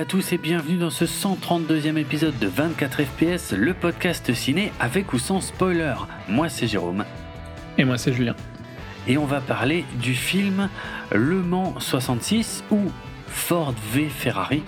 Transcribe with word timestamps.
À 0.00 0.06
tous 0.06 0.32
et 0.32 0.38
bienvenue 0.38 0.78
dans 0.78 0.88
ce 0.88 1.04
132e 1.04 1.98
épisode 1.98 2.38
de 2.38 2.46
24 2.46 3.02
FPS, 3.02 3.52
le 3.52 3.74
podcast 3.74 4.32
ciné 4.32 4.72
avec 4.80 5.12
ou 5.12 5.18
sans 5.18 5.42
spoiler. 5.42 5.92
Moi 6.26 6.48
c'est 6.48 6.66
Jérôme. 6.66 7.04
Et 7.76 7.84
moi 7.84 7.98
c'est 7.98 8.14
Julien. 8.14 8.34
Et 9.06 9.18
on 9.18 9.26
va 9.26 9.42
parler 9.42 9.84
du 10.00 10.14
film 10.14 10.70
Le 11.12 11.42
Mans 11.42 11.78
66 11.80 12.64
ou 12.70 12.78
Ford 13.26 13.74
v 13.92 14.08
Ferrari, 14.08 14.62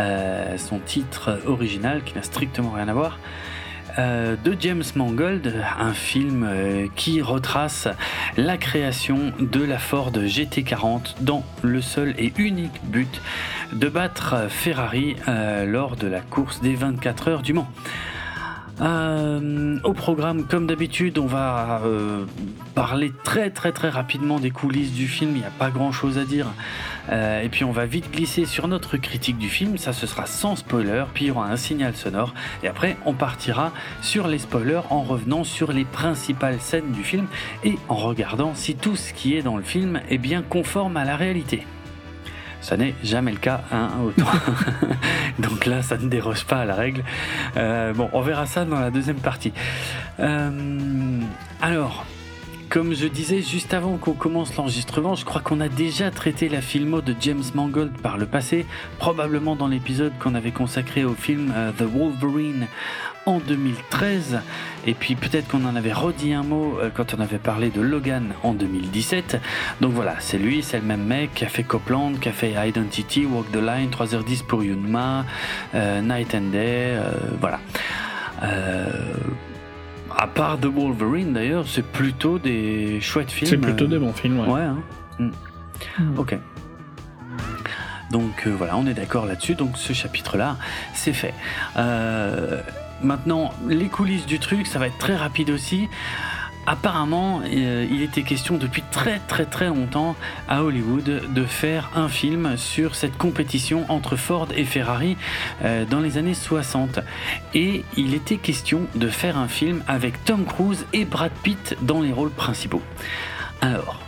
euh, 0.00 0.58
son 0.58 0.80
titre 0.80 1.38
original 1.46 2.02
qui 2.02 2.16
n'a 2.16 2.24
strictement 2.24 2.72
rien 2.72 2.88
à 2.88 2.92
voir. 2.92 3.20
Euh, 3.98 4.36
de 4.42 4.56
James 4.58 4.82
Mangold, 4.96 5.54
un 5.78 5.92
film 5.92 6.44
euh, 6.48 6.86
qui 6.96 7.20
retrace 7.20 7.88
la 8.38 8.56
création 8.56 9.32
de 9.38 9.62
la 9.62 9.78
Ford 9.78 10.12
GT40 10.12 11.16
dans 11.20 11.44
le 11.62 11.82
seul 11.82 12.14
et 12.18 12.32
unique 12.38 12.80
but 12.84 13.20
de 13.72 13.88
battre 13.88 14.48
Ferrari 14.48 15.16
euh, 15.28 15.64
lors 15.66 15.96
de 15.96 16.06
la 16.06 16.20
course 16.20 16.60
des 16.60 16.74
24 16.74 17.28
heures 17.28 17.42
du 17.42 17.52
Mans. 17.52 17.68
Euh, 18.80 19.78
au 19.84 19.92
programme, 19.92 20.46
comme 20.46 20.66
d'habitude, 20.66 21.18
on 21.18 21.26
va 21.26 21.82
euh, 21.84 22.24
parler 22.74 23.12
très 23.22 23.50
très 23.50 23.70
très 23.70 23.90
rapidement 23.90 24.40
des 24.40 24.50
coulisses 24.50 24.92
du 24.92 25.06
film. 25.06 25.32
Il 25.34 25.40
n'y 25.40 25.44
a 25.44 25.50
pas 25.50 25.70
grand 25.70 25.92
chose 25.92 26.18
à 26.18 26.24
dire. 26.24 26.46
Et 27.10 27.48
puis 27.50 27.64
on 27.64 27.72
va 27.72 27.84
vite 27.84 28.12
glisser 28.12 28.44
sur 28.44 28.68
notre 28.68 28.96
critique 28.96 29.36
du 29.36 29.48
film. 29.48 29.76
Ça, 29.76 29.92
ce 29.92 30.06
sera 30.06 30.26
sans 30.26 30.56
spoiler. 30.56 31.04
Puis 31.12 31.26
il 31.26 31.28
y 31.28 31.30
aura 31.30 31.48
un 31.48 31.56
signal 31.56 31.94
sonore. 31.94 32.32
Et 32.62 32.68
après, 32.68 32.96
on 33.04 33.12
partira 33.12 33.72
sur 34.00 34.26
les 34.26 34.38
spoilers 34.38 34.82
en 34.90 35.02
revenant 35.02 35.44
sur 35.44 35.72
les 35.72 35.84
principales 35.84 36.60
scènes 36.60 36.92
du 36.92 37.04
film 37.04 37.26
et 37.64 37.76
en 37.88 37.96
regardant 37.96 38.54
si 38.54 38.74
tout 38.74 38.96
ce 38.96 39.12
qui 39.12 39.36
est 39.36 39.42
dans 39.42 39.56
le 39.56 39.64
film 39.64 40.00
est 40.08 40.18
bien 40.18 40.42
conforme 40.42 40.96
à 40.96 41.04
la 41.04 41.16
réalité. 41.16 41.66
Ça 42.62 42.76
n'est 42.76 42.94
jamais 43.02 43.32
le 43.32 43.38
cas, 43.38 43.62
hein, 43.72 43.90
autant. 44.04 44.30
Donc 45.38 45.66
là, 45.66 45.82
ça 45.82 45.98
ne 45.98 46.08
déroge 46.08 46.44
pas 46.44 46.60
à 46.60 46.64
la 46.64 46.74
règle. 46.74 47.02
Euh, 47.56 47.92
bon, 47.92 48.08
on 48.12 48.20
verra 48.20 48.46
ça 48.46 48.64
dans 48.64 48.78
la 48.78 48.90
deuxième 48.90 49.18
partie. 49.18 49.52
Euh, 50.20 51.20
alors, 51.60 52.06
comme 52.72 52.94
je 52.94 53.06
disais 53.06 53.42
juste 53.42 53.74
avant 53.74 53.98
qu'on 53.98 54.14
commence 54.14 54.56
l'enregistrement, 54.56 55.14
je 55.14 55.24
crois 55.24 55.42
qu'on 55.42 55.60
a 55.60 55.68
déjà 55.68 56.10
traité 56.10 56.48
la 56.48 56.62
filmo 56.62 57.02
de 57.02 57.14
James 57.20 57.42
Mangold 57.54 57.92
par 58.00 58.16
le 58.16 58.24
passé, 58.24 58.64
probablement 58.98 59.56
dans 59.56 59.68
l'épisode 59.68 60.12
qu'on 60.18 60.34
avait 60.34 60.52
consacré 60.52 61.04
au 61.04 61.14
film 61.14 61.52
euh, 61.54 61.72
The 61.72 61.82
Wolverine 61.82 62.68
en 63.26 63.38
2013. 63.38 64.40
Et 64.86 64.94
puis 64.94 65.14
peut-être 65.14 65.48
qu'on 65.48 65.64
en 65.64 65.76
avait 65.76 65.92
redit 65.92 66.32
un 66.32 66.42
mot 66.42 66.78
euh, 66.80 66.90
quand 66.92 67.14
on 67.14 67.20
avait 67.20 67.38
parlé 67.38 67.70
de 67.70 67.80
Logan 67.80 68.32
en 68.42 68.52
2017. 68.52 69.40
Donc 69.80 69.92
voilà, 69.92 70.16
c'est 70.18 70.38
lui, 70.38 70.62
c'est 70.62 70.78
le 70.78 70.84
même 70.84 71.04
mec 71.04 71.34
qui 71.34 71.44
a 71.44 71.48
fait 71.48 71.62
Copland, 71.62 72.18
qui 72.20 72.28
a 72.28 72.32
fait 72.32 72.52
Identity, 72.52 73.26
Walk 73.26 73.50
the 73.52 73.56
Line, 73.56 73.90
3h10 73.90 74.44
pour 74.44 74.64
Yunma, 74.64 75.24
euh, 75.74 76.00
Night 76.00 76.34
and 76.34 76.50
Day, 76.50 76.96
euh, 76.96 77.12
voilà. 77.40 77.60
Euh, 78.42 78.90
à 80.16 80.26
part 80.26 80.58
The 80.58 80.66
Wolverine 80.66 81.32
d'ailleurs, 81.32 81.64
c'est 81.66 81.86
plutôt 81.86 82.38
des 82.38 83.00
chouettes 83.00 83.30
films. 83.30 83.50
C'est 83.50 83.56
plutôt 83.56 83.86
des 83.86 83.98
bons 83.98 84.12
films, 84.12 84.40
ouais. 84.40 84.48
Ouais, 84.48 84.60
hein. 84.62 84.78
Mm. 85.18 86.18
Ok. 86.18 86.36
Donc 88.10 88.46
euh, 88.46 88.54
voilà, 88.56 88.76
on 88.76 88.86
est 88.86 88.94
d'accord 88.94 89.26
là-dessus. 89.26 89.54
Donc 89.54 89.76
ce 89.76 89.92
chapitre-là, 89.92 90.56
c'est 90.94 91.14
fait. 91.14 91.34
Euh, 91.76 92.60
maintenant, 93.02 93.52
les 93.68 93.88
coulisses 93.88 94.26
du 94.26 94.38
truc, 94.38 94.66
ça 94.66 94.78
va 94.78 94.86
être 94.86 94.98
très 94.98 95.16
rapide 95.16 95.50
aussi. 95.50 95.88
Apparemment, 96.64 97.40
euh, 97.44 97.86
il 97.90 98.02
était 98.02 98.22
question 98.22 98.56
depuis 98.56 98.84
très 98.92 99.18
très 99.18 99.46
très 99.46 99.66
longtemps 99.66 100.14
à 100.48 100.62
Hollywood 100.62 101.22
de 101.28 101.44
faire 101.44 101.90
un 101.96 102.08
film 102.08 102.56
sur 102.56 102.94
cette 102.94 103.18
compétition 103.18 103.84
entre 103.88 104.14
Ford 104.14 104.46
et 104.54 104.64
Ferrari 104.64 105.16
euh, 105.64 105.84
dans 105.84 105.98
les 105.98 106.18
années 106.18 106.34
60. 106.34 107.00
Et 107.54 107.84
il 107.96 108.14
était 108.14 108.36
question 108.36 108.82
de 108.94 109.08
faire 109.08 109.38
un 109.38 109.48
film 109.48 109.82
avec 109.88 110.24
Tom 110.24 110.44
Cruise 110.44 110.86
et 110.92 111.04
Brad 111.04 111.32
Pitt 111.42 111.76
dans 111.82 112.00
les 112.00 112.12
rôles 112.12 112.30
principaux. 112.30 112.82
Alors, 113.60 114.00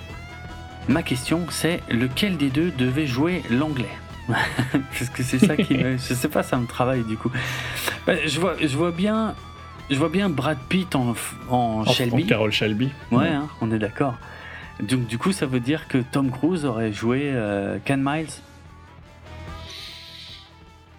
ma 0.87 1.03
question 1.03 1.47
c'est 1.51 1.83
lequel 1.91 2.37
des 2.37 2.51
deux 2.51 2.71
devait 2.71 3.09
jouer 3.09 3.43
l'anglais? 3.51 4.04
Parce 4.29 5.11
que 5.13 5.23
c'est 5.23 5.39
ça 5.39 5.57
qui 5.57 5.75
me... 5.75 5.93
Je 5.99 6.15
sais 6.15 6.29
pas, 6.29 6.43
ça 6.43 6.57
me 6.57 6.67
travaille 6.67 7.03
du 7.05 7.17
coup. 7.17 7.31
Ben, 8.07 8.19
je, 8.27 8.41
vois, 8.41 8.57
je 8.61 8.77
vois 8.77 8.91
bien... 8.91 9.35
Je 9.91 9.97
vois 9.97 10.09
bien 10.09 10.31
Brad 10.31 10.57
Pitt 10.69 10.95
en, 10.97 11.15
en 11.51 11.55
En- 11.81 11.85
Shelby. 11.85 12.25
En 12.25 12.27
Carol 12.27 12.51
Shelby. 12.53 12.91
Ouais, 13.13 13.29
hein, 13.29 13.49
on 13.61 13.71
est 13.71 13.79
d'accord. 13.79 14.15
Donc 14.81 15.07
du 15.07 15.19
coup, 15.19 15.31
ça 15.33 15.45
veut 15.47 15.61
dire 15.61 15.89
que 15.89 15.99
Tom 15.99 16.31
Cruise 16.31 16.65
aurait 16.65 16.93
joué 16.93 17.31
euh, 17.33 17.77
Ken 17.85 18.03
Miles? 18.03 18.29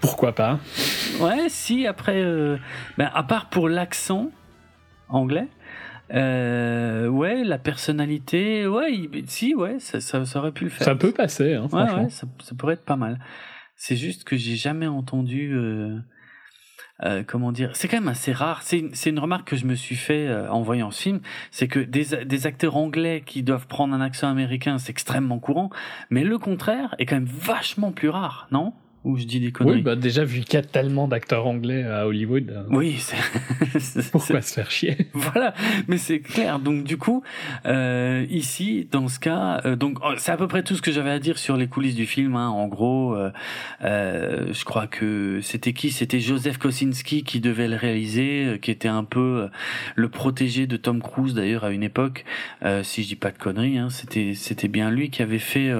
Pourquoi 0.02 0.34
pas? 0.34 0.60
Ouais, 1.20 1.48
si, 1.50 1.88
après... 1.88 2.22
euh, 2.22 2.58
ben, 2.98 3.10
à 3.14 3.24
part 3.24 3.48
pour 3.50 3.70
l'accent 3.70 4.30
anglais, 5.10 5.48
euh, 6.14 7.08
ouais, 7.08 7.44
la 7.44 7.58
personnalité, 7.58 8.68
ouais, 8.68 8.94
il- 8.94 9.24
si, 9.30 9.56
ouais, 9.56 9.80
ça, 9.80 10.00
ça, 10.02 10.26
ça 10.26 10.40
aurait 10.40 10.52
pu 10.52 10.66
le 10.66 10.70
faire. 10.70 10.86
Ça 10.86 10.96
peut 10.96 11.12
passer, 11.12 11.54
hein, 11.56 11.64
Ouais, 11.64 11.70
franchement. 11.70 12.04
ouais, 12.04 12.10
ça, 12.10 12.28
ça 12.44 12.56
pourrait 12.56 12.74
être 12.76 12.86
pas 12.86 12.96
mal. 12.96 13.20
C'est 13.76 13.96
juste 13.96 14.24
que 14.24 14.38
j'ai 14.38 14.56
jamais 14.56 14.88
entendu. 14.88 15.54
euh, 15.54 15.98
euh, 17.04 17.24
comment 17.28 17.52
dire 17.52 17.76
C'est 17.76 17.90
quand 17.90 17.98
même 17.98 18.08
assez 18.08 18.32
rare. 18.32 18.62
C'est 18.62 18.80
une, 18.80 18.94
c'est 18.96 19.10
une 19.10 19.20
remarque 19.20 19.50
que 19.50 19.58
je 19.58 19.66
me 19.66 19.76
suis 19.76 19.96
fait 19.98 20.28
euh, 20.28 20.50
en 20.50 20.62
voyant 20.62 20.92
ce 20.92 21.02
film. 21.02 21.20
C'est 21.52 21.68
que 21.68 21.80
des, 21.80 22.24
des 22.26 22.48
acteurs 22.48 22.78
anglais 22.78 23.22
qui 23.26 23.44
doivent 23.44 23.68
prendre 23.68 23.94
un 23.94 24.00
accent 24.00 24.30
américain, 24.30 24.78
c'est 24.78 24.92
extrêmement 24.92 25.40
courant. 25.40 25.70
Mais 26.10 26.24
le 26.24 26.38
contraire 26.38 26.96
est 26.98 27.06
quand 27.06 27.16
même 27.16 27.26
vachement 27.26 27.92
plus 27.92 28.08
rare, 28.10 28.48
non? 28.52 28.74
Ou 29.06 29.18
je 29.18 29.24
dis 29.26 29.40
des 29.40 29.52
conneries 29.52 29.76
Oui, 29.78 29.82
bah 29.84 29.96
déjà, 29.96 30.24
vu 30.26 30.42
qu'il 30.42 30.56
y 30.56 30.58
a 30.58 30.62
tellement 30.64 31.08
d'acteurs 31.08 31.46
anglais 31.46 31.84
à 31.84 32.08
Hollywood, 32.08 32.50
euh, 32.50 32.64
Oui, 32.70 32.96
c'est- 33.00 34.10
pourquoi 34.12 34.42
se 34.42 34.54
faire 34.54 34.72
chier? 34.72 34.98
Voilà, 35.14 35.54
mais 35.88 35.98
c'est 35.98 36.20
clair. 36.20 36.58
Donc 36.60 36.84
du 36.84 36.98
coup, 36.98 37.22
euh, 37.68 38.26
ici, 38.30 38.88
dans 38.92 39.08
ce 39.08 39.20
cas, 39.20 39.62
euh, 39.66 39.76
donc 39.76 40.00
oh, 40.04 40.14
c'est 40.18 40.32
à 40.32 40.38
peu 40.38 40.48
près 40.48 40.64
tout 40.64 40.76
ce 40.76 40.82
que 40.82 40.92
j'avais 40.92 41.12
à 41.12 41.20
dire 41.20 41.38
sur 41.38 41.56
les 41.56 41.68
coulisses 41.68 41.96
du 41.96 42.06
film. 42.08 42.36
hein. 42.36 42.50
En 42.50 42.68
gros, 42.68 43.16
euh, 43.16 43.30
euh, 43.84 44.48
je 44.52 44.66
crois 44.66 44.88
que 44.88 45.40
c'était 45.44 45.74
qui? 45.74 45.92
C'était 45.92 46.20
Joseph 46.20 46.58
Kosinski 46.58 47.24
qui 47.24 47.40
devait 47.40 47.68
le 47.68 47.76
réaliser, 47.76 48.46
euh, 48.46 48.58
qui 48.58 48.72
était 48.72 48.88
un 48.88 49.04
peu 49.04 49.48
le 49.96 50.10
protégé 50.10 50.66
de 50.68 50.78
Tom 50.78 51.02
Cruise 51.02 51.34
d'ailleurs 51.36 51.64
à 51.64 51.70
une 51.72 51.84
époque. 51.84 52.26
Si 52.82 53.04
je 53.04 53.08
dis 53.10 53.16
pas 53.16 53.30
de 53.32 53.38
conneries, 53.38 53.78
hein, 53.78 53.90
c'était 53.92 54.34
c'était 54.34 54.68
bien 54.68 54.90
lui 54.90 55.10
qui 55.12 55.22
avait 55.22 55.38
fait 55.40 55.72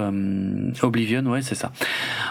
Oblivion, 0.82 1.22
ouais, 1.26 1.42
c'est 1.42 1.54
ça. 1.54 1.72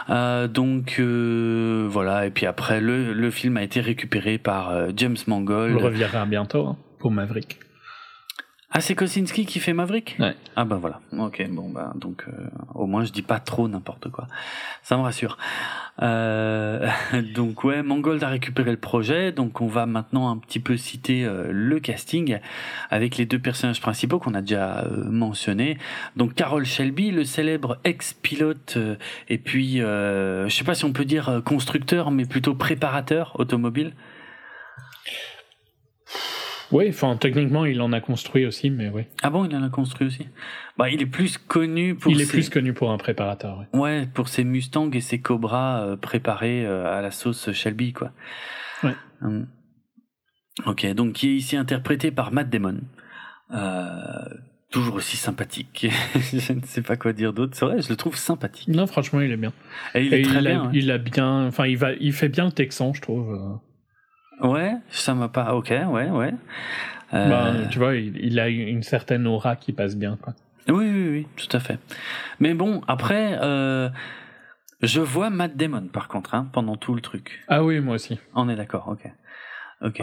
Euh, 0.10 0.48
donc 0.86 1.00
euh, 1.00 1.88
voilà, 1.90 2.28
et 2.28 2.30
puis 2.30 2.46
après 2.46 2.80
le 2.80 3.32
film 3.32 3.58
a 3.58 3.64
été 3.64 3.82
récupéré 3.82 4.38
par 4.38 4.70
euh, 4.70 4.92
James 4.96 5.16
On 5.28 5.32
Mangold. 5.32 5.78
reviendra 5.82 6.26
bientôt 6.28 6.68
hein, 6.68 6.78
pour 7.00 7.10
Maverick. 7.10 7.60
Ah, 8.78 8.82
c'est 8.82 8.94
Kosinski 8.94 9.46
qui 9.46 9.62
fait 9.62 9.72
Maverick 9.72 10.18
Ouais. 10.20 10.36
Ah 10.58 10.66
bah 10.66 10.76
voilà. 10.76 11.00
Ok, 11.18 11.42
bon 11.50 11.70
bah 11.70 11.94
donc 11.96 12.26
euh, 12.28 12.32
au 12.74 12.88
moins 12.88 13.06
je 13.06 13.14
dis 13.14 13.22
pas 13.22 13.40
trop 13.40 13.70
n'importe 13.70 14.10
quoi. 14.10 14.28
Ça 14.84 14.98
me 14.98 15.02
rassure. 15.02 15.38
Euh, 16.02 16.86
donc 17.36 17.64
ouais, 17.64 17.84
Mangold 17.84 18.22
a 18.22 18.28
récupéré 18.28 18.72
le 18.72 18.78
projet, 18.78 19.32
donc 19.32 19.62
on 19.62 19.68
va 19.68 19.86
maintenant 19.86 20.30
un 20.30 20.36
petit 20.36 20.60
peu 20.60 20.76
citer 20.76 21.24
euh, 21.24 21.48
le 21.52 21.80
casting 21.80 22.40
avec 22.90 23.16
les 23.16 23.26
deux 23.26 23.40
personnages 23.40 23.80
principaux 23.80 24.20
qu'on 24.20 24.34
a 24.34 24.42
déjà 24.42 24.80
euh, 24.80 25.10
mentionnés. 25.10 25.78
Donc 26.18 26.34
Carol 26.34 26.66
Shelby, 26.66 27.12
le 27.12 27.24
célèbre 27.24 27.78
ex-pilote 27.86 28.74
euh, 28.76 28.98
et 29.30 29.38
puis 29.38 29.82
euh, 29.82 30.50
je 30.50 30.54
sais 30.54 30.66
pas 30.66 30.76
si 30.76 30.84
on 30.84 30.92
peut 30.92 31.06
dire 31.06 31.42
constructeur, 31.46 32.12
mais 32.12 32.26
plutôt 32.26 32.56
préparateur 32.56 33.40
automobile. 33.40 33.94
Oui, 36.72 36.88
enfin, 36.90 37.16
techniquement, 37.18 37.66
il 37.66 37.80
en 37.82 37.94
a 37.94 38.02
construit 38.02 38.46
aussi, 38.46 38.70
mais 38.70 38.90
oui. 38.90 39.04
Ah 39.22 39.30
bon, 39.30 39.46
il 39.46 39.56
en 39.56 39.64
a 39.64 39.70
construit 39.70 40.08
aussi? 40.08 40.28
Bah, 40.78 40.90
il 40.90 41.02
est 41.02 41.06
plus 41.06 41.38
connu 41.38 41.96
pour 41.96 42.12
Il 42.12 42.22
est 42.22 42.30
plus 42.30 42.50
connu 42.50 42.74
pour 42.74 42.92
un 42.92 42.98
préparateur, 42.98 43.60
ouais. 43.60 43.80
Ouais, 43.80 44.08
pour 44.14 44.28
ses 44.30 44.44
Mustangs 44.44 44.90
et 44.92 45.02
ses 45.02 45.20
Cobras 45.20 45.84
euh, 45.86 45.96
préparés 45.96 46.66
euh, 46.66 46.98
à 46.98 47.02
la 47.02 47.12
sauce 47.12 47.52
Shelby, 47.52 47.94
quoi. 47.94 48.12
Ouais. 48.84 48.96
Hum. 49.22 49.48
Ok, 50.66 50.86
donc 50.94 51.14
qui 51.14 51.30
est 51.30 51.36
ici 51.36 51.58
interprété 51.58 52.12
par 52.12 52.32
Matt 52.32 52.50
Damon. 52.50 52.80
Euh, 53.54 53.94
toujours 54.72 54.96
aussi 54.96 55.18
sympathique. 55.18 55.88
je 56.16 56.54
ne 56.54 56.62
sais 56.64 56.82
pas 56.82 56.96
quoi 56.96 57.14
dire 57.14 57.34
d'autre. 57.34 57.56
C'est 57.56 57.66
vrai, 57.66 57.82
je 57.82 57.90
le 57.90 57.96
trouve 57.96 58.16
sympathique. 58.16 58.70
Non, 58.70 58.88
franchement, 58.88 59.22
il 59.22 59.32
est 59.32 59.38
bien. 59.38 59.54
Et 59.94 60.06
il 60.06 60.14
Et 60.14 60.22
est 60.22 60.24
très 60.24 60.40
il, 60.40 60.44
bien. 60.46 60.62
a, 60.62 60.66
ouais. 60.66 60.72
il 60.74 60.92
a 60.92 60.98
bien, 60.98 61.46
enfin, 61.48 61.68
il 61.68 61.78
va, 61.78 61.94
il 61.94 62.14
fait 62.14 62.30
bien 62.30 62.46
le 62.46 62.52
Texan, 62.52 62.94
je 62.94 63.02
trouve. 63.02 63.60
Ouais, 64.42 64.74
ça 64.90 65.14
m'a 65.14 65.30
pas. 65.30 65.54
Ok, 65.56 65.70
ouais, 65.70 66.10
ouais. 66.10 66.34
Euh, 67.14 67.30
Bah, 67.30 67.68
tu 67.70 67.80
vois, 67.80 67.96
il, 67.96 68.18
il 68.18 68.40
a 68.40 68.50
une 68.50 68.84
certaine 68.84 69.28
aura 69.28 69.56
qui 69.56 69.72
passe 69.74 69.96
bien, 69.96 70.18
quoi. 70.22 70.34
Oui, 70.68 70.90
oui, 70.90 71.10
oui, 71.10 71.28
tout 71.38 71.56
à 71.56 71.60
fait. 71.60 71.78
Mais 72.40 72.54
bon, 72.54 72.82
après, 72.88 73.38
euh, 73.42 73.90
je 74.82 75.00
vois 75.00 75.30
Matt 75.30 75.56
Damon, 75.56 75.88
par 75.88 76.08
contre, 76.08 76.34
hein, 76.34 76.50
pendant 76.52 76.76
tout 76.76 76.96
le 76.96 77.02
truc. 77.02 77.44
Ah 77.48 77.64
oui, 77.64 77.80
moi 77.80 77.96
aussi. 77.96 78.20
On 78.34 78.50
est 78.50 78.56
d'accord, 78.56 78.88
ok. 78.88 79.10
Ok. 79.82 80.02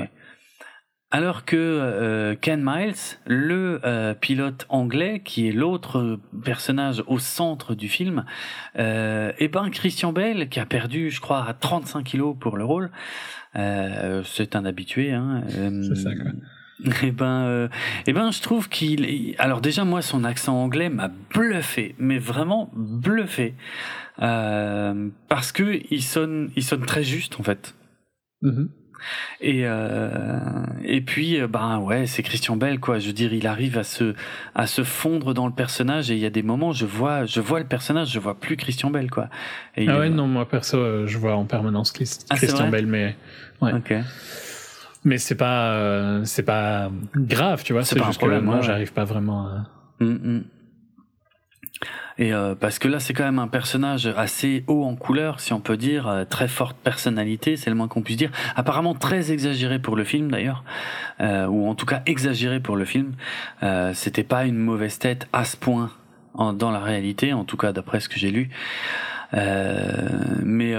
alors 1.10 1.44
que 1.44 1.56
euh, 1.56 2.34
Ken 2.40 2.62
Miles, 2.64 2.94
le 3.26 3.80
euh, 3.84 4.14
pilote 4.14 4.66
anglais, 4.68 5.20
qui 5.24 5.48
est 5.48 5.52
l'autre 5.52 6.20
personnage 6.44 7.02
au 7.06 7.18
centre 7.18 7.74
du 7.74 7.88
film, 7.88 8.24
euh, 8.78 9.32
et 9.38 9.48
ben 9.48 9.68
Christian 9.70 10.12
Bale, 10.12 10.48
qui 10.48 10.60
a 10.60 10.66
perdu, 10.66 11.10
je 11.10 11.20
crois, 11.20 11.44
à 11.46 11.52
35 11.54 12.04
kilos 12.04 12.36
pour 12.38 12.56
le 12.56 12.64
rôle, 12.64 12.90
c'est 13.54 14.56
un 14.56 14.64
habitué. 14.64 15.12
Hein, 15.12 15.42
C'est 15.48 15.96
ça, 15.96 16.10
quoi. 16.14 16.32
Et 17.04 17.12
ben, 17.12 17.68
et 18.08 18.12
ben, 18.12 18.32
je 18.32 18.42
trouve 18.42 18.68
qu'il. 18.68 19.04
est- 19.04 19.36
Alors 19.38 19.60
déjà, 19.60 19.84
moi, 19.84 20.02
son 20.02 20.24
accent 20.24 20.56
anglais 20.60 20.88
m'a 20.88 21.12
bluffé, 21.32 21.94
mais 21.98 22.18
vraiment 22.18 22.70
bluffé, 22.74 23.54
Euh, 24.20 25.08
parce 25.28 25.52
que 25.52 25.80
il 25.90 26.02
sonne, 26.02 26.50
il 26.56 26.62
sonne 26.64 26.84
très 26.84 27.02
juste 27.04 27.38
en 27.40 27.42
fait. 27.44 27.74
Mhm. 28.42 28.68
Et 29.40 29.62
euh, 29.64 30.40
et 30.84 31.00
puis 31.00 31.40
euh, 31.40 31.48
ben 31.48 31.78
ouais 31.78 32.06
c'est 32.06 32.22
Christian 32.22 32.56
Bell 32.56 32.80
quoi 32.80 32.98
je 32.98 33.08
veux 33.08 33.12
dire 33.12 33.32
il 33.32 33.46
arrive 33.46 33.78
à 33.78 33.84
se 33.84 34.14
à 34.54 34.66
se 34.66 34.84
fondre 34.84 35.34
dans 35.34 35.46
le 35.46 35.52
personnage 35.52 36.10
et 36.10 36.14
il 36.14 36.20
y 36.20 36.26
a 36.26 36.30
des 36.30 36.42
moments 36.42 36.72
je 36.72 36.86
vois 36.86 37.24
je 37.26 37.40
vois 37.40 37.58
le 37.58 37.66
personnage 37.66 38.10
je 38.10 38.18
vois 38.18 38.38
plus 38.38 38.56
Christian 38.56 38.90
Bell 38.90 39.10
quoi 39.10 39.28
et 39.76 39.88
Ah 39.88 39.98
ouais, 39.98 40.10
non, 40.10 40.26
moi 40.26 40.48
perso, 40.48 40.76
euh, 40.78 41.06
je 41.06 41.18
vois 41.18 41.34
en 41.34 41.44
permanence 41.44 41.92
Ah, 42.30 42.36
Christian 42.36 42.68
Bale, 42.68 42.86
mais 42.86 43.16
ouais. 43.60 43.72
mais 45.04 45.18
c'est 45.18 45.34
pas 45.34 45.72
euh, 45.72 46.24
c'est 46.24 46.42
pas 46.42 46.90
grave, 47.16 47.62
tu 47.64 47.72
vois. 47.72 47.84
C'est 47.84 48.02
juste 48.04 48.18
problème, 48.18 48.40
que 48.40 48.44
moi, 48.44 48.56
ouais. 48.56 48.62
j'arrive 48.62 48.92
pas 48.92 49.04
vraiment. 49.04 49.46
à... 49.46 49.66
Mm, 50.00 50.06
mm. 50.06 50.44
Et 52.18 52.32
euh, 52.32 52.54
parce 52.54 52.78
que 52.78 52.88
là 52.88 53.00
c'est 53.00 53.14
quand 53.14 53.24
même 53.24 53.38
un 53.38 53.48
personnage 53.48 54.06
assez 54.06 54.64
haut 54.66 54.84
en 54.84 54.94
couleur 54.96 55.40
si 55.40 55.52
on 55.52 55.60
peut 55.60 55.76
dire 55.76 56.08
euh, 56.08 56.24
très 56.24 56.48
forte 56.48 56.76
personnalité 56.76 57.56
c'est 57.56 57.70
le 57.70 57.76
moins 57.76 57.88
qu'on 57.88 58.02
puisse 58.02 58.16
dire. 58.16 58.30
Apparemment 58.54 58.94
très 58.94 59.32
exagéré 59.32 59.78
pour 59.78 59.96
le 59.96 60.04
film 60.04 60.30
d'ailleurs. 60.30 60.64
Euh, 61.20 61.46
ou 61.46 61.68
en 61.68 61.74
tout 61.74 61.86
cas 61.86 62.02
exagéré 62.06 62.60
pour 62.60 62.76
le 62.76 62.84
film. 62.84 63.14
C'était 63.94 64.24
pas 64.24 64.44
une 64.44 64.56
mauvaise 64.56 64.98
tête 64.98 65.28
à 65.32 65.44
ce 65.44 65.56
point 65.56 65.90
dans 66.34 66.70
la 66.70 66.80
réalité 66.80 67.32
en 67.32 67.44
tout 67.44 67.56
cas 67.56 67.72
d'après 67.72 68.00
ce 68.00 68.08
que 68.08 68.18
j'ai 68.18 68.30
lu. 68.30 68.50
Mais 69.32 70.74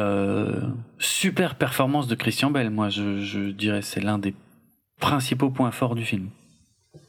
super 1.00 1.56
performance 1.56 2.08
de 2.08 2.16
Christian 2.16 2.52
Bell 2.52 2.70
moi 2.70 2.90
je, 2.90 3.52
dirais 3.52 3.82
c'est 3.82 4.02
l'un 4.02 4.18
des 4.18 4.34
principaux 5.00 5.50
points 5.50 5.72
forts 5.72 5.96
du 5.96 6.04
film 6.04 6.30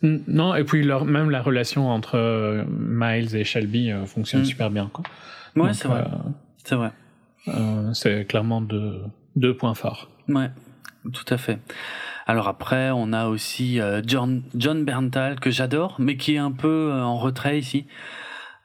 Non, 0.03 0.55
et 0.55 0.65
puis 0.65 0.83
leur, 0.83 1.05
même 1.05 1.31
la 1.31 1.41
relation 1.43 1.89
entre 1.91 2.17
euh, 2.17 2.65
Miles 2.69 3.35
et 3.37 3.45
Shelby 3.45 3.91
euh, 3.91 4.05
fonctionne 4.07 4.43
Mm. 4.43 4.47
super 4.47 4.71
bien. 4.71 4.91
Quoi. 4.93 5.05
ouais 5.57 5.73
c'est 5.75 5.89
vrai 5.89 6.01
euh, 6.03 6.31
c'est 6.65 6.75
vrai 6.75 6.91
euh, 7.49 7.93
c'est 7.93 8.25
clairement 8.27 8.61
deux, 8.61 9.03
deux 9.37 9.55
points 9.57 9.75
forts. 9.75 10.11
Ouais, 10.29 10.51
tout 11.13 11.27
à 11.29 11.37
fait. 11.37 11.59
Alors 12.27 12.49
après, 12.49 12.91
on 12.91 13.13
a 13.13 13.27
aussi 13.27 13.79
John, 14.07 14.43
John 14.55 14.85
Berntal, 14.87 15.39
que 15.41 15.51
j'adore, 15.51 15.97
mais 15.99 16.17
qui 16.17 16.37
est 16.37 16.39
un 16.39 16.53
peu 16.53 16.91
en 16.95 17.19
retrait 17.19 17.59
ici, 17.59 17.85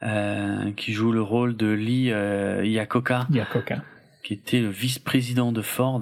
euh, 0.04 0.72
qui 0.78 0.94
joue 0.94 1.12
le 1.12 1.22
rôle 1.22 1.58
de 1.58 1.68
Lee 1.68 2.10
euh, 2.12 2.66
Iacocca, 2.66 3.28
Il 3.30 3.36
y 3.36 3.42
a 3.42 3.46
Coca. 3.46 3.82
qui 4.24 4.34
était 4.34 4.62
le 4.62 4.70
vice-président 4.70 5.52
de 5.52 5.62
Ford. 5.62 6.02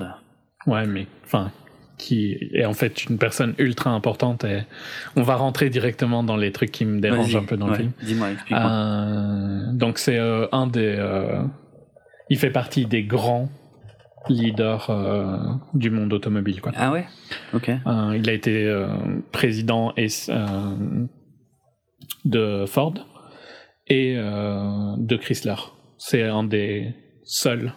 Ouais, 0.68 0.86
mais 0.86 1.08
enfin, 1.26 1.52
qui 1.98 2.38
est 2.54 2.66
en 2.66 2.74
fait 2.74 3.06
une 3.06 3.18
personne 3.18 3.56
ultra 3.58 3.90
importante. 3.90 4.44
Et 4.44 4.62
on 5.16 5.24
va 5.24 5.36
rentrer 5.36 5.70
directement 5.70 6.24
dans 6.24 6.38
les 6.38 6.52
trucs 6.52 6.72
qui 6.72 6.86
me 6.86 7.00
dérangent 7.00 7.36
un 7.36 7.44
peu 7.44 7.58
dans 7.58 7.68
le 7.68 7.76
film. 7.76 7.92
Dis-moi, 8.04 8.32
explique-moi. 8.32 8.70
Euh, 8.72 9.72
donc 9.74 9.98
c'est 9.98 10.18
euh, 10.20 10.48
un 10.52 10.68
des. 10.68 10.96
euh, 10.98 11.42
il 12.30 12.38
fait 12.38 12.52
partie 12.52 12.86
des 12.86 13.04
grands 13.04 13.50
leaders 14.30 14.90
euh, 14.90 15.38
du 15.74 15.90
monde 15.90 16.12
automobile. 16.14 16.62
Quoi. 16.62 16.74
Ah 16.76 16.92
ouais? 16.92 17.06
Ok. 17.54 17.70
Il 17.70 18.30
a 18.30 18.34
été 18.34 18.86
président 19.32 19.94
et, 19.98 20.08
de 22.26 22.66
Ford 22.68 22.94
et 23.88 24.16
de 24.16 25.16
Chrysler. 25.16 25.56
C'est 25.98 26.24
un 26.24 26.44
des 26.44 26.94
seuls 27.24 27.72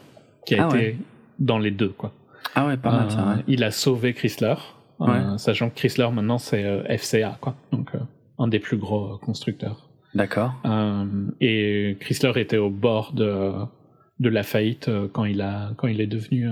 qui 0.45 0.57
a 0.57 0.65
Ah 0.65 0.67
été 0.69 0.77
ouais. 0.79 0.97
dans 1.39 1.59
les 1.59 1.71
deux. 1.71 1.89
Quoi. 1.91 2.13
Ah 2.55 2.67
ouais, 2.67 2.77
pas 2.77 2.91
mal 2.91 3.11
ça, 3.11 3.21
Euh, 3.21 3.37
ouais. 3.37 3.43
Il 3.49 3.63
a 3.65 3.71
sauvé 3.71 4.13
Chrysler, 4.15 4.55
euh, 5.01 5.05
Ouais. 5.07 5.39
sachant 5.39 5.71
que 5.71 5.75
Chrysler 5.77 6.09
maintenant 6.13 6.39
c'est 6.39 6.65
euh, 6.65 6.83
FCA, 6.97 7.39
quoi. 7.41 7.55
donc 7.73 7.91
un 8.39 8.49
des 8.49 8.59
plus 8.59 8.77
gros 8.77 9.19
constructeurs. 9.19 9.89
D'accord. 10.15 10.55
Et 11.41 11.97
Chrysler 12.01 12.33
était 12.37 12.57
au 12.57 12.71
bord 12.71 13.13
de, 13.13 13.53
de 14.19 14.29
la 14.29 14.43
faillite 14.43 14.91
quand, 15.13 15.25
il 15.25 15.41
a, 15.41 15.71
quand 15.77 15.87
il 15.89 16.01
est 16.01 16.07
devenu 16.09 16.49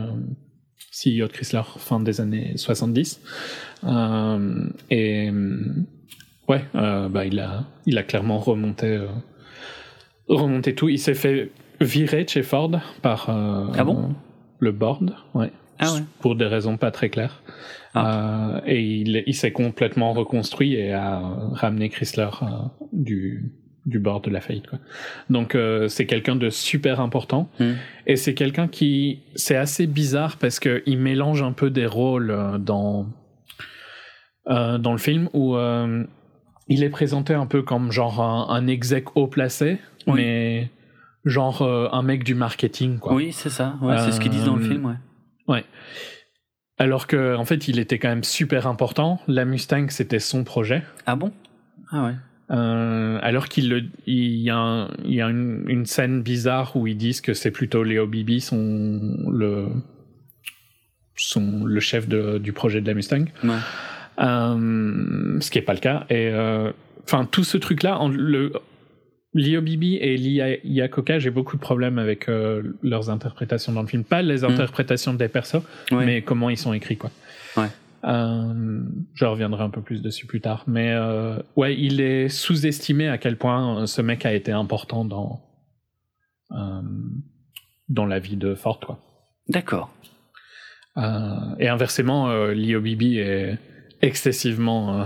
CEO 0.92 1.26
de 1.26 1.32
Chrysler 1.32 1.62
fin 1.78 1.98
des 1.98 2.20
années 2.20 2.52
70. 2.56 3.20
Euh, 3.84 4.68
et 4.90 5.30
ouais, 6.48 6.64
bah, 6.74 7.24
il, 7.24 7.40
a, 7.40 7.64
il 7.86 7.98
a 7.98 8.02
clairement 8.04 8.38
remonté, 8.38 9.00
remonté 10.28 10.74
tout. 10.74 10.88
Il 10.88 10.98
s'est 10.98 11.14
fait 11.14 11.50
virer 11.80 12.24
de 12.24 12.28
chez 12.28 12.42
Ford 12.42 12.70
par 13.02 13.30
euh, 13.30 13.66
Ah 13.76 13.84
bon? 13.84 14.14
le 14.60 14.72
board, 14.72 15.14
ouais. 15.34 15.50
Ah 15.78 15.92
ouais. 15.94 16.00
pour 16.20 16.34
des 16.36 16.46
raisons 16.46 16.76
pas 16.76 16.90
très 16.90 17.08
claires. 17.08 17.42
Euh, 17.96 18.60
et 18.66 18.82
il, 18.82 19.22
il 19.26 19.34
s'est 19.34 19.52
complètement 19.52 20.12
reconstruit 20.12 20.74
et 20.74 20.92
a 20.92 21.20
ramené 21.52 21.88
Chrysler 21.88 22.28
euh, 22.42 22.46
du, 22.92 23.52
du 23.86 23.98
bord 23.98 24.20
de 24.20 24.30
la 24.30 24.40
faillite. 24.40 24.66
Quoi. 24.66 24.78
Donc 25.30 25.54
euh, 25.54 25.88
c'est 25.88 26.06
quelqu'un 26.06 26.36
de 26.36 26.50
super 26.50 27.00
important. 27.00 27.48
Hmm. 27.58 27.72
Et 28.06 28.16
c'est 28.16 28.34
quelqu'un 28.34 28.68
qui... 28.68 29.22
C'est 29.36 29.56
assez 29.56 29.86
bizarre 29.86 30.36
parce 30.36 30.60
qu'il 30.60 30.98
mélange 30.98 31.42
un 31.42 31.52
peu 31.52 31.70
des 31.70 31.86
rôles 31.86 32.30
euh, 32.30 32.58
dans, 32.58 33.06
euh, 34.48 34.78
dans 34.78 34.92
le 34.92 34.98
film 34.98 35.28
où 35.32 35.56
euh, 35.56 36.04
il 36.68 36.84
est 36.84 36.90
présenté 36.90 37.34
un 37.34 37.46
peu 37.46 37.62
comme 37.62 37.90
genre 37.90 38.20
un, 38.20 38.48
un 38.54 38.66
exec 38.66 39.16
haut 39.16 39.28
placé, 39.28 39.78
Oui. 40.06 40.14
mais 40.16 40.70
genre 41.24 41.62
un 41.62 42.02
mec 42.02 42.22
du 42.24 42.34
marketing. 42.34 42.98
Quoi. 42.98 43.14
Oui, 43.14 43.32
c'est 43.32 43.50
ça. 43.50 43.76
Ouais, 43.82 43.98
c'est 43.98 44.12
ce 44.12 44.20
qu'ils 44.20 44.30
disent 44.30 44.44
dans 44.44 44.56
le 44.56 44.62
film, 44.62 44.84
ouais. 44.86 44.94
Ouais. 45.48 45.64
Alors 46.78 47.06
que 47.06 47.34
en 47.34 47.44
fait, 47.44 47.66
il 47.68 47.78
était 47.80 47.98
quand 47.98 48.08
même 48.08 48.22
super 48.24 48.66
important. 48.66 49.20
La 49.26 49.44
Mustang, 49.44 49.86
c'était 49.88 50.20
son 50.20 50.44
projet. 50.44 50.82
Ah 51.06 51.16
bon? 51.16 51.32
Ah 51.90 52.04
ouais. 52.06 52.14
Euh, 52.50 53.18
alors 53.22 53.48
qu'il 53.48 53.68
le, 53.68 53.82
il 54.06 54.36
y 54.36 54.48
a, 54.50 54.56
un- 54.56 54.88
il 55.04 55.14
y 55.14 55.20
a 55.20 55.28
une, 55.28 55.64
une 55.68 55.84
scène 55.86 56.22
bizarre 56.22 56.76
où 56.76 56.86
ils 56.86 56.96
disent 56.96 57.20
que 57.20 57.34
c'est 57.34 57.50
plutôt 57.50 57.82
Léo 57.82 58.06
Bibi 58.06 58.40
son 58.40 59.00
le 59.30 59.66
son 61.16 61.64
le 61.64 61.80
chef 61.80 62.08
de- 62.08 62.38
du 62.38 62.52
projet 62.52 62.80
de 62.80 62.86
la 62.86 62.94
Mustang. 62.94 63.24
Ouais. 63.44 63.56
Euh, 64.20 65.40
ce 65.40 65.50
qui 65.50 65.58
est 65.58 65.62
pas 65.62 65.74
le 65.74 65.80
cas. 65.80 66.06
Et 66.10 66.28
euh, 66.32 66.70
enfin, 67.04 67.24
tout 67.24 67.44
ce 67.44 67.56
truc-là, 67.58 67.98
en- 67.98 68.08
le 68.08 68.52
Leo 69.34 69.60
Bibi 69.60 69.96
et 69.96 70.16
Lia 70.16 70.56
Iacocca, 70.64 71.18
j'ai 71.18 71.30
beaucoup 71.30 71.56
de 71.56 71.60
problèmes 71.60 71.98
avec 71.98 72.28
euh, 72.28 72.62
leurs 72.82 73.10
interprétations 73.10 73.72
dans 73.72 73.82
le 73.82 73.86
film. 73.88 74.02
Pas 74.04 74.22
les 74.22 74.42
interprétations 74.44 75.12
des 75.14 75.28
persos, 75.28 75.62
Ouais. 75.90 76.06
mais 76.06 76.22
comment 76.22 76.48
ils 76.50 76.56
sont 76.56 76.72
écrits, 76.72 76.96
quoi. 76.96 77.10
Ouais. 77.56 77.66
Euh, 78.04 78.80
je 79.14 79.24
reviendrai 79.24 79.62
un 79.64 79.70
peu 79.70 79.82
plus 79.82 80.00
dessus 80.02 80.26
plus 80.26 80.40
tard. 80.40 80.64
Mais 80.66 80.92
euh, 80.92 81.36
ouais, 81.56 81.76
il 81.78 82.00
est 82.00 82.28
sous-estimé 82.28 83.08
à 83.08 83.18
quel 83.18 83.36
point 83.36 83.86
ce 83.86 84.00
mec 84.00 84.24
a 84.24 84.32
été 84.32 84.52
important 84.52 85.04
dans, 85.04 85.42
dans 87.88 88.06
la 88.06 88.18
vie 88.18 88.36
de 88.36 88.54
Ford, 88.54 88.80
quoi. 88.80 88.98
D'accord. 89.48 89.92
Et 91.60 91.68
inversement, 91.68 92.28
Leo 92.48 92.80
Bibi 92.80 93.18
est 93.18 93.56
excessivement 94.02 95.04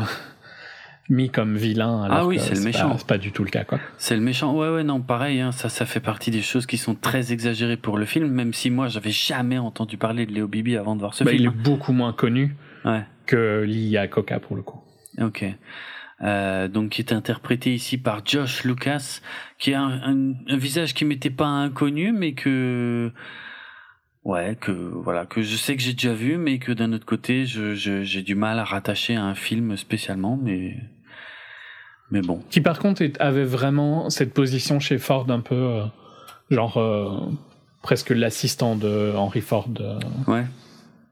mis 1.08 1.30
comme 1.30 1.56
vilain. 1.56 2.02
Alors 2.04 2.18
Ah 2.18 2.26
oui, 2.26 2.38
c'est 2.38 2.54
le 2.54 2.60
méchant. 2.62 2.96
C'est 2.96 3.06
pas 3.06 3.18
du 3.18 3.32
tout 3.32 3.44
le 3.44 3.50
cas, 3.50 3.64
quoi. 3.64 3.78
C'est 3.98 4.14
le 4.16 4.22
méchant. 4.22 4.54
Ouais, 4.56 4.68
ouais, 4.70 4.84
non, 4.84 5.00
pareil, 5.00 5.40
hein, 5.40 5.52
ça, 5.52 5.68
ça 5.68 5.84
fait 5.86 6.00
partie 6.00 6.30
des 6.30 6.42
choses 6.42 6.66
qui 6.66 6.78
sont 6.78 6.94
très 6.94 7.32
exagérées 7.32 7.76
pour 7.76 7.98
le 7.98 8.04
film, 8.06 8.28
même 8.28 8.52
si 8.52 8.70
moi, 8.70 8.88
j'avais 8.88 9.10
jamais 9.10 9.58
entendu 9.58 9.96
parler 9.96 10.26
de 10.26 10.32
Léo 10.32 10.48
Bibi 10.48 10.76
avant 10.76 10.94
de 10.94 11.00
voir 11.00 11.14
ce 11.14 11.24
Bah, 11.24 11.32
il 11.32 11.38
film. 11.40 11.52
est 11.52 11.62
beaucoup 11.62 11.92
moins 11.92 12.12
connu 12.12 12.54
Ouais, 12.84 13.02
que 13.26 13.62
Lia 13.66 14.06
Coca 14.08 14.40
pour 14.40 14.56
le 14.56 14.62
coup. 14.62 14.80
ok. 15.20 15.44
Euh, 16.24 16.68
donc, 16.68 16.90
qui 16.90 17.00
est 17.02 17.12
interprété 17.12 17.74
ici 17.74 17.98
par 17.98 18.24
Josh 18.24 18.62
Lucas, 18.62 19.20
qui 19.58 19.74
a 19.74 19.80
un, 19.82 20.02
un- 20.30 20.34
un 20.48 20.56
visage 20.56 20.94
qui 20.94 21.04
m'était 21.04 21.30
pas 21.30 21.46
inconnu, 21.46 22.12
mais 22.12 22.32
que. 22.34 23.10
Ouais, 24.24 24.56
que 24.60 24.70
voilà, 24.70 25.26
que 25.26 25.42
je 25.42 25.56
sais 25.56 25.74
que 25.74 25.82
j'ai 25.82 25.94
déjà 25.94 26.14
vu, 26.14 26.36
mais 26.36 26.58
que 26.58 26.70
d'un 26.72 26.92
autre 26.92 27.04
côté, 27.06 27.44
je, 27.44 27.74
je- 27.74 28.02
j'ai 28.04 28.22
du 28.22 28.34
mal 28.36 28.58
à 28.60 28.64
rattacher 28.64 29.16
à 29.16 29.24
un 29.24 29.34
film 29.34 29.76
spécialement, 29.76 30.36
mais. 30.40 30.76
Mais 32.12 32.20
bon. 32.20 32.40
Qui 32.50 32.60
par 32.60 32.78
contre 32.78 33.02
avait 33.20 33.44
vraiment 33.44 34.10
cette 34.10 34.32
position 34.34 34.78
chez 34.80 34.98
Ford 34.98 35.28
un 35.30 35.40
peu 35.40 35.54
euh, 35.54 35.84
genre 36.50 36.76
euh, 36.76 37.18
presque 37.82 38.10
l'assistant 38.10 38.76
de 38.76 39.12
Henry 39.16 39.40
Ford, 39.40 39.68
euh, 39.80 39.98
Ouais, 40.28 40.44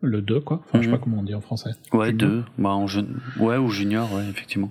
le 0.02 0.20
2 0.22 0.40
quoi. 0.40 0.62
Enfin, 0.68 0.78
je 0.80 0.82
sais 0.84 0.90
Mhm. 0.92 0.98
pas 0.98 1.02
comment 1.02 1.18
on 1.20 1.22
dit 1.24 1.34
en 1.34 1.40
français. 1.40 1.70
ouais, 1.92 2.10
Junior. 2.10 2.30
deux. 2.30 2.44
Bah, 2.58 2.68
en 2.70 2.86
jeune. 2.86 3.18
Ouais, 3.38 3.56
ou 3.56 3.70
junior, 3.70 4.12
ouais, 4.12 4.24
effectivement. 4.30 4.70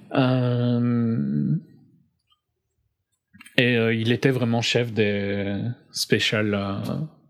Et 3.58 3.74
il 4.00 4.12
était 4.14 4.30
vraiment 4.32 4.62
chef 4.62 4.94
des 4.94 5.60
Special 5.92 6.54
euh, 6.54 6.76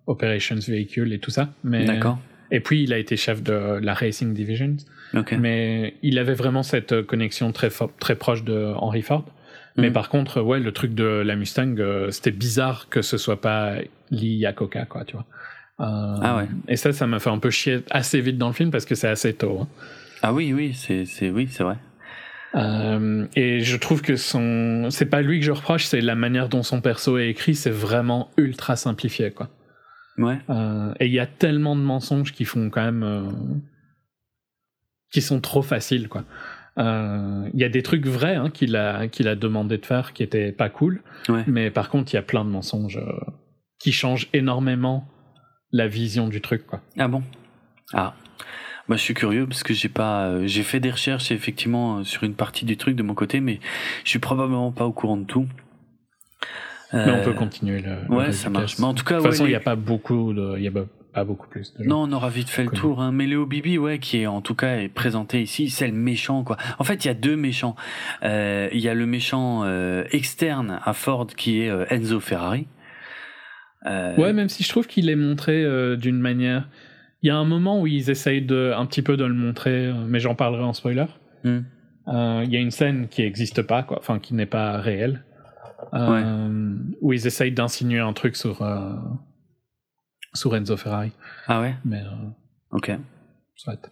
Operations 0.09 0.55
Vehicle 0.67 1.13
et 1.13 1.19
tout 1.19 1.31
ça. 1.31 1.49
Mais 1.63 1.85
D'accord. 1.85 2.19
Et 2.51 2.59
puis, 2.59 2.83
il 2.83 2.93
a 2.93 2.97
été 2.97 3.15
chef 3.15 3.43
de 3.43 3.79
la 3.81 3.93
Racing 3.93 4.33
Division. 4.33 4.75
Mais 5.39 5.93
il 6.01 6.17
avait 6.19 6.33
vraiment 6.33 6.63
cette 6.63 7.01
connexion 7.03 7.51
très, 7.51 7.69
très 7.99 8.15
proche 8.15 8.43
de 8.43 8.73
Henry 8.75 9.01
Ford. 9.03 9.25
Mais 9.77 9.87
Mhm. 9.87 9.93
par 9.93 10.09
contre, 10.09 10.41
ouais, 10.41 10.59
le 10.59 10.71
truc 10.71 10.93
de 10.95 11.05
la 11.05 11.35
Mustang, 11.35 11.75
euh, 11.77 12.09
c'était 12.11 12.31
bizarre 12.31 12.87
que 12.89 13.01
ce 13.03 13.17
soit 13.17 13.39
pas 13.39 13.75
lié 14.11 14.45
à 14.47 14.53
Coca, 14.53 14.85
quoi, 14.85 15.05
tu 15.05 15.13
vois. 15.13 15.25
Euh, 15.79 16.19
Ah 16.21 16.37
ouais. 16.37 16.47
Et 16.67 16.75
ça, 16.75 16.91
ça 16.91 17.05
m'a 17.07 17.19
fait 17.19 17.29
un 17.29 17.37
peu 17.39 17.49
chier 17.51 17.79
assez 17.91 18.19
vite 18.19 18.37
dans 18.37 18.47
le 18.47 18.53
film 18.53 18.71
parce 18.71 18.85
que 18.85 18.95
c'est 18.95 19.07
assez 19.07 19.33
tôt. 19.33 19.59
hein. 19.61 19.67
Ah 20.23 20.33
oui, 20.33 20.51
oui, 20.53 20.73
c'est, 20.73 21.05
c'est, 21.05 21.29
oui, 21.29 21.47
c'est 21.51 21.63
vrai. 21.63 21.77
Euh, 22.55 23.27
et 23.35 23.59
je 23.59 23.77
trouve 23.77 24.01
que 24.01 24.15
son, 24.15 24.87
c'est 24.89 25.05
pas 25.05 25.21
lui 25.21 25.39
que 25.39 25.45
je 25.45 25.51
reproche, 25.51 25.85
c'est 25.85 26.01
la 26.01 26.15
manière 26.15 26.49
dont 26.49 26.63
son 26.63 26.81
perso 26.81 27.17
est 27.19 27.29
écrit, 27.29 27.53
c'est 27.55 27.69
vraiment 27.69 28.31
ultra 28.37 28.75
simplifié, 28.75 29.29
quoi. 29.31 29.49
Ouais. 30.19 30.37
Euh, 30.49 30.93
et 30.99 31.07
il 31.07 31.11
y 31.11 31.19
a 31.19 31.25
tellement 31.25 31.75
de 31.75 31.81
mensonges 31.81 32.31
qui 32.33 32.45
font 32.45 32.69
quand 32.69 32.83
même, 32.83 33.03
euh, 33.03 33.23
qui 35.11 35.21
sont 35.21 35.41
trop 35.41 35.61
faciles, 35.63 36.07
quoi. 36.09 36.23
Euh, 36.77 37.49
Il 37.53 37.59
y 37.59 37.63
a 37.63 37.69
des 37.69 37.81
trucs 37.81 38.05
vrais 38.05 38.35
hein, 38.35 38.49
qu'il 38.51 38.75
a 38.75 39.07
qu'il 39.07 39.27
a 39.27 39.35
demandé 39.35 39.77
de 39.79 39.85
faire 39.85 40.13
qui 40.13 40.21
étaient 40.23 40.51
pas 40.51 40.69
cool, 40.69 41.01
Ouais. 41.27 41.43
mais 41.47 41.71
par 41.71 41.89
contre 41.89 42.13
il 42.13 42.15
y 42.15 42.19
a 42.19 42.21
plein 42.21 42.45
de 42.45 42.49
mensonges 42.49 42.99
qui 43.79 43.91
changent 43.91 44.27
énormément 44.33 45.07
la 45.71 45.87
vision 45.87 46.27
du 46.27 46.41
truc, 46.41 46.67
quoi. 46.67 46.81
Ah 46.97 47.07
bon? 47.07 47.23
Ah. 47.93 48.13
Moi, 48.87 48.97
je 48.97 49.03
suis 49.03 49.13
curieux 49.13 49.45
parce 49.45 49.61
que 49.63 49.73
j'ai 49.73 49.89
pas, 49.89 50.45
j'ai 50.47 50.63
fait 50.63 50.79
des 50.79 50.89
recherches 50.91 51.31
effectivement 51.31 52.03
sur 52.03 52.23
une 52.23 52.33
partie 52.33 52.65
du 52.65 52.75
truc 52.75 52.95
de 52.95 53.03
mon 53.03 53.13
côté, 53.13 53.39
mais 53.39 53.59
je 54.03 54.09
suis 54.09 54.19
probablement 54.19 54.71
pas 54.71 54.85
au 54.85 54.91
courant 54.91 55.17
de 55.17 55.25
tout. 55.25 55.47
Mais 56.93 56.99
on 57.05 57.07
Euh, 57.17 57.23
peut 57.23 57.33
continuer 57.33 57.81
le. 57.81 58.13
Ouais, 58.13 58.31
ça 58.31 58.49
marche. 58.49 58.79
Mais 58.79 58.85
en 58.85 58.93
tout 58.93 59.03
cas, 59.05 59.17
De 59.17 59.21
toute 59.21 59.31
façon, 59.31 59.43
il 59.43 59.47
les- 59.47 59.53
n'y 59.53 59.57
a 59.57 59.59
pas 59.61 59.75
beaucoup 59.75 60.33
de, 60.33 60.55
il 60.57 60.63
y 60.63 60.67
a 60.67 60.71
pas- 60.71 60.85
beaucoup 61.25 61.47
plus. 61.49 61.73
De. 61.77 61.83
Non, 61.83 62.03
on 62.03 62.11
aura 62.13 62.29
vite 62.29 62.49
fait 62.49 62.63
le 62.63 62.69
tour. 62.71 63.01
Hein. 63.01 63.11
Mais 63.11 63.27
Léo 63.27 63.45
Bibi, 63.45 63.77
ouais, 63.77 63.99
qui 63.99 64.21
est 64.21 64.25
en 64.27 64.39
tout 64.41 64.55
cas 64.55 64.77
est 64.77 64.87
présenté 64.87 65.41
ici, 65.41 65.69
c'est 65.69 65.87
le 65.87 65.93
méchant, 65.93 66.43
quoi. 66.45 66.55
En 66.79 66.83
fait, 66.85 67.03
il 67.03 67.07
y 67.09 67.11
a 67.11 67.13
deux 67.13 67.35
méchants. 67.35 67.75
Euh, 68.23 68.69
Il 68.71 68.79
y 68.79 68.87
a 68.89 68.93
le 68.93 69.05
méchant 69.05 69.63
euh, 69.65 70.03
externe 70.11 70.79
à 70.83 70.93
Ford 70.93 71.27
qui 71.27 71.61
est 71.61 71.69
euh, 71.69 71.85
Enzo 71.89 72.19
Ferrari. 72.21 72.67
Ouais, 73.85 74.33
même 74.33 74.49
si 74.49 74.63
je 74.63 74.69
trouve 74.69 74.87
qu'il 74.87 75.09
est 75.09 75.15
montré 75.15 75.63
d'une 75.97 76.19
manière. 76.19 76.67
Il 77.21 77.27
y 77.27 77.29
a 77.31 77.35
un 77.37 77.45
moment 77.45 77.81
où 77.81 77.87
ils 77.87 78.09
essayent 78.09 78.41
de, 78.41 78.71
un 78.75 78.85
petit 78.85 79.01
peu 79.01 79.17
de 79.17 79.25
le 79.25 79.33
montrer, 79.33 79.91
mais 80.07 80.19
j'en 80.19 80.35
parlerai 80.35 80.63
en 80.63 80.73
spoiler. 80.73 81.05
Hmm. 81.43 81.59
Il 82.07 82.47
y 82.49 82.55
a 82.57 82.59
une 82.59 82.71
scène 82.71 83.07
qui 83.09 83.21
n'existe 83.23 83.61
pas, 83.61 83.83
quoi, 83.83 83.99
enfin 83.99 84.19
qui 84.19 84.33
n'est 84.33 84.45
pas 84.45 84.77
réelle, 84.77 85.23
euh, 85.93 86.75
où 87.01 87.13
ils 87.13 87.25
essayent 87.27 87.51
d'insinuer 87.51 87.99
un 87.99 88.13
truc 88.13 88.35
sur, 88.35 88.61
euh, 88.61 88.93
sur 90.33 90.55
Enzo 90.55 90.77
Ferrari. 90.77 91.11
Ah 91.47 91.61
ouais? 91.61 91.75
Mais 91.85 92.01
euh, 92.01 92.29
Ok. 92.71 92.91
soit. 93.55 93.89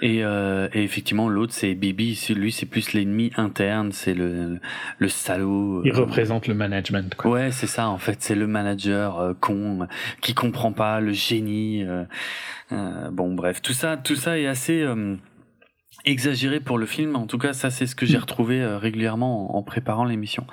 Et, 0.00 0.22
euh, 0.22 0.68
et 0.72 0.84
effectivement, 0.84 1.28
l'autre 1.28 1.52
c'est 1.52 1.74
Bibi. 1.74 2.16
Lui, 2.36 2.52
c'est 2.52 2.66
plus 2.66 2.92
l'ennemi 2.92 3.32
interne. 3.36 3.90
C'est 3.90 4.14
le 4.14 4.60
le 4.98 5.08
salaud. 5.08 5.82
Il 5.84 5.92
représente 5.92 6.46
le 6.46 6.54
management, 6.54 7.16
quoi. 7.16 7.30
Ouais, 7.32 7.50
c'est 7.50 7.66
ça 7.66 7.88
en 7.88 7.98
fait, 7.98 8.22
c'est 8.22 8.36
le 8.36 8.46
manager 8.46 9.18
euh, 9.18 9.34
con 9.34 9.88
qui 10.20 10.34
comprend 10.34 10.72
pas 10.72 11.00
le 11.00 11.12
génie. 11.12 11.84
euh, 11.84 13.10
bon, 13.10 13.34
bref, 13.34 13.60
tout 13.60 13.72
ça, 13.72 13.96
tout 13.96 14.14
ça 14.14 14.38
est 14.38 14.46
assez 14.46 14.86
exagéré 16.04 16.60
pour 16.60 16.78
le 16.78 16.86
film. 16.86 17.16
En 17.16 17.26
tout 17.26 17.38
cas, 17.38 17.52
ça 17.52 17.70
c'est 17.70 17.86
ce 17.86 17.96
que 17.96 18.06
j'ai 18.06 18.18
retrouvé 18.18 18.62
euh, 18.62 18.78
régulièrement 18.78 19.52
en, 19.56 19.58
en 19.58 19.62
préparant 19.64 20.04
l'émission. 20.04 20.46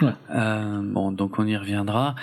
Ouais. 0.00 0.12
Euh, 0.34 0.80
bon, 0.82 1.10
donc 1.10 1.38
on 1.38 1.46
y 1.46 1.56
reviendra. 1.56 2.14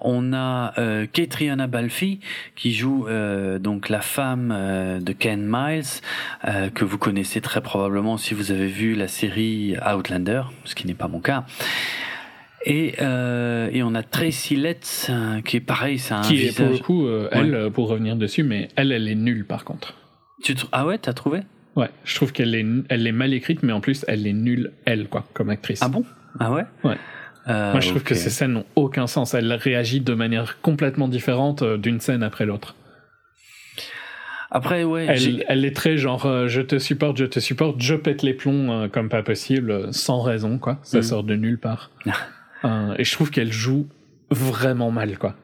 On 0.00 0.32
a 0.32 0.72
euh, 0.78 1.06
Catriona 1.06 1.66
Balfi 1.66 2.20
qui 2.54 2.72
joue 2.72 3.08
euh, 3.08 3.58
donc 3.58 3.88
la 3.88 4.00
femme 4.00 4.52
euh, 4.54 5.00
de 5.00 5.12
Ken 5.12 5.44
Miles 5.44 5.82
que 6.74 6.84
vous 6.84 6.98
connaissez 6.98 7.40
très 7.40 7.60
probablement 7.60 8.16
si 8.16 8.34
vous 8.34 8.52
avez 8.52 8.68
vu 8.68 8.94
la 8.94 9.08
série 9.08 9.74
Outlander, 9.84 10.42
ce 10.64 10.74
qui 10.74 10.86
n'est 10.86 10.94
pas 10.94 11.08
mon 11.08 11.20
cas. 11.20 11.44
Et, 12.66 12.94
euh, 13.02 13.68
et 13.72 13.82
on 13.82 13.94
a 13.94 14.02
Tracy 14.02 14.56
Letts 14.56 15.10
qui 15.44 15.56
est 15.58 15.60
pareil, 15.60 15.98
c'est 15.98 16.14
un 16.14 16.22
Qui 16.22 16.46
est 16.46 16.56
pour 16.56 16.64
le 16.66 16.70
visage. 16.72 16.82
coup, 16.86 17.06
euh, 17.06 17.28
elle, 17.32 17.70
pour 17.72 17.88
revenir 17.88 18.16
dessus, 18.16 18.42
mais 18.42 18.68
elle, 18.76 18.90
elle 18.92 19.08
est 19.08 19.14
nulle 19.14 19.44
par 19.44 19.64
contre. 19.64 19.94
Tu 20.42 20.54
Ah 20.72 20.86
ouais, 20.86 20.98
t'as 20.98 21.12
trouvé? 21.12 21.40
Ouais, 21.76 21.90
je 22.04 22.14
trouve 22.14 22.32
qu'elle 22.32 22.54
est, 22.54 22.64
elle 22.88 23.06
est 23.06 23.12
mal 23.12 23.34
écrite, 23.34 23.62
mais 23.62 23.72
en 23.72 23.80
plus, 23.80 24.04
elle 24.08 24.26
est 24.26 24.32
nulle, 24.32 24.72
elle, 24.84 25.08
quoi, 25.08 25.24
comme 25.34 25.50
actrice. 25.50 25.80
Ah 25.82 25.88
bon? 25.88 26.04
Ah 26.38 26.52
ouais? 26.52 26.64
Ouais. 26.84 26.96
Euh, 27.48 27.72
Moi, 27.72 27.80
je 27.80 27.90
trouve 27.90 28.02
que 28.02 28.14
ces 28.14 28.30
scènes 28.30 28.52
n'ont 28.54 28.66
aucun 28.74 29.06
sens. 29.06 29.34
Elle 29.34 29.52
réagit 29.52 30.00
de 30.00 30.14
manière 30.14 30.60
complètement 30.62 31.08
différente 31.08 31.62
euh, 31.62 31.76
d'une 31.76 32.00
scène 32.00 32.22
après 32.22 32.46
l'autre. 32.46 32.74
Après, 34.50 34.84
ouais. 34.84 35.06
Elle, 35.08 35.44
elle 35.48 35.64
est 35.64 35.74
très 35.74 35.96
genre, 35.96 36.26
euh, 36.26 36.46
je 36.48 36.60
te 36.60 36.78
supporte, 36.78 37.16
je 37.16 37.24
te 37.24 37.40
supporte, 37.40 37.80
je 37.80 37.94
pète 37.96 38.22
les 38.22 38.34
plombs 38.34 38.70
euh, 38.70 38.88
comme 38.88 39.08
pas 39.08 39.22
possible, 39.22 39.92
sans 39.92 40.22
raison, 40.22 40.58
quoi. 40.58 40.78
Ça 40.84 40.98
Mhm. 40.98 41.02
sort 41.02 41.24
de 41.24 41.34
nulle 41.34 41.58
part. 41.58 41.90
Et 42.98 43.04
je 43.04 43.12
trouve 43.12 43.30
qu'elle 43.30 43.52
joue 43.52 43.88
vraiment 44.30 44.90
mal, 44.90 45.18
quoi. 45.18 45.34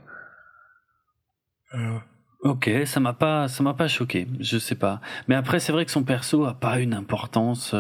Ok, 2.43 2.71
ça 2.87 2.99
m'a 3.01 3.13
pas, 3.13 3.47
ça 3.49 3.63
m'a 3.63 3.75
pas 3.75 3.89
choqué. 3.89 4.27
Je 4.41 4.57
sais 4.59 4.75
pas. 4.75 5.01
Mais 5.29 5.35
après, 5.35 5.61
c'est 5.61 5.73
vrai 5.73 5.85
que 5.85 5.91
son 5.91 6.03
perso 6.05 6.47
a 6.47 6.55
pas 6.55 6.79
une 6.81 6.95
importance 6.95 7.75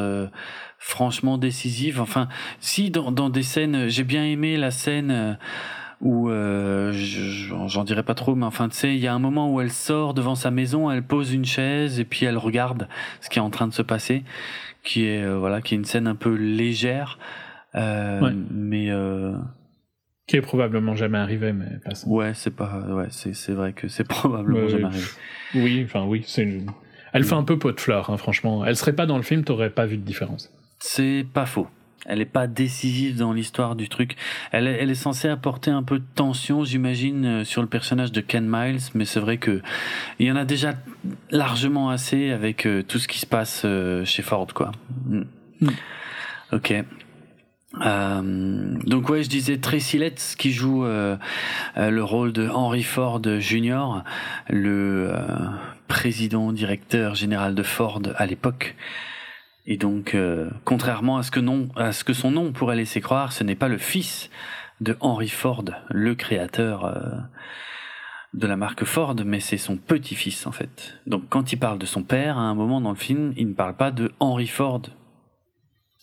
franchement 0.80 1.38
décisive. 1.38 2.00
Enfin, 2.00 2.28
si 2.58 2.90
dans, 2.90 3.12
dans 3.12 3.30
des 3.30 3.44
scènes, 3.44 3.86
j'ai 3.88 4.02
bien 4.02 4.24
aimé 4.24 4.56
la 4.56 4.70
scène 4.72 5.10
euh, 5.12 5.34
où 6.00 6.30
euh, 6.30 6.90
je- 6.92 7.46
j'en 7.46 7.68
j'en 7.68 7.84
dirai 7.84 8.02
pas 8.02 8.14
trop, 8.14 8.34
mais 8.34 8.46
enfin, 8.46 8.68
tu 8.70 8.76
sais, 8.76 8.94
il 8.94 9.00
y 9.00 9.06
a 9.06 9.12
un 9.14 9.18
moment 9.18 9.52
où 9.52 9.60
elle 9.60 9.70
sort 9.70 10.14
devant 10.14 10.34
sa 10.34 10.50
maison, 10.50 10.90
elle 10.90 11.02
pose 11.02 11.32
une 11.32 11.44
chaise 11.44 12.00
et 12.00 12.04
puis 12.04 12.24
elle 12.24 12.38
regarde 12.38 12.88
ce 13.20 13.28
qui 13.28 13.38
est 13.38 13.42
en 13.42 13.50
train 13.50 13.68
de 13.68 13.74
se 13.74 13.82
passer, 13.82 14.24
qui 14.82 15.04
est 15.04 15.22
euh, 15.22 15.36
voilà, 15.38 15.60
qui 15.60 15.74
est 15.74 15.76
une 15.78 15.84
scène 15.84 16.06
un 16.06 16.14
peu 16.14 16.34
légère, 16.34 17.18
euh, 17.74 18.20
Ouais. 18.20 18.32
mais 18.50 18.90
euh, 18.90 19.34
Qui 20.26 20.36
est 20.36 20.40
probablement 20.40 20.96
jamais 20.96 21.18
arrivé, 21.18 21.52
mais 21.52 21.66
passons. 21.84 22.08
ouais, 22.08 22.32
c'est 22.34 22.56
pas, 22.56 22.80
ouais, 22.88 23.08
c'est 23.10 23.34
c'est 23.34 23.52
vrai 23.52 23.74
que 23.74 23.88
c'est 23.88 24.04
probablement 24.08 24.68
jamais 24.68 24.84
arrivé. 24.86 25.06
Oui, 25.54 25.82
enfin, 25.84 26.04
oui, 26.06 26.22
c'est 26.26 26.42
une- 26.44 26.70
Elle 27.12 27.24
fait 27.24 27.34
un 27.34 27.42
peu 27.44 27.58
pot 27.58 27.72
de 27.72 27.80
fleurs, 27.80 28.08
hein, 28.08 28.16
franchement. 28.16 28.64
Elle 28.64 28.76
serait 28.76 28.94
pas 28.94 29.04
dans 29.04 29.16
le 29.18 29.22
film, 29.24 29.44
t'aurais 29.44 29.68
pas 29.70 29.84
vu 29.84 29.98
de 29.98 30.02
différence. 30.02 30.50
C'est 30.80 31.26
pas 31.32 31.46
faux. 31.46 31.68
Elle 32.06 32.20
est 32.20 32.24
pas 32.24 32.46
décisive 32.46 33.18
dans 33.18 33.32
l'histoire 33.32 33.76
du 33.76 33.88
truc. 33.88 34.16
Elle 34.52 34.66
est, 34.66 34.78
elle 34.80 34.90
est 34.90 34.94
censée 34.94 35.28
apporter 35.28 35.70
un 35.70 35.82
peu 35.82 35.98
de 35.98 36.04
tension, 36.14 36.64
j'imagine, 36.64 37.26
euh, 37.26 37.44
sur 37.44 37.60
le 37.60 37.68
personnage 37.68 38.10
de 38.10 38.22
Ken 38.22 38.48
Miles, 38.48 38.80
mais 38.94 39.04
c'est 39.04 39.20
vrai 39.20 39.36
que 39.36 39.60
il 40.18 40.26
y 40.26 40.32
en 40.32 40.36
a 40.36 40.46
déjà 40.46 40.72
largement 41.30 41.90
assez 41.90 42.30
avec 42.30 42.66
euh, 42.66 42.82
tout 42.82 42.98
ce 42.98 43.06
qui 43.06 43.18
se 43.18 43.26
passe 43.26 43.62
euh, 43.66 44.04
chez 44.06 44.22
Ford, 44.22 44.46
quoi. 44.54 44.72
Mm. 45.06 45.22
Mm. 45.60 45.68
Ok. 46.52 46.74
Euh, 47.84 48.78
donc 48.84 49.08
ouais, 49.08 49.22
je 49.22 49.28
disais 49.28 49.58
Tracy 49.58 49.98
Letts 49.98 50.34
qui 50.36 50.52
joue 50.52 50.84
euh, 50.84 51.16
le 51.76 52.02
rôle 52.02 52.32
de 52.32 52.48
Henry 52.48 52.82
Ford 52.82 53.22
Jr., 53.24 54.02
le 54.48 55.12
euh, 55.14 55.18
président 55.86 56.52
directeur 56.52 57.14
général 57.14 57.54
de 57.54 57.62
Ford 57.62 58.02
à 58.16 58.26
l'époque. 58.26 58.74
Et 59.70 59.76
donc, 59.76 60.16
euh, 60.16 60.50
contrairement 60.64 61.16
à 61.16 61.22
ce, 61.22 61.30
que 61.30 61.38
non, 61.38 61.68
à 61.76 61.92
ce 61.92 62.02
que 62.02 62.12
son 62.12 62.32
nom 62.32 62.50
pourrait 62.50 62.74
laisser 62.74 63.00
croire, 63.00 63.32
ce 63.32 63.44
n'est 63.44 63.54
pas 63.54 63.68
le 63.68 63.78
fils 63.78 64.28
de 64.80 64.96
Henry 64.98 65.28
Ford, 65.28 65.64
le 65.90 66.16
créateur 66.16 66.84
euh, 66.84 66.98
de 68.34 68.48
la 68.48 68.56
marque 68.56 68.84
Ford, 68.84 69.14
mais 69.24 69.38
c'est 69.38 69.58
son 69.58 69.76
petit-fils 69.76 70.44
en 70.48 70.50
fait. 70.50 70.98
Donc 71.06 71.28
quand 71.28 71.52
il 71.52 71.56
parle 71.56 71.78
de 71.78 71.86
son 71.86 72.02
père, 72.02 72.36
à 72.36 72.40
un 72.40 72.54
moment 72.56 72.80
dans 72.80 72.90
le 72.90 72.96
film, 72.96 73.32
il 73.36 73.50
ne 73.50 73.54
parle 73.54 73.76
pas 73.76 73.92
de 73.92 74.10
Henry 74.18 74.48
Ford 74.48 74.82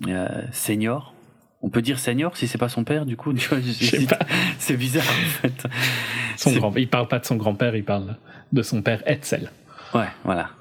euh, 0.07 0.43
senior. 0.53 1.13
On 1.61 1.69
peut 1.69 1.81
dire 1.81 1.99
senior 1.99 2.37
si 2.37 2.47
c'est 2.47 2.57
pas 2.57 2.69
son 2.69 2.85
père, 2.85 3.05
du 3.05 3.17
coup, 3.17 3.33
c'est 4.59 4.77
bizarre 4.77 5.03
en 5.03 5.29
fait. 5.41 5.67
Son 6.37 6.53
grand... 6.53 6.73
Il 6.77 6.87
parle 6.87 7.09
pas 7.09 7.19
de 7.19 7.25
son 7.25 7.35
grand-père, 7.35 7.75
il 7.75 7.83
parle 7.83 8.15
de 8.53 8.61
son 8.61 8.81
père 8.83 9.01
Etzel. 9.07 9.51
Ouais, 9.93 10.07
voilà. 10.23 10.51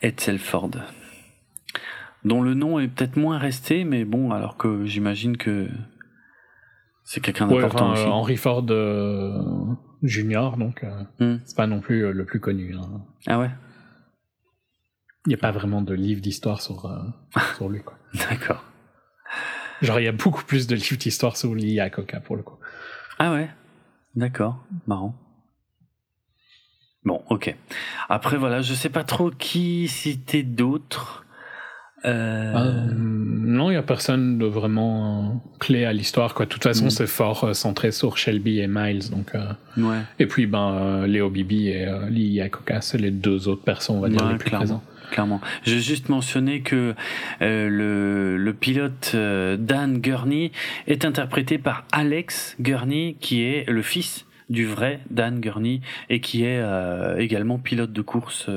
Edsel 0.00 0.38
Ford. 0.38 0.70
Dont 2.26 2.42
le 2.42 2.54
nom 2.54 2.80
est 2.80 2.88
peut-être 2.88 3.16
moins 3.16 3.38
resté, 3.38 3.84
mais 3.84 4.04
bon, 4.04 4.32
alors 4.32 4.56
que 4.56 4.84
j'imagine 4.84 5.36
que 5.36 5.68
c'est 7.04 7.20
quelqu'un 7.20 7.48
Ouais, 7.48 7.54
d'important 7.62 7.92
enfin, 7.92 8.02
aussi. 8.02 8.10
Henry 8.10 8.36
Ford 8.36 8.66
euh, 8.70 9.40
Junior, 10.02 10.56
donc 10.56 10.82
euh, 10.82 11.04
Hmm. 11.20 11.38
c'est 11.44 11.56
pas 11.56 11.68
non 11.68 11.80
plus 11.80 12.04
euh, 12.04 12.10
le 12.12 12.24
plus 12.24 12.40
connu. 12.40 12.74
hein. 12.74 13.00
Ah 13.28 13.38
ouais? 13.38 13.50
Il 15.26 15.28
n'y 15.30 15.34
a 15.34 15.38
pas 15.38 15.52
vraiment 15.52 15.82
de 15.82 15.94
livre 15.94 16.20
d'histoire 16.20 16.60
sur, 16.62 16.86
euh, 16.86 16.98
sur 17.56 17.68
lui. 17.68 17.82
Quoi. 17.82 17.96
D'accord. 18.28 18.64
Genre, 19.82 20.00
il 20.00 20.04
y 20.04 20.08
a 20.08 20.12
beaucoup 20.12 20.42
plus 20.42 20.66
de 20.66 20.74
livres 20.74 20.96
d'histoire 20.98 21.36
sur 21.36 21.54
lui 21.54 21.78
à 21.78 21.90
Coca 21.90 22.18
pour 22.18 22.34
le 22.36 22.42
coup. 22.42 22.56
Ah 23.20 23.32
ouais? 23.34 23.48
D'accord. 24.16 24.58
Marrant. 24.88 25.14
Bon, 27.04 27.22
ok. 27.30 27.54
Après, 28.08 28.36
voilà, 28.36 28.62
je 28.62 28.74
sais 28.74 28.88
pas 28.88 29.04
trop 29.04 29.30
qui 29.30 29.86
citer 29.86 30.42
d'autres. 30.42 31.22
Euh, 32.06 32.52
Euh, 32.54 32.72
non, 32.94 33.70
il 33.70 33.74
n'y 33.74 33.78
a 33.78 33.82
personne 33.82 34.38
de 34.38 34.46
vraiment 34.46 35.42
clé 35.58 35.84
à 35.84 35.92
l'histoire. 35.92 36.34
Quoi. 36.34 36.46
De 36.46 36.50
toute 36.50 36.62
façon, 36.62 36.86
mm. 36.86 36.90
c'est 36.90 37.06
fort 37.06 37.54
centré 37.54 37.90
sur 37.90 38.18
Shelby 38.18 38.60
et 38.60 38.68
Miles. 38.68 39.10
Donc, 39.10 39.32
ouais. 39.76 39.98
Et 40.18 40.26
puis, 40.26 40.46
ben, 40.46 41.06
Léo 41.06 41.30
Bibi 41.30 41.68
et 41.68 41.86
Lee 42.10 42.28
Iacocca, 42.34 42.80
c'est 42.80 42.98
les 42.98 43.10
deux 43.10 43.48
autres 43.48 43.62
personnes, 43.62 43.96
on 43.96 44.00
va 44.00 44.08
dire, 44.08 44.28
les 44.28 44.36
plus 44.36 44.50
présents 44.50 44.82
clairement. 45.10 45.40
Je 45.64 45.74
vais 45.74 45.80
juste 45.80 46.08
mentionner 46.08 46.60
que 46.60 46.94
euh, 47.42 47.68
le, 47.68 48.36
le, 48.36 48.52
pilote 48.52 49.12
euh, 49.14 49.56
Dan 49.56 49.98
Gurney 49.98 50.52
est 50.86 51.04
interprété 51.04 51.58
par 51.58 51.84
Alex 51.92 52.56
Gurney, 52.60 53.16
qui 53.20 53.42
est 53.42 53.68
le 53.68 53.82
fils 53.82 54.26
du 54.48 54.66
vrai 54.66 55.00
Dan 55.10 55.40
Gurney 55.40 55.80
et 56.08 56.20
qui 56.20 56.44
est 56.44 56.60
euh, 56.60 57.18
également 57.18 57.58
pilote 57.58 57.92
de 57.92 58.02
course. 58.02 58.48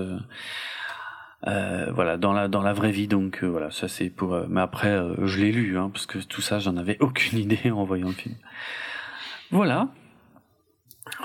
Voilà 1.46 2.17
dans 2.17 2.34
la 2.34 2.48
dans 2.48 2.62
la 2.62 2.74
vraie 2.74 2.91
vie 2.91 3.08
donc 3.08 3.43
voilà 3.43 3.72
ça 3.72 3.88
c'est 3.88 4.10
pour 4.10 4.38
mais 4.50 4.62
après 4.62 5.01
je 5.24 5.39
l'ai 5.39 5.51
lu 5.51 5.77
hein, 5.77 5.89
parce 5.91 6.05
que 6.05 6.19
tout 6.19 6.41
ça 6.41 6.60
j'en 6.60 6.77
avais 6.77 6.98
aucune 7.00 7.39
idée 7.46 7.72
en 7.72 7.84
voyant 7.84 8.08
le 8.08 8.13
film 8.13 8.36
voilà 9.51 9.88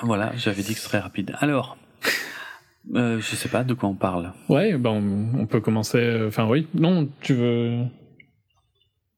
voilà 0.02 0.33
j'avais 0.37 0.62
dit 0.62 0.75
que 0.75 0.80
ce 0.80 0.87
serait 0.87 1.00
rapide 1.00 1.35
alors 1.40 1.76
euh, 2.94 3.18
je 3.18 3.37
sais 3.37 3.49
pas 3.49 3.64
de 3.64 3.75
quoi 3.75 3.88
on 3.88 3.94
parle. 3.94 4.33
Ouais, 4.49 4.76
ben 4.76 5.30
on 5.38 5.47
peut 5.47 5.61
commencer. 5.61 5.99
Euh, 5.99 6.28
enfin 6.28 6.47
oui, 6.47 6.68
non, 6.75 7.09
tu 7.21 7.35
veux. 7.35 7.78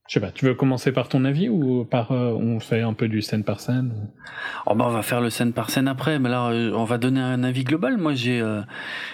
Je 0.09 0.15
sais 0.15 0.21
pas, 0.21 0.31
tu 0.31 0.45
veux 0.45 0.55
commencer 0.55 0.93
par 0.93 1.09
ton 1.09 1.25
avis 1.25 1.49
ou 1.49 1.85
par 1.85 2.13
euh, 2.13 2.31
on 2.31 2.61
fait 2.61 2.81
un 2.81 2.93
peu 2.93 3.09
du 3.09 3.23
scène 3.23 3.43
par 3.43 3.59
scène 3.59 3.93
oh 4.67 4.75
bah 4.77 4.85
on 4.87 4.91
va 4.91 5.03
faire 5.03 5.21
le 5.21 5.31
scène 5.31 5.53
par 5.53 5.69
scène 5.71 5.89
après, 5.89 6.21
mais 6.21 6.29
là 6.29 6.47
euh, 6.51 6.71
on 6.75 6.85
va 6.85 6.97
donner 6.97 7.21
un 7.21 7.43
avis 7.43 7.65
global. 7.65 7.97
Moi 7.97 8.15
j'ai 8.15 8.41
euh, 8.41 8.63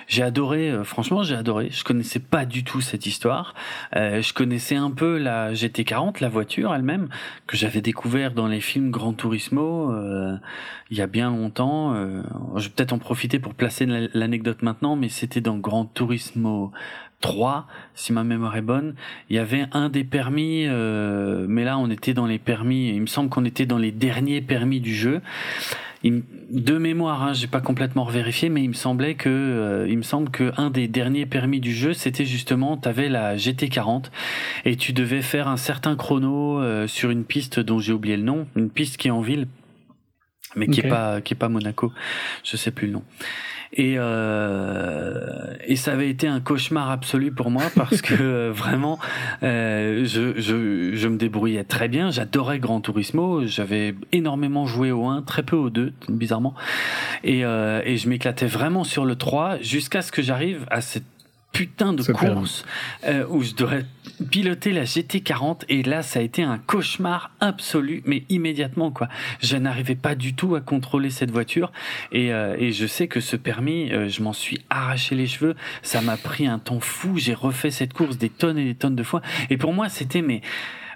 j'ai 0.06 0.22
adoré, 0.22 0.70
franchement 0.84 1.22
j'ai 1.22 1.34
adoré. 1.34 1.70
Je 1.70 1.82
connaissais 1.82 2.18
pas 2.18 2.44
du 2.44 2.62
tout 2.62 2.82
cette 2.82 3.06
histoire. 3.06 3.54
je 3.94 4.32
connaissais 4.34 4.76
un 4.76 4.90
peu 4.90 5.16
la 5.16 5.54
GT40, 5.54 6.20
la 6.20 6.28
voiture 6.28 6.74
elle-même 6.74 7.08
que 7.46 7.56
j'avais 7.56 7.80
découvert 7.80 8.32
dans 8.32 8.46
les 8.46 8.60
films 8.60 8.90
Gran 8.90 9.14
Turismo 9.14 9.94
il 10.90 10.98
y 10.98 11.00
a 11.00 11.06
bien 11.06 11.30
longtemps. 11.30 11.94
je 12.56 12.64
vais 12.64 12.70
peut-être 12.70 12.92
en 12.92 12.98
profiter 12.98 13.38
pour 13.38 13.54
placer 13.54 13.86
l'anecdote 14.12 14.60
maintenant, 14.60 14.96
mais 14.96 15.08
c'était 15.08 15.40
dans 15.40 15.56
Gran 15.56 15.86
Turismo 15.86 16.70
3, 17.22 17.66
si 17.94 18.12
ma 18.12 18.24
mémoire 18.24 18.54
est 18.56 18.62
bonne. 18.62 18.94
Il 19.30 19.36
y 19.36 19.38
avait 19.38 19.64
un 19.72 19.88
des 19.88 20.04
permis, 20.04 20.66
euh, 20.66 21.46
mais 21.48 21.64
là 21.64 21.78
on 21.78 21.88
était 21.88 22.12
dans 22.12 22.26
les 22.26 22.38
permis, 22.38 22.90
il 22.90 23.00
me 23.00 23.06
semble 23.06 23.30
qu'on 23.30 23.46
était 23.46 23.64
dans 23.64 23.78
les 23.78 23.92
derniers 23.92 24.42
permis 24.42 24.80
du 24.80 24.94
jeu. 24.94 25.22
de 26.04 26.78
mémoire, 26.78 27.22
hein, 27.22 27.32
j'ai 27.32 27.46
pas 27.46 27.60
complètement 27.60 28.04
revérifié, 28.04 28.50
mais 28.50 28.62
il 28.62 28.68
me 28.68 28.74
semblait 28.74 29.14
que, 29.14 29.30
euh, 29.30 29.86
il 29.88 29.96
me 29.96 30.02
semble 30.02 30.30
que 30.30 30.52
un 30.58 30.68
des 30.68 30.88
derniers 30.88 31.24
permis 31.24 31.60
du 31.60 31.72
jeu, 31.72 31.94
c'était 31.94 32.26
justement, 32.26 32.76
t'avais 32.76 33.08
la 33.08 33.36
GT40 33.36 34.10
et 34.66 34.76
tu 34.76 34.92
devais 34.92 35.22
faire 35.22 35.48
un 35.48 35.56
certain 35.56 35.96
chrono 35.96 36.60
euh, 36.60 36.86
sur 36.86 37.10
une 37.10 37.24
piste 37.24 37.60
dont 37.60 37.78
j'ai 37.78 37.92
oublié 37.92 38.16
le 38.16 38.24
nom, 38.24 38.46
une 38.56 38.68
piste 38.68 38.96
qui 38.98 39.08
est 39.08 39.12
en 39.12 39.22
ville, 39.22 39.46
mais 40.56 40.66
qui 40.66 40.80
est 40.80 40.88
pas, 40.88 41.20
qui 41.20 41.34
est 41.34 41.36
pas 41.36 41.48
Monaco, 41.48 41.92
je 42.44 42.56
sais 42.56 42.72
plus 42.72 42.88
le 42.88 42.94
nom. 42.94 43.04
Et, 43.74 43.94
euh, 43.96 45.54
et 45.64 45.76
ça 45.76 45.92
avait 45.92 46.10
été 46.10 46.26
un 46.26 46.40
cauchemar 46.40 46.90
absolu 46.90 47.32
pour 47.32 47.50
moi 47.50 47.64
parce 47.74 48.02
que 48.02 48.14
euh, 48.20 48.52
vraiment, 48.52 48.98
euh, 49.42 50.04
je, 50.04 50.38
je, 50.40 50.94
je, 50.94 51.08
me 51.08 51.16
débrouillais 51.16 51.64
très 51.64 51.88
bien. 51.88 52.10
J'adorais 52.10 52.58
Gran 52.58 52.80
Turismo. 52.80 53.46
J'avais 53.46 53.94
énormément 54.12 54.66
joué 54.66 54.92
au 54.92 55.06
1, 55.06 55.22
très 55.22 55.42
peu 55.42 55.56
au 55.56 55.70
2, 55.70 55.92
bizarrement. 56.08 56.54
Et, 57.24 57.44
euh, 57.44 57.80
et 57.84 57.96
je 57.96 58.08
m'éclatais 58.08 58.46
vraiment 58.46 58.84
sur 58.84 59.04
le 59.06 59.16
3 59.16 59.58
jusqu'à 59.62 60.02
ce 60.02 60.12
que 60.12 60.20
j'arrive 60.20 60.66
à 60.70 60.80
cette 60.80 61.04
putain 61.52 61.92
de 61.92 62.02
course 62.02 62.64
euh, 63.04 63.26
où 63.28 63.42
je 63.42 63.54
devrais 63.54 63.84
piloter 64.30 64.72
la 64.72 64.84
GT40 64.84 65.62
et 65.68 65.82
là 65.82 66.02
ça 66.02 66.20
a 66.20 66.22
été 66.22 66.42
un 66.42 66.58
cauchemar 66.58 67.30
absolu 67.40 68.02
mais 68.06 68.24
immédiatement 68.28 68.90
quoi. 68.90 69.08
Je 69.40 69.56
n'arrivais 69.56 69.94
pas 69.94 70.14
du 70.14 70.34
tout 70.34 70.54
à 70.54 70.60
contrôler 70.60 71.10
cette 71.10 71.30
voiture. 71.30 71.70
Et, 72.10 72.32
euh, 72.32 72.56
et 72.58 72.72
je 72.72 72.86
sais 72.86 73.06
que 73.06 73.20
ce 73.20 73.36
permis 73.36 73.92
euh, 73.92 74.08
je 74.08 74.22
m'en 74.22 74.32
suis 74.32 74.62
arraché 74.70 75.14
les 75.14 75.26
cheveux. 75.26 75.54
Ça 75.82 76.00
m'a 76.00 76.16
pris 76.16 76.46
un 76.46 76.58
temps 76.58 76.80
fou. 76.80 77.18
J'ai 77.18 77.34
refait 77.34 77.70
cette 77.70 77.92
course 77.92 78.16
des 78.16 78.30
tonnes 78.30 78.58
et 78.58 78.64
des 78.64 78.74
tonnes 78.74 78.96
de 78.96 79.02
fois. 79.02 79.22
Et 79.50 79.56
pour 79.56 79.72
moi 79.72 79.88
c'était 79.88 80.22
mais 80.22 80.40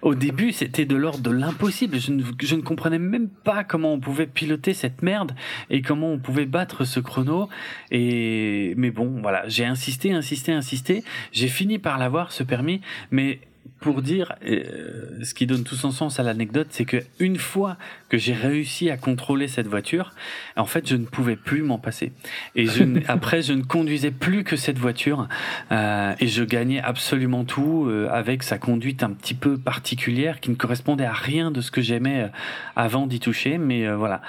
au 0.02 0.14
début, 0.14 0.52
c'était 0.52 0.85
de 0.85 0.96
l'ordre 0.96 1.20
de 1.20 1.30
l'impossible. 1.30 1.98
Je 1.98 2.12
ne, 2.12 2.62
comprenais 2.62 2.98
même 2.98 3.28
pas 3.28 3.64
comment 3.64 3.92
on 3.92 4.00
pouvait 4.00 4.26
piloter 4.26 4.74
cette 4.74 5.02
merde 5.02 5.32
et 5.70 5.82
comment 5.82 6.12
on 6.12 6.18
pouvait 6.18 6.46
battre 6.46 6.85
ce 6.85 7.00
chrono. 7.00 7.48
Et 7.90 8.74
mais 8.76 8.90
bon, 8.90 9.20
voilà, 9.22 9.46
j'ai 9.48 9.64
insisté, 9.64 10.12
insisté, 10.12 10.52
insisté. 10.52 11.04
J'ai 11.32 11.48
fini 11.48 11.78
par 11.78 11.98
l'avoir 11.98 12.32
ce 12.32 12.42
permis, 12.42 12.80
mais 13.11 13.40
pour 13.80 14.02
dire, 14.02 14.34
euh, 14.46 15.22
ce 15.22 15.34
qui 15.34 15.46
donne 15.46 15.64
tout 15.64 15.74
son 15.74 15.90
sens 15.90 16.18
à 16.18 16.22
l'anecdote, 16.22 16.68
c'est 16.70 16.84
que 16.84 17.02
une 17.18 17.36
fois 17.36 17.76
que 18.08 18.18
j'ai 18.18 18.32
réussi 18.32 18.90
à 18.90 18.96
contrôler 18.96 19.48
cette 19.48 19.66
voiture, 19.66 20.12
en 20.56 20.64
fait, 20.64 20.88
je 20.88 20.96
ne 20.96 21.04
pouvais 21.04 21.36
plus 21.36 21.62
m'en 21.62 21.78
passer. 21.78 22.12
Et 22.54 22.66
je 22.66 22.84
après, 23.08 23.42
je 23.42 23.52
ne 23.52 23.62
conduisais 23.62 24.10
plus 24.10 24.44
que 24.44 24.56
cette 24.56 24.78
voiture 24.78 25.28
euh, 25.72 26.14
et 26.20 26.28
je 26.28 26.44
gagnais 26.44 26.80
absolument 26.80 27.44
tout 27.44 27.86
euh, 27.86 28.08
avec 28.10 28.42
sa 28.42 28.58
conduite 28.58 29.02
un 29.02 29.10
petit 29.10 29.34
peu 29.34 29.58
particulière 29.58 30.40
qui 30.40 30.50
ne 30.50 30.56
correspondait 30.56 31.04
à 31.04 31.12
rien 31.12 31.50
de 31.50 31.60
ce 31.60 31.70
que 31.70 31.80
j'aimais 31.80 32.22
euh, 32.22 32.28
avant 32.76 33.06
d'y 33.06 33.20
toucher. 33.20 33.58
Mais 33.58 33.88
voilà, 33.94 34.22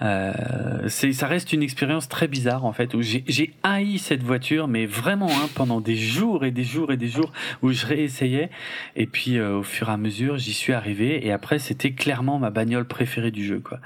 euh, 0.00 0.88
c'est, 0.88 1.12
ça 1.12 1.26
reste 1.26 1.52
une 1.52 1.62
expérience 1.62 2.08
très 2.08 2.28
bizarre 2.28 2.64
en 2.64 2.72
fait 2.72 2.94
où 2.94 3.02
j'ai, 3.02 3.24
j'ai 3.26 3.54
haï 3.62 3.98
cette 3.98 4.22
voiture, 4.22 4.68
mais 4.68 4.86
vraiment 4.86 5.30
hein, 5.30 5.48
pendant 5.54 5.80
des 5.80 5.96
jours 5.96 6.44
et 6.44 6.50
des 6.50 6.64
jours 6.64 6.92
et 6.92 6.96
des 6.96 7.08
jours 7.08 7.32
où 7.62 7.72
je 7.72 7.86
réessayais. 7.86 8.50
Et 8.96 9.06
puis 9.06 9.38
euh, 9.38 9.58
au 9.58 9.62
fur 9.62 9.88
et 9.88 9.92
à 9.92 9.96
mesure, 9.96 10.38
j'y 10.38 10.52
suis 10.52 10.72
arrivé. 10.72 11.26
Et 11.26 11.32
après, 11.32 11.58
c'était 11.58 11.92
clairement 11.92 12.38
ma 12.38 12.50
bagnole 12.50 12.86
préférée 12.86 13.30
du 13.30 13.44
jeu, 13.44 13.60
quoi. 13.60 13.80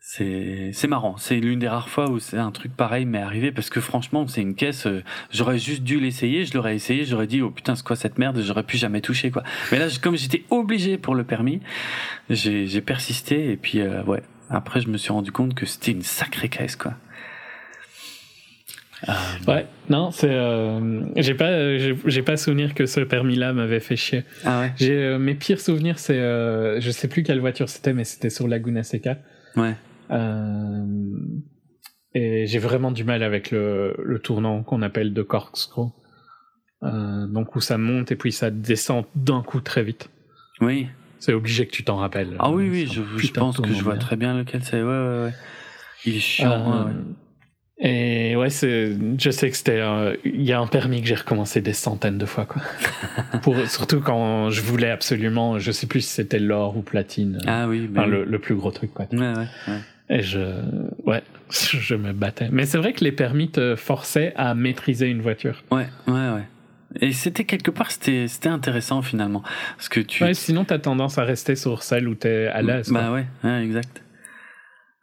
C'est, 0.00 0.70
c'est 0.72 0.88
marrant. 0.88 1.18
C'est 1.18 1.36
l'une 1.36 1.58
des 1.58 1.68
rares 1.68 1.90
fois 1.90 2.08
où 2.08 2.18
c'est 2.18 2.38
un 2.38 2.50
truc 2.50 2.74
pareil 2.74 3.04
m'est 3.04 3.20
arrivé 3.20 3.52
parce 3.52 3.68
que 3.68 3.78
franchement, 3.78 4.26
c'est 4.26 4.40
une 4.40 4.54
caisse. 4.54 4.86
Euh, 4.86 5.04
j'aurais 5.30 5.58
juste 5.58 5.82
dû 5.82 6.00
l'essayer. 6.00 6.46
Je 6.46 6.54
l'aurais 6.54 6.74
essayé. 6.74 7.04
J'aurais 7.04 7.26
dit 7.26 7.42
oh 7.42 7.50
putain 7.50 7.74
c'est 7.76 7.84
quoi 7.84 7.94
cette 7.94 8.18
merde. 8.18 8.40
J'aurais 8.40 8.62
pu 8.62 8.78
jamais 8.78 9.02
toucher 9.02 9.30
quoi. 9.30 9.42
Mais 9.70 9.78
là, 9.78 9.88
comme 10.02 10.16
j'étais 10.16 10.44
obligé 10.48 10.96
pour 10.96 11.14
le 11.14 11.24
permis, 11.24 11.60
j'ai, 12.30 12.66
j'ai 12.66 12.80
persisté 12.80 13.52
et 13.52 13.56
puis 13.58 13.82
ouais, 13.82 14.22
après, 14.50 14.80
je 14.80 14.88
me 14.88 14.96
suis 14.96 15.12
rendu 15.12 15.32
compte 15.32 15.54
que 15.54 15.66
c'était 15.66 15.92
une 15.92 16.02
sacrée 16.02 16.48
caisse, 16.48 16.76
quoi. 16.76 16.94
Euh, 19.08 19.12
ouais, 19.46 19.66
non, 19.88 20.10
c'est. 20.10 20.30
Euh, 20.30 21.02
j'ai 21.16 21.34
pas, 21.34 21.76
j'ai 21.78 22.22
pas 22.22 22.36
souvenir 22.36 22.74
que 22.74 22.86
ce 22.86 23.00
permis-là 23.00 23.52
m'avait 23.52 23.80
fait 23.80 23.96
chier. 23.96 24.24
Ah 24.44 24.60
ouais. 24.60 24.72
J'ai 24.76 24.96
euh, 24.96 25.18
mes 25.18 25.34
pires 25.34 25.60
souvenirs, 25.60 25.98
c'est, 25.98 26.18
je 26.18 26.90
sais 26.90 27.08
plus 27.08 27.22
quelle 27.22 27.40
voiture 27.40 27.68
c'était, 27.68 27.92
mais 27.92 28.04
c'était 28.04 28.30
sur 28.30 28.48
Laguna 28.48 28.82
Seca. 28.82 29.18
Ouais. 29.56 29.74
et 32.14 32.46
j'ai 32.46 32.58
vraiment 32.58 32.90
du 32.92 33.04
mal 33.04 33.22
avec 33.22 33.50
le, 33.50 33.96
le 34.02 34.18
tournant 34.18 34.62
qu'on 34.62 34.82
appelle 34.82 35.14
de 35.14 35.22
corkscrew. 35.22 35.90
donc 36.82 37.54
où 37.56 37.60
ça 37.60 37.78
monte 37.78 38.12
et 38.12 38.16
puis 38.16 38.32
ça 38.32 38.50
descend 38.50 39.04
d'un 39.14 39.42
coup 39.42 39.60
très 39.60 39.82
vite. 39.82 40.10
Oui. 40.60 40.88
C'est 41.20 41.32
obligé 41.32 41.66
que 41.66 41.72
tu 41.72 41.84
t'en 41.84 41.96
rappelles. 41.96 42.36
Ah 42.38 42.50
oui, 42.50 42.68
oui, 42.70 42.86
je, 42.86 43.32
pense 43.32 43.58
que 43.58 43.72
je 43.72 43.82
vois 43.82 43.96
très 43.96 44.16
bien 44.16 44.36
lequel 44.36 44.62
c'est. 44.62 44.82
Ouais, 44.82 44.88
ouais, 44.88 45.24
ouais. 45.24 45.34
Il 46.04 46.16
est 46.16 46.20
chiant. 46.20 46.86
Euh, 46.86 46.92
et 47.80 48.34
ouais, 48.34 48.50
c'est, 48.50 48.96
je 49.18 49.30
sais 49.30 49.50
que 49.50 49.56
c'était, 49.56 49.80
il 50.24 50.42
y 50.42 50.52
a 50.52 50.58
un 50.58 50.66
permis 50.66 51.00
que 51.00 51.06
j'ai 51.06 51.14
recommencé 51.14 51.60
des 51.60 51.72
centaines 51.72 52.18
de 52.18 52.26
fois, 52.26 52.44
quoi. 52.44 52.62
Pour, 53.42 53.56
surtout 53.66 54.00
quand 54.00 54.50
je 54.50 54.62
voulais 54.62 54.90
absolument, 54.90 55.58
je 55.58 55.70
sais 55.70 55.86
plus 55.86 56.00
si 56.00 56.10
c'était 56.10 56.40
l'or 56.40 56.76
ou 56.76 56.82
platine. 56.82 57.38
Ah 57.46 57.68
oui, 57.68 57.88
enfin, 57.90 58.06
Le, 58.06 58.24
le, 58.24 58.38
plus 58.40 58.56
gros 58.56 58.72
truc, 58.72 58.92
quoi. 58.92 59.06
Ouais, 59.12 59.18
ouais, 59.18 59.46
ouais. 59.68 59.78
Et 60.10 60.22
je, 60.22 60.40
ouais, 61.04 61.22
je 61.50 61.94
me 61.94 62.12
battais. 62.12 62.48
Mais 62.50 62.66
c'est 62.66 62.78
vrai 62.78 62.92
que 62.92 63.04
les 63.04 63.12
permis 63.12 63.48
te 63.48 63.76
forçaient 63.76 64.32
à 64.36 64.54
maîtriser 64.54 65.06
une 65.06 65.22
voiture. 65.22 65.62
Ouais, 65.70 65.86
ouais, 66.08 66.30
ouais. 66.30 66.48
Et 67.00 67.12
c'était 67.12 67.44
quelque 67.44 67.70
part, 67.70 67.90
c'était, 67.90 68.28
c'était 68.28 68.48
intéressant 68.48 69.02
finalement. 69.02 69.42
Parce 69.76 69.88
que 69.88 70.00
tu... 70.00 70.24
Ouais, 70.24 70.34
sinon, 70.34 70.64
t'as 70.64 70.78
tendance 70.78 71.18
à 71.18 71.24
rester 71.24 71.56
sur 71.56 71.82
celle 71.82 72.08
où 72.08 72.14
t'es 72.14 72.48
à 72.48 72.62
l'aise. 72.62 72.90
Bah 72.90 73.12
ouais, 73.12 73.26
ouais, 73.44 73.64
exact. 73.64 74.02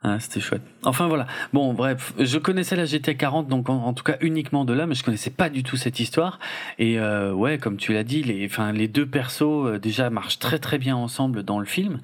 Ah, 0.07 0.19
c'était 0.19 0.39
chouette. 0.39 0.61
Enfin 0.83 1.07
voilà. 1.07 1.25
Bon, 1.51 1.73
bref, 1.73 2.13
je 2.19 2.37
connaissais 2.37 2.75
la 2.75 2.85
GT 2.85 3.15
40, 3.15 3.47
donc 3.47 3.69
en, 3.69 3.91
tout 3.93 4.03
cas 4.03 4.17
uniquement 4.21 4.63
de 4.63 4.71
là, 4.71 4.85
mais 4.85 4.93
je 4.93 5.03
connaissais 5.03 5.31
pas 5.31 5.49
du 5.49 5.63
tout 5.63 5.77
cette 5.77 5.99
histoire. 5.99 6.37
Et 6.77 6.99
euh, 6.99 7.33
ouais, 7.33 7.57
comme 7.57 7.77
tu 7.77 7.91
l'as 7.91 8.03
dit, 8.03 8.21
les, 8.21 8.45
enfin 8.45 8.71
les 8.71 8.87
deux 8.87 9.07
persos 9.07 9.41
euh, 9.41 9.79
déjà 9.79 10.11
marchent 10.11 10.37
très 10.37 10.59
très 10.59 10.77
bien 10.77 10.95
ensemble 10.95 11.41
dans 11.41 11.59
le 11.59 11.65
film. 11.65 12.01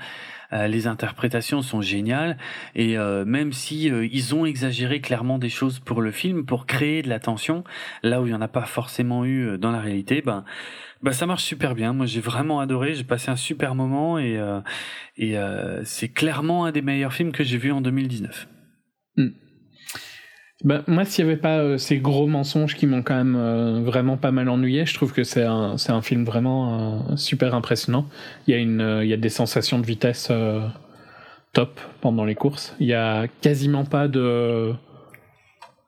Euh, 0.53 0.67
les 0.67 0.87
interprétations 0.87 1.61
sont 1.61 1.81
géniales 1.81 2.37
et 2.75 2.97
euh, 2.97 3.23
même 3.25 3.53
si 3.53 3.89
euh, 3.89 4.05
ils 4.05 4.35
ont 4.35 4.45
exagéré 4.45 4.99
clairement 4.99 5.39
des 5.39 5.49
choses 5.49 5.79
pour 5.79 6.01
le 6.01 6.11
film 6.11 6.45
pour 6.45 6.65
créer 6.65 7.01
de 7.01 7.09
la 7.09 7.19
tension 7.19 7.63
là 8.03 8.21
où 8.21 8.27
il 8.27 8.31
y 8.31 8.35
en 8.35 8.41
a 8.41 8.49
pas 8.49 8.65
forcément 8.65 9.25
eu 9.25 9.57
dans 9.57 9.71
la 9.71 9.79
réalité, 9.79 10.21
ben 10.21 10.43
bah 11.01 11.13
ça 11.13 11.25
marche 11.25 11.43
super 11.43 11.73
bien. 11.73 11.93
Moi 11.93 12.05
j'ai 12.05 12.21
vraiment 12.21 12.59
adoré, 12.59 12.93
j'ai 12.95 13.03
passé 13.03 13.31
un 13.31 13.35
super 13.35 13.75
moment 13.75 14.19
et 14.19 14.39
et 15.17 15.35
c'est 15.83 16.09
clairement 16.09 16.65
un 16.65 16.71
des 16.71 16.81
meilleurs 16.81 17.13
films 17.13 17.31
que 17.31 17.43
j'ai 17.43 17.57
vu 17.57 17.71
en 17.71 17.81
2019. 17.81 18.47
Hmm. 19.17 19.29
Bah, 20.63 20.83
moi, 20.87 21.05
s'il 21.05 21.25
n'y 21.25 21.31
avait 21.31 21.39
pas 21.39 21.59
euh, 21.59 21.77
ces 21.77 21.97
gros 21.97 22.27
mensonges 22.27 22.75
qui 22.75 22.85
m'ont 22.85 23.01
quand 23.01 23.15
même 23.15 23.35
euh, 23.35 23.81
vraiment 23.81 24.17
pas 24.17 24.31
mal 24.31 24.47
ennuyé, 24.49 24.85
je 24.85 24.93
trouve 24.93 25.11
que 25.11 25.23
c'est 25.23 25.43
un, 25.43 25.77
c'est 25.77 25.91
un 25.91 26.01
film 26.01 26.23
vraiment 26.23 27.09
euh, 27.09 27.15
super 27.15 27.55
impressionnant. 27.55 28.07
Il 28.47 28.51
y, 28.51 28.57
a 28.57 28.59
une, 28.59 28.99
il 29.01 29.07
y 29.07 29.13
a 29.13 29.17
des 29.17 29.29
sensations 29.29 29.79
de 29.79 29.85
vitesse 29.85 30.31
top 31.53 31.79
pendant 31.99 32.25
les 32.25 32.35
courses. 32.35 32.75
Il 32.79 32.87
y 32.87 32.93
a 32.93 33.27
quasiment 33.41 33.85
pas 33.85 34.07
de 34.07 34.73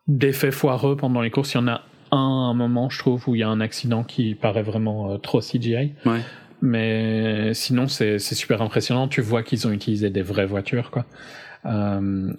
d'effets 0.07 0.51
foireux 0.51 0.97
pendant 0.97 1.21
les 1.21 1.29
courses. 1.29 1.53
Il 1.53 1.57
y 1.57 1.61
en 1.61 1.67
a 1.67 1.81
un, 2.11 2.17
un 2.17 2.53
moment, 2.53 2.89
je 2.89 2.99
trouve, 2.99 3.29
où 3.29 3.35
il 3.35 3.39
y 3.39 3.43
a 3.43 3.49
un 3.49 3.61
accident 3.61 4.03
qui 4.03 4.35
paraît 4.35 4.63
vraiment 4.63 5.17
trop 5.19 5.39
CGI. 5.39 5.93
Ouais. 6.05 6.19
Mais 6.61 7.53
sinon, 7.53 7.87
c'est, 7.87 8.19
c'est 8.19 8.35
super 8.35 8.61
impressionnant. 8.61 9.07
Tu 9.07 9.21
vois 9.21 9.43
qu'ils 9.43 9.67
ont 9.67 9.71
utilisé 9.71 10.09
des 10.09 10.21
vraies 10.21 10.45
voitures, 10.45 10.91
quoi. 10.91 11.05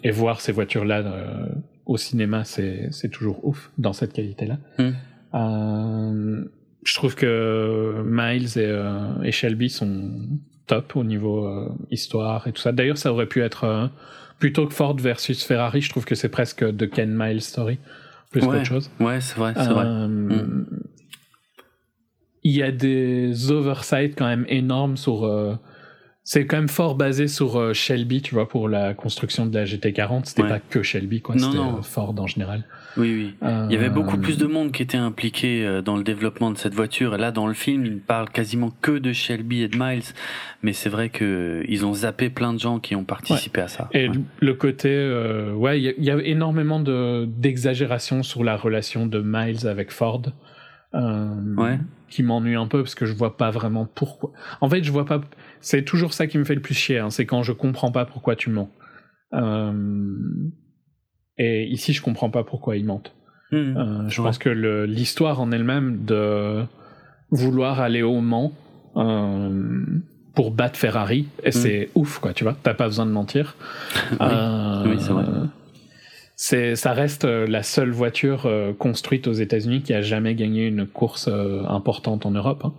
et 0.03 0.11
voir 0.11 0.41
ces 0.41 0.53
voitures-là 0.53 1.03
au 1.87 1.97
cinéma, 1.97 2.45
c'est, 2.45 2.91
toujours 3.13 3.45
ouf 3.45 3.71
dans 3.79 3.93
cette 3.93 4.13
qualité-là. 4.13 4.59
Mm. 4.79 4.91
Euh, 5.35 6.45
je 6.85 6.95
trouve 6.95 7.15
que 7.15 8.03
Miles 8.07 8.59
et, 8.59 8.67
euh, 8.67 9.23
et, 9.23 9.33
Shelby 9.33 9.69
sont 9.69 10.11
top 10.67 10.97
au 10.97 11.05
niveau 11.05 11.47
euh, 11.47 11.69
histoire 11.91 12.47
et 12.47 12.53
tout 12.53 12.61
ça. 12.61 12.73
D'ailleurs, 12.73 12.99
ça 12.99 13.13
aurait 13.13 13.27
pu 13.27 13.43
être 13.43 13.91
plutôt 14.39 14.67
que 14.67 14.75
Ford 14.75 14.97
versus 14.97 15.45
Ferrari. 15.45 15.81
Je 15.81 15.91
trouve 15.91 16.05
que 16.05 16.15
c'est 16.15 16.29
presque 16.29 16.65
de 16.65 16.87
Ken 16.87 17.15
Miles 17.15 17.43
story 17.43 17.79
plus 18.31 18.43
ouais, 18.43 18.49
qu'autre 18.49 18.65
chose. 18.65 18.91
Ouais, 19.01 19.21
c'est 19.21 19.39
vrai, 19.39 19.53
c'est 19.57 19.69
vrai. 19.69 19.85
Mm. 20.09 20.67
Il 22.47 22.53
y 22.53 22.63
a 22.63 22.71
des 22.71 23.51
oversights 23.51 24.17
quand 24.17 24.27
même 24.27 24.45
énormes 24.49 24.97
sur 24.97 25.25
c'est 26.27 26.47
quand 26.47 26.57
même 26.57 26.69
fort 26.69 26.95
basé 26.95 27.29
sur 27.29 27.57
euh, 27.61 27.75
Shelby, 27.75 28.23
tu 28.23 28.35
vois, 28.35 28.49
pour 28.49 28.67
la 28.69 28.95
construction 28.95 29.45
de 29.45 29.55
la 29.57 29.65
GT40. 29.67 30.25
C'était 30.25 30.43
Ouais. 30.43 30.49
pas 30.49 30.59
que 30.59 30.83
Shelby, 30.83 31.21
quoi. 31.21 31.35
Non, 31.35 31.43
C'était 31.51 31.57
non. 31.63 31.79
euh, 31.79 31.83
Ford 31.83 32.15
en 32.19 32.27
général. 32.27 32.65
Oui, 32.97 33.13
oui. 33.15 33.35
Euh, 33.43 33.67
Il 33.69 33.75
y 33.75 33.77
avait 33.77 33.91
beaucoup 33.91 34.17
plus 34.17 34.39
de 34.39 34.47
monde 34.47 34.73
qui 34.73 34.83
était 34.83 34.97
impliqué 34.97 35.67
euh, 35.67 35.83
dans 35.83 35.97
le 35.99 36.03
développement 36.03 36.51
de 36.51 36.57
cette 36.57 36.73
voiture. 36.75 37.15
Et 37.15 37.19
là, 37.19 37.31
dans 37.31 37.47
le 37.47 37.53
film, 37.53 37.85
il 37.85 37.95
ne 37.97 37.99
parle 37.99 38.31
quasiment 38.31 38.73
que 38.81 38.93
de 38.93 39.13
Shelby 39.13 39.63
et 39.63 39.69
de 39.69 39.77
Miles. 39.77 40.05
Mais 40.63 40.73
c'est 40.73 40.89
vrai 40.89 41.11
que 41.11 41.63
ils 41.69 41.85
ont 41.85 41.93
zappé 41.93 42.31
plein 42.31 42.55
de 42.55 42.59
gens 42.59 42.79
qui 42.81 42.97
ont 42.97 43.05
participé 43.05 43.61
à 43.61 43.69
ça. 43.69 43.89
Et 43.93 44.09
Ouais. 44.09 44.15
le 44.41 44.55
côté, 44.55 44.89
euh, 44.91 45.53
ouais, 45.53 45.79
il 45.79 45.85
y, 45.85 45.89
a- 45.89 45.95
il 45.99 46.05
y 46.05 46.11
a 46.11 46.19
énormément 46.23 46.81
de 46.81 47.27
d'exagération 47.37 48.23
sur 48.23 48.45
la 48.45 48.57
relation 48.57 49.07
de 49.07 49.21
Miles 49.23 49.67
avec 49.67 49.91
Ford. 49.91 50.23
euh, 50.95 51.55
Ouais. 51.57 51.79
Qui 52.09 52.23
m'ennuie 52.23 52.55
un 52.55 52.69
peu 52.69 52.83
parce 52.83 52.95
que 52.95 53.05
je 53.07 53.13
vois 53.13 53.37
pas 53.37 53.51
vraiment 53.51 53.85
pourquoi. 53.97 54.31
En 54.61 54.69
fait, 54.71 54.85
je 54.85 54.93
vois 54.93 55.05
pas. 55.05 55.21
C'est 55.65 55.83
toujours 55.83 56.13
ça 56.13 56.27
qui 56.27 56.37
me 56.37 56.45
fait 56.45 56.55
le 56.55 56.61
plus 56.61 56.75
chier. 56.75 56.99
hein, 56.99 57.09
c'est 57.09 57.25
quand 57.25 57.43
je 57.43 57.53
comprends 57.53 57.91
pas 57.91 58.05
pourquoi 58.05 58.37
tu 58.37 58.51
mens. 58.51 58.69
Euh, 59.33 59.73
et 61.39 61.65
ici, 61.65 61.93
je 61.95 62.03
comprends 62.03 62.29
pas 62.31 62.45
pourquoi 62.45 62.77
ils 62.77 62.85
mentent. 62.85 63.15
Mhm. 63.51 63.77
Euh, 63.77 64.09
je 64.09 64.21
Ouais. 64.21 64.29
pense 64.29 64.39
que 64.39 64.51
l'histoire 64.85 65.41
en 65.41 65.51
elle-même 65.53 66.05
de 66.05 66.65
vouloir 67.31 67.81
aller 67.81 68.03
au 68.03 68.21
Mans 68.21 68.53
euh, 68.97 69.83
pour 70.35 70.51
battre 70.51 70.79
Ferrari, 70.79 71.29
et 71.43 71.51
c'est 71.51 71.89
ouf, 71.95 72.19
quoi, 72.19 72.33
tu 72.35 72.45
vois. 72.45 72.57
T'as 72.63 72.75
pas 72.75 72.87
besoin 72.87 73.07
de 73.07 73.11
mentir. 73.11 73.57
Oui. 74.21 74.91
Oui, 74.91 74.97
c'est 75.01 75.13
vrai. 75.13 75.25
c'est- 76.37 76.77
ça 76.77 76.93
reste 76.93 77.25
la 77.25 77.63
seule 77.63 77.91
voiture 77.91 78.49
construite 78.79 79.27
aux 79.29 79.33
États-Unis 79.33 79.81
qui 79.83 79.95
a 79.95 80.03
jamais 80.03 80.35
gagné 80.35 80.67
une 80.67 80.87
course 80.87 81.29
importante 81.69 82.27
en 82.27 82.33
Europe. 82.33 82.63
hein. 82.65 82.73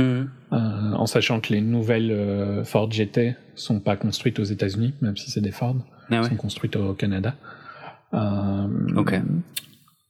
Euh, 0.00 0.24
en 0.50 1.06
sachant 1.06 1.40
que 1.40 1.52
les 1.52 1.60
nouvelles 1.60 2.10
euh, 2.12 2.64
Ford 2.64 2.90
GT 2.90 3.34
sont 3.54 3.80
pas 3.80 3.96
construites 3.96 4.38
aux 4.38 4.44
États-Unis, 4.44 4.94
même 5.02 5.16
si 5.16 5.30
c'est 5.30 5.40
des 5.40 5.50
Ford, 5.52 5.76
Ah 6.10 6.22
ouais. 6.22 6.28
sont 6.28 6.36
construites 6.36 6.76
au 6.76 6.94
Canada. 6.94 7.34
Euh, 8.14 8.66
Ok. 8.96 9.14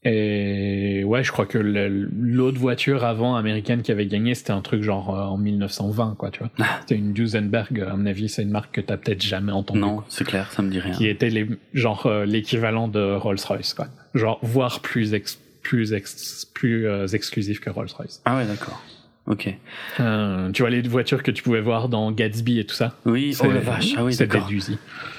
Et 0.04 1.04
ouais, 1.04 1.22
je 1.22 1.30
crois 1.30 1.46
que 1.46 1.58
l'autre 1.58 2.58
voiture 2.58 3.04
avant 3.04 3.36
américaine 3.36 3.82
qui 3.82 3.92
avait 3.92 4.06
gagné, 4.06 4.34
c'était 4.34 4.50
un 4.50 4.60
truc 4.60 4.82
genre 4.82 5.10
en 5.10 5.38
1920, 5.38 6.16
quoi, 6.18 6.32
tu 6.32 6.40
vois. 6.40 6.50
Ah. 6.58 6.78
C'était 6.80 6.96
une 6.96 7.12
Duesenberg, 7.12 7.80
à 7.88 7.94
mon 7.94 8.06
avis, 8.06 8.28
c'est 8.28 8.42
une 8.42 8.50
marque 8.50 8.74
que 8.74 8.80
t'as 8.80 8.96
peut-être 8.96 9.22
jamais 9.22 9.52
entendue. 9.52 9.78
Non, 9.80 10.02
c'est 10.08 10.24
clair, 10.24 10.50
ça 10.50 10.60
me 10.62 10.70
dit 10.72 10.80
rien. 10.80 10.92
Qui 10.92 11.06
était 11.06 11.30
les, 11.30 11.48
genre 11.72 12.10
l'équivalent 12.26 12.88
de 12.88 13.14
Rolls-Royce, 13.14 13.74
quoi. 13.74 13.86
Genre, 14.14 14.40
voire 14.42 14.80
plus 14.80 15.14
ex- 15.14 15.38
plus 15.62 15.92
ex- 15.92 16.46
plus 16.52 17.14
exclusif 17.14 17.60
que 17.60 17.70
Rolls-Royce. 17.70 18.22
Ah 18.24 18.36
ouais, 18.38 18.46
d'accord. 18.46 18.82
Ok. 19.26 19.54
Euh, 20.00 20.50
tu 20.50 20.62
vois 20.62 20.70
les 20.70 20.82
voitures 20.82 21.22
que 21.22 21.30
tu 21.30 21.42
pouvais 21.42 21.60
voir 21.60 21.88
dans 21.88 22.10
Gatsby 22.10 22.58
et 22.58 22.66
tout 22.66 22.74
ça. 22.74 22.96
Oui, 23.04 23.34
C'est- 23.34 23.46
oh 23.46 23.52
la 23.52 23.60
vache. 23.60 23.94
Ah 23.96 24.04
oui. 24.04 24.14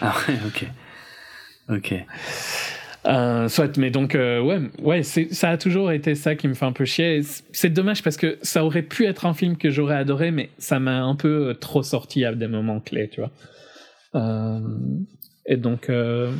Ah 0.02 0.13
ouais, 0.28 0.36
ok. 0.48 0.66
Ok. 1.70 1.94
Euh, 3.06 3.50
soit, 3.50 3.78
mais 3.78 3.92
donc, 3.92 4.16
euh, 4.16 4.42
ouais, 4.42 4.62
ouais 4.82 5.04
ça 5.04 5.50
a 5.50 5.58
toujours 5.58 5.92
été 5.92 6.16
ça 6.16 6.36
qui 6.36 6.48
me 6.48 6.54
fait 6.54 6.66
un 6.66 6.72
peu 6.72 6.86
chier. 6.86 7.22
C'est 7.52 7.70
dommage 7.70 8.02
parce 8.04 8.16
que 8.18 8.38
ça 8.42 8.63
aurait 8.66 8.82
pu 8.82 9.06
être 9.06 9.26
un 9.26 9.34
film 9.34 9.58
que 9.58 9.70
j'aurais 9.70 9.96
adoré, 9.96 10.32
mais 10.32 10.50
ça 10.58 10.80
m'a 10.80 11.02
un 11.02 11.16
peu 11.16 11.56
trop 11.60 11.84
sorti 11.84 12.24
à 12.26 12.34
des 12.34 12.48
moments 12.48 12.80
clés, 12.80 13.10
tu 13.10 13.22
vois. 13.22 13.32
Euh, 14.16 14.60
et 15.46 15.58
donc, 15.58 15.86
je 15.89 16.32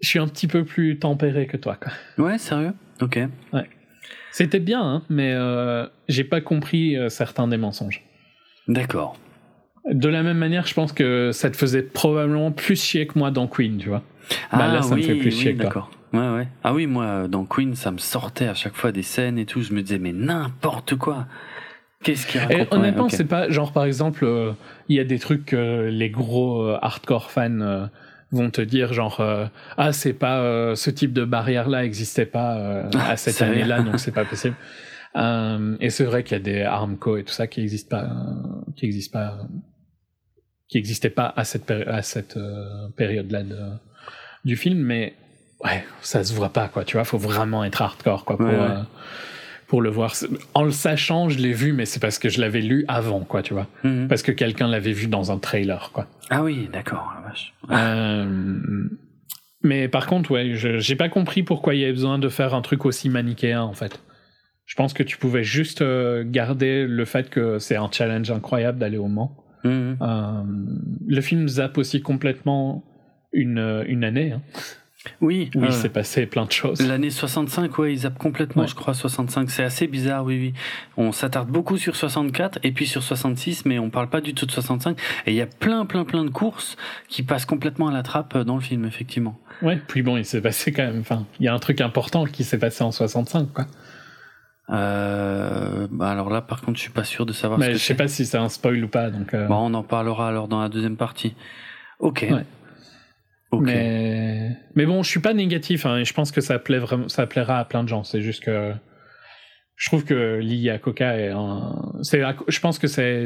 suis 0.00 0.18
un 0.18 0.28
petit 0.28 0.46
peu 0.48 0.64
plus 0.64 0.98
tempéré 0.98 1.46
que 1.46 1.56
toi, 1.56 1.76
quoi. 1.76 1.92
Ouais, 2.24 2.38
sérieux? 2.38 2.72
Ok. 3.00 3.20
C'était 4.32 4.60
bien, 4.60 4.82
hein, 4.82 5.02
mais 5.08 5.32
euh, 5.34 5.86
j'ai 6.08 6.24
pas 6.24 6.40
compris 6.40 6.96
euh, 6.96 7.08
certains 7.08 7.46
des 7.46 7.58
mensonges. 7.58 8.02
D'accord. 8.66 9.16
De 9.90 10.08
la 10.08 10.22
même 10.22 10.38
manière, 10.38 10.66
je 10.66 10.74
pense 10.74 10.92
que 10.92 11.30
ça 11.32 11.50
te 11.50 11.56
faisait 11.56 11.82
probablement 11.82 12.50
plus 12.50 12.80
chier 12.82 13.06
que 13.06 13.18
moi 13.18 13.30
dans 13.30 13.46
Queen, 13.46 13.78
tu 13.78 13.88
vois. 13.88 14.02
Bah, 14.52 14.58
ah 14.62 14.72
là, 14.72 14.82
ça 14.82 14.90
me 14.94 15.00
oui, 15.00 15.02
fait 15.02 15.14
plus 15.16 15.34
oui, 15.34 15.40
chier 15.40 15.52
d'accord. 15.52 15.90
Ouais, 16.12 16.28
ouais. 16.30 16.48
Ah 16.62 16.72
oui, 16.72 16.86
moi, 16.86 17.26
dans 17.28 17.44
Queen, 17.44 17.74
ça 17.74 17.90
me 17.90 17.98
sortait 17.98 18.46
à 18.46 18.54
chaque 18.54 18.74
fois 18.74 18.92
des 18.92 19.02
scènes 19.02 19.38
et 19.38 19.46
tout. 19.46 19.62
Je 19.62 19.72
me 19.72 19.82
disais, 19.82 19.98
mais 19.98 20.12
n'importe 20.12 20.94
quoi. 20.96 21.26
Qu'est-ce 22.02 22.26
qu'il 22.26 22.40
Et 22.40 22.44
raconte 22.44 22.74
honnêtement, 22.74 23.04
Ouais, 23.04 23.10
ok. 23.10 23.16
c'est 23.16 23.24
pas 23.28 23.48
genre 23.50 23.72
par 23.72 23.84
exemple, 23.84 24.24
euh, 24.24 24.52
il 24.88 24.96
y 24.96 25.00
a 25.00 25.04
des 25.04 25.18
trucs 25.18 25.46
que 25.46 25.88
les 25.90 26.10
gros 26.10 26.62
euh, 26.62 26.78
hardcore 26.82 27.30
fans 27.30 27.60
euh, 27.60 27.86
vont 28.32 28.50
te 28.50 28.60
dire 28.60 28.92
genre 28.92 29.20
euh, 29.20 29.46
ah 29.76 29.92
c'est 29.92 30.14
pas 30.14 30.40
euh, 30.40 30.74
ce 30.74 30.90
type 30.90 31.12
de 31.12 31.24
barrière 31.24 31.68
là 31.68 31.84
existait 31.84 32.26
pas 32.26 32.56
euh, 32.56 32.90
à 33.06 33.16
cette 33.16 33.40
année 33.42 33.64
là 33.64 33.82
donc 33.82 34.00
c'est 34.00 34.12
pas 34.12 34.24
possible. 34.24 34.56
Euh, 35.14 35.76
et 35.80 35.90
c'est 35.90 36.04
vrai 36.04 36.24
qu'il 36.24 36.32
y 36.38 36.40
a 36.40 36.42
des 36.42 36.62
Armco 36.62 37.18
et 37.18 37.24
tout 37.24 37.34
ça 37.34 37.46
qui 37.46 37.60
existent 37.60 37.98
pas, 37.98 38.04
euh, 38.04 38.72
qui 38.76 38.86
existent 38.86 39.18
pas, 39.18 39.26
euh, 39.34 39.44
qui 40.68 40.78
existaient 40.78 41.10
pas 41.10 41.32
à 41.36 41.44
cette 41.44 41.70
à 41.70 42.00
cette 42.00 42.38
période 42.96 43.30
là 43.30 43.42
du 44.44 44.56
film, 44.56 44.78
mais 44.78 45.14
ouais 45.62 45.84
ça 46.00 46.24
se 46.24 46.32
voit 46.32 46.48
pas 46.48 46.68
quoi, 46.68 46.84
tu 46.84 46.96
vois, 46.96 47.04
faut 47.04 47.18
vraiment 47.18 47.62
être 47.62 47.82
hardcore 47.82 48.24
quoi 48.24 48.38
pour 48.38 48.46
Ouais, 48.46 48.58
ouais. 48.58 48.82
Pour 49.72 49.80
le 49.80 49.88
voir. 49.88 50.12
En 50.52 50.64
le 50.64 50.70
sachant, 50.70 51.30
je 51.30 51.38
l'ai 51.38 51.54
vu, 51.54 51.72
mais 51.72 51.86
c'est 51.86 51.98
parce 51.98 52.18
que 52.18 52.28
je 52.28 52.42
l'avais 52.42 52.60
lu 52.60 52.84
avant, 52.88 53.20
quoi, 53.20 53.40
tu 53.40 53.54
vois. 53.54 53.68
Mhm. 53.84 54.06
Parce 54.06 54.22
que 54.22 54.30
quelqu'un 54.30 54.68
l'avait 54.68 54.92
vu 54.92 55.06
dans 55.06 55.32
un 55.32 55.38
trailer, 55.38 55.92
quoi. 55.94 56.08
Ah 56.28 56.42
oui, 56.42 56.68
d'accord, 56.70 57.10
la 57.16 57.26
vache. 57.26 57.54
Euh, 57.70 58.86
mais 59.62 59.88
par 59.88 60.06
contre, 60.06 60.30
ouais, 60.32 60.52
j'ai 60.54 60.94
pas 60.94 61.08
compris 61.08 61.42
pourquoi 61.42 61.74
il 61.74 61.80
y 61.80 61.84
avait 61.84 61.94
besoin 61.94 62.18
de 62.18 62.28
faire 62.28 62.52
un 62.52 62.60
truc 62.60 62.84
aussi 62.84 63.08
manichéen, 63.08 63.62
en 63.62 63.72
fait. 63.72 64.02
Je 64.66 64.74
pense 64.74 64.92
que 64.92 65.02
tu 65.02 65.16
pouvais 65.16 65.42
juste 65.42 65.80
euh, 65.80 66.22
garder 66.22 66.86
le 66.86 67.04
fait 67.06 67.30
que 67.30 67.58
c'est 67.58 67.76
un 67.76 67.88
challenge 67.90 68.30
incroyable 68.30 68.78
d'aller 68.78 68.98
au 68.98 69.08
Mans. 69.08 69.34
Mhm. 69.64 69.96
Euh, 70.02 70.42
le 71.06 71.20
film 71.22 71.48
zappe 71.48 71.78
aussi 71.78 72.02
complètement 72.02 72.84
une, 73.32 73.84
une 73.86 74.04
année 74.04 74.32
hein, 74.32 74.42
Oui, 75.20 75.50
où 75.56 75.62
euh, 75.62 75.66
il 75.66 75.72
s'est 75.72 75.88
passé 75.88 76.26
plein 76.26 76.44
de 76.44 76.52
choses. 76.52 76.80
L'année 76.86 77.10
65, 77.10 77.76
ouais, 77.78 77.92
ils 77.92 77.98
zappent 77.98 78.18
complètement, 78.18 78.62
Ouais. 78.62 78.68
je 78.68 78.74
crois, 78.76 78.94
65. 78.94 79.50
C'est 79.50 79.64
assez 79.64 79.86
bizarre, 79.88 80.24
oui, 80.24 80.38
oui. 80.38 80.54
On 80.96 81.10
s'attarde 81.10 81.48
beaucoup 81.48 81.76
sur 81.76 81.96
64 81.96 82.60
et 82.62 82.70
puis 82.72 82.86
sur 82.86 83.02
66, 83.02 83.64
mais 83.64 83.78
on 83.80 83.90
parle 83.90 84.08
pas 84.08 84.20
du 84.20 84.32
tout 84.34 84.46
de 84.46 84.52
65. 84.52 84.98
Et 85.26 85.32
il 85.32 85.36
y 85.36 85.40
a 85.40 85.46
plein, 85.46 85.86
plein, 85.86 86.04
plein 86.04 86.24
de 86.24 86.30
courses 86.30 86.76
qui 87.08 87.22
passent 87.24 87.46
complètement 87.46 87.88
à 87.88 87.92
la 87.92 88.02
trappe 88.04 88.36
euh, 88.36 88.44
dans 88.44 88.54
le 88.54 88.60
film, 88.62 88.84
effectivement. 88.84 89.38
Ouais, 89.60 89.80
puis 89.88 90.02
bon, 90.02 90.16
il 90.16 90.24
s'est 90.24 90.40
passé 90.40 90.72
quand 90.72 90.84
même. 90.84 91.00
Enfin, 91.00 91.26
il 91.40 91.46
y 91.46 91.48
a 91.48 91.54
un 91.54 91.58
truc 91.58 91.80
important 91.80 92.24
qui 92.24 92.44
s'est 92.44 92.58
passé 92.58 92.84
en 92.84 92.92
65, 92.92 93.52
quoi. 93.52 93.66
Euh, 94.70 95.86
bah 95.90 96.10
alors 96.10 96.30
là, 96.30 96.40
par 96.40 96.60
contre, 96.62 96.76
je 96.78 96.82
suis 96.82 96.92
pas 96.92 97.04
sûr 97.04 97.26
de 97.26 97.32
savoir 97.32 97.58
Mais 97.58 97.72
ce 97.74 97.78
je 97.78 97.84
sais 97.84 97.94
pas 97.94 98.08
si 98.08 98.24
c'est 98.24 98.38
un 98.38 98.48
spoil 98.48 98.82
ou 98.84 98.88
pas, 98.88 99.10
donc. 99.10 99.34
euh, 99.34 99.46
Bon, 99.46 99.56
on 99.56 99.74
en 99.74 99.82
parlera 99.82 100.28
alors 100.28 100.48
dans 100.48 100.60
la 100.62 100.68
deuxième 100.68 100.96
partie. 100.96 101.34
Ok. 101.98 102.26
Ouais. 102.30 102.44
Mais, 103.60 104.56
mais 104.74 104.86
bon, 104.86 105.02
je 105.02 105.10
suis 105.10 105.20
pas 105.20 105.34
négatif, 105.34 105.84
hein, 105.86 105.98
et 105.98 106.04
je 106.04 106.14
pense 106.14 106.32
que 106.32 106.40
ça, 106.40 106.58
plaît 106.58 106.78
vraiment, 106.78 107.08
ça 107.08 107.26
plaira 107.26 107.58
à 107.58 107.64
plein 107.64 107.82
de 107.84 107.88
gens. 107.88 108.02
C'est 108.02 108.22
juste 108.22 108.42
que 108.42 108.72
je 109.76 109.88
trouve 109.88 110.04
que 110.04 110.38
lié 110.38 110.70
à 110.70 110.78
Coca 110.78 111.18
est 111.18 111.30
un. 111.30 111.92
C'est, 112.02 112.22
je 112.48 112.60
pense 112.60 112.78
que 112.78 112.86
c'est 112.86 113.24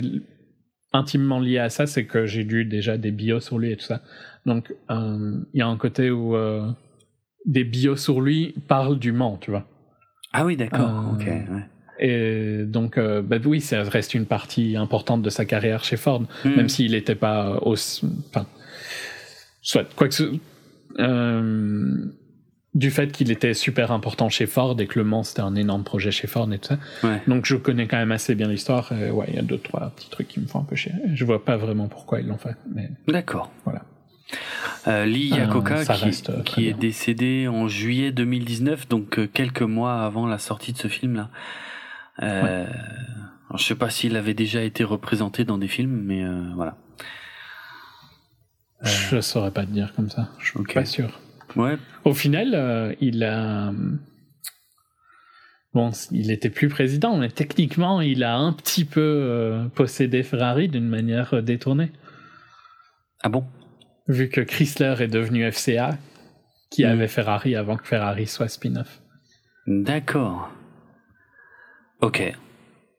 intimement 0.93 1.39
lié 1.39 1.59
à 1.59 1.69
ça, 1.69 1.87
c'est 1.87 2.07
que 2.07 2.27
j'ai 2.27 2.43
lu 2.43 2.65
déjà 2.65 2.97
des 2.97 3.11
bios 3.11 3.41
sur 3.41 3.59
lui 3.59 3.73
et 3.73 3.77
tout 3.77 3.85
ça. 3.85 4.03
Donc, 4.47 4.73
euh, 4.91 5.41
il 5.53 5.59
y 5.59 5.63
a 5.63 5.67
un 5.67 5.77
côté 5.77 6.11
où 6.11 6.35
euh, 6.37 6.69
des 7.45 7.65
bios 7.65 7.97
sur 7.97 8.21
lui 8.21 8.55
parlent 8.69 8.99
du 8.99 9.13
Mans, 9.13 9.37
tu 9.37 9.51
vois. 9.51 9.67
Ah 10.33 10.45
oui, 10.45 10.57
d'accord. 10.57 10.89
Euh, 10.89 11.15
Ok. 11.15 11.27
ouais. 11.27 11.67
Et 11.99 12.65
donc, 12.67 12.99
bah 12.99 13.39
oui, 13.47 13.63
ça 13.63 13.83
reste 13.83 14.13
une 14.13 14.27
partie 14.27 14.77
importante 14.77 15.23
de 15.23 15.31
sa 15.31 15.47
carrière 15.47 15.83
chez 15.83 15.97
Ford. 15.97 16.23
Mhm. 16.45 16.57
même 16.57 16.69
s'il 16.69 16.93
n'était 16.93 17.15
pas 17.15 17.59
aussi. 17.63 18.07
Enfin, 18.29 18.47
soit, 19.67 19.85
quoi 19.97 20.09
que 20.09 20.15
ce- 20.15 20.33
euh, 20.99 22.07
du 22.75 22.91
fait 22.91 23.11
qu'il 23.11 23.31
était 23.31 23.55
super 23.55 23.91
important 23.91 24.29
chez 24.29 24.47
Ford 24.47 24.79
et 24.81 24.87
que 24.87 24.99
Le 24.99 25.05
Mans 25.05 25.23
c'était 25.23 25.41
un 25.41 25.55
énorme 25.55 25.83
projet 25.83 26.11
chez 26.11 26.27
Ford 26.27 26.51
et 26.53 26.59
tout 26.59 26.69
ça. 26.69 26.79
Ouais. 27.05 27.23
Donc 27.27 27.47
je 27.47 27.57
connais 27.57 27.87
quand 27.87 27.97
même 27.97 28.13
assez 28.13 28.35
bien 28.35 28.49
l'histoire. 28.49 28.93
et 28.93 29.11
ouais, 29.11 29.27
il 29.29 29.35
y 29.37 29.39
a 29.39 29.43
deux 29.43 29.59
trois 29.59 29.91
petits 29.97 30.11
trucs 30.11 30.29
qui 30.29 30.41
me 30.41 30.47
font 30.47 30.61
un 30.61 30.65
peu 30.65 30.77
chier. 30.77 30.93
Je 31.15 31.25
vois 31.25 31.45
pas 31.45 31.57
vraiment 31.57 31.89
pourquoi 31.89 32.21
ils 32.21 32.27
l'ont 32.27 32.39
fait, 32.39 32.55
mais 32.75 32.91
D'accord. 33.09 33.51
voilà. 33.65 33.83
Euh, 34.89 35.05
Lee 35.07 35.31
Euh, 35.33 35.37
Iacocca, 35.39 35.85
qui, 36.45 36.67
euh, 36.67 36.71
est 36.71 36.75
décédé 36.75 37.49
en 37.49 37.67
juillet 37.69 38.13
2019, 38.13 38.89
donc 38.89 39.19
euh, 39.19 39.27
quelques 39.27 39.63
mois 39.63 40.03
avant 40.05 40.27
la 40.27 40.39
sortie 40.39 40.73
de 40.73 40.79
ce 40.79 40.89
film-là. 40.89 41.31
Euh, 42.23 42.67
alors, 43.49 43.59
je 43.59 43.65
sais 43.65 43.75
pas 43.75 43.89
s'il 43.91 44.17
avait 44.17 44.35
déjà 44.35 44.63
été 44.63 44.85
représenté 44.85 45.45
dans 45.45 45.59
des 45.59 45.69
films, 45.69 46.03
mais 46.05 46.25
euh, 46.25 46.43
voilà. 46.57 46.77
Je 48.83 49.21
saurais 49.21 49.51
pas 49.51 49.65
te 49.65 49.71
dire 49.71 49.93
comme 49.95 50.11
ça. 50.11 50.29
Je 50.39 50.47
suis 50.51 50.63
pas 50.75 50.85
sûr. 50.85 51.21
Ouais, 51.57 51.77
Au 52.05 52.13
final, 52.13 52.53
euh, 52.55 52.95
il 53.01 53.25
a. 53.25 53.73
Bon, 55.73 55.91
il 56.11 56.31
était 56.31 56.51
plus 56.51 56.69
président, 56.69 57.17
mais 57.19 57.29
techniquement, 57.29 58.01
il 58.01 58.25
a 58.25 58.37
un 58.37 58.53
petit 58.53 58.85
peu 58.85 59.01
euh, 59.01 59.69
possédé 59.69 60.23
Ferrari 60.23 60.69
d'une 60.69 60.89
manière 60.89 61.35
euh, 61.35 61.43
détournée. 61.43 61.93
ah 63.23 63.29
bon? 63.29 63.45
Vu 64.09 64.29
que 64.29 64.41
Chrysler 64.41 64.95
est 65.01 65.09
devenu 65.09 65.51
FCA, 65.51 65.99
qui 66.71 66.85
Mm. 66.85 66.89
avait 66.89 67.09
Ferrari 67.09 67.57
avant 67.57 67.77
que 67.77 67.87
Ferrari 67.87 68.27
soit 68.27 68.49
spin-off. 68.49 69.01
D'accord. 69.67 70.51
Ok. 72.01 72.23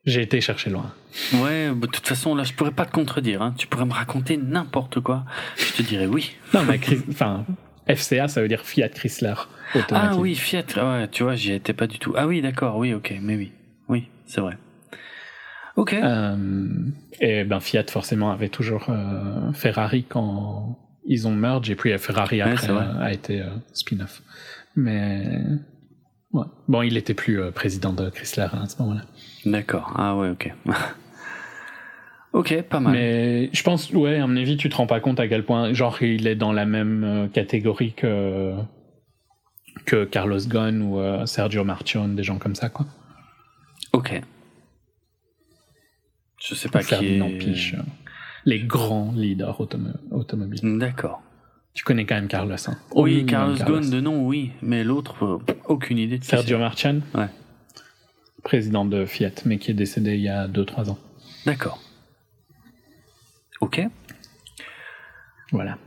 J'ai 0.06 0.22
été 0.22 0.42
chercher 0.42 0.70
loin. 0.70 0.94
Ouais, 1.34 1.72
bah, 1.74 1.88
de 1.88 1.91
toute 1.91 2.08
façon, 2.08 2.36
là, 2.36 2.43
je 2.43 2.54
pourrais 2.54 2.72
pas 2.72 2.86
te 2.86 2.91
contredire. 2.91 3.41
Hein. 3.41 3.54
Tu 3.58 3.67
pourrais 3.67 3.86
me 3.86 3.93
raconter 3.93 4.38
n'importe 4.38 5.00
quoi. 5.00 5.26
Je 5.58 5.74
te 5.74 5.82
dirais 5.82 6.08
oui. 6.08 6.32
Non, 6.54 6.63
mais 6.63 6.80
enfin, 7.10 7.46
FCA, 7.88 8.28
ça 8.28 8.41
veut 8.41 8.48
dire 8.48 8.62
Fiat 8.62 8.89
Chrysler. 8.89 9.36
Ah 9.91 10.15
oui, 10.15 10.36
Fiat. 10.36 10.65
Ouais, 10.78 11.08
tu 11.10 11.24
vois, 11.24 11.36
j'y 11.36 11.54
étais 11.54 11.74
pas 11.74 11.88
du 11.88 12.00
tout. 12.00 12.13
Ah 12.15 12.28
oui, 12.28 12.41
d'accord. 12.41 12.78
Oui, 12.78 12.93
ok. 12.93 13.13
Mais 13.22 13.36
oui. 13.36 13.52
Oui, 13.89 14.08
c'est 14.26 14.41
vrai. 14.41 14.58
Ok. 15.78 15.93
Euh, 15.93 16.36
et 17.20 17.43
ben 17.43 17.60
Fiat 17.60 17.86
forcément 17.88 18.32
avait 18.32 18.50
toujours 18.50 18.89
euh, 18.89 19.54
Ferrari 19.54 20.06
quand 20.10 20.80
ils 21.06 21.28
ont 21.28 21.36
merge 21.36 21.70
et 21.70 21.76
puis 21.76 21.93
euh, 21.93 22.00
Ferrari 22.00 22.41
après 22.41 22.70
a 22.70 23.13
été 23.13 23.41
euh, 23.41 23.50
spin-off. 23.74 24.24
Mais 24.76 25.39
ouais. 26.34 26.46
bon, 26.67 26.82
il 26.82 26.98
était 26.98 27.13
plus 27.13 27.52
président 27.52 27.93
de 27.93 28.10
Chrysler 28.10 28.48
à 28.52 28.67
ce 28.67 28.82
moment-là. 28.82 29.04
D'accord. 29.52 29.92
Ah 29.96 30.16
ouais, 30.18 30.30
ok. 30.30 30.54
ok, 32.34 32.62
pas 32.64 32.80
mal. 32.80 32.94
Mais 32.94 33.50
je 33.54 33.64
pense, 33.64 33.92
ouais, 33.92 34.18
à 34.20 34.28
mon 34.28 34.36
avis, 34.38 34.58
tu 34.58 34.70
te 34.70 34.76
rends 34.76 34.88
pas 34.88 35.00
compte 35.00 35.20
à 35.20 35.28
quel 35.28 35.44
point, 35.46 35.74
genre, 35.74 36.02
il 36.02 36.28
est 36.28 36.36
dans 36.36 36.52
la 36.54 36.66
même 36.66 37.04
euh, 37.04 37.28
catégorie 37.28 37.94
que 37.94 38.54
que 39.86 40.04
Carlos 40.06 40.40
Ghosn 40.48 40.82
ou 40.82 41.00
euh, 41.00 41.26
Sergio 41.26 41.64
Marchionne, 41.64 42.16
des 42.16 42.24
gens 42.24 42.38
comme 42.40 42.56
ça, 42.56 42.70
quoi. 42.70 42.86
Ok. 43.94 44.22
Je 46.46 46.56
sais 46.56 46.70
pas 46.70 46.84
qui 46.84 46.94
est. 47.06 47.38
Piche, 47.38 47.76
euh, 47.76 47.82
les 48.46 48.60
grands 48.60 49.12
leaders 49.16 49.60
automo- 49.62 49.98
automobiles. 50.12 50.78
D'accord. 50.78 51.22
Tu 51.74 51.84
connais 51.84 52.06
quand 52.06 52.16
même 52.16 52.28
Carlos, 52.28 52.56
hein. 52.68 52.78
Oui, 52.96 53.24
minimum, 53.24 53.56
Carlos 53.58 53.80
Ghosn 53.80 53.90
de 53.92 54.02
nom, 54.02 54.26
oui, 54.26 54.52
mais 54.62 54.84
l'autre, 54.84 55.24
euh, 55.26 55.38
aucune 55.68 55.98
idée 56.00 56.18
de 56.18 56.24
Sergio 56.24 56.58
Marchionne 56.58 57.02
Ouais. 57.14 57.28
Président 58.48 58.86
de 58.86 59.06
Fiat, 59.06 59.32
mais 59.44 59.58
qui 59.58 59.72
est 59.72 59.74
décédé 59.74 60.16
il 60.16 60.22
y 60.22 60.30
a 60.30 60.48
2-3 60.48 60.90
ans. 60.90 60.98
D'accord. 61.46 61.82
Ok. 63.60 63.82
Voilà. 65.52 65.78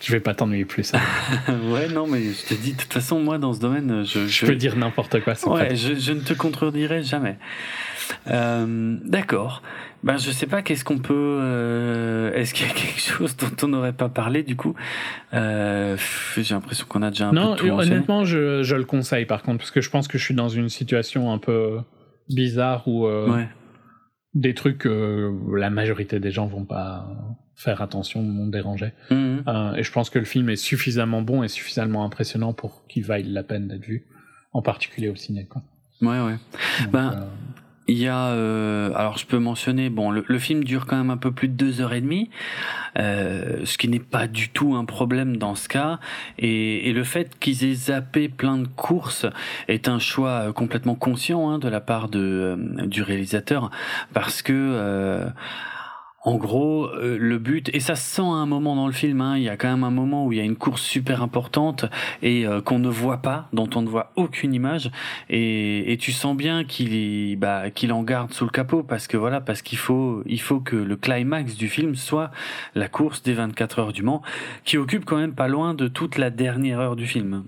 Je 0.00 0.12
vais 0.12 0.20
pas 0.20 0.32
t'ennuyer 0.34 0.64
plus. 0.64 0.94
hein. 0.94 1.00
ouais, 1.70 1.88
non, 1.88 2.06
mais 2.06 2.22
je 2.22 2.46
te 2.46 2.54
dis, 2.54 2.72
de 2.72 2.78
toute 2.80 2.92
façon, 2.92 3.20
moi, 3.20 3.36
dans 3.36 3.52
ce 3.52 3.60
domaine, 3.60 4.02
je. 4.06 4.26
Je 4.26 4.46
peux 4.46 4.54
dire 4.56 4.76
n'importe 4.76 5.20
quoi. 5.20 5.34
Ouais, 5.46 5.76
je, 5.76 5.94
je 5.94 6.12
ne 6.12 6.20
te 6.20 6.32
contredirai 6.32 7.02
jamais. 7.02 7.36
Euh, 8.28 8.96
D'accord. 9.04 9.62
Ben, 10.02 10.16
je 10.16 10.30
sais 10.30 10.46
pas, 10.46 10.62
qu'est-ce 10.62 10.84
qu'on 10.84 10.98
peut. 10.98 11.38
euh, 11.42 12.32
Est-ce 12.32 12.54
qu'il 12.54 12.66
y 12.66 12.70
a 12.70 12.72
quelque 12.74 13.00
chose 13.00 13.36
dont 13.36 13.50
on 13.62 13.68
n'aurait 13.68 13.92
pas 13.92 14.08
parlé, 14.08 14.42
du 14.42 14.56
coup? 14.56 14.74
Euh, 15.34 15.98
J'ai 16.38 16.54
l'impression 16.54 16.86
qu'on 16.88 17.02
a 17.02 17.10
déjà 17.10 17.28
un 17.28 17.32
Non, 17.32 17.56
peu 17.56 17.68
mentionné. 17.68 17.96
honnêtement, 17.96 18.24
je, 18.24 18.62
je 18.62 18.74
le 18.76 18.84
conseille 18.84 19.26
par 19.26 19.42
contre, 19.42 19.58
parce 19.58 19.70
que 19.70 19.82
je 19.82 19.90
pense 19.90 20.08
que 20.08 20.16
je 20.16 20.24
suis 20.24 20.34
dans 20.34 20.48
une 20.48 20.70
situation 20.70 21.30
un 21.32 21.38
peu 21.38 21.78
bizarre 22.28 22.86
où 22.88 23.06
euh, 23.06 23.28
Ouais. 23.30 23.48
des 24.34 24.54
trucs 24.54 24.78
que 24.78 25.32
la 25.56 25.70
majorité 25.70 26.20
des 26.20 26.30
gens 26.30 26.46
vont 26.46 26.64
pas 26.64 27.08
faire 27.54 27.80
attention, 27.80 28.22
m'ont 28.22 28.48
dérangé. 28.48 28.92
Mhm. 29.10 29.44
Euh, 29.48 29.74
et 29.74 29.82
je 29.82 29.90
pense 29.92 30.10
que 30.10 30.18
le 30.18 30.24
film 30.26 30.50
est 30.50 30.56
suffisamment 30.56 31.22
bon 31.22 31.42
et 31.42 31.48
suffisamment 31.48 32.04
impressionnant 32.04 32.52
pour 32.52 32.86
qu'il 32.86 33.04
vaille 33.04 33.22
la 33.24 33.42
peine 33.42 33.68
d'être 33.68 33.84
vu, 33.84 34.06
en 34.52 34.60
particulier 34.62 35.08
au 35.08 35.16
ciné. 35.16 35.46
Quoi. 35.46 35.62
Ouais, 36.02 36.20
ouais. 36.20 36.36
Donc, 36.82 36.90
Ben, 36.92 37.12
euh, 37.14 37.26
Il 37.88 37.98
y 37.98 38.08
a, 38.08 38.30
euh, 38.30 38.90
alors 38.96 39.16
je 39.16 39.26
peux 39.26 39.38
mentionner, 39.38 39.90
bon, 39.90 40.10
le, 40.10 40.24
le 40.26 40.38
film 40.40 40.64
dure 40.64 40.86
quand 40.86 40.96
même 40.96 41.10
un 41.10 41.16
peu 41.16 41.30
plus 41.30 41.46
de 41.46 41.54
deux 41.54 41.80
heures 41.80 41.92
et 41.92 42.00
demie, 42.00 42.30
euh, 42.98 43.60
ce 43.64 43.78
qui 43.78 43.88
n'est 43.88 44.00
pas 44.00 44.26
du 44.26 44.48
tout 44.48 44.74
un 44.74 44.84
problème 44.84 45.36
dans 45.36 45.54
ce 45.54 45.68
cas, 45.68 46.00
et, 46.38 46.88
et 46.88 46.92
le 46.92 47.04
fait 47.04 47.38
qu'ils 47.38 47.64
aient 47.64 47.74
zappé 47.74 48.28
plein 48.28 48.58
de 48.58 48.66
courses 48.66 49.26
est 49.68 49.86
un 49.88 50.00
choix 50.00 50.48
euh, 50.48 50.52
complètement 50.52 50.96
conscient 50.96 51.48
hein, 51.48 51.58
de 51.60 51.68
la 51.68 51.80
part 51.80 52.08
de, 52.08 52.18
euh, 52.18 52.86
du 52.86 53.02
réalisateur, 53.02 53.70
parce 54.12 54.42
que 54.42 54.52
euh, 54.52 55.26
en 56.26 56.38
gros, 56.38 56.86
euh, 56.88 57.16
le 57.20 57.38
but, 57.38 57.70
et 57.72 57.78
ça 57.78 57.94
se 57.94 58.16
sent 58.16 58.22
à 58.22 58.24
un 58.24 58.46
moment 58.46 58.74
dans 58.74 58.88
le 58.88 58.92
film, 58.92 59.20
hein, 59.20 59.36
il 59.36 59.44
y 59.44 59.48
a 59.48 59.56
quand 59.56 59.68
même 59.68 59.84
un 59.84 59.92
moment 59.92 60.26
où 60.26 60.32
il 60.32 60.38
y 60.38 60.40
a 60.40 60.44
une 60.44 60.56
course 60.56 60.82
super 60.82 61.22
importante 61.22 61.84
et 62.20 62.44
euh, 62.44 62.60
qu'on 62.60 62.80
ne 62.80 62.88
voit 62.88 63.18
pas, 63.18 63.48
dont 63.52 63.70
on 63.76 63.82
ne 63.82 63.88
voit 63.88 64.10
aucune 64.16 64.52
image, 64.52 64.90
et, 65.30 65.92
et 65.92 65.96
tu 65.98 66.10
sens 66.10 66.36
bien 66.36 66.64
qu'il 66.64 67.36
bah, 67.38 67.70
qu'il 67.70 67.92
en 67.92 68.02
garde 68.02 68.32
sous 68.32 68.44
le 68.44 68.50
capot 68.50 68.82
parce 68.82 69.06
que 69.06 69.16
voilà, 69.16 69.40
parce 69.40 69.62
qu'il 69.62 69.78
faut, 69.78 70.24
il 70.26 70.40
faut 70.40 70.58
que 70.58 70.74
le 70.74 70.96
climax 70.96 71.54
du 71.54 71.68
film 71.68 71.94
soit 71.94 72.32
la 72.74 72.88
course 72.88 73.22
des 73.22 73.32
24 73.32 73.78
heures 73.78 73.92
du 73.92 74.02
Mans, 74.02 74.22
qui 74.64 74.78
occupe 74.78 75.04
quand 75.04 75.18
même 75.18 75.34
pas 75.34 75.46
loin 75.46 75.74
de 75.74 75.86
toute 75.86 76.18
la 76.18 76.30
dernière 76.30 76.80
heure 76.80 76.96
du 76.96 77.06
film. 77.06 77.44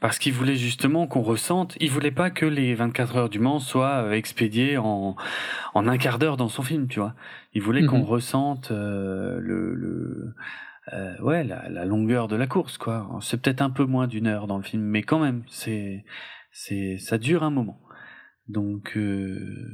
Parce 0.00 0.18
qu'il 0.18 0.32
voulait 0.32 0.56
justement 0.56 1.06
qu'on 1.06 1.22
ressente, 1.22 1.76
il 1.80 1.90
voulait 1.90 2.10
pas 2.10 2.30
que 2.30 2.46
les 2.46 2.74
24 2.74 3.16
heures 3.16 3.28
du 3.28 3.38
Mans 3.40 3.58
soient 3.60 4.04
euh, 4.04 4.12
expédiées 4.12 4.78
en, 4.78 5.16
en 5.74 5.88
un 5.88 5.98
quart 5.98 6.18
d'heure 6.18 6.36
dans 6.36 6.48
son 6.48 6.62
film, 6.62 6.88
tu 6.88 7.00
vois. 7.00 7.14
Il 7.54 7.62
voulait 7.62 7.84
qu'on 7.84 7.98
Mhm. 7.98 8.04
ressente 8.04 8.70
euh, 8.70 9.38
le, 9.40 9.74
le 9.74 10.34
euh, 10.94 11.18
ouais 11.22 11.44
la, 11.44 11.68
la 11.68 11.84
longueur 11.84 12.28
de 12.28 12.36
la 12.36 12.46
course, 12.46 12.78
quoi. 12.78 13.08
C'est 13.20 13.40
peut-être 13.42 13.60
un 13.62 13.70
peu 13.70 13.84
moins 13.84 14.06
d'une 14.06 14.26
heure 14.26 14.46
dans 14.46 14.56
le 14.56 14.62
film, 14.62 14.82
mais 14.82 15.02
quand 15.02 15.18
même, 15.18 15.42
c'est 15.48 16.04
c'est 16.52 16.98
ça 16.98 17.18
dure 17.18 17.42
un 17.42 17.50
moment. 17.50 17.80
Donc 18.48 18.96
euh, 18.96 19.66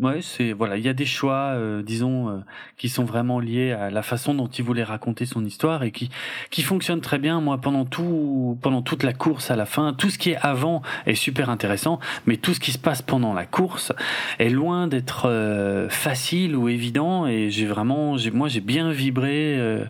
ouais, 0.00 0.20
c'est 0.22 0.52
voilà, 0.52 0.76
il 0.76 0.84
y 0.84 0.88
a 0.88 0.92
des 0.92 1.06
choix, 1.06 1.52
euh, 1.54 1.82
disons, 1.82 2.28
euh, 2.28 2.38
qui 2.76 2.88
sont 2.88 3.04
vraiment 3.04 3.40
liés 3.40 3.72
à 3.72 3.90
la 3.90 4.02
façon 4.02 4.34
dont 4.34 4.46
il 4.46 4.64
voulait 4.64 4.84
raconter 4.84 5.26
son 5.26 5.44
histoire 5.44 5.82
et 5.82 5.90
qui 5.90 6.10
qui 6.50 6.62
fonctionnent 6.62 7.00
très 7.00 7.18
bien. 7.18 7.40
Moi, 7.40 7.58
pendant 7.58 7.84
tout 7.84 8.58
pendant 8.62 8.82
toute 8.82 9.02
la 9.02 9.12
course 9.12 9.50
à 9.50 9.56
la 9.56 9.66
fin, 9.66 9.92
tout 9.92 10.10
ce 10.10 10.18
qui 10.18 10.30
est 10.30 10.36
avant 10.36 10.82
est 11.06 11.14
super 11.14 11.50
intéressant, 11.50 11.98
mais 12.26 12.36
tout 12.36 12.54
ce 12.54 12.60
qui 12.60 12.72
se 12.72 12.78
passe 12.78 13.02
pendant 13.02 13.32
la 13.32 13.46
course 13.46 13.92
est 14.38 14.50
loin 14.50 14.86
d'être 14.88 15.28
euh, 15.28 15.88
facile 15.88 16.56
ou 16.56 16.68
évident. 16.68 17.26
Et 17.26 17.50
j'ai 17.50 17.66
vraiment, 17.66 18.16
j'ai 18.16 18.30
moi 18.30 18.48
j'ai 18.48 18.60
bien 18.60 18.90
vibré 18.90 19.56
euh, 19.58 19.84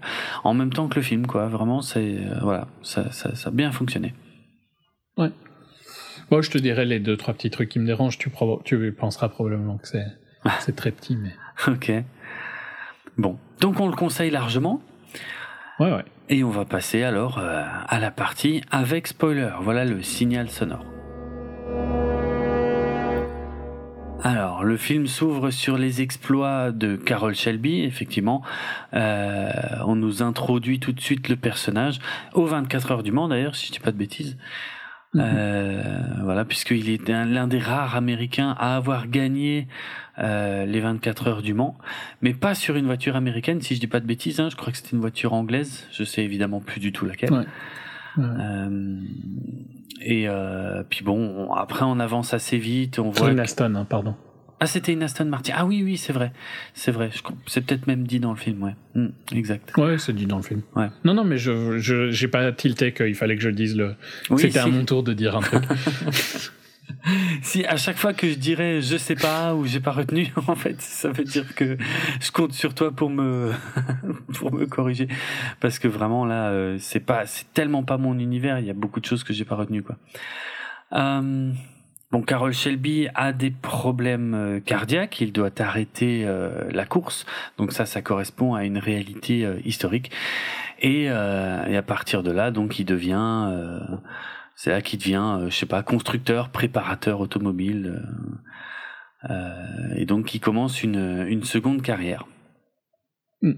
en 0.45 0.55
même 0.55 0.73
temps 0.73 0.88
que 0.88 0.97
le 0.97 1.03
film, 1.03 1.27
quoi. 1.27 1.47
Vraiment, 1.49 1.83
c'est 1.83 2.16
euh, 2.16 2.38
voilà, 2.42 2.69
ça, 2.83 3.12
ça 3.12 3.35
ça 3.35 3.49
a 3.49 3.53
bien 3.53 3.73
fonctionné. 3.73 4.14
Moi, 6.31 6.43
je 6.43 6.51
te 6.51 6.59
dirais 6.59 6.85
les 6.85 6.99
deux, 6.99 7.17
trois 7.17 7.35
petits 7.35 7.51
trucs 7.51 7.69
qui 7.69 7.79
me 7.79 7.87
dérangent. 7.87 8.19
Tu, 8.19 8.31
penseras 8.93 9.29
probablement 9.29 9.77
que 9.79 9.87
c'est, 9.87 10.07
c'est 10.61 10.75
très 10.75 10.91
petit, 10.91 11.17
mais. 11.17 11.35
Ok. 11.73 11.93
Bon, 13.17 13.39
donc 13.61 13.81
on 13.81 13.89
le 13.89 13.97
conseille 13.97 14.31
largement. 14.31 14.83
Ouais, 15.79 15.91
ouais. 15.91 16.05
Et 16.29 16.45
on 16.45 16.51
va 16.51 16.65
passer 16.65 17.03
alors 17.03 17.39
euh, 17.39 17.62
à 17.87 18.01
la 18.01 18.11
partie 18.11 18.62
avec 18.71 19.07
spoiler. 19.07 19.51
Voilà 19.61 19.85
le 19.85 20.03
signal 20.03 20.51
sonore. 20.51 20.85
Alors, 24.23 24.65
le 24.65 24.77
film 24.77 25.07
s'ouvre 25.07 25.51
sur 25.51 25.79
les 25.79 26.03
exploits 26.03 26.73
de 26.73 26.97
Carol 26.97 27.35
Shelby, 27.35 27.83
effectivement. 27.83 28.43
Euh, 28.93 29.51
on 29.87 29.95
nous 29.95 30.23
introduit 30.23 30.81
tout 30.81 30.93
de 30.93 31.01
suite 31.01 31.29
le 31.29 31.37
personnage, 31.37 32.01
aux 32.35 32.45
24 32.45 32.91
heures 32.91 33.03
du 33.05 33.12
Mans 33.12 33.29
d'ailleurs, 33.29 33.55
si 33.55 33.69
je 33.69 33.73
dis 33.73 33.79
pas 33.79 33.93
de 33.93 33.97
bêtises. 33.97 34.37
Euh, 35.14 36.03
voilà, 36.25 36.45
puisqu'il 36.45 36.90
est 36.90 37.09
un- 37.09 37.25
l'un 37.25 37.47
des 37.47 37.59
rares 37.59 37.97
Américains 37.97 38.55
à 38.59 38.77
avoir 38.77 39.07
gagné 39.09 39.66
euh, 40.19 40.66
les 40.66 40.81
24 40.81 41.29
heures 41.29 41.42
du 41.42 41.55
Mans, 41.55 41.79
mais 42.23 42.35
pas 42.35 42.55
sur 42.55 42.77
une 42.77 42.87
voiture 42.87 43.16
américaine, 43.16 43.61
si 43.62 43.75
je 43.75 43.81
dis 43.81 43.87
pas 43.87 44.01
de 44.01 44.07
bêtises. 44.07 44.40
Hein, 44.40 44.49
je 44.51 44.57
crois 44.57 44.73
que 44.73 44.79
c'était 44.79 44.92
une 44.97 45.01
voiture 45.01 45.33
anglaise. 45.33 45.87
Je 45.92 46.05
sais 46.05 46.23
évidemment 46.25 46.61
plus 46.61 46.81
du 46.81 46.92
tout 46.92 47.07
laquelle. 47.07 47.33
Ouais. 47.33 47.45
Ouais. 48.19 48.25
Euh, 48.25 48.99
et 50.01 50.27
puis 50.90 51.05
bon, 51.05 51.19
on- 51.49 51.53
après 51.55 51.85
on 51.85 51.99
avance 52.01 52.33
assez 52.35 52.59
vite. 52.59 52.99
On 52.99 53.11
voit 53.11 53.29
Aston, 53.40 53.75
hein, 53.75 53.87
pardon. 53.88 54.14
Ah, 54.59 54.66
c'était 54.66 54.92
une 54.92 55.03
Aston 55.03 55.27
Martin. 55.27 55.53
Ah 55.57 55.66
oui, 55.66 55.83
oui, 55.83 55.97
c'est 55.99 56.12
vrai. 56.12 56.33
C'est 56.73 56.90
vrai. 56.90 57.11
C'est 57.47 57.64
peut-être 57.66 57.87
même 57.87 58.07
dit 58.07 58.21
dans 58.21 58.31
le 58.31 58.38
film, 58.38 58.62
ouais. 58.62 58.75
Hmm, 58.95 59.09
exact. 59.33 59.77
Ouais, 59.77 59.99
c'est 59.99 60.14
dit 60.14 60.27
dans 60.27 60.38
le 60.38 60.42
film. 60.42 60.62
Ouais. 60.75 60.88
Non, 61.05 61.12
non, 61.12 61.25
mais 61.25 61.37
je, 61.37 61.79
je 61.79 62.11
j'ai 62.11 62.29
pas 62.29 62.51
tilté 62.53 62.92
qu'il 62.92 63.14
fallait 63.14 63.37
que 63.37 63.42
je 63.42 63.51
dise 63.51 63.77
le. 63.77 63.95
c'était 64.38 64.59
à 64.59 64.66
mon 64.66 64.85
tour 64.85 65.03
de 65.03 65.12
dire 65.12 65.37
un 65.37 65.40
truc. 65.40 65.62
si 67.42 67.64
à 67.64 67.77
chaque 67.77 67.97
fois 67.97 68.12
que 68.12 68.29
je 68.29 68.35
dirais 68.35 68.81
je 68.81 68.97
sais 68.97 69.14
pas 69.14 69.55
ou 69.55 69.66
j'ai 69.66 69.81
pas 69.81 69.92
retenu, 69.92 70.33
en 70.47 70.55
fait, 70.55 70.81
ça 70.81 71.11
veut 71.11 71.25
dire 71.25 71.55
que 71.55 71.77
je 72.21 72.31
compte 72.31 72.53
sur 72.53 72.75
toi 72.75 72.90
pour 72.90 73.11
me 73.11 73.53
pour 74.35 74.53
me 74.53 74.66
corriger 74.66 75.09
parce 75.61 75.79
que 75.79 75.88
vraiment 75.88 76.25
là, 76.25 76.51
euh, 76.51 76.77
c'est 76.79 77.01
pas, 77.01 77.27
c'est 77.27 77.53
tellement 77.53 77.83
pas 77.83 77.99
mon 77.99 78.19
univers. 78.19 78.59
Il 78.59 78.66
y 78.66 78.71
a 78.71 78.75
beaucoup 78.75 79.01
de 79.01 79.07
choses 79.07 79.25
que 79.25 79.33
j'ai 79.33 79.45
pas 79.45 79.57
retenu 79.57 79.83
quoi. 79.83 79.97
Euh, 80.92 81.53
bon, 82.11 82.23
Carol 82.23 82.53
Shelby 82.53 83.09
a 83.14 83.33
des 83.33 83.51
problèmes 83.51 84.35
euh, 84.35 84.61
cardiaques. 84.61 85.21
Il 85.21 85.33
doit 85.33 85.51
arrêter 85.61 86.25
euh, 86.25 86.71
la 86.71 86.85
course. 86.87 87.27
Donc 87.59 87.73
ça, 87.73 87.87
ça 87.87 88.03
correspond 88.03 88.55
à 88.55 88.64
une 88.64 88.79
réalité 88.79 89.49
historique. 89.64 90.11
Et, 90.81 91.05
et, 91.05 91.09
à 91.09 91.83
partir 91.87 92.23
de 92.23 92.31
là, 92.31 92.51
donc, 92.51 92.79
il 92.79 92.85
devient 92.85 93.51
c'est 94.57 94.71
là 94.71 94.81
qu'il 94.81 94.99
devient, 94.99 95.37
euh, 95.38 95.51
je 95.51 95.55
sais 95.55 95.66
pas, 95.66 95.83
constructeur, 95.83 96.49
préparateur 96.49 97.21
automobile. 97.21 98.03
Euh, 99.29 99.31
euh, 99.31 99.95
et 99.97 100.07
donc 100.07 100.35
il 100.35 100.40
commence 100.40 100.83
une, 100.83 101.27
une 101.29 101.45
seconde 101.45 101.83
carrière. 101.83 102.27
Mm. 103.42 103.53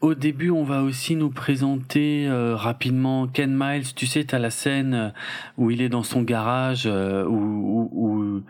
Au 0.00 0.14
début, 0.14 0.50
on 0.50 0.64
va 0.64 0.82
aussi 0.82 1.16
nous 1.16 1.30
présenter 1.30 2.28
rapidement 2.54 3.26
Ken 3.26 3.56
Miles. 3.56 3.94
Tu 3.94 4.06
sais, 4.06 4.24
tu 4.24 4.34
as 4.34 4.38
la 4.38 4.50
scène 4.50 5.12
où 5.56 5.70
il 5.70 5.80
est 5.80 5.88
dans 5.88 6.02
son 6.02 6.22
garage, 6.22 6.86
où, 6.86 7.90
où, 7.92 8.42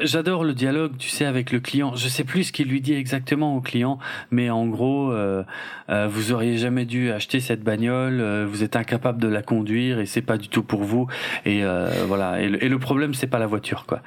J'adore 0.00 0.44
le 0.44 0.54
dialogue, 0.54 0.96
tu 0.98 1.10
sais, 1.10 1.26
avec 1.26 1.52
le 1.52 1.60
client. 1.60 1.94
Je 1.94 2.08
sais 2.08 2.24
plus 2.24 2.44
ce 2.44 2.52
qu'il 2.52 2.68
lui 2.68 2.80
dit 2.80 2.94
exactement 2.94 3.56
au 3.56 3.60
client, 3.60 3.98
mais 4.30 4.48
en 4.48 4.66
gros, 4.66 5.12
euh, 5.12 5.42
euh, 5.90 6.08
vous 6.08 6.32
auriez 6.32 6.56
jamais 6.56 6.86
dû 6.86 7.10
acheter 7.10 7.40
cette 7.40 7.62
bagnole, 7.62 8.20
euh, 8.20 8.46
vous 8.48 8.62
êtes 8.62 8.76
incapable 8.76 9.20
de 9.20 9.28
la 9.28 9.42
conduire 9.42 10.00
et 10.00 10.06
c'est 10.06 10.22
pas 10.22 10.38
du 10.38 10.48
tout 10.48 10.62
pour 10.62 10.84
vous. 10.84 11.06
Et 11.44 11.62
voilà. 12.06 12.40
Et 12.40 12.48
le, 12.48 12.64
et 12.64 12.68
le 12.68 12.78
problème, 12.78 13.12
c'est 13.14 13.26
pas 13.26 13.38
la 13.38 13.46
voiture, 13.46 13.84
quoi. 13.86 14.00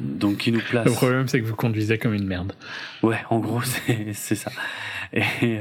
Donc, 0.00 0.46
il 0.46 0.54
nous 0.54 0.60
place. 0.60 0.86
Le 0.86 0.92
problème, 0.92 1.28
c'est 1.28 1.40
que 1.40 1.46
vous 1.46 1.56
conduisez 1.56 1.98
comme 1.98 2.14
une 2.14 2.26
merde. 2.26 2.52
Ouais, 3.02 3.18
en 3.30 3.38
gros, 3.38 3.62
c'est 4.12 4.34
ça. 4.34 4.50
Et 5.12 5.58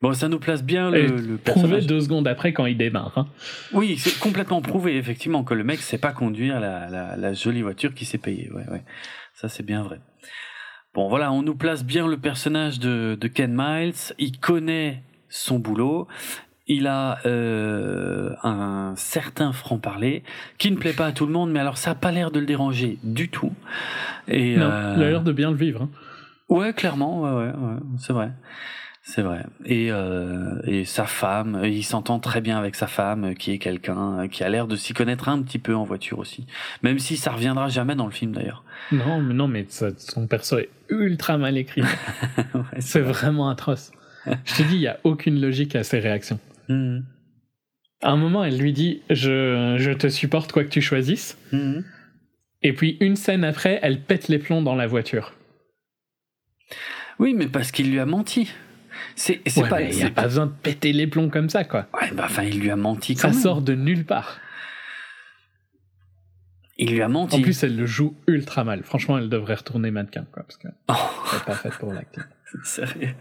Bon, 0.00 0.12
ça 0.14 0.28
nous 0.28 0.38
place 0.38 0.62
bien 0.62 0.90
le, 0.90 1.06
le 1.06 1.38
Prouvé 1.38 1.80
deux 1.80 2.00
secondes 2.00 2.28
après 2.28 2.52
quand 2.52 2.66
il 2.66 2.76
démarre. 2.76 3.18
Hein. 3.18 3.26
Oui, 3.72 3.98
c'est 3.98 4.16
complètement 4.20 4.62
prouvé, 4.62 4.96
effectivement, 4.96 5.42
que 5.42 5.54
le 5.54 5.64
mec 5.64 5.80
sait 5.80 5.98
pas 5.98 6.12
conduire 6.12 6.60
la, 6.60 6.88
la, 6.88 7.16
la 7.16 7.32
jolie 7.32 7.62
voiture 7.62 7.94
qui 7.94 8.04
s'est 8.04 8.18
payée. 8.18 8.48
Ouais, 8.52 8.64
ouais. 8.70 8.84
Ça, 9.34 9.48
c'est 9.48 9.64
bien 9.64 9.82
vrai. 9.82 10.00
Bon, 10.94 11.08
voilà, 11.08 11.32
on 11.32 11.42
nous 11.42 11.56
place 11.56 11.84
bien 11.84 12.06
le 12.06 12.16
personnage 12.16 12.78
de, 12.78 13.18
de 13.20 13.28
Ken 13.28 13.52
Miles. 13.52 14.14
Il 14.18 14.38
connaît 14.38 15.02
son 15.28 15.58
boulot. 15.58 16.06
Il 16.68 16.86
a 16.86 17.18
euh, 17.24 18.34
un 18.42 18.92
certain 18.96 19.52
franc-parler 19.52 20.22
qui 20.58 20.70
ne 20.70 20.76
plaît 20.76 20.92
pas 20.92 21.06
à 21.06 21.12
tout 21.12 21.26
le 21.26 21.32
monde, 21.32 21.50
mais 21.50 21.60
alors 21.60 21.78
ça 21.78 21.92
a 21.92 21.94
pas 21.94 22.12
l'air 22.12 22.30
de 22.30 22.40
le 22.40 22.46
déranger 22.46 22.98
du 23.02 23.30
tout. 23.30 23.52
Et, 24.28 24.56
non, 24.56 24.66
euh... 24.70 24.94
il 24.96 25.02
a 25.02 25.10
l'air 25.10 25.22
de 25.22 25.32
bien 25.32 25.50
le 25.50 25.56
vivre. 25.56 25.82
Hein. 25.82 25.90
Ouais, 26.48 26.72
clairement, 26.72 27.22
ouais, 27.22 27.30
ouais, 27.30 27.52
ouais 27.52 27.78
c'est 27.98 28.12
vrai. 28.12 28.32
C'est 29.08 29.22
vrai. 29.22 29.46
Et, 29.64 29.90
euh, 29.90 30.60
et 30.64 30.84
sa 30.84 31.06
femme, 31.06 31.62
il 31.64 31.82
s'entend 31.82 32.18
très 32.18 32.42
bien 32.42 32.58
avec 32.58 32.74
sa 32.74 32.86
femme, 32.86 33.34
qui 33.34 33.52
est 33.52 33.58
quelqu'un 33.58 34.28
qui 34.28 34.44
a 34.44 34.50
l'air 34.50 34.66
de 34.66 34.76
s'y 34.76 34.92
connaître 34.92 35.30
un 35.30 35.40
petit 35.40 35.58
peu 35.58 35.74
en 35.74 35.84
voiture 35.84 36.18
aussi. 36.18 36.46
Même 36.82 36.98
si 36.98 37.16
ça 37.16 37.32
reviendra 37.32 37.68
jamais 37.68 37.94
dans 37.94 38.04
le 38.04 38.12
film 38.12 38.32
d'ailleurs. 38.32 38.64
Non, 38.92 39.22
mais 39.22 39.32
non, 39.32 39.48
mais 39.48 39.66
son 39.70 40.26
perso 40.26 40.58
est 40.58 40.68
ultra 40.90 41.38
mal 41.38 41.56
écrit. 41.56 41.80
ouais, 42.54 42.80
c'est 42.80 43.00
vraiment 43.00 43.48
atroce. 43.48 43.92
Je 44.26 44.56
te 44.56 44.62
dis, 44.64 44.74
il 44.74 44.82
y 44.82 44.88
a 44.88 44.98
aucune 45.04 45.40
logique 45.40 45.74
à 45.74 45.84
ses 45.84 46.00
réactions. 46.00 46.38
Mhm. 46.68 47.04
À 48.00 48.10
un 48.10 48.16
moment, 48.16 48.44
elle 48.44 48.58
lui 48.58 48.72
dit 48.72 49.02
je, 49.10 49.76
je 49.78 49.90
te 49.90 50.08
supporte 50.08 50.52
quoi 50.52 50.64
que 50.64 50.68
tu 50.68 50.80
choisisses. 50.80 51.36
Mhm. 51.52 51.84
Et 52.62 52.72
puis 52.72 52.96
une 53.00 53.16
scène 53.16 53.44
après, 53.44 53.78
elle 53.82 54.00
pète 54.00 54.28
les 54.28 54.38
plombs 54.38 54.62
dans 54.62 54.74
la 54.74 54.86
voiture. 54.86 55.34
Oui, 57.18 57.34
mais 57.34 57.46
parce 57.48 57.72
qu'il 57.72 57.90
lui 57.90 57.98
a 57.98 58.06
menti. 58.06 58.52
C'est 59.16 59.42
pas. 59.68 59.82
Il 59.82 59.96
n'y 59.96 60.02
a 60.04 60.10
pas 60.10 60.24
besoin 60.24 60.46
de 60.46 60.52
péter 60.52 60.92
les 60.92 61.06
plombs 61.06 61.30
comme 61.30 61.50
ça, 61.50 61.64
quoi. 61.64 61.86
Ouais, 62.00 62.10
bah, 62.12 62.24
enfin, 62.26 62.44
il 62.44 62.60
lui 62.60 62.70
a 62.70 62.76
menti 62.76 63.14
quand 63.14 63.32
Ça 63.32 63.40
sort 63.40 63.62
de 63.62 63.74
nulle 63.74 64.04
part. 64.04 64.38
Il 66.76 66.92
lui 66.92 67.02
a 67.02 67.08
menti. 67.08 67.36
En 67.36 67.42
plus, 67.42 67.64
elle 67.64 67.76
le 67.76 67.86
joue 67.86 68.16
ultra 68.28 68.62
mal. 68.62 68.84
Franchement, 68.84 69.18
elle 69.18 69.28
devrait 69.28 69.56
retourner 69.56 69.90
mannequin, 69.90 70.26
quoi, 70.30 70.44
parce 70.44 70.56
que 70.56 70.68
oh. 70.88 70.94
elle 71.32 71.40
pas 71.40 71.54
faite 71.54 71.74
pour 71.78 71.92
l'acting. 71.92 72.22
Sérieux. 72.64 73.14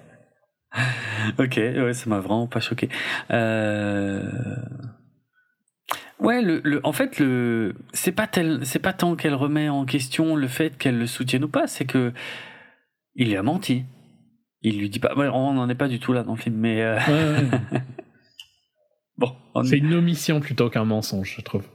Ok, 1.39 1.57
ouais, 1.57 1.93
ça 1.93 2.09
m'a 2.09 2.19
vraiment 2.19 2.47
pas 2.47 2.59
choqué. 2.59 2.89
Euh... 3.31 4.23
Ouais, 6.19 6.41
le, 6.41 6.61
le, 6.63 6.79
en 6.83 6.93
fait, 6.93 7.19
le, 7.19 7.75
c'est 7.93 8.11
pas 8.11 8.25
tel, 8.25 8.65
c'est 8.65 8.79
pas 8.79 8.93
tant 8.93 9.15
qu'elle 9.15 9.35
remet 9.35 9.69
en 9.69 9.85
question 9.85 10.35
le 10.35 10.47
fait 10.47 10.77
qu'elle 10.77 10.97
le 10.97 11.05
soutienne 11.05 11.43
ou 11.43 11.47
pas, 11.47 11.67
c'est 11.67 11.85
que 11.85 12.11
il 13.15 13.29
lui 13.29 13.35
a 13.35 13.43
menti. 13.43 13.83
Il 14.61 14.79
lui 14.79 14.89
dit 14.89 14.99
pas. 14.99 15.13
on 15.15 15.53
n'en 15.53 15.69
est 15.69 15.75
pas 15.75 15.87
du 15.87 15.99
tout 15.99 16.13
là 16.13 16.23
dans 16.23 16.33
le 16.33 16.39
film, 16.39 16.55
mais. 16.55 16.81
Euh... 16.81 16.99
bon. 19.17 19.35
C'est 19.63 19.77
une 19.77 19.93
omission 19.93 20.39
plutôt 20.39 20.69
qu'un 20.69 20.85
mensonge, 20.85 21.35
je 21.37 21.41
trouve. 21.41 21.67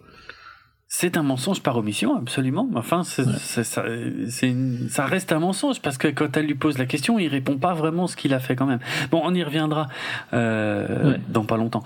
C'est 0.95 1.17
un 1.17 1.23
mensonge 1.23 1.63
par 1.63 1.79
omission, 1.79 2.19
absolument. 2.19 2.69
Enfin, 2.75 3.03
ça, 3.03 3.25
ça, 3.65 5.07
reste 5.07 5.33
un 5.33 5.39
mensonge 5.39 5.81
parce 5.81 5.97
que 5.97 6.09
quand 6.09 6.37
elle 6.37 6.45
lui 6.45 6.55
pose 6.55 6.77
la 6.77 6.85
question, 6.85 7.19
il 7.19 7.29
répond 7.29 7.57
pas 7.57 7.73
vraiment 7.73 8.07
ce 8.07 8.15
qu'il 8.15 8.35
a 8.35 8.41
fait 8.41 8.57
quand 8.57 8.67
même. 8.67 8.79
Bon, 9.11 9.23
on 9.25 9.35
y 9.35 9.43
reviendra 9.43 9.89
euh, 10.35 11.17
dans 11.29 11.47
pas 11.47 11.57
longtemps. 11.57 11.83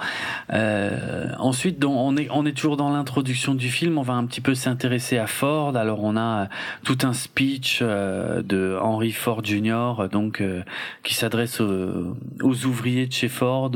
Euh, 0.52 1.30
ensuite, 1.38 1.84
on 1.84 2.16
est 2.16 2.26
on 2.32 2.44
est 2.46 2.52
toujours 2.52 2.76
dans 2.76 2.90
l'introduction 2.90 3.54
du 3.54 3.68
film. 3.68 3.96
On 3.96 4.02
va 4.02 4.14
un 4.14 4.26
petit 4.26 4.40
peu 4.40 4.56
s'intéresser 4.56 5.18
à 5.18 5.28
Ford. 5.28 5.76
Alors, 5.76 6.02
on 6.02 6.16
a 6.16 6.48
tout 6.82 6.98
un 7.04 7.12
speech 7.12 7.78
euh, 7.82 8.42
de 8.42 8.76
Henry 8.82 9.12
Ford 9.12 9.44
Jr. 9.44 10.08
donc 10.10 10.42
qui 11.04 11.14
s'adresse 11.14 11.60
aux, 11.60 12.16
aux, 12.42 12.64
ouvriers 12.64 13.06
de 13.06 13.12
chez 13.12 13.28
Ford. 13.28 13.70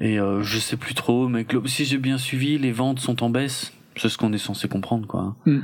Et 0.00 0.16
je 0.16 0.58
sais 0.58 0.78
plus 0.78 0.94
trop, 0.94 1.28
mais 1.28 1.44
si 1.66 1.84
j'ai 1.84 1.98
bien 1.98 2.16
suivi, 2.16 2.56
les 2.56 2.72
ventes 2.72 2.98
sont 2.98 3.22
en 3.22 3.28
baisse 3.28 3.74
c'est 3.96 4.08
ce 4.08 4.18
qu'on 4.18 4.32
est 4.32 4.38
censé 4.38 4.68
comprendre, 4.68 5.06
quoi. 5.06 5.36
Mm. 5.46 5.60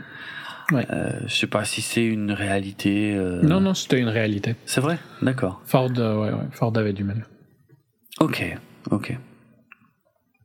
Ouais. 0.73 0.87
Euh, 0.91 1.21
je 1.27 1.35
sais 1.35 1.47
pas 1.47 1.65
si 1.65 1.81
c'est 1.81 2.05
une 2.05 2.31
réalité. 2.31 3.15
Euh... 3.15 3.41
Non, 3.43 3.61
non, 3.61 3.73
c'était 3.75 3.99
une 3.99 4.09
réalité. 4.09 4.55
C'est 4.67 4.83
vrai? 4.83 4.99
D'accord. 5.23 5.63
Ford, 5.65 5.91
euh, 5.97 6.21
ouais, 6.21 6.31
ouais, 6.31 6.47
Ford 6.53 6.73
avait 6.77 6.93
du 6.93 7.05
mal. 7.05 7.27
Ok, 8.21 8.45
ok. 8.91 9.17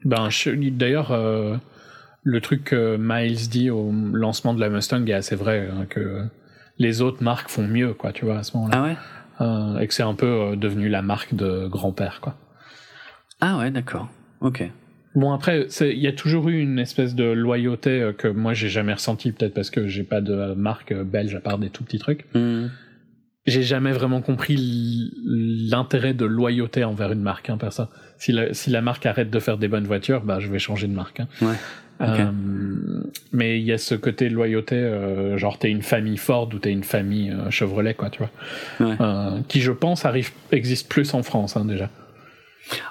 Ben, 0.05 0.29
d'ailleurs, 0.71 1.11
le 2.23 2.41
truc 2.41 2.65
que 2.65 2.97
Miles 2.97 3.49
dit 3.49 3.69
au 3.69 3.91
lancement 4.13 4.53
de 4.53 4.59
la 4.59 4.69
Mustang 4.69 5.05
est 5.07 5.13
assez 5.13 5.35
vrai, 5.35 5.69
hein, 5.71 5.85
que 5.89 6.25
les 6.77 7.01
autres 7.01 7.23
marques 7.23 7.49
font 7.49 7.67
mieux, 7.67 7.93
quoi, 7.93 8.11
tu 8.13 8.25
vois, 8.25 8.37
à 8.37 8.43
ce 8.43 8.55
moment-là. 8.57 8.77
Ah 8.77 8.83
ouais? 8.83 9.83
Et 9.83 9.87
que 9.87 9.93
c'est 9.93 10.03
un 10.03 10.13
peu 10.13 10.55
devenu 10.55 10.87
la 10.87 11.01
marque 11.01 11.33
de 11.33 11.67
grand-père, 11.67 12.19
quoi. 12.21 12.35
Ah 13.41 13.57
ouais, 13.57 13.71
d'accord. 13.71 14.07
Ok. 14.39 14.63
Bon 15.15 15.31
après, 15.31 15.67
il 15.81 15.99
y 15.99 16.07
a 16.07 16.11
toujours 16.11 16.49
eu 16.49 16.59
une 16.59 16.79
espèce 16.79 17.13
de 17.13 17.25
loyauté 17.25 18.01
euh, 18.01 18.13
que 18.13 18.27
moi 18.27 18.53
j'ai 18.53 18.69
jamais 18.69 18.93
ressenti, 18.93 19.31
peut-être 19.31 19.53
parce 19.53 19.69
que 19.69 19.87
j'ai 19.87 20.03
pas 20.03 20.21
de 20.21 20.53
marque 20.55 20.91
euh, 20.91 21.03
belge 21.03 21.35
à 21.35 21.39
part 21.39 21.59
des 21.59 21.69
tout 21.69 21.83
petits 21.83 21.99
trucs. 21.99 22.25
Hmm. 22.33 22.67
J'ai 23.45 23.61
jamais 23.61 23.91
vraiment 23.91 24.21
compris 24.21 25.11
l'intérêt 25.25 26.13
de 26.13 26.25
loyauté 26.25 26.85
envers 26.85 27.11
une 27.11 27.21
marque, 27.21 27.49
hein, 27.49 27.57
ça. 27.71 27.89
Si 28.17 28.31
la, 28.31 28.53
si 28.53 28.69
la 28.69 28.81
marque 28.81 29.05
arrête 29.05 29.29
de 29.29 29.39
faire 29.39 29.57
des 29.57 29.67
bonnes 29.67 29.85
voitures, 29.85 30.21
bah 30.21 30.39
je 30.39 30.47
vais 30.47 30.59
changer 30.59 30.87
de 30.87 30.93
marque. 30.93 31.19
Hein. 31.19 31.27
Ouais. 31.41 31.55
Euh, 32.01 32.31
mais 33.33 33.59
il 33.59 33.65
y 33.65 33.73
a 33.73 33.77
ce 33.77 33.95
côté 33.95 34.29
loyauté, 34.29 34.75
euh, 34.75 35.37
genre 35.37 35.59
t'es 35.59 35.69
une 35.69 35.83
famille 35.83 36.17
Ford 36.17 36.49
ou 36.53 36.57
t'es 36.57 36.71
une 36.71 36.83
famille 36.83 37.33
Chevrolet, 37.49 37.93
quoi, 37.93 38.09
tu 38.09 38.19
vois. 38.19 38.87
Ouais. 38.87 38.95
qui 39.47 39.61
je 39.61 39.71
pense 39.71 40.05
arrive 40.05 40.31
existe 40.51 40.89
plus 40.89 41.13
en 41.13 41.21
France 41.21 41.55
hein, 41.55 41.65
déjà. 41.65 41.89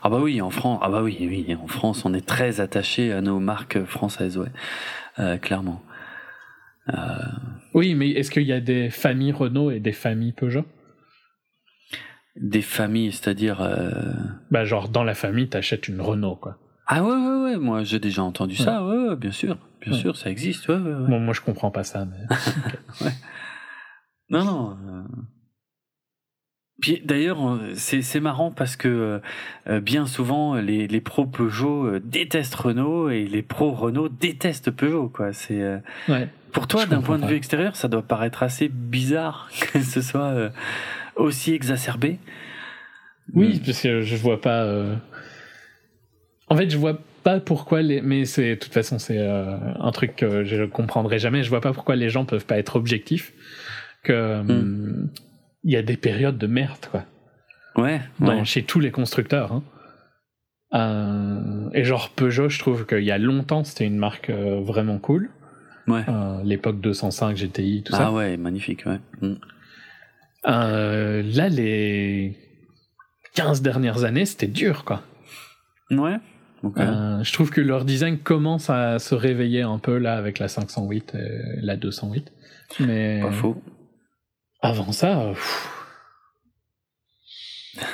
Ah 0.03 0.11
bah 0.11 0.19
oui, 0.21 0.41
en 0.41 0.51
France, 0.51 0.81
ah 0.83 0.91
bah 0.91 1.03
oui, 1.03 1.17
oui, 1.21 1.55
en 1.55 1.67
France, 1.67 2.05
on 2.05 2.13
est 2.15 2.27
très 2.27 2.61
attaché 2.61 3.13
à 3.13 3.21
nos 3.21 3.41
marques 3.41 3.85
françaises, 3.85 4.37
ouais, 4.39 4.51
euh, 5.19 5.39
clairement. 5.39 5.83
Euh... 6.89 6.95
Oui, 7.75 7.95
mais 7.95 8.11
est-ce 8.11 8.31
qu'il 8.31 8.43
y 8.43 8.53
a 8.53 8.61
des 8.61 8.91
familles 8.91 9.33
Renault 9.33 9.71
et 9.71 9.81
des 9.81 9.93
familles 9.93 10.33
Peugeot? 10.33 10.65
Des 12.37 12.63
familles, 12.63 13.13
c'est-à-dire 13.13 13.61
euh... 13.61 13.91
Bah 14.51 14.65
genre 14.65 14.89
dans 14.89 15.05
la 15.05 15.15
famille, 15.15 15.49
t'achètes 15.49 15.89
une 15.89 16.01
Renault, 16.01 16.37
quoi. 16.37 16.59
Ah 16.87 17.03
ouais, 17.05 17.15
ouais, 17.15 17.43
ouais, 17.45 17.57
moi 17.59 17.85
j'ai 17.85 18.01
déjà 18.01 18.23
entendu 18.23 18.57
ça, 18.57 18.85
ouais, 18.85 19.09
ouais, 19.09 19.17
bien 19.17 19.31
sûr, 19.31 19.57
bien 19.81 19.93
sûr, 19.95 20.17
ça 20.17 20.31
existe, 20.31 20.69
ouais, 20.69 20.77
ouais, 20.77 21.07
Bon, 21.09 21.21
moi 21.21 21.33
je 21.33 21.41
comprends 21.41 21.71
pas 21.71 21.85
ça, 21.85 22.05
mais. 22.05 23.11
Non, 24.33 24.45
non. 24.45 24.77
Euh, 26.83 26.89
Puis 26.97 27.03
d'ailleurs, 27.05 27.59
c'est 27.75 28.21
marrant 28.21 28.51
parce 28.51 28.77
que 28.77 29.21
euh, 29.69 29.81
bien 29.81 30.07
souvent, 30.07 30.57
les, 30.57 30.87
les 30.89 31.01
pros 31.01 31.27
Peugeot 31.27 31.87
euh, 31.87 32.01
détestent 32.05 32.55
Renault 32.57 33.09
et 33.11 33.25
les 33.25 33.43
pros 33.43 33.71
Renault 33.73 34.09
détestent 34.09 34.71
Peugeot. 34.71 35.09
Quoi. 35.09 35.33
C'est, 35.33 35.61
euh, 35.63 35.79
Ouais. 36.09 36.29
Pour 36.53 36.67
toi, 36.67 36.85
d'un 36.85 37.01
point 37.01 37.17
de 37.17 37.23
pas. 37.23 37.29
vue 37.29 37.37
extérieur, 37.37 37.77
ça 37.77 37.89
doit 37.89 38.03
paraître 38.03 38.43
assez 38.43 38.69
bizarre 38.69 39.49
que 39.73 39.81
ce 39.81 40.03
soit 40.03 40.21
euh, 40.33 40.51
aussi 41.17 41.55
exacerbé. 41.55 42.19
Oui, 43.33 43.61
parce 43.65 43.81
que 43.81 44.03
je 44.03 44.17
vois 44.17 44.41
pas. 44.41 44.65
euh, 44.65 44.95
En 46.49 46.57
fait, 46.57 46.69
je 46.69 46.77
vois 46.77 46.99
pas 47.23 47.41
pourquoi 47.41 47.81
les. 47.81 48.03
Mais 48.03 48.25
c'est 48.27 48.51
de 48.51 48.55
toute 48.57 48.73
façon, 48.75 48.99
c'est 48.99 49.17
euh, 49.19 49.57
un 49.81 49.93
truc 49.93 50.17
que 50.17 50.45
je 50.45 50.65
comprendrai 50.65 51.19
jamais. 51.19 51.43
Je 51.43 51.49
vois 51.49 51.61
pas 51.63 51.73
pourquoi 51.73 51.97
les 51.97 52.11
gens 52.11 52.25
peuvent 52.27 52.45
pas 52.45 52.59
être 52.59 52.77
objectifs. 52.77 53.33
Que 54.03 54.41
hum, 54.41 55.09
il 55.65 55.73
y 55.73 55.77
a 55.77 55.83
des 55.83 55.97
périodes 55.97 56.39
de 56.39 56.47
merde, 56.47 56.87
quoi. 56.91 57.05
Ouais, 57.77 58.01
dans- 58.21 58.29
ouais. 58.39 58.45
chez 58.45 58.63
tous 58.65 58.81
les 58.81 58.91
constructeurs. 58.91 59.53
hein. 59.53 59.63
Euh, 60.75 61.69
et 61.75 61.85
genre 61.85 62.11
Peugeot, 62.11 62.49
je 62.49 62.59
trouve 62.59 62.87
qu'il 62.87 63.05
y 63.05 63.11
a 63.11 63.19
longtemps, 63.19 63.63
c'était 63.65 63.85
une 63.87 63.99
marque 63.99 64.31
euh, 64.31 64.61
vraiment 64.63 64.99
cool. 64.99 65.31
Ouais. 65.87 66.03
Euh, 66.09 66.41
L'époque 66.45 66.81
205 66.81 67.37
GTI, 67.37 67.83
tout 67.83 67.93
Ah 67.95 67.99
ça. 67.99 68.13
ouais, 68.13 68.37
magnifique, 68.37 68.85
ouais. 68.87 68.99
Mm. 69.21 69.35
Là, 70.45 71.49
les 71.49 72.37
15 73.35 73.63
dernières 73.63 74.05
années, 74.05 74.25
c'était 74.27 74.47
dur, 74.47 74.85
quoi. 74.85 75.03
Ouais. 75.91 76.17
je 76.65 77.33
trouve 77.33 77.51
que 77.51 77.61
leur 77.61 77.85
design 77.85 78.19
commence 78.19 78.71
à 78.71 78.99
se 78.99 79.15
réveiller 79.15 79.63
un 79.63 79.79
peu 79.79 79.99
là 79.99 80.17
avec 80.17 80.39
la 80.39 80.49
508 80.49 81.15
et 81.15 81.61
la 81.61 81.77
208. 81.77 82.33
Mais 82.81 83.21
Pas 83.21 83.33
faux. 83.33 83.63
Avant 84.63 84.93
ça, 84.93 85.21
euh, 85.21 85.33
pff, 85.33 85.69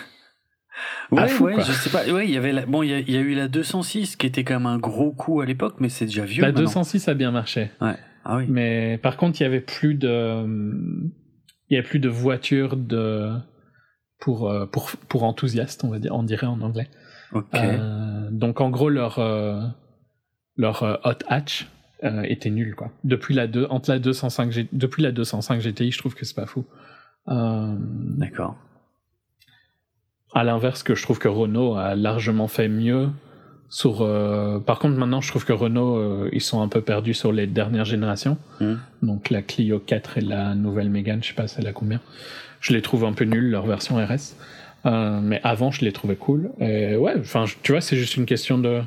Ouais, 1.11 1.27
fou, 1.29 1.45
ouais, 1.45 1.55
quoi. 1.55 1.63
je 1.65 1.73
sais 1.73 1.89
pas. 1.91 2.05
Ouais, 2.13 2.27
il 2.27 2.31
y 2.33 2.37
avait 2.37 2.53
la... 2.53 2.67
bon, 2.67 2.83
il 2.83 2.91
y, 2.91 2.95
a- 2.95 2.99
il 2.99 3.11
y 3.11 3.17
a 3.17 3.21
eu 3.21 3.35
la 3.35 3.49
206 3.49 4.17
qui 4.17 4.27
était 4.27 4.45
quand 4.45 4.55
même 4.55 4.67
un 4.67 4.77
gros 4.79 5.11
coup 5.13 5.41
à 5.41 5.47
l'époque, 5.47 5.77
mais 5.81 5.89
c'est 5.89 6.05
déjà 6.05 6.25
vieux. 6.27 6.43
la 6.43 6.49
maintenant. 6.49 6.65
206 6.65 7.09
a 7.09 7.15
bien 7.15 7.31
marché. 7.31 7.71
Ouais. 7.81 7.97
Ah 8.25 8.37
oui. 8.37 8.45
Mais 8.49 8.99
par 8.99 9.17
contre, 9.17 9.41
il 9.41 9.45
y 9.45 9.47
avait 9.47 9.63
plus 9.63 9.95
de, 9.95 10.45
il 11.71 11.75
y 11.75 11.79
a 11.79 11.83
plus 11.83 11.99
de 11.99 12.11
voitures 12.11 12.77
de 12.77 13.33
pour 14.21 14.51
euh, 14.51 14.67
pour 14.67 14.91
pour 15.09 15.23
enthousiastes, 15.23 15.83
on 15.85 15.89
va 15.89 15.99
dire, 15.99 16.15
on 16.15 16.23
dirait 16.25 16.47
en 16.47 16.61
anglais. 16.61 16.91
Ok. 17.33 17.47
Euh, 17.55 18.29
donc 18.31 18.61
en 18.61 18.69
gros 18.69 18.91
leur 18.91 19.19
leur 20.57 20.83
hot 21.05 21.25
hatch 21.29 21.69
euh, 22.05 22.23
était 22.23 22.51
nul 22.51 22.75
quoi. 22.75 22.91
Depuis 23.05 23.35
la 23.35 23.47
deux, 23.47 23.67
entre 23.71 23.91
la 23.91 23.99
205 23.99 24.51
G- 24.53 24.69
depuis 24.73 25.03
la 25.03 25.13
205 25.13 25.61
GTI, 25.61 25.91
je 25.93 25.99
trouve 25.99 26.15
que 26.15 26.25
c'est 26.25 26.37
pas 26.37 26.47
fou. 26.47 26.65
Euh, 27.29 27.75
D'accord. 27.79 28.57
à 30.35 30.45
l'inverse, 30.45 30.83
que 30.83 30.95
je 30.95 31.03
trouve 31.03 31.19
que 31.19 31.29
Renault 31.29 31.75
a 31.77 31.95
largement 31.95 32.49
fait 32.49 32.69
mieux. 32.69 33.09
Sur, 33.71 34.01
euh, 34.01 34.59
par 34.61 34.79
contre, 34.79 34.97
maintenant, 34.97 35.21
je 35.21 35.29
trouve 35.29 35.45
que 35.45 35.53
Renault, 35.53 36.27
ils 36.33 36.41
sont 36.41 36.63
un 36.63 36.69
peu 36.69 36.81
perdus 36.81 37.13
sur 37.15 37.33
les 37.33 37.47
dernières 37.47 37.85
générations. 37.85 38.39
Hmm. 38.61 38.77
Donc 39.03 39.29
la 39.31 39.43
Clio 39.43 39.79
4 39.79 40.19
et 40.19 40.21
la 40.23 40.55
nouvelle 40.55 40.89
Mégane, 40.89 41.23
je 41.23 41.29
sais 41.29 41.35
pas 41.35 41.49
celle 41.49 41.67
à 41.67 41.73
combien. 41.73 42.01
Je 42.61 42.73
les 42.73 42.81
trouve 42.83 43.05
un 43.05 43.13
peu 43.13 43.25
nuls, 43.25 43.51
leur 43.51 43.67
version 43.67 43.97
RS. 43.97 44.35
Mais 44.87 45.41
avant, 45.45 45.71
je 45.71 45.85
les 45.85 45.93
trouvais 45.93 46.17
cool. 46.17 46.51
Et 46.61 46.97
ouais, 46.97 47.13
enfin, 47.19 47.45
tu 47.63 47.73
vois, 47.73 47.83
c'est 47.83 47.97
juste 47.97 48.17
une 48.17 48.25
question 48.25 48.57
de. 48.57 48.81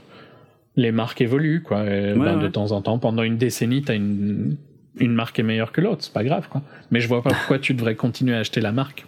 Les 0.76 0.92
marques 0.92 1.22
évoluent, 1.22 1.62
quoi. 1.64 1.84
Et, 1.86 2.14
Ouais, 2.14 2.20
ben, 2.20 2.38
De 2.40 2.48
temps 2.48 2.72
en 2.72 2.82
temps, 2.82 2.98
pendant 3.00 3.24
une 3.24 3.38
décennie, 3.38 3.82
t'as 3.82 3.96
une, 3.96 4.58
une 4.98 5.14
marque 5.14 5.38
est 5.40 5.44
meilleure 5.44 5.72
que 5.72 5.82
l'autre, 5.82 6.04
c'est 6.04 6.14
pas 6.14 6.24
grave, 6.24 6.48
quoi. 6.50 6.62
Mais 6.92 7.00
je 7.02 7.08
vois 7.08 7.22
pas 7.22 7.32
pourquoi 7.32 7.60
tu 7.60 7.74
devrais 7.74 7.96
continuer 7.96 8.36
à 8.36 8.40
acheter 8.40 8.62
la 8.62 8.72
marque. 8.72 9.06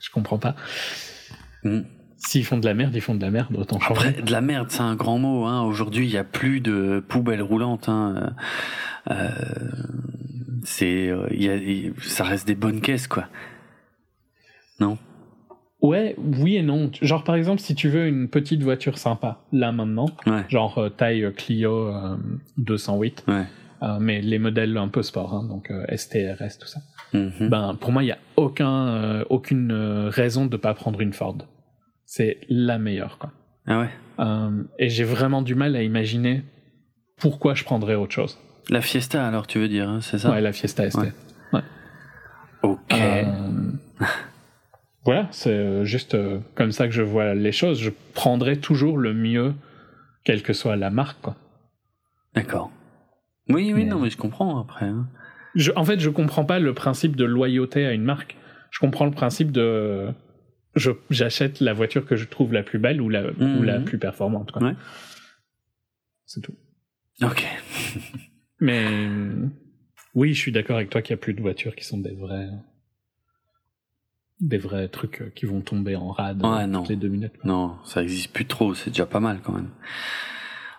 Je 0.00 0.10
comprends 0.10 0.38
pas. 0.38 0.54
Mm. 1.64 1.80
S'ils 2.18 2.44
font 2.44 2.56
de 2.58 2.64
la 2.66 2.74
merde, 2.74 2.94
ils 2.94 3.00
font 3.00 3.14
de 3.14 3.20
la 3.22 3.30
merde, 3.30 3.54
autant 3.56 3.78
changer. 3.78 4.08
Après, 4.08 4.22
de 4.22 4.32
la 4.32 4.40
merde, 4.40 4.66
c'est 4.70 4.80
un 4.80 4.96
grand 4.96 5.18
mot. 5.18 5.44
Hein. 5.44 5.62
Aujourd'hui, 5.62 6.06
il 6.06 6.10
n'y 6.10 6.16
a 6.16 6.24
plus 6.24 6.60
de 6.60 7.04
poubelles 7.06 7.42
roulantes. 7.42 7.88
Hein. 7.88 8.34
Euh, 9.10 9.30
c'est, 10.64 11.08
euh, 11.08 11.26
y 11.30 11.48
a- 11.48 11.92
ça 12.02 12.24
reste 12.24 12.46
des 12.46 12.54
bonnes 12.54 12.80
caisses, 12.80 13.06
quoi. 13.06 13.26
Non? 14.80 14.98
Ouais, 15.82 16.16
oui 16.18 16.56
et 16.56 16.62
non. 16.62 16.90
Genre, 17.02 17.22
par 17.22 17.34
exemple, 17.34 17.60
si 17.60 17.74
tu 17.74 17.88
veux 17.88 18.06
une 18.06 18.28
petite 18.28 18.62
voiture 18.62 18.96
sympa, 18.98 19.40
là 19.52 19.72
maintenant, 19.72 20.06
Ouais. 20.26 20.44
genre 20.48 20.78
euh, 20.78 20.88
taille 20.88 21.24
euh, 21.24 21.30
Clio 21.30 21.88
euh, 21.88 22.16
208, 22.56 23.24
Ouais. 23.28 23.44
euh, 23.82 23.98
mais 24.00 24.20
les 24.22 24.38
modèles 24.38 24.76
un 24.78 24.88
peu 24.88 25.02
sport, 25.02 25.34
hein, 25.34 25.44
donc 25.46 25.70
euh, 25.70 25.84
STRS, 25.94 26.58
tout 26.58 26.66
ça. 26.66 26.80
Mhm. 27.12 27.48
Ben, 27.50 27.76
pour 27.78 27.92
moi, 27.92 28.02
il 28.02 28.06
n'y 28.06 28.12
a 28.12 28.18
aucun, 28.36 28.88
euh, 28.88 29.24
aucune 29.30 29.70
euh, 29.70 30.08
raison 30.08 30.46
de 30.46 30.52
ne 30.52 30.56
pas 30.56 30.72
prendre 30.74 31.00
une 31.00 31.12
Ford. 31.12 31.36
C'est 32.06 32.38
la 32.48 32.78
meilleure, 32.78 33.18
quoi. 33.18 33.32
Ah 33.66 33.80
ouais? 33.80 33.90
Euh, 34.18 34.62
et 34.78 34.88
j'ai 34.88 35.04
vraiment 35.04 35.42
du 35.42 35.54
mal 35.54 35.76
à 35.76 35.82
imaginer 35.82 36.42
pourquoi 37.20 37.54
je 37.54 37.64
prendrais 37.64 37.96
autre 37.96 38.12
chose. 38.12 38.38
La 38.70 38.80
Fiesta, 38.80 39.26
alors, 39.26 39.46
tu 39.46 39.58
veux 39.58 39.68
dire, 39.68 39.88
hein, 39.88 40.00
c'est 40.00 40.18
ça? 40.18 40.30
Ouais, 40.30 40.40
la 40.40 40.52
Fiesta 40.52 40.88
ST. 40.90 40.98
Ouais. 41.52 41.60
Ok. 42.62 42.94
Voilà, 45.06 45.28
c'est 45.30 45.50
euh, 45.50 45.84
juste 45.84 46.14
euh, 46.14 46.40
comme 46.54 46.72
ça 46.72 46.86
que 46.86 46.92
je 46.92 47.00
vois 47.02 47.34
les 47.34 47.52
choses. 47.52 47.80
Je 47.80 47.90
prendrais 48.12 48.56
toujours 48.56 48.98
le 48.98 49.14
mieux, 49.14 49.54
quelle 50.24 50.42
que 50.42 50.52
soit 50.52 50.76
la 50.76 50.90
marque. 50.90 51.20
Quoi. 51.22 51.36
D'accord. 52.34 52.70
Oui, 53.48 53.72
oui, 53.72 53.84
Mais- 53.84 53.84
non, 53.84 54.00
mais 54.00 54.10
je 54.10 54.16
comprends 54.18 54.58
après. 54.60 54.86
hein. 54.86 55.08
Je, 55.54 55.70
en 55.76 55.84
fait, 55.84 56.00
je 56.00 56.10
comprends 56.10 56.44
pas 56.44 56.58
le 56.58 56.74
principe 56.74 57.16
de 57.16 57.24
loyauté 57.24 57.86
à 57.86 57.92
une 57.92 58.02
marque. 58.02 58.36
Je 58.70 58.78
comprends 58.80 59.06
le 59.06 59.10
principe 59.12 59.52
de 59.52 60.08
je- 60.74 60.90
j'achète 61.08 61.60
la 61.60 61.72
voiture 61.72 62.04
que 62.04 62.16
je 62.16 62.26
trouve 62.26 62.52
la 62.52 62.62
plus 62.62 62.78
belle 62.78 63.00
ou 63.00 63.08
la, 63.08 63.30
ou 63.30 63.62
la 63.62 63.80
plus 63.80 63.96
performante. 63.98 64.52
Quoi. 64.52 64.62
Ouais. 64.62 64.74
C'est 66.26 66.42
tout. 66.42 66.52
Ok. 67.22 67.46
Mais 68.60 68.84
oui, 70.14 70.34
je 70.34 70.38
suis 70.40 70.52
d'accord 70.52 70.76
avec 70.76 70.90
toi 70.90 71.00
qu'il 71.00 71.12
y 71.12 71.14
a 71.14 71.16
plus 71.18 71.32
de 71.32 71.40
voitures 71.40 71.74
qui 71.76 71.84
sont 71.84 71.98
des 71.98 72.14
vrais 72.14 72.48
des 74.40 74.58
vrais 74.58 74.88
trucs 74.88 75.22
euh, 75.22 75.32
qui 75.34 75.46
vont 75.46 75.60
tomber 75.60 75.96
en 75.96 76.10
rade 76.10 76.44
Ouais, 76.44 76.66
non. 76.66 76.80
toutes 76.80 76.90
les 76.90 76.96
deux 76.96 77.08
minutes. 77.08 77.32
Non, 77.44 77.76
ça 77.84 78.02
existe 78.02 78.32
plus 78.32 78.46
trop. 78.46 78.74
C'est 78.74 78.90
déjà 78.90 79.06
pas 79.06 79.20
mal 79.20 79.38
quand 79.42 79.52
même. 79.52 79.68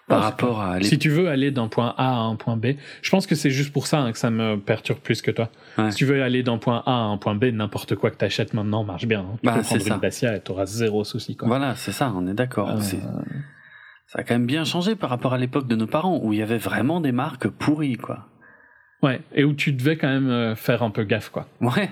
Par 0.07 0.21
rapport 0.23 0.61
à. 0.61 0.79
Si 0.81 0.97
tu 0.97 1.09
veux 1.09 1.27
aller 1.27 1.51
d'un 1.51 1.67
point 1.67 1.93
A 1.97 2.11
à 2.11 2.15
un 2.19 2.35
point 2.37 2.55
B, 2.55 2.67
je 3.01 3.09
pense 3.09 3.27
que 3.27 3.35
c'est 3.35 3.49
juste 3.49 3.73
pour 3.73 3.87
ça 3.87 3.99
hein, 3.99 4.11
que 4.13 4.17
ça 4.17 4.29
me 4.29 4.55
perturbe 4.57 4.99
plus 4.99 5.21
que 5.21 5.31
toi. 5.31 5.49
Ouais. 5.77 5.91
Si 5.91 5.97
tu 5.97 6.05
veux 6.05 6.23
aller 6.23 6.43
d'un 6.43 6.57
point 6.59 6.81
A 6.85 6.91
à 6.91 7.03
un 7.03 7.17
point 7.17 7.35
B, 7.35 7.45
n'importe 7.45 7.95
quoi 7.95 8.09
que 8.09 8.15
tu 8.17 8.23
achètes 8.23 8.53
maintenant 8.53 8.85
marche 8.85 9.05
bien. 9.05 9.19
hein. 9.21 9.37
Tu 9.41 9.45
Bah, 9.47 9.55
peux 9.55 9.63
prendre 9.63 9.81
ça. 9.81 9.95
une 9.95 9.99
Dacia 9.99 10.35
et 10.37 10.41
tu 10.41 10.51
auras 10.51 10.65
zéro 10.65 11.03
souci. 11.03 11.35
Quoi. 11.35 11.49
Voilà, 11.49 11.75
c'est 11.75 11.91
ça, 11.91 12.13
on 12.15 12.25
est 12.25 12.33
d'accord. 12.33 12.69
Euh, 12.69 12.79
Ça 12.79 14.19
a 14.19 14.23
quand 14.23 14.35
même 14.35 14.45
bien 14.45 14.63
changé 14.63 14.95
par 14.95 15.09
rapport 15.09 15.33
à 15.33 15.37
l'époque 15.37 15.67
de 15.67 15.75
nos 15.75 15.87
parents, 15.87 16.21
où 16.23 16.31
il 16.31 16.39
y 16.39 16.41
avait 16.41 16.57
vraiment 16.57 17.01
des 17.01 17.11
marques 17.11 17.49
pourries, 17.49 17.97
quoi. 17.97 18.27
Ouais, 19.03 19.19
et 19.35 19.43
où 19.43 19.53
tu 19.53 19.73
devais 19.73 19.97
quand 19.97 20.07
même 20.07 20.29
euh, 20.29 20.55
faire 20.55 20.83
un 20.83 20.89
peu 20.89 21.03
gaffe. 21.03 21.29
quoi. 21.29 21.47
Ouais, 21.59 21.89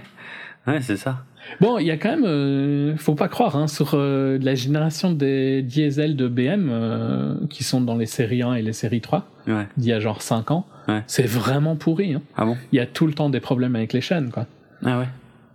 ouais, 0.67 0.79
c'est 0.79 0.95
ça. 0.97 1.25
Bon, 1.61 1.77
il 1.77 1.85
y 1.85 1.91
a 1.91 1.97
quand 1.97 2.09
même, 2.09 2.25
euh, 2.25 2.97
faut 2.97 3.15
pas 3.15 3.27
croire, 3.27 3.55
hein, 3.55 3.67
sur 3.67 3.91
euh, 3.93 4.37
la 4.41 4.55
génération 4.55 5.11
des 5.11 5.61
diesels 5.61 6.15
de 6.15 6.27
BM 6.27 6.69
euh, 6.69 7.35
qui 7.49 7.63
sont 7.63 7.81
dans 7.81 7.95
les 7.95 8.05
séries 8.07 8.41
1 8.41 8.55
et 8.55 8.61
les 8.61 8.73
séries 8.73 9.01
3, 9.01 9.27
Ouais. 9.47 9.67
d'il 9.77 9.89
y 9.89 9.93
a 9.93 9.99
genre 9.99 10.21
5 10.21 10.51
ans, 10.51 10.65
Ouais. 10.87 11.03
c'est 11.07 11.25
vraiment 11.27 11.75
pourri. 11.75 12.13
hein. 12.15 12.21
Ah 12.35 12.45
bon? 12.45 12.57
Il 12.71 12.77
y 12.77 12.79
a 12.79 12.85
tout 12.85 13.07
le 13.07 13.13
temps 13.13 13.29
des 13.29 13.39
problèmes 13.39 13.75
avec 13.75 13.93
les 13.93 14.01
chaînes. 14.01 14.31
Quoi. 14.31 14.47
Ah 14.83 14.99
ouais? 14.99 15.07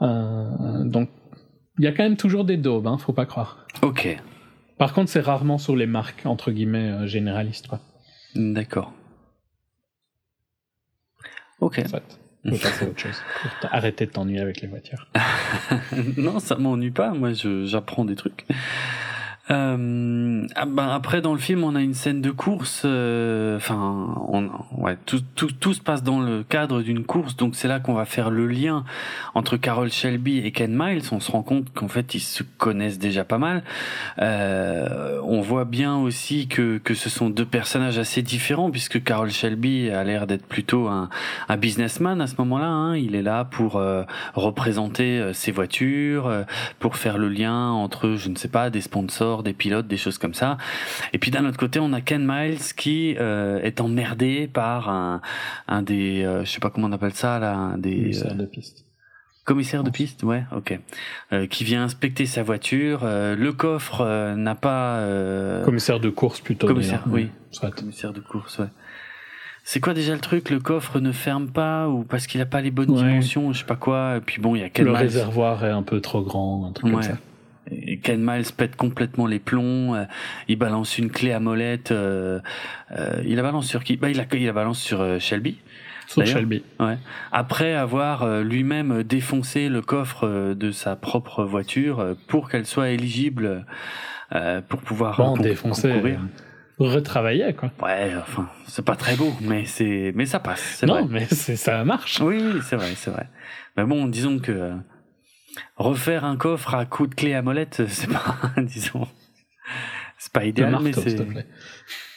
Euh, 0.02 0.84
donc, 0.84 1.08
il 1.78 1.84
y 1.84 1.88
a 1.88 1.92
quand 1.92 2.02
même 2.04 2.16
toujours 2.16 2.44
des 2.44 2.56
daubes, 2.56 2.86
hein, 2.86 2.96
faut 2.98 3.12
pas 3.12 3.26
croire. 3.26 3.66
Ok, 3.82 4.18
Par 4.78 4.92
contre, 4.94 5.10
c'est 5.10 5.20
rarement 5.20 5.58
sur 5.58 5.76
les 5.76 5.86
marques, 5.86 6.22
entre 6.24 6.50
guillemets, 6.52 7.06
généralistes. 7.06 7.66
Quoi. 7.66 7.80
d'accord. 8.34 8.92
Ok. 11.60 11.82
Soit. 12.44 12.56
Faut 12.56 12.62
passer 12.62 12.84
à 12.84 12.88
autre 12.88 13.00
chose. 13.00 13.22
Pour 13.42 13.50
t- 13.60 13.68
arrêter 13.70 14.06
de 14.06 14.10
t'ennuyer 14.12 14.40
avec 14.40 14.60
les 14.60 14.68
voitures. 14.68 15.06
non, 16.16 16.38
ça 16.40 16.56
m'ennuie 16.56 16.90
pas. 16.90 17.10
Moi, 17.10 17.32
j'apprends 17.64 18.04
des 18.04 18.14
trucs. 18.16 18.46
Euh, 19.50 20.46
ah 20.54 20.64
ben, 20.64 20.88
après, 20.90 21.20
dans 21.20 21.32
le 21.32 21.40
film, 21.40 21.64
on 21.64 21.74
a 21.74 21.80
une 21.80 21.94
scène 21.94 22.20
de 22.20 22.30
course. 22.30 22.82
euh, 22.84 23.56
Enfin, 23.56 24.14
on, 24.28 24.48
ouais, 24.78 24.96
tout, 25.06 25.20
tout, 25.34 25.50
tout 25.50 25.74
se 25.74 25.80
passe 25.80 26.04
dans 26.04 26.20
le 26.20 26.44
cadre 26.44 26.82
d'une 26.82 27.02
course. 27.04 27.36
Donc, 27.36 27.56
c'est 27.56 27.66
là 27.66 27.80
qu'on 27.80 27.94
va 27.94 28.04
faire 28.04 28.30
le 28.30 28.46
lien 28.46 28.84
entre 29.34 29.56
Carol 29.56 29.90
Shelby 29.90 30.38
et 30.38 30.52
Ken 30.52 30.72
Miles. 30.76 31.02
On 31.10 31.18
se 31.18 31.32
rend 31.32 31.42
compte 31.42 31.72
qu'en 31.74 31.88
fait, 31.88 32.14
ils 32.14 32.20
se 32.20 32.44
connaissent 32.58 33.00
déjà 33.00 33.24
pas 33.24 33.38
mal. 33.38 33.64
Euh, 34.20 35.18
on 35.24 35.40
voit 35.40 35.64
bien 35.64 35.96
aussi 35.96 36.46
que, 36.46 36.78
que 36.78 36.94
ce 36.94 37.10
sont 37.10 37.28
deux 37.28 37.44
personnages 37.44 37.98
assez 37.98 38.22
différents, 38.22 38.70
puisque 38.70 39.02
Carol 39.02 39.30
Shelby 39.30 39.90
a 39.90 40.04
l'air 40.04 40.28
d'être 40.28 40.46
plutôt 40.46 40.86
un, 40.86 41.08
un 41.48 41.56
businessman 41.56 42.20
à 42.20 42.28
ce 42.28 42.36
moment-là. 42.38 42.68
hein. 42.68 42.96
Il 42.96 43.16
est 43.16 43.22
là 43.22 43.44
pour 43.44 43.76
euh, 43.76 44.04
représenter 44.34 45.18
euh, 45.18 45.32
ses 45.32 45.50
voitures, 45.50 46.28
euh, 46.28 46.42
pour 46.78 46.96
faire 46.96 47.18
le 47.18 47.28
lien 47.28 47.70
entre, 47.70 48.14
je 48.14 48.28
ne 48.28 48.36
sais 48.36 48.48
pas, 48.48 48.70
des 48.70 48.80
sponsors, 48.80 49.39
des 49.42 49.52
pilotes, 49.52 49.86
des 49.86 49.96
choses 49.96 50.18
comme 50.18 50.34
ça. 50.34 50.58
Et 51.12 51.18
puis 51.18 51.30
d'un 51.30 51.44
autre 51.46 51.58
côté, 51.58 51.78
on 51.80 51.92
a 51.92 52.00
Ken 52.00 52.24
Miles 52.26 52.58
qui 52.76 53.16
euh, 53.18 53.60
est 53.62 53.80
emmerdé 53.80 54.48
par 54.52 54.88
un, 54.88 55.20
un 55.68 55.82
des, 55.82 56.24
euh, 56.24 56.44
je 56.44 56.50
sais 56.50 56.60
pas 56.60 56.70
comment 56.70 56.86
on 56.88 56.92
appelle 56.92 57.14
ça 57.14 57.38
là, 57.38 57.54
un 57.56 57.78
des, 57.78 57.96
Commissaire 58.00 58.32
euh, 58.32 58.34
de 58.34 58.46
piste. 58.46 58.84
Commissaire 59.44 59.82
de 59.82 59.90
piste, 59.90 60.22
ouais, 60.22 60.44
ok. 60.54 60.78
Euh, 61.32 61.46
qui 61.46 61.64
vient 61.64 61.82
inspecter 61.82 62.26
sa 62.26 62.42
voiture. 62.42 63.00
Euh, 63.02 63.34
le 63.34 63.52
coffre 63.52 64.02
euh, 64.02 64.36
n'a 64.36 64.54
pas. 64.54 64.98
euh, 64.98 65.64
Commissaire 65.64 65.98
de 65.98 66.10
course 66.10 66.40
plutôt. 66.40 66.66
Commissaire, 66.68 67.02
oui. 67.08 67.30
Soit. 67.50 67.70
Commissaire 67.72 68.12
de 68.12 68.20
course, 68.20 68.58
ouais. 68.58 68.66
C'est 69.64 69.80
quoi 69.80 69.92
déjà 69.94 70.14
le 70.14 70.20
truc? 70.20 70.50
Le 70.50 70.58
coffre 70.60 71.00
ne 71.00 71.10
ferme 71.12 71.48
pas 71.48 71.88
ou 71.88 72.02
parce 72.04 72.26
qu'il 72.26 72.40
a 72.40 72.46
pas 72.46 72.60
les 72.60 72.70
bonnes 72.70 72.90
Ouais. 72.90 73.02
dimensions, 73.02 73.52
je 73.52 73.58
sais 73.60 73.64
pas 73.64 73.76
quoi? 73.76 74.16
Et 74.18 74.20
puis 74.20 74.40
bon, 74.40 74.54
il 74.54 74.60
y 74.60 74.64
a 74.64 74.68
Ken 74.70 74.84
Le 74.84 74.92
Miles. 74.92 75.00
réservoir 75.00 75.64
est 75.64 75.70
un 75.70 75.82
peu 75.82 76.00
trop 76.00 76.22
grand, 76.22 76.66
un 76.68 76.72
truc 76.72 76.86
Ouais. 76.86 76.92
comme 76.92 77.02
ça. 77.02 77.18
Ken 78.02 78.20
Miles 78.24 78.46
pète 78.56 78.76
complètement 78.76 79.26
les 79.26 79.38
plombs. 79.38 79.94
euh, 79.94 80.04
il 80.48 80.56
balance 80.56 80.98
une 80.98 81.10
clé 81.10 81.32
à 81.32 81.40
molette. 81.40 81.92
euh, 81.92 82.40
euh, 82.92 83.22
il 83.24 83.36
la 83.36 83.42
balance 83.42 83.66
sur 83.66 83.84
qui? 83.84 83.96
Bah, 83.96 84.10
il 84.10 84.16
la, 84.16 84.24
il 84.32 84.44
la 84.46 84.52
balance 84.52 84.80
sur 84.80 85.20
Shelby. 85.20 85.58
Sur. 86.06 86.26
Shelby. 86.26 86.64
Ouais. 86.80 86.98
Après 87.30 87.74
avoir 87.74 88.40
lui-même 88.42 89.04
défoncé 89.04 89.68
le 89.68 89.80
coffre 89.80 90.54
de 90.54 90.70
sa 90.72 90.96
propre 90.96 91.44
voiture 91.44 92.16
pour 92.26 92.48
qu'elle 92.48 92.66
soit 92.66 92.88
éligible 92.90 93.64
pour 94.68 94.80
pouvoir 94.82 95.16
Bon, 95.18 95.34
con- 95.36 95.42
défoncé. 95.42 95.88
concourir. 95.90 96.20
Retravaillé, 96.78 97.52
quoi. 97.52 97.70
Ouais, 97.82 98.12
enfin, 98.18 98.48
c'est 98.66 98.84
pas 98.84 98.96
très 98.96 99.14
beau, 99.14 99.32
mais 99.42 99.66
c'est, 99.66 100.12
mais 100.16 100.24
ça 100.24 100.40
passe. 100.40 100.82
Non, 100.82 101.04
vrai. 101.04 101.06
mais 101.10 101.26
ça 101.26 101.84
marche. 101.84 102.20
Oui, 102.22 102.40
oui, 102.42 102.60
c'est 102.64 102.76
vrai, 102.76 102.88
c'est 102.96 103.10
vrai. 103.10 103.28
Mais 103.76 103.84
bon, 103.84 104.06
disons 104.06 104.38
que 104.38 104.72
refaire 105.76 106.24
un 106.24 106.36
coffre 106.36 106.74
à 106.74 106.86
coups 106.86 107.10
de 107.10 107.14
clé 107.14 107.34
à 107.34 107.42
molette, 107.42 107.82
c'est 107.88 108.10
pas, 108.10 108.36
disons, 108.58 109.06
c'est 110.18 110.32
pas 110.32 110.44
idéal, 110.44 110.70
mais 110.82 110.90
marteau, 110.90 111.02
c'est 111.04 111.46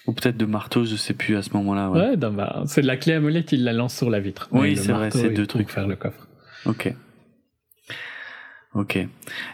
ou 0.05 0.11
peut-être 0.11 0.35
de 0.35 0.45
marteau, 0.45 0.83
je 0.83 0.97
sais 0.97 1.13
plus 1.13 1.37
à 1.37 1.41
ce 1.41 1.51
moment-là. 1.53 1.89
Ouais. 1.89 1.99
Ouais, 2.01 2.17
non, 2.17 2.31
bah, 2.33 2.63
c'est 2.65 2.81
de 2.81 2.87
la 2.87 2.97
clé 2.97 3.13
à 3.13 3.19
molette, 3.21 3.53
il 3.53 3.63
la 3.63 3.71
lance 3.71 3.95
sur 3.95 4.09
la 4.09 4.19
vitre. 4.19 4.49
Oui, 4.51 4.75
c'est 4.75 4.91
vrai, 4.91 5.11
c'est 5.11 5.29
deux 5.29 5.47
trucs. 5.47 5.69
faire 5.69 5.87
le 5.87 5.95
coffre. 5.95 6.27
Ok. 6.65 6.93
Ok. 8.75 8.97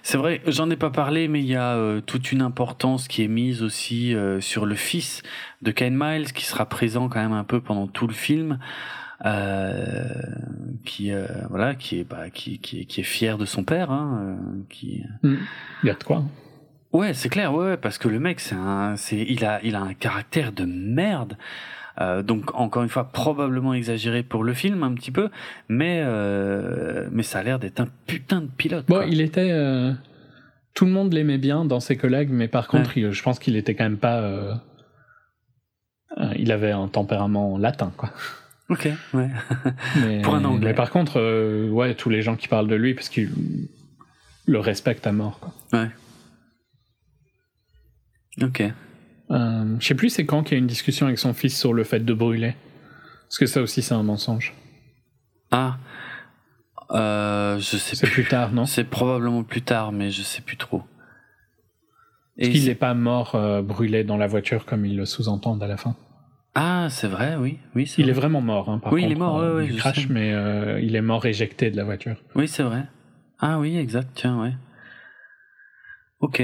C'est 0.01 0.17
vrai, 0.17 0.41
j'en 0.47 0.69
ai 0.69 0.77
pas 0.77 0.91
parlé, 0.91 1.27
mais 1.27 1.41
il 1.41 1.47
y 1.47 1.55
a 1.55 1.75
euh, 1.75 1.99
toute 1.99 2.31
une 2.31 2.41
importance 2.41 3.07
qui 3.09 3.21
est 3.21 3.27
mise 3.27 3.61
aussi 3.63 4.15
euh, 4.15 4.39
sur 4.39 4.65
le 4.65 4.75
fils 4.75 5.23
de 5.61 5.71
Ken 5.71 5.93
Miles, 5.95 6.31
qui 6.31 6.45
sera 6.45 6.65
présent 6.67 7.09
quand 7.09 7.19
même 7.19 7.33
un 7.33 7.43
peu 7.43 7.59
pendant 7.59 7.87
tout 7.87 8.07
le 8.07 8.13
film, 8.13 8.59
qui 10.85 11.11
euh, 11.11 11.25
voilà, 11.49 11.75
qui 11.75 11.99
est 11.99 12.03
bah, 12.03 12.29
qui, 12.29 12.59
qui 12.59 12.85
qui 12.85 13.01
est 13.01 13.03
fier 13.03 13.37
de 13.37 13.45
son 13.45 13.63
père, 13.63 13.91
hein, 13.91 14.37
euh, 14.39 14.61
qui. 14.69 15.03
Il 15.23 15.37
y 15.83 15.89
a 15.89 15.93
de 15.93 16.03
quoi. 16.03 16.17
hein. 16.17 16.27
Ouais, 16.91 17.13
c'est 17.13 17.29
clair, 17.29 17.53
ouais, 17.53 17.65
ouais, 17.65 17.77
parce 17.77 17.97
que 17.99 18.07
le 18.07 18.19
mec, 18.19 18.39
c'est 18.39 18.55
un, 18.55 18.95
c'est, 18.95 19.19
il 19.21 19.45
a, 19.45 19.59
il 19.63 19.75
a 19.75 19.81
un 19.81 19.93
caractère 19.93 20.51
de 20.51 20.65
merde. 20.65 21.37
Euh, 22.01 22.23
donc 22.23 22.55
encore 22.55 22.81
une 22.81 22.89
fois 22.89 23.11
probablement 23.11 23.73
exagéré 23.73 24.23
pour 24.23 24.43
le 24.45 24.53
film 24.53 24.83
un 24.83 24.93
petit 24.93 25.11
peu, 25.11 25.29
mais 25.67 26.01
euh, 26.03 27.09
mais 27.11 27.23
ça 27.23 27.39
a 27.39 27.43
l'air 27.43 27.59
d'être 27.59 27.81
un 27.81 27.89
putain 28.07 28.39
de 28.41 28.47
pilote. 28.47 28.85
Bon, 28.87 28.95
quoi. 28.95 29.05
il 29.05 29.19
était. 29.21 29.51
euh, 29.51 29.91
Tout 30.73 30.85
le 30.85 30.91
monde 30.91 31.13
l'aimait 31.13 31.37
bien 31.37 31.65
dans 31.65 31.81
ses 31.81 31.97
collègues, 31.97 32.29
mais 32.31 32.47
par 32.47 32.67
contre, 32.69 32.97
il- 32.97 33.11
je 33.11 33.21
pense 33.21 33.37
qu'il 33.37 33.55
était 33.57 33.75
quand 33.75 33.83
même 33.83 33.97
pas. 33.97 34.21
euh, 34.21 34.53
euh, 36.19 36.33
Il 36.37 36.51
avait 36.53 36.71
un 36.71 36.87
tempérament 36.87 37.57
latin, 37.57 37.91
quoi. 37.97 38.09
Ok, 38.69 38.87
ouais. 39.13 39.29
Mais, 39.97 40.21
Pour 40.21 40.35
un 40.35 40.45
Anglais. 40.45 40.69
Mais 40.69 40.73
par 40.75 40.91
contre, 40.91 41.19
euh, 41.19 41.69
ouais, 41.69 41.95
tous 41.95 42.09
les 42.09 42.21
gens 42.21 42.35
qui 42.35 42.47
parlent 42.47 42.67
de 42.67 42.75
lui, 42.75 42.93
parce 42.93 43.09
qu'ils 43.09 43.31
le 44.45 44.59
respectent 44.59 45.07
à 45.07 45.11
mort, 45.11 45.39
quoi. 45.39 45.53
Ouais. 45.73 45.89
Ok. 48.41 48.63
Euh, 49.31 49.75
je 49.79 49.85
sais 49.85 49.95
plus 49.95 50.09
c'est 50.09 50.25
quand 50.25 50.43
qu'il 50.43 50.53
y 50.53 50.55
a 50.55 50.59
une 50.59 50.67
discussion 50.67 51.05
avec 51.05 51.19
son 51.19 51.33
fils 51.33 51.57
sur 51.57 51.73
le 51.73 51.83
fait 51.83 51.99
de 51.99 52.13
brûler. 52.13 52.55
Parce 53.27 53.37
que 53.37 53.45
ça 53.45 53.61
aussi 53.61 53.81
c'est 53.81 53.93
un 53.93 54.01
mensonge. 54.03 54.53
Ah, 55.51 55.77
euh, 56.91 57.57
je 57.59 57.77
sais 57.77 57.95
C'est 57.95 58.07
plus. 58.07 58.23
plus 58.23 58.25
tard, 58.25 58.51
non? 58.51 58.65
C'est 58.65 58.83
probablement 58.85 59.43
plus 59.43 59.61
tard, 59.61 59.91
mais 59.91 60.09
je 60.09 60.21
sais 60.23 60.41
plus 60.41 60.57
trop. 60.57 60.79
Parce 62.37 62.49
Et 62.49 62.51
qu'il 62.51 62.65
n'est 62.65 62.75
pas 62.75 62.93
mort 62.95 63.35
euh, 63.35 63.61
brûlé 63.61 64.03
dans 64.03 64.17
la 64.17 64.25
voiture 64.27 64.65
comme 64.65 64.85
ils 64.85 64.95
le 64.95 65.05
sous-entendent 65.05 65.61
à 65.61 65.67
la 65.67 65.77
fin. 65.77 65.95
Ah, 66.55 66.87
c'est 66.89 67.07
vrai, 67.07 67.35
oui, 67.39 67.59
oui, 67.75 67.91
Il 67.97 68.09
est 68.09 68.11
vrai. 68.11 68.21
vraiment 68.21 68.41
mort, 68.41 68.69
hein, 68.69 68.79
par 68.79 68.91
Oui, 68.91 69.03
il 69.05 69.11
est 69.11 69.15
mort, 69.15 69.35
ouais, 69.37 69.43
euh, 69.45 69.55
ouais, 69.57 69.67
je 69.71 69.77
crash, 69.77 70.01
sais. 70.07 70.07
mais 70.09 70.33
euh, 70.33 70.79
il 70.81 70.95
est 70.95 71.01
mort 71.01 71.25
éjecté 71.25 71.69
de 71.71 71.77
la 71.77 71.83
voiture. 71.83 72.15
Oui, 72.35 72.47
c'est 72.47 72.63
vrai. 72.63 72.83
Ah 73.39 73.59
oui, 73.59 73.77
exact, 73.77 74.09
tiens, 74.15 74.41
ouais. 74.41 74.53
Ok. 76.21 76.41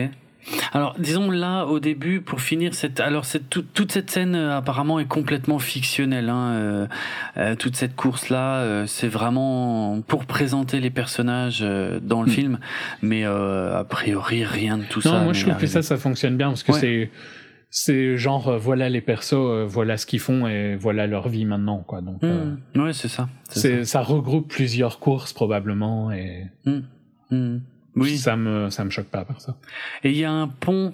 Alors, 0.74 0.96
disons 1.00 1.32
là, 1.32 1.66
au 1.66 1.80
début, 1.80 2.22
pour 2.22 2.40
finir, 2.40 2.76
cette, 2.76 3.00
alors 3.00 3.26
cette, 3.26 3.50
tout- 3.50 3.64
toute 3.64 3.92
cette 3.92 4.12
scène 4.12 4.36
euh, 4.36 4.56
apparemment 4.56 5.00
est 5.00 5.08
complètement 5.08 5.58
fictionnelle. 5.58 6.30
Hein, 6.30 6.52
euh, 6.54 6.88
euh, 7.38 7.56
toute 7.56 7.76
cette 7.76 7.96
course-là, 7.96 8.58
euh, 8.60 8.86
c'est 8.86 9.08
vraiment 9.08 10.02
pour 10.08 10.26
présenter 10.28 10.80
les 10.80 10.92
personnages 10.92 11.62
dans 11.62 12.22
le 12.22 12.28
Hmm. 12.28 12.32
film, 12.32 12.60
mais 13.02 13.24
a 13.26 13.84
priori 13.90 14.46
rien 14.46 14.78
de 14.78 14.84
tout 14.84 15.02
non, 15.04 15.12
ça. 15.12 15.18
moi 15.24 15.28
n'est 15.30 15.34
je 15.34 15.46
trouve 15.48 15.58
que 15.58 15.66
ça, 15.68 15.82
ça 15.82 15.98
fonctionne 15.98 16.38
bien 16.38 16.50
parce 16.50 16.62
que 16.64 16.72
Ouais. 16.74 16.80
c'est. 16.80 17.12
C'est 17.70 18.18
genre, 18.18 18.48
euh, 18.48 18.58
voilà 18.58 18.88
les 18.90 19.02
persos, 19.02 19.34
euh, 19.34 19.66
voilà 19.68 19.98
ce 19.98 20.06
qu'ils 20.06 20.20
font 20.20 20.48
et 20.48 20.76
voilà 20.76 21.08
leur 21.08 21.28
vie 21.28 21.46
maintenant, 21.46 21.80
quoi. 21.80 22.02
Donc, 22.02 22.24
euh, 22.24 22.56
Hmm, 22.74 22.92
c'est 22.94 23.10
ça. 23.10 23.28
c'est 23.50 23.60
c'est, 23.60 23.86
ça 23.86 24.02
regroupe 24.02 24.48
plusieurs 24.48 25.00
courses 25.00 25.34
probablement 25.34 26.12
et 26.12 26.46
ça. 26.66 26.72
Hmm, 26.72 26.82
hmm. 27.32 27.60
Oui. 27.98 28.18
ça 28.18 28.36
me, 28.36 28.70
ça 28.70 28.84
me 28.84 28.90
choque 28.90 29.08
pas 29.08 29.24
par 29.24 29.40
ça. 29.40 29.56
Et 30.04 30.12
il 30.12 30.18
y 30.18 30.26
a 30.26 30.32
un 30.32 30.48
pont 30.48 30.94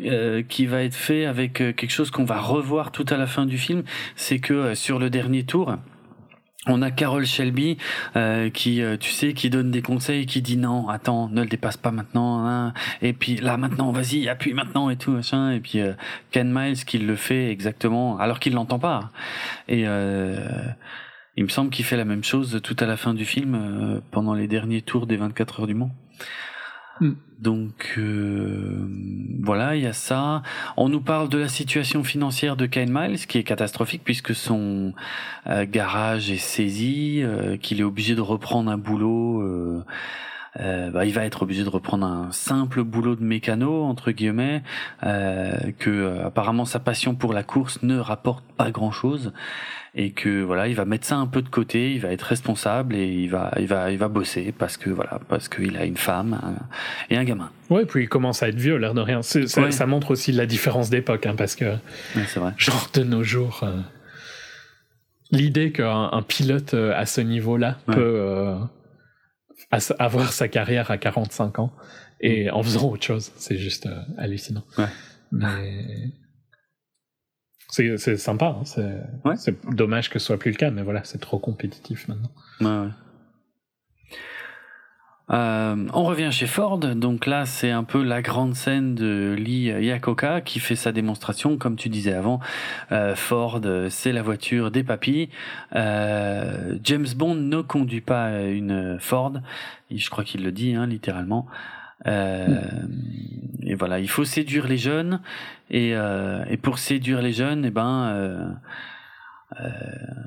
euh, 0.00 0.42
qui 0.42 0.66
va 0.66 0.82
être 0.82 0.94
fait 0.94 1.24
avec 1.24 1.60
euh, 1.62 1.72
quelque 1.72 1.90
chose 1.90 2.10
qu'on 2.10 2.24
va 2.24 2.38
revoir 2.38 2.92
tout 2.92 3.06
à 3.08 3.16
la 3.16 3.26
fin 3.26 3.46
du 3.46 3.56
film, 3.56 3.82
c'est 4.14 4.38
que 4.40 4.52
euh, 4.52 4.74
sur 4.74 4.98
le 4.98 5.08
dernier 5.08 5.44
tour, 5.44 5.76
on 6.66 6.82
a 6.82 6.90
Carol 6.90 7.26
Shelby 7.26 7.76
euh, 8.16 8.50
qui, 8.50 8.82
euh, 8.82 8.96
tu 8.96 9.10
sais, 9.10 9.34
qui 9.34 9.50
donne 9.50 9.70
des 9.70 9.82
conseils, 9.82 10.26
qui 10.26 10.42
dit 10.42 10.56
non, 10.56 10.88
attends, 10.88 11.28
ne 11.28 11.42
le 11.42 11.48
dépasse 11.48 11.76
pas 11.76 11.90
maintenant, 11.90 12.46
hein. 12.46 12.72
et 13.02 13.12
puis 13.12 13.36
là 13.36 13.56
maintenant, 13.56 13.92
vas-y, 13.92 14.28
appuie 14.28 14.54
maintenant 14.54 14.90
et 14.90 14.96
tout 14.96 15.10
machin, 15.10 15.50
et 15.50 15.60
puis 15.60 15.80
euh, 15.80 15.92
Ken 16.30 16.50
Miles 16.52 16.84
qui 16.84 16.98
le 16.98 17.16
fait 17.16 17.50
exactement, 17.50 18.18
alors 18.18 18.40
qu'il 18.40 18.54
l'entend 18.54 18.78
pas. 18.78 19.10
Et 19.68 19.86
euh, 19.86 20.38
il 21.36 21.44
me 21.44 21.48
semble 21.48 21.70
qu'il 21.70 21.84
fait 21.84 21.96
la 21.96 22.04
même 22.04 22.24
chose 22.24 22.60
tout 22.62 22.76
à 22.78 22.86
la 22.86 22.96
fin 22.96 23.12
du 23.12 23.24
film, 23.24 23.54
euh, 23.54 24.00
pendant 24.10 24.34
les 24.34 24.46
derniers 24.46 24.82
tours 24.82 25.06
des 25.06 25.16
24 25.16 25.60
heures 25.60 25.66
du 25.66 25.74
Mans. 25.74 25.90
Hmm. 27.00 27.14
Donc 27.40 27.94
euh, 27.98 28.88
voilà, 29.42 29.76
il 29.76 29.82
y 29.82 29.86
a 29.86 29.92
ça. 29.92 30.42
On 30.76 30.88
nous 30.88 31.00
parle 31.00 31.28
de 31.28 31.38
la 31.38 31.48
situation 31.48 32.04
financière 32.04 32.56
de 32.56 32.66
Ken 32.66 32.90
Miles, 32.90 33.26
qui 33.26 33.38
est 33.38 33.44
catastrophique 33.44 34.02
puisque 34.04 34.34
son 34.34 34.94
euh, 35.46 35.66
garage 35.68 36.30
est 36.30 36.38
saisi, 36.38 37.20
euh, 37.22 37.56
qu'il 37.56 37.80
est 37.80 37.84
obligé 37.84 38.14
de 38.14 38.20
reprendre 38.20 38.70
un 38.70 38.78
boulot. 38.78 39.42
euh, 39.42 39.82
bah, 40.90 41.04
il 41.04 41.12
va 41.12 41.24
être 41.24 41.42
obligé 41.42 41.64
de 41.64 41.68
reprendre 41.68 42.06
un 42.06 42.30
simple 42.30 42.84
boulot 42.84 43.16
de 43.16 43.24
mécano 43.24 43.82
entre 43.82 44.12
guillemets, 44.12 44.62
que 45.02 46.20
apparemment 46.24 46.64
sa 46.64 46.78
passion 46.78 47.16
pour 47.16 47.32
la 47.32 47.42
course 47.42 47.82
ne 47.82 47.98
rapporte 47.98 48.44
pas 48.56 48.70
grand 48.70 48.92
chose 48.92 49.32
et 49.96 50.10
que 50.10 50.42
voilà, 50.42 50.66
il 50.66 50.74
va 50.74 50.84
mettre 50.84 51.06
ça 51.06 51.16
un 51.16 51.26
peu 51.26 51.40
de 51.40 51.48
côté, 51.48 51.92
il 51.94 52.00
va 52.00 52.10
être 52.10 52.22
responsable 52.22 52.96
et 52.96 53.06
il 53.06 53.28
va, 53.30 53.52
il 53.60 53.66
va, 53.66 53.90
il 53.92 53.98
va 53.98 54.08
bosser 54.08 54.52
parce 54.56 54.76
que 54.76 54.90
voilà, 54.90 55.20
parce 55.28 55.48
qu'il 55.48 55.76
a 55.76 55.84
une 55.84 55.96
femme 55.96 56.34
un- 56.42 56.66
et 57.10 57.16
un 57.16 57.22
gamin. 57.24 57.50
Ouais, 57.70 57.84
puis 57.86 58.02
il 58.02 58.08
commence 58.08 58.42
à 58.42 58.48
être 58.48 58.56
vieux, 58.58 58.76
l'air 58.76 58.94
de 58.94 59.00
rien. 59.00 59.22
Ça, 59.22 59.86
montre 59.86 60.10
aussi 60.10 60.32
la 60.32 60.46
différence 60.46 60.90
d'époque, 60.90 61.26
hein, 61.26 61.34
parce 61.36 61.54
que, 61.54 61.64
Ouais, 62.16 62.24
c'est 62.26 62.40
vrai. 62.40 62.52
genre, 62.58 62.88
de 62.92 63.04
nos 63.04 63.22
jours, 63.22 63.60
euh, 63.62 63.80
l'idée 65.30 65.70
qu'un 65.72 66.10
un 66.12 66.22
pilote 66.22 66.74
euh, 66.74 66.92
à 66.96 67.06
ce 67.06 67.20
niveau-là 67.20 67.78
Ouais. 67.88 67.94
peut 67.94 68.16
euh, 68.18 68.56
avoir 69.98 70.32
sa 70.32 70.48
carrière 70.48 70.90
à 70.90 70.98
45 70.98 71.58
ans 71.60 71.72
et 72.20 72.50
en 72.50 72.62
faisant 72.62 72.90
autre 72.90 73.04
chose, 73.04 73.32
c'est 73.36 73.56
juste 73.58 73.88
hallucinant. 74.18 74.64
Ouais. 74.78 74.86
Mais. 75.32 76.10
C'est 77.74 78.16
sympa, 78.16 78.56
hein, 78.60 78.64
c'est 78.64 79.02
Ouais. 79.24 79.34
dommage 79.72 80.08
que 80.10 80.18
ce 80.18 80.26
soit 80.26 80.38
plus 80.38 80.50
le 80.52 80.56
cas, 80.56 80.70
mais 80.70 80.82
voilà, 80.82 81.02
c'est 81.04 81.20
trop 81.20 81.38
compétitif 81.38 82.06
maintenant. 82.08 82.30
Ouais, 82.60 82.86
ouais. 82.86 82.92
Euh, 85.30 85.88
on 85.94 86.04
revient 86.04 86.28
chez 86.30 86.46
Ford, 86.46 86.76
donc 86.78 87.24
là 87.24 87.46
c'est 87.46 87.70
un 87.70 87.82
peu 87.82 88.02
la 88.02 88.20
grande 88.20 88.54
scène 88.54 88.94
de 88.94 89.34
Lee 89.38 89.70
Iacocca 89.70 90.42
qui 90.42 90.60
fait 90.60 90.76
sa 90.76 90.92
démonstration, 90.92 91.56
comme 91.56 91.76
tu 91.76 91.88
disais 91.88 92.12
avant. 92.12 92.40
Euh, 92.92 93.14
Ford, 93.16 93.58
c'est 93.88 94.12
la 94.12 94.20
voiture 94.22 94.70
des 94.70 94.84
papis. 94.84 95.30
Euh, 95.74 96.76
James 96.84 97.06
Bond 97.16 97.36
ne 97.36 97.62
conduit 97.62 98.02
pas 98.02 98.42
une 98.42 98.98
Ford, 99.00 99.32
je 99.90 100.10
crois 100.10 100.24
qu'il 100.24 100.44
le 100.44 100.52
dit 100.52 100.74
hein, 100.74 100.86
littéralement. 100.86 101.46
Euh, 102.06 102.46
Et 103.66 103.74
voilà, 103.76 103.98
il 103.98 104.08
faut 104.10 104.24
séduire 104.26 104.66
les 104.68 104.76
jeunes, 104.76 105.20
et, 105.70 105.94
euh, 105.96 106.44
et 106.50 106.58
pour 106.58 106.78
séduire 106.78 107.22
les 107.22 107.32
jeunes, 107.32 107.64
eh 107.64 107.70
ben 107.70 108.08
euh, 108.08 108.48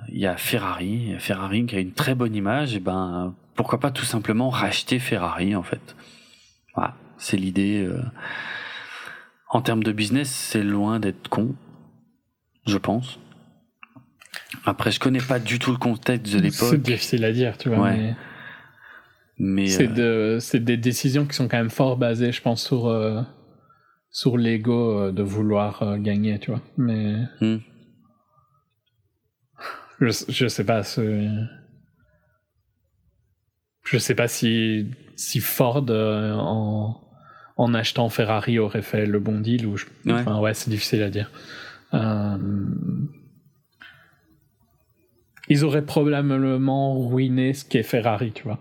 il 0.09 0.17
y 0.19 0.25
a 0.25 0.37
Ferrari, 0.37 1.13
Ferrari 1.19 1.65
qui 1.67 1.75
a 1.75 1.79
une 1.79 1.91
très 1.93 2.15
bonne 2.15 2.33
image, 2.35 2.73
et 2.75 2.79
ben 2.79 3.35
pourquoi 3.55 3.79
pas 3.79 3.91
tout 3.91 4.05
simplement 4.05 4.49
racheter 4.49 4.97
Ferrari 4.99 5.55
en 5.55 5.61
fait. 5.63 5.95
Voilà, 6.75 6.95
c'est 7.17 7.37
l'idée. 7.37 7.87
En 9.49 9.61
termes 9.61 9.83
de 9.83 9.91
business, 9.91 10.29
c'est 10.29 10.63
loin 10.63 10.99
d'être 10.99 11.29
con, 11.29 11.53
je 12.65 12.77
pense. 12.77 13.19
Après, 14.65 14.91
je 14.91 14.99
connais 14.99 15.21
pas 15.21 15.39
du 15.39 15.59
tout 15.59 15.71
le 15.71 15.77
contexte 15.77 16.25
de 16.33 16.37
C'est 16.39 16.43
l'époque. 16.43 16.81
difficile 16.81 17.23
à 17.23 17.31
dire, 17.31 17.57
tu 17.57 17.69
vois. 17.69 17.79
Ouais. 17.79 17.97
mais- 17.97 18.15
Mais 19.39 19.67
C'est 19.67 19.87
euh, 19.99 20.35
de, 20.35 20.39
c'est 20.39 20.63
des 20.63 20.77
décisions 20.77 21.25
qui 21.25 21.35
sont 21.35 21.47
quand 21.47 21.57
même 21.57 21.69
fort 21.69 21.97
basées, 21.97 22.31
je 22.31 22.41
pense, 22.41 22.65
sur, 22.65 22.87
euh, 22.87 23.21
sur 24.09 24.37
l'ego 24.37 24.99
euh, 24.99 25.11
de 25.11 25.21
vouloir 25.21 25.99
gagner, 25.99 26.39
tu 26.39 26.51
vois. 26.51 26.61
Mais 26.77 27.17
hmm. 27.41 27.57
je, 30.01 30.09
je 30.29 30.47
sais 30.47 30.65
pas, 30.65 30.81
je 33.87 33.97
sais 33.97 34.15
pas 34.15 34.27
si, 34.27 34.91
si 35.15 35.39
Ford 35.39 35.85
euh, 35.89 36.33
en, 36.33 37.01
en 37.55 37.73
achetant 37.73 38.09
Ferrari 38.09 38.59
aurait 38.59 38.81
fait 38.81 39.05
le 39.05 39.19
bon 39.19 39.39
deal 39.39 39.65
ou 39.65 39.77
je, 39.77 39.85
Ouais. 40.05 40.13
enfin 40.13 40.39
ouais, 40.39 40.53
c'est 40.53 40.69
difficile 40.69 41.03
à 41.03 41.09
dire. 41.09 41.31
Euh, 41.93 42.37
ils 45.47 45.63
auraient 45.63 45.85
probablement 45.85 47.07
ruiné 47.07 47.53
ce 47.53 47.63
qu'est 47.63 47.83
Ferrari, 47.83 48.33
tu 48.33 48.43
vois, 48.43 48.59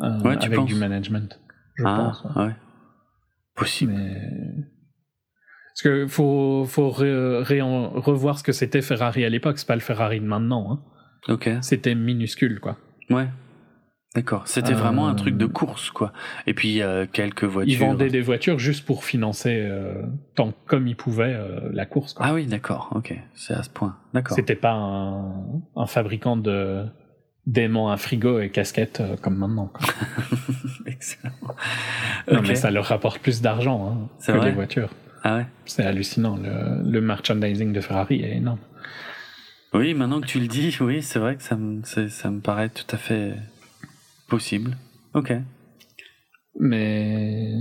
Euh, 0.00 0.20
Ouais, 0.20 0.36
tu 0.38 0.46
avec 0.46 0.58
penses 0.58 0.68
du 0.68 0.74
management, 0.74 1.40
je 1.76 1.84
ah, 1.86 1.96
pense. 1.96 2.24
ouais. 2.36 2.44
ouais. 2.46 2.56
Possible. 3.54 3.92
Mais... 3.94 4.20
Parce 5.74 5.82
que 5.82 6.06
faut, 6.06 6.64
faut 6.66 6.88
revoir 6.90 8.38
ce 8.38 8.44
que 8.44 8.52
c'était 8.52 8.82
Ferrari 8.82 9.24
à 9.24 9.28
l'époque, 9.28 9.58
c'est 9.58 9.66
pas 9.66 9.74
le 9.74 9.80
Ferrari 9.80 10.20
de 10.20 10.24
maintenant. 10.26 10.72
Hein. 10.72 11.32
Ok. 11.32 11.50
C'était 11.62 11.94
minuscule, 11.94 12.60
quoi. 12.60 12.76
Ouais. 13.10 13.28
D'accord. 14.14 14.46
C'était 14.48 14.72
Euh, 14.72 14.76
vraiment 14.76 15.06
un 15.08 15.14
truc 15.14 15.36
de 15.36 15.46
course, 15.46 15.90
quoi. 15.90 16.12
Et 16.46 16.54
puis 16.54 16.80
euh, 16.82 17.06
quelques 17.12 17.44
voitures. 17.44 17.72
Ils 17.72 17.78
vendaient 17.78 18.08
des 18.08 18.22
voitures 18.22 18.58
juste 18.58 18.86
pour 18.86 19.04
financer, 19.04 19.60
euh, 19.68 20.02
tant 20.34 20.52
comme 20.66 20.86
ils 20.88 20.96
pouvaient, 20.96 21.38
la 21.72 21.86
course. 21.86 22.14
Quoi. 22.14 22.26
Ah 22.26 22.34
oui, 22.34 22.46
d'accord. 22.46 22.90
Ok. 22.94 23.14
C'est 23.34 23.54
à 23.54 23.62
ce 23.62 23.70
point. 23.70 23.96
D'accord. 24.14 24.34
C'était 24.34 24.56
pas 24.56 24.72
un, 24.72 25.60
un 25.76 25.86
fabricant 25.86 26.36
de 26.36 26.86
d'aimants 27.48 27.90
à 27.90 27.96
frigo 27.96 28.38
et 28.38 28.50
casquettes 28.50 29.00
euh, 29.00 29.16
comme 29.16 29.36
maintenant. 29.36 29.72
Quoi. 29.72 29.86
Excellent. 30.86 31.32
Non, 32.30 32.42
mais 32.42 32.54
ça 32.54 32.70
leur 32.70 32.84
rapporte 32.84 33.20
plus 33.20 33.40
d'argent 33.40 33.90
hein, 33.90 34.08
que 34.24 34.32
vrai? 34.32 34.50
les 34.50 34.54
voitures. 34.54 34.90
Ah 35.24 35.38
ouais? 35.38 35.46
C'est 35.64 35.84
hallucinant. 35.84 36.36
Le, 36.36 36.88
le 36.88 37.00
merchandising 37.00 37.72
de 37.72 37.80
Ferrari 37.80 38.22
est 38.22 38.36
énorme. 38.36 38.60
Oui, 39.74 39.94
maintenant 39.94 40.20
que 40.20 40.26
tu 40.26 40.40
le 40.40 40.46
dis, 40.46 40.76
oui, 40.80 41.02
c'est 41.02 41.18
vrai 41.18 41.36
que 41.36 41.42
ça 41.42 41.56
me, 41.56 41.82
ça 41.82 42.30
me 42.30 42.40
paraît 42.40 42.70
tout 42.70 42.86
à 42.90 42.96
fait 42.96 43.34
possible. 44.28 44.76
Ok. 45.14 45.32
Mais 46.58 47.52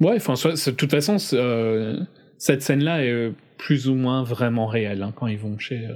ouais, 0.00 0.16
enfin, 0.16 0.34
de 0.34 0.70
toute 0.70 0.90
façon, 0.90 1.16
euh, 1.32 2.00
cette 2.38 2.62
scène-là 2.62 3.04
est 3.04 3.10
euh, 3.10 3.34
plus 3.58 3.88
ou 3.88 3.94
moins 3.94 4.22
vraiment 4.22 4.66
réelle 4.66 5.02
hein, 5.02 5.12
quand 5.14 5.26
ils 5.26 5.38
vont 5.38 5.58
chez 5.58 5.86
euh, 5.86 5.94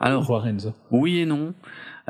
Alors, 0.00 0.44
oui 0.90 1.20
et 1.20 1.26
non. 1.26 1.54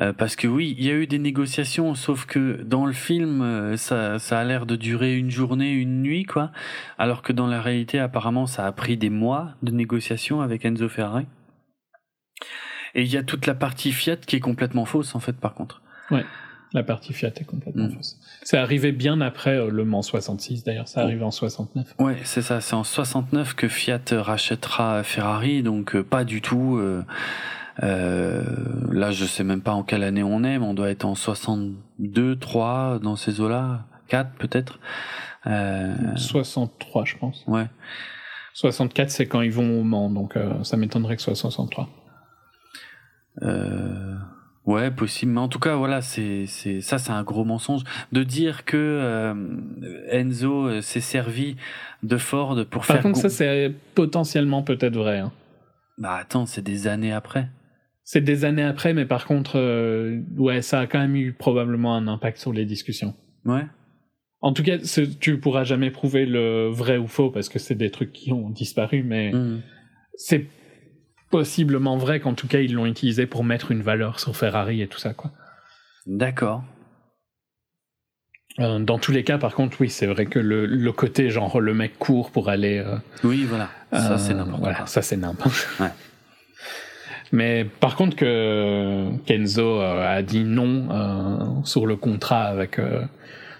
Euh, 0.02 0.12
parce 0.12 0.36
que 0.36 0.46
oui, 0.46 0.74
il 0.78 0.84
y 0.84 0.90
a 0.90 0.94
eu 0.94 1.06
des 1.06 1.18
négociations, 1.18 1.94
sauf 1.94 2.26
que 2.26 2.60
dans 2.62 2.84
le 2.84 2.92
film, 2.92 3.40
euh, 3.40 3.76
ça, 3.78 4.18
ça 4.18 4.38
a 4.38 4.44
l'air 4.44 4.66
de 4.66 4.76
durer 4.76 5.16
une 5.16 5.30
journée, 5.30 5.72
une 5.72 6.02
nuit, 6.02 6.24
quoi. 6.24 6.50
Alors 6.98 7.22
que 7.22 7.32
dans 7.32 7.46
la 7.46 7.62
réalité, 7.62 7.98
apparemment, 7.98 8.46
ça 8.46 8.66
a 8.66 8.72
pris 8.72 8.96
des 8.98 9.08
mois 9.10 9.52
de 9.62 9.70
négociations 9.70 10.42
avec 10.42 10.64
Enzo 10.66 10.88
Ferrari. 10.90 11.24
Et 12.94 13.02
il 13.02 13.08
y 13.12 13.16
a 13.16 13.22
toute 13.22 13.46
la 13.46 13.54
partie 13.54 13.92
Fiat 13.92 14.16
qui 14.16 14.36
est 14.36 14.40
complètement 14.40 14.84
fausse, 14.84 15.14
en 15.14 15.20
fait, 15.20 15.34
par 15.34 15.54
contre. 15.54 15.82
La 16.72 16.82
partie 16.82 17.12
Fiat 17.14 17.28
est 17.36 17.44
complètement 17.44 17.86
Mm. 17.86 17.92
fausse. 17.92 18.18
C'est 18.42 18.58
arrivé 18.58 18.92
bien 18.92 19.20
après 19.20 19.56
euh, 19.56 19.70
Le 19.70 19.84
Mans 19.84 20.02
66, 20.02 20.64
d'ailleurs, 20.64 20.88
ça 20.88 21.02
arrive 21.02 21.22
en 21.22 21.30
69. 21.30 21.94
Ouais, 21.98 22.16
c'est 22.24 22.42
ça. 22.42 22.60
C'est 22.60 22.74
en 22.74 22.84
69 22.84 23.54
que 23.54 23.68
Fiat 23.68 24.00
rachètera 24.10 25.02
Ferrari, 25.04 25.62
donc 25.62 25.94
euh, 25.94 26.02
pas 26.02 26.24
du 26.24 26.42
tout. 26.42 26.76
euh, 26.76 27.02
euh, 27.82 28.42
là, 28.90 29.10
je 29.12 29.24
sais 29.24 29.44
même 29.44 29.60
pas 29.60 29.72
en 29.72 29.82
quelle 29.82 30.02
année 30.02 30.22
on 30.22 30.42
est, 30.44 30.58
mais 30.58 30.64
on 30.66 30.74
doit 30.74 30.90
être 30.90 31.04
en 31.04 31.14
62, 31.14 32.36
3 32.36 32.98
dans 33.00 33.16
ces 33.16 33.40
eaux-là, 33.40 33.84
4 34.08 34.30
peut-être. 34.38 34.78
Euh, 35.46 35.94
63, 36.16 37.04
je 37.04 37.16
pense. 37.16 37.44
ouais. 37.46 37.66
64, 38.54 39.10
c'est 39.10 39.26
quand 39.26 39.42
ils 39.42 39.52
vont 39.52 39.80
au 39.80 39.82
Mans, 39.84 40.08
donc 40.10 40.36
euh, 40.36 40.64
ça 40.64 40.76
m'étonnerait 40.78 41.16
que 41.16 41.22
ce 41.22 41.34
soit 41.34 41.50
63. 41.50 41.88
Euh, 43.42 44.14
ouais, 44.64 44.90
possible. 44.90 45.32
Mais 45.32 45.40
en 45.40 45.48
tout 45.48 45.58
cas, 45.58 45.74
voilà, 45.76 46.00
c'est, 46.00 46.46
c'est, 46.46 46.80
ça, 46.80 46.98
c'est 46.98 47.10
un 47.12 47.22
gros 47.22 47.44
mensonge 47.44 47.82
de 48.12 48.22
dire 48.22 48.64
que 48.64 48.76
euh, 48.78 49.34
Enzo 50.10 50.80
s'est 50.80 51.00
servi 51.02 51.56
de 52.02 52.16
Ford 52.16 52.56
pour 52.70 52.86
Par 52.86 52.96
faire. 52.96 53.02
contre, 53.02 53.16
go- 53.16 53.20
ça, 53.20 53.28
c'est 53.28 53.74
potentiellement 53.94 54.62
peut-être 54.62 54.96
vrai. 54.96 55.18
hein. 55.18 55.32
Bah 55.98 56.16
attends, 56.20 56.46
c'est 56.46 56.62
des 56.62 56.86
années 56.88 57.12
après. 57.12 57.48
C'est 58.08 58.20
des 58.20 58.44
années 58.44 58.62
après, 58.62 58.94
mais 58.94 59.04
par 59.04 59.26
contre, 59.26 59.58
euh, 59.58 60.20
ouais, 60.36 60.62
ça 60.62 60.78
a 60.78 60.86
quand 60.86 61.00
même 61.00 61.16
eu 61.16 61.32
probablement 61.32 61.96
un 61.96 62.06
impact 62.06 62.38
sur 62.38 62.52
les 62.52 62.64
discussions. 62.64 63.14
Ouais. 63.44 63.66
En 64.40 64.52
tout 64.52 64.62
cas, 64.62 64.76
tu 65.18 65.40
pourras 65.40 65.64
jamais 65.64 65.90
prouver 65.90 66.24
le 66.24 66.68
vrai 66.68 66.98
ou 66.98 67.08
faux 67.08 67.30
parce 67.32 67.48
que 67.48 67.58
c'est 67.58 67.74
des 67.74 67.90
trucs 67.90 68.12
qui 68.12 68.32
ont 68.32 68.48
disparu, 68.48 69.02
mais 69.02 69.32
Mhm. 69.32 69.60
c'est 70.14 70.46
possiblement 71.30 71.96
vrai 71.96 72.20
qu'en 72.20 72.34
tout 72.34 72.46
cas 72.46 72.60
ils 72.60 72.72
l'ont 72.74 72.86
utilisé 72.86 73.26
pour 73.26 73.42
mettre 73.42 73.72
une 73.72 73.82
valeur 73.82 74.20
sur 74.20 74.36
Ferrari 74.36 74.82
et 74.82 74.86
tout 74.86 75.00
ça 75.00 75.12
quoi. 75.12 75.32
D'accord. 76.06 76.62
Euh, 78.60 78.78
dans 78.78 78.98
tous 79.00 79.10
les 79.12 79.24
cas, 79.24 79.36
par 79.36 79.54
contre, 79.54 79.78
oui, 79.80 79.90
c'est 79.90 80.06
vrai 80.06 80.26
que 80.26 80.38
le, 80.38 80.64
le 80.64 80.92
côté 80.92 81.28
genre 81.28 81.60
le 81.60 81.74
mec 81.74 81.98
court 81.98 82.30
pour 82.30 82.48
aller. 82.48 82.78
euh, 82.78 82.96
Oui, 83.24 83.44
voilà. 83.44 83.68
Ça, 83.92 84.12
euh, 84.14 84.18
c'est 84.18 84.32
n'importe 84.34 84.60
voilà, 84.60 84.76
quoi. 84.76 84.86
Ça 84.86 85.02
c'est 85.02 85.16
n'importe. 85.16 85.68
Ouais. 85.80 85.90
Mais 87.32 87.64
par 87.64 87.96
contre 87.96 88.16
que 88.16 89.10
Kenzo 89.26 89.80
euh, 89.80 90.16
a 90.16 90.22
dit 90.22 90.44
non 90.44 90.88
euh, 90.90 91.62
sur 91.64 91.86
le 91.86 91.96
contrat 91.96 92.44
avec 92.44 92.78
euh, 92.78 93.02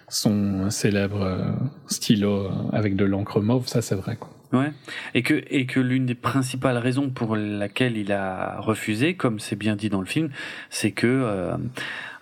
son 0.08 0.70
célèbre 0.70 1.54
stylo 1.86 2.48
avec 2.72 2.94
de 2.96 3.04
l'encre 3.04 3.40
mauve, 3.40 3.66
ça 3.66 3.82
c'est 3.82 3.96
vrai 3.96 4.16
quoi. 4.16 4.30
Ouais. 4.52 4.70
Et 5.14 5.22
que, 5.22 5.42
et 5.50 5.66
que 5.66 5.80
l'une 5.80 6.06
des 6.06 6.14
principales 6.14 6.78
raisons 6.78 7.10
pour 7.10 7.34
laquelle 7.34 7.96
il 7.96 8.12
a 8.12 8.60
refusé, 8.60 9.14
comme 9.14 9.40
c'est 9.40 9.56
bien 9.56 9.74
dit 9.74 9.88
dans 9.88 9.98
le 10.00 10.06
film, 10.06 10.30
c'est 10.70 10.92
que, 10.92 11.08
euh, 11.08 11.56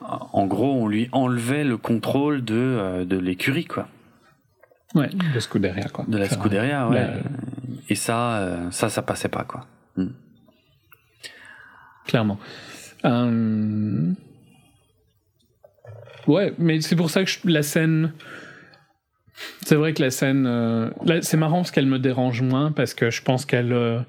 en 0.01 0.47
gros, 0.47 0.72
on 0.72 0.88
lui 0.88 1.11
enlevait 1.12 1.64
le 1.64 1.76
contrôle 1.76 2.42
de, 2.42 2.55
euh, 2.57 3.05
de 3.05 3.18
l'écurie, 3.18 3.66
quoi. 3.66 3.88
Ouais, 4.95 5.11
de 5.34 5.38
Scuderia 5.38 5.88
quoi. 5.92 6.07
De 6.09 6.16
la. 6.16 6.26
Scuderia, 6.28 6.88
ouais. 6.88 6.95
La- 6.95 7.12
Et 7.90 7.95
ça, 7.95 8.38
euh, 8.38 8.70
ça, 8.70 8.88
ça 8.88 9.03
passait 9.03 9.28
pas, 9.28 9.45
quoi. 9.45 9.66
Clairement. 12.07 12.38
Euh, 13.05 14.12
Ouais, 16.26 16.55
mais 16.59 16.80
c'est 16.80 16.96
pour 16.96 17.11
ça 17.11 17.22
que 17.22 17.30
je- 17.30 17.38
la 17.44 17.62
scène. 17.62 18.12
C'est 19.62 19.74
vrai 19.74 19.92
que 19.92 20.00
la 20.02 20.11
scène. 20.11 20.46
euh, 20.46 20.88
c'est 21.20 21.36
marrant 21.36 21.57
parce 21.59 21.70
qu'elle 21.70 21.86
me 21.86 21.98
dérange 21.98 22.40
moins 22.40 22.72
parce 22.72 22.94
que 22.94 23.11
je 23.11 23.22
pense 23.22 23.44
qu'elle. 23.44 23.72
euh, 23.72 24.00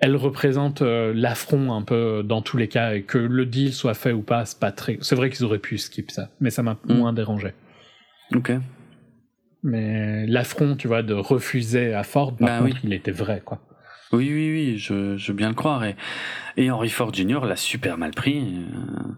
Elle 0.00 0.14
représente 0.14 0.80
l'affront 0.80 1.72
un 1.72 1.82
peu 1.82 2.22
dans 2.24 2.40
tous 2.40 2.56
les 2.56 2.68
cas 2.68 2.94
et 2.94 3.02
que 3.02 3.18
le 3.18 3.44
deal 3.46 3.72
soit 3.72 3.94
fait 3.94 4.12
ou 4.12 4.22
pas, 4.22 4.44
c'est 4.44 4.60
pas 4.60 4.70
très. 4.70 4.96
C'est 5.00 5.16
vrai 5.16 5.28
qu'ils 5.28 5.44
auraient 5.44 5.58
pu 5.58 5.76
skip 5.76 6.12
ça, 6.12 6.28
mais 6.40 6.50
ça 6.50 6.62
m'a 6.62 6.76
Mm. 6.84 6.92
moins 6.94 7.12
dérangé. 7.12 7.52
Ok. 8.32 8.52
Mais 9.64 10.24
l'affront, 10.28 10.76
tu 10.76 10.86
vois, 10.86 11.02
de 11.02 11.14
refuser 11.14 11.94
à 11.94 12.04
Ford, 12.04 12.36
par 12.36 12.46
Bah 12.48 12.58
contre, 12.60 12.76
oui. 12.76 12.80
il 12.84 12.92
était 12.92 13.10
vrai, 13.10 13.42
quoi. 13.44 13.60
Oui, 14.12 14.30
oui, 14.32 14.50
oui, 14.52 14.78
je, 14.78 15.16
je 15.16 15.28
veux 15.32 15.36
bien 15.36 15.48
le 15.48 15.54
croire. 15.54 15.84
Et, 15.84 15.96
et 16.56 16.70
Henry 16.70 16.88
Ford 16.88 17.12
Jr. 17.12 17.40
l'a 17.44 17.56
super 17.56 17.98
mal 17.98 18.12
pris. 18.12 18.38
euh, 18.38 19.12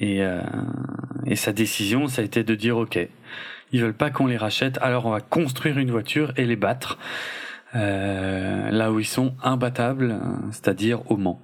et, 0.00 0.22
euh, 0.22 0.40
et 1.26 1.36
sa 1.36 1.52
décision, 1.52 2.06
ça 2.06 2.22
a 2.22 2.24
été 2.24 2.44
de 2.44 2.54
dire 2.54 2.76
OK, 2.76 2.98
ils 3.72 3.80
veulent 3.80 3.94
pas 3.94 4.10
qu'on 4.10 4.26
les 4.26 4.36
rachète, 4.36 4.78
alors 4.80 5.06
on 5.06 5.10
va 5.10 5.20
construire 5.20 5.78
une 5.78 5.90
voiture 5.90 6.32
et 6.36 6.44
les 6.46 6.56
battre 6.56 6.98
euh, 7.74 8.70
là 8.70 8.92
où 8.92 9.00
ils 9.00 9.04
sont 9.04 9.34
imbattables, 9.42 10.20
c'est-à-dire 10.52 11.10
au 11.10 11.16
Mans. 11.16 11.42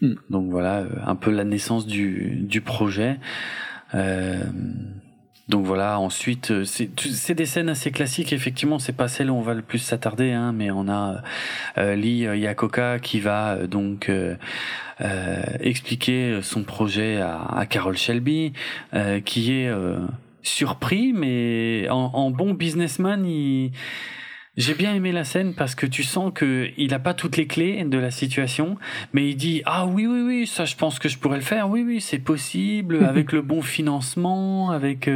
Mm. 0.00 0.14
Donc 0.30 0.50
voilà, 0.50 0.78
euh, 0.78 0.88
un 1.04 1.16
peu 1.16 1.30
la 1.30 1.44
naissance 1.44 1.86
du, 1.86 2.36
du 2.42 2.60
projet. 2.60 3.18
Euh, 3.94 4.42
donc 5.48 5.66
voilà, 5.66 5.98
ensuite, 5.98 6.52
euh, 6.52 6.64
c'est 6.64 7.34
des 7.34 7.46
scènes 7.46 7.68
assez 7.68 7.90
classiques, 7.90 8.32
effectivement, 8.32 8.78
c'est 8.78 8.92
pas 8.92 9.08
celle 9.08 9.30
où 9.30 9.34
on 9.34 9.40
va 9.42 9.54
le 9.54 9.62
plus 9.62 9.80
s'attarder, 9.80 10.30
hein, 10.30 10.52
mais 10.52 10.70
on 10.70 10.88
a 10.88 11.22
euh, 11.78 11.96
Lee 11.96 12.26
euh, 12.26 12.36
Iacocca 12.36 13.00
qui 13.00 13.20
va 13.20 13.66
donc 13.66 14.10
expliquer 15.60 16.38
son 16.42 16.62
projet 16.62 17.16
à, 17.20 17.42
à 17.42 17.66
Carol 17.66 17.96
Shelby, 17.96 18.52
qui 19.24 19.52
est 19.52 19.70
surpris, 20.44 21.12
mais 21.12 21.88
en, 21.90 22.10
en 22.14 22.30
bon 22.30 22.54
businessman, 22.54 23.26
il... 23.26 23.72
J'ai 24.58 24.74
bien 24.74 24.94
aimé 24.94 25.12
la 25.12 25.24
scène 25.24 25.54
parce 25.54 25.74
que 25.74 25.86
tu 25.86 26.02
sens 26.02 26.30
que 26.34 26.68
il 26.76 26.92
a 26.92 26.98
pas 26.98 27.14
toutes 27.14 27.38
les 27.38 27.46
clés 27.46 27.82
de 27.84 27.96
la 27.96 28.10
situation, 28.10 28.76
mais 29.14 29.26
il 29.30 29.34
dit 29.34 29.62
ah 29.64 29.86
oui 29.86 30.06
oui 30.06 30.20
oui 30.20 30.46
ça 30.46 30.66
je 30.66 30.76
pense 30.76 30.98
que 30.98 31.08
je 31.08 31.16
pourrais 31.16 31.38
le 31.38 31.42
faire 31.42 31.70
oui 31.70 31.82
oui 31.86 32.02
c'est 32.02 32.18
possible 32.18 33.02
avec 33.08 33.32
le 33.32 33.40
bon 33.40 33.62
financement 33.62 34.70
avec 34.70 35.08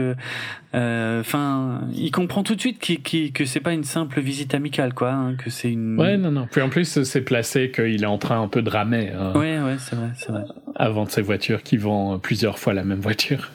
enfin 0.72 1.82
il 1.94 2.10
comprend 2.10 2.42
tout 2.42 2.54
de 2.54 2.60
suite 2.60 2.78
qu'il- 2.78 3.02
qu'il- 3.02 3.32
que 3.32 3.44
c'est 3.44 3.60
pas 3.60 3.72
une 3.72 3.84
simple 3.84 4.20
visite 4.20 4.54
amicale 4.54 4.94
quoi 4.94 5.12
hein, 5.12 5.34
que 5.34 5.50
c'est 5.50 5.70
une 5.70 5.98
Ouais, 6.00 6.16
non, 6.16 6.30
non. 6.30 6.48
Puis 6.50 6.60
en 6.62 6.68
plus, 6.68 7.02
c'est 7.02 7.20
placé 7.22 7.70
qu'il 7.70 8.02
est 8.02 8.06
en 8.06 8.18
train 8.18 8.40
un 8.40 8.48
peu 8.48 8.62
de 8.62 8.70
ramer 8.70 9.10
euh, 9.14 9.32
ouais 9.34 9.60
ouais 9.60 9.76
c'est 9.78 9.96
vrai 9.96 10.10
c'est 10.16 10.30
vrai 10.32 10.44
avant 10.74 11.04
de 11.04 11.10
ces 11.10 11.22
voitures 11.22 11.62
qui 11.62 11.76
vendent 11.76 12.20
plusieurs 12.22 12.58
fois 12.58 12.72
la 12.74 12.84
même 12.84 13.00
voiture. 13.00 13.50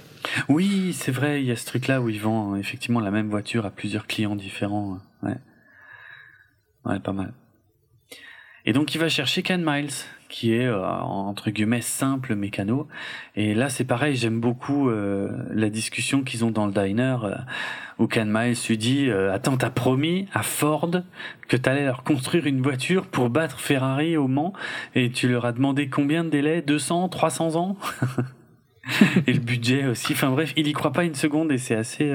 Oui, 0.49 0.93
c'est 0.93 1.11
vrai, 1.11 1.41
il 1.41 1.47
y 1.47 1.51
a 1.51 1.55
ce 1.55 1.65
truc-là 1.65 1.99
où 1.99 2.07
ils 2.07 2.19
vendent 2.19 2.57
effectivement 2.59 2.99
la 2.99 3.09
même 3.09 3.27
voiture 3.29 3.65
à 3.65 3.71
plusieurs 3.71 4.05
clients 4.05 4.35
différents. 4.35 4.99
Ouais. 5.23 5.33
Ouais, 6.85 6.99
pas 6.99 7.13
mal. 7.13 7.33
Et 8.65 8.73
donc 8.73 8.93
il 8.93 8.99
va 8.99 9.09
chercher 9.09 9.41
Ken 9.41 9.63
Miles, 9.65 9.89
qui 10.29 10.53
est 10.53 10.67
euh, 10.67 10.85
entre 10.85 11.49
guillemets 11.49 11.81
simple 11.81 12.35
mécano. 12.35 12.87
Et 13.35 13.55
là 13.55 13.69
c'est 13.69 13.85
pareil, 13.85 14.15
j'aime 14.15 14.39
beaucoup 14.39 14.89
euh, 14.89 15.29
la 15.49 15.69
discussion 15.69 16.21
qu'ils 16.21 16.45
ont 16.45 16.51
dans 16.51 16.67
le 16.67 16.71
diner 16.71 17.17
euh, 17.23 17.35
où 17.97 18.07
Ken 18.07 18.29
Miles 18.31 18.57
lui 18.67 18.77
dit 18.77 19.09
attends 19.11 19.57
t'as 19.57 19.71
promis 19.71 20.27
à 20.33 20.43
Ford 20.43 20.91
que 21.47 21.57
t'allais 21.57 21.85
leur 21.85 22.03
construire 22.03 22.45
une 22.45 22.61
voiture 22.61 23.07
pour 23.07 23.29
battre 23.29 23.59
Ferrari 23.59 24.15
au 24.15 24.27
Mans 24.27 24.53
et 24.93 25.09
tu 25.09 25.27
leur 25.27 25.45
as 25.45 25.53
demandé 25.53 25.89
combien 25.89 26.23
de 26.23 26.29
délai 26.29 26.61
200 26.61 27.09
300 27.09 27.55
ans? 27.55 27.77
Et 29.27 29.33
le 29.33 29.39
budget 29.39 29.85
aussi. 29.85 30.13
Enfin 30.13 30.31
bref, 30.31 30.53
il 30.57 30.67
y 30.67 30.73
croit 30.73 30.91
pas 30.91 31.03
une 31.03 31.13
seconde 31.13 31.51
et 31.51 31.59
c'est 31.59 31.75
assez 31.75 32.11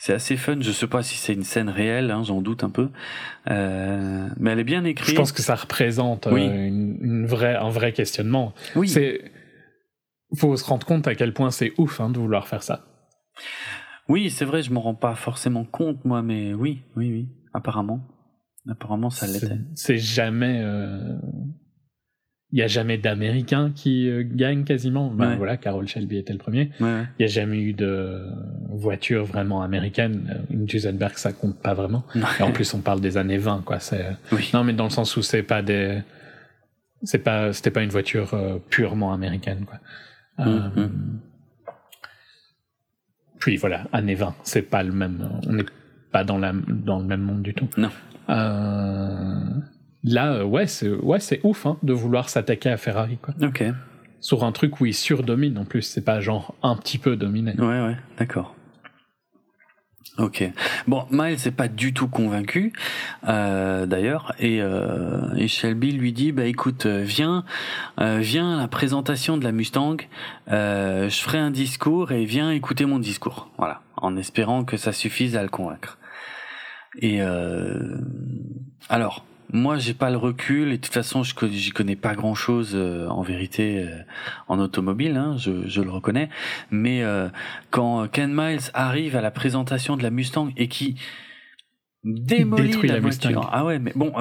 c'est 0.00 0.14
assez 0.14 0.38
fun. 0.38 0.56
Je 0.60 0.72
sais 0.72 0.86
pas 0.86 1.02
si 1.02 1.14
c'est 1.14 1.34
une 1.34 1.44
scène 1.44 1.68
réelle, 1.68 2.10
hein, 2.10 2.22
j'en 2.24 2.40
doute 2.40 2.64
un 2.64 2.70
peu, 2.70 2.88
euh, 3.50 4.28
mais 4.38 4.50
elle 4.50 4.58
est 4.58 4.64
bien 4.64 4.84
écrite. 4.84 5.10
Je 5.10 5.14
pense 5.14 5.30
que 5.30 5.42
ça 5.42 5.54
représente 5.54 6.26
euh, 6.26 6.36
une, 6.36 7.26
vraie, 7.26 7.54
un 7.54 7.68
vrai 7.68 7.92
questionnement. 7.92 8.54
Oui. 8.74 8.88
C'est, 8.88 9.30
faut 10.34 10.56
se 10.56 10.64
rendre 10.64 10.86
compte 10.86 11.06
à 11.06 11.14
quel 11.14 11.34
point 11.34 11.50
c'est 11.50 11.74
ouf 11.76 12.00
hein, 12.00 12.08
de 12.08 12.18
vouloir 12.18 12.48
faire 12.48 12.62
ça. 12.62 12.86
Oui, 14.08 14.30
c'est 14.30 14.46
vrai, 14.46 14.62
je 14.62 14.72
m'en 14.72 14.80
rends 14.80 14.94
pas 14.94 15.14
forcément 15.14 15.64
compte 15.64 16.02
moi, 16.06 16.22
mais 16.22 16.54
oui, 16.54 16.80
oui, 16.96 17.10
oui, 17.12 17.28
apparemment, 17.52 18.00
apparemment 18.70 19.10
ça 19.10 19.26
l'était. 19.26 19.58
C'est 19.74 19.98
jamais. 19.98 20.62
Euh 20.64 21.14
il 22.52 22.56
n'y 22.56 22.62
a 22.62 22.66
jamais 22.66 22.98
d'Américains 22.98 23.70
qui 23.74 24.08
euh, 24.08 24.24
gagnent 24.26 24.64
quasiment. 24.64 25.08
Ben, 25.08 25.36
Voilà, 25.36 25.56
Carol 25.56 25.86
Shelby 25.86 26.16
était 26.16 26.32
le 26.32 26.38
premier. 26.38 26.70
Il 26.80 27.06
n'y 27.20 27.24
a 27.24 27.28
jamais 27.28 27.58
eu 27.58 27.72
de 27.72 28.26
voiture 28.68 29.24
vraiment 29.24 29.62
américaine. 29.62 30.44
Une 30.50 30.64
Duesenberg, 30.64 31.16
ça 31.16 31.32
compte 31.32 31.58
pas 31.58 31.74
vraiment. 31.74 32.04
Et 32.38 32.42
en 32.42 32.50
plus, 32.50 32.74
on 32.74 32.80
parle 32.80 33.00
des 33.00 33.16
années 33.16 33.38
20, 33.38 33.62
quoi. 33.64 33.78
C'est... 33.78 34.04
Non, 34.52 34.64
mais 34.64 34.72
dans 34.72 34.84
le 34.84 34.90
sens 34.90 35.16
où 35.16 35.22
c'est 35.22 35.44
pas 35.44 35.62
des, 35.62 36.02
c'est 37.04 37.18
pas, 37.18 37.52
c'était 37.52 37.70
pas 37.70 37.82
une 37.82 37.90
voiture 37.90 38.34
euh, 38.34 38.58
purement 38.68 39.12
américaine, 39.12 39.64
quoi. 39.64 39.78
Mm-hmm. 40.44 40.78
Euh... 40.78 40.88
Puis 43.38 43.56
voilà, 43.56 43.84
années 43.92 44.16
20, 44.16 44.34
c'est 44.42 44.62
pas 44.62 44.82
le 44.82 44.92
même. 44.92 45.40
On 45.46 45.52
n'est 45.52 45.64
pas 46.10 46.24
dans 46.24 46.36
la, 46.36 46.52
dans 46.52 46.98
le 46.98 47.04
même 47.04 47.22
monde 47.22 47.42
du 47.42 47.54
tout. 47.54 47.68
Non. 47.76 47.90
Euh 48.28 49.60
Là, 50.04 50.32
euh, 50.32 50.44
ouais, 50.44 50.66
c'est 50.66 50.88
ouais, 50.88 51.20
c'est 51.20 51.40
ouf 51.44 51.66
hein, 51.66 51.76
de 51.82 51.92
vouloir 51.92 52.28
s'attaquer 52.28 52.70
à 52.70 52.76
Ferrari. 52.76 53.18
Quoi. 53.20 53.34
Ok. 53.42 53.64
Sur 54.20 54.44
un 54.44 54.52
truc 54.52 54.80
où 54.80 54.86
il 54.86 54.94
surdomine 54.94 55.56
en 55.58 55.64
plus, 55.64 55.82
c'est 55.82 56.04
pas 56.04 56.20
genre 56.20 56.54
un 56.62 56.76
petit 56.76 56.98
peu 56.98 57.16
dominé. 57.16 57.54
Ouais, 57.58 57.80
ouais, 57.82 57.96
d'accord. 58.18 58.54
Ok. 60.18 60.44
Bon, 60.86 61.06
Miles 61.10 61.38
n'est 61.44 61.50
pas 61.50 61.68
du 61.68 61.94
tout 61.94 62.08
convaincu, 62.08 62.72
euh, 63.26 63.86
d'ailleurs, 63.86 64.34
et, 64.38 64.60
euh, 64.60 65.34
et, 65.36 65.48
Shelby 65.48 65.92
lui 65.92 66.12
dit, 66.12 66.32
bah 66.32 66.44
écoute, 66.44 66.84
viens, 66.84 67.44
euh, 68.00 68.18
viens 68.20 68.54
à 68.54 68.60
la 68.60 68.68
présentation 68.68 69.38
de 69.38 69.44
la 69.44 69.52
Mustang, 69.52 69.96
je 70.48 71.08
ferai 71.10 71.38
un 71.38 71.50
discours 71.50 72.12
et 72.12 72.24
viens 72.24 72.50
écouter 72.50 72.84
mon 72.84 72.98
discours. 72.98 73.50
Voilà, 73.56 73.80
en 73.96 74.16
espérant 74.16 74.64
que 74.64 74.76
ça 74.76 74.92
suffise 74.92 75.36
à 75.36 75.42
le 75.42 75.48
convaincre. 75.48 75.98
Et 77.00 77.20
alors, 78.88 79.24
moi, 79.52 79.78
j'ai 79.78 79.94
pas 79.94 80.10
le 80.10 80.16
recul 80.16 80.72
et 80.72 80.76
de 80.76 80.82
toute 80.82 80.92
façon, 80.92 81.22
je 81.22 81.34
j'y 81.50 81.70
connais 81.70 81.96
pas 81.96 82.14
grand 82.14 82.34
chose 82.34 82.72
euh, 82.74 83.08
en 83.08 83.22
vérité 83.22 83.78
euh, 83.78 84.02
en 84.48 84.58
automobile, 84.58 85.16
hein, 85.16 85.36
je, 85.38 85.66
je, 85.66 85.80
le 85.80 85.90
reconnais. 85.90 86.28
Mais 86.70 87.02
euh, 87.02 87.28
quand 87.70 88.08
Ken 88.08 88.32
Miles 88.32 88.70
arrive 88.74 89.16
à 89.16 89.20
la 89.20 89.30
présentation 89.30 89.96
de 89.96 90.02
la 90.02 90.10
Mustang 90.10 90.50
et 90.56 90.68
qui 90.68 90.96
démolit 92.02 92.72
la, 92.86 92.98
voiture, 92.98 93.50
ah 93.52 93.66
ouais, 93.66 93.78
mais 93.78 93.92
bon, 93.94 94.14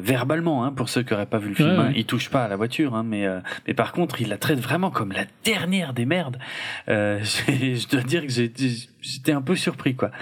verbalement, 0.00 0.64
hein, 0.64 0.70
pour 0.70 0.88
ceux 0.88 1.02
qui 1.02 1.12
auraient 1.12 1.26
pas 1.26 1.38
vu 1.38 1.48
le 1.48 1.54
film, 1.56 1.70
hein, 1.70 1.92
il 1.96 2.04
touche 2.04 2.30
pas 2.30 2.44
à 2.44 2.48
la 2.48 2.54
voiture, 2.54 2.94
hein, 2.94 3.02
mais 3.02 3.26
mais 3.66 3.74
par 3.74 3.90
contre, 3.90 4.20
il 4.20 4.28
la 4.28 4.38
traite 4.38 4.60
vraiment 4.60 4.92
comme 4.92 5.10
la 5.10 5.24
dernière 5.44 5.94
des 5.94 6.06
merdes. 6.06 6.38
je 6.86 7.88
dois 7.88 8.02
dire 8.02 8.24
que 8.24 8.32
j'étais 8.32 9.32
un 9.32 9.42
peu 9.42 9.56
surpris, 9.56 9.96
quoi. 9.96 10.12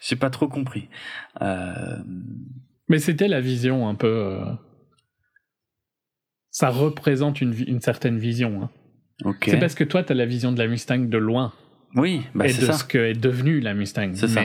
J'ai 0.00 0.16
pas 0.16 0.30
trop 0.30 0.48
compris. 0.48 0.88
Euh, 1.40 1.96
mais 2.88 2.98
c'était 2.98 3.28
la 3.28 3.40
vision 3.40 3.88
un 3.88 3.94
peu. 3.94 4.06
Euh, 4.06 4.44
ça 6.50 6.70
représente 6.70 7.40
une, 7.40 7.54
une 7.66 7.80
certaine 7.80 8.18
vision. 8.18 8.62
Hein. 8.62 9.34
C'est 9.44 9.58
parce 9.58 9.74
que 9.74 9.84
toi, 9.84 10.02
tu 10.02 10.12
as 10.12 10.14
la 10.14 10.26
vision 10.26 10.52
de 10.52 10.58
la 10.58 10.68
Mustang 10.68 11.08
de 11.08 11.18
loin. 11.18 11.52
Oui, 11.94 12.22
bah 12.34 12.46
et 12.46 12.52
de 12.52 12.72
ce 12.72 12.84
que 12.84 12.98
est 12.98 13.14
devenue 13.14 13.60
la 13.60 13.74
Mustang. 13.74 14.12
C'est 14.14 14.28
ça. 14.28 14.42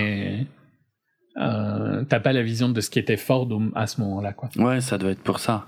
Euh, 1.37 2.03
t'as 2.05 2.19
pas 2.19 2.33
la 2.33 2.43
vision 2.43 2.69
de 2.69 2.81
ce 2.81 2.89
qui 2.89 2.99
était 2.99 3.17
Ford 3.17 3.47
à 3.75 3.87
ce 3.87 4.01
moment-là, 4.01 4.33
quoi. 4.33 4.49
Ouais, 4.57 4.81
ça 4.81 4.97
doit 4.97 5.11
être 5.11 5.21
pour 5.23 5.39
ça. 5.39 5.67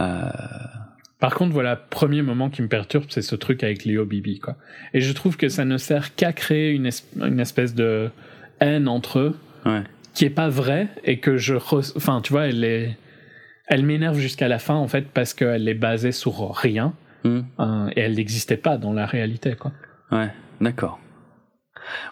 Euh... 0.00 0.30
Par 1.20 1.34
contre, 1.34 1.52
voilà, 1.52 1.76
premier 1.76 2.20
moment 2.20 2.50
qui 2.50 2.62
me 2.62 2.68
perturbe, 2.68 3.04
c'est 3.08 3.22
ce 3.22 3.36
truc 3.36 3.62
avec 3.62 3.84
Léo 3.84 4.04
Bibi, 4.04 4.40
quoi. 4.40 4.56
Et 4.92 5.00
je 5.00 5.12
trouve 5.12 5.36
que 5.36 5.48
ça 5.48 5.64
ne 5.64 5.76
sert 5.76 6.16
qu'à 6.16 6.32
créer 6.32 6.72
une, 6.72 6.90
une 7.16 7.38
espèce 7.38 7.74
de 7.74 8.10
haine 8.60 8.88
entre 8.88 9.18
eux. 9.20 9.38
Ouais 9.64 9.84
qui 10.14 10.24
est 10.24 10.30
pas 10.30 10.48
vrai 10.48 10.88
et 11.04 11.18
que 11.18 11.36
je 11.36 11.54
enfin 11.96 12.20
tu 12.22 12.32
vois 12.32 12.46
elle 12.48 12.64
est 12.64 12.96
elle 13.66 13.84
m'énerve 13.84 14.18
jusqu'à 14.18 14.48
la 14.48 14.58
fin 14.58 14.74
en 14.74 14.88
fait 14.88 15.08
parce 15.08 15.34
qu'elle 15.34 15.68
est 15.68 15.74
basée 15.74 16.12
sur 16.12 16.54
rien 16.54 16.94
hmm. 17.24 17.40
hein, 17.58 17.90
et 17.96 18.00
elle 18.00 18.14
n'existait 18.14 18.56
pas 18.56 18.76
dans 18.76 18.92
la 18.92 19.06
réalité 19.06 19.54
quoi. 19.54 19.72
Ouais 20.10 20.30
d'accord. 20.60 20.98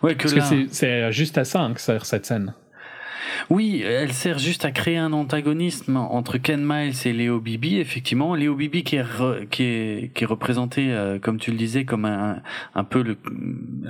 Ouais 0.02 0.14
que 0.16 0.28
c'est 0.28 1.12
juste 1.12 1.38
à 1.38 1.44
ça 1.44 1.60
hein, 1.60 1.74
que 1.74 1.80
sert 1.80 2.06
cette 2.06 2.26
scène 2.26 2.54
oui, 3.50 3.82
elle 3.84 4.12
sert 4.12 4.38
juste 4.38 4.64
à 4.64 4.70
créer 4.70 4.98
un 4.98 5.12
antagonisme 5.12 5.96
entre 5.96 6.38
Ken 6.38 6.64
Miles 6.64 6.94
et 7.04 7.12
Léo 7.12 7.40
Bibi, 7.40 7.78
effectivement. 7.78 8.34
Léo 8.34 8.54
Bibi 8.54 8.84
qui 8.84 8.96
est, 8.96 9.04
qui 9.50 9.62
est, 9.62 10.14
qui 10.14 10.24
est 10.24 10.26
représenté, 10.26 10.92
euh, 10.92 11.18
comme 11.18 11.38
tu 11.38 11.50
le 11.50 11.56
disais, 11.56 11.84
comme 11.84 12.04
un, 12.04 12.42
un 12.74 12.84
peu 12.84 13.02
le, 13.02 13.16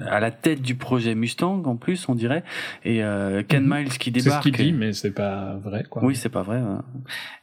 à 0.08 0.20
la 0.20 0.30
tête 0.30 0.62
du 0.62 0.74
projet 0.74 1.14
Mustang, 1.14 1.62
en 1.66 1.76
plus, 1.76 2.08
on 2.08 2.14
dirait. 2.14 2.42
Et 2.84 3.02
euh, 3.02 3.42
Ken 3.46 3.64
mhm. 3.64 3.78
Miles 3.78 3.98
qui 3.98 4.10
débarque. 4.10 4.42
C'est 4.44 4.50
ce 4.50 4.56
qu'il 4.56 4.66
dit, 4.66 4.72
mais 4.72 4.92
c'est 4.92 5.12
pas 5.12 5.56
vrai, 5.62 5.84
quoi. 5.88 6.04
Oui, 6.04 6.16
c'est 6.16 6.28
pas 6.28 6.42
vrai. 6.42 6.60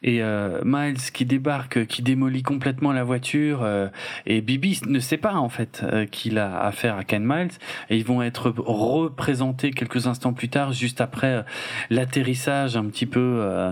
Et 0.04 0.22
euh, 0.22 0.62
Miles 0.64 0.98
qui 1.14 1.26
débarque, 1.26 1.86
qui 1.88 2.02
démolit 2.02 2.44
complètement 2.44 2.94
la 2.94 3.04
voiture. 3.04 3.64
Euh, 3.64 3.88
et 4.26 4.42
Bibi 4.42 4.82
ne 4.88 5.00
sait 5.00 5.18
pas, 5.18 5.36
en 5.36 5.50
fait, 5.50 5.86
qu'il 6.12 6.38
a 6.38 6.60
affaire 6.60 6.98
à 6.98 7.04
Ken 7.04 7.24
Miles. 7.26 7.52
Et 7.90 7.98
ils 7.98 8.06
vont 8.06 8.22
être 8.22 8.54
représentés 8.58 9.72
quelques 9.72 10.08
instants 10.08 10.34
plus 10.34 10.50
tard, 10.50 10.74
juste 10.74 11.02
après 11.02 11.44
l'atterrissage 11.90 12.78
un 12.78 12.86
petit 12.86 13.06
peu 13.06 13.40
euh, 13.42 13.72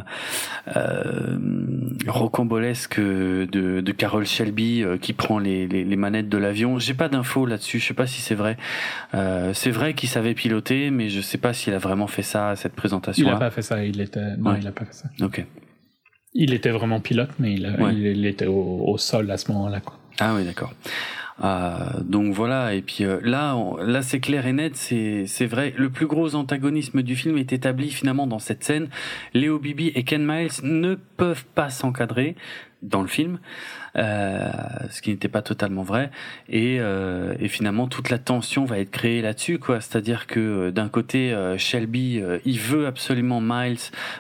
euh, 0.76 1.38
rocambolesque 2.08 3.00
de, 3.00 3.46
de 3.82 3.92
Carol 3.92 4.26
Shelby 4.26 4.84
euh, 4.84 4.98
qui 4.98 5.14
prend 5.14 5.40
les, 5.40 5.68
les, 5.68 5.84
les 5.84 5.96
manettes 5.96 6.30
de 6.30 6.38
l'avion. 6.38 6.80
J'ai 6.80 6.94
pas 6.94 7.10
d'infos 7.10 7.46
là-dessus, 7.46 7.80
je 7.80 7.88
sais 7.88 7.94
pas 7.94 8.08
si 8.08 8.22
c'est 8.22 8.36
vrai. 8.36 8.58
C'est 9.54 9.72
vrai 9.72 9.94
qu'il 9.94 10.10
savait 10.10 10.34
piloter, 10.34 10.92
mais 10.92 11.10
je 11.10 11.22
sais 11.22 11.38
pas 11.38 11.54
s'il 11.54 11.74
a 11.74 11.78
vraiment 11.78 12.08
fait 12.08 12.22
ça 12.22 12.50
à 12.50 12.56
cette 12.56 12.74
présentation. 12.74 13.28
Il 13.28 13.32
a 13.32 13.38
pas 13.38 13.52
fait 13.52 13.62
ça, 13.62 13.84
il 13.84 14.02
était 14.02 14.36
non, 14.38 14.56
il 14.60 14.68
a 14.68 14.72
pas 14.72 14.86
fait 14.86 14.94
ça. 14.94 15.10
Ok. 15.22 15.46
Il 16.34 16.54
était 16.54 16.72
vraiment 16.72 17.00
pilote, 17.00 17.30
mais 17.40 17.54
il, 17.54 17.78
il, 17.94 18.26
était 18.26 18.46
au, 18.46 18.84
au, 18.86 18.98
sol 18.98 19.32
à 19.32 19.38
ce 19.38 19.52
moment-là. 19.54 19.82
Ah 20.20 20.34
oui, 20.36 20.44
d'accord. 20.44 20.74
Euh, 21.44 21.76
donc 22.02 22.34
voilà, 22.34 22.74
et 22.74 22.82
puis 22.82 23.04
euh, 23.04 23.20
là, 23.22 23.58
là 23.82 24.02
c'est 24.02 24.20
clair 24.20 24.48
et 24.48 24.54
net, 24.54 24.76
c'est 24.76 25.26
c'est 25.28 25.46
vrai. 25.46 25.74
Le 25.78 25.90
plus 25.90 26.08
gros 26.08 26.36
antagonisme 26.36 27.02
du 27.02 27.16
film 27.16 27.38
est 27.38 27.52
établi 27.52 27.92
finalement 27.92 28.28
dans 28.28 28.40
cette 28.40 28.64
scène. 28.64 28.88
Léo 29.34 29.60
Bibi 29.60 29.88
et 29.96 30.04
Ken 30.04 30.26
Miles 30.26 30.52
ne 30.64 30.96
peuvent 30.96 31.46
pas 31.54 31.70
s'encadrer 31.70 32.36
dans 32.88 33.02
le 33.02 33.08
film, 33.08 33.40
euh, 33.98 34.50
ce 34.90 35.02
qui 35.02 35.10
n'était 35.12 35.28
pas 35.28 35.42
totalement 35.42 35.84
vrai. 35.84 36.12
Et, 36.50 36.78
euh, 36.80 37.34
et, 37.40 37.48
finalement, 37.48 37.88
toute 37.88 38.10
la 38.10 38.18
tension 38.18 38.66
va 38.66 38.80
être 38.80 38.92
créée 38.92 39.22
là-dessus, 39.22 39.60
quoi. 39.60 39.82
C'est-à-dire 39.82 40.28
que 40.28 40.40
euh, 40.40 40.72
d'un 40.72 40.90
côté, 40.90 41.34
euh, 41.34 41.58
Shelby, 41.58 42.22
il 42.46 42.60
veut 42.60 42.88
absolument 42.88 43.42
Miles 43.42 43.80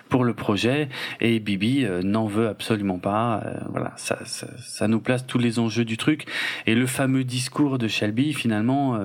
pour 0.09 0.23
le 0.23 0.33
projet, 0.33 0.89
et 1.21 1.39
Bibi 1.39 1.85
n'en 2.03 2.25
veut 2.25 2.47
absolument 2.47 2.99
pas. 2.99 3.43
voilà, 3.69 3.93
ça, 3.97 4.19
ça, 4.25 4.47
ça, 4.59 4.87
nous 4.87 4.99
place 4.99 5.25
tous 5.25 5.39
les 5.39 5.59
enjeux 5.59 5.85
du 5.85 5.97
truc. 5.97 6.25
Et 6.65 6.75
le 6.75 6.85
fameux 6.85 7.23
discours 7.23 7.77
de 7.77 7.87
Shelby, 7.87 8.33
finalement. 8.33 8.99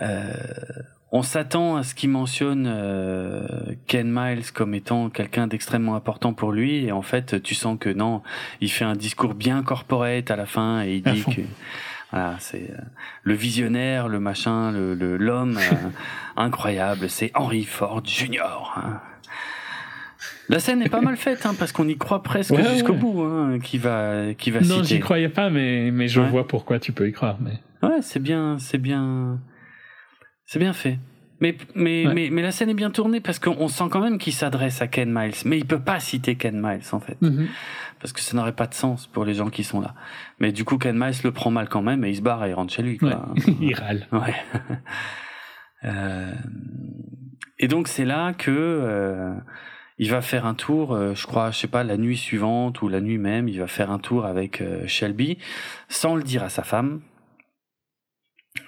Euh, 0.00 0.32
on 1.14 1.22
s'attend 1.22 1.76
à 1.76 1.82
ce 1.82 1.94
qu'il 1.94 2.08
mentionne 2.08 2.66
euh, 2.66 3.46
Ken 3.86 4.10
Miles 4.10 4.50
comme 4.52 4.74
étant 4.74 5.10
quelqu'un 5.10 5.46
d'extrêmement 5.46 5.94
important 5.94 6.32
pour 6.32 6.52
lui, 6.52 6.86
et 6.86 6.92
en 6.92 7.02
fait, 7.02 7.42
tu 7.42 7.54
sens 7.54 7.76
que 7.78 7.90
non, 7.90 8.22
il 8.62 8.70
fait 8.70 8.86
un 8.86 8.96
discours 8.96 9.34
bien 9.34 9.62
corporate 9.62 10.30
à 10.30 10.36
la 10.36 10.46
fin, 10.46 10.82
et 10.82 10.96
il 10.96 11.02
dit 11.02 11.22
que 11.22 11.42
voilà, 12.10 12.36
c'est 12.40 12.70
euh, 12.70 12.80
le 13.24 13.34
visionnaire, 13.34 14.08
le 14.08 14.20
machin, 14.20 14.72
le 14.72 14.94
l'homme 15.18 15.58
euh, 15.58 15.88
incroyable, 16.36 17.10
c'est 17.10 17.30
Henry 17.34 17.64
Ford 17.64 18.00
Jr. 18.02 18.72
Hein. 18.76 19.00
La 20.48 20.60
scène 20.60 20.82
est 20.82 20.88
pas 20.88 21.02
mal 21.02 21.16
faite, 21.16 21.44
hein, 21.44 21.54
parce 21.58 21.72
qu'on 21.72 21.88
y 21.88 21.96
croit 21.96 22.22
presque 22.22 22.56
jusqu'au 22.56 22.94
bout, 22.94 23.22
hein, 23.22 23.58
qui 23.62 23.76
va, 23.76 24.32
qui 24.36 24.50
va 24.50 24.60
non, 24.60 24.82
j'y 24.82 24.98
croyais 24.98 25.28
pas, 25.28 25.50
mais 25.50 25.90
mais 25.90 26.08
je 26.08 26.20
vois 26.22 26.48
pourquoi 26.48 26.78
tu 26.78 26.92
peux 26.92 27.06
y 27.06 27.12
croire, 27.12 27.36
mais. 27.40 27.60
Ouais, 27.86 28.00
c'est 28.00 28.20
bien, 28.20 28.58
c'est 28.58 28.78
bien, 28.78 29.40
c'est 30.52 30.58
bien 30.58 30.74
fait. 30.74 30.98
Mais, 31.40 31.56
mais, 31.74 32.04
mais, 32.12 32.28
mais, 32.30 32.42
la 32.42 32.52
scène 32.52 32.68
est 32.68 32.74
bien 32.74 32.90
tournée 32.90 33.22
parce 33.22 33.38
qu'on 33.38 33.68
sent 33.68 33.84
quand 33.90 34.02
même 34.02 34.18
qu'il 34.18 34.34
s'adresse 34.34 34.82
à 34.82 34.86
Ken 34.86 35.10
Miles. 35.10 35.32
Mais 35.46 35.56
il 35.56 35.64
peut 35.64 35.80
pas 35.80 35.98
citer 35.98 36.36
Ken 36.36 36.60
Miles, 36.60 36.82
en 36.92 37.00
fait. 37.00 37.16
Mhm. 37.22 37.48
Parce 38.00 38.12
que 38.12 38.20
ça 38.20 38.36
n'aurait 38.36 38.52
pas 38.52 38.66
de 38.66 38.74
sens 38.74 39.06
pour 39.06 39.24
les 39.24 39.32
gens 39.32 39.48
qui 39.48 39.64
sont 39.64 39.80
là. 39.80 39.94
Mais 40.40 40.52
du 40.52 40.66
coup, 40.66 40.76
Ken 40.76 40.94
Miles 40.94 41.14
le 41.24 41.32
prend 41.32 41.50
mal 41.50 41.70
quand 41.70 41.80
même 41.80 42.04
et 42.04 42.10
il 42.10 42.16
se 42.16 42.20
barre 42.20 42.44
et 42.44 42.50
il 42.50 42.52
rentre 42.52 42.70
chez 42.70 42.82
lui, 42.82 42.98
quoi. 42.98 43.32
il 43.62 43.74
râle. 43.74 44.06
Ouais. 44.12 44.34
euh... 45.84 46.34
Et 47.58 47.66
donc, 47.66 47.88
c'est 47.88 48.04
là 48.04 48.34
que, 48.34 48.50
euh, 48.50 49.32
il 49.96 50.10
va 50.10 50.20
faire 50.20 50.44
un 50.44 50.54
tour, 50.54 50.92
euh, 50.92 51.14
je 51.14 51.26
crois, 51.26 51.50
je 51.50 51.60
sais 51.60 51.66
pas, 51.66 51.82
la 51.82 51.96
nuit 51.96 52.18
suivante 52.18 52.82
ou 52.82 52.88
la 52.88 53.00
nuit 53.00 53.16
même, 53.16 53.48
il 53.48 53.58
va 53.58 53.68
faire 53.68 53.90
un 53.90 53.98
tour 53.98 54.26
avec 54.26 54.62
Shelby, 54.86 55.38
sans 55.88 56.14
le 56.14 56.22
dire 56.22 56.42
à 56.42 56.50
sa 56.50 56.62
femme. 56.62 57.00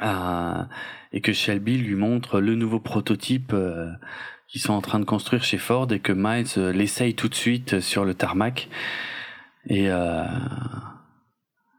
Ah, 0.01 0.69
et 1.15 1.21
que 1.21 1.33
Shelby 1.33 1.79
lui 1.79 1.95
montre 1.95 2.41
le 2.41 2.57
nouveau 2.57 2.81
prototype 2.81 3.53
euh, 3.55 3.91
qu'ils 4.49 4.61
sont 4.61 4.75
en 4.75 4.81
train 4.81 4.99
de 4.99 5.05
construire 5.05 5.45
chez 5.45 5.59
Ford 5.59 5.91
et 5.93 6.01
que 6.01 6.13
Miles 6.13 6.47
euh, 6.59 6.73
l'essaye 6.73 7.15
tout 7.15 7.29
de 7.29 7.35
suite 7.37 7.81
sur 7.81 8.05
le 8.05 8.15
tarmac. 8.15 8.69
Et 9.69 9.89
euh, 9.89 10.25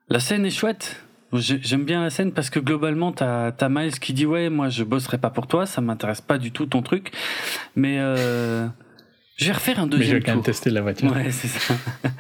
la 0.09 0.19
scène 0.21 0.45
est 0.45 0.51
chouette. 0.51 1.03
J'aime 1.33 1.83
bien 1.83 2.01
la 2.01 2.09
scène 2.09 2.31
parce 2.31 2.49
que 2.49 2.59
globalement, 2.59 3.11
t'as 3.11 3.47
as 3.47 3.69
Miles 3.69 3.99
qui 3.99 4.13
dit 4.13 4.25
ouais, 4.25 4.49
moi 4.49 4.69
je 4.69 4.86
bosserai 4.86 5.17
pas 5.17 5.29
pour 5.29 5.47
toi, 5.47 5.65
ça 5.65 5.81
m'intéresse 5.81 6.21
pas 6.21 6.38
du 6.38 6.51
tout 6.51 6.65
ton 6.65 6.81
truc, 6.81 7.11
mais 7.75 7.99
euh, 7.99 8.67
je 9.36 9.47
vais 9.47 9.51
refaire 9.51 9.81
un 9.81 9.88
deuxième 9.88 9.99
Mais 9.99 10.05
je 10.05 10.15
vais 10.15 10.21
quand 10.21 10.36
même 10.36 10.43
tester 10.43 10.69
la 10.69 10.81
voiture. 10.81 11.11
Ouais, 11.11 11.31
c'est 11.31 11.49
ça. 11.49 11.73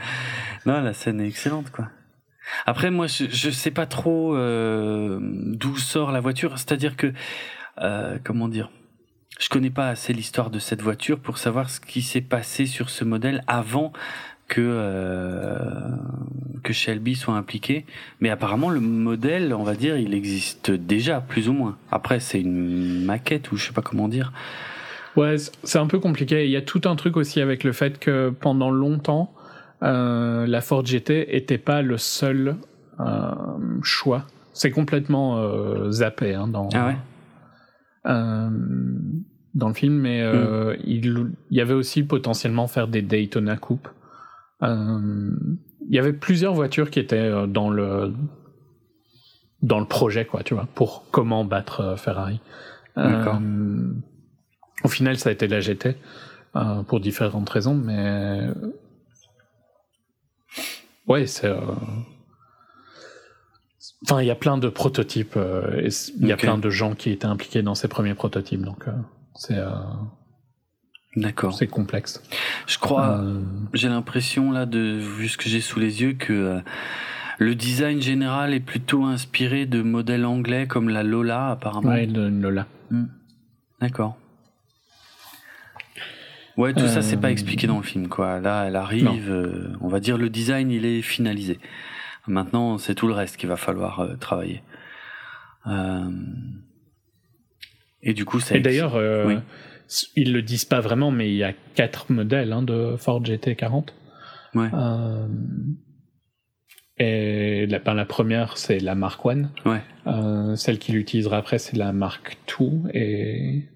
non, 0.65 0.81
la 0.81 0.93
scène 0.93 1.21
est 1.21 1.27
excellente, 1.27 1.71
quoi. 1.71 1.87
Après, 2.65 2.91
moi, 2.91 3.07
je, 3.07 3.25
je 3.29 3.49
sais 3.49 3.71
pas 3.71 3.85
trop 3.85 4.35
euh, 4.35 5.19
d'où 5.21 5.77
sort 5.77 6.11
la 6.11 6.19
voiture. 6.19 6.57
C'est-à-dire 6.57 6.95
que, 6.95 7.13
euh, 7.81 8.17
comment 8.23 8.47
dire, 8.47 8.69
je 9.39 9.49
connais 9.49 9.69
pas 9.69 9.89
assez 9.89 10.13
l'histoire 10.13 10.49
de 10.49 10.59
cette 10.59 10.81
voiture 10.81 11.19
pour 11.19 11.37
savoir 11.37 11.69
ce 11.69 11.79
qui 11.79 12.01
s'est 12.01 12.21
passé 12.21 12.65
sur 12.65 12.89
ce 12.89 13.03
modèle 13.03 13.43
avant 13.47 13.91
que 14.47 14.61
euh, 14.61 15.59
que 16.63 16.71
Shelby 16.71 17.15
soit 17.15 17.33
impliqué. 17.35 17.85
Mais 18.21 18.29
apparemment, 18.29 18.69
le 18.69 18.79
modèle, 18.79 19.53
on 19.53 19.63
va 19.63 19.75
dire, 19.75 19.97
il 19.97 20.13
existe 20.13 20.71
déjà, 20.71 21.21
plus 21.21 21.49
ou 21.49 21.53
moins. 21.53 21.77
Après, 21.91 22.19
c'est 22.19 22.39
une 22.39 23.03
maquette 23.03 23.51
ou 23.51 23.57
je 23.57 23.67
sais 23.67 23.73
pas 23.73 23.81
comment 23.81 24.07
dire. 24.07 24.31
Ouais, 25.15 25.35
c'est 25.63 25.79
un 25.79 25.87
peu 25.87 25.99
compliqué. 25.99 26.45
Il 26.45 26.51
y 26.51 26.57
a 26.57 26.61
tout 26.61 26.81
un 26.85 26.95
truc 26.95 27.17
aussi 27.17 27.39
avec 27.39 27.63
le 27.63 27.71
fait 27.71 27.99
que 27.99 28.29
pendant 28.29 28.69
longtemps, 28.69 29.33
euh, 29.85 30.47
la 30.47 30.61
Ford 30.61 30.85
GT 30.85 31.35
était 31.35 31.57
pas 31.57 31.81
le 31.81 31.97
seul 31.97 32.57
euh, 32.99 33.31
choix. 33.81 34.25
C'est 34.53 34.71
complètement 34.71 35.37
euh, 35.37 35.91
zappé 35.91 36.33
hein, 36.33 36.47
dans, 36.47 36.69
Ah 36.73 36.87
ouais. 36.87 36.95
dans 39.53 39.67
le 39.67 39.73
film, 39.73 39.95
mais 39.99 40.21
euh, 40.21 40.75
il, 40.85 41.33
il 41.51 41.57
y 41.57 41.61
avait 41.61 41.73
aussi 41.73 42.03
potentiellement 42.03 42.67
faire 42.67 42.87
des 42.87 43.01
Daytona 43.01 43.57
Coupe. 43.57 43.89
Il 44.61 45.93
y 45.93 45.99
avait 45.99 46.13
plusieurs 46.13 46.53
voitures 46.53 46.89
qui 46.89 46.99
étaient 46.99 47.31
dans 47.47 47.69
le 47.69 48.13
dans 49.61 49.79
le 49.79 49.85
projet, 49.85 50.25
quoi, 50.25 50.43
tu 50.43 50.53
vois, 50.53 50.67
pour 50.73 51.05
comment 51.11 51.45
battre 51.45 51.95
Ferrari. 51.97 52.39
Au 52.97 54.87
final, 54.87 55.17
ça 55.17 55.29
a 55.29 55.31
été 55.33 55.47
la 55.47 55.59
GT 55.59 55.95
pour 56.87 56.99
différentes 56.99 57.49
raisons, 57.49 57.75
mais 57.75 58.47
ouais, 61.07 61.27
c'est. 61.27 61.47
euh, 61.47 61.59
Enfin, 64.03 64.21
il 64.21 64.27
y 64.27 64.31
a 64.31 64.35
plein 64.35 64.57
de 64.57 64.69
prototypes. 64.69 65.35
euh, 65.37 65.79
et 65.81 65.89
il 66.19 66.27
y 66.27 66.31
a 66.31 66.37
plein 66.37 66.57
de 66.57 66.69
gens 66.69 66.93
qui 66.95 67.09
étaient 67.11 67.25
impliqués 67.25 67.61
dans 67.63 67.75
ces 67.75 67.87
premiers 67.87 68.13
prototypes, 68.13 68.61
donc 68.61 68.87
euh, 68.87 68.91
c'est 69.35 69.57
D'accord. 71.15 71.53
c'est 71.53 71.67
complexe. 71.67 72.21
Je 72.67 72.77
crois. 72.77 73.23
J'ai 73.73 73.87
l'impression 73.89 74.51
là, 74.51 74.65
de 74.65 74.79
vu 74.99 75.27
ce 75.29 75.37
que 75.37 75.47
j'ai 75.49 75.61
sous 75.61 75.79
les 75.79 76.01
yeux, 76.01 76.13
que 76.13 76.61
le 77.39 77.55
design 77.55 78.01
général 78.01 78.53
est 78.53 78.59
plutôt 78.59 79.05
inspiré 79.05 79.65
de 79.65 79.81
modèles 79.81 80.25
anglais 80.25 80.67
comme 80.67 80.89
la 80.89 81.03
Lola 81.03 81.51
apparemment. 81.51 81.89
ouais, 81.89 82.05
le 82.05 82.29
Lola. 82.29 82.67
D'accord. 83.81 84.17
Ouais, 86.57 86.73
tout 86.73 86.87
ça 86.87 87.01
c'est 87.01 87.17
pas 87.17 87.27
Euh, 87.27 87.31
expliqué 87.31 87.67
dans 87.67 87.77
le 87.77 87.83
film 87.83 88.07
quoi. 88.07 88.39
Là, 88.39 88.65
elle 88.67 88.75
arrive, 88.77 89.29
euh, 89.29 89.73
on 89.81 89.87
va 89.89 89.99
dire 89.99 90.17
le 90.17 90.29
design 90.29 90.71
il 90.71 90.85
est 90.85 91.01
finalisé. 91.01 91.59
Maintenant, 92.27 92.77
c'est 92.77 92.95
tout 92.95 93.07
le 93.07 93.13
reste 93.13 93.37
qu'il 93.37 93.49
va 93.49 93.57
falloir 93.57 93.99
euh, 93.99 94.15
travailler. 94.15 94.63
Et 98.01 98.13
du 98.13 98.23
coup, 98.25 98.39
ça. 98.39 98.55
Et 98.55 98.59
d'ailleurs, 98.59 98.95
Oui. 99.27 99.35
ils 100.15 100.31
le 100.31 100.41
disent 100.41 100.65
pas 100.65 100.79
vraiment, 100.79 101.11
mais 101.11 101.29
il 101.29 101.35
y 101.37 101.43
a 101.43 101.53
quatre 101.75 102.11
modèles 102.11 102.53
hein, 102.53 102.61
de 102.63 102.95
Ford 102.97 103.21
GT40. 103.21 103.89
Ouais. 104.53 104.69
Et 106.97 107.65
la, 107.67 107.79
ben, 107.79 107.93
la 107.93 108.05
première, 108.05 108.57
c'est 108.57 108.79
la 108.79 108.95
Mark 108.95 109.25
One. 109.25 109.49
Ouais. 109.65 109.81
Euh, 110.07 110.55
celle 110.55 110.79
qu'il 110.79 110.95
utilisera 110.95 111.37
après, 111.37 111.57
c'est 111.57 111.75
la 111.75 111.91
Mark 111.91 112.37
II. 112.59 112.83
Et 112.93 113.67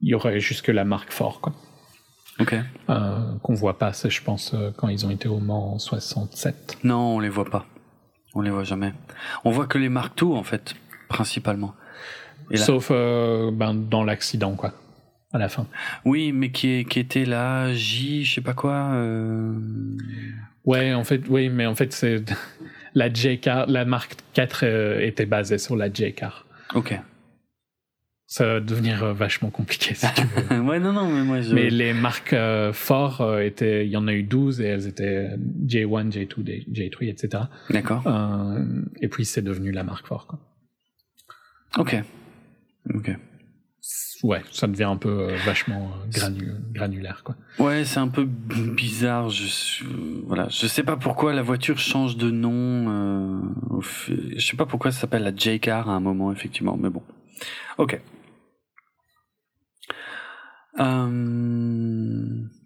il 0.00 0.08
y 0.08 0.14
aurait 0.14 0.40
jusque 0.40 0.68
la 0.68 0.84
Mark 0.84 1.12
IV, 1.12 1.40
quoi. 1.40 1.54
Ok. 2.42 2.54
Euh, 2.90 3.18
qu'on 3.42 3.54
voit 3.54 3.78
pas, 3.78 3.92
c'est, 3.92 4.10
je 4.10 4.22
pense, 4.22 4.52
euh, 4.54 4.70
quand 4.76 4.88
ils 4.88 5.06
ont 5.06 5.10
été 5.10 5.28
au 5.28 5.38
Mans 5.38 5.74
en 5.74 5.78
67. 5.78 6.78
Non, 6.84 7.16
on 7.16 7.20
les 7.20 7.28
voit 7.28 7.44
pas. 7.44 7.66
On 8.34 8.40
les 8.40 8.50
voit 8.50 8.64
jamais. 8.64 8.92
On 9.44 9.50
voit 9.50 9.66
que 9.66 9.78
les 9.78 9.88
Mark 9.88 10.20
II 10.20 10.28
en 10.32 10.42
fait, 10.42 10.74
principalement. 11.08 11.74
Et 12.50 12.56
là- 12.56 12.64
Sauf 12.64 12.88
euh, 12.90 13.50
ben, 13.52 13.74
dans 13.74 14.04
l'accident, 14.04 14.54
quoi. 14.54 14.72
À 15.34 15.38
la 15.38 15.48
fin. 15.48 15.66
Oui, 16.04 16.32
mais 16.32 16.50
qui, 16.50 16.80
est, 16.80 16.84
qui 16.84 16.98
était 16.98 17.24
là, 17.24 17.72
J, 17.72 18.24
je 18.24 18.34
sais 18.34 18.40
pas 18.42 18.52
quoi. 18.54 18.90
euh, 18.92 19.54
Ouais, 20.66 20.92
en 20.94 21.04
fait, 21.04 21.22
oui, 21.28 21.48
mais 21.48 21.66
en 21.66 21.74
fait, 21.74 21.92
c'est 21.92 22.22
la 22.94 23.12
J-Car, 23.12 23.66
la 23.66 23.84
marque 23.84 24.14
4 24.34 24.60
euh, 24.64 25.00
était 25.00 25.24
basée 25.26 25.58
sur 25.58 25.74
la 25.76 25.90
J-Car. 25.92 26.44
Ok. 26.74 26.98
Ça 28.34 28.46
va 28.46 28.60
devenir 28.60 29.04
euh, 29.04 29.12
vachement 29.12 29.50
compliqué 29.50 29.92
si 29.94 30.06
tu 30.14 30.22
veux. 30.22 30.60
ouais, 30.66 30.80
non, 30.80 30.94
non, 30.94 31.06
mais 31.06 31.22
moi 31.22 31.42
je. 31.42 31.54
mais 31.54 31.68
les 31.68 31.92
marques 31.92 32.32
euh, 32.32 32.72
forts 32.72 33.20
euh, 33.20 33.40
étaient, 33.40 33.84
il 33.84 33.90
y 33.92 33.96
en 33.98 34.08
a 34.08 34.14
eu 34.14 34.22
12 34.22 34.62
et 34.62 34.64
elles 34.64 34.86
étaient 34.86 35.28
J1, 35.66 36.10
J2, 36.10 36.66
J3, 36.72 37.10
etc. 37.10 37.42
D'accord. 37.68 38.02
Euh, 38.06 38.64
et 39.02 39.08
puis 39.08 39.26
c'est 39.26 39.42
devenu 39.42 39.70
la 39.70 39.84
marque 39.84 40.06
fort. 40.06 40.26
Quoi. 40.26 40.38
Ok. 41.76 41.94
Ok. 42.94 43.10
Ouais, 44.22 44.40
ça 44.50 44.66
devient 44.66 44.84
un 44.84 44.96
peu 44.96 45.34
vachement 45.44 45.90
granu- 46.08 46.54
granulaire. 46.72 47.24
Quoi. 47.24 47.36
Ouais, 47.58 47.84
c'est 47.84 48.00
un 48.00 48.08
peu 48.08 48.24
bizarre. 48.24 49.28
Je, 49.28 49.44
suis- 49.44 49.84
voilà, 50.26 50.48
je 50.48 50.66
sais 50.68 50.84
pas 50.84 50.96
pourquoi 50.96 51.34
la 51.34 51.42
voiture 51.42 51.76
change 51.78 52.16
de 52.16 52.30
nom. 52.30 53.42
Je 53.82 54.40
sais 54.40 54.56
pas 54.56 54.64
pourquoi 54.64 54.90
ça 54.90 55.00
s'appelle 55.00 55.22
la 55.24 55.36
J-Car 55.36 55.90
à 55.90 55.92
un 55.92 56.00
moment, 56.00 56.32
effectivement, 56.32 56.78
mais 56.80 56.88
bon. 56.88 57.02
Ok. 57.76 58.00
Euh, 60.80 62.22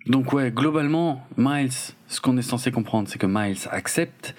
donc 0.07 0.33
ouais, 0.33 0.51
globalement, 0.51 1.27
Miles, 1.37 1.73
ce 2.09 2.21
qu'on 2.21 2.37
est 2.37 2.43
censé 2.43 2.71
comprendre, 2.71 3.09
c'est 3.09 3.19
que 3.19 3.27
Miles 3.27 3.59
accepte 3.71 4.35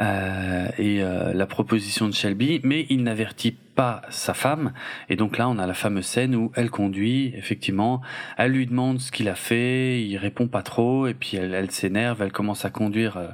euh, 0.00 0.68
et 0.78 1.02
euh, 1.02 1.34
la 1.34 1.46
proposition 1.46 2.08
de 2.08 2.14
Shelby, 2.14 2.60
mais 2.62 2.86
il 2.88 3.02
n'avertit 3.02 3.52
pas 3.52 4.02
sa 4.08 4.32
femme. 4.32 4.72
Et 5.08 5.16
donc 5.16 5.36
là, 5.36 5.48
on 5.48 5.58
a 5.58 5.66
la 5.66 5.74
fameuse 5.74 6.06
scène 6.06 6.34
où 6.34 6.50
elle 6.54 6.70
conduit, 6.70 7.34
effectivement, 7.36 8.00
elle 8.38 8.52
lui 8.52 8.66
demande 8.66 9.00
ce 9.00 9.12
qu'il 9.12 9.28
a 9.28 9.34
fait, 9.34 10.02
il 10.02 10.16
répond 10.16 10.48
pas 10.48 10.62
trop, 10.62 11.06
et 11.06 11.14
puis 11.14 11.36
elle, 11.36 11.54
elle 11.54 11.70
s'énerve, 11.70 12.22
elle 12.22 12.32
commence 12.32 12.64
à 12.64 12.70
conduire 12.70 13.16
euh, 13.18 13.28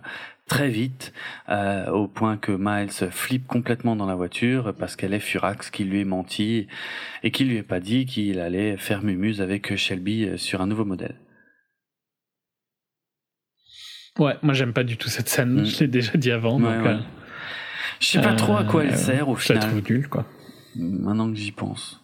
très 0.48 0.68
vite, 0.68 1.12
euh, 1.48 1.88
au 1.90 2.08
point 2.08 2.36
que 2.36 2.52
Miles 2.58 2.90
flippe 3.10 3.46
complètement 3.46 3.94
dans 3.96 4.06
la 4.06 4.14
voiture 4.16 4.74
parce 4.78 4.96
qu'elle 4.96 5.14
est 5.14 5.20
furax 5.20 5.70
qui 5.70 5.84
lui 5.84 6.00
est 6.00 6.04
menti 6.04 6.66
et 7.22 7.30
qui 7.30 7.44
lui 7.44 7.56
est 7.58 7.62
pas 7.62 7.80
dit 7.80 8.06
qu'il 8.06 8.40
allait 8.40 8.76
faire 8.76 9.02
mumuse 9.02 9.40
avec 9.40 9.76
Shelby 9.76 10.24
euh, 10.24 10.36
sur 10.36 10.60
un 10.60 10.66
nouveau 10.66 10.84
modèle. 10.84 11.16
Ouais, 14.18 14.34
moi 14.42 14.52
j'aime 14.54 14.72
pas 14.72 14.82
du 14.84 14.96
tout 14.96 15.08
cette 15.08 15.28
scène, 15.28 15.60
Mm. 15.60 15.64
je 15.64 15.78
l'ai 15.80 15.88
déjà 15.88 16.12
dit 16.16 16.32
avant. 16.32 16.60
Ouais, 16.60 16.74
donc, 16.76 16.84
ouais. 16.84 16.92
euh, 16.94 16.98
Je 18.00 18.06
sais 18.06 18.20
pas 18.20 18.34
trop 18.34 18.56
à 18.56 18.64
quoi 18.64 18.84
elle 18.84 18.96
sert 18.96 19.28
au 19.28 19.36
Je 19.36 19.52
la 19.52 19.60
final, 19.60 19.80
trouve 19.80 19.92
nulle, 19.96 20.08
quoi. 20.08 20.26
maintenant 20.74 21.30
que 21.30 21.38
j'y 21.38 21.52
pense. 21.52 22.00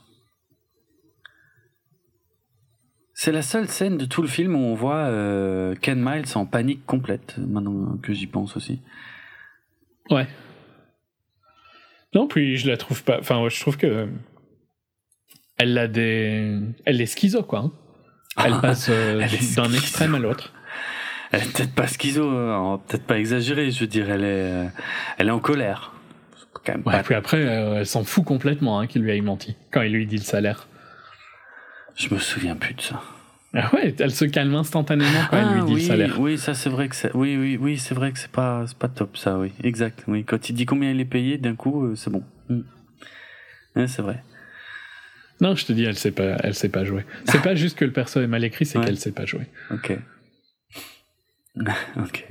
C'est 3.25 3.33
la 3.33 3.41
seule 3.41 3.69
scène 3.69 3.97
de 3.97 4.05
tout 4.05 4.21
le 4.21 4.29
film 4.29 4.55
où 4.55 4.59
on 4.59 4.75
voit 4.75 5.07
euh, 5.07 5.75
Ken 5.77 5.99
Miles 5.99 6.27
en 6.35 6.45
panique 6.45 6.85
complète, 6.85 7.37
maintenant 7.39 7.97
que 8.03 8.13
j'y 8.13 8.27
pense 8.27 8.55
aussi. 8.55 8.83
Ouais. 10.11 10.27
Non, 12.13 12.29
puis 12.29 12.59
je 12.59 12.69
la 12.69 12.77
trouve 12.77 13.03
pas. 13.03 13.19
Enfin, 13.19 13.43
ouais, 13.43 13.49
je 13.49 13.59
trouve 13.59 13.79
que. 13.79 14.11
Elle 15.57 15.79
a 15.79 15.89
des. 15.89 16.55
Elle 16.85 17.01
est 17.01 17.07
schizo, 17.07 17.43
quoi. 17.45 17.61
hein. 17.61 17.73
Elle 18.45 18.61
passe 18.61 18.91
euh, 18.91 19.27
d'un 19.57 19.73
extrême 19.73 20.15
à 20.17 20.19
l'autre. 20.19 20.53
Elle 21.33 21.45
est 21.45 21.53
peut-être 21.57 21.75
pas 21.75 21.87
schizo, 21.87 22.29
hein, 22.29 22.79
peut-être 22.87 23.07
pas 23.07 23.19
exagérer, 23.19 23.71
je 23.71 23.81
veux 23.81 23.87
dire, 23.87 24.11
elle 24.11 24.25
est, 24.25 24.53
euh, 24.53 24.67
elle 25.17 25.29
est 25.29 25.31
en 25.31 25.41
colère. 25.41 25.95
quand 26.63 26.75
même 26.75 26.83
Ouais, 26.85 27.03
puis 27.03 27.15
après, 27.15 27.39
euh, 27.39 27.77
elle 27.79 27.87
s'en 27.87 28.05
fout 28.05 28.27
complètement 28.27 28.81
hein, 28.81 28.87
qu'il 28.87 29.01
lui 29.01 29.17
ait 29.17 29.21
menti 29.23 29.57
quand 29.71 29.81
il 29.81 29.93
lui 29.95 30.07
dit 30.07 30.19
le 30.19 30.23
salaire. 30.25 30.69
Je 31.97 32.13
me 32.13 32.19
souviens 32.19 32.55
plus 32.55 32.75
de 32.75 32.83
ça. 32.83 33.01
Ah 33.57 33.71
ouais, 33.73 33.95
elle 34.01 34.11
se 34.11 34.25
calme 34.25 34.55
instantanément 34.57 35.21
quand 35.31 35.37
elle 35.39 35.55
lui 35.55 35.65
dit 35.65 35.75
oui, 35.75 35.81
le 35.83 35.87
salaire. 35.87 36.21
oui, 36.21 36.39
ça 36.39 36.55
c'est 36.55 36.71
vrai 36.71 36.89
que 36.89 36.97
c'est, 36.97 37.15
oui, 37.15 37.37
oui, 37.37 37.57
oui, 37.61 37.79
c'est 37.79 37.95
vrai 37.95 38.11
que 38.11 38.19
c'est 38.19 38.31
pas, 38.31 38.65
c'est 38.67 38.77
pas 38.77 38.89
top 38.89 39.17
ça, 39.17 39.39
oui, 39.39 39.53
exact. 39.63 40.03
Oui, 40.09 40.25
quand 40.25 40.49
il 40.49 40.55
dit 40.55 40.67
combien 40.67 40.91
il 40.91 40.99
est 41.01 41.05
payé, 41.05 41.39
d'un 41.39 41.55
coup, 41.55 41.85
euh, 41.87 41.95
c'est 41.95 42.11
bon. 42.11 42.25
Mm. 42.49 42.61
Ouais, 43.77 43.87
c'est 43.87 44.03
vrai. 44.03 44.23
Non, 45.41 45.55
je 45.55 45.67
te 45.67 45.73
dis, 45.73 45.85
elle 45.85 45.97
sait 45.97 46.11
pas, 46.11 46.37
elle 46.43 46.55
sait 46.55 46.69
pas 46.69 46.85
jouer. 46.85 47.05
C'est 47.27 47.43
pas 47.43 47.55
juste 47.55 47.79
que 47.79 47.85
le 47.85 47.93
perso 47.93 48.21
est 48.21 48.27
mal 48.27 48.43
écrit, 48.45 48.67
c'est 48.67 48.79
Ouais. 48.79 48.85
qu'elle 48.87 48.99
sait 48.99 49.13
pas 49.13 49.25
jouer. 49.27 49.47
Ok. 49.71 49.97
ok. 51.97 52.27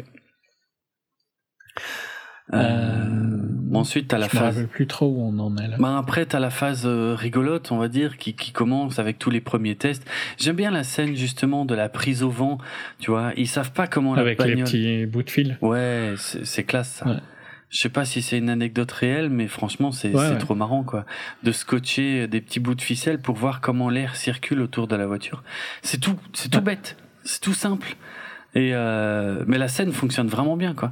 Euh, 2.52 2.58
Euh, 2.58 3.76
ensuite, 3.76 4.10
t'as 4.10 4.18
la 4.18 4.28
je 4.28 4.38
phase. 4.38 4.68
plus 4.68 4.86
trop 4.88 5.08
où 5.08 5.20
on 5.22 5.40
en 5.40 5.56
est 5.58 5.68
là. 5.68 5.78
Bah 5.80 5.98
après, 5.98 6.26
t'as 6.26 6.40
la 6.40 6.50
phase 6.50 6.84
euh, 6.86 7.16
rigolote, 7.18 7.72
on 7.72 7.78
va 7.78 7.88
dire, 7.88 8.18
qui, 8.18 8.34
qui 8.36 8.52
commence 8.52 9.00
avec 9.00 9.18
tous 9.18 9.30
les 9.30 9.42
premiers 9.42 9.76
tests. 9.76 10.06
J'aime 10.38 10.56
bien 10.58 10.70
la 10.72 10.84
scène 10.84 11.16
justement 11.16 11.66
de 11.66 11.74
la 11.74 11.90
prise 11.90 12.22
au 12.22 12.30
vent. 12.30 12.58
Tu 13.00 13.12
vois, 13.12 13.32
ils 13.38 13.48
savent 13.48 13.72
pas 13.72 13.88
comment 13.88 14.14
Avec 14.16 14.40
la 14.40 14.46
les 14.46 14.52
bagnole. 14.56 14.66
petits 14.68 15.06
bouts 15.06 15.24
de 15.24 15.30
fil. 15.30 15.58
Ouais, 15.62 16.14
c'est 16.18 16.64
classe 16.64 16.92
ça. 16.96 17.08
Ouais. 17.08 17.18
Je 17.70 17.80
sais 17.80 17.90
pas 17.90 18.06
si 18.06 18.22
c'est 18.22 18.38
une 18.38 18.50
anecdote 18.52 18.92
réelle, 18.92 19.30
mais 19.32 19.48
franchement, 19.48 19.92
c'est 19.92 20.14
Ouais, 20.14 20.38
trop 20.38 20.54
marrant 20.54 20.84
quoi, 20.84 21.06
de 21.42 21.52
scotcher 21.52 22.28
des 22.28 22.40
petits 22.40 22.60
bouts 22.60 22.76
de 22.76 22.82
ficelle 22.84 23.20
pour 23.20 23.36
voir 23.36 23.62
comment 23.62 23.90
l'air 23.90 24.16
circule 24.16 24.62
autour 24.62 24.88
de 24.88 24.96
la 24.96 25.08
voiture. 25.08 25.44
C'est 25.82 26.00
tout, 26.00 26.16
c'est 26.34 26.52
tout 26.52 26.62
bête, 26.62 26.98
c'est 27.24 27.42
tout 27.42 27.54
simple. 27.56 27.96
Et 28.54 28.76
euh, 28.76 29.44
mais 29.48 29.58
la 29.58 29.68
scène 29.70 29.92
fonctionne 29.92 30.28
vraiment 30.28 30.56
bien 30.56 30.76
quoi. 30.76 30.92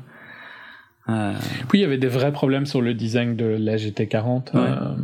Euh, 1.09 1.33
Puis 1.69 1.79
il 1.79 1.81
y 1.81 1.85
avait 1.85 1.97
des 1.97 2.07
vrais 2.07 2.31
problèmes 2.31 2.65
sur 2.65 2.81
le 2.81 2.93
design 2.93 3.35
de 3.35 3.45
la 3.45 3.75
GT40. 3.77 4.53
Ouais. 4.53 4.59
euh, 4.61 4.95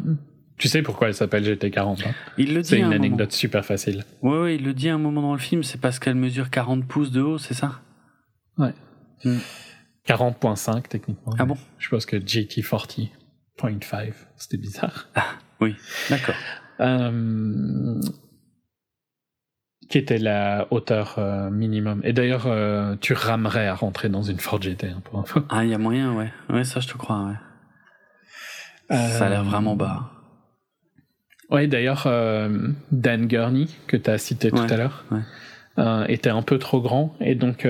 tu 0.57 0.67
sais 0.67 0.81
pourquoi 0.81 1.07
elle 1.07 1.13
s'appelle 1.13 1.43
GT40 1.43 2.07
hein 2.07 2.11
il 2.37 2.53
le 2.53 2.61
dit. 2.61 2.69
C'est 2.69 2.77
une 2.77 2.85
un 2.85 2.87
moment. 2.89 2.95
anecdote 3.03 3.31
super 3.31 3.63
facile. 3.65 4.03
Ouais, 4.21 4.39
ouais, 4.39 4.55
il 4.55 4.63
le 4.63 4.73
dit 4.73 4.89
à 4.89 4.95
un 4.95 4.99
moment 4.99 5.21
dans 5.21 5.33
le 5.33 5.39
film, 5.39 5.63
c'est 5.63 5.79
parce 5.81 5.99
qu'elle 5.99 6.15
mesure 6.15 6.49
40 6.49 6.85
pouces 6.87 7.11
de 7.11 7.21
haut, 7.21 7.37
c'est 7.37 7.53
ça? 7.53 7.79
40.5 10.07 10.87
techniquement. 10.87 11.33
Ah 11.37 11.45
bon? 11.45 11.57
Je 11.77 11.89
pense 11.89 12.05
que 12.05 12.15
GT40.5, 12.17 14.13
c'était 14.37 14.57
bizarre. 14.57 15.07
Oui, 15.59 15.75
d'accord. 16.09 16.35
Euh, 16.79 17.99
qui 19.89 19.97
était 19.97 20.17
la 20.17 20.67
hauteur 20.71 21.15
euh, 21.17 21.49
minimum. 21.49 22.01
Et 22.03 22.13
d'ailleurs, 22.13 22.45
euh, 22.47 22.95
tu 22.99 23.13
ramerais 23.13 23.67
à 23.67 23.75
rentrer 23.75 24.09
dans 24.09 24.23
une 24.23 24.39
Ford 24.39 24.61
GT, 24.61 24.87
hein, 24.87 25.01
pour 25.03 25.19
info. 25.19 25.41
Ah, 25.49 25.63
il 25.63 25.69
y 25.69 25.73
a 25.73 25.77
moyen, 25.77 26.13
ouais. 26.13 26.31
Ouais, 26.49 26.63
ça 26.63 26.79
je 26.79 26.87
te 26.87 26.97
crois, 26.97 27.25
ouais. 27.25 27.35
Ça 28.89 29.25
a 29.25 29.29
l'air 29.29 29.41
Euh, 29.41 29.43
vraiment 29.43 29.75
bas. 29.75 30.11
Ouais, 31.49 31.67
d'ailleurs, 31.67 32.07
Dan 32.91 33.27
Gurney, 33.27 33.67
que 33.87 33.95
tu 33.95 34.09
as 34.09 34.17
cité 34.17 34.51
tout 34.51 34.57
à 34.57 34.75
l'heure, 34.75 35.05
ouais. 35.11 36.13
était 36.13 36.29
un 36.29 36.41
peu 36.41 36.59
trop 36.59 36.81
grand. 36.81 37.15
Et 37.21 37.35
donc, 37.35 37.65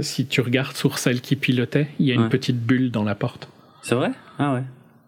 si 0.00 0.26
tu 0.26 0.40
regardes 0.40 0.76
sur 0.76 0.98
celle 0.98 1.20
qui 1.20 1.36
pilotait, 1.36 1.86
il 2.00 2.06
y 2.06 2.12
a 2.12 2.16
une 2.16 2.28
petite 2.28 2.60
bulle 2.60 2.90
dans 2.90 3.04
la 3.04 3.14
porte. 3.14 3.48
C'est 3.82 3.94
vrai? 3.94 4.10
Ah 4.40 4.54
ouais. 4.54 4.64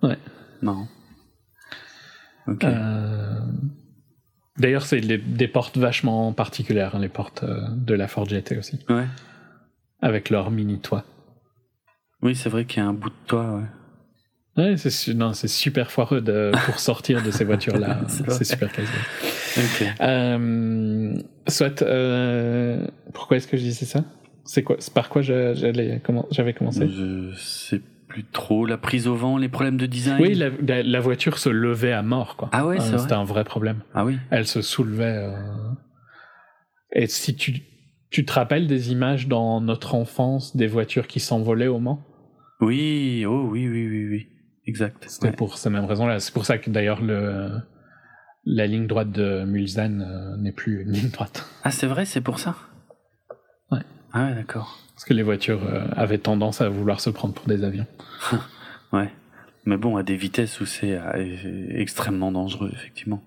Ouais. 0.09 0.19
Marrant. 0.63 0.87
Ok. 2.47 2.65
D'ailleurs, 4.59 4.85
c'est 4.85 5.01
des 5.01 5.49
portes 5.49 5.79
vachement 5.79 6.33
particulières, 6.33 6.95
hein, 6.95 7.01
les 7.01 7.09
portes 7.09 7.43
euh, 7.43 7.61
de 7.71 7.95
la 7.95 8.07
Ford 8.09 8.29
GT 8.29 8.59
aussi, 8.59 8.79
Ouais. 8.91 9.07
avec 10.03 10.29
leur 10.31 10.51
mini 10.51 10.79
toit. 10.79 11.05
Oui, 12.21 12.37
c'est 12.37 12.49
vrai 12.51 12.65
qu'il 12.67 12.83
y 12.83 12.87
a 12.87 12.89
un 12.89 12.93
bout 12.93 13.09
de 13.09 13.15
toit, 13.27 13.51
ouais. 13.57 13.65
Ouais, 14.55 14.77
c'est 14.77 15.15
non, 15.15 15.33
c'est 15.33 15.49
super 15.49 15.91
foireux 15.91 16.21
de, 16.21 16.53
pour 16.67 16.79
sortir 16.79 17.23
de 17.23 17.31
ces 17.31 17.45
voitures-là. 17.45 18.01
C'est 18.29 18.45
super 18.45 18.71
casse 18.71 18.87
Ok. 19.57 19.87
euh, 20.03 21.15
Soit, 21.49 21.81
euh, 21.81 22.87
pourquoi 23.15 23.39
est-ce 23.39 23.47
que 23.49 23.57
je 23.57 23.63
disais 23.63 23.87
ça? 23.87 24.05
C'est 24.45 24.63
quoi 24.63 24.77
par 24.93 25.09
quoi 25.09 25.23
je- 25.23 25.55
j'allais 25.55 26.03
comment 26.05 26.27
j'avais 26.31 26.53
commencé? 26.53 26.87
Je 26.87 27.33
sais 27.39 27.81
plus 28.13 28.25
trop. 28.25 28.67
La 28.67 28.77
prise 28.77 29.07
au 29.09 29.15
vent, 29.17 29.39
les 29.39 29.49
problèmes 29.49 29.77
de 29.77 29.87
design. 29.87 30.21
Oui, 30.21 30.35
la, 30.35 30.51
la- 30.51 30.83
la 30.83 31.01
voiture 31.01 31.39
se 31.39 31.49
levait 31.49 31.93
à 31.93 32.03
mort, 32.03 32.37
quoi. 32.37 32.49
Ah 32.53 32.67
ouais, 32.67 32.79
c'est 32.79 32.89
Euh, 32.89 32.91
vrai. 32.93 32.99
C'était 32.99 33.15
un 33.15 33.25
vrai 33.25 33.45
problème. 33.45 33.81
Ah 33.95 34.05
oui. 34.05 34.19
Elle 34.31 34.47
se 34.47 34.61
soulevait. 34.63 35.17
euh, 35.17 35.33
Et 36.93 37.07
si 37.07 37.35
tu, 37.35 37.63
tu 38.11 38.25
te 38.25 38.33
rappelles 38.33 38.67
des 38.67 38.93
images 38.93 39.29
dans 39.29 39.61
notre 39.61 39.95
enfance 39.95 40.55
des 40.57 40.67
voitures 40.67 41.07
qui 41.07 41.21
s'envolaient 41.21 41.67
au 41.69 41.79
Mans? 41.79 42.03
Oui, 42.61 43.25
oh 43.27 43.49
oui, 43.51 43.69
oui, 43.69 43.89
oui, 43.89 44.09
oui. 44.09 44.27
Exact. 44.67 45.05
C'était 45.09 45.29
Ouais. 45.29 45.33
pour 45.37 45.57
ces 45.59 45.71
mêmes 45.71 45.85
raisons-là. 45.87 46.21
C'est 46.21 46.33
pour 46.35 46.45
ça 46.47 46.59
que 46.59 46.71
d'ailleurs 46.71 47.01
le 47.01 47.51
la 48.45 48.67
ligne 48.67 48.89
droite 48.89 49.11
de 49.13 49.45
Mulsanne 49.45 50.03
euh, 50.03 50.37
n'est 50.37 50.53
plus 50.53 50.83
une 50.83 50.91
ligne 50.93 51.11
droite. 51.11 51.47
Ah, 51.65 51.71
c'est 51.71 51.87
vrai, 51.87 52.05
c'est 52.05 52.21
pour 52.21 52.39
ça? 52.41 52.57
Ouais. 53.71 53.79
Ah 54.13 54.27
ouais, 54.27 54.35
d'accord. 54.35 54.79
Parce 55.03 55.09
que 55.09 55.15
les 55.15 55.25
voitures 55.25 55.65
euh, 55.65 55.85
avaient 55.97 56.19
tendance 56.19 56.61
à 56.61 56.69
vouloir 56.69 57.01
se 57.01 57.11
prendre 57.11 57.35
pour 57.35 57.49
des 57.49 57.65
avions. 57.65 57.87
Ouais. 58.93 59.09
Mais 59.65 59.77
bon, 59.79 59.97
à 59.97 60.03
des 60.05 60.15
vitesses 60.17 60.61
où 60.61 60.67
c'est 60.67 60.93
euh, 60.97 61.71
extrêmement 61.71 62.31
dangereux, 62.31 62.71
effectivement. 62.75 63.25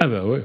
Ah 0.00 0.08
bah 0.08 0.24
ouais, 0.24 0.42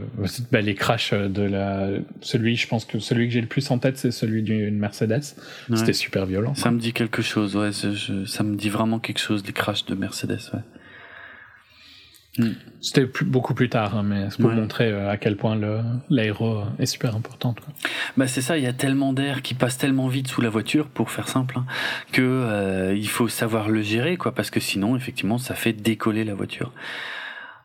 bah, 0.52 0.60
les 0.62 0.76
crashs 0.76 1.14
de 1.14 1.42
la... 1.42 1.88
Celui, 2.20 2.56
je 2.58 2.68
pense 2.68 2.84
que 2.86 3.00
celui 3.00 3.28
que 3.28 3.34
j'ai 3.34 3.42
le 3.42 3.48
plus 3.48 3.72
en 3.72 3.80
tête, 3.80 3.98
c'est 3.98 4.12
celui 4.12 4.44
d'une 4.44 4.78
Mercedes. 4.78 5.24
Ouais. 5.70 5.78
C'était 5.78 5.94
super 5.94 6.26
violent. 6.26 6.54
Ça 6.56 6.70
me 6.72 6.80
dit 6.80 6.92
quelque 6.94 7.22
chose, 7.22 7.56
ouais. 7.56 7.72
je- 7.72 7.94
je- 7.94 8.26
ça 8.26 8.44
me 8.44 8.56
dit 8.58 8.70
vraiment 8.70 9.00
quelque 9.00 9.20
chose, 9.20 9.44
les 9.46 9.54
crashs 9.54 9.86
de 9.86 9.96
Mercedes, 9.96 10.40
ouais. 10.54 10.60
C'était 12.80 13.06
plus- 13.06 13.26
beaucoup 13.26 13.54
plus 13.54 13.68
tard, 13.70 13.98
hein, 13.98 14.04
mais 14.04 14.30
c'est 14.30 14.40
pour 14.40 14.50
Ouais. 14.52 14.56
montrer 14.56 14.90
euh, 14.90 15.10
à 15.12 15.18
quel 15.18 15.36
point 15.36 15.60
l'aéro 16.10 16.64
est 16.80 16.86
super 16.86 17.16
importante. 17.16 17.60
Quoi. 17.60 17.74
Bah 18.16 18.28
c'est 18.28 18.42
ça, 18.42 18.58
il 18.58 18.64
y 18.64 18.68
a 18.68 18.74
tellement 18.74 19.12
d'air 19.12 19.42
qui 19.42 19.54
passe 19.54 19.78
tellement 19.78 20.08
vite 20.08 20.28
sous 20.30 20.40
la 20.42 20.50
voiture, 20.50 20.88
pour 20.88 21.12
faire 21.12 21.28
simple, 21.28 21.58
hein, 21.60 21.66
que 22.14 22.22
euh, 22.22 22.96
il 22.96 23.08
faut 23.10 23.28
savoir 23.28 23.68
le 23.70 23.82
gérer, 23.82 24.16
quoi, 24.16 24.34
parce 24.34 24.50
que 24.50 24.60
sinon, 24.62 24.96
effectivement, 24.96 25.38
ça 25.38 25.56
fait 25.56 25.74
décoller 25.74 26.24
la 26.24 26.34
voiture. 26.34 26.72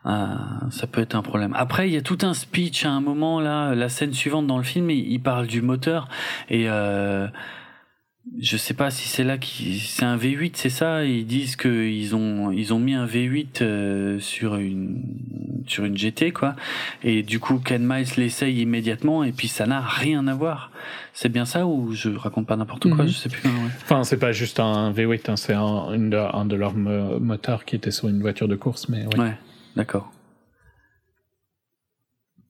Euh, 0.05 0.27
ça 0.71 0.87
peut 0.87 1.01
être 1.01 1.15
un 1.15 1.23
problème. 1.23 1.53
Après, 1.57 1.89
il 1.89 1.95
y 1.95 1.97
a 1.97 2.03
tout 2.03 2.19
un 2.23 2.35
speech 2.35 2.85
à 2.85 2.91
un 2.91 3.01
moment 3.01 3.41
là, 3.41 3.75
la 3.75 3.89
scène 3.89 4.13
suivante 4.13 4.47
dans 4.47 4.59
le 4.59 4.65
film, 4.65 4.91
il, 4.91 5.11
il 5.13 5.21
parle 5.21 5.47
du 5.47 5.63
moteur 5.63 6.09
et 6.49 6.67
euh, 6.69 7.27
je 8.41 8.57
sais 8.57 8.75
pas 8.75 8.91
si 8.91 9.09
c'est 9.09 9.25
là 9.25 9.39
qui, 9.39 9.79
c'est 9.79 10.05
un 10.05 10.17
V8, 10.17 10.53
c'est 10.55 10.69
ça? 10.71 11.05
Ils 11.05 11.27
disent 11.27 11.57
que 11.57 11.87
ils 11.89 12.15
ont 12.17 12.51
ils 12.51 12.75
ont 12.75 12.79
mis 12.79 12.95
un 12.95 13.07
V8 13.07 13.63
euh, 13.63 14.19
sur 14.21 14.57
une 14.57 15.03
sur 15.67 15.85
une 15.85 15.97
GT 15.97 16.33
quoi. 16.33 16.55
Et 17.03 17.23
du 17.23 17.41
coup, 17.41 17.59
Ken 17.59 17.87
Miles 17.87 18.07
l'essaye 18.17 18.61
immédiatement 18.61 19.25
et 19.25 19.33
puis 19.33 19.49
ça 19.49 19.67
n'a 19.67 19.81
rien 19.81 20.27
à 20.27 20.35
voir. 20.35 20.71
C'est 21.13 21.29
bien 21.31 21.45
ça 21.45 21.67
ou 21.67 21.93
je 21.93 22.11
raconte 22.11 22.47
pas 22.47 22.57
n'importe 22.57 22.89
quoi, 22.91 23.05
Mhm. 23.05 23.11
je 23.11 23.15
sais 23.17 23.29
plus. 23.29 23.49
hein, 23.49 23.53
ouais. 23.65 23.71
Enfin, 23.85 24.05
c'est 24.05 24.19
pas 24.19 24.33
juste 24.33 24.61
un 24.61 24.93
V8, 24.93 25.31
hein, 25.31 25.37
c'est 25.37 25.55
un, 25.55 25.63
un 25.65 26.45
de 26.45 26.57
leurs 26.57 26.75
mo- 26.75 27.19
moteurs 27.21 27.65
qui 27.65 27.75
était 27.77 27.91
sur 27.91 28.09
une 28.09 28.21
voiture 28.21 28.49
de 28.49 28.57
course, 28.57 28.89
mais 28.89 29.05
oui. 29.15 29.21
Ouais, 29.21 29.35
d'accord. 29.77 30.13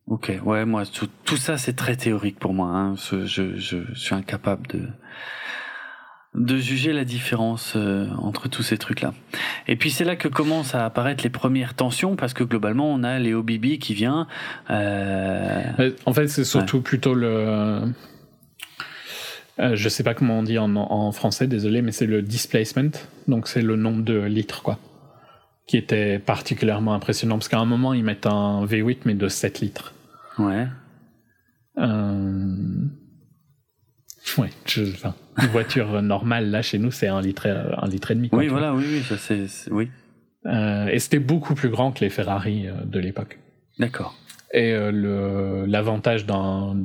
Ok, 0.09 0.33
ouais, 0.45 0.64
moi, 0.64 0.87
tout, 0.87 1.09
tout 1.24 1.37
ça, 1.37 1.59
c'est 1.59 1.72
très 1.74 1.97
théorique 1.97 2.39
pour 2.39 2.55
moi. 2.55 2.68
Hein. 2.68 2.95
Je, 3.11 3.27
je, 3.27 3.57
je 3.57 3.79
suis 3.95 4.14
incapable 4.14 4.66
de, 4.68 4.83
de 6.37 6.57
juger 6.59 6.93
la 6.93 7.05
différence 7.05 7.72
euh, 7.76 8.07
entre 8.18 8.49
tous 8.49 8.62
ces 8.62 8.76
trucs-là. 8.78 9.12
Et 9.66 9.76
puis, 9.76 9.91
c'est 9.91 10.05
là 10.05 10.16
que 10.16 10.28
commencent 10.28 10.74
à 10.74 10.84
apparaître 10.84 11.24
les 11.24 11.30
premières 11.30 11.74
tensions, 11.74 12.14
parce 12.14 12.34
que 12.34 12.45
globalement, 12.45 12.93
on 12.93 13.03
a 13.03 13.18
Léo 13.18 13.43
Bibi 13.43 13.78
qui 13.78 13.95
vient. 13.95 14.26
Euh... 14.70 15.91
En 16.05 16.12
fait, 16.12 16.28
c'est 16.28 16.45
surtout 16.45 16.80
plutôt 16.82 17.14
le. 17.14 17.80
Euh, 19.59 19.74
je 19.74 19.89
sais 19.89 20.03
pas 20.03 20.12
comment 20.14 20.41
on 20.41 20.43
dit 20.43 20.59
en, 20.59 20.76
en 20.76 21.12
français, 21.12 21.47
désolé, 21.47 21.80
mais 21.80 21.93
c'est 21.93 22.07
le 22.07 22.20
displacement. 22.22 22.91
Donc, 23.26 23.49
c'est 23.49 23.62
le 23.62 23.76
nombre 23.76 24.03
de 24.05 24.20
litres, 24.20 24.62
quoi. 24.62 24.78
Qui 25.66 25.78
était 25.78 26.18
particulièrement 26.18 26.93
impressionnant. 26.95 27.37
Parce 27.39 27.49
qu'à 27.49 27.59
un 27.59 27.64
moment, 27.64 27.95
ils 27.95 28.05
mettent 28.05 28.26
un 28.26 28.64
V8, 28.66 28.99
mais 29.07 29.14
de 29.14 29.28
7 29.28 29.61
litres. 29.61 29.95
Ouais. 30.39 30.66
Euh... 31.78 32.55
Ouais, 34.39 34.51
je- 34.66 34.82
enfin, 34.93 35.14
une 35.39 35.47
voiture 35.49 36.03
normale, 36.03 36.51
là, 36.51 36.62
chez 36.62 36.78
nous, 36.78 36.91
c'est 36.91 37.09
un 37.09 37.20
litre, 37.20 37.47
et- 37.47 37.51
un 37.51 37.89
litre 37.89 38.11
et 38.11 38.14
demi. 38.14 38.28
quoi, 38.28 38.39
Oui, 38.39 38.49
vois. 38.49 38.59
voilà, 38.59 38.74
oui, 38.74 38.84
oui, 38.89 39.03
ça 39.03 39.16
c'est, 39.18 39.47
oui. 39.70 39.91
Euh, 40.47 40.87
et 40.87 40.99
c'était 40.99 41.18
beaucoup 41.18 41.55
plus 41.55 41.68
grand 41.68 41.93
que 41.93 42.01
les 42.01 42.11
Ferrari 42.11 42.68
euh, 42.68 42.72
de 42.84 42.99
l'époque. 43.01 43.39
D'accord. 43.78 44.16
Et 44.53 44.72
euh, 44.72 44.91
le 44.93 45.66
l'avantage 45.66 46.24
d'un- 46.24 46.76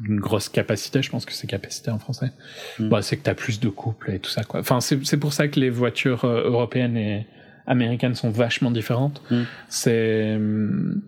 d'une 0.00 0.18
grosse 0.18 0.48
capacité, 0.48 1.02
je 1.02 1.10
pense 1.10 1.26
que 1.26 1.32
c'est 1.32 1.46
capacité 1.46 1.90
en 1.90 1.98
français, 1.98 2.32
Mm. 2.78 2.88
bah, 2.88 3.02
c'est 3.02 3.18
que 3.18 3.22
tu 3.24 3.30
as 3.30 3.34
plus 3.34 3.60
de 3.60 3.68
couple 3.68 4.10
et 4.12 4.18
tout 4.18 4.30
ça. 4.30 4.42
Quoi. 4.44 4.60
Enfin, 4.60 4.80
c'est 4.80 5.04
c'est 5.04 5.18
pour 5.18 5.32
ça 5.34 5.48
que 5.48 5.60
les 5.60 5.68
voitures 5.70 6.24
euh, 6.24 6.44
européennes 6.48 6.96
et 6.96 7.26
américaines 7.66 8.14
sont 8.14 8.30
vachement 8.30 8.70
différentes. 8.70 9.22
Mm. 9.30 9.42
C'est 9.68 10.34
hum, 10.36 11.02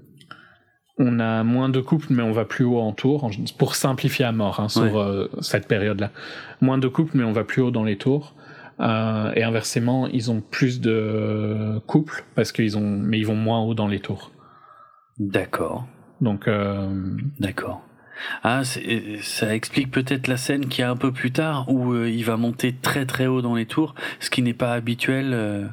on 0.99 1.19
a 1.21 1.43
moins 1.43 1.69
de 1.69 1.81
couple, 1.81 2.07
mais 2.11 2.23
on 2.23 2.33
va 2.33 2.45
plus 2.45 2.65
haut 2.65 2.79
en 2.79 2.93
tour, 2.93 3.31
pour 3.59 3.75
simplifier 3.75 4.25
à 4.25 4.33
mort 4.33 4.61
hein, 4.61 4.69
sur 4.69 4.83
Ouais. 4.83 4.93
euh, 4.97 5.29
cette 5.41 5.67
période-là. 5.67 6.11
Moins 6.61 6.79
de 6.79 6.89
couple, 6.89 7.17
mais 7.17 7.25
on 7.25 7.33
va 7.33 7.45
plus 7.45 7.63
haut 7.63 7.71
dans 7.71 7.85
les 7.85 7.97
tours. 7.97 8.35
Euh, 8.81 9.33
et 9.37 9.43
inversement, 9.45 10.09
ils 10.09 10.31
ont 10.31 10.41
plus 10.41 10.81
de 10.81 11.81
couples 11.87 12.25
parce 12.35 12.51
qu'ils 12.53 12.77
ont, 12.77 12.99
mais 13.01 13.19
ils 13.19 13.27
vont 13.27 13.37
moins 13.37 13.61
haut 13.61 13.75
dans 13.75 13.87
les 13.89 14.01
tours. 14.01 14.31
D'accord. 15.19 15.87
Donc, 16.21 16.49
euh, 16.49 16.89
D'accord. 17.41 17.83
Ah, 18.45 18.63
ça 18.65 19.55
explique 19.55 19.91
peut-être 19.91 20.29
la 20.29 20.37
scène 20.37 20.67
qui 20.67 20.81
est 20.81 20.85
un 20.85 20.97
peu 20.97 21.11
plus 21.13 21.33
tard 21.33 21.69
où 21.69 21.95
il 22.05 22.23
va 22.25 22.37
monter 22.37 22.73
très 22.73 23.07
très 23.07 23.27
haut 23.27 23.43
dans 23.43 23.57
les 23.57 23.67
tours, 23.67 23.95
ce 24.21 24.31
qui 24.31 24.41
n'est 24.43 24.55
pas 24.55 24.73
habituel 24.73 25.33
euh, 25.35 25.67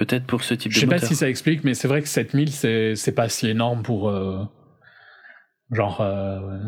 peut-être 0.00 0.24
pour 0.24 0.42
ce 0.42 0.54
type 0.54 0.72
je 0.72 0.76
de 0.78 0.80
sais 0.80 0.86
pas 0.86 0.98
si 0.98 1.14
ça 1.14 1.28
explique, 1.28 1.62
mais 1.62 1.74
c'est 1.74 1.86
vrai 1.86 2.00
que 2.00 2.08
7000 2.08 2.50
c'est 2.52 2.96
c'est 2.96 3.12
pas 3.12 3.28
si 3.28 3.48
énorme 3.48 3.82
pour 3.82 4.08
euh, 4.08 4.42
genre 5.70 6.00
euh, 6.00 6.58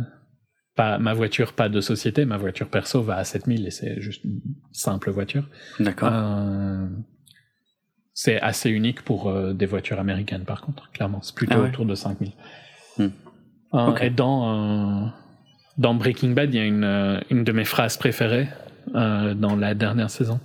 pas 0.76 0.99
ma 0.99 1.14
voiture 1.14 1.55
pas 1.55 1.70
de 1.70 1.80
société, 1.80 2.26
ma 2.26 2.37
voiture 2.37 2.68
perso 2.68 3.01
va 3.01 3.16
à 3.16 3.24
7000 3.24 3.66
et 3.66 3.70
c'est 3.70 4.03
juste 4.03 4.22
une 4.24 4.43
simple 4.72 5.11
voiture. 5.11 5.49
D'accord. 5.80 6.11
Euh, 6.12 6.87
c'est 8.12 8.39
assez 8.39 8.68
unique 8.68 9.01
pour 9.01 9.33
des 9.55 9.64
voitures 9.64 9.99
américaines, 9.99 10.45
par 10.45 10.61
contre, 10.61 10.91
clairement. 10.93 11.22
C'est 11.22 11.35
plutôt 11.35 11.55
Ah 11.57 11.62
ouais 11.62 11.68
autour 11.68 11.87
de 11.87 11.95
5000. 11.95 12.33
Hmm. 12.99 13.09
Et 14.03 14.11
dans, 14.11 15.11
dans 15.78 15.95
Breaking 15.95 16.33
Bad, 16.33 16.53
il 16.53 16.59
y 16.59 16.61
a 16.61 16.66
une, 16.66 17.22
une 17.30 17.43
de 17.43 17.53
mes 17.53 17.64
phrases 17.64 17.97
préférées 17.97 18.49
dans 18.93 19.57
la 19.57 19.74
dernière 19.74 20.11
saison, 20.11 20.41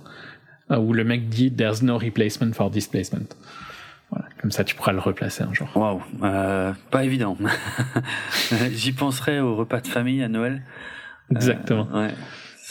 où 0.70 0.92
le 0.92 1.04
mec 1.04 1.28
dit 1.28 1.52
There's 1.52 1.82
no 1.82 1.98
replacement 1.98 2.52
for 2.52 2.70
displacement. 2.70 3.26
Voilà, 4.10 4.26
comme 4.40 4.50
ça, 4.50 4.64
tu 4.64 4.74
pourras 4.74 4.92
le 4.92 5.00
replacer 5.00 5.42
un 5.42 5.52
jour. 5.52 5.68
Waouh, 5.74 6.02
euh, 6.22 6.72
pas 6.90 7.04
évident. 7.04 7.36
J'y 8.72 8.92
penserai 8.92 9.40
au 9.40 9.54
repas 9.56 9.80
de 9.80 9.86
famille 9.86 10.22
à 10.22 10.28
Noël. 10.28 10.62
Exactement. 11.30 11.88
Euh, 11.94 12.08
ouais. 12.08 12.14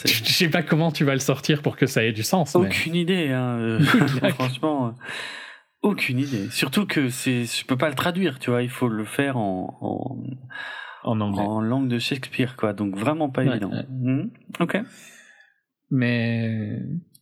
Je 0.04 0.32
sais 0.32 0.48
pas 0.48 0.62
comment 0.62 0.90
tu 0.92 1.04
vas 1.04 1.12
le 1.14 1.18
sortir 1.20 1.62
pour 1.62 1.76
que 1.76 1.86
ça 1.86 2.04
ait 2.04 2.12
du 2.12 2.22
sens. 2.24 2.54
mais- 2.54 2.66
Aucune 2.66 2.94
idée, 2.96 3.30
hein, 3.30 3.56
euh, 3.58 3.80
franchement, 4.34 4.86
euh, 4.88 4.90
aucune 5.82 6.18
idée. 6.18 6.48
Surtout 6.50 6.86
que 6.86 7.08
c'est, 7.08 7.44
je 7.44 7.64
peux 7.66 7.76
pas 7.76 7.88
le 7.88 7.94
traduire, 7.96 8.38
tu 8.40 8.50
vois, 8.50 8.62
il 8.62 8.70
faut 8.70 8.88
le 8.88 9.04
faire 9.04 9.36
en, 9.36 9.76
en, 9.80 11.10
En 11.10 11.20
anglais. 11.20 11.40
en 11.42 11.60
langue 11.60 11.88
de 11.88 11.98
Shakespeare, 12.00 12.56
quoi. 12.56 12.72
Donc 12.72 12.96
vraiment 12.96 13.28
pas 13.30 13.42
Ouais, 13.42 13.50
évident. 13.50 13.70
ouais. 13.70 13.86
Mhm. 13.88 14.30
Ok. 14.60 14.78
Mais 15.90 16.80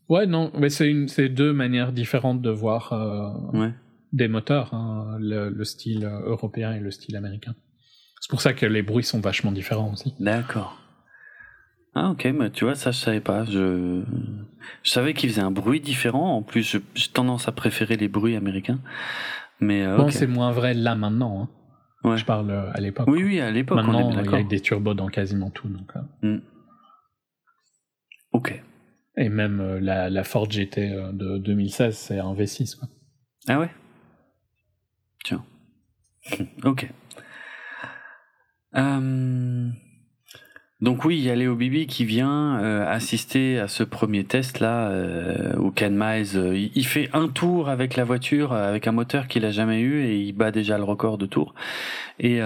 ouais, 0.09 0.27
non, 0.27 0.51
mais 0.59 0.69
c'est 0.71 1.29
deux 1.29 1.53
manières 1.53 1.93
différentes 1.93 2.41
de 2.43 2.51
voir 2.51 2.93
euh, 2.93 3.59
Ouais. 3.59 3.73
des 4.13 4.29
moteurs, 4.29 4.73
hein, 4.75 5.17
le, 5.21 5.51
le 5.51 5.65
style 5.65 6.05
euh, 6.05 6.21
européen 6.27 6.73
et 6.73 6.81
le 6.81 6.91
style 6.91 7.17
américain. 7.17 7.55
C'est 8.21 8.31
pour 8.31 8.41
ça 8.41 8.55
que 8.55 8.67
les 8.67 8.83
bruits 8.83 9.05
sont 9.05 9.21
vachement 9.21 9.53
différents 9.53 9.93
aussi. 9.93 10.15
D'accord. 10.21 10.79
Ah 11.95 12.11
ok, 12.11 12.27
mais 12.39 12.51
tu 12.51 12.65
vois, 12.65 12.75
ça 12.75 12.91
je 12.91 12.99
savais 12.99 13.21
pas. 13.21 13.45
Je, 13.47 14.03
je 14.83 14.91
savais 14.91 15.15
qu'il 15.15 15.31
faisait 15.31 15.41
un 15.41 15.51
bruit 15.51 15.81
différent. 15.81 16.37
En 16.37 16.43
plus, 16.43 16.77
j'ai 16.95 17.09
tendance 17.09 17.49
à 17.49 17.53
préférer 17.53 17.97
les 17.97 18.09
bruits 18.09 18.37
américains. 18.37 18.81
Mais 19.61 19.83
euh, 19.83 19.97
Bon, 19.97 20.11
c'est 20.11 20.27
moins 20.27 20.51
vrai 20.53 20.75
là 20.75 20.95
maintenant. 20.95 21.43
hein. 21.43 21.49
Ouais. 22.11 22.19
Je 22.19 22.27
parle 22.27 22.51
à 22.51 22.79
l'époque. 22.81 23.09
Oui, 23.09 23.25
oui, 23.25 23.41
à 23.41 23.51
l'époque, 23.51 23.79
on 23.79 23.83
est 23.83 23.87
Maintenant, 23.87 24.09
bien 24.11 24.11
il 24.11 24.21
y 24.21 24.25
d'accord. 24.25 24.39
a 24.41 24.43
des 24.43 24.61
turbos 24.61 24.93
dans 24.95 25.09
quasiment 25.09 25.51
tout. 25.51 25.69
Donc, 25.69 25.91
euh. 26.25 26.39
Ok. 28.33 28.63
Et 29.17 29.29
même 29.29 29.61
euh, 29.61 29.81
la, 29.81 30.11
la 30.11 30.25
Ford 30.25 30.51
GT 30.51 30.93
euh, 30.93 31.13
de 31.13 31.39
2016, 31.39 31.97
c'est 31.97 32.19
un 32.19 32.35
V6. 32.35 32.77
Quoi. 32.79 32.89
Ah 33.49 33.59
ouais? 33.61 33.71
Tiens. 35.25 35.45
ok. 36.65 36.89
Euh, 38.77 39.69
Donc 40.83 41.05
oui, 41.07 41.17
il 41.17 41.25
y 41.25 41.31
a 41.31 41.35
Léo 41.35 41.55
Bibi 41.57 41.87
qui 41.87 42.05
vient 42.05 42.59
euh, 42.61 42.87
assister 42.87 43.59
à 43.59 43.69
ce 43.69 43.83
premier 43.83 44.25
test 44.25 44.61
là 44.61 44.91
euh, 44.91 45.57
où 45.57 45.71
Ken 45.71 45.95
Miles 45.97 46.37
euh, 46.37 46.55
il- 46.55 46.71
il 46.75 46.87
fait 46.87 47.09
un 47.15 47.29
tour 47.29 47.71
avec 47.71 47.97
la 47.97 48.05
voiture 48.05 48.53
avec 48.53 48.87
un 48.87 48.93
moteur 48.93 49.29
qu'il 49.29 49.47
a 49.47 49.51
jamais 49.51 49.81
eu 49.81 50.05
et 50.05 50.21
il 50.21 50.33
bat 50.35 50.51
déjà 50.51 50.77
le 50.77 50.85
record 50.85 51.17
de 51.17 51.25
tour 51.25 51.55
et 52.19 52.41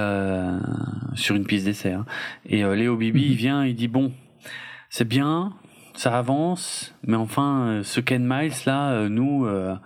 sur 1.14 1.35
une 1.35 1.45
piste 1.47 1.64
d'essai. 1.66 1.93
hein. 1.93 2.07
Et 2.47 2.62
Léo 2.62 2.97
Bibi 2.97 3.18
Mhm. 3.25 3.31
il 3.31 3.37
vient, 3.37 3.64
il 3.64 3.75
dit 3.75 3.89
bon, 3.89 4.12
c'est 4.91 5.07
bien, 5.09 5.53
ça 6.01 6.16
avance, 6.16 6.94
mais 7.03 7.16
enfin 7.16 7.66
euh, 7.66 7.82
ce 7.82 8.01
Ken 8.01 8.26
Miles 8.26 8.55
là, 8.64 8.92
euh, 8.92 9.11
nous 9.11 9.44
euh, 9.44 9.76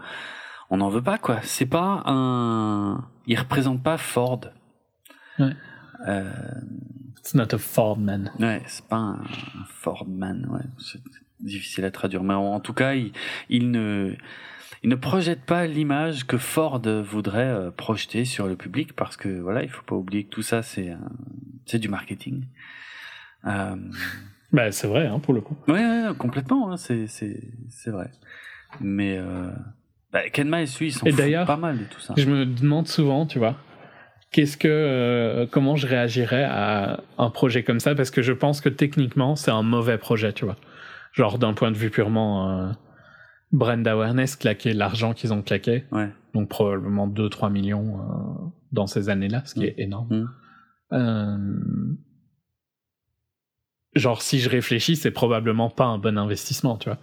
on 0.70 0.76
n'en 0.76 0.88
veut 0.88 1.02
pas 1.02 1.18
quoi. 1.18 1.40
C'est 1.42 1.66
pas 1.66 2.04
un, 2.06 3.04
il 3.26 3.36
représente 3.36 3.82
pas 3.82 3.96
Ford. 3.96 4.42
Ouais. 5.40 5.56
Euh, 6.06 6.32
It's 7.18 7.34
not 7.34 7.52
a 7.52 7.58
Ford 7.58 7.98
man. 7.98 8.30
Ouais, 8.38 8.62
c'est 8.66 8.86
pas 8.86 8.96
un 8.96 9.24
Fordman, 9.66 10.46
ouais, 10.52 10.62
c'est 10.78 11.00
difficile 11.40 11.84
à 11.84 11.90
traduire, 11.90 12.22
mais 12.22 12.34
en, 12.34 12.60
tout 12.60 12.74
cas, 12.74 12.94
il, 12.94 13.12
il 13.48 13.72
ne, 13.72 14.14
il 14.84 14.90
ne 14.90 14.94
projette 14.94 15.44
pas 15.44 15.66
l'image 15.66 16.26
que 16.26 16.38
Ford 16.38 16.80
voudrait 17.02 17.72
projeter 17.76 18.24
sur 18.24 18.46
le 18.46 18.54
public, 18.54 18.94
parce 18.94 19.16
que 19.16 19.40
voilà, 19.40 19.64
il 19.64 19.68
faut 19.68 19.82
pas 19.82 19.96
oublier 19.96 20.24
que 20.24 20.30
tout 20.30 20.42
ça, 20.42 20.62
c'est 20.62 21.78
du 21.78 21.88
marketing. 21.88 22.46
Euh, 23.46 23.76
Bah, 24.54 24.70
c'est 24.72 24.86
vrai, 24.86 25.06
hein, 25.06 25.18
pour 25.18 25.34
le 25.34 25.40
coup. 25.42 25.56
ouais, 25.68 25.74
ouais, 25.74 26.14
complètement, 26.16 26.70
hein, 26.72 26.76
c'est, 26.76 27.06
c'est, 27.08 27.40
c'est 27.68 27.90
vrai. 27.90 28.10
Mais 28.80 29.18
euh, 29.18 29.50
bah, 30.12 30.28
Ken 30.32 30.48
Miles, 30.48 30.68
lui, 30.80 30.86
il 30.88 30.92
s'en 30.92 31.04
Et 31.06 31.10
fout 31.10 31.18
d'ailleurs, 31.18 31.46
pas 31.46 31.56
mal 31.56 31.78
de 31.78 31.84
tout 31.84 32.00
ça. 32.00 32.14
Je 32.16 32.26
me 32.30 32.46
demande 32.46 32.86
souvent, 32.88 33.26
tu 33.26 33.38
vois, 33.38 33.56
qu'est-ce 34.30 34.56
que, 34.56 34.68
euh, 34.68 35.46
comment 35.50 35.76
je 35.76 35.86
réagirais 35.86 36.44
à 36.44 37.00
un 37.18 37.30
projet 37.30 37.62
comme 37.64 37.80
ça, 37.80 37.94
parce 37.94 38.10
que 38.10 38.22
je 38.22 38.32
pense 38.32 38.60
que 38.60 38.68
techniquement, 38.68 39.36
c'est 39.36 39.50
un 39.50 39.62
mauvais 39.62 39.98
projet, 39.98 40.32
tu 40.32 40.44
vois. 40.44 40.56
Genre, 41.12 41.38
d'un 41.38 41.52
point 41.52 41.70
de 41.70 41.76
vue 41.76 41.90
purement 41.90 42.50
euh, 42.60 42.70
brand 43.52 43.86
awareness, 43.86 44.36
claquer 44.36 44.72
l'argent 44.72 45.14
qu'ils 45.14 45.32
ont 45.32 45.42
claqué, 45.42 45.84
Ouais. 45.92 46.10
donc 46.32 46.48
probablement 46.48 47.06
2-3 47.08 47.50
millions 47.52 47.98
euh, 47.98 48.48
dans 48.72 48.86
ces 48.86 49.08
années-là, 49.08 49.42
ce 49.44 49.54
qui 49.54 49.60
Mm. 49.60 49.64
est 49.64 49.74
énorme. 49.78 50.28
Mm. 50.90 51.96
Genre, 53.94 54.22
si 54.22 54.40
je 54.40 54.48
réfléchis, 54.48 54.96
c'est 54.96 55.10
probablement 55.10 55.70
pas 55.70 55.84
un 55.84 55.98
bon 55.98 56.18
investissement, 56.18 56.76
tu 56.76 56.88
vois. 56.88 56.98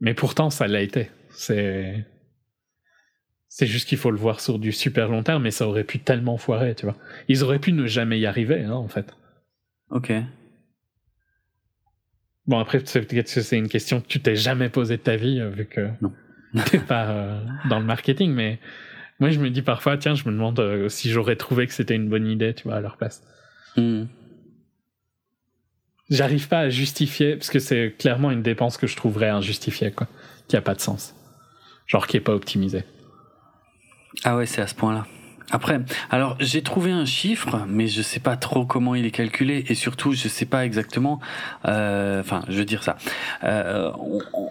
Mais 0.00 0.14
pourtant, 0.14 0.50
ça 0.50 0.66
l'a 0.66 0.82
été. 0.82 1.10
C'est. 1.30 2.06
C'est 3.48 3.66
juste 3.66 3.86
qu'il 3.86 3.98
faut 3.98 4.10
le 4.10 4.16
voir 4.16 4.40
sur 4.40 4.58
du 4.58 4.72
super 4.72 5.08
long 5.08 5.22
terme, 5.22 5.42
mais 5.42 5.50
ça 5.50 5.68
aurait 5.68 5.84
pu 5.84 5.98
tellement 5.98 6.38
foirer, 6.38 6.74
tu 6.74 6.86
vois. 6.86 6.96
Ils 7.28 7.44
auraient 7.44 7.58
pu 7.58 7.72
ne 7.72 7.86
jamais 7.86 8.18
y 8.18 8.24
arriver, 8.24 8.62
hein, 8.62 8.72
en 8.72 8.88
fait. 8.88 9.14
Ok. 9.90 10.10
Bon, 12.46 12.58
après, 12.58 12.80
c'est 12.84 13.02
peut-être 13.02 13.32
que 13.32 13.40
c'est 13.42 13.58
une 13.58 13.68
question 13.68 14.00
que 14.00 14.06
tu 14.06 14.20
t'es 14.20 14.36
jamais 14.36 14.70
posée 14.70 14.96
de 14.96 15.02
ta 15.02 15.16
vie, 15.16 15.38
euh, 15.38 15.50
vu 15.50 15.66
que 15.66 15.88
Non. 16.00 16.12
t'es 16.70 16.78
pas 16.78 17.10
euh, 17.10 17.40
dans 17.68 17.78
le 17.78 17.84
marketing, 17.84 18.32
mais 18.32 18.58
moi, 19.20 19.30
je 19.30 19.38
me 19.38 19.50
dis 19.50 19.62
parfois, 19.62 19.96
tiens, 19.98 20.14
je 20.14 20.24
me 20.26 20.32
demande 20.32 20.58
euh, 20.58 20.88
si 20.88 21.10
j'aurais 21.10 21.36
trouvé 21.36 21.66
que 21.66 21.74
c'était 21.74 21.94
une 21.94 22.08
bonne 22.08 22.26
idée, 22.26 22.54
tu 22.54 22.64
vois, 22.64 22.76
à 22.76 22.80
leur 22.80 22.96
place. 22.96 23.22
Mm. 23.76 24.04
J'arrive 26.12 26.46
pas 26.46 26.58
à 26.58 26.68
justifier, 26.68 27.36
parce 27.36 27.48
que 27.48 27.58
c'est 27.58 27.94
clairement 27.98 28.30
une 28.30 28.42
dépense 28.42 28.76
que 28.76 28.86
je 28.86 28.96
trouverais 28.96 29.30
injustifiée, 29.30 29.92
quoi. 29.92 30.06
Qui 30.46 30.56
a 30.56 30.60
pas 30.60 30.74
de 30.74 30.80
sens. 30.80 31.14
Genre 31.86 32.06
qui 32.06 32.18
est 32.18 32.20
pas 32.20 32.34
optimisée. 32.34 32.84
Ah 34.22 34.36
ouais, 34.36 34.44
c'est 34.44 34.60
à 34.60 34.66
ce 34.66 34.74
point-là. 34.74 35.06
Après, 35.50 35.80
alors 36.10 36.36
j'ai 36.38 36.62
trouvé 36.62 36.90
un 36.92 37.06
chiffre, 37.06 37.64
mais 37.66 37.86
je 37.86 38.02
sais 38.02 38.20
pas 38.20 38.36
trop 38.36 38.66
comment 38.66 38.94
il 38.94 39.06
est 39.06 39.10
calculé 39.10 39.64
et 39.68 39.74
surtout 39.74 40.12
je 40.12 40.28
sais 40.28 40.46
pas 40.46 40.64
exactement. 40.66 41.18
euh, 41.66 42.20
Enfin, 42.20 42.42
je 42.48 42.58
veux 42.58 42.64
dire 42.64 42.82
ça. 42.82 42.96
Euh, 43.44 43.90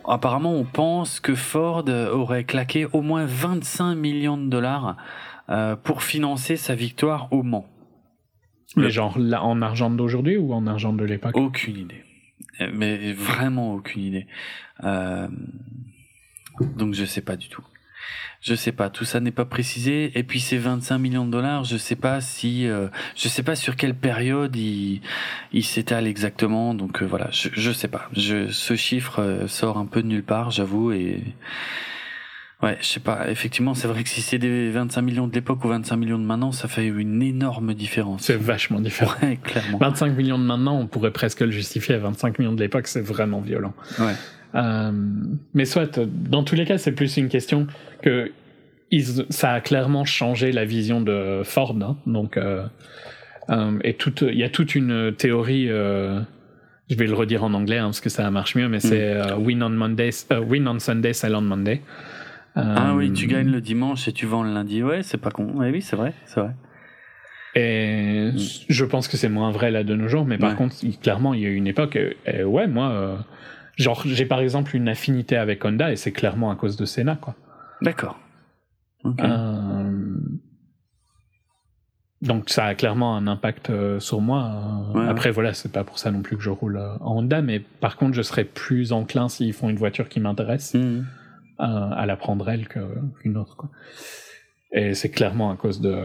apparemment, 0.08 0.54
on 0.54 0.64
pense 0.64 1.20
que 1.20 1.34
Ford 1.36 1.86
aurait 1.88 2.44
claqué 2.44 2.88
au 2.92 3.02
moins 3.02 3.26
25 3.26 3.96
millions 3.96 4.38
de 4.38 4.48
dollars 4.48 4.98
euh, 5.50 5.76
pour 5.76 6.04
financer 6.04 6.56
sa 6.56 6.76
victoire 6.76 7.28
au 7.32 7.44
Mans. 7.44 7.68
Mais 8.76 8.84
Le- 8.84 8.90
genre 8.90 9.18
là, 9.20 9.44
en 9.44 9.62
argent 9.62 9.90
d'aujourd'hui 9.90 10.38
ou 10.38 10.54
en 10.54 10.66
argent 10.68 10.94
de 10.94 11.04
l'époque? 11.04 11.36
Aucune 11.38 11.78
idée. 11.78 12.04
Euh, 12.62 12.70
Mais 12.74 13.14
vraiment 13.14 13.74
aucune 13.74 14.04
idée. 14.04 14.28
Euh, 14.84 15.28
donc 16.78 16.94
je 16.94 17.06
sais 17.06 17.22
pas 17.22 17.36
du 17.36 17.48
tout. 17.50 17.64
Je 18.42 18.56
sais 18.56 18.72
pas, 18.72 18.90
tout 18.90 19.06
ça 19.06 19.20
n'est 19.20 19.32
pas 19.32 19.46
précisé. 19.46 20.18
Et 20.18 20.24
puis 20.24 20.40
ces 20.40 20.58
25 20.58 20.98
millions 20.98 21.26
de 21.26 21.32
dollars, 21.32 21.64
je 21.64 21.78
sais 21.78 21.96
pas 21.96 22.22
si, 22.22 22.66
euh, 22.68 22.88
je 23.16 23.28
sais 23.28 23.44
pas 23.44 23.56
sur 23.56 23.76
quelle 23.76 23.94
période 23.94 24.56
il, 24.56 25.02
il 25.54 25.64
s'étale 25.64 26.08
exactement. 26.08 26.74
Donc 26.74 27.04
euh, 27.04 27.06
voilà, 27.06 27.30
je, 27.32 27.50
je 27.54 27.72
sais 27.72 27.88
pas. 27.88 28.10
Je, 28.14 28.48
ce 28.48 28.76
chiffre 28.76 29.20
euh, 29.22 29.48
sort 29.48 29.78
un 29.78 29.86
peu 29.86 30.02
de 30.02 30.08
nulle 30.08 30.24
part, 30.24 30.50
j'avoue. 30.50 30.92
Et 30.92 31.22
ouais, 32.64 32.78
je 32.82 32.86
sais 32.86 33.00
pas. 33.00 33.30
Effectivement, 33.30 33.74
c'est 33.74 33.88
vrai 33.88 34.04
que 34.04 34.10
si 34.10 34.22
c'est 34.22 34.38
des 34.38 34.70
25 34.72 35.02
millions 35.02 35.28
de 35.28 35.34
l'époque 35.34 35.64
ou 35.64 35.68
25 35.68 35.96
millions 35.98 36.20
de 36.20 36.24
maintenant, 36.24 36.52
ça 36.52 36.68
fait 36.68 36.86
une 36.88 37.22
énorme 37.22 37.74
différence. 37.74 38.22
C'est 38.24 38.36
vachement 38.40 38.80
différent. 38.80 39.14
Ouais, 39.24 39.38
clairement. 39.42 39.78
25 39.80 40.16
millions 40.16 40.40
de 40.40 40.44
maintenant, 40.44 40.80
on 40.80 40.88
pourrait 40.88 41.12
presque 41.12 41.42
le 41.42 41.52
justifier. 41.52 41.98
25 41.98 42.40
millions 42.40 42.54
de 42.54 42.62
l'époque, 42.62 42.88
c'est 42.88 43.02
vraiment 43.02 43.42
violent. 43.42 43.74
Ouais. 44.00 44.14
Euh, 44.56 44.92
mais 45.54 45.66
soit, 45.66 46.00
dans 46.00 46.44
tous 46.44 46.56
les 46.56 46.66
cas, 46.66 46.78
c'est 46.78 46.92
plus 46.92 47.18
une 47.18 47.30
question 47.30 47.68
que 48.02 48.32
ils- 48.92 49.26
ça 49.30 49.52
a 49.54 49.62
clairement 49.62 50.04
changé 50.04 50.52
la 50.52 50.66
vision 50.66 51.00
de 51.02 51.42
Ford. 51.46 51.76
hein. 51.82 51.96
donc, 52.06 52.36
euh, 52.36 52.66
euh, 53.50 53.80
et 53.84 53.94
toute- 53.94 54.24
il 54.28 54.38
y 54.38 54.44
a 54.44 54.50
toute 54.50 54.76
une 54.76 55.14
théorie 55.18 55.68
euh, 55.70 56.20
je 56.90 56.96
vais 56.98 57.08
le 57.08 57.14
redire 57.14 57.46
en 57.46 57.54
anglais 57.54 57.78
hein, 57.78 57.86
parce 57.86 58.02
que 58.02 58.10
ça 58.10 58.30
marche 58.32 58.56
mieux, 58.56 58.68
mais 58.68 58.82
c'est 58.82 59.14
euh, 59.14 59.36
Win 59.38 59.64
on 59.64 59.70
Monday, 59.70 60.10
euh, 60.34 60.40
Win 60.42 60.68
on 60.68 60.78
Sunday, 60.80 61.14
Sell 61.14 61.34
on 61.36 61.42
Monday. 61.42 61.82
Ah 62.56 62.94
oui, 62.96 63.14
tu 63.14 63.26
Euh, 63.26 63.30
gagnes 63.30 63.50
le 63.52 63.62
dimanche 63.62 64.08
et 64.08 64.12
tu 64.14 64.26
vends 64.26 64.44
le 64.44 64.54
lundi. 64.54 64.84
Ouais, 64.84 65.04
c'est 65.04 65.18
pas 65.18 65.32
con. 65.32 65.46
Ouais, 65.56 65.72
oui, 65.72 65.82
c'est 65.82 65.96
vrai, 65.96 66.14
c'est 66.26 66.40
vrai. 66.42 66.52
Et 67.56 68.32
je 68.70 68.86
pense 68.86 69.08
que 69.10 69.18
c'est 69.18 69.28
moins 69.30 69.52
vrai 69.52 69.72
là 69.72 69.84
de 69.84 69.94
nos 69.96 70.08
jours, 70.08 70.26
mais 70.26 70.38
par 70.38 70.52
Ouais. 70.52 70.56
contre, 70.56 70.76
clairement, 71.02 71.34
il 71.34 71.42
y 71.42 71.46
a 71.46 71.50
eu 71.50 71.56
une 71.56 71.68
époque, 71.68 71.96
euh, 71.98 72.14
euh, 72.30 72.44
ouais, 72.44 72.68
moi, 72.68 72.90
euh, 72.92 73.18
genre, 73.78 74.04
j'ai 74.06 74.26
par 74.26 74.40
exemple 74.40 74.76
une 74.76 74.88
affinité 74.88 75.36
avec 75.36 75.64
Honda 75.66 75.92
et 75.92 75.98
c'est 75.98 76.12
clairement 76.14 76.50
à 76.52 76.56
cause 76.56 76.78
de 76.78 76.86
Senna, 76.86 77.16
quoi. 77.18 77.36
D'accord. 77.82 78.18
Euh, 79.20 80.16
donc 82.22 82.50
ça 82.50 82.66
a 82.66 82.76
clairement 82.76 83.18
un 83.18 83.28
impact 83.28 83.72
sur 84.00 84.22
moi. 84.22 84.44
Euh, 84.96 85.00
Ouais, 85.00 85.08
Après, 85.10 85.32
voilà, 85.32 85.54
c'est 85.54 85.72
pas 85.72 85.84
pour 85.84 86.00
ça 86.00 86.12
non 86.12 86.22
plus 86.22 86.38
que 86.38 86.44
je 86.44 86.50
roule 86.50 86.78
en 86.78 87.18
Honda, 87.18 87.42
mais 87.42 87.60
par 87.60 87.98
contre, 87.98 88.14
je 88.14 88.22
serais 88.22 88.44
plus 88.46 88.92
enclin 88.94 89.28
s'ils 89.30 89.54
font 89.54 89.70
une 89.70 89.78
voiture 89.78 90.08
qui 90.10 90.20
m'intéresse 90.20 90.74
Mhm. 90.76 91.06
Euh, 91.62 91.90
à 91.92 92.06
la 92.06 92.16
prendre 92.18 92.50
elle 92.50 92.68
qu'une 92.68 93.38
autre, 93.38 93.56
quoi. 93.56 93.70
Et 94.74 94.94
c'est 94.94 95.10
clairement 95.10 95.52
à 95.52 95.56
cause 95.58 95.82
de 95.82 96.04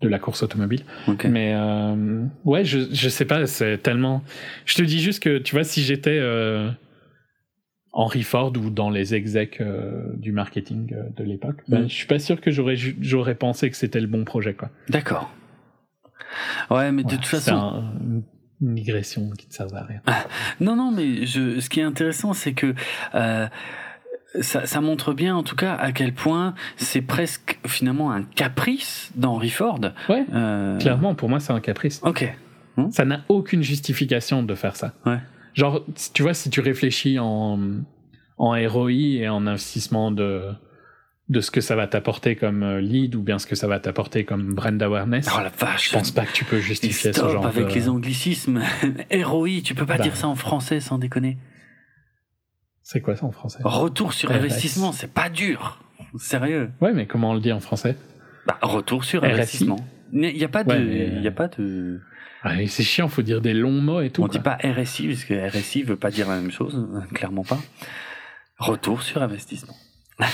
de 0.00 0.08
la 0.08 0.20
course 0.20 0.44
automobile. 0.44 0.84
Mais 1.24 1.54
euh, 1.56 2.24
ouais, 2.44 2.64
je, 2.64 2.78
je 2.92 3.08
sais 3.08 3.24
pas, 3.24 3.46
c'est 3.46 3.78
tellement. 3.78 4.22
Je 4.64 4.76
te 4.76 4.82
dis 4.82 5.00
juste 5.00 5.20
que, 5.22 5.38
tu 5.38 5.56
vois, 5.56 5.64
si 5.64 5.82
j'étais 5.82 6.18
euh, 6.20 6.70
Henry 7.92 8.22
Ford 8.22 8.52
ou 8.56 8.70
dans 8.70 8.90
les 8.90 9.16
execs 9.16 9.60
euh, 9.60 10.12
du 10.16 10.30
marketing 10.30 10.94
euh, 10.94 11.02
de 11.16 11.24
l'époque, 11.24 11.62
ben, 11.66 11.82
Mm. 11.82 11.88
je 11.88 11.94
suis 11.94 12.06
pas 12.06 12.20
sûr 12.20 12.40
que 12.40 12.52
j'aurais 12.52 12.76
j'aurais 12.76 13.34
pensé 13.34 13.68
que 13.70 13.76
c'était 13.76 14.00
le 14.00 14.06
bon 14.06 14.24
projet, 14.24 14.54
quoi. 14.54 14.70
D'accord. 14.88 15.34
Ouais, 16.70 16.92
mais 16.92 17.02
de 17.02 17.10
toute 17.16 17.26
façon, 17.26 17.54
un- 17.56 18.22
une 18.60 18.74
digression 18.74 19.30
qui 19.30 19.48
ne 19.48 19.52
sert 19.52 19.74
à 19.74 19.82
rien. 19.84 20.00
Non, 20.60 20.76
non, 20.76 20.92
mais 20.92 21.26
je, 21.26 21.58
ce 21.58 21.68
qui 21.68 21.80
est 21.80 21.84
intéressant, 21.84 22.34
c'est 22.34 22.52
que 22.52 22.72
ça, 24.40 24.66
ça 24.66 24.80
montre 24.80 25.12
bien, 25.12 25.34
en 25.36 25.42
tout 25.42 25.56
cas, 25.56 25.74
à 25.74 25.92
quel 25.92 26.12
point 26.12 26.54
c'est 26.76 27.00
presque 27.02 27.58
finalement 27.66 28.12
un 28.12 28.22
caprice 28.22 29.10
d'Henry 29.16 29.50
Ford. 29.50 29.80
Ouais, 30.08 30.24
Euh, 30.32 30.78
clairement, 30.78 31.14
pour 31.14 31.28
moi, 31.28 31.40
c'est 31.40 31.52
un 31.52 31.60
caprice. 31.60 32.00
Ok. 32.04 32.32
Ça 32.92 33.04
n'a 33.04 33.22
aucune 33.28 33.62
justification 33.62 34.42
de 34.44 34.54
faire 34.54 34.76
ça. 34.76 34.92
Ouais. 35.04 35.18
Genre, 35.54 35.84
tu 36.14 36.22
vois, 36.22 36.32
si 36.34 36.48
tu 36.48 36.60
réfléchis 36.60 37.18
en, 37.18 37.58
en 38.36 38.68
ROI 38.68 38.90
et 38.92 39.28
en 39.28 39.48
investissement 39.48 40.12
de, 40.12 40.42
de 41.28 41.40
ce 41.40 41.50
que 41.50 41.60
ça 41.60 41.74
va 41.74 41.88
t'apporter 41.88 42.36
comme 42.36 42.62
euh, 42.62 42.80
lead 42.80 43.16
ou 43.16 43.22
bien 43.22 43.40
ce 43.40 43.46
que 43.48 43.56
ça 43.56 43.66
va 43.66 43.80
t'apporter 43.80 44.24
comme 44.24 44.54
brand 44.54 44.80
awareness, 44.80 45.28
Oh 45.36 45.40
la 45.42 45.48
vache. 45.48 45.88
je 45.88 45.92
pense 45.94 46.12
pas 46.12 46.24
que 46.24 46.32
tu 46.32 46.44
peux 46.44 46.60
justifier 46.60 47.12
ce 47.12 47.20
genre 47.28 47.44
avec 47.46 47.66
de... 47.66 47.72
les 47.74 47.88
anglicismes. 47.88 48.62
ROI, 49.12 49.48
tu 49.64 49.74
peux 49.74 49.84
pas 49.86 49.96
Bah. 49.96 50.04
dire 50.04 50.14
ça 50.16 50.28
en 50.28 50.36
français 50.36 50.78
sans 50.78 50.98
déconner. 50.98 51.36
C'est 52.90 53.02
quoi 53.02 53.14
ça 53.16 53.26
en 53.26 53.32
français 53.32 53.58
Retour 53.64 54.14
sur 54.14 54.30
RS. 54.30 54.36
investissement, 54.36 54.92
c'est 54.92 55.12
pas 55.12 55.28
dur. 55.28 55.78
Sérieux. 56.16 56.70
Ouais, 56.80 56.94
mais 56.94 57.04
comment 57.06 57.32
on 57.32 57.34
le 57.34 57.40
dit 57.40 57.52
en 57.52 57.60
français 57.60 57.96
Bah, 58.46 58.58
retour 58.62 59.04
sur 59.04 59.20
RSI. 59.22 59.30
investissement. 59.30 59.76
Il 60.14 60.20
n'y 60.20 60.42
a 60.42 60.48
pas 60.48 60.64
de, 60.64 60.70
Ouais, 60.70 60.78
mais- 60.78 61.06
il 61.08 61.20
y 61.22 61.28
a 61.28 61.30
pas 61.32 61.48
de, 61.48 62.00
ah, 62.42 62.54
mais 62.54 62.66
C'est 62.66 62.82
chiant, 62.82 63.08
faut 63.08 63.20
dire 63.20 63.42
des 63.42 63.52
longs 63.52 63.82
mots 63.82 64.00
et 64.00 64.08
tout. 64.08 64.22
on 64.22 64.26
quoi. 64.26 64.32
dit 64.32 64.42
pas 64.42 64.56
RSI 64.64 65.06
parce 65.08 65.24
que 65.24 65.34
RSI 65.50 65.82
veut 65.82 65.96
pas 65.96 66.10
dire 66.10 66.28
la 66.30 66.36
même 66.36 66.50
chose, 66.50 66.88
euh, 66.94 67.00
clairement 67.14 67.44
pas. 67.44 67.58
Retour 68.58 69.02
sur 69.02 69.22
investissement. 69.22 69.74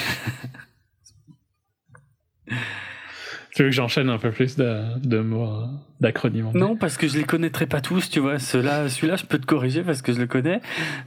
Tu 3.54 3.62
veux 3.62 3.68
que 3.68 3.74
j'enchaîne 3.74 4.08
un 4.10 4.18
peu 4.18 4.32
plus 4.32 4.56
de, 4.56 4.98
de 4.98 5.20
mots, 5.20 5.44
euh, 5.46 5.66
d'acronymes 6.00 6.50
Non, 6.54 6.74
parce 6.76 6.96
que 6.96 7.06
je 7.06 7.16
les 7.16 7.22
connaîtrais 7.24 7.66
pas 7.66 7.80
tous, 7.80 8.10
tu 8.10 8.18
vois. 8.18 8.40
Celui-là, 8.40 8.88
je 8.88 9.24
peux 9.26 9.38
te 9.38 9.46
corriger 9.46 9.82
parce 9.82 10.02
que 10.02 10.12
je 10.12 10.18
le 10.20 10.26
connais. 10.26 10.60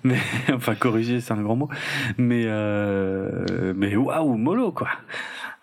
Mais 0.03 0.18
enfin, 0.53 0.74
corriger, 0.76 1.19
c'est 1.19 1.34
un 1.34 1.41
grand 1.41 1.57
mot. 1.57 1.69
Mais 2.18 2.44
euh, 2.45 3.74
mais 3.76 3.95
waouh, 3.98 4.38
mollo 4.38 4.72
quoi. 4.72 4.88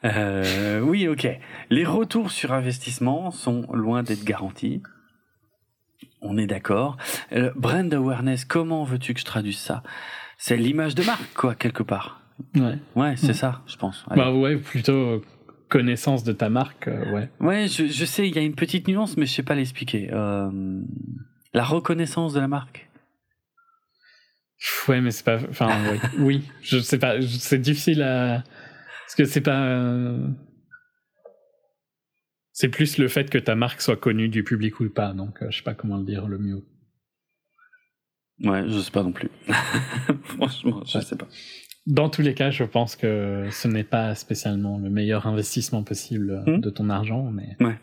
Euh, 0.04 0.80
oui, 0.80 1.08
ok. 1.08 1.26
Les 1.70 1.84
retours 1.86 2.30
sur 2.30 2.52
investissement 2.52 3.30
sont 3.30 3.66
loin 3.72 4.02
d'être 4.02 4.24
garantis. 4.24 4.82
On 6.20 6.36
est 6.36 6.46
d'accord. 6.46 6.98
Euh, 7.32 7.50
brand 7.56 7.92
awareness, 7.94 8.44
comment 8.44 8.84
veux-tu 8.84 9.14
que 9.14 9.20
je 9.20 9.24
traduise 9.24 9.58
ça? 9.58 9.82
C'est 10.36 10.56
l'image 10.58 10.94
de 10.94 11.02
marque, 11.02 11.32
quoi, 11.34 11.54
quelque 11.54 11.82
part. 11.82 12.20
Ouais. 12.54 12.78
Ouais, 12.96 13.14
c'est 13.16 13.28
Ouais. 13.28 13.32
ça, 13.32 13.62
je 13.66 13.76
pense. 13.76 14.04
Allez. 14.10 14.20
Bah 14.20 14.32
ouais, 14.32 14.56
plutôt 14.56 14.92
euh, 14.92 15.22
connaissance 15.68 16.24
de 16.24 16.32
ta 16.32 16.48
marque, 16.48 16.88
euh, 16.88 17.12
ouais. 17.12 17.28
Ouais, 17.40 17.68
je, 17.68 17.86
je 17.86 18.04
sais, 18.04 18.28
il 18.28 18.34
y 18.34 18.38
a 18.38 18.42
une 18.42 18.54
petite 18.54 18.86
nuance, 18.88 19.16
mais 19.16 19.26
je 19.26 19.32
sais 19.32 19.42
pas 19.42 19.54
l'expliquer. 19.54 20.08
Euh, 20.12 20.50
la 21.52 21.64
reconnaissance 21.64 22.32
de 22.34 22.40
la 22.40 22.48
marque. 22.48 22.88
Ouais, 24.88 25.00
mais 25.00 25.10
c'est 25.10 25.24
pas. 25.24 25.38
Enfin, 25.50 25.70
oui. 25.92 25.98
oui, 26.18 26.42
je 26.62 26.78
sais 26.78 26.98
pas. 26.98 27.20
C'est 27.22 27.58
difficile 27.60 28.02
à. 28.02 28.42
Parce 29.04 29.14
que 29.16 29.24
c'est 29.24 29.40
pas. 29.40 29.62
euh, 29.66 30.26
C'est 32.52 32.68
plus 32.68 32.98
le 32.98 33.08
fait 33.08 33.28
que 33.30 33.38
ta 33.38 33.54
marque 33.56 33.80
soit 33.82 33.96
connue 33.96 34.28
du 34.28 34.44
public 34.44 34.78
ou 34.80 34.88
pas. 34.88 35.12
Donc, 35.12 35.42
euh, 35.42 35.50
je 35.50 35.58
sais 35.58 35.62
pas 35.64 35.74
comment 35.74 35.96
le 35.98 36.04
dire 36.04 36.26
le 36.28 36.38
mieux. 36.38 36.62
Ouais, 38.42 38.64
je 38.68 38.78
sais 38.80 38.90
pas 38.90 39.02
non 39.02 39.12
plus. 39.12 39.30
Franchement, 40.24 40.82
je 40.84 40.98
Ouais. 40.98 41.04
sais 41.04 41.16
pas. 41.16 41.28
Dans 41.86 42.08
tous 42.08 42.22
les 42.22 42.32
cas, 42.34 42.50
je 42.50 42.64
pense 42.64 42.96
que 42.96 43.48
ce 43.50 43.68
n'est 43.68 43.84
pas 43.84 44.14
spécialement 44.14 44.78
le 44.78 44.88
meilleur 44.88 45.26
investissement 45.26 45.82
possible 45.82 46.42
Hmm. 46.46 46.58
de 46.60 46.70
ton 46.70 46.88
argent. 46.88 47.30
Mais 47.30 47.56
Ouais. 47.64 47.76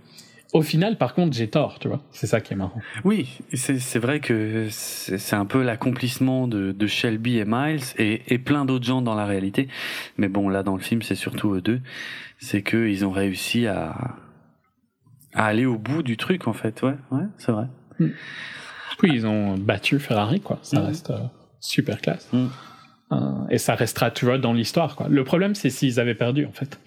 au 0.54 0.64
final, 0.64 0.98
par 0.98 1.14
contre, 1.14 1.36
j'ai 1.38 1.48
tort, 1.50 1.78
tu 1.78 1.88
vois. 1.88 2.02
C'est 2.12 2.26
ça 2.26 2.42
qui 2.42 2.54
est 2.54 2.56
marrant. 2.56 2.82
Oui, 3.06 3.38
c'est 3.54 4.00
vrai 4.00 4.20
que 4.20 4.68
c'est 4.72 5.36
un 5.36 5.46
peu 5.46 5.62
l'accomplissement 5.62 6.48
de, 6.48 6.72
de 6.72 6.88
Shelby 6.88 7.38
et 7.38 7.46
Miles 7.46 7.84
et, 8.00 8.22
et 8.34 8.40
plein 8.40 8.66
d'autres 8.66 8.86
gens 8.86 9.04
dans 9.04 9.14
la 9.14 9.26
réalité. 9.28 9.68
Mais 10.18 10.30
bon, 10.30 10.50
là, 10.50 10.64
dans 10.64 10.76
le 10.76 10.82
film, 10.82 11.04
c'est 11.04 11.14
surtout 11.16 11.54
eux 11.54 11.62
deux. 11.62 11.80
C'est 12.40 12.64
qu'ils 12.64 13.06
ont 13.06 13.12
réussi 13.12 13.68
à, 13.68 14.16
à 15.36 15.46
aller 15.46 15.68
au 15.68 15.78
bout 15.78 16.02
du 16.02 16.18
truc, 16.18 16.48
en 16.48 16.54
fait. 16.54 16.82
Ouais, 16.82 16.96
ouais, 17.12 17.26
c'est 17.38 17.52
vrai. 17.52 17.68
Oui, 18.00 19.12
ils 19.14 19.28
ont 19.28 19.60
battu 19.60 20.00
Ferrari, 20.00 20.42
quoi. 20.42 20.58
Ça 20.64 20.80
Mhm. 20.80 20.86
reste 20.88 21.12
euh, 21.12 21.20
super 21.60 22.02
classe. 22.02 22.28
Mhm. 22.34 22.50
Euh, 23.12 23.18
et 23.50 23.58
ça 23.58 23.76
restera, 23.76 24.12
tu 24.12 24.26
vois, 24.26 24.38
dans 24.38 24.54
l'histoire, 24.54 24.96
quoi. 24.96 25.08
Le 25.10 25.24
problème, 25.24 25.56
c'est 25.56 25.70
s'ils 25.70 26.00
avaient 26.00 26.16
perdu, 26.16 26.46
en 26.46 26.52
fait. 26.52 26.80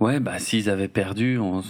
Ouais, 0.00 0.18
bah, 0.20 0.38
s'ils 0.38 0.68
avaient 0.70 0.88
perdu, 0.88 1.38
on 1.38 1.62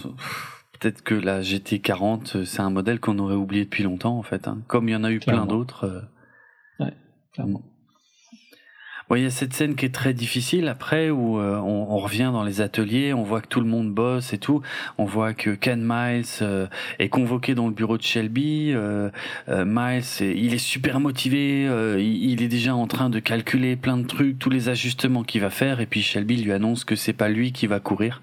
peut-être 0.79 1.03
que 1.03 1.13
la 1.13 1.41
GT40, 1.41 2.37
euh, 2.37 2.45
c'est 2.45 2.61
un 2.61 2.69
modèle 2.71 2.99
qu'on 2.99 3.19
aurait 3.19 3.35
oublié 3.35 3.65
depuis 3.65 3.83
longtemps, 3.83 4.17
en 4.17 4.23
fait. 4.23 4.47
hein. 4.47 4.59
Comme 4.67 4.89
il 4.89 4.93
y 4.93 4.95
en 4.95 5.03
a 5.03 5.11
eu 5.11 5.19
Clairement. 5.19 5.45
plein 5.45 5.55
d'autres. 5.55 5.83
euh, 5.85 6.89
Clairement. 7.33 7.61
Bon, 9.11 9.17
il 9.17 9.23
y 9.23 9.25
a 9.25 9.29
cette 9.29 9.51
scène 9.53 9.75
qui 9.75 9.83
est 9.83 9.93
très 9.93 10.13
difficile 10.13 10.69
après 10.69 11.09
où 11.09 11.37
euh, 11.37 11.57
on, 11.57 11.87
on 11.91 11.97
revient 11.97 12.29
dans 12.31 12.45
les 12.45 12.61
ateliers, 12.61 13.13
on 13.13 13.23
voit 13.23 13.41
que 13.41 13.47
tout 13.49 13.59
le 13.59 13.65
monde 13.67 13.91
bosse 13.93 14.31
et 14.31 14.37
tout. 14.37 14.61
On 14.97 15.03
voit 15.03 15.33
que 15.33 15.49
Ken 15.49 15.81
Miles 15.83 16.23
euh, 16.41 16.67
est 16.97 17.09
convoqué 17.09 17.53
dans 17.53 17.67
le 17.67 17.73
bureau 17.73 17.97
de 17.97 18.03
Shelby. 18.03 18.71
Euh, 18.73 19.09
euh, 19.49 19.65
Miles, 19.67 20.05
est- 20.21 20.37
il 20.37 20.53
est 20.53 20.57
super 20.65 21.01
motivé, 21.01 21.67
euh, 21.67 21.99
il, 21.99 22.31
il 22.31 22.41
est 22.41 22.47
déjà 22.47 22.73
en 22.73 22.87
train 22.87 23.09
de 23.09 23.19
calculer 23.19 23.75
plein 23.75 23.97
de 23.97 24.07
trucs, 24.07 24.39
tous 24.39 24.49
les 24.49 24.69
ajustements 24.69 25.23
qu'il 25.23 25.41
va 25.41 25.49
faire. 25.49 25.81
Et 25.81 25.87
puis 25.87 26.01
Shelby 26.01 26.37
lui 26.37 26.53
annonce 26.53 26.85
que 26.85 26.95
c'est 26.95 27.11
pas 27.11 27.27
lui 27.27 27.51
qui 27.51 27.67
va 27.67 27.81
courir. 27.81 28.21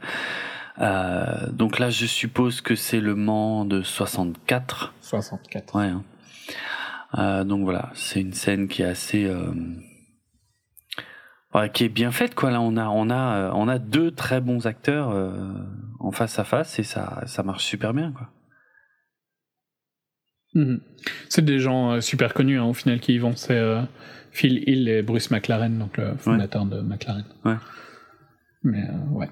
Euh, 0.81 1.51
donc 1.52 1.78
là, 1.81 1.90
je 1.90 2.06
suppose 2.06 2.62
que 2.62 2.77
c'est 2.77 3.01
le 3.01 3.15
Mans 3.15 3.66
de 3.66 3.82
64. 3.82 4.94
64. 5.02 5.74
Ouais. 5.77 5.85
hein. 5.85 6.02
Euh, 7.19 7.44
donc 7.44 7.65
voilà, 7.65 7.90
c'est 7.93 8.23
une 8.23 8.32
scène 8.32 8.69
qui 8.69 8.81
est 8.81 8.86
assez, 8.86 9.24
euh, 9.27 9.51
ouais, 11.55 11.70
qui 11.70 11.85
est 11.85 11.89
bien 11.89 12.11
faite 12.11 12.35
quoi. 12.35 12.51
Là, 12.51 12.61
on 12.61 12.77
a, 12.77 12.89
on 12.89 13.11
a, 13.11 13.37
euh, 13.37 13.51
on 13.55 13.69
a 13.69 13.79
deux 13.79 14.11
très 14.11 14.41
bons 14.41 14.66
acteurs 14.66 15.11
euh, 15.11 15.33
en 16.01 16.11
face 16.12 16.39
à 16.39 16.45
face 16.45 16.79
et 16.79 16.85
ça, 16.85 17.23
ça 17.27 17.43
marche 17.43 17.65
super 17.65 17.95
bien 17.95 18.12
quoi. 18.12 18.31
Mhm. 20.55 20.81
C'est 21.29 21.45
des 21.45 21.59
gens 21.59 21.93
euh, 21.93 22.01
super 22.01 22.35
connus, 22.35 22.59
hein, 22.59 22.65
au 22.65 22.75
final, 22.75 23.01
qui 23.01 23.15
y 23.15 23.19
vont. 23.19 23.37
C'est 23.37 23.57
euh, 23.57 23.83
Phil 24.31 24.69
Hill 24.69 24.89
et 24.89 25.03
Bruce 25.03 25.31
McLaren, 25.31 25.79
donc 25.79 25.97
le 25.97 26.16
fondateur 26.16 26.65
de 26.65 26.81
McLaren. 26.81 27.25
Ouais. 27.45 27.57
Mais 28.62 28.85
ouais. 29.12 29.29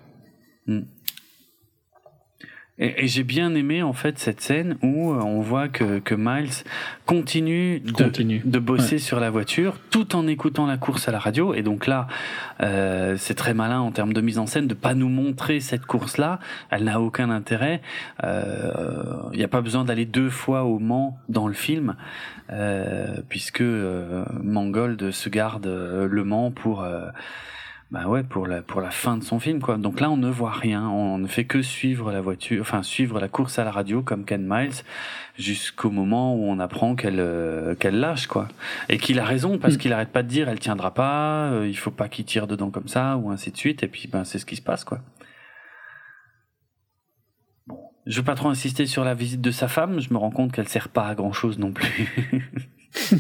Et, 2.79 3.05
et 3.05 3.09
j'ai 3.09 3.23
bien 3.23 3.55
aimé 3.55 3.83
en 3.83 3.93
fait 3.93 4.19
cette 4.19 4.41
scène 4.41 4.77
où 4.83 5.13
euh, 5.13 5.21
on 5.21 5.41
voit 5.41 5.69
que, 5.69 5.99
que 5.99 6.15
Miles 6.15 6.65
continue 7.07 7.81
de, 7.81 7.93
Continue. 7.93 8.43
de 8.45 8.59
bosser 8.59 8.99
sur 8.99 9.19
la 9.21 9.31
voiture 9.31 9.79
tout 9.91 10.15
en 10.15 10.27
écoutant 10.27 10.67
la 10.67 10.77
course 10.77 11.09
à 11.09 11.13
la 11.13 11.19
radio. 11.19 11.55
Et 11.55 11.63
donc 11.63 11.87
là, 11.87 12.07
euh, 12.61 13.17
c'est 13.17 13.35
très 13.35 13.55
malin 13.55 13.81
en 13.81 13.93
termes 13.93 14.13
de 14.13 14.21
mise 14.21 14.39
en 14.39 14.47
scène 14.47 14.67
de 14.67 14.75
pas 14.75 14.95
nous 14.95 15.09
montrer 15.09 15.61
cette 15.61 15.87
course-là. 15.87 16.39
Elle 16.71 16.85
n'a 16.85 17.01
aucun 17.01 17.31
intérêt. 17.31 17.81
Il 18.23 19.39
n'y 19.39 19.45
a 19.45 19.49
pas 19.49 19.61
besoin 19.61 19.85
d'aller 19.85 20.05
deux 20.05 20.31
fois 20.31 20.65
au 20.65 20.79
Mans 20.79 21.19
dans 21.29 21.49
le 21.49 21.55
film, 21.55 21.97
euh, 22.51 23.17
puisque 23.29 23.61
euh, 23.61 24.25
Mangold 24.43 25.11
se 25.11 25.29
garde 25.29 25.67
euh, 25.67 26.07
le 26.09 26.25
Mans 26.25 26.51
pour 26.51 26.83
euh, 26.83 27.09
bah 27.93 28.09
ouais, 28.09 28.25
pour 28.25 28.49
la, 28.49 28.63
pour 28.63 28.81
la 28.81 28.91
fin 28.91 29.17
de 29.17 29.23
son 29.23 29.39
film, 29.39 29.61
quoi. 29.61 29.77
Donc 29.77 30.01
là, 30.01 30.11
on 30.11 30.17
ne 30.17 30.29
voit 30.29 30.51
rien, 30.51 30.89
on 30.89 31.19
ne 31.19 31.29
fait 31.29 31.45
que 31.45 31.63
suivre 31.63 32.11
la 32.11 32.21
voiture, 32.21 32.61
enfin, 32.61 32.83
suivre 32.83 33.21
la 33.21 33.29
course 33.29 33.61
à 33.61 33.65
la 33.65 33.71
radio 33.71 34.03
comme 34.03 34.25
Ken 34.25 34.45
Miles 34.45 34.83
jusqu'au 35.39 35.91
moment 35.91 36.35
où 36.35 36.47
on 36.47 36.59
apprend 36.59 36.97
qu'elle, 36.97 37.21
euh, 37.21 37.77
qu'elle 37.77 38.01
lâche, 38.01 38.27
quoi. 38.27 38.49
Et 38.89 38.99
qu'il 38.99 39.21
a 39.21 39.25
raison 39.25 39.59
parce 39.59 39.75
mm. 39.75 39.79
qu'il 39.79 39.93
arrête 39.93 40.09
pas 40.09 40.25
de 40.25 40.29
dire 40.29 40.49
elle 40.49 40.59
tiendra 40.59 40.95
pas, 40.95 41.51
euh, 41.53 41.69
il 41.69 41.77
faut 41.77 41.93
pas 41.93 42.09
qu'il 42.09 42.25
tire 42.25 42.49
dedans 42.49 42.71
comme 42.71 42.89
ça, 42.89 43.19
ou 43.19 43.31
ainsi 43.31 43.53
de 43.53 43.57
suite, 43.57 43.85
et 43.85 43.89
puis, 43.89 44.09
ben, 44.09 44.25
c'est 44.25 44.41
ce 44.41 44.47
qui 44.47 44.57
se 44.57 44.63
passe, 44.63 44.83
quoi. 44.83 44.99
Bon. 47.69 47.79
Je 48.05 48.17
veux 48.17 48.25
pas 48.25 48.35
trop 48.35 48.49
insister 48.49 48.87
sur 48.87 49.05
la 49.05 49.15
visite 49.15 49.41
de 49.41 49.53
sa 49.53 49.69
femme, 49.69 50.01
je 50.01 50.13
me 50.13 50.19
rends 50.19 50.33
compte 50.33 50.51
qu'elle 50.51 50.69
sert 50.69 50.89
pas 50.89 51.07
à 51.07 51.15
grand 51.15 51.33
chose 51.33 51.61
non 51.61 51.71
plus. 51.71 52.43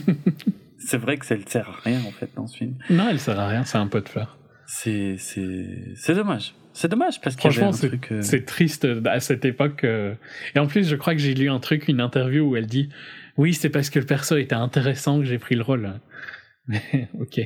c'est 0.79 0.99
vrai 0.99 1.19
que 1.19 1.27
ça 1.27 1.37
ne 1.37 1.43
sert 1.47 1.69
à 1.69 1.77
rien 1.85 2.01
en 2.05 2.11
fait 2.11 2.31
dans 2.35 2.49
ce 2.49 2.57
film. 2.57 2.75
Non, 2.91 3.09
elle 3.09 3.21
sert 3.21 3.39
à 3.39 3.47
rien, 3.47 3.65
c'est 3.65 3.79
un 3.79 3.87
pot 3.87 4.03
de 4.03 4.09
fleurs. 4.09 4.37
C'est 4.79 5.17
c'est 5.19 6.15
dommage. 6.15 6.55
C'est 6.75 6.89
dommage 6.89 7.21
parce 7.23 7.37
un 7.37 7.71
truc. 7.71 8.13
Euh, 8.13 8.21
c'est 8.21 8.45
triste 8.45 8.87
à 9.07 9.21
cette 9.21 9.47
époque. 9.47 9.85
Euh. 9.85 10.15
Et 10.55 10.59
en 10.59 10.67
plus, 10.67 10.87
je 10.87 10.97
crois 10.97 11.15
que 11.15 11.21
j'ai 11.21 11.33
lu 11.33 11.49
un 11.49 11.61
truc, 11.61 11.89
une 11.89 12.03
interview 12.03 12.45
où 12.45 12.57
elle 12.57 12.67
dit 12.67 12.91
Oui, 13.39 13.55
c'est 13.55 13.71
parce 13.71 13.89
que 13.89 13.99
le 13.99 14.05
perso 14.05 14.37
était 14.37 14.55
intéressant 14.55 15.19
que 15.19 15.25
j'ai 15.25 15.39
pris 15.39 15.55
le 15.55 15.63
rôle. 15.63 15.99
Mais 16.69 17.09
ok. 17.19 17.41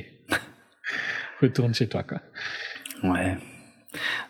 Retourne 1.41 1.73
chez 1.73 1.87
toi, 1.87 2.03
quoi. 2.03 2.21
Ouais. 3.03 3.37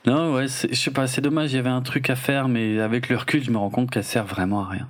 Non, 0.05 0.35
ouais, 0.35 0.47
je 0.47 0.75
sais 0.75 0.91
pas, 0.91 1.07
c'est 1.07 1.21
dommage, 1.21 1.53
il 1.53 1.55
y 1.55 1.59
avait 1.59 1.69
un 1.69 1.81
truc 1.81 2.09
à 2.09 2.15
faire, 2.15 2.47
mais 2.47 2.79
avec 2.79 3.09
le 3.09 3.17
recul, 3.17 3.43
je 3.43 3.51
me 3.51 3.57
rends 3.57 3.69
compte 3.69 3.91
qu'elle 3.91 4.03
sert 4.03 4.25
vraiment 4.25 4.65
à 4.65 4.69
rien. 4.69 4.89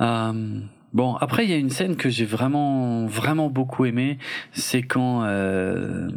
Euh, 0.00 0.60
Bon, 0.92 1.14
après, 1.16 1.44
il 1.44 1.50
y 1.50 1.54
a 1.54 1.56
une 1.56 1.70
scène 1.70 1.96
que 1.96 2.10
j'ai 2.10 2.26
vraiment, 2.26 3.06
vraiment 3.06 3.48
beaucoup 3.48 3.86
aimé. 3.86 4.18
C'est 4.52 4.82
quand 4.82 5.24
euh, 5.24 6.10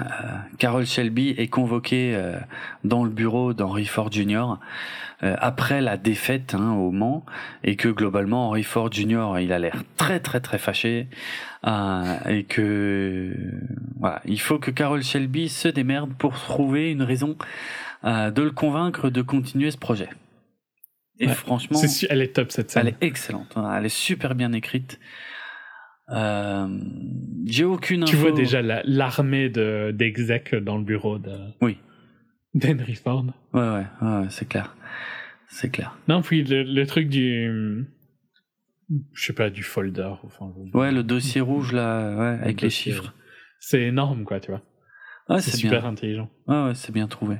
euh, 0.00 0.04
Carol 0.58 0.86
Shelby 0.86 1.30
est 1.36 1.48
convoquée 1.48 2.14
euh, 2.14 2.38
dans 2.84 3.04
le 3.04 3.10
bureau 3.10 3.52
d'Henry 3.52 3.84
Ford 3.84 4.10
Jr. 4.10 4.58
Euh, 5.22 5.36
après 5.38 5.80
la 5.80 5.96
défaite 5.96 6.54
hein, 6.54 6.72
au 6.72 6.90
Mans 6.90 7.24
et 7.62 7.76
que 7.76 7.88
globalement 7.88 8.48
Henry 8.48 8.62
Ford 8.62 8.90
Jr. 8.90 9.40
il 9.40 9.52
a 9.52 9.58
l'air 9.58 9.84
très 9.96 10.18
très 10.18 10.40
très 10.40 10.58
fâché 10.58 11.08
et 11.64 12.42
que 12.42 13.32
voilà, 14.00 14.20
il 14.24 14.40
faut 14.40 14.58
que 14.58 14.72
Carol 14.72 15.02
Shelby 15.04 15.48
se 15.48 15.68
démerde 15.68 16.12
pour 16.14 16.34
trouver 16.34 16.90
une 16.90 17.02
raison 17.02 17.36
de 18.04 18.42
le 18.42 18.50
convaincre 18.50 19.10
de 19.10 19.22
continuer 19.22 19.70
ce 19.70 19.78
projet. 19.78 20.08
Et 21.22 21.28
franchement, 21.28 21.80
elle 22.10 22.22
est 22.22 22.34
top 22.34 22.50
cette 22.50 22.70
scène. 22.70 22.88
Elle 22.88 22.94
est 22.94 23.06
excellente. 23.06 23.52
Hein. 23.56 23.72
Elle 23.76 23.86
est 23.86 23.96
super 23.96 24.34
bien 24.34 24.52
écrite. 24.52 24.98
Euh, 26.10 26.68
j'ai 27.46 27.64
aucune 27.64 28.04
Tu 28.04 28.16
vois 28.16 28.32
déjà 28.32 28.60
l'armée 28.60 29.48
de 29.48 29.92
d'exec 29.94 30.54
dans 30.54 30.76
le 30.76 30.84
bureau 30.84 31.18
de. 31.18 31.32
Oui. 31.60 31.78
D'Henry 32.54 32.96
Ford. 32.96 33.24
Ouais, 33.54 33.60
ouais, 33.60 33.86
ouais 34.02 34.26
c'est 34.28 34.48
clair. 34.48 34.76
C'est 35.48 35.70
clair. 35.70 35.96
Non, 36.08 36.22
puis 36.22 36.42
le, 36.44 36.84
truc 36.86 37.08
du. 37.08 37.86
Je 39.12 39.24
sais 39.24 39.32
pas, 39.32 39.48
du 39.48 39.62
folder. 39.62 40.10
Enfin, 40.24 40.52
ouais, 40.74 40.92
le 40.92 41.02
dossier 41.02 41.40
rouge 41.40 41.72
là, 41.72 42.16
ouais, 42.16 42.38
avec 42.42 42.60
les 42.60 42.70
chiffres. 42.70 43.14
C'est 43.60 43.82
énorme, 43.82 44.24
quoi, 44.24 44.40
tu 44.40 44.50
vois. 44.50 44.62
Ouais, 45.28 45.40
c'est 45.40 45.56
super 45.56 45.86
intelligent. 45.86 46.28
Ouais, 46.48 46.64
ouais, 46.64 46.74
c'est 46.74 46.92
bien 46.92 47.06
trouvé. 47.06 47.36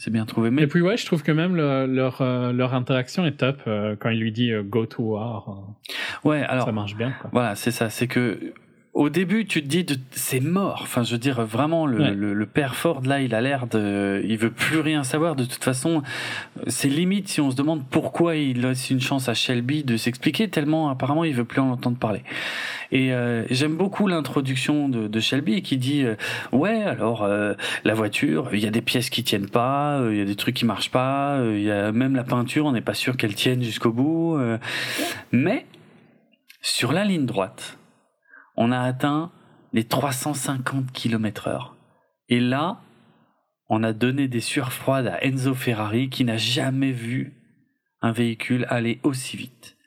C'est 0.00 0.10
bien 0.10 0.24
trouvé. 0.24 0.50
Mais... 0.50 0.62
Et 0.62 0.66
puis 0.66 0.80
ouais, 0.80 0.96
je 0.96 1.04
trouve 1.04 1.22
que 1.22 1.30
même 1.30 1.54
leur, 1.56 2.22
euh, 2.22 2.52
leur 2.52 2.72
interaction 2.72 3.26
est 3.26 3.36
top 3.36 3.58
euh, 3.66 3.96
quand 4.00 4.08
il 4.08 4.18
lui 4.18 4.32
dit 4.32 4.50
euh, 4.50 4.62
go 4.62 4.86
to 4.86 5.02
war. 5.02 5.58
ouais, 6.24 6.42
alors 6.42 6.64
ça 6.64 6.72
marche 6.72 6.96
bien. 6.96 7.12
Quoi. 7.20 7.28
Voilà, 7.34 7.54
c'est 7.54 7.70
ça. 7.70 7.90
C'est 7.90 8.06
que 8.06 8.54
au 8.92 9.08
début, 9.08 9.46
tu 9.46 9.62
te 9.62 9.68
dis, 9.68 9.86
c'est 10.10 10.40
mort. 10.40 10.80
Enfin, 10.82 11.04
je 11.04 11.12
veux 11.12 11.18
dire, 11.18 11.44
vraiment, 11.44 11.86
le, 11.86 12.12
le, 12.12 12.46
père 12.46 12.74
Ford, 12.74 13.02
là, 13.04 13.20
il 13.20 13.34
a 13.36 13.40
l'air 13.40 13.68
de, 13.68 14.20
il 14.24 14.36
veut 14.36 14.50
plus 14.50 14.80
rien 14.80 15.04
savoir. 15.04 15.36
De 15.36 15.44
toute 15.44 15.62
façon, 15.62 16.02
c'est 16.66 16.88
limite 16.88 17.28
si 17.28 17.40
on 17.40 17.52
se 17.52 17.56
demande 17.56 17.84
pourquoi 17.88 18.34
il 18.34 18.62
laisse 18.62 18.90
une 18.90 19.00
chance 19.00 19.28
à 19.28 19.34
Shelby 19.34 19.84
de 19.84 19.96
s'expliquer, 19.96 20.48
tellement 20.48 20.90
apparemment 20.90 21.22
il 21.22 21.34
veut 21.34 21.44
plus 21.44 21.60
en 21.60 21.70
entendre 21.70 21.98
parler. 21.98 22.22
Et 22.90 23.12
euh, 23.12 23.44
j'aime 23.50 23.76
beaucoup 23.76 24.08
l'introduction 24.08 24.88
de, 24.88 25.06
de, 25.06 25.20
Shelby 25.20 25.62
qui 25.62 25.76
dit, 25.76 26.02
euh, 26.02 26.16
ouais, 26.50 26.82
alors 26.82 27.22
euh, 27.22 27.54
la 27.84 27.94
voiture, 27.94 28.48
il 28.52 28.58
y 28.58 28.66
a 28.66 28.70
des 28.70 28.82
pièces 28.82 29.08
qui 29.08 29.22
tiennent 29.22 29.48
pas, 29.48 30.02
il 30.10 30.16
y 30.16 30.20
a 30.20 30.24
des 30.24 30.34
trucs 30.34 30.56
qui 30.56 30.64
marchent 30.64 30.90
pas, 30.90 31.40
il 31.44 31.62
y 31.62 31.70
a 31.70 31.92
même 31.92 32.16
la 32.16 32.24
peinture, 32.24 32.66
on 32.66 32.72
n'est 32.72 32.80
pas 32.80 32.94
sûr 32.94 33.16
qu'elle 33.16 33.36
tienne 33.36 33.62
jusqu'au 33.62 33.92
bout, 33.92 34.36
mais 35.30 35.64
sur 36.60 36.92
la 36.92 37.04
ligne 37.04 37.24
droite 37.24 37.78
on 38.60 38.72
a 38.72 38.80
atteint 38.80 39.32
les 39.72 39.84
350 39.84 40.92
km 40.92 41.48
heure. 41.48 41.76
Et 42.28 42.40
là, 42.40 42.82
on 43.70 43.82
a 43.82 43.94
donné 43.94 44.28
des 44.28 44.40
sueurs 44.40 44.74
froides 44.74 45.06
à 45.06 45.24
Enzo 45.24 45.54
Ferrari 45.54 46.10
qui 46.10 46.24
n'a 46.24 46.36
jamais 46.36 46.92
vu 46.92 47.32
un 48.02 48.12
véhicule 48.12 48.66
aller 48.68 49.00
aussi 49.02 49.38
vite. 49.38 49.78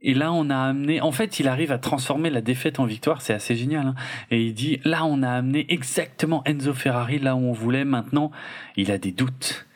Et 0.00 0.14
là, 0.14 0.32
on 0.32 0.48
a 0.48 0.56
amené, 0.56 1.02
en 1.02 1.12
fait, 1.12 1.38
il 1.40 1.48
arrive 1.48 1.72
à 1.72 1.78
transformer 1.78 2.30
la 2.30 2.40
défaite 2.40 2.80
en 2.80 2.86
victoire, 2.86 3.20
c'est 3.20 3.34
assez 3.34 3.54
génial. 3.54 3.88
Hein. 3.88 3.94
Et 4.30 4.46
il 4.46 4.54
dit, 4.54 4.80
là, 4.84 5.04
on 5.04 5.22
a 5.22 5.30
amené 5.30 5.70
exactement 5.70 6.42
Enzo 6.46 6.72
Ferrari 6.72 7.18
là 7.18 7.36
où 7.36 7.40
on 7.40 7.52
voulait. 7.52 7.84
Maintenant, 7.84 8.30
il 8.76 8.90
a 8.90 8.96
des 8.96 9.12
doutes. 9.12 9.66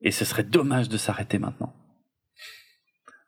Et 0.00 0.10
ce 0.10 0.24
serait 0.24 0.44
dommage 0.44 0.88
de 0.88 0.96
s'arrêter 0.96 1.38
maintenant. 1.38 1.77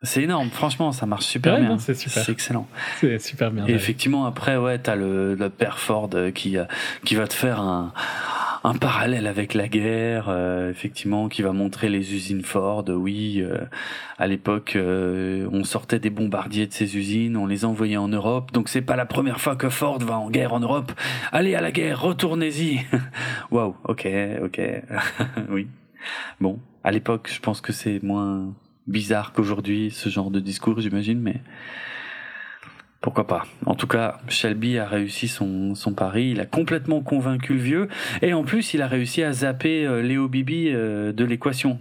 C'est 0.02 0.22
énorme, 0.22 0.48
franchement, 0.48 0.92
ça 0.92 1.04
marche 1.04 1.26
super 1.26 1.60
bien. 1.60 1.78
C'est 1.78 1.94
super. 1.94 2.24
C'est 2.24 2.32
excellent. 2.32 2.66
C'est 3.00 3.18
super 3.18 3.50
bien. 3.50 3.66
Et 3.66 3.72
effectivement, 3.72 4.24
après, 4.24 4.56
ouais, 4.56 4.78
t'as 4.78 4.94
le, 4.94 5.34
le 5.34 5.50
père 5.50 5.78
Ford 5.78 6.08
euh, 6.14 6.30
qui, 6.30 6.56
euh, 6.56 6.64
qui 7.04 7.16
va 7.16 7.28
te 7.28 7.34
faire 7.34 7.60
un, 7.60 7.92
un 8.64 8.74
parallèle 8.76 9.26
avec 9.26 9.52
la 9.52 9.68
guerre, 9.68 10.30
euh, 10.30 10.70
effectivement, 10.70 11.28
qui 11.28 11.42
va 11.42 11.52
montrer 11.52 11.90
les 11.90 12.14
usines 12.14 12.42
Ford. 12.42 12.86
Oui, 12.88 13.44
à 14.16 14.26
l'époque, 14.26 14.78
on 14.78 15.64
sortait 15.64 15.98
des 15.98 16.08
bombardiers 16.08 16.66
de 16.66 16.72
ces 16.72 16.96
usines, 16.96 17.36
on 17.36 17.46
les 17.46 17.66
envoyait 17.66 17.98
en 17.98 18.08
Europe. 18.08 18.52
Donc 18.52 18.70
c'est 18.70 18.80
pas 18.80 18.96
la 18.96 19.04
première 19.04 19.38
fois 19.38 19.54
que 19.54 19.68
Ford 19.68 19.98
va 19.98 20.18
en 20.18 20.30
guerre 20.30 20.54
en 20.54 20.60
Europe. 20.60 20.92
Allez 21.30 21.54
à 21.54 21.60
la 21.60 21.72
guerre, 21.72 22.00
retournez-y. 22.00 22.86
Waouh, 23.50 23.76
ok, 23.84 24.08
ok, 24.44 24.60
oui. 25.50 25.68
Bon, 26.40 26.58
à 26.84 26.90
l'époque, 26.90 27.30
je 27.30 27.40
pense 27.40 27.60
que 27.60 27.74
c'est 27.74 28.02
moins 28.02 28.54
bizarre 28.86 29.32
qu'aujourd'hui, 29.32 29.90
ce 29.90 30.08
genre 30.08 30.30
de 30.30 30.40
discours, 30.40 30.80
j'imagine, 30.80 31.20
mais 31.20 31.40
pourquoi 33.00 33.26
pas. 33.26 33.46
En 33.64 33.74
tout 33.74 33.86
cas, 33.86 34.20
Shelby 34.28 34.78
a 34.78 34.86
réussi 34.86 35.26
son, 35.28 35.74
son 35.74 35.94
pari, 35.94 36.30
il 36.30 36.40
a 36.40 36.46
complètement 36.46 37.00
convaincu 37.00 37.54
le 37.54 37.60
vieux, 37.60 37.88
et 38.20 38.34
en 38.34 38.44
plus, 38.44 38.74
il 38.74 38.82
a 38.82 38.86
réussi 38.86 39.22
à 39.22 39.32
zapper 39.32 39.86
euh, 39.86 40.02
Léo 40.02 40.28
Bibi 40.28 40.68
euh, 40.68 41.12
de 41.12 41.24
l'équation. 41.24 41.78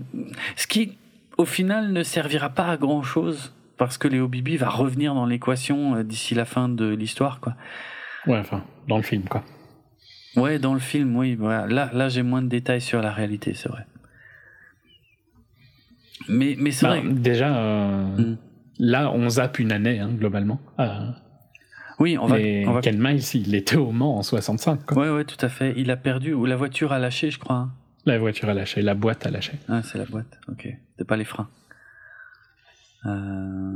Ce 0.56 0.66
qui, 0.68 0.98
au 1.38 1.46
final, 1.46 1.92
ne 1.92 2.04
servira 2.04 2.50
pas 2.50 2.68
à 2.68 2.78
grand 2.78 3.04
chose, 3.04 3.54
parce 3.78 3.98
que 3.98 4.08
Léo 4.08 4.28
Bibi 4.28 4.56
va 4.56 4.70
revenir 4.70 5.14
dans 5.14 5.26
l'équation 5.26 5.96
euh, 5.96 6.04
d'ici 6.04 6.36
la 6.36 6.46
fin 6.46 6.70
de 6.70 6.88
l'histoire, 6.88 7.42
quoi. 7.42 7.56
Ouais, 8.26 8.40
enfin, 8.40 8.64
dans 8.88 8.98
le 8.98 9.04
film, 9.04 9.24
quoi. 9.24 9.44
Ouais, 10.36 10.60
dans 10.60 10.74
le 10.74 10.80
film, 10.80 11.18
oui. 11.18 11.38
Là, 11.40 11.90
là 11.92 12.10
j'ai 12.10 12.22
moins 12.22 12.42
de 12.42 12.48
détails 12.48 12.82
sur 12.82 13.02
la 13.02 13.12
réalité, 13.12 13.54
c'est 13.54 13.70
vrai. 13.70 13.86
Mais, 16.28 16.56
mais 16.58 16.72
c'est 16.72 16.86
bah, 16.86 17.00
vrai. 17.00 17.14
Déjà, 17.14 17.58
euh, 17.58 18.18
hmm. 18.18 18.38
là, 18.80 19.12
on 19.12 19.30
zappe 19.30 19.60
une 19.60 19.72
année, 19.72 20.00
hein, 20.00 20.10
globalement. 20.12 20.60
Euh, 20.80 21.10
oui, 22.00 22.18
on 22.18 22.28
va. 22.28 22.38
on 22.38 22.74
va... 22.74 22.82
Ken 22.82 23.00
Miles, 23.00 23.24
il 23.34 23.56
était 23.56 23.78
au 23.78 23.92
Mans 23.92 24.18
en 24.18 24.24
65. 24.24 24.86
Quoi. 24.86 24.98
Ouais, 24.98 25.10
ouais, 25.10 25.26
tout 25.26 25.44
à 25.44 25.50
fait. 25.50 25.74
Il 25.78 25.92
a 25.92 25.98
perdu, 25.98 26.34
ou 26.34 26.46
la 26.46 26.56
voiture 26.56 26.92
a 26.92 27.00
lâché, 27.00 27.32
je 27.32 27.40
crois. 27.40 27.56
Hein. 27.56 27.72
La 28.06 28.18
voiture 28.18 28.50
a 28.50 28.54
lâché, 28.54 28.82
la 28.82 28.96
boîte 28.96 29.26
a 29.26 29.32
lâché. 29.32 29.54
Ah, 29.68 29.82
c'est 29.84 29.98
la 29.98 30.06
boîte, 30.06 30.40
ok. 30.48 30.68
C'était 30.92 31.06
pas 31.06 31.18
les 31.18 31.26
freins. 31.26 31.50
Euh... 33.06 33.10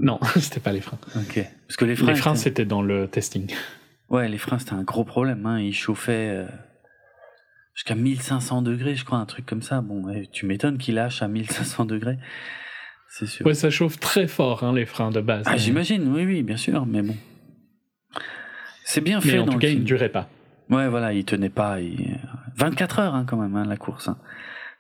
Non, 0.02 0.20
c'était 0.36 0.60
pas 0.60 0.72
les 0.72 0.82
freins. 0.82 1.00
Ok. 1.16 1.46
Parce 1.68 1.78
que 1.78 1.86
les 1.86 1.96
freins. 1.96 2.08
Les 2.08 2.16
freins, 2.16 2.36
c'était 2.36 2.66
dans 2.66 2.82
le 2.82 3.08
testing. 3.08 3.52
Ouais, 4.10 4.28
les 4.30 4.38
freins, 4.38 4.60
c'était 4.60 4.74
un 4.74 4.84
gros 4.84 5.04
problème. 5.04 5.46
Hein. 5.46 5.60
Ils 5.60 5.74
chauffaient. 5.74 6.46
Jusqu'à 7.76 7.96
1500 7.96 8.62
degrés, 8.62 8.96
je 8.96 9.04
crois, 9.04 9.18
un 9.18 9.26
truc 9.26 9.46
comme 9.46 9.62
ça. 9.62 9.82
Bon, 9.82 10.04
tu 10.32 10.46
m'étonnes 10.46 10.78
qu'il 10.78 10.96
lâche 10.96 11.22
à 11.22 11.28
1500 11.28 11.86
degrés. 11.86 12.18
C'est 13.10 13.26
sûr. 13.26 13.46
Ouais, 13.46 13.54
ça 13.54 13.70
chauffe 13.70 14.00
très 14.00 14.28
fort, 14.28 14.64
hein, 14.64 14.74
les 14.74 14.86
freins 14.86 15.12
de 15.12 15.22
base. 15.22 15.44
Ah, 15.48 15.58
j'imagine, 15.58 16.08
oui, 16.14 16.26
oui, 16.26 16.44
bien 16.44 16.58
sûr, 16.58 16.86
mais 16.86 17.02
bon. 17.02 17.16
C'est 18.86 19.02
bien 19.02 19.22
fait. 19.22 19.34
Mais 19.34 19.40
en 19.40 19.46
tout 19.46 19.60
cas, 19.60 19.70
il 19.70 19.80
ne 19.80 19.84
durait 19.84 20.10
pas. 20.10 20.30
Ouais, 20.70 20.88
voilà, 20.88 21.14
il 21.14 21.26
tenait 21.26 21.50
pas. 21.50 21.78
24 22.56 23.00
heures, 23.00 23.16
hein, 23.16 23.26
quand 23.28 23.38
même, 23.38 23.56
hein, 23.56 23.66
la 23.66 23.78
course. 23.78 24.10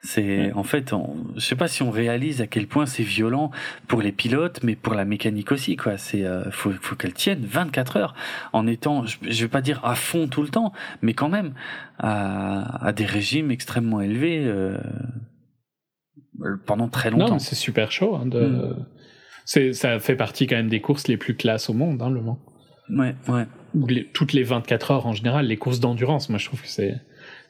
C'est 0.06 0.52
en 0.52 0.64
fait, 0.64 0.92
on, 0.92 1.16
je 1.36 1.40
sais 1.40 1.56
pas 1.56 1.70
si 1.70 1.82
on 1.82 1.90
réalise 1.90 2.42
à 2.42 2.48
quel 2.48 2.68
point 2.68 2.86
c'est 2.86 3.04
violent 3.04 3.52
pour 3.88 4.02
les 4.02 4.12
pilotes, 4.12 4.60
mais 4.62 4.76
pour 4.76 4.96
la 4.96 5.06
mécanique 5.06 5.54
aussi, 5.54 5.78
quoi. 5.78 5.98
C'est 5.98 6.26
euh, 6.26 6.52
faut, 6.52 6.72
faut 6.82 6.96
qu'elle 6.96 7.14
tienne 7.14 7.46
24 7.46 7.98
heures 7.98 8.14
en 8.52 8.68
étant, 8.68 9.06
je, 9.06 9.18
je, 9.22 9.46
vais 9.46 9.50
pas 9.50 9.62
dire 9.62 9.80
à 9.86 9.96
fond 9.96 10.28
tout 10.28 10.42
le 10.42 10.50
temps, 10.50 10.74
mais 11.02 11.14
quand 11.14 11.30
même 11.30 11.54
à, 12.00 12.86
à 12.86 12.92
des 12.92 13.06
régimes 13.06 13.50
extrêmement 13.50 14.02
élevés 14.02 14.44
euh, 14.46 14.78
pendant 16.66 16.90
très 16.90 17.10
longtemps. 17.10 17.40
c'est 17.40 17.56
super 17.56 17.90
chaud. 17.90 18.18
Hein, 18.18 18.26
de... 18.26 18.42
Mm. 18.42 18.86
C'est 19.46 19.72
ça 19.72 20.00
fait 20.00 20.18
partie 20.18 20.48
quand 20.48 20.58
même 20.58 20.70
des 20.70 20.82
courses 20.82 21.08
les 21.08 21.18
plus 21.18 21.36
classes 21.36 21.70
au 21.70 21.74
monde, 21.74 22.02
hein, 22.02 22.10
le 22.10 22.22
Mans. 22.22 22.40
Ouais, 22.90 23.16
ouais. 23.30 24.06
toutes 24.14 24.34
les 24.34 24.44
24 24.44 24.92
heures 24.92 25.08
en 25.08 25.14
général, 25.14 25.48
les 25.48 25.58
courses 25.58 25.80
d'endurance, 25.80 26.30
moi 26.30 26.40
je 26.40 26.48
trouve 26.48 26.62
que 26.62 26.68
c'est. 26.68 26.96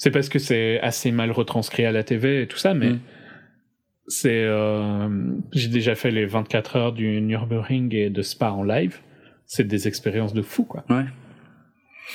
C'est 0.04 0.12
parce 0.12 0.28
que 0.28 0.38
c'est 0.38 0.82
assez 0.82 1.14
mal 1.14 1.32
retranscrit 1.32 1.86
à 1.86 1.94
la 1.94 2.04
TV 2.04 2.42
et 2.42 2.48
tout 2.48 2.58
ça, 2.58 2.74
mais. 2.74 2.90
Mm. 2.90 3.00
C'est. 4.08 4.44
Euh, 4.44 5.08
j'ai 5.54 5.70
déjà 5.70 5.96
fait 5.96 6.12
les 6.12 6.26
24 6.26 6.76
heures 6.76 6.92
du 6.92 7.22
Nürburgring 7.22 7.96
et 7.96 8.10
de 8.10 8.22
Spa 8.22 8.52
en 8.52 8.64
live. 8.64 9.00
C'est 9.46 9.64
des 9.64 9.88
expériences 9.88 10.34
de 10.34 10.42
fou, 10.42 10.66
quoi. 10.66 10.84
Ouais. 10.90 11.06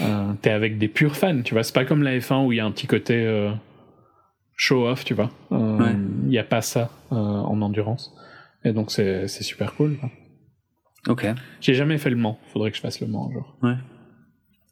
Euh, 0.03 0.35
T'es 0.43 0.51
avec 0.51 0.77
des 0.77 0.89
purs 0.89 1.17
fans, 1.17 1.41
tu 1.41 1.55
vois. 1.55 1.63
C'est 1.63 1.75
pas 1.75 1.87
comme 1.87 2.03
la 2.03 2.19
F1 2.19 2.45
où 2.45 2.53
il 2.53 2.57
y 2.57 2.61
a 2.61 2.67
un 2.67 2.73
petit 2.73 2.87
côté 2.87 3.25
euh, 3.25 3.53
show-off, 4.55 5.07
tu 5.07 5.15
vois. 5.15 5.31
Il 5.51 6.27
n'y 6.27 6.39
a 6.39 6.45
pas 6.45 6.61
ça 6.61 6.91
en 7.11 7.63
endurance. 7.63 8.15
Et 8.67 8.75
donc 8.75 8.91
c'est 8.91 9.29
super 9.29 9.73
cool. 9.77 9.97
Quoi. 9.97 10.11
Ok. 11.07 11.27
J'ai 11.63 11.73
jamais 11.73 11.97
fait 11.97 12.11
le 12.11 12.17
Mans. 12.17 12.39
Faudrait 12.53 12.71
que 12.71 12.77
je 12.77 12.83
fasse 12.83 13.01
le 13.01 13.07
Mans 13.07 13.31
un 13.31 13.33
jour. 13.33 13.57
Ouais. 13.63 13.77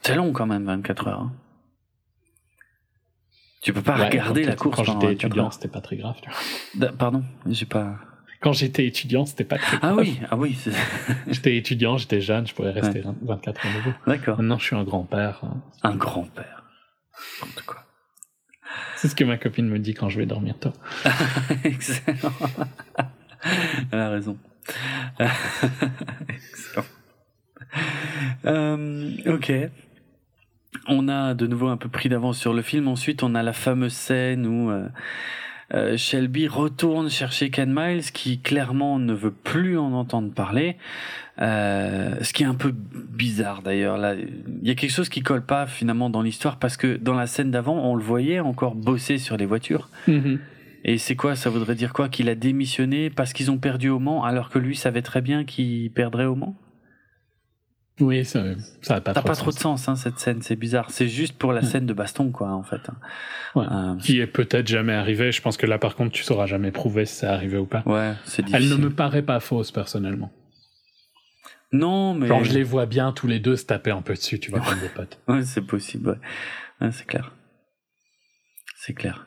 C'est 0.03 0.17
long 0.17 0.33
quand 0.33 0.47
même, 0.47 0.67
24 0.67 1.09
heures. 1.09 1.21
Hein. 1.21 1.33
Tu 3.62 3.73
peux 3.73 3.83
pas 3.83 3.97
regarder 3.97 4.45
la 4.45 4.55
course 4.55 4.77
quand 4.77 4.85
j'étais 4.85 5.12
étudiant, 5.12 5.51
c'était 5.51 5.69
pas 5.69 5.81
très 5.81 5.97
grave. 5.97 6.16
Tu 6.23 6.31
vois. 6.78 6.93
Pardon, 6.93 7.24
j'ai 7.49 7.66
pas. 7.66 7.97
Quand 8.41 8.53
j'étais 8.53 8.87
étudiant, 8.87 9.27
c'était 9.27 9.45
pas 9.45 9.59
très 9.59 9.78
ah 9.78 9.93
grave. 9.93 9.95
Ah 9.99 10.01
oui, 10.01 10.20
ah 10.31 10.37
oui. 10.37 10.59
j'étais 11.27 11.57
étudiant, 11.57 11.97
j'étais 11.97 12.20
jeune, 12.20 12.47
je 12.47 12.55
pourrais 12.55 12.70
rester 12.70 13.03
24 13.23 13.66
heures 13.66 13.73
debout. 13.74 13.97
D'accord. 14.07 14.37
Maintenant, 14.37 14.59
je 14.59 14.65
suis 14.65 14.77
un 14.77 14.85
grand-père. 14.85 15.41
Hein. 15.43 15.62
Un 15.83 15.97
grand-père. 15.97 16.65
quoi. 17.65 17.87
C'est 18.97 19.09
ce 19.09 19.15
que 19.15 19.24
ma 19.24 19.37
copine 19.37 19.69
me 19.69 19.78
dit 19.78 19.95
quand 19.95 20.09
je 20.09 20.19
vais 20.19 20.27
dormir 20.27 20.59
tôt. 20.59 20.73
Excellent. 21.65 22.33
Elle 23.93 23.99
a 23.99 24.11
raison. 24.11 24.39
Excellent. 26.28 26.87
Euh, 28.45 29.12
ok. 29.27 29.53
On 30.89 31.09
a 31.09 31.35
de 31.35 31.47
nouveau 31.47 31.69
un 31.69 31.77
peu 31.77 31.89
pris 31.89 32.09
d'avance 32.09 32.39
sur 32.39 32.55
le 32.55 32.63
film. 32.63 32.89
Ensuite, 32.89 33.23
on 33.23 33.35
a 33.35 33.43
la 33.43 33.53
fameuse 33.53 33.93
scène 33.93 34.47
où 34.47 34.71
euh, 34.71 34.89
euh, 35.75 35.97
Shelby 35.97 36.47
retourne 36.47 37.11
chercher 37.11 37.51
Ken 37.51 37.73
Miles, 37.75 38.13
qui 38.13 38.41
clairement 38.41 38.99
ne 38.99 39.13
veut 39.13 39.33
plus 39.33 39.79
en 39.79 39.93
entendre 39.93 40.33
parler. 40.33 40.77
Euh, 41.41 42.15
ce 42.23 42.33
qui 42.33 42.45
est 42.45 42.47
un 42.47 42.55
peu 42.55 42.73
bizarre 42.73 43.63
d'ailleurs. 43.63 43.99
Là, 43.99 44.15
il 44.15 44.67
y 44.67 44.71
a 44.71 44.75
quelque 44.75 44.93
chose 44.93 45.09
qui 45.09 45.23
colle 45.23 45.45
pas 45.45 45.67
finalement 45.67 46.09
dans 46.09 46.23
l'histoire 46.23 46.59
parce 46.59 46.77
que 46.77 46.97
dans 46.97 47.15
la 47.15 47.27
scène 47.27 47.51
d'avant, 47.51 47.77
on 47.91 47.95
le 47.95 48.03
voyait 48.03 48.41
encore 48.41 48.75
bosser 48.75 49.19
sur 49.19 49.37
les 49.37 49.47
voitures. 49.47 49.91
Mm-hmm. 50.09 50.39
Et 50.85 50.99
c'est 50.99 51.17
quoi 51.17 51.35
Ça 51.35 51.51
voudrait 51.51 51.75
dire 51.75 51.93
quoi 51.93 52.09
Qu'il 52.09 52.29
a 52.29 52.37
démissionné 52.37 53.11
parce 53.11 53.33
qu'ils 53.33 53.51
ont 53.51 53.59
perdu 53.59 53.89
au 53.89 53.99
Mans, 53.99 54.25
alors 54.25 54.51
que 54.51 54.59
lui 54.61 54.77
savait 54.77 55.03
très 55.03 55.21
bien 55.21 55.45
qu'il 55.45 55.91
perdrait 55.91 56.27
au 56.27 56.37
Mans 56.37 56.57
Oui, 57.98 58.27
ça, 58.27 58.43
ça 58.82 58.97
a 58.97 59.01
pas, 59.01 59.14
trop, 59.14 59.24
pas 59.24 59.32
de 59.32 59.39
trop 59.39 59.51
de 59.51 59.59
sens, 59.59 59.89
hein, 59.89 59.97
cette 59.97 60.18
scène. 60.18 60.43
C'est 60.43 60.56
bizarre. 60.56 60.90
C'est 60.90 61.09
juste 61.09 61.39
pour 61.39 61.52
la 61.55 61.62
scène 61.62 61.86
de 61.86 61.94
baston, 61.94 62.31
quoi, 62.31 62.51
en 62.51 62.62
fait. 62.62 62.82
Ouais. 63.55 63.64
Euh, 63.70 63.97
qui 63.97 64.20
est 64.20 64.27
peut-être 64.27 64.66
jamais 64.66 64.93
arrivé. 64.93 65.32
Je 65.32 65.40
pense 65.40 65.56
que 65.56 65.64
là, 65.64 65.78
par 65.78 65.97
contre, 65.97 66.12
tu 66.12 66.23
sauras 66.23 66.44
jamais 66.44 66.73
prouver 66.73 67.06
si 67.06 67.14
c'est 67.14 67.27
arrivé 67.27 67.56
ou 67.56 67.64
pas. 67.64 67.82
Ouais, 67.86 68.12
c'est 68.24 68.44
difficile. 68.44 68.70
Elle 68.70 68.78
ne 68.78 68.85
me 68.85 68.90
paraît 68.90 69.23
pas 69.23 69.40
fausse, 69.40 69.70
personnellement. 69.70 70.31
Non, 71.73 72.12
mais. 72.12 72.27
Genre, 72.27 72.44
je 72.44 72.52
les 72.52 72.62
vois 72.62 72.85
bien 72.85 73.12
tous 73.12 73.28
les 73.28 73.40
deux 73.40 73.56
se 73.56 73.64
taper 73.64 73.93
un 73.93 74.02
peu 74.02 74.12
dessus, 74.12 74.39
tu 74.39 74.51
vois, 74.51 74.60
comme 74.60 74.78
des 74.81 74.89
potes. 74.89 75.18
ouais, 75.28 75.43
c'est 75.43 75.66
possible, 75.66 76.18
ouais. 76.81 76.90
c'est 76.93 77.06
clair. 77.06 77.32
C'est 78.77 78.93
clair. 78.93 79.27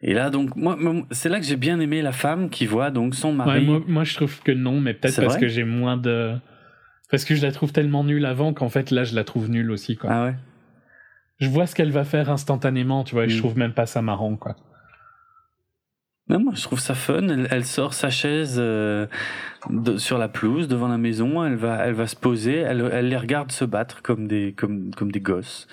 Et 0.00 0.14
là, 0.14 0.30
donc, 0.30 0.56
moi, 0.56 0.78
c'est 1.10 1.28
là 1.28 1.40
que 1.40 1.46
j'ai 1.46 1.56
bien 1.56 1.78
aimé 1.78 2.00
la 2.00 2.12
femme 2.12 2.48
qui 2.48 2.66
voit 2.66 2.90
donc 2.90 3.14
son 3.14 3.32
mari. 3.32 3.68
Ouais, 3.68 3.82
moi, 3.86 4.04
je 4.04 4.14
trouve 4.14 4.40
que 4.42 4.52
non, 4.52 4.80
mais 4.80 4.94
peut-être 4.94 5.20
parce 5.20 5.36
que 5.36 5.48
j'ai 5.48 5.64
moins 5.64 5.98
de. 5.98 6.36
Parce 7.10 7.24
que 7.24 7.34
je 7.34 7.42
la 7.42 7.52
trouve 7.52 7.72
tellement 7.72 8.04
nulle 8.04 8.26
avant 8.26 8.52
qu'en 8.52 8.68
fait, 8.68 8.90
là, 8.90 9.04
je 9.04 9.14
la 9.14 9.24
trouve 9.24 9.48
nulle 9.48 9.70
aussi, 9.70 9.96
quoi. 9.96 10.10
Ah 10.12 10.24
ouais? 10.24 10.34
Je 11.40 11.48
vois 11.48 11.66
ce 11.66 11.74
qu'elle 11.74 11.92
va 11.92 12.04
faire 12.04 12.30
instantanément, 12.30 13.04
tu 13.04 13.14
vois, 13.14 13.24
et 13.24 13.28
je 13.28 13.36
mm. 13.36 13.40
trouve 13.40 13.56
même 13.56 13.72
pas 13.72 13.86
ça 13.86 14.02
marrant, 14.02 14.36
quoi. 14.36 14.56
Non, 16.28 16.40
moi, 16.40 16.52
je 16.54 16.62
trouve 16.62 16.78
ça 16.78 16.94
fun. 16.94 17.26
Elle, 17.50 17.64
sort 17.64 17.94
sa 17.94 18.10
chaise 18.10 18.56
euh, 18.58 19.06
sur 19.96 20.18
la 20.18 20.28
pelouse 20.28 20.68
devant 20.68 20.88
la 20.88 20.98
maison. 20.98 21.42
Elle 21.42 21.56
va, 21.56 21.86
elle 21.86 21.94
va 21.94 22.06
se 22.06 22.16
poser. 22.16 22.56
Elle, 22.58 22.86
elle 22.92 23.08
les 23.08 23.16
regarde 23.16 23.50
se 23.50 23.64
battre 23.64 24.02
comme 24.02 24.28
des, 24.28 24.52
comme, 24.52 24.94
comme 24.94 25.10
des 25.10 25.20
gosses. 25.20 25.68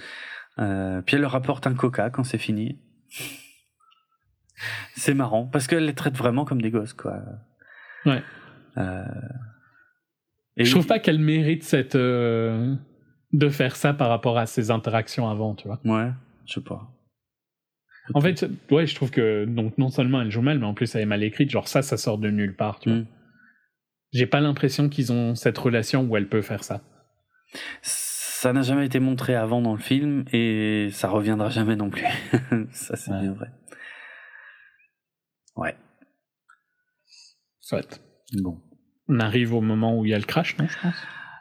Euh, 0.59 1.01
puis 1.01 1.17
elle 1.17 1.23
leur 1.23 1.35
apporte 1.35 1.67
un 1.67 1.73
coca 1.73 2.09
quand 2.09 2.23
c'est 2.23 2.37
fini. 2.37 2.79
C'est 4.95 5.13
marrant 5.13 5.45
parce 5.45 5.67
qu'elle 5.67 5.85
les 5.85 5.93
traite 5.93 6.15
vraiment 6.15 6.45
comme 6.45 6.61
des 6.61 6.71
gosses, 6.71 6.93
quoi. 6.93 7.17
Ouais. 8.05 8.23
Euh... 8.77 9.03
Et 10.57 10.65
je 10.65 10.71
trouve 10.71 10.87
pas 10.87 10.99
qu'elle 10.99 11.19
mérite 11.19 11.63
cette 11.63 11.95
euh, 11.95 12.75
de 13.33 13.49
faire 13.49 13.75
ça 13.75 13.93
par 13.93 14.09
rapport 14.09 14.37
à 14.37 14.45
ses 14.45 14.71
interactions 14.71 15.29
avant, 15.29 15.53
tu 15.55 15.67
vois. 15.67 15.79
Ouais, 15.83 16.11
je 16.45 16.53
sais 16.53 16.61
pas. 16.61 16.91
En 18.13 18.21
fait, 18.21 18.45
ouais, 18.71 18.85
je 18.85 18.95
trouve 18.95 19.09
que 19.09 19.45
donc 19.45 19.77
non 19.77 19.89
seulement 19.89 20.21
elle 20.21 20.31
joue 20.31 20.41
mal, 20.41 20.59
mais 20.59 20.65
en 20.65 20.73
plus 20.73 20.93
elle 20.95 21.01
est 21.01 21.07
mal 21.07 21.23
écrite. 21.23 21.49
Genre 21.49 21.67
ça, 21.67 21.81
ça 21.81 21.97
sort 21.97 22.17
de 22.17 22.29
nulle 22.29 22.55
part, 22.55 22.79
tu 22.79 22.89
vois. 22.89 22.99
Mm. 22.99 23.07
J'ai 24.13 24.27
pas 24.27 24.39
l'impression 24.39 24.87
qu'ils 24.87 25.11
ont 25.11 25.35
cette 25.35 25.57
relation 25.57 26.03
où 26.03 26.15
elle 26.15 26.29
peut 26.29 26.41
faire 26.41 26.63
ça. 26.63 26.81
Ça 27.81 28.53
n'a 28.53 28.61
jamais 28.61 28.85
été 28.85 28.99
montré 28.99 29.35
avant 29.35 29.61
dans 29.61 29.73
le 29.73 29.79
film 29.79 30.23
et 30.31 30.89
ça 30.91 31.09
reviendra 31.09 31.49
jamais 31.49 31.75
non 31.75 31.89
plus. 31.89 32.05
ça 32.71 32.95
c'est 32.95 33.11
bien 33.11 33.33
vrai. 33.33 33.49
Ouais. 35.55 35.75
Soit. 37.59 37.99
Bon. 38.33 38.61
On 39.07 39.19
arrive 39.19 39.53
au 39.53 39.61
moment 39.61 39.97
où 39.97 40.05
il 40.05 40.11
y 40.11 40.13
a 40.13 40.17
le 40.17 40.25
crash, 40.25 40.57
non, 40.57 40.67
je 40.67 40.77
pense? 40.81 40.95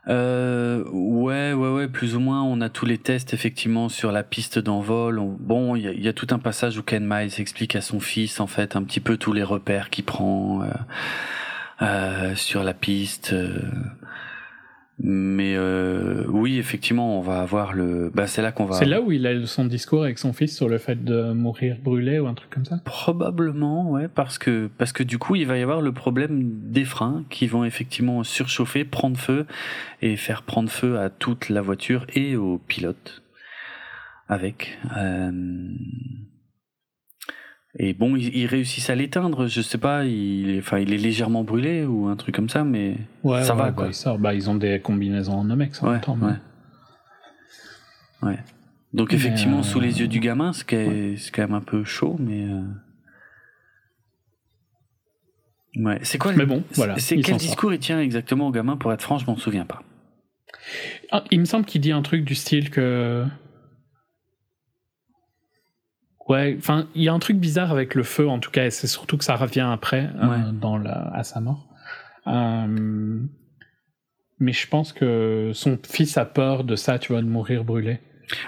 Euh, 0.06 0.84
ouais, 0.92 1.54
ouais, 1.54 1.70
ouais, 1.70 1.88
plus 1.88 2.14
ou 2.14 2.20
moins. 2.20 2.42
On 2.42 2.60
a 2.60 2.68
tous 2.68 2.84
les 2.84 2.98
tests 2.98 3.32
effectivement 3.32 3.88
sur 3.88 4.12
la 4.12 4.22
piste 4.22 4.58
d'envol. 4.58 5.20
Bon, 5.40 5.76
il 5.76 5.82
y, 5.82 6.08
a 6.08 6.12
tout 6.12 6.26
un 6.30 6.38
passage 6.38 6.76
où 6.76 6.82
Ken 6.82 7.06
Miles 7.06 7.32
explique 7.38 7.74
à 7.74 7.80
son 7.80 8.00
fils 8.00 8.40
en 8.40 8.46
fait 8.46 8.76
un 8.76 8.82
petit 8.82 9.00
peu 9.00 9.16
tous 9.16 9.32
les 9.32 9.42
repères 9.42 9.88
qu'il 9.88 10.04
prend 10.04 10.62
euh, 10.62 10.66
euh, 11.80 12.34
sur 12.34 12.64
la 12.64 12.74
piste. 12.74 13.34
Mais 15.00 15.56
euh, 15.56 16.24
oui, 16.28 16.58
effectivement, 16.58 17.18
on 17.18 17.20
va 17.20 17.40
avoir 17.40 17.72
le. 17.72 18.12
Bah, 18.14 18.28
c'est 18.28 18.42
là 18.42 18.52
qu'on 18.52 18.64
va. 18.64 18.76
C'est 18.76 18.84
là 18.84 19.00
où 19.00 19.10
il 19.10 19.26
a 19.26 19.44
son 19.46 19.64
discours 19.64 20.04
avec 20.04 20.18
son 20.20 20.32
fils 20.32 20.56
sur 20.56 20.68
le 20.68 20.78
fait 20.78 21.02
de 21.02 21.32
mourir 21.32 21.76
brûlé 21.82 22.20
ou 22.20 22.28
un 22.28 22.34
truc 22.34 22.50
comme 22.50 22.64
ça? 22.64 22.80
Probablement, 22.84 23.90
ouais, 23.90 24.06
parce 24.06 24.38
que 24.38 24.70
parce 24.78 24.92
que 24.92 25.02
du 25.02 25.18
coup, 25.18 25.34
il 25.34 25.46
va 25.46 25.58
y 25.58 25.62
avoir 25.62 25.80
le 25.80 25.90
problème 25.90 26.70
des 26.70 26.84
freins 26.84 27.24
qui 27.28 27.48
vont 27.48 27.64
effectivement 27.64 28.22
surchauffer, 28.22 28.84
prendre 28.84 29.16
feu 29.16 29.46
et 30.00 30.16
faire 30.16 30.42
prendre 30.42 30.70
feu 30.70 30.98
à 30.98 31.10
toute 31.10 31.48
la 31.48 31.60
voiture 31.60 32.06
et 32.14 32.36
au 32.36 32.58
pilote 32.58 33.22
avec. 34.28 34.78
Euh... 34.96 35.30
Et 37.78 37.92
bon, 37.92 38.14
ils, 38.14 38.46
réussissent 38.46 38.88
à 38.88 38.94
l'éteindre, 38.94 39.48
je 39.48 39.60
sais 39.60 39.78
pas, 39.78 40.04
il, 40.04 40.58
enfin, 40.60 40.78
il 40.78 40.92
est 40.92 40.98
légèrement 40.98 41.42
brûlé 41.42 41.84
ou 41.84 42.06
un 42.06 42.14
truc 42.14 42.34
comme 42.34 42.48
ça, 42.48 42.62
mais 42.62 42.96
ça 43.24 43.54
va 43.54 43.72
quoi. 43.72 43.88
Bah, 44.04 44.16
bah, 44.18 44.34
ils 44.34 44.48
ont 44.48 44.54
des 44.54 44.78
combinaisons 44.80 45.32
en 45.32 45.44
Nomex 45.44 45.82
en 45.82 45.86
ouais, 45.86 45.92
même 45.94 46.00
temps. 46.00 46.18
Ouais. 48.22 48.38
Donc 48.92 49.12
effectivement, 49.12 49.64
sous 49.64 49.80
les 49.80 50.00
yeux 50.00 50.08
du 50.08 50.20
gamin, 50.20 50.52
c'est 50.52 50.64
quand 51.32 51.42
même 51.42 51.54
un 51.54 51.60
peu 51.60 51.82
chaud, 51.82 52.16
mais. 52.20 52.44
Euh, 52.44 52.62
ouais. 55.76 55.98
C'est 56.02 56.18
quoi 56.18 56.32
Mais 56.32 56.46
bon, 56.46 56.62
voilà. 56.74 56.96
C'est 56.98 57.16
quel 57.16 57.36
discours 57.38 57.72
il 57.72 57.80
tient 57.80 58.00
exactement 58.00 58.46
au 58.46 58.52
gamin 58.52 58.76
Pour 58.76 58.92
être 58.92 59.02
franc, 59.02 59.18
je 59.18 59.26
m'en 59.26 59.36
souviens 59.36 59.64
pas. 59.64 59.82
Ah, 61.10 61.24
il 61.32 61.40
me 61.40 61.44
semble 61.44 61.64
qu'il 61.64 61.80
dit 61.80 61.90
un 61.90 62.02
truc 62.02 62.24
du 62.24 62.36
style 62.36 62.70
que 62.70 63.26
Ouais, 66.28 66.54
enfin, 66.58 66.88
il 66.94 67.02
y 67.02 67.08
a 67.08 67.12
un 67.12 67.18
truc 67.18 67.36
bizarre 67.36 67.70
avec 67.70 67.94
le 67.94 68.02
feu, 68.02 68.28
en 68.28 68.38
tout 68.38 68.50
cas, 68.50 68.64
et 68.66 68.70
c'est 68.70 68.86
surtout 68.86 69.18
que 69.18 69.24
ça 69.24 69.36
revient 69.36 69.68
après, 69.70 70.10
euh, 70.22 70.52
dans 70.52 70.78
la, 70.78 71.10
à 71.14 71.22
sa 71.22 71.40
mort. 71.40 71.68
Euh, 72.26 73.20
mais 74.38 74.52
je 74.52 74.66
pense 74.68 74.92
que 74.94 75.50
son 75.52 75.78
fils 75.86 76.16
a 76.16 76.24
peur 76.24 76.64
de 76.64 76.76
ça, 76.76 76.98
tu 76.98 77.12
vois, 77.12 77.20
de 77.20 77.26
mourir 77.26 77.64
brûlé. 77.64 78.00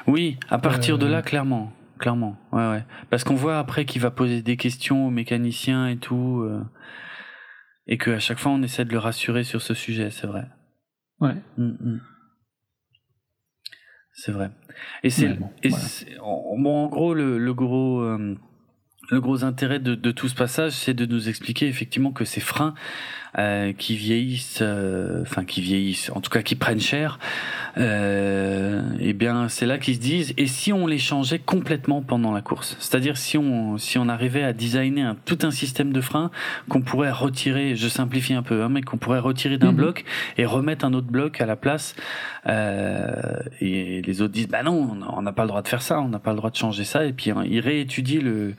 Oui, 0.07 0.39
à 0.49 0.59
partir 0.59 0.97
de 0.97 1.07
là, 1.07 1.19
euh. 1.19 1.23
clairement, 1.23 1.71
clairement, 1.99 2.39
ouais, 2.53 2.67
ouais. 2.71 2.85
Parce 3.11 3.25
qu'on 3.25 3.35
voit 3.35 3.59
après 3.59 3.85
qu'il 3.85 4.01
va 4.01 4.11
poser 4.11 4.41
des 4.41 4.57
questions 4.57 5.07
aux 5.07 5.11
mécaniciens 5.11 5.87
et 5.89 5.99
tout, 5.99 6.49
et 7.87 7.99
qu'à 7.99 8.19
chaque 8.19 8.39
fois 8.39 8.53
on 8.53 8.63
essaie 8.63 8.87
de 8.87 8.93
le 8.93 8.99
rassurer 8.99 9.45
sur 9.45 9.61
ce 9.61 9.75
sujet, 9.75 10.11
c'est 10.11 10.27
vrai. 10.27 10.47
Ouais. 11.21 11.35
Mm, 11.59 11.77
mm. 11.79 12.01
C'est 14.15 14.33
vrai. 14.33 14.51
Et 15.03 15.11
c'est, 15.11 15.37
en, 16.21 16.87
gros, 16.89 17.15
le, 17.15 17.53
gros, 17.53 18.01
euh, 18.01 18.37
le 19.11 19.21
gros 19.21 19.45
intérêt 19.45 19.79
de, 19.79 19.95
de 19.95 20.11
tout 20.11 20.29
ce 20.29 20.35
passage, 20.35 20.73
c'est 20.73 20.95
de 20.95 21.07
nous 21.07 21.29
expliquer 21.29 21.67
effectivement 21.67 22.13
que 22.13 22.25
ces 22.25 22.41
freins 22.41 22.75
euh, 23.39 23.73
qui 23.73 23.97
vieillissent, 23.97 24.61
euh, 24.63 25.23
enfin 25.23 25.45
qui 25.45 25.61
vieillissent, 25.61 26.11
en 26.15 26.21
tout 26.21 26.31
cas 26.31 26.43
qui 26.43 26.55
prennent 26.55 26.81
cher, 26.81 27.19
euh, 27.79 28.83
eh 29.01 29.13
bien 29.13 29.49
c'est 29.49 29.67
là 29.67 29.77
qu'ils 29.79 29.97
se 29.97 30.01
disent 30.01 30.33
et 30.39 30.47
si 30.47 30.73
on 30.73 30.87
les 30.87 30.99
changeait 30.99 31.39
complètement 31.39 32.01
pendant 32.03 32.33
la 32.33 32.41
course, 32.41 32.77
c'est-à-dire 32.81 33.17
si 33.19 33.37
on 33.37 33.77
si 33.79 33.99
on 33.99 34.09
arrivait 34.09 34.43
à 34.43 34.53
designer 34.53 35.11
un, 35.11 35.17
tout 35.27 35.39
un 35.43 35.51
système 35.51 35.93
de 35.93 36.01
freins 36.01 36.31
qu'on 36.69 36.81
pourrait 36.81 37.11
retirer, 37.13 37.77
je 37.77 37.89
simplifie 37.89 38.33
un 38.35 38.43
peu, 38.43 38.63
hein, 38.63 38.69
mais 38.71 38.81
qu'on 38.83 38.97
pourrait 38.97 39.19
retirer 39.19 39.59
d'un 39.59 39.73
Mhm. 39.73 39.77
bloc 39.77 40.05
et 40.39 40.47
remettre 40.47 40.85
un 40.85 40.95
autre 40.95 41.09
bloc 41.09 41.41
à 41.41 41.47
la 41.47 41.57
place, 41.57 41.95
euh, 42.47 43.13
et 43.61 44.01
les 44.03 44.23
autres 44.23 44.33
disent 44.33 44.49
bah 44.49 44.63
non, 44.63 44.97
on 45.15 45.23
n'a 45.23 45.33
pas 45.33 45.43
le 45.43 45.49
droit 45.49 45.63
de 45.63 45.69
faire 45.69 45.83
ça, 45.83 46.01
on 46.01 46.09
n'a 46.09 46.19
pas 46.19 46.31
le 46.31 46.37
droit 46.39 46.51
de 46.51 46.57
changer 46.57 46.85
ça, 46.85 47.05
et 47.05 47.13
puis 47.13 47.31
hein, 47.31 47.45
ils 47.47 47.61
réétudient 47.61 48.23
le 48.23 48.55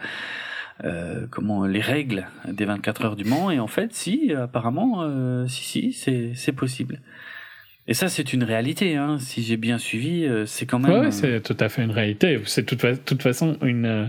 euh, 0.84 1.26
comment 1.30 1.66
les 1.66 1.82
règles 1.82 2.28
des 2.48 2.66
24 2.66 3.06
heures 3.06 3.16
du 3.16 3.24
Mans 3.24 3.50
et 3.52 3.60
en 3.60 3.68
fait 3.68 3.94
si 3.94 4.34
apparemment 4.34 5.02
euh, 5.02 5.48
si 5.48 5.64
si 5.64 5.94
c'est 5.94 6.32
c'est 6.36 6.52
possible 6.52 7.00
et 7.88 7.94
ça 7.94 8.10
c'est 8.10 8.32
une 8.34 8.44
réalité 8.44 8.96
hein. 8.96 9.18
si 9.20 9.42
j'ai 9.44 9.58
bien 9.58 9.78
suivi 9.78 10.26
euh, 10.26 10.46
c'est 10.46 10.66
quand 10.66 10.80
même 10.80 11.00
Ouais, 11.06 11.12
c'est 11.12 11.42
tout 11.42 11.58
à 11.60 11.70
fait 11.70 11.84
une 11.84 11.92
réalité. 11.92 12.40
C'est 12.46 12.62
de 12.62 12.68
toute, 12.68 12.82
fa- 12.82 12.96
toute 12.98 13.24
façon 13.24 13.58
une, 13.64 13.86
euh, 13.86 14.06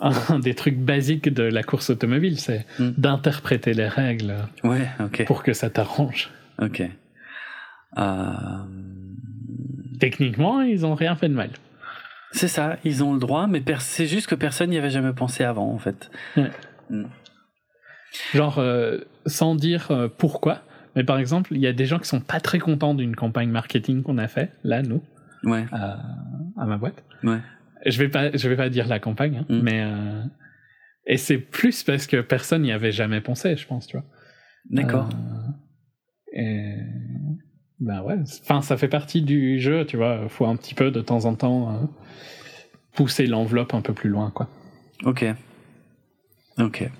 un 0.00 0.38
des 0.38 0.54
trucs 0.54 0.76
basiques 0.78 1.28
de 1.28 1.42
la 1.42 1.62
course 1.62 1.90
automobile, 1.90 2.38
c'est 2.38 2.64
Mm. 2.78 2.90
d'interpréter 2.98 3.72
les 3.74 3.88
règles 3.88 4.34
ouais 4.64 4.88
pour 5.26 5.42
que 5.42 5.52
ça 5.52 5.70
t'arrange. 5.70 6.30
ok 6.60 6.82
Euh, 7.98 8.32
Techniquement, 10.00 10.60
ils 10.60 10.86
ont 10.86 10.94
rien 10.94 11.16
fait 11.16 11.28
de 11.28 11.34
mal. 11.34 11.50
C'est 12.32 12.48
ça 12.48 12.76
ils 12.84 13.02
ont 13.02 13.12
le 13.14 13.18
droit 13.20 13.46
mais 13.46 13.62
c'est 13.80 14.06
juste 14.06 14.26
que 14.26 14.34
personne 14.34 14.70
n'y 14.70 14.78
avait 14.78 14.90
jamais 14.90 15.12
pensé 15.12 15.44
avant 15.44 15.72
en 15.72 15.78
fait 15.78 16.10
Genre, 18.32 18.58
euh, 18.58 18.98
sans 19.26 19.54
dire 19.54 19.90
euh, 19.90 20.08
pourquoi, 20.08 20.62
mais 20.96 21.04
par 21.04 21.18
exemple, 21.18 21.54
il 21.54 21.60
y 21.60 21.66
a 21.66 21.74
des 21.74 21.84
gens 21.84 21.98
qui 21.98 22.08
sont 22.08 22.20
pas 22.22 22.40
très 22.40 22.58
contents 22.58 22.94
d'une 22.94 23.14
campagne 23.14 23.50
marketing 23.50 24.02
qu'on 24.02 24.16
a 24.16 24.28
fait, 24.28 24.50
là, 24.64 24.80
nous, 24.82 25.02
ouais 25.44 25.66
à, 25.72 25.98
à 26.56 26.64
ma 26.64 26.78
boîte. 26.78 27.04
ouais 27.22 27.40
Je 27.84 27.98
vais 27.98 28.08
pas, 28.08 28.34
je 28.34 28.48
vais 28.48 28.56
pas 28.56 28.70
dire 28.70 28.88
la 28.88 28.98
campagne, 28.98 29.38
hein, 29.42 29.46
Mm. 29.50 29.60
mais 29.62 29.82
euh, 29.84 30.22
et 31.06 31.18
c'est 31.18 31.36
plus 31.38 31.82
parce 31.84 32.06
que 32.06 32.20
personne 32.22 32.62
n'y 32.62 32.72
avait 32.72 32.92
jamais 32.92 33.20
pensé, 33.20 33.56
je 33.56 33.66
pense, 33.66 33.86
tu 33.86 33.96
vois. 33.98 34.06
d'accord 34.70 35.08
et 36.32 36.76
ben 37.80 38.02
ouais, 38.02 38.16
enfin 38.42 38.60
ça 38.62 38.76
fait 38.76 38.88
partie 38.88 39.22
du 39.22 39.60
jeu, 39.60 39.84
tu 39.86 39.96
vois. 39.96 40.28
Faut 40.28 40.46
un 40.46 40.56
petit 40.56 40.74
peu 40.74 40.90
de 40.90 41.00
temps 41.00 41.24
en 41.26 41.34
temps 41.34 41.70
euh, 41.72 41.86
pousser 42.94 43.26
l'enveloppe 43.26 43.74
un 43.74 43.80
peu 43.80 43.92
plus 43.92 44.10
loin, 44.10 44.30
quoi. 44.30 44.48
ok 45.04 45.24
ok 46.58 46.90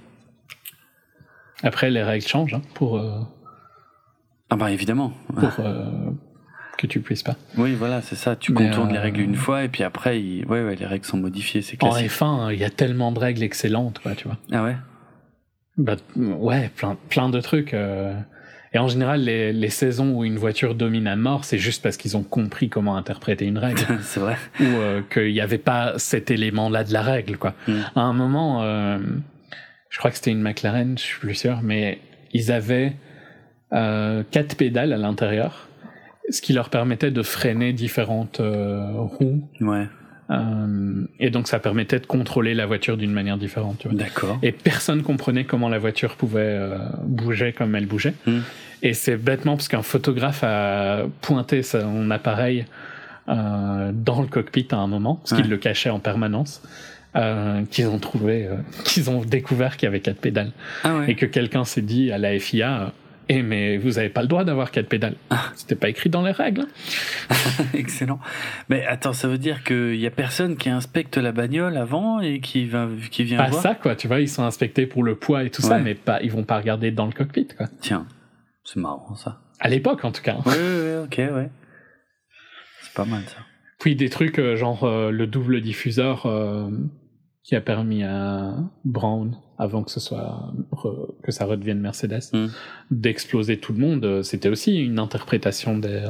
Après 1.62 1.90
les 1.90 2.02
règles 2.02 2.26
changent 2.26 2.54
hein, 2.54 2.62
pour 2.74 2.98
euh, 2.98 3.20
ah 4.50 4.56
bah 4.56 4.70
évidemment 4.70 5.12
pour 5.36 5.60
euh, 5.60 5.84
que 6.76 6.86
tu 6.86 7.00
puisses 7.00 7.24
pas. 7.24 7.34
oui 7.56 7.74
voilà 7.74 8.00
c'est 8.00 8.14
ça 8.14 8.36
tu 8.36 8.52
Mais, 8.52 8.66
contournes 8.70 8.92
les 8.92 8.98
règles 9.00 9.20
une 9.20 9.34
fois 9.34 9.64
et 9.64 9.68
puis 9.68 9.82
après 9.82 10.22
il- 10.22 10.46
ouais 10.46 10.62
ouais 10.64 10.76
les 10.76 10.86
règles 10.86 11.04
sont 11.04 11.16
modifiées 11.18 11.60
c'est 11.62 11.82
En 11.82 11.90
classique 11.90 12.12
F1, 12.12 12.52
il 12.54 12.60
y 12.60 12.64
a 12.64 12.70
tellement 12.70 13.10
de 13.10 13.18
règles 13.18 13.42
excellentes, 13.42 13.98
quoi, 13.98 14.14
tu 14.14 14.28
vois. 14.28 14.38
ah 14.52 14.62
ouais? 14.62 14.76
Bah, 15.76 15.96
ouais, 16.16 16.70
plein, 16.76 16.96
plein 17.08 17.28
de 17.30 17.40
trucs. 17.40 17.72
Et 18.74 18.78
en 18.78 18.88
général, 18.88 19.22
les, 19.22 19.52
les 19.52 19.70
saisons 19.70 20.12
où 20.14 20.24
une 20.24 20.36
voiture 20.36 20.74
domine 20.74 21.06
à 21.06 21.16
mort, 21.16 21.44
c'est 21.44 21.58
juste 21.58 21.82
parce 21.82 21.96
qu'ils 21.96 22.16
ont 22.16 22.22
compris 22.22 22.68
comment 22.68 22.96
interpréter 22.96 23.46
une 23.46 23.58
règle. 23.58 23.80
c'est 24.02 24.20
vrai 24.20 24.36
ou 24.60 24.64
euh, 24.64 25.02
qu'il 25.10 25.32
n'y 25.32 25.40
avait 25.40 25.58
pas 25.58 25.94
cet 25.98 26.30
élément-là 26.30 26.84
de 26.84 26.92
la 26.92 27.02
règle. 27.02 27.38
Quoi. 27.38 27.54
Mm. 27.66 27.80
À 27.96 28.00
un 28.00 28.12
moment, 28.12 28.62
euh, 28.62 28.98
je 29.90 29.98
crois 29.98 30.10
que 30.10 30.16
c'était 30.16 30.32
une 30.32 30.42
McLaren, 30.42 30.98
je 30.98 31.02
suis 31.02 31.18
plus 31.18 31.34
sûr, 31.34 31.60
mais 31.62 31.98
ils 32.32 32.52
avaient 32.52 32.92
euh, 33.72 34.22
quatre 34.30 34.56
pédales 34.56 34.92
à 34.92 34.96
l'intérieur, 34.96 35.68
ce 36.30 36.40
qui 36.40 36.52
leur 36.52 36.70
permettait 36.70 37.10
de 37.10 37.22
freiner 37.22 37.72
différentes 37.72 38.40
euh, 38.40 38.92
roues. 38.92 39.48
ouais 39.60 39.86
euh, 40.30 41.04
et 41.18 41.30
donc 41.30 41.48
ça 41.48 41.58
permettait 41.58 41.98
de 42.00 42.06
contrôler 42.06 42.54
la 42.54 42.66
voiture 42.66 42.96
d'une 42.96 43.12
manière 43.12 43.38
différente. 43.38 43.86
D'accord 43.90 44.38
Et 44.42 44.52
personne 44.52 45.02
comprenait 45.02 45.44
comment 45.44 45.68
la 45.68 45.78
voiture 45.78 46.16
pouvait 46.16 46.40
euh, 46.42 46.76
bouger 47.04 47.52
comme 47.52 47.74
elle 47.74 47.86
bougeait. 47.86 48.14
Mm. 48.26 48.38
Et 48.82 48.94
c'est 48.94 49.16
bêtement 49.16 49.56
parce 49.56 49.68
qu'un 49.68 49.82
photographe 49.82 50.44
a 50.44 51.04
pointé 51.22 51.62
son 51.62 52.10
appareil 52.10 52.66
euh, 53.28 53.90
dans 53.94 54.20
le 54.20 54.28
cockpit 54.28 54.68
à 54.70 54.76
un 54.76 54.86
moment, 54.86 55.16
parce 55.16 55.32
qu'il 55.34 55.44
Ouais. 55.44 55.50
le 55.50 55.56
cachait 55.56 55.90
en 55.90 55.98
permanence, 55.98 56.62
qu'ils 57.70 57.88
ont 57.88 57.98
trouvé, 57.98 58.48
qu'ils 58.84 59.10
ont 59.10 59.22
découvert 59.24 59.76
qu'il 59.76 59.86
y 59.86 59.88
avait 59.88 60.00
quatre 60.00 60.20
pédales. 60.20 60.52
ah 60.84 60.98
ouais 60.98 61.10
Et 61.10 61.14
que 61.16 61.26
quelqu'un 61.26 61.64
s'est 61.64 61.82
dit 61.82 62.12
à 62.12 62.18
la 62.18 62.38
FIA, 62.38 62.92
eh 63.28 63.42
mais 63.42 63.76
vous 63.78 63.98
avez 63.98 64.08
pas 64.08 64.22
le 64.22 64.28
droit 64.28 64.44
d'avoir 64.44 64.70
quatre 64.70 64.88
pédales. 64.88 65.16
C'était 65.54 65.74
pas 65.74 65.88
écrit 65.88 66.10
dans 66.10 66.22
les 66.22 66.32
règles. 66.32 66.62
hein. 66.62 67.34
Excellent. 67.74 68.18
Mais 68.68 68.84
attends, 68.86 69.12
ça 69.12 69.28
veut 69.28 69.38
dire 69.38 69.64
qu'il 69.64 69.96
y 69.96 70.06
a 70.06 70.10
personne 70.10 70.56
qui 70.56 70.70
inspecte 70.70 71.16
la 71.16 71.32
bagnole 71.32 71.76
avant 71.76 72.20
et 72.20 72.40
qui 72.40 72.66
va, 72.66 72.88
qui 73.10 73.24
vient 73.24 73.38
Pas 73.38 73.50
voir. 73.50 73.62
ça, 73.62 73.74
quoi. 73.74 73.96
Tu 73.96 74.08
vois, 74.08 74.20
ils 74.20 74.28
sont 74.28 74.44
inspectés 74.44 74.86
pour 74.86 75.02
le 75.02 75.14
poids 75.16 75.44
et 75.44 75.50
tout 75.50 75.62
ça, 75.62 75.78
mais 75.78 75.94
pas, 75.94 76.22
ils 76.22 76.30
vont 76.32 76.44
pas 76.44 76.58
regarder 76.58 76.90
dans 76.90 77.06
le 77.06 77.12
cockpit, 77.12 77.48
quoi. 77.56 77.66
Tiens, 77.80 78.06
c'est 78.64 78.80
marrant 78.80 79.14
ça. 79.14 79.40
À 79.60 79.68
l'époque, 79.68 80.04
en 80.04 80.12
tout 80.12 80.22
cas. 80.22 80.36
ouais, 80.46 80.52
ouais, 80.52 80.96
ok, 81.04 81.18
ouais. 81.34 81.50
C'est 82.82 82.94
pas 82.94 83.04
mal 83.04 83.22
ça. 83.24 83.36
Puis 83.80 83.94
des 83.96 84.08
trucs 84.08 84.38
euh, 84.38 84.56
genre 84.56 84.84
euh, 84.84 85.10
le 85.10 85.26
double 85.26 85.60
diffuseur 85.60 86.26
euh, 86.26 86.68
qui 87.44 87.54
a 87.54 87.60
permis 87.60 88.02
à 88.02 88.54
Brown, 88.84 89.36
avant 89.58 89.82
que 89.82 89.90
ce 89.90 90.00
soit 90.00 90.52
re- 90.72 91.14
que 91.22 91.32
ça 91.32 91.44
redevienne 91.44 91.80
Mercedes, 91.80 92.20
Mm. 92.32 92.46
d'exploser 92.90 93.58
tout 93.58 93.72
le 93.72 93.78
monde. 93.80 94.04
euh, 94.04 94.22
C'était 94.22 94.48
aussi 94.48 94.76
une 94.76 94.98
interprétation 94.98 95.76
des 95.78 96.06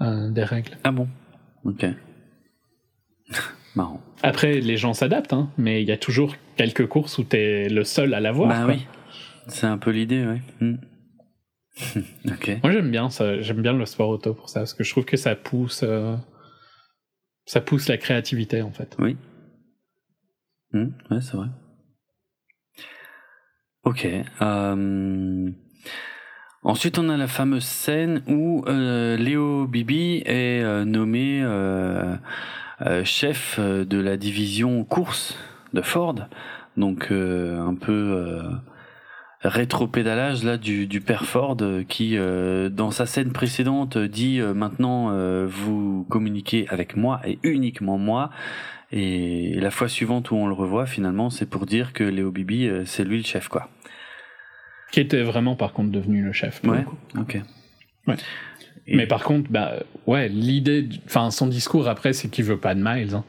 euh, 0.00 0.30
des 0.30 0.44
règles. 0.44 0.78
Ah 0.84 0.92
bon? 0.92 1.08
Ok. 1.64 1.84
marrant. 3.76 4.00
Après, 4.22 4.60
les 4.60 4.76
gens 4.76 4.94
s'adaptent, 4.94 5.32
hein, 5.32 5.50
mais 5.58 5.82
il 5.82 5.88
y 5.88 5.92
a 5.92 5.96
toujours 5.98 6.34
quelques 6.56 6.86
courses 6.86 7.18
où 7.18 7.24
t'es 7.24 7.68
le 7.68 7.84
seul 7.84 8.14
à 8.14 8.20
l'avoir. 8.20 8.48
bah 8.48 8.64
quoi. 8.64 8.74
oui. 8.74 8.86
C'est 9.48 9.66
un 9.66 9.78
peu 9.78 9.90
l'idée, 9.90 10.24
ouais. 10.26 10.40
Hmm. 10.60 10.76
ok. 12.26 12.58
Moi, 12.62 12.72
j'aime 12.72 12.90
bien 12.90 13.10
ça. 13.10 13.40
J'aime 13.40 13.62
bien 13.62 13.72
le 13.72 13.84
sport 13.86 14.08
auto 14.08 14.34
pour 14.34 14.48
ça, 14.48 14.60
parce 14.60 14.74
que 14.74 14.84
je 14.84 14.90
trouve 14.90 15.04
que 15.04 15.16
ça 15.16 15.34
pousse, 15.34 15.82
euh, 15.82 16.16
ça 17.46 17.60
pousse 17.60 17.88
la 17.88 17.96
créativité 17.96 18.62
en 18.62 18.70
fait. 18.72 18.96
Oui. 18.98 19.16
Hmm, 20.72 20.88
ouais, 21.10 21.20
c'est 21.20 21.36
vrai. 21.36 21.48
Ok. 23.90 24.06
euh, 24.40 25.50
Ensuite, 26.62 27.00
on 27.00 27.08
a 27.08 27.16
la 27.16 27.26
fameuse 27.26 27.64
scène 27.64 28.22
où 28.28 28.62
euh, 28.68 29.16
Léo 29.16 29.66
Bibi 29.66 30.22
est 30.26 30.62
euh, 30.62 30.84
nommé 30.84 31.42
euh, 31.42 32.14
chef 33.02 33.58
de 33.58 33.98
la 33.98 34.16
division 34.16 34.84
course 34.84 35.36
de 35.72 35.82
Ford. 35.82 36.14
Donc, 36.76 37.10
un 37.10 37.74
peu 37.74 38.40
rétro-pédalage 39.42 40.44
là 40.44 40.56
du, 40.56 40.86
du 40.86 41.00
père 41.00 41.24
Ford 41.24 41.56
qui, 41.88 42.16
dans 42.16 42.92
sa 42.92 43.06
scène 43.06 43.32
précédente, 43.32 43.98
dit 43.98 44.40
maintenant 44.40 45.12
vous 45.46 46.06
communiquez 46.08 46.66
avec 46.68 46.96
moi 46.96 47.20
et 47.26 47.40
uniquement 47.42 47.98
moi. 47.98 48.30
Et 48.92 49.54
la 49.60 49.70
fois 49.70 49.88
suivante 49.88 50.30
où 50.30 50.36
on 50.36 50.46
le 50.48 50.54
revoit, 50.54 50.86
finalement, 50.86 51.30
c'est 51.30 51.46
pour 51.48 51.64
dire 51.66 51.92
que 51.92 52.02
Léo 52.04 52.30
Bibi, 52.32 52.66
euh, 52.66 52.84
c'est 52.84 53.04
lui 53.04 53.18
le 53.18 53.24
chef, 53.24 53.48
quoi. 53.48 53.68
Qui 54.90 55.00
était 55.00 55.22
vraiment 55.22 55.54
par 55.54 55.72
contre 55.72 55.90
devenu 55.92 56.22
le 56.22 56.32
chef. 56.32 56.60
Ouais. 56.64 56.84
le. 57.14 57.20
Ok. 57.20 57.38
Ouais. 58.08 58.16
Et- 58.88 58.96
Mais 58.96 59.06
par 59.06 59.22
contre, 59.22 59.50
bah 59.50 59.74
ouais, 60.06 60.28
l'idée, 60.28 60.88
enfin 61.06 61.30
son 61.30 61.46
discours 61.46 61.86
après, 61.86 62.12
c'est 62.12 62.28
qu'il 62.28 62.44
veut 62.44 62.58
pas 62.58 62.74
de 62.74 62.82
Miles. 62.82 63.14
hein. 63.14 63.24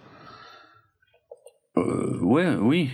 Euh, 1.78 2.18
ouais, 2.22 2.56
oui. 2.56 2.90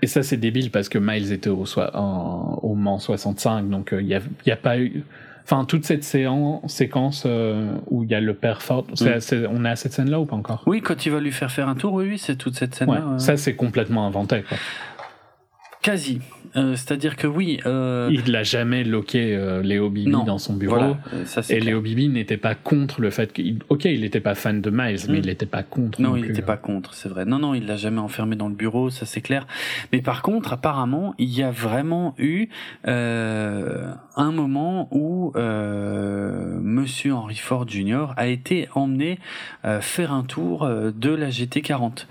Et 0.00 0.06
ça, 0.06 0.22
c'est 0.22 0.36
débile 0.38 0.70
parce 0.70 0.88
que 0.88 0.98
Miles 0.98 1.32
était 1.32 1.50
au, 1.50 1.64
en- 1.94 2.58
au 2.62 2.74
Mans 2.74 2.98
65, 2.98 3.68
donc 3.68 3.90
il 3.92 4.06
n'y 4.06 4.14
a, 4.14 4.20
y 4.46 4.50
a 4.50 4.56
pas 4.56 4.78
eu. 4.78 5.04
Enfin, 5.44 5.64
toute 5.64 5.84
cette 5.84 6.04
séan- 6.04 6.60
séquence 6.68 7.24
euh, 7.26 7.72
où 7.90 8.04
il 8.04 8.10
y 8.10 8.14
a 8.14 8.20
le 8.20 8.32
père 8.34 8.62
Ford, 8.62 8.86
c'est- 8.94 9.16
Mm. 9.16 9.20
c'est- 9.20 9.46
on 9.46 9.64
est 9.64 9.70
à 9.70 9.76
cette 9.76 9.92
scène-là 9.92 10.20
ou 10.20 10.24
pas 10.24 10.36
encore? 10.36 10.62
Oui, 10.66 10.80
quand 10.80 11.04
il 11.04 11.10
va 11.12 11.20
lui 11.20 11.32
faire 11.32 11.50
faire 11.50 11.68
un 11.68 11.74
tour, 11.74 11.92
oui, 11.94 12.06
oui, 12.10 12.18
c'est 12.18 12.36
toute 12.36 12.54
cette 12.54 12.72
Ouais, 12.72 12.86
scène-là. 12.86 13.04
euh, 13.14 13.18
ça 13.18 13.36
c'est 13.36 13.54
complètement 13.54 14.06
inventé. 14.06 14.42
Quoi. 14.48 14.56
Quasi. 15.82 16.20
Euh, 16.54 16.76
C'est-à-dire 16.76 17.16
que 17.16 17.26
oui. 17.26 17.58
Euh, 17.66 18.08
Il 18.12 18.30
l'a 18.30 18.42
jamais 18.42 18.84
loqué 18.84 19.34
euh, 19.34 19.62
Léo 19.62 19.88
Bibi 19.88 20.10
Non, 20.10 20.22
dans 20.22 20.38
son 20.38 20.54
bureau. 20.54 20.76
voilà, 20.76 20.98
euh, 21.14 21.24
ça 21.24 21.40
Et 21.40 21.44
clair. 21.58 21.64
Léo 21.64 21.80
Bibi 21.80 22.08
n'était 22.10 22.36
pas 22.36 22.54
contre 22.54 23.00
le 23.00 23.10
fait 23.10 23.32
qu'il. 23.32 23.60
Ok, 23.70 23.86
il 23.86 24.02
n'était 24.02 24.20
pas 24.20 24.34
fan 24.34 24.60
de 24.60 24.70
Miles, 24.70 25.00
mais 25.08 25.14
Mm. 25.14 25.22
il 25.22 25.26
n'était 25.26 25.46
pas 25.46 25.62
contre. 25.62 26.00
Non, 26.00 26.10
non 26.10 26.16
il 26.16 26.26
n'était 26.26 26.42
hein. 26.42 26.46
pas 26.46 26.56
contre, 26.58 26.92
c'est 26.94 27.08
vrai. 27.08 27.24
Non, 27.24 27.38
non, 27.38 27.54
il 27.54 27.66
l'a 27.66 27.76
jamais 27.76 28.00
enfermé 28.00 28.36
dans 28.36 28.48
le 28.48 28.54
bureau, 28.54 28.90
ça 28.90 29.06
c'est 29.06 29.22
clair. 29.22 29.46
Mais 29.92 30.02
par 30.02 30.20
contre, 30.22 30.52
apparemment, 30.52 31.14
il 31.18 31.30
y 31.30 31.42
a 31.42 31.50
vraiment 31.50 32.14
eu 32.18 32.48
euh, 32.86 33.90
un 34.16 34.30
moment 34.30 34.88
où 34.90 35.32
euh, 35.36 36.58
Monsieur 36.60 37.14
Henry 37.14 37.36
Ford 37.36 37.66
Jr. 37.66 38.08
a 38.16 38.26
été 38.28 38.68
emmené 38.74 39.18
euh, 39.64 39.80
faire 39.80 40.12
un 40.12 40.22
tour 40.22 40.68
de 40.68 41.10
la 41.10 41.30
GT40. 41.30 42.06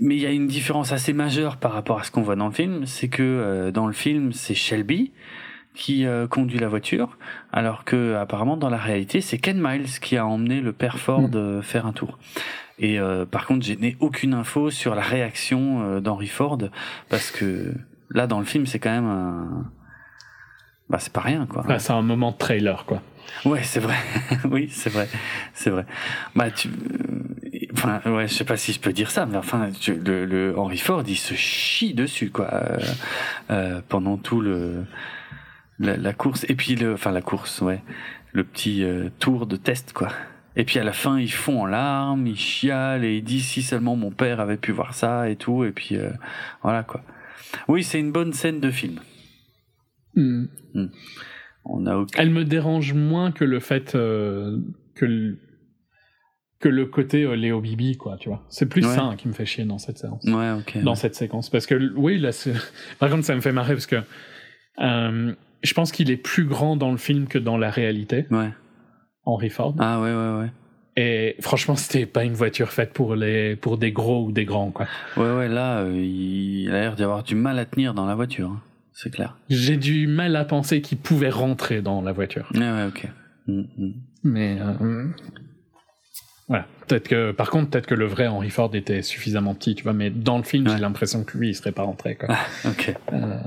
Mais 0.00 0.16
il 0.16 0.20
y 0.20 0.26
a 0.26 0.30
une 0.30 0.46
différence 0.46 0.92
assez 0.92 1.12
majeure 1.12 1.56
par 1.56 1.72
rapport 1.72 2.00
à 2.00 2.04
ce 2.04 2.10
qu'on 2.10 2.22
voit 2.22 2.36
dans 2.36 2.46
le 2.46 2.52
film, 2.52 2.86
c'est 2.86 3.08
que 3.08 3.22
euh, 3.22 3.70
dans 3.70 3.86
le 3.86 3.92
film, 3.92 4.32
c'est 4.32 4.54
Shelby 4.54 5.12
qui 5.74 6.04
euh, 6.04 6.26
conduit 6.26 6.58
la 6.58 6.68
voiture, 6.68 7.16
alors 7.52 7.84
que 7.84 8.14
apparemment 8.16 8.56
dans 8.56 8.70
la 8.70 8.76
réalité, 8.76 9.20
c'est 9.20 9.38
Ken 9.38 9.60
Miles 9.60 10.00
qui 10.00 10.16
a 10.16 10.26
emmené 10.26 10.60
le 10.60 10.72
père 10.72 10.98
Ford 10.98 11.28
mm. 11.28 11.62
faire 11.62 11.86
un 11.86 11.92
tour. 11.92 12.18
Et 12.82 12.98
par 13.30 13.44
contre, 13.44 13.66
je 13.66 13.74
n'ai 13.74 13.98
aucune 14.00 14.32
info 14.32 14.70
sur 14.70 14.94
la 14.94 15.02
réaction 15.02 16.00
d'Henry 16.00 16.28
Ford, 16.28 16.56
parce 17.10 17.30
que 17.30 17.74
là, 18.10 18.26
dans 18.26 18.38
le 18.38 18.46
film, 18.46 18.64
c'est 18.66 18.78
quand 18.78 18.90
même 18.90 19.06
un... 19.06 19.70
Bah, 20.88 20.98
c'est 20.98 21.12
pas 21.12 21.20
rien, 21.20 21.46
quoi. 21.46 21.64
Ah, 21.68 21.78
c'est 21.78 21.92
un 21.92 22.00
moment 22.00 22.32
de 22.32 22.36
trailer, 22.36 22.84
quoi. 22.86 23.02
Ouais, 23.44 23.62
c'est 23.62 23.80
vrai. 23.80 23.96
oui, 24.50 24.68
c'est 24.70 24.90
vrai. 24.90 25.08
C'est 25.54 25.70
vrai. 25.70 25.86
Bah, 26.34 26.50
tu, 26.50 26.68
enfin, 27.72 28.00
ouais, 28.06 28.28
je 28.28 28.34
sais 28.34 28.44
pas 28.44 28.56
si 28.56 28.72
je 28.72 28.80
peux 28.80 28.92
dire 28.92 29.10
ça, 29.10 29.26
mais 29.26 29.36
enfin, 29.36 29.70
le, 29.88 30.24
le 30.24 30.58
Henry 30.58 30.78
Ford, 30.78 31.02
il 31.06 31.16
se 31.16 31.34
chie 31.34 31.94
dessus, 31.94 32.30
quoi, 32.30 32.52
euh, 32.52 32.78
euh, 33.50 33.80
pendant 33.88 34.16
tout 34.16 34.40
le 34.40 34.84
la, 35.78 35.96
la, 35.96 36.12
course. 36.12 36.44
Et 36.48 36.54
puis 36.54 36.76
le, 36.76 36.94
enfin, 36.94 37.10
la 37.10 37.22
course, 37.22 37.60
ouais, 37.60 37.82
le 38.32 38.44
petit 38.44 38.84
euh, 38.84 39.08
tour 39.18 39.46
de 39.46 39.56
test, 39.56 39.92
quoi. 39.92 40.08
Et 40.56 40.64
puis 40.64 40.78
à 40.78 40.84
la 40.84 40.92
fin, 40.92 41.18
ils 41.18 41.32
font 41.32 41.62
en 41.62 41.66
larmes, 41.66 42.26
ils 42.26 42.36
chialent 42.36 43.04
et 43.04 43.16
ils 43.16 43.24
disent 43.24 43.46
si 43.46 43.62
seulement 43.62 43.96
mon 43.96 44.10
père 44.10 44.40
avait 44.40 44.56
pu 44.56 44.72
voir 44.72 44.94
ça 44.94 45.28
et 45.28 45.36
tout. 45.36 45.64
Et 45.64 45.70
puis 45.70 45.96
euh, 45.96 46.10
voilà, 46.62 46.82
quoi. 46.82 47.02
Oui, 47.68 47.82
c'est 47.84 48.00
une 48.00 48.12
bonne 48.12 48.32
scène 48.32 48.60
de 48.60 48.70
film. 48.70 49.00
Hmm. 50.16 50.46
Hmm. 50.74 50.88
On 51.64 51.86
a 51.86 52.04
Elle 52.16 52.30
me 52.30 52.44
dérange 52.44 52.94
moins 52.94 53.30
que 53.30 53.44
le 53.44 53.60
fait 53.60 53.92
que 53.92 55.36
que 56.60 56.68
le 56.68 56.86
côté 56.86 57.24
euh, 57.24 57.34
Léo 57.34 57.60
Bibi, 57.60 57.96
quoi, 57.96 58.16
tu 58.18 58.28
vois. 58.28 58.44
C'est 58.48 58.66
plus 58.66 58.82
ça 58.82 59.14
qui 59.16 59.28
me 59.28 59.32
fait 59.32 59.46
chier 59.46 59.64
dans 59.64 59.78
cette 59.78 59.98
séance. 59.98 60.22
Ouais, 60.24 60.52
ok. 60.52 60.82
Dans 60.82 60.94
cette 60.94 61.14
séquence. 61.14 61.50
Parce 61.50 61.66
que, 61.66 61.92
oui, 61.96 62.18
là, 62.18 62.30
par 62.98 63.10
contre, 63.10 63.24
ça 63.24 63.34
me 63.34 63.40
fait 63.40 63.52
marrer 63.52 63.72
parce 63.72 63.86
que 63.86 63.96
euh, 64.80 65.32
je 65.62 65.74
pense 65.74 65.90
qu'il 65.90 66.10
est 66.10 66.16
plus 66.16 66.44
grand 66.44 66.76
dans 66.76 66.90
le 66.90 66.98
film 66.98 67.26
que 67.26 67.38
dans 67.38 67.56
la 67.56 67.70
réalité. 67.70 68.26
Ouais. 68.30 68.50
Henry 69.24 69.50
Ford. 69.50 69.74
Ah, 69.78 70.00
ouais, 70.00 70.12
ouais, 70.12 70.38
ouais. 70.40 70.50
Et 70.96 71.36
franchement, 71.40 71.76
c'était 71.76 72.06
pas 72.06 72.24
une 72.24 72.34
voiture 72.34 72.70
faite 72.70 72.92
pour 72.92 73.14
les 73.14 73.56
pour 73.56 73.78
des 73.78 73.92
gros 73.92 74.26
ou 74.26 74.32
des 74.32 74.44
grands, 74.44 74.70
quoi. 74.70 74.86
Ouais, 75.16 75.32
ouais, 75.32 75.48
là, 75.48 75.86
il 75.88 76.68
a 76.70 76.80
l'air 76.80 76.96
d'y 76.96 77.04
avoir 77.04 77.22
du 77.22 77.36
mal 77.36 77.58
à 77.58 77.64
tenir 77.64 77.94
dans 77.94 78.06
la 78.06 78.14
voiture. 78.14 78.50
Hein 78.50 78.62
c'est 78.92 79.10
clair. 79.10 79.36
J'ai 79.48 79.78
du 79.78 80.06
mal 80.06 80.36
à 80.36 80.44
penser 80.44 80.82
qu'il 80.82 80.98
pouvait 80.98 81.30
rentrer 81.30 81.80
dans 81.80 82.02
la 82.02 82.12
voiture. 82.12 82.50
Ouais, 82.54 82.60
ouais, 82.60 82.84
ok. 82.86 83.08
Mm, 83.46 83.62
mm. 83.78 83.92
Mais 84.24 84.58
euh. 84.60 85.06
Peut-être 86.90 87.08
que, 87.08 87.30
par 87.30 87.50
contre, 87.50 87.70
peut-être 87.70 87.86
que 87.86 87.94
le 87.94 88.06
vrai 88.06 88.26
Henry 88.26 88.50
Ford 88.50 88.74
était 88.74 89.02
suffisamment 89.02 89.54
petit, 89.54 89.76
tu 89.76 89.84
vois. 89.84 89.92
Mais 89.92 90.10
dans 90.10 90.38
le 90.38 90.42
film, 90.42 90.68
j'ai 90.68 90.78
l'impression 90.78 91.22
que 91.22 91.38
lui, 91.38 91.50
il 91.50 91.54
serait 91.54 91.70
pas 91.70 91.84
rentré. 91.84 92.16
Quoi. 92.16 92.28
Ah, 92.30 92.68
ok. 92.68 92.94
Euh, 93.12 93.38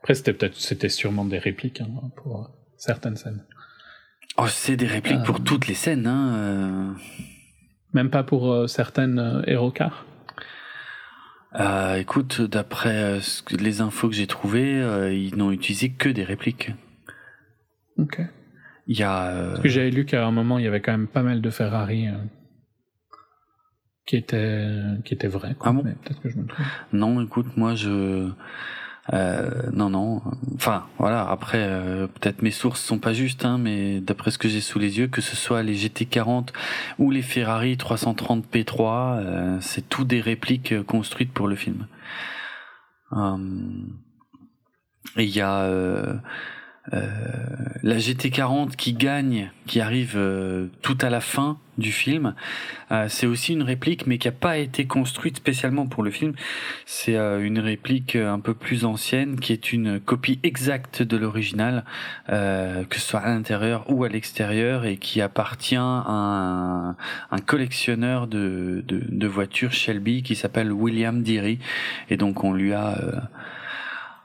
après, 0.00 0.14
c'était 0.14 0.32
peut-être, 0.32 0.54
c'était 0.56 0.88
sûrement 0.88 1.24
des 1.24 1.38
répliques 1.38 1.80
hein, 1.80 1.88
pour 2.14 2.50
certaines 2.76 3.16
scènes. 3.16 3.42
Oh, 4.38 4.46
c'est 4.46 4.76
des 4.76 4.86
répliques 4.86 5.24
pour 5.24 5.36
euh. 5.36 5.44
toutes 5.44 5.66
les 5.66 5.74
scènes, 5.74 6.06
hein. 6.06 6.94
Même 7.94 8.10
pas 8.10 8.22
pour 8.22 8.68
certaines 8.68 9.42
héros 9.48 9.72
cars? 9.72 10.06
Euh, 11.54 11.96
écoute, 11.96 12.40
d'après 12.40 12.96
euh, 12.96 13.20
les 13.50 13.80
infos 13.80 14.08
que 14.08 14.14
j'ai 14.14 14.26
trouvées, 14.26 14.80
euh, 14.80 15.12
ils 15.12 15.36
n'ont 15.36 15.50
utilisé 15.50 15.90
que 15.90 16.08
des 16.08 16.24
répliques. 16.24 16.70
Ok. 17.98 18.20
Il 18.86 18.98
y 18.98 19.02
a. 19.02 19.26
Euh, 19.26 19.50
Parce 19.50 19.62
que 19.62 19.68
j'avais 19.68 19.90
lu 19.90 20.06
qu'à 20.06 20.24
un 20.24 20.30
moment, 20.30 20.58
il 20.58 20.64
y 20.64 20.68
avait 20.68 20.80
quand 20.80 20.92
même 20.92 21.08
pas 21.08 21.22
mal 21.22 21.42
de 21.42 21.50
Ferrari 21.50 22.06
qui 24.06 24.16
étaient 24.16 24.80
qui 25.04 25.14
étaient 25.14 25.28
vrais. 25.28 25.54
Quoi. 25.54 25.70
Ah 25.70 25.72
bon 25.72 25.82
Peut-être 25.82 26.20
que 26.20 26.28
je 26.28 26.36
me 26.36 26.46
trompe. 26.46 26.66
Non, 26.92 27.22
écoute, 27.22 27.56
moi 27.56 27.74
je 27.74 28.30
euh, 29.12 29.50
non, 29.72 29.90
non. 29.90 30.22
Enfin, 30.54 30.86
voilà. 30.98 31.28
Après, 31.28 31.58
euh, 31.60 32.06
peut-être 32.06 32.42
mes 32.42 32.50
sources 32.50 32.80
sont 32.80 32.98
pas 32.98 33.12
justes, 33.12 33.44
hein, 33.44 33.58
mais 33.58 34.00
d'après 34.00 34.30
ce 34.30 34.38
que 34.38 34.48
j'ai 34.48 34.60
sous 34.60 34.78
les 34.78 34.98
yeux, 34.98 35.08
que 35.08 35.20
ce 35.20 35.34
soit 35.36 35.62
les 35.62 35.74
GT40 35.74 36.48
ou 36.98 37.10
les 37.10 37.22
Ferrari 37.22 37.76
330 37.76 38.46
P3, 38.52 39.18
euh, 39.18 39.58
c'est 39.60 39.88
tout 39.88 40.04
des 40.04 40.20
répliques 40.20 40.72
euh, 40.72 40.82
construites 40.84 41.32
pour 41.32 41.48
le 41.48 41.56
film. 41.56 41.86
et 45.16 45.24
il 45.24 45.30
y 45.30 45.40
a 45.40 45.62
euh, 45.62 46.14
la 46.90 47.96
GT40 47.96 48.74
qui 48.76 48.92
gagne, 48.92 49.50
qui 49.66 49.80
arrive 49.80 50.14
euh, 50.16 50.66
tout 50.82 50.98
à 51.00 51.10
la 51.10 51.20
fin 51.20 51.58
du 51.78 51.92
film, 51.92 52.34
euh, 52.90 53.06
c'est 53.08 53.26
aussi 53.26 53.52
une 53.52 53.62
réplique, 53.62 54.06
mais 54.06 54.18
qui 54.18 54.28
n'a 54.28 54.32
pas 54.32 54.58
été 54.58 54.86
construite 54.86 55.36
spécialement 55.36 55.86
pour 55.86 56.02
le 56.02 56.10
film. 56.10 56.34
C'est 56.84 57.16
une 57.16 57.58
réplique 57.58 58.16
un 58.16 58.40
peu 58.40 58.54
plus 58.54 58.84
ancienne, 58.84 59.38
qui 59.38 59.52
est 59.52 59.72
une 59.72 60.00
copie 60.00 60.38
exacte 60.42 61.02
de 61.02 61.16
l'original, 61.16 61.84
que 62.28 62.94
ce 62.94 63.00
soit 63.00 63.20
à 63.20 63.28
l'intérieur 63.28 63.84
ou 63.88 64.04
à 64.04 64.08
l'extérieur, 64.08 64.84
et 64.84 64.96
qui 64.96 65.20
appartient 65.20 65.76
à 65.76 65.80
un, 65.80 66.90
un 67.30 67.38
collectionneur 67.38 68.26
de, 68.26 68.84
de, 68.86 69.02
de, 69.08 69.26
voitures 69.26 69.72
Shelby 69.72 70.22
qui 70.22 70.36
s'appelle 70.36 70.72
William 70.72 71.22
Deary, 71.22 71.58
et 72.10 72.16
donc 72.16 72.44
on 72.44 72.52
lui 72.52 72.72
a 72.72 73.30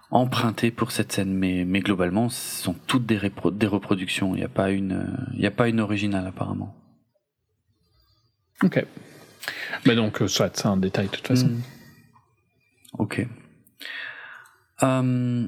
emprunté 0.10 0.72
pour 0.72 0.92
cette 0.92 1.12
scène, 1.12 1.34
mais, 1.34 1.66
mais 1.66 1.82
globalement, 1.82 2.30
ce 2.30 2.64
sont 2.64 2.74
toutes 2.74 3.06
des, 3.06 3.20
des 3.52 3.68
reproductions. 3.68 4.36
Il 4.36 4.40
n'y 4.40 4.46
a 4.46 4.50
pas 4.50 4.72
une, 4.72 5.28
il 5.34 5.46
a 5.46 5.52
pas 5.52 5.68
une 5.68 5.80
originale 5.80 6.26
apparemment. 6.26 6.76
Ok. 8.64 8.86
Mais 9.86 9.96
donc, 9.96 10.22
euh, 10.22 10.28
soit 10.28 10.56
c'est 10.56 10.66
un 10.68 10.78
détail 10.78 11.08
de 11.08 11.12
toute 11.12 11.28
façon. 11.28 11.48
Hmm. 11.48 11.62
Ok. 12.94 13.28
Euh, 14.84 15.48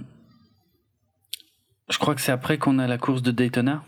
je 1.90 1.98
crois 1.98 2.15
que 2.15 2.22
c'est 2.22 2.31
après 2.31 2.57
qu'on 2.57 2.80
a 2.80 2.88
la 2.88 2.98
course 2.98 3.22
de 3.22 3.31
Daytona. 3.31 3.84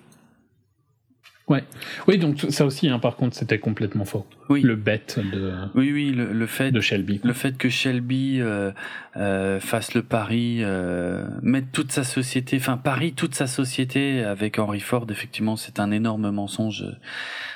Ouais. 1.51 1.65
Oui, 2.07 2.17
donc 2.17 2.39
ça 2.47 2.65
aussi, 2.65 2.87
hein, 2.87 2.97
par 2.97 3.17
contre, 3.17 3.35
c'était 3.35 3.59
complètement 3.59 4.05
faux. 4.05 4.25
Oui. 4.47 4.61
Le 4.61 4.77
bet 4.77 5.03
de. 5.17 5.53
Oui, 5.75 5.91
oui, 5.91 6.11
le, 6.11 6.45
fait 6.45 6.71
de 6.71 6.79
Shelby. 6.79 7.19
Le 7.25 7.33
fait 7.33 7.57
que 7.57 7.67
Shelby 7.67 8.37
euh, 8.39 8.71
euh, 9.17 9.59
fasse 9.59 9.93
le 9.93 10.01
pari, 10.01 10.59
euh, 10.61 11.25
mette 11.41 11.73
toute 11.73 11.91
sa 11.91 12.05
société, 12.05 12.55
enfin 12.55 12.77
Paris 12.77 13.11
toute 13.11 13.35
sa 13.35 13.47
société 13.47 14.23
avec 14.23 14.59
Henry 14.59 14.79
Ford, 14.79 15.05
effectivement, 15.09 15.57
c'est 15.57 15.81
un 15.81 15.91
énorme 15.91 16.31
mensonge. 16.31 16.85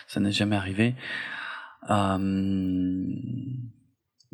Ça 0.08 0.20
n'est 0.20 0.34
jamais 0.34 0.58
arrivé. 0.58 0.96
Euh, 1.90 2.20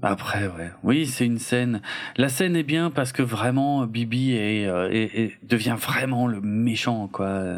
après, 0.01 0.47
ouais. 0.47 0.71
Oui, 0.83 1.05
c'est 1.05 1.25
une 1.25 1.37
scène. 1.37 1.81
La 2.17 2.27
scène 2.29 2.55
est 2.55 2.63
bien 2.63 2.89
parce 2.89 3.11
que 3.11 3.21
vraiment 3.21 3.85
Bibi 3.85 4.31
est, 4.33 4.65
euh, 4.65 5.29
devient 5.43 5.75
vraiment 5.79 6.27
le 6.27 6.41
méchant, 6.41 7.07
quoi. 7.07 7.57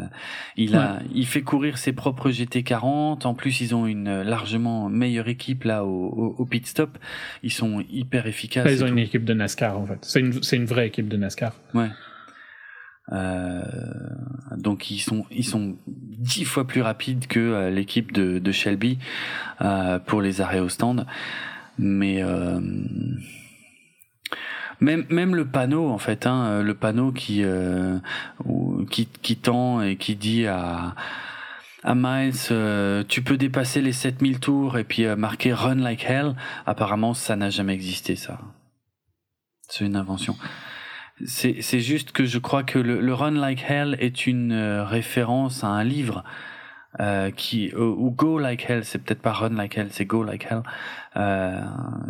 Il 0.56 0.76
a, 0.76 1.00
il 1.14 1.26
fait 1.26 1.42
courir 1.42 1.78
ses 1.78 1.92
propres 1.92 2.30
GT40. 2.30 3.26
En 3.26 3.34
plus, 3.34 3.60
ils 3.60 3.74
ont 3.74 3.86
une 3.86 4.22
largement 4.22 4.88
meilleure 4.90 5.28
équipe 5.28 5.64
là 5.64 5.84
au, 5.84 6.34
au, 6.36 6.44
pit 6.44 6.66
stop. 6.66 6.98
Ils 7.42 7.52
sont 7.52 7.82
hyper 7.90 8.26
efficaces. 8.26 8.70
ils 8.70 8.84
ont 8.84 8.88
une 8.88 8.98
équipe 8.98 9.24
de 9.24 9.32
NASCAR 9.32 9.78
en 9.78 9.86
fait. 9.86 9.98
C'est 10.02 10.20
une, 10.20 10.42
c'est 10.42 10.56
une 10.56 10.66
vraie 10.66 10.88
équipe 10.88 11.08
de 11.08 11.16
NASCAR. 11.16 11.54
Ouais. 11.72 11.88
Euh, 13.12 13.62
donc 14.56 14.90
ils 14.90 14.98
sont 14.98 15.26
ils 15.30 15.44
sont 15.44 15.76
dix 15.86 16.44
fois 16.44 16.66
plus 16.66 16.80
rapides 16.80 17.26
que 17.26 17.38
euh, 17.38 17.70
l'équipe 17.70 18.12
de, 18.12 18.38
de 18.38 18.52
Shelby 18.52 18.98
euh, 19.60 19.98
pour 19.98 20.22
les 20.22 20.40
arrêts 20.40 20.60
au 20.60 20.70
stand 20.70 21.06
mais 21.78 22.22
euh, 22.22 22.60
même 24.80 25.04
même 25.08 25.34
le 25.34 25.46
panneau 25.46 25.88
en 25.88 25.98
fait 25.98 26.26
hein, 26.26 26.62
le 26.62 26.74
panneau 26.74 27.12
qui 27.12 27.42
euh, 27.44 27.98
qui 28.90 29.06
qui 29.06 29.36
tend 29.36 29.82
et 29.82 29.96
qui 29.96 30.16
dit 30.16 30.46
à 30.46 30.94
à 31.86 31.94
Miles, 31.94 32.32
euh, 32.50 33.04
tu 33.06 33.20
peux 33.22 33.36
dépasser 33.36 33.82
les 33.82 33.92
7000 33.92 34.40
tours 34.40 34.78
et 34.78 34.84
puis 34.84 35.04
marquer 35.16 35.52
Run 35.52 35.74
Like 35.74 36.02
Hell. 36.08 36.34
Apparemment, 36.64 37.12
ça 37.12 37.36
n'a 37.36 37.50
jamais 37.50 37.74
existé, 37.74 38.16
ça. 38.16 38.40
C'est 39.68 39.84
une 39.84 39.94
invention. 39.94 40.34
C'est, 41.26 41.60
juste 41.80 42.12
que 42.12 42.24
je 42.24 42.38
crois 42.38 42.62
que 42.62 42.78
le, 42.78 43.02
le 43.02 43.12
Run 43.12 43.32
Like 43.32 43.62
Hell 43.68 43.98
est 44.00 44.26
une 44.26 44.54
référence 44.54 45.62
à 45.62 45.66
un 45.66 45.84
livre 45.84 46.24
euh, 47.00 47.32
qui 47.32 47.72
euh, 47.74 47.80
ou 47.80 48.12
Go 48.12 48.38
Like 48.38 48.70
Hell, 48.70 48.84
c'est 48.84 49.02
peut-être 49.02 49.20
pas 49.20 49.32
Run 49.32 49.56
Like 49.56 49.76
Hell, 49.76 49.88
c'est 49.90 50.04
Go 50.04 50.22
Like 50.22 50.46
Hell. 50.48 50.62
Euh, 51.16 51.60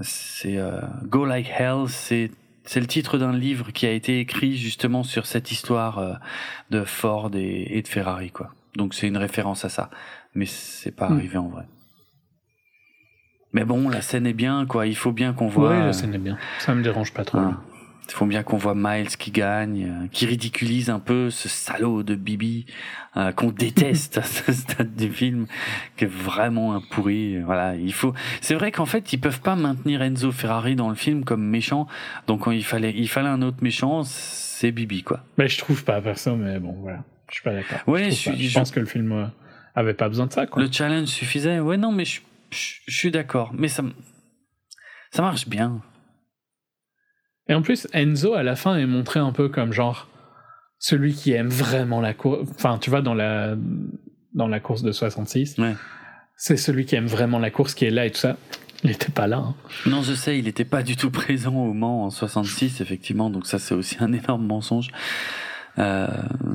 c'est 0.03 0.57
euh, 0.57 0.81
Go 1.05 1.25
Like 1.25 1.51
Hell, 1.59 1.89
c'est 1.89 2.31
c'est 2.67 2.81
le 2.81 2.87
titre 2.87 3.19
d'un 3.19 3.37
livre 3.37 3.73
qui 3.73 3.85
a 3.85 3.91
été 3.91 4.21
écrit 4.21 4.57
justement 4.57 5.03
sur 5.03 5.27
cette 5.27 5.51
histoire 5.51 5.99
euh, 5.99 6.15
de 6.71 6.85
Ford 6.85 7.31
et, 7.35 7.77
et, 7.77 7.83
de 7.83 7.89
Ferrari, 7.89 8.31
quoi. 8.31 8.55
Donc 8.77 8.95
c'est 8.95 9.07
une 9.07 9.19
référence 9.19 9.67
à 9.67 9.69
ça, 9.69 9.91
mais 10.35 10.47
c'est 10.47 10.91
pas 10.91 11.11
hmm. 11.11 11.13
arrivé 11.13 11.37
en 11.37 11.49
vrai. 11.49 11.65
Mais 13.53 13.65
bon, 13.65 13.89
la 13.89 14.01
scène 14.01 14.27
est 14.27 14.33
bien, 14.33 14.67
quoi. 14.67 14.87
Il 14.87 14.97
faut 14.97 15.13
bien 15.13 15.33
qu'on 15.33 15.47
voit. 15.47 15.71
Oui, 15.71 15.79
la 15.79 15.93
scène 15.93 16.15
est 16.15 16.19
bien. 16.19 16.39
Ça 16.59 16.75
me 16.75 16.83
dérange 16.83 17.13
pas 17.13 17.25
trop. 17.25 17.39
Il 18.07 18.13
faut 18.13 18.27
bien 18.27 18.43
qu'on 18.43 18.59
voit 18.59 18.75
Miles 18.77 19.17
qui 19.17 19.31
gagne, 19.31 19.87
euh, 19.87 20.07
qui 20.13 20.27
ridiculise 20.27 20.91
un 20.91 21.01
peu 21.01 21.31
ce 21.31 21.49
salaud 21.49 22.03
de 22.03 22.15
Bibi 22.15 22.67
euh, 23.17 23.33
qu'on 23.33 23.51
déteste 23.51 24.19
à 24.19 24.23
ce 24.23 24.53
stade 24.53 24.95
du 24.95 25.11
film, 25.11 25.47
qui 25.97 26.05
est 26.05 26.11
vraiment 26.11 26.75
un 26.75 26.81
pourri. 26.81 27.41
Voilà, 27.41 27.75
il 27.77 27.93
faut. 27.93 28.13
C'est 28.41 28.55
vrai 28.55 28.73
qu'en 28.73 28.87
fait, 28.87 29.13
ils 29.13 29.19
peuvent 29.19 29.41
pas 29.41 29.57
maintenir 29.57 30.03
Enzo 30.03 30.33
Ferrari 30.33 30.77
dans 30.77 30.91
le 30.91 30.95
film 30.95 31.25
comme 31.25 31.45
méchant, 31.45 31.87
donc 32.27 32.45
il 32.47 32.65
fallait, 32.65 32.93
il 32.95 33.09
fallait 33.09 33.29
un 33.29 33.43
autre 33.43 33.59
méchant, 33.63 34.03
c'est 34.05 34.71
Bibi 34.71 35.03
quoi. 35.03 35.25
Mais 35.39 35.49
je 35.49 35.59
trouve 35.59 35.83
pas 35.85 36.01
perso, 36.01 36.37
mais 36.37 36.59
bon 36.59 36.73
voilà, 36.81 37.05
je 37.31 37.35
suis 37.35 37.43
pas 37.43 37.55
d'accord. 37.55 37.79
Ouais, 37.87 38.11
je, 38.11 38.33
je, 38.33 38.55
pense 38.55 38.71
que 38.71 38.81
le 38.81 38.87
film 38.87 39.13
euh, 39.13 39.27
avait 39.75 39.95
pas 39.95 40.09
besoin 40.09 40.27
de 40.27 40.33
ça 40.33 40.47
quoi. 40.47 40.63
Le 40.63 40.71
challenge 40.71 41.09
suffisait. 41.09 41.59
Ouais, 41.59 41.79
non, 41.79 41.91
mais 41.91 42.05
je, 42.05 42.21
je 42.51 42.95
suis 42.95 43.11
d'accord, 43.11 43.53
mais 43.55 43.69
ça, 43.69 43.83
ça 45.11 45.23
marche 45.23 45.49
bien. 45.49 45.81
Et 47.49 47.55
en 47.55 47.63
plus, 47.63 47.87
Enzo, 47.93 48.35
à 48.35 48.43
la 48.43 48.57
fin, 48.57 48.77
est 48.77 48.87
montré 48.87 49.21
un 49.21 49.33
peu 49.33 49.49
comme 49.49 49.73
genre 49.73 50.09
celui 50.79 51.15
qui 51.15 51.33
aime 51.33 51.49
vraiment 51.49 52.01
la 52.01 52.15
course. 52.15 52.49
Enfin, 52.55 52.79
tu 52.79 52.91
vois, 52.91 53.03
dans 53.03 53.15
la, 53.15 53.57
dans 54.35 54.49
la 54.49 54.61
course 54.61 54.83
de 54.83 54.93
66, 54.93 55.59
ouais. 55.59 55.75
c'est 56.37 56.57
celui 56.57 56.87
qui 56.87 56.95
aime 56.95 57.07
vraiment 57.07 57.39
la 57.39 57.51
course 57.51 57.75
qui 57.75 57.85
est 57.85 57.91
là 57.91 58.07
et 58.07 58.11
tout 58.11 58.19
ça. 58.19 58.37
Il 58.83 58.91
n'était 58.91 59.13
pas 59.13 59.27
là. 59.27 59.39
Hein. 59.39 59.55
Non, 59.87 60.03
je 60.03 60.13
sais, 60.13 60.39
il 60.39 60.45
n'était 60.45 60.67
pas 60.67 60.83
du 60.83 60.97
tout 60.97 61.11
présent 61.11 61.55
au 61.55 61.73
Mans 61.73 62.05
en 62.05 62.11
66, 62.11 62.83
effectivement, 62.83 63.31
donc 63.31 63.47
ça, 63.47 63.59
c'est 63.59 63.75
aussi 63.75 63.97
un 64.01 64.13
énorme 64.13 64.47
mensonge. 64.47 64.89
Euh... 65.79 66.07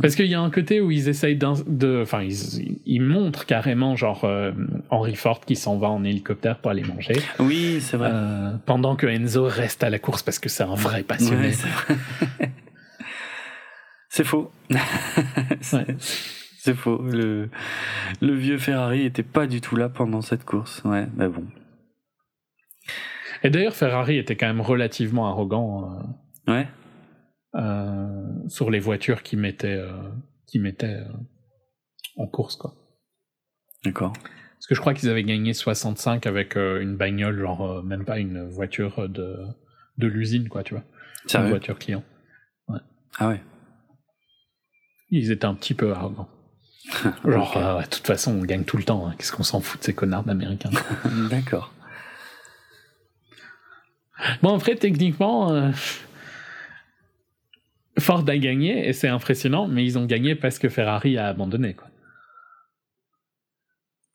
Parce 0.01 0.15
qu'il 0.15 0.27
y 0.27 0.35
a 0.35 0.39
un 0.39 0.49
côté 0.49 0.79
où 0.79 0.91
ils 0.91 1.09
essayent 1.09 1.35
de, 1.37 2.01
enfin, 2.01 2.21
ils, 2.23 2.79
ils, 2.85 3.01
montrent 3.01 3.45
carrément 3.45 3.95
genre 3.95 4.23
euh, 4.23 4.51
Henry 4.89 5.15
Ford 5.15 5.41
qui 5.41 5.55
s'en 5.55 5.77
va 5.77 5.89
en 5.89 6.03
hélicoptère 6.05 6.59
pour 6.59 6.71
aller 6.71 6.83
manger. 6.83 7.15
Oui, 7.39 7.81
c'est 7.81 7.97
vrai. 7.97 8.11
Euh, 8.13 8.51
pendant 8.65 8.95
que 8.95 9.07
Enzo 9.07 9.43
reste 9.43 9.83
à 9.83 9.89
la 9.89 9.99
course 9.99 10.23
parce 10.23 10.39
que 10.39 10.47
c'est 10.47 10.63
un 10.63 10.75
vrai 10.75 11.03
passionné. 11.03 11.49
Ouais, 11.49 12.49
c'est 14.09 14.23
faux. 14.23 14.51
c'est 15.61 16.75
faux. 16.75 17.01
Le, 17.03 17.49
le 18.21 18.33
vieux 18.33 18.57
Ferrari 18.57 19.03
était 19.03 19.23
pas 19.23 19.47
du 19.47 19.59
tout 19.59 19.75
là 19.75 19.89
pendant 19.89 20.21
cette 20.21 20.45
course. 20.45 20.81
Ouais, 20.85 21.07
mais 21.17 21.27
bon. 21.27 21.43
Et 23.43 23.49
d'ailleurs, 23.49 23.75
Ferrari 23.75 24.17
était 24.17 24.35
quand 24.35 24.47
même 24.47 24.61
relativement 24.61 25.27
arrogant. 25.27 26.03
Ouais. 26.47 26.67
Euh, 27.55 28.47
sur 28.47 28.69
les 28.69 28.79
voitures 28.79 29.23
qui 29.23 29.35
mettaient, 29.35 29.73
euh, 29.73 29.91
qui 30.45 30.59
mettaient 30.59 30.99
euh, 30.99 31.11
en 32.15 32.27
course. 32.27 32.55
quoi. 32.55 32.75
D'accord. 33.83 34.13
Parce 34.13 34.67
que 34.67 34.75
je 34.75 34.79
crois 34.79 34.93
qu'ils 34.93 35.09
avaient 35.09 35.23
gagné 35.23 35.53
65 35.53 36.27
avec 36.27 36.55
une 36.57 36.95
bagnole, 36.97 37.39
genre 37.39 37.81
même 37.83 38.03
pas 38.03 38.19
une 38.19 38.47
voiture 38.49 39.07
de, 39.07 39.37
de 39.97 40.07
l'usine, 40.07 40.49
quoi, 40.49 40.63
tu 40.63 40.73
vois. 40.73 40.83
Sérieux? 41.25 41.47
Une 41.47 41.51
voiture 41.51 41.79
client. 41.79 42.03
Ouais. 42.67 42.79
Ah 43.17 43.29
ouais. 43.29 43.41
Ils 45.11 45.31
étaient 45.31 45.45
un 45.45 45.55
petit 45.55 45.73
peu 45.73 45.91
arrogants. 45.93 46.29
Genre, 47.25 47.55
okay. 47.55 47.85
de 47.85 47.89
toute 47.89 48.05
façon, 48.05 48.33
on 48.33 48.43
gagne 48.43 48.63
tout 48.63 48.77
le 48.77 48.83
temps. 48.83 49.07
Hein. 49.07 49.15
Qu'est-ce 49.17 49.31
qu'on 49.31 49.43
s'en 49.43 49.61
fout 49.61 49.79
de 49.79 49.85
ces 49.85 49.93
connards 49.93 50.23
d'Américains 50.23 50.71
D'accord. 51.29 51.73
Bon, 54.41 54.55
après, 54.55 54.75
techniquement, 54.75 55.71
Ford 57.99 58.23
a 58.27 58.37
gagné 58.37 58.87
et 58.87 58.93
c'est 58.93 59.07
impressionnant, 59.07 59.67
mais 59.67 59.83
ils 59.83 59.97
ont 59.97 60.05
gagné 60.05 60.35
parce 60.35 60.59
que 60.59 60.69
Ferrari 60.69 61.17
a 61.17 61.27
abandonné. 61.27 61.73
Quoi. 61.73 61.87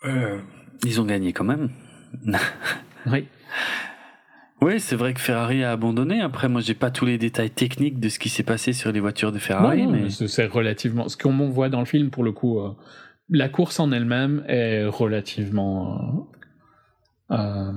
Euh, 0.04 0.38
ils 0.84 1.00
ont 1.00 1.04
gagné 1.04 1.32
quand 1.32 1.44
même. 1.44 1.70
oui. 3.06 3.26
Oui, 4.64 4.80
c'est 4.80 4.96
vrai 4.96 5.12
que 5.12 5.20
Ferrari 5.20 5.62
a 5.62 5.72
abandonné. 5.72 6.20
Après, 6.22 6.48
moi, 6.48 6.60
j'ai 6.60 6.74
pas 6.74 6.90
tous 6.90 7.04
les 7.04 7.18
détails 7.18 7.50
techniques 7.50 8.00
de 8.00 8.08
ce 8.08 8.18
qui 8.18 8.30
s'est 8.30 8.42
passé 8.42 8.72
sur 8.72 8.92
les 8.92 9.00
voitures 9.00 9.30
de 9.30 9.38
Ferrari. 9.38 9.82
Non, 9.82 9.92
non, 9.92 9.98
mais 10.04 10.10
c'est 10.10 10.46
relativement. 10.46 11.08
Ce 11.08 11.16
qu'on 11.18 11.50
voit 11.50 11.68
dans 11.68 11.80
le 11.80 11.86
film, 11.86 12.10
pour 12.10 12.24
le 12.24 12.32
coup, 12.32 12.60
euh, 12.60 12.70
la 13.28 13.48
course 13.48 13.78
en 13.78 13.92
elle-même 13.92 14.42
est 14.48 14.84
relativement 14.86 16.26
euh, 17.30 17.36
euh, 17.36 17.72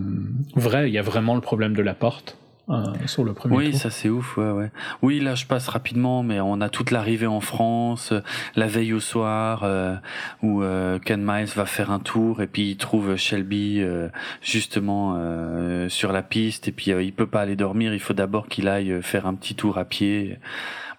vraie. 0.56 0.90
Il 0.90 0.94
y 0.94 0.98
a 0.98 1.02
vraiment 1.02 1.36
le 1.36 1.42
problème 1.42 1.76
de 1.76 1.82
la 1.82 1.94
porte. 1.94 2.38
Euh, 2.70 2.84
sur 3.06 3.24
le 3.24 3.34
premier 3.34 3.56
oui, 3.56 3.72
tour. 3.72 3.80
ça 3.80 3.90
c'est 3.90 4.10
ouf, 4.10 4.36
ouais, 4.36 4.52
ouais. 4.52 4.72
Oui, 5.02 5.22
là 5.22 5.36
je 5.36 5.46
passe 5.46 5.70
rapidement, 5.70 6.22
mais 6.22 6.42
on 6.42 6.60
a 6.60 6.68
toute 6.68 6.92
l'arrivée 6.92 7.26
en 7.28 7.40
France, 7.40 8.12
euh, 8.12 8.20
la 8.58 8.68
veille 8.68 8.92
au 8.92 9.00
soir, 9.00 9.62
euh, 9.64 9.96
où 10.44 10.62
Ken 11.06 11.24
Miles 11.24 11.48
va 11.56 11.66
faire 11.66 11.92
un 11.92 12.00
tour 12.00 12.42
et 12.42 12.48
puis 12.48 12.72
il 12.72 12.78
trouve 12.78 13.16
Shelby 13.16 13.82
justement 14.42 15.18
sur 15.90 16.12
la 16.12 16.22
piste 16.22 16.68
et 16.68 16.72
puis 16.74 16.92
il 16.92 17.14
peut 17.14 17.28
pas 17.28 17.42
aller 17.42 17.56
dormir, 17.56 17.94
il 17.94 18.00
faut 18.00 18.14
d'abord 18.14 18.48
qu'il 18.48 18.68
aille 18.68 19.02
faire 19.02 19.28
un 19.28 19.36
petit 19.36 19.56
tour 19.56 19.78
à 19.78 19.86
pied. 19.86 20.38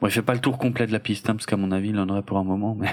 Bon, 0.01 0.07
il 0.07 0.11
fait 0.11 0.23
pas 0.23 0.35
le 0.35 0.41
tour 0.41 0.59
complet 0.59 0.87
de 0.87 0.93
la 0.93 1.01
piste, 1.01 1.29
hein, 1.29 1.35
parce 1.35 1.47
qu'à 1.47 1.57
mon 1.57 1.73
avis 1.73 1.91
il 1.91 1.99
en 1.99 2.09
aurait 2.09 2.23
pour 2.23 2.39
un 2.39 2.45
moment, 2.45 2.77
mais. 2.81 2.89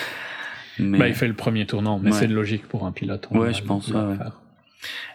mais... 0.78 0.98
Bah, 0.98 1.08
il 1.08 1.14
fait 1.14 1.28
le 1.28 1.34
premier 1.34 1.66
tournant, 1.66 1.98
mais 2.02 2.10
Ouais. 2.12 2.18
c'est 2.18 2.26
logique 2.26 2.66
pour 2.66 2.86
un 2.86 2.92
pilote. 2.92 3.28
Ouais, 3.30 3.52
je 3.52 3.62
pense, 3.62 3.88
ouais, 3.88 4.00
ouais. 4.00 4.16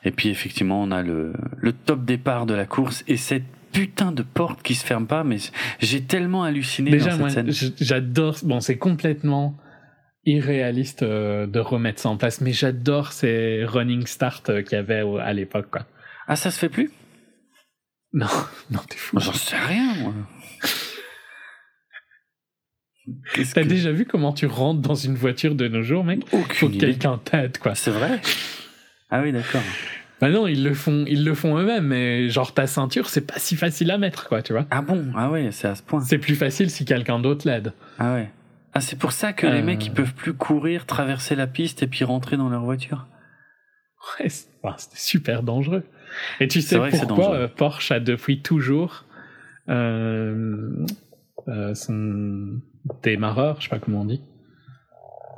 Et 0.03 0.11
puis 0.11 0.29
effectivement, 0.29 0.81
on 0.81 0.91
a 0.91 1.01
le, 1.01 1.33
le 1.57 1.73
top 1.73 2.05
départ 2.05 2.45
de 2.45 2.53
la 2.53 2.65
course 2.65 3.03
et 3.07 3.17
cette 3.17 3.43
putain 3.71 4.11
de 4.11 4.21
porte 4.23 4.61
qui 4.63 4.75
se 4.75 4.85
ferme 4.85 5.07
pas, 5.07 5.23
mais 5.23 5.37
j'ai 5.79 6.01
tellement 6.01 6.43
halluciné 6.43 6.91
Déjà, 6.91 7.11
dans 7.11 7.17
moi, 7.19 7.29
cette 7.29 7.51
scène. 7.51 7.73
j'adore. 7.79 8.35
Bon, 8.43 8.59
c'est 8.59 8.77
complètement 8.77 9.55
irréaliste 10.25 11.03
euh, 11.03 11.47
de 11.47 11.59
remettre 11.59 11.99
ça 12.01 12.09
en 12.09 12.17
place, 12.17 12.41
mais 12.41 12.51
j'adore 12.53 13.11
ces 13.13 13.63
running 13.65 14.05
start 14.05 14.49
euh, 14.49 14.61
qu'il 14.61 14.73
y 14.73 14.75
avait 14.75 15.03
à 15.21 15.33
l'époque, 15.33 15.67
quoi. 15.71 15.85
Ah, 16.27 16.35
ça 16.35 16.51
se 16.51 16.59
fait 16.59 16.69
plus? 16.69 16.91
Non, 18.13 18.27
non, 18.69 18.81
t'es 18.89 18.97
fou. 18.97 19.17
J'en 19.21 19.31
sais 19.31 19.55
rien, 19.55 19.95
moi. 20.01 20.13
T'as 23.53 23.63
que- 23.63 23.67
déjà 23.67 23.91
vu 23.93 24.05
comment 24.05 24.33
tu 24.33 24.45
rentres 24.45 24.81
dans 24.81 24.95
une 24.95 25.15
voiture 25.15 25.55
de 25.55 25.67
nos 25.69 25.81
jours, 25.81 26.03
mec? 26.03 26.27
Faut 26.29 26.37
Aucune 26.39 26.69
que 26.71 26.75
idée. 26.75 26.87
quelqu'un 26.87 27.17
t'aide, 27.23 27.57
quoi. 27.57 27.73
C'est 27.73 27.91
vrai? 27.91 28.19
Ah 29.11 29.21
oui, 29.21 29.31
d'accord. 29.31 29.61
Bah 30.21 30.29
non, 30.29 30.47
ils 30.47 30.63
le 30.63 30.73
font, 30.73 31.03
ils 31.07 31.25
le 31.25 31.33
font 31.33 31.57
eux-mêmes, 31.57 31.87
mais 31.87 32.29
genre 32.29 32.53
ta 32.53 32.67
ceinture, 32.67 33.09
c'est 33.09 33.25
pas 33.25 33.37
si 33.39 33.55
facile 33.55 33.89
à 33.91 33.97
mettre, 33.97 34.27
quoi, 34.29 34.41
tu 34.41 34.53
vois. 34.53 34.65
Ah 34.69 34.81
bon? 34.81 35.07
Ah 35.15 35.29
ouais, 35.31 35.49
c'est 35.51 35.67
à 35.67 35.75
ce 35.75 35.81
point. 35.83 36.01
C'est 36.01 36.19
plus 36.19 36.35
facile 36.35 36.69
si 36.69 36.85
quelqu'un 36.85 37.19
d'autre 37.19 37.47
l'aide. 37.47 37.73
Ah 37.97 38.13
ouais. 38.13 38.29
Ah, 38.73 38.81
c'est 38.81 38.97
pour 38.97 39.11
ça 39.11 39.33
que 39.33 39.47
les 39.47 39.59
Euh. 39.59 39.63
mecs, 39.63 39.85
ils 39.85 39.91
peuvent 39.91 40.13
plus 40.13 40.33
courir, 40.33 40.85
traverser 40.85 41.35
la 41.35 41.47
piste 41.47 41.83
et 41.83 41.87
puis 41.87 42.03
rentrer 42.05 42.37
dans 42.37 42.49
leur 42.49 42.63
voiture. 42.63 43.07
Ouais, 44.19 44.29
c'était 44.29 44.95
super 44.95 45.43
dangereux. 45.43 45.83
Et 46.39 46.47
tu 46.47 46.61
sais 46.61 46.77
pourquoi 46.77 47.33
euh, 47.33 47.47
Porsche 47.47 47.91
a 47.91 47.99
depuis 47.99 48.41
toujours 48.41 49.05
euh, 49.69 50.85
son 51.73 52.59
démarreur, 53.03 53.57
je 53.59 53.63
sais 53.63 53.69
pas 53.69 53.79
comment 53.79 54.01
on 54.01 54.05
dit. 54.05 54.21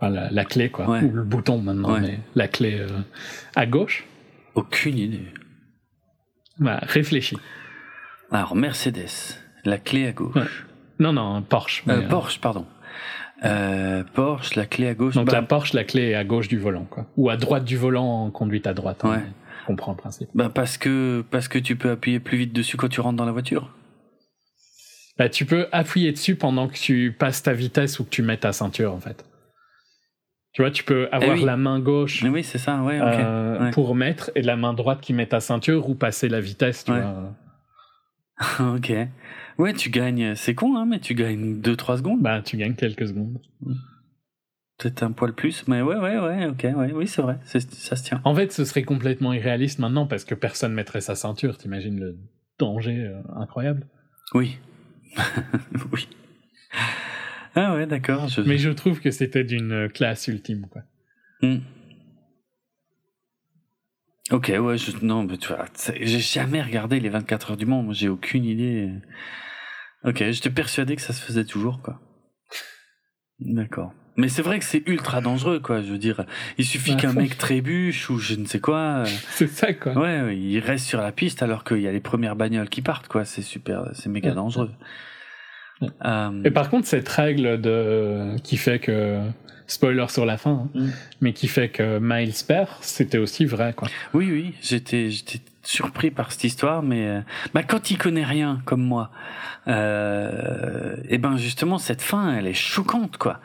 Enfin, 0.04 0.14
la, 0.14 0.30
la 0.30 0.46
clé, 0.46 0.70
quoi. 0.70 0.90
Ouais. 0.90 1.02
Ou 1.02 1.12
le 1.12 1.24
bouton 1.24 1.60
maintenant, 1.60 1.94
Ouais. 1.94 2.02
mais 2.02 2.20
la 2.36 2.48
clé 2.48 2.78
euh, 2.80 2.88
à 3.56 3.66
gauche. 3.66 4.06
Aucune 4.56 4.98
idée. 4.98 5.26
Bah, 6.60 6.80
réfléchis. 6.84 7.38
Alors, 8.32 8.56
Mercedes, 8.56 9.08
la 9.66 9.78
clé 9.78 10.08
à 10.08 10.12
gauche. 10.12 10.36
Ouais. 10.36 10.44
Non, 11.00 11.14
non, 11.14 11.42
Porsche. 11.42 11.84
Euh, 11.88 12.02
euh, 12.02 12.08
Porsche, 12.08 12.40
pardon. 12.40 12.66
Euh, 13.46 14.04
Porsche, 14.14 14.56
la 14.56 14.66
clé 14.66 14.88
à 14.88 14.94
gauche. 14.94 15.16
Donc 15.16 15.28
Bah, 15.28 15.34
la 15.34 15.42
Porsche, 15.42 15.74
la 15.74 15.84
clé 15.84 16.10
est 16.10 16.16
à 16.16 16.24
gauche 16.24 16.48
du 16.48 16.58
volant, 16.58 16.86
quoi. 16.86 17.08
Ou 17.18 17.30
à 17.30 17.38
droite 17.38 17.66
du 17.66 17.78
volant 17.78 18.26
en 18.26 18.32
conduite 18.32 18.68
à 18.68 18.74
droite. 18.74 19.02
hein. 19.04 19.10
Ouais. 19.12 19.24
Je 19.62 19.68
comprends 19.68 19.92
le 19.94 19.98
principe. 19.98 20.30
bah, 20.36 20.50
parce 20.54 20.78
que 20.78 21.24
parce 21.32 21.48
que 21.48 21.58
tu 21.58 21.76
peux 21.78 21.92
appuyer 21.92 22.20
plus 22.20 22.38
vite 22.38 22.54
dessus 22.54 22.76
quand 22.78 22.90
tu 22.90 23.00
rentres 23.02 23.16
dans 23.18 23.26
la 23.26 23.32
voiture. 23.32 23.74
Bah, 25.18 25.30
tu 25.30 25.46
peux 25.46 25.68
appuyer 25.72 26.12
dessus 26.12 26.36
pendant 26.36 26.68
que 26.68 26.74
tu 26.78 27.16
passes 27.18 27.44
ta 27.44 27.54
vitesse 27.54 28.00
ou 28.00 28.04
que 28.04 28.10
tu 28.10 28.22
mets 28.24 28.38
ta 28.38 28.52
ceinture, 28.52 28.94
en 28.94 29.00
fait. 29.00 29.26
Tu 30.54 30.62
vois, 30.62 30.70
tu 30.72 30.84
peux 30.84 31.08
avoir 31.12 31.36
Eh 31.36 31.40
oui. 31.40 31.46
la 31.46 31.58
main 31.58 31.80
gauche 31.80 32.22
Mais 32.24 32.30
oui, 32.30 32.44
c'est 32.44 32.60
ça, 32.60 32.82
ouais, 32.84 33.00
ok. 33.00 33.08
euh, 33.08 33.60
Ouais. 33.60 33.72
pour 33.72 33.96
mettre 33.96 34.32
et 34.36 34.42
la 34.44 34.56
main 34.56 34.74
droite 34.74 35.02
qui 35.02 35.12
met 35.14 35.26
ta 35.26 35.40
ceinture 35.40 35.90
ou 35.90 35.96
passer 35.96 36.30
la 36.30 36.40
vitesse, 36.40 36.84
tu 36.86 36.92
Ouais. 36.92 37.02
vois. 37.02 37.34
ok. 38.76 38.94
Ouais, 39.58 39.74
tu 39.74 39.90
gagnes, 39.90 40.36
c'est 40.36 40.54
con, 40.56 40.76
hein, 40.78 40.86
mais 40.86 41.00
tu 41.00 41.16
gagnes 41.16 41.60
2-3 41.60 41.98
secondes. 41.98 42.22
Bah, 42.22 42.42
tu 42.42 42.58
gagnes 42.58 42.76
quelques 42.76 43.08
secondes. 43.08 43.40
Peut-être 44.78 45.04
un 45.04 45.12
poil 45.12 45.34
plus, 45.34 45.68
mais 45.68 45.82
ouais, 45.82 45.96
ouais, 45.98 46.18
ouais, 46.20 46.46
ok, 46.48 46.68
ouais, 46.76 46.92
oui, 46.94 47.08
c'est 47.08 47.22
vrai, 47.22 47.38
ça 47.46 47.60
se 47.96 48.04
tient. 48.04 48.22
En 48.24 48.34
fait, 48.36 48.52
ce 48.52 48.66
serait 48.66 48.84
complètement 48.84 49.32
irréaliste 49.34 49.80
maintenant 49.80 50.08
parce 50.08 50.26
que 50.26 50.36
personne 50.36 50.74
mettrait 50.74 51.02
sa 51.02 51.16
ceinture. 51.16 51.58
T'imagines 51.58 52.00
le 52.00 52.18
danger 52.60 52.98
euh, 53.08 53.22
incroyable. 53.36 53.88
Oui. 54.34 54.58
oui. 55.94 56.08
Ah 57.56 57.76
ouais, 57.76 57.86
d'accord. 57.86 58.28
Je... 58.28 58.42
Mais 58.42 58.58
je 58.58 58.70
trouve 58.70 59.00
que 59.00 59.12
c'était 59.12 59.44
d'une 59.44 59.90
classe 59.90 60.28
ultime, 60.28 60.68
quoi. 60.72 60.82
Hmm. 61.42 61.60
Ok, 64.32 64.52
ouais, 64.58 64.78
je... 64.78 64.92
non, 65.06 65.24
mais 65.24 65.38
tu 65.38 65.50
vois, 65.50 65.66
j'ai 66.00 66.20
jamais 66.20 66.62
regardé 66.62 67.00
les 67.00 67.10
24 67.10 67.52
heures 67.52 67.58
du 67.58 67.66
Mans, 67.66 67.84
moi 67.84 67.94
j'ai 67.94 68.08
aucune 68.10 68.46
idée. 68.46 68.90
Ok, 70.06 70.18
j'étais 70.32 70.50
persuadé 70.50 70.96
que 70.96 71.02
ça 71.02 71.14
se 71.14 71.22
faisait 71.22 71.44
toujours, 71.46 71.82
quoi. 71.82 72.00
D'accord. 73.40 73.94
Mais 74.16 74.30
c'est 74.30 74.42
vrai 74.44 74.60
que 74.60 74.66
c'est 74.66 74.84
ultra 74.88 75.22
dangereux, 75.22 75.60
quoi. 75.60 75.82
Je 75.82 75.92
veux 75.92 75.98
dire, 75.98 76.26
il 76.58 76.66
suffit 76.66 76.96
qu'un 76.96 77.14
mec 77.14 77.38
trébuche 77.38 78.10
ou 78.10 78.18
je 78.20 78.36
ne 78.36 78.46
sais 78.46 78.60
quoi. 78.60 78.78
euh, 79.02 79.06
C'est 79.32 79.48
ça, 79.48 79.74
quoi. 79.74 79.94
Ouais, 79.94 80.22
ouais, 80.22 80.38
il 80.38 80.60
reste 80.60 80.86
sur 80.86 81.02
la 81.02 81.12
piste 81.12 81.42
alors 81.44 81.64
qu'il 81.64 81.82
y 81.82 81.88
a 81.88 81.92
les 81.92 82.00
premières 82.00 82.36
bagnoles 82.36 82.70
qui 82.70 82.82
partent, 82.82 83.08
quoi. 83.08 83.26
C'est 83.26 83.42
super, 83.42 83.90
c'est 83.94 84.10
méga 84.10 84.30
Ouais. 84.30 84.36
dangereux. 84.36 84.72
Euh, 86.06 86.42
Et 86.44 86.52
par 86.52 86.70
contre, 86.70 86.88
cette 86.88 87.10
règle 87.10 87.60
de 87.62 88.36
qui 88.44 88.58
fait 88.58 88.80
que 88.80 89.20
spoiler 89.68 90.06
sur 90.10 90.26
la 90.26 90.38
fin, 90.38 90.52
hein, 90.66 90.70
Mm. 90.80 90.90
mais 91.22 91.34
qui 91.34 91.48
fait 91.48 91.70
que 91.70 91.98
Miles 92.00 92.34
perd, 92.48 92.68
c'était 92.82 93.18
aussi 93.18 93.46
vrai, 93.46 93.74
quoi. 93.74 93.88
Oui, 94.14 94.30
oui, 94.32 94.54
j'étais, 94.62 95.10
j'étais 95.10 95.40
surpris 95.64 96.12
par 96.12 96.32
cette 96.32 96.44
histoire, 96.44 96.84
mais 96.84 97.08
euh, 97.08 97.22
bah, 97.54 97.64
quand 97.64 97.90
il 97.90 97.98
connaît 97.98 98.26
rien 98.26 98.62
comme 98.66 98.82
moi, 98.84 99.10
euh, 99.88 100.96
et 101.10 101.18
ben 101.18 101.38
justement 101.38 101.78
cette 101.78 102.02
fin, 102.02 102.36
elle 102.36 102.48
est 102.48 102.54
choquante, 102.54 103.18
quoi. 103.18 103.40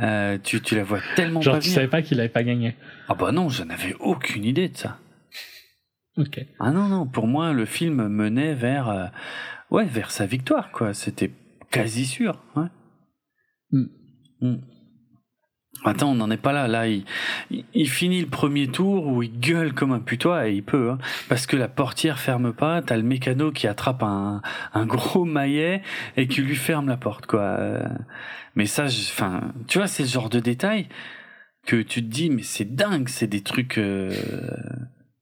Euh, 0.00 0.36
tu, 0.42 0.60
tu 0.60 0.76
la 0.76 0.84
vois 0.84 1.00
tellement 1.16 1.40
Genre, 1.40 1.54
pas 1.54 1.60
tu 1.60 1.64
venir. 1.68 1.74
savais 1.76 1.88
pas 1.88 2.02
qu'il 2.02 2.20
avait 2.20 2.28
pas 2.28 2.42
gagné. 2.44 2.76
Ah 3.08 3.14
bah 3.14 3.32
non, 3.32 3.48
je 3.48 3.64
n'avais 3.64 3.94
aucune 3.98 4.44
idée 4.44 4.68
de 4.68 4.76
ça. 4.76 4.98
Ok. 6.18 6.38
Ah 6.60 6.70
non, 6.70 6.88
non, 6.88 7.06
pour 7.06 7.26
moi, 7.26 7.52
le 7.52 7.64
film 7.64 8.06
menait 8.08 8.54
vers, 8.54 9.10
ouais, 9.70 9.84
vers 9.86 10.10
sa 10.10 10.26
victoire, 10.26 10.70
quoi. 10.70 10.94
C'était 10.94 11.30
quasi 11.70 12.06
sûr, 12.06 12.42
ouais. 12.56 12.68
Mm. 13.72 13.86
Mm. 14.40 14.56
Attends, 15.84 16.12
on 16.12 16.14
n'en 16.14 16.30
est 16.30 16.36
pas 16.38 16.52
là. 16.52 16.68
Là, 16.68 16.88
il, 16.88 17.04
il, 17.50 17.64
il 17.74 17.88
finit 17.88 18.20
le 18.20 18.28
premier 18.28 18.66
tour 18.66 19.06
où 19.06 19.22
il 19.22 19.38
gueule 19.38 19.74
comme 19.74 19.92
un 19.92 20.00
putois 20.00 20.48
et 20.48 20.54
il 20.54 20.62
peut, 20.62 20.90
hein, 20.90 20.98
parce 21.28 21.46
que 21.46 21.56
la 21.56 21.68
portière 21.68 22.18
ferme 22.18 22.52
pas. 22.52 22.80
T'as 22.82 22.96
le 22.96 23.02
mécano 23.02 23.52
qui 23.52 23.66
attrape 23.66 24.02
un, 24.02 24.40
un 24.72 24.86
gros 24.86 25.24
maillet 25.24 25.82
et 26.16 26.28
qui 26.28 26.40
lui 26.40 26.56
ferme 26.56 26.88
la 26.88 26.96
porte, 26.96 27.26
quoi. 27.26 27.58
Mais 28.54 28.66
ça, 28.66 28.84
enfin, 28.84 29.52
tu 29.68 29.78
vois, 29.78 29.86
c'est 29.86 30.02
le 30.02 30.08
genre 30.08 30.30
de 30.30 30.40
détail 30.40 30.88
que 31.66 31.82
tu 31.82 32.02
te 32.02 32.08
dis, 32.08 32.30
mais 32.30 32.42
c'est 32.42 32.74
dingue, 32.74 33.08
c'est 33.08 33.26
des 33.26 33.42
trucs, 33.42 33.76
euh, 33.76 34.10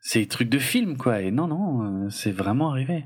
c'est 0.01 0.21
des 0.21 0.29
trucs 0.29 0.51
de 0.51 0.59
film, 0.59 0.97
quoi. 0.97 1.21
Et 1.21 1.31
non, 1.33 1.49
non, 1.49 2.05
euh, 2.05 2.11
c'est 2.11 2.31
vraiment 2.31 2.71
arrivé. 2.71 3.05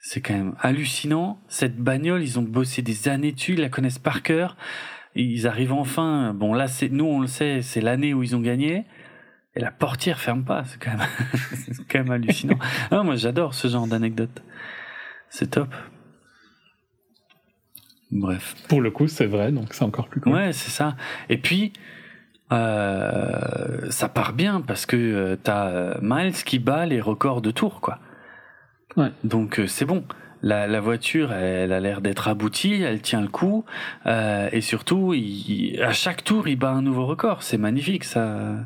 C'est 0.00 0.22
quand 0.22 0.34
même 0.34 0.54
hallucinant. 0.60 1.40
Cette 1.48 1.76
bagnole, 1.76 2.22
ils 2.22 2.38
ont 2.38 2.42
bossé 2.42 2.80
des 2.80 3.08
années 3.08 3.32
dessus, 3.32 3.52
ils 3.52 3.60
la 3.60 3.68
connaissent 3.68 3.98
par 3.98 4.22
cœur. 4.22 4.56
Ils 5.14 5.46
arrivent 5.46 5.72
enfin. 5.74 6.32
Bon, 6.34 6.54
là, 6.54 6.68
c'est 6.68 6.88
nous, 6.88 7.04
on 7.04 7.20
le 7.20 7.26
sait, 7.26 7.60
c'est 7.62 7.80
l'année 7.80 8.14
où 8.14 8.22
ils 8.22 8.34
ont 8.34 8.40
gagné. 8.40 8.86
Et 9.54 9.60
la 9.60 9.70
portière 9.70 10.18
ferme 10.18 10.44
pas. 10.44 10.64
C'est 10.64 10.78
quand 10.82 10.96
même, 10.96 11.06
c'est 11.72 11.86
quand 11.86 11.98
même 11.98 12.10
hallucinant. 12.10 12.58
Ah, 12.90 13.02
moi, 13.02 13.16
j'adore 13.16 13.54
ce 13.54 13.68
genre 13.68 13.86
d'anecdote. 13.86 14.42
C'est 15.28 15.50
top. 15.50 15.74
Bref. 18.10 18.56
Pour 18.68 18.80
le 18.80 18.90
coup, 18.90 19.06
c'est 19.06 19.26
vrai, 19.26 19.52
donc 19.52 19.74
c'est 19.74 19.84
encore 19.84 20.08
plus 20.08 20.20
cool. 20.20 20.32
Ouais, 20.32 20.52
c'est 20.52 20.70
ça. 20.70 20.96
Et 21.28 21.36
puis, 21.36 21.72
euh, 22.52 23.90
ça 23.90 24.08
part 24.08 24.32
bien 24.32 24.60
parce 24.60 24.86
que 24.86 24.96
euh, 24.96 25.36
t'as 25.36 25.68
euh, 25.68 25.94
Miles 26.02 26.32
qui 26.32 26.58
bat 26.58 26.86
les 26.86 27.00
records 27.00 27.42
de 27.42 27.50
tours, 27.50 27.80
quoi. 27.80 27.98
Ouais. 28.96 29.10
Donc 29.24 29.60
euh, 29.60 29.66
c'est 29.66 29.84
bon. 29.84 30.04
La, 30.42 30.66
la 30.66 30.80
voiture, 30.80 31.32
elle, 31.32 31.70
a 31.72 31.80
l'air 31.80 32.00
d'être 32.00 32.26
aboutie, 32.28 32.80
elle 32.80 33.02
tient 33.02 33.20
le 33.20 33.28
coup, 33.28 33.64
euh, 34.06 34.48
et 34.52 34.62
surtout, 34.62 35.12
il- 35.12 35.78
à 35.82 35.92
chaque 35.92 36.24
tour, 36.24 36.48
il 36.48 36.56
bat 36.56 36.70
un 36.70 36.80
nouveau 36.80 37.04
record. 37.06 37.42
C'est 37.42 37.58
magnifique, 37.58 38.04
ça. 38.04 38.56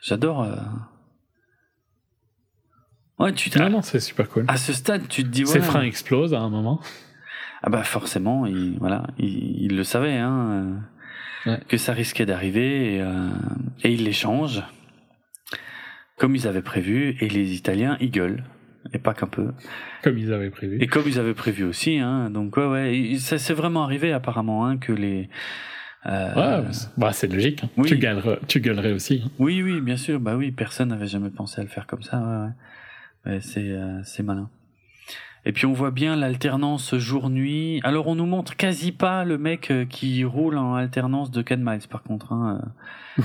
J'adore. 0.00 0.42
euh. 0.44 0.54
Ouais, 3.18 3.32
tu 3.32 3.50
Non, 3.58 3.70
non, 3.70 3.82
c'est 3.82 4.00
super 4.00 4.28
cool. 4.28 4.44
à 4.48 4.56
ce 4.56 4.72
stade, 4.72 5.08
tu 5.08 5.22
te 5.22 5.28
dis 5.28 5.46
Ses 5.46 5.60
freins 5.60 5.82
explosent 5.82 6.34
à 6.34 6.40
un 6.40 6.48
moment. 6.50 6.80
Ah 7.62 7.70
bah 7.70 7.82
forcément, 7.82 8.44
il, 8.46 8.76
voilà, 8.78 9.06
il, 9.18 9.62
il 9.62 9.76
le 9.76 9.84
savait, 9.84 10.18
hein, 10.18 10.80
Ouais. 11.46 11.60
que 11.68 11.76
ça 11.76 11.92
risquait 11.92 12.26
d'arriver, 12.26 12.94
et, 12.96 13.00
euh, 13.02 13.28
et 13.82 13.92
il 13.92 14.04
les 14.04 14.12
change, 14.12 14.62
comme 16.18 16.34
ils 16.36 16.46
avaient 16.48 16.62
prévu, 16.62 17.16
et 17.20 17.28
les 17.28 17.54
Italiens, 17.54 17.96
ils 18.00 18.10
gueulent, 18.10 18.44
et 18.94 18.98
pas 18.98 19.12
qu'un 19.14 19.26
peu, 19.26 19.48
Comme 20.02 20.16
ils 20.18 20.32
avaient 20.32 20.50
prévu. 20.50 20.78
et 20.80 20.86
comme 20.86 21.04
ils 21.06 21.18
avaient 21.18 21.34
prévu 21.34 21.64
aussi, 21.64 21.98
hein, 21.98 22.30
donc 22.30 22.56
ouais, 22.56 22.66
ouais, 22.66 23.16
ça 23.18 23.38
c'est 23.38 23.54
vraiment 23.54 23.82
arrivé 23.84 24.12
apparemment, 24.12 24.66
hein, 24.66 24.76
que 24.78 24.92
les... 24.92 25.28
euh, 26.06 26.60
Ouais, 26.62 26.72
c'est- 26.72 26.88
bah, 26.96 27.12
c'est 27.12 27.26
logique. 27.32 27.64
hein. 27.64 27.68
oui. 27.76 27.88
Tu, 27.88 27.96
gueulerais, 27.98 28.38
tu 28.46 28.60
gueulerais 28.60 28.92
aussi. 28.92 29.22
hein. 29.24 29.30
Oui, 29.38 29.62
oui, 29.62 29.80
bien 29.80 29.96
sûr, 29.96 30.20
bah 30.20 30.36
oui, 30.36 30.50
personne 30.52 30.88
n'avait 30.90 31.06
jamais 31.08 31.30
pensé 31.30 31.60
à 31.60 31.64
le 31.64 31.70
faire 31.70 31.86
comme 31.86 32.02
ça, 32.02 32.18
ouais, 32.20 32.46
ouais. 32.46 33.34
Ouais, 33.34 33.40
c'est, 33.40 33.70
euh, 33.70 34.00
c'est 34.04 34.22
malin. 34.22 34.48
Et 35.46 35.52
puis 35.52 35.66
on 35.66 35.72
voit 35.74 35.90
bien 35.90 36.16
l'alternance 36.16 36.94
jour-nuit. 36.96 37.80
Alors 37.84 38.06
on 38.06 38.14
nous 38.14 38.24
montre 38.26 38.56
quasi 38.56 38.92
pas 38.92 39.24
le 39.24 39.36
mec 39.36 39.70
euh, 39.70 39.84
qui 39.84 40.24
roule 40.24 40.56
en 40.56 40.74
alternance 40.74 41.30
de 41.30 41.42
Ken 41.42 41.62
Miles 41.62 41.86
par 41.90 42.02
contre. 42.02 42.32
Hein. 42.32 42.62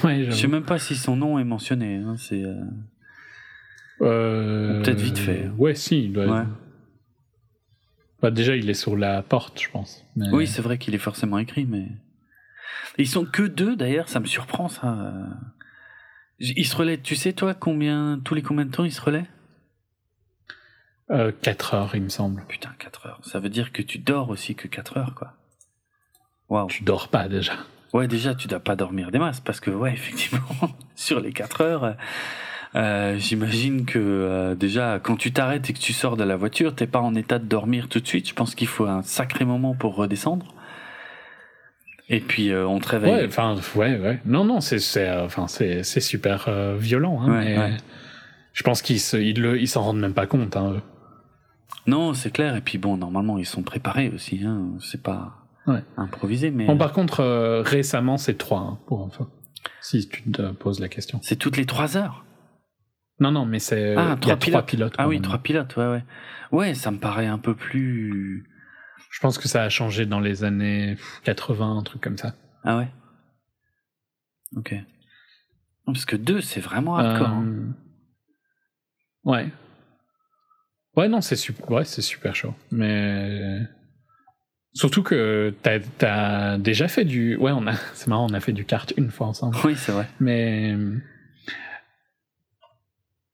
Ouais, 0.04 0.26
Je 0.26 0.32
sais 0.32 0.48
même 0.50 0.64
pas 0.66 0.80
si 0.80 0.96
son 0.96 1.16
nom 1.16 1.40
est 1.40 1.46
mentionné. 1.46 1.96
Hein. 1.96 2.16
C'est, 2.18 2.44
euh, 2.44 2.56
Euh, 4.02 4.82
Peut-être 4.82 5.00
vite 5.02 5.18
fait. 5.18 5.50
Ouais, 5.58 5.76
si. 5.76 6.04
il 6.06 6.14
doit- 6.14 6.26
Ouais. 6.28 6.44
Bah, 8.22 8.32
déjà, 8.32 8.56
il 8.56 8.70
est 8.70 8.74
sur 8.74 8.98
la 8.98 9.22
porte, 9.22 9.62
je 9.62 9.70
pense. 9.70 10.06
Mais- 10.16 10.30
Oui, 10.32 10.48
c'est 10.48 10.62
vrai 10.62 10.78
qu'il 10.78 10.94
est 10.96 11.00
forcément 11.00 11.38
écrit, 11.38 11.66
mais 11.66 11.88
ils 12.98 13.08
sont 13.08 13.26
que 13.26 13.44
deux 13.44 13.76
d'ailleurs. 13.76 14.10
Ça 14.10 14.20
me 14.20 14.26
surprend 14.26 14.68
ça. 14.68 14.94
euh. 14.94 15.26
Ils 16.40 16.66
se 16.66 16.76
relaient. 16.76 16.98
Tu 16.98 17.16
sais 17.16 17.34
toi 17.34 17.54
combien 17.54 18.20
tous 18.24 18.34
les 18.36 18.42
combien 18.42 18.66
de 18.66 18.72
temps 18.72 18.84
ils 18.86 18.92
se 18.94 19.02
relaient? 19.02 19.26
4 21.42 21.74
Euh, 21.74 21.78
heures, 21.78 21.96
il 21.96 22.04
me 22.04 22.10
semble. 22.10 22.44
Putain, 22.48 22.70
4 22.78 23.08
heures. 23.08 23.20
Ça 23.24 23.40
veut 23.40 23.50
dire 23.50 23.72
que 23.72 23.82
tu 23.82 23.98
dors 23.98 24.30
aussi 24.30 24.56
que 24.56 24.68
4 24.68 24.98
heures 24.98 25.16
quoi. 25.16 25.34
Waouh. 26.50 26.68
Tu 26.68 26.84
dors 26.84 27.08
pas 27.10 27.28
déjà. 27.28 27.54
Ouais, 27.94 28.08
déjà, 28.08 28.36
tu 28.36 28.48
dois 28.48 28.60
pas 28.60 28.76
dormir 28.76 29.10
des 29.12 29.18
masses 29.20 29.40
parce 29.40 29.60
que, 29.60 29.72
ouais, 29.72 29.94
effectivement, 29.94 30.76
sur 30.96 31.20
les 31.20 31.32
4 31.34 31.62
heures, 31.62 31.96
euh, 32.76 33.18
j'imagine 33.18 33.86
que 33.86 33.98
euh, 34.00 34.56
déjà, 34.56 35.00
quand 35.02 35.16
tu 35.16 35.32
t'arrêtes 35.32 35.70
et 35.70 35.74
que 35.74 35.80
tu 35.80 35.94
sors 35.94 36.18
de 36.18 36.24
la 36.24 36.36
voiture, 36.36 36.76
t'es 36.76 36.88
pas 36.88 37.00
en 37.00 37.16
état 37.16 37.40
de 37.40 37.46
dormir 37.46 37.88
tout 37.90 38.00
de 38.00 38.08
suite. 38.08 38.28
Je 38.30 38.34
pense 38.34 38.56
qu'il 38.56 38.68
faut 38.68 38.86
un 38.86 39.02
sacré 39.02 39.46
moment 39.46 39.74
pour 39.76 39.96
redescendre. 39.96 40.54
Et 42.10 42.20
puis, 42.22 42.52
euh, 42.52 42.68
on 42.68 42.80
te 42.80 42.90
réveille. 42.90 43.14
Ouais, 43.14 43.26
enfin, 43.28 43.56
ouais, 43.76 43.98
ouais. 44.00 44.20
Non, 44.26 44.44
non, 44.44 44.62
c'est, 44.62 44.80
c'est, 44.80 45.10
enfin, 45.12 45.48
c'est, 45.48 45.84
c'est 45.84 46.00
super 46.02 46.50
violent. 46.78 47.22
Hein, 47.22 47.32
Ouais, 47.32 47.46
mais 47.46 47.58
ouais. 47.58 47.78
Je 48.54 48.64
pense 48.64 48.82
qu'ils 48.82 49.00
se, 49.00 49.16
ils 49.18 49.40
le, 49.40 49.60
ils 49.62 49.68
s'en 49.68 49.84
rendent 49.84 50.00
même 50.00 50.14
pas 50.14 50.26
compte. 50.26 50.58
Hein, 50.58 50.74
eux. 50.78 50.82
Non, 51.88 52.14
c'est 52.14 52.32
clair. 52.32 52.56
Et 52.56 52.62
puis, 52.62 52.78
bon, 52.78 52.98
normalement, 52.98 53.38
ils 53.38 53.46
sont 53.46 53.62
préparés 53.64 54.10
aussi. 54.14 54.42
Hein. 54.46 54.70
C'est 54.82 55.02
pas 55.04 55.36
Ouais. 55.68 55.84
improvisé, 55.98 56.50
mais 56.50 56.66
Bon, 56.66 56.78
par 56.78 56.94
contre, 56.94 57.20
euh, 57.20 57.62
récemment, 57.62 58.18
c'est 58.18 58.38
3, 58.40 58.60
hein, 58.60 58.78
pour 58.88 59.06
info. 59.06 59.28
Si 59.82 60.08
tu 60.10 60.24
te 60.24 60.42
poses 60.52 60.80
la 60.80 60.88
question. 60.88 61.20
c'est 61.22 61.36
toutes 61.36 61.58
les 61.58 61.66
3 61.66 61.96
heures. 61.98 62.26
Non, 63.20 63.32
non, 63.32 63.46
mais 63.46 63.60
c'est. 63.60 63.96
Ah, 63.98 64.16
il 64.22 64.28
y 64.28 64.32
a 64.32 64.36
trois 64.38 64.38
trois 64.38 64.66
pilotes. 64.66 64.96
Ah 64.98 65.08
oui, 65.08 65.16
même. 65.16 65.24
trois 65.24 65.40
pilotes, 65.40 65.76
ouais, 65.78 65.88
ouais. 65.88 66.04
Ouais, 66.52 66.74
ça 66.74 66.92
me 66.92 66.98
paraît 66.98 67.28
un 67.28 67.38
peu 67.38 67.56
plus. 67.56 68.46
Je 69.12 69.20
pense 69.20 69.38
que 69.38 69.48
ça 69.48 69.64
a 69.64 69.70
changé 69.70 70.06
dans 70.06 70.20
les 70.20 70.44
années 70.44 70.96
80, 71.24 71.78
un 71.78 71.84
truc 71.84 72.02
comme 72.02 72.18
ça. 72.18 72.36
Ah 72.64 72.78
ouais? 72.78 72.88
Ok. 74.56 74.72
Non, 74.74 75.94
Parce 75.94 76.06
que 76.06 76.16
deux, 76.16 76.42
c'est 76.42 76.60
vraiment 76.62 76.98
hardcore. 76.98 77.28
hein. 77.30 77.46
Euh, 77.48 77.68
Ouais. 79.26 79.50
Ouais, 80.96 81.08
non, 81.10 81.22
c'est 81.22 81.36
super, 81.36 81.70
ouais, 81.72 81.86
c'est 81.86 82.02
super 82.02 82.36
chaud. 82.36 82.54
Mais. 82.72 83.60
Surtout 84.74 85.04
que 85.04 85.54
t'as, 85.62 85.80
t'as 85.80 86.58
déjà 86.58 86.88
fait 86.88 87.04
du. 87.06 87.36
Ouais, 87.38 87.52
on 87.52 87.68
a. 87.68 87.74
C'est 87.94 88.08
marrant, 88.08 88.28
on 88.30 88.34
a 88.34 88.40
fait 88.40 88.54
du 88.54 88.66
kart 88.66 88.92
une 88.98 89.10
fois 89.12 89.28
ensemble. 89.28 89.58
Oui, 89.66 89.76
c'est 89.76 89.92
vrai. 89.92 90.08
Mais. 90.20 90.76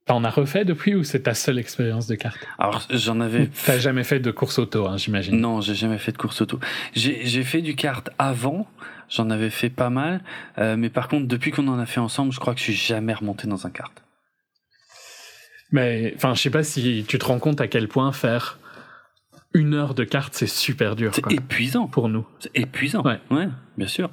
T'en 0.06 0.24
as 0.24 0.30
refait 0.30 0.66
depuis 0.66 0.94
ou 0.94 1.04
c'est 1.04 1.22
ta 1.22 1.34
seule 1.34 1.58
expérience 1.58 2.06
de 2.06 2.14
kart 2.14 2.38
Alors, 2.60 2.84
j'en 2.92 3.20
avais. 3.20 3.50
T'as 3.66 3.80
jamais 3.80 4.04
fait 4.04 4.20
de 4.20 4.30
course 4.30 4.60
auto, 4.60 4.86
hein, 4.86 4.98
j'imagine. 4.98 5.40
Non, 5.40 5.62
j'ai 5.62 5.74
jamais 5.74 5.98
fait 5.98 6.12
de 6.12 6.18
course 6.18 6.42
auto. 6.42 6.60
J'ai 6.94 7.44
fait 7.44 7.64
du 7.64 7.76
kart 7.76 8.08
avant, 8.20 8.68
j'en 9.10 9.32
avais 9.32 9.50
fait 9.50 9.72
pas 9.72 9.90
mal, 9.90 10.22
euh, 10.60 10.78
mais 10.78 10.90
par 10.90 11.08
contre, 11.08 11.28
depuis 11.28 11.50
qu'on 11.50 11.68
en 11.68 11.80
a 11.80 11.88
fait 11.88 12.00
ensemble, 12.00 12.32
je 12.34 12.40
crois 12.40 12.54
que 12.54 12.60
je 12.60 12.66
suis 12.66 12.74
jamais 12.76 13.14
remonté 13.16 13.48
dans 13.48 13.66
un 13.66 13.72
kart. 13.72 13.92
Mais 15.72 16.14
enfin, 16.16 16.36
je 16.36 16.42
sais 16.42 16.52
pas 16.52 16.64
si 16.64 17.04
tu 17.08 17.18
te 17.18 17.26
rends 17.26 17.40
compte 17.40 17.60
à 17.60 17.68
quel 17.68 17.88
point 17.88 18.12
faire 18.12 18.60
une 19.56 19.74
heure 19.74 19.96
de 19.96 20.04
kart, 20.04 20.32
c'est 20.36 20.46
super 20.48 20.96
dur 20.96 21.14
C'est 21.16 21.32
épuisant. 21.32 21.88
pour 21.88 22.10
nous. 22.10 22.28
C'est 22.40 22.52
épuisant. 22.56 23.02
Ouais. 23.04 23.20
ouais, 23.32 23.48
bien 23.78 23.88
sûr. 23.88 24.12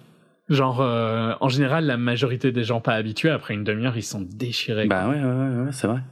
Genre, 0.48 0.80
euh, 0.80 1.34
en 1.40 1.48
général, 1.48 1.86
la 1.86 1.96
majorité 1.96 2.52
des 2.52 2.64
gens 2.64 2.80
pas 2.80 2.94
habitués, 2.94 3.30
après 3.30 3.54
une 3.54 3.64
demi-heure, 3.64 3.96
ils 3.96 4.02
sont 4.02 4.20
déchirés. 4.20 4.86
Bah 4.86 5.08
ouais, 5.08 5.22
ouais, 5.22 5.24
ouais, 5.24 5.64
ouais, 5.66 5.72
c'est 5.72 5.86
vrai. 5.86 6.02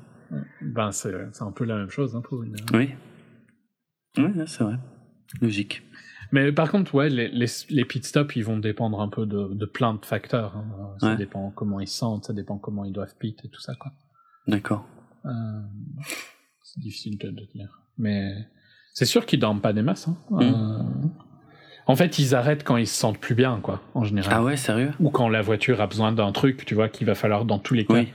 Ben, 0.62 0.92
c'est 0.92 1.12
un 1.40 1.50
peu 1.50 1.64
la 1.64 1.76
même 1.76 1.90
chose 1.90 2.14
hein, 2.14 2.20
pour 2.22 2.42
une. 2.42 2.54
Oui. 2.72 2.90
Oui, 4.16 4.24
c'est 4.46 4.62
vrai. 4.64 4.76
Logique. 5.40 5.82
Mais 6.32 6.52
par 6.52 6.70
contre, 6.70 6.94
ouais, 6.94 7.08
les, 7.08 7.28
les, 7.28 7.46
les 7.70 7.84
pit 7.84 8.04
stops, 8.04 8.36
ils 8.36 8.44
vont 8.44 8.56
dépendre 8.58 9.00
un 9.00 9.08
peu 9.08 9.26
de, 9.26 9.48
de 9.52 9.66
plein 9.66 9.94
de 9.94 10.04
facteurs. 10.04 10.56
hein. 10.56 10.94
Ça 11.00 11.08
Ouais. 11.08 11.16
dépend 11.16 11.50
comment 11.50 11.80
ils 11.80 11.88
se 11.88 11.96
sentent, 11.98 12.26
ça 12.26 12.32
dépend 12.32 12.56
comment 12.58 12.84
ils 12.84 12.92
doivent 12.92 13.16
pit 13.18 13.36
et 13.44 13.48
tout 13.48 13.60
ça, 13.60 13.74
quoi. 13.74 13.92
D'accord. 14.46 14.86
Euh, 15.26 15.30
c'est 16.62 16.80
difficile 16.80 17.18
de, 17.18 17.30
de 17.30 17.44
dire. 17.52 17.80
Mais 17.98 18.32
c'est 18.94 19.04
sûr 19.06 19.26
qu'ils 19.26 19.40
dorment 19.40 19.60
pas 19.60 19.72
des 19.72 19.82
masses. 19.82 20.06
hein. 20.06 20.16
Mm. 20.30 20.40
Euh, 20.40 20.82
En 21.90 21.96
fait, 21.96 22.20
ils 22.20 22.36
arrêtent 22.36 22.62
quand 22.62 22.76
ils 22.76 22.86
se 22.86 22.94
sentent 22.94 23.18
plus 23.18 23.34
bien, 23.34 23.58
quoi, 23.60 23.80
en 23.94 24.04
général. 24.04 24.32
Ah 24.32 24.44
ouais, 24.44 24.56
sérieux? 24.56 24.92
Ou 25.00 25.10
quand 25.10 25.28
la 25.28 25.42
voiture 25.42 25.80
a 25.80 25.88
besoin 25.88 26.12
d'un 26.12 26.30
truc, 26.30 26.64
tu 26.64 26.76
vois, 26.76 26.88
qu'il 26.88 27.04
va 27.04 27.16
falloir 27.16 27.44
dans 27.44 27.58
tous 27.58 27.74
les 27.74 27.84
cas 27.84 27.94
Oui. 27.94 28.08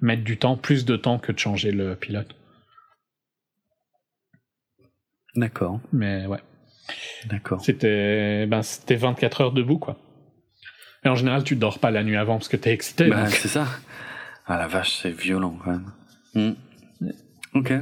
mettre 0.00 0.24
du 0.24 0.38
temps, 0.38 0.56
plus 0.56 0.86
de 0.86 0.96
temps 0.96 1.18
que 1.18 1.30
de 1.30 1.38
changer 1.38 1.70
le 1.70 1.94
pilote. 1.94 2.34
D'accord, 5.36 5.78
Mais 5.92 6.24
ouais, 6.24 6.38
d'accord. 7.26 7.60
c'était 7.60 8.46
ben, 8.46 8.62
c'était 8.62 8.96
24 8.96 9.42
heures 9.42 9.52
debout, 9.52 9.78
quoi. 9.78 9.98
Et 11.04 11.08
en 11.08 11.14
général, 11.14 11.44
tu 11.44 11.54
dors 11.54 11.78
pas 11.78 11.90
la 11.90 12.02
nuit 12.02 12.16
avant 12.16 12.38
parce 12.38 12.48
que 12.48 12.56
t'es 12.56 12.72
excité. 12.72 13.10
Bah, 13.10 13.26
c'est 13.26 13.48
ça. 13.48 13.66
Ah 14.46 14.56
la 14.56 14.66
vache, 14.68 14.96
c'est 15.02 15.10
violent 15.10 15.56
quand 15.62 15.70
même. 15.70 16.56
Hmm. 17.02 17.08
Ok. 17.54 17.74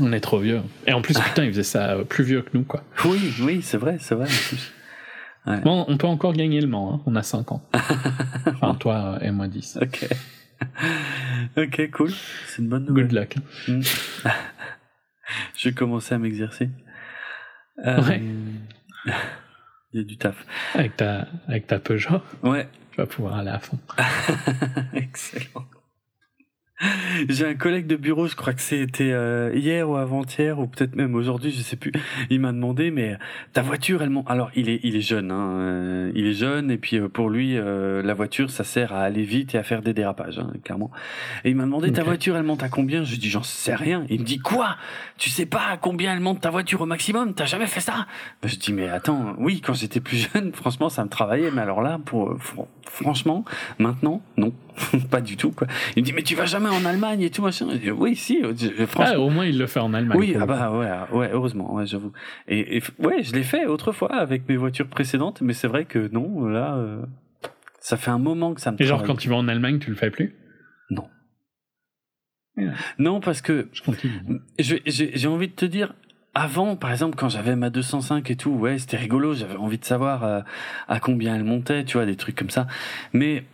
On 0.00 0.12
est 0.12 0.20
trop 0.20 0.38
vieux. 0.38 0.62
Et 0.86 0.92
en 0.92 1.02
plus, 1.02 1.18
putain, 1.20 1.44
ils 1.44 1.50
faisaient 1.50 1.62
ça 1.62 1.96
plus 2.08 2.24
vieux 2.24 2.42
que 2.42 2.50
nous, 2.54 2.64
quoi. 2.64 2.82
Oui, 3.04 3.34
oui, 3.42 3.62
c'est 3.62 3.76
vrai, 3.76 3.98
c'est 4.00 4.14
vrai. 4.14 4.26
plus. 4.26 4.72
Bon, 5.64 5.84
on 5.88 5.96
peut 5.96 6.06
encore 6.06 6.32
gagner 6.34 6.60
le 6.60 6.68
Mans, 6.68 6.94
hein. 6.94 7.02
on 7.06 7.16
a 7.16 7.22
5 7.22 7.50
ans. 7.52 7.62
enfin, 8.46 8.74
toi 8.76 9.18
et 9.22 9.30
moi 9.32 9.48
10. 9.48 9.78
Ok. 9.82 10.06
ok, 11.56 11.90
cool. 11.90 12.10
C'est 12.46 12.62
une 12.62 12.68
bonne 12.68 12.84
nouvelle. 12.86 13.08
Good 13.08 13.12
luck. 13.12 13.34
Hmm. 13.66 13.80
Je 15.56 15.68
vais 15.68 15.74
commencer 15.74 16.14
à 16.14 16.18
m'exercer. 16.18 16.70
Euh, 17.84 18.00
Ouais. 18.02 18.22
Il 19.94 19.98
y 19.98 20.00
a 20.00 20.04
du 20.04 20.16
taf. 20.16 20.46
Avec 20.74 20.96
ta, 20.96 21.26
avec 21.48 21.66
ta 21.66 21.78
Peugeot, 21.80 22.22
Ouais, 22.44 22.68
tu 22.92 22.98
vas 22.98 23.06
pouvoir 23.06 23.36
aller 23.38 23.50
à 23.50 23.58
fond. 23.58 23.78
excellent. 24.94 25.64
J'ai 27.28 27.46
un 27.46 27.54
collègue 27.54 27.86
de 27.86 27.96
bureau, 27.96 28.26
je 28.26 28.34
crois 28.34 28.52
que 28.52 28.60
c'était 28.60 29.12
euh, 29.12 29.52
hier 29.54 29.88
ou 29.88 29.96
avant-hier, 29.96 30.58
ou 30.58 30.66
peut-être 30.66 30.96
même 30.96 31.14
aujourd'hui, 31.14 31.50
je 31.50 31.60
sais 31.62 31.76
plus. 31.76 31.92
Il 32.30 32.40
m'a 32.40 32.52
demandé, 32.52 32.90
mais 32.90 33.16
ta 33.52 33.62
voiture, 33.62 34.02
elle 34.02 34.10
monte. 34.10 34.28
Alors, 34.28 34.50
il 34.56 34.68
est, 34.68 34.80
il 34.82 34.96
est 34.96 35.00
jeune, 35.00 35.30
hein, 35.30 35.50
euh, 35.60 36.12
il 36.14 36.26
est 36.26 36.32
jeune, 36.34 36.70
et 36.70 36.78
puis 36.78 36.96
euh, 36.98 37.08
pour 37.08 37.30
lui, 37.30 37.56
euh, 37.56 38.02
la 38.02 38.14
voiture, 38.14 38.50
ça 38.50 38.64
sert 38.64 38.92
à 38.92 39.02
aller 39.02 39.22
vite 39.22 39.54
et 39.54 39.58
à 39.58 39.62
faire 39.62 39.82
des 39.82 39.94
dérapages, 39.94 40.38
hein, 40.38 40.50
clairement. 40.64 40.90
Et 41.44 41.50
il 41.50 41.56
m'a 41.56 41.64
demandé, 41.64 41.92
ta 41.92 42.02
voiture, 42.02 42.36
elle 42.36 42.42
monte 42.42 42.62
à 42.62 42.68
combien? 42.68 43.04
Je 43.04 43.12
lui 43.12 43.18
dis, 43.18 43.30
j'en 43.30 43.42
sais 43.42 43.74
rien. 43.74 44.04
Il 44.08 44.20
me 44.20 44.24
dit, 44.24 44.38
quoi? 44.38 44.76
Tu 45.18 45.30
sais 45.30 45.46
pas 45.46 45.66
à 45.70 45.76
combien 45.76 46.12
elle 46.12 46.20
monte 46.20 46.40
ta 46.40 46.50
voiture 46.50 46.80
au 46.80 46.86
maximum? 46.86 47.34
T'as 47.34 47.44
jamais 47.46 47.66
fait 47.66 47.80
ça? 47.80 48.06
Ben, 48.42 48.48
Je 48.48 48.56
dis, 48.56 48.72
mais 48.72 48.88
attends, 48.88 49.34
oui, 49.38 49.60
quand 49.60 49.74
j'étais 49.74 50.00
plus 50.00 50.16
jeune, 50.34 50.52
franchement, 50.52 50.88
ça 50.88 51.04
me 51.04 51.08
travaillait, 51.08 51.50
mais 51.52 51.62
alors 51.62 51.82
là, 51.82 52.00
pour, 52.04 52.34
fr- 52.38 52.66
franchement, 52.88 53.44
maintenant, 53.78 54.20
non, 54.36 54.52
pas 55.10 55.20
du 55.20 55.36
tout, 55.36 55.50
quoi. 55.52 55.66
Il 55.96 56.02
me 56.02 56.06
dit, 56.06 56.12
mais 56.12 56.22
tu 56.22 56.34
vas 56.34 56.46
jamais 56.46 56.68
en 56.68 56.84
Allemagne 56.84 57.20
et 57.22 57.30
tout, 57.30 57.42
machin. 57.42 57.66
Je 57.72 57.76
dis, 57.78 57.90
oui, 57.90 58.16
si, 58.16 58.40
je- 58.42 58.84
Ah, 58.98 59.18
au 59.18 59.30
moins, 59.30 59.44
il 59.46 59.58
le 59.58 59.66
fait 59.66 59.80
en 59.80 59.92
Allemagne. 59.94 60.18
oui, 60.18 60.34
ah 60.40 60.46
bah 60.46 60.70
ouais, 60.72 60.88
ah, 60.88 61.14
ouais, 61.14 61.30
heureusement, 61.32 61.74
ouais, 61.74 61.86
j'avoue. 61.86 62.12
Et, 62.48 62.76
et 62.78 62.82
ouais, 62.98 63.22
je 63.22 63.32
l'ai 63.34 63.42
fait 63.42 63.66
autrefois 63.66 64.14
avec 64.14 64.48
mes 64.48 64.56
voitures 64.56 64.88
précédentes, 64.88 65.40
mais 65.40 65.52
c'est 65.52 65.68
vrai 65.68 65.84
que 65.84 66.08
non, 66.12 66.46
là, 66.46 66.74
euh, 66.76 67.02
ça 67.80 67.96
fait 67.96 68.10
un 68.10 68.18
moment 68.18 68.54
que 68.54 68.60
ça 68.60 68.72
me 68.72 68.80
Et 68.80 68.84
genre, 68.84 69.02
quand 69.02 69.16
tu 69.16 69.28
vas 69.28 69.36
en 69.36 69.48
Allemagne, 69.48 69.78
tu 69.78 69.90
le 69.90 69.96
fais 69.96 70.10
plus? 70.10 70.34
Non, 72.98 73.20
parce 73.20 73.40
que 73.40 73.68
j'ai 74.58 75.26
envie 75.28 75.48
de 75.48 75.54
te 75.54 75.64
dire, 75.64 75.94
avant, 76.34 76.76
par 76.76 76.90
exemple, 76.92 77.16
quand 77.16 77.28
j'avais 77.30 77.56
ma 77.56 77.70
205 77.70 78.30
et 78.30 78.36
tout, 78.36 78.50
ouais, 78.50 78.78
c'était 78.78 78.98
rigolo, 78.98 79.34
j'avais 79.34 79.56
envie 79.56 79.78
de 79.78 79.84
savoir 79.84 80.24
euh, 80.24 80.40
à 80.88 81.00
combien 81.00 81.34
elle 81.34 81.44
montait, 81.44 81.84
tu 81.84 81.96
vois, 81.96 82.06
des 82.06 82.16
trucs 82.16 82.36
comme 82.36 82.50
ça. 82.50 82.66
Mais 83.14 83.44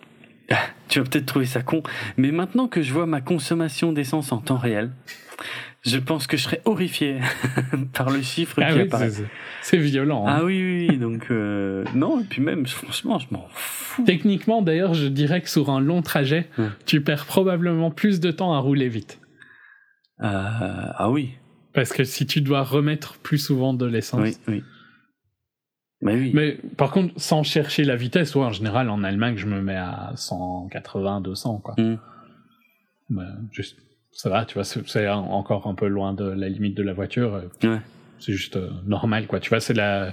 tu 0.89 0.99
vas 1.01 1.05
peut-être 1.05 1.27
trouver 1.27 1.47
ça 1.47 1.63
con, 1.63 1.83
mais 2.17 2.31
maintenant 2.33 2.69
que 2.69 2.83
je 2.83 2.93
vois 2.93 3.07
ma 3.07 3.21
consommation 3.21 3.93
d'essence 3.93 4.33
en 4.33 4.39
temps 4.39 4.57
réel, 4.57 4.91
je 5.85 5.99
pense 5.99 6.27
que 6.27 6.37
je 6.37 6.43
serais 6.43 6.61
horrifié 6.65 7.19
par 7.95 8.11
le 8.11 8.21
chiffre 8.23 8.61
Ah 8.63 8.71
qui 8.73 8.79
oui, 8.79 8.83
apparaît. 8.83 9.11
c'est- 9.63 9.77
violent. 9.77 10.27
hein. 10.27 10.37
Ah 10.41 10.45
oui, 10.45 10.61
oui, 10.63 10.87
oui, 10.91 10.97
donc 10.99 11.27
euh, 11.31 11.85
non, 11.95 12.21
et 12.21 12.25
puis 12.25 12.43
même, 12.43 12.67
franchement, 12.67 13.19
je 13.19 13.27
m'en 13.31 13.47
fous. 13.53 14.05
Techniquement, 14.05 14.63
d'ailleurs, 14.63 14.95
je 14.95 15.07
dirais 15.07 15.41
que 15.43 15.49
sur 15.49 15.71
un 15.71 15.81
long 15.81 16.03
trajet, 16.03 16.49
tu 16.87 17.01
perds 17.03 17.27
probablement 17.27 17.91
plus 17.91 18.19
de 18.21 18.31
temps 18.31 18.55
à 18.55 18.59
rouler 18.59 18.89
vite. 18.89 19.21
Euh, 20.21 20.27
ah 20.97 21.11
oui, 21.11 21.35
Parce 21.75 21.93
que 21.93 22.03
si 22.05 22.27
tu 22.27 22.41
dois 22.41 22.63
remettre 22.65 23.19
plus 23.19 23.39
souvent 23.39 23.73
de 23.75 23.87
l'essence. 23.87 24.21
oui, 24.21 24.37
oui. 24.49 24.65
Mais 26.01 26.15
oui. 26.15 26.31
Mais 26.35 26.53
par 26.77 26.91
contre, 26.93 27.13
sans 27.17 27.43
chercher 27.43 27.85
la 27.85 27.97
vitesse, 27.97 28.35
ouais, 28.35 28.45
en 28.45 28.53
général, 28.53 28.89
en 28.91 29.03
Allemagne, 29.03 29.37
je 29.37 29.47
me 29.47 29.61
mets 29.61 29.77
à 29.77 30.13
180, 30.15 31.21
200, 31.23 31.59
quoi. 31.59 31.75
Mm. 31.77 31.97
Ouais, 33.11 33.25
juste, 33.53 33.79
ça 34.13 34.29
va, 34.31 34.45
tu 34.45 34.55
vois, 34.55 34.65
c'est 34.65 35.09
encore 35.09 35.67
un 35.67 35.75
peu 35.75 35.87
loin 35.89 36.13
de 36.15 36.25
la 36.29 36.49
limite 36.49 36.77
de 36.77 36.83
la 36.83 36.93
voiture. 36.93 37.35
euh, 37.35 37.69
Ouais. 37.69 37.81
C'est 38.21 38.33
juste 38.33 38.57
euh, 38.57 38.71
normal, 38.87 39.27
quoi. 39.27 39.41
Tu 39.41 39.49
vois, 39.49 39.61
c'est 39.61 39.75
la 39.75 40.13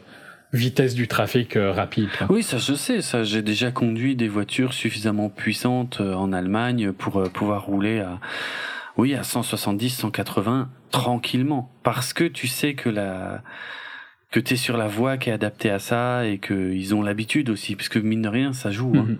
vitesse 0.53 0.93
du 0.95 1.07
trafic 1.07 1.55
euh, 1.57 1.71
rapide, 1.71 2.09
quoi. 2.17 2.27
Oui, 2.29 2.41
ça 2.43 2.57
je 2.57 2.73
sais, 2.75 3.01
ça 3.01 3.23
j'ai 3.23 3.41
déjà 3.41 3.71
conduit 3.71 4.15
des 4.15 4.27
voitures 4.27 4.73
suffisamment 4.73 5.29
puissantes 5.29 5.99
euh, 6.01 6.13
en 6.13 6.31
Allemagne 6.31 6.91
pour 6.93 7.21
pouvoir 7.31 7.65
rouler 7.65 7.99
à 7.99 8.19
oui, 8.97 9.13
à 9.15 9.23
170, 9.23 9.89
180 9.89 10.69
tranquillement 10.91 11.69
parce 11.83 12.13
que 12.13 12.23
tu 12.23 12.47
sais 12.47 12.75
que 12.75 12.87
la 12.89 13.41
que 14.35 14.41
tu 14.41 14.55
es 14.55 14.57
sur 14.57 14.75
la 14.75 14.89
voie 14.89 15.15
qui 15.15 15.29
est 15.29 15.33
adaptée 15.33 15.69
à 15.69 15.79
ça 15.79 16.27
et 16.27 16.39
que 16.39 16.73
ils 16.73 16.93
ont 16.93 17.01
l'habitude 17.01 17.49
aussi 17.49 17.77
parce 17.77 17.87
que 17.87 17.99
mine 17.99 18.23
de 18.23 18.27
rien 18.27 18.51
ça 18.51 18.69
joue 18.69 18.91
hein. 18.93 19.05
Mhm. 19.07 19.17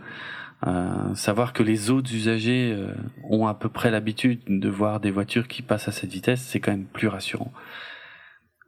Euh, 0.68 1.16
savoir 1.16 1.54
que 1.54 1.64
les 1.64 1.90
autres 1.90 2.14
usagers 2.14 2.74
euh, 2.74 2.94
ont 3.30 3.48
à 3.48 3.54
peu 3.54 3.70
près 3.70 3.92
l'habitude 3.92 4.42
de 4.48 4.68
voir 4.68 5.00
des 5.00 5.12
voitures 5.12 5.48
qui 5.48 5.62
passent 5.62 5.88
à 5.88 5.94
cette 5.94 6.12
vitesse, 6.12 6.42
c'est 6.42 6.60
quand 6.60 6.72
même 6.72 6.86
plus 6.86 7.08
rassurant. 7.08 7.54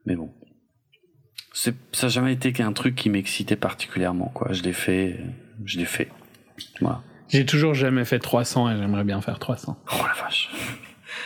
Mais 0.06 0.15
bon, 0.15 0.32
ça 1.53 1.72
n'a 2.03 2.07
jamais 2.07 2.32
été 2.34 2.53
qu'un 2.53 2.72
truc 2.72 2.95
qui 2.95 3.10
m'excitait 3.10 3.57
particulièrement 3.57 4.32
quoi. 4.34 4.53
Je 4.53 4.64
l'ai 4.64 4.74
fait, 4.74 5.19
je 5.65 5.80
l'ai 5.80 5.86
fait. 5.86 6.10
Voilà. 6.80 7.03
J'ai 7.28 7.45
toujours 7.45 7.74
jamais 7.74 8.06
fait 8.06 8.19
300 8.19 8.72
et 8.72 8.78
j'aimerais 8.78 9.03
bien 9.03 9.19
faire 9.19 9.40
300. 9.40 9.78
Oh 9.91 10.06
la 10.07 10.24
vache, 10.24 10.49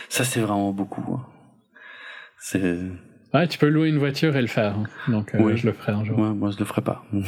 ça 0.08 0.24
c'est 0.24 0.40
vraiment 0.40 0.72
beaucoup. 0.72 1.14
hein. 1.14 1.26
C'est 2.38 2.78
Ouais, 3.34 3.48
tu 3.48 3.58
peux 3.58 3.68
louer 3.68 3.88
une 3.88 3.98
voiture 3.98 4.36
et 4.36 4.40
le 4.42 4.46
faire. 4.46 4.76
hein. 4.78 4.84
Donc, 5.08 5.34
euh, 5.34 5.42
Oui. 5.42 5.56
je 5.56 5.66
le 5.66 5.72
ferai 5.72 5.92
un 5.92 6.04
jour. 6.04 6.18
ouais, 6.18 6.34
moi 6.34 6.50
je 6.50 6.58
le 6.58 6.64
ferai 6.64 6.82
pas. 6.82 7.04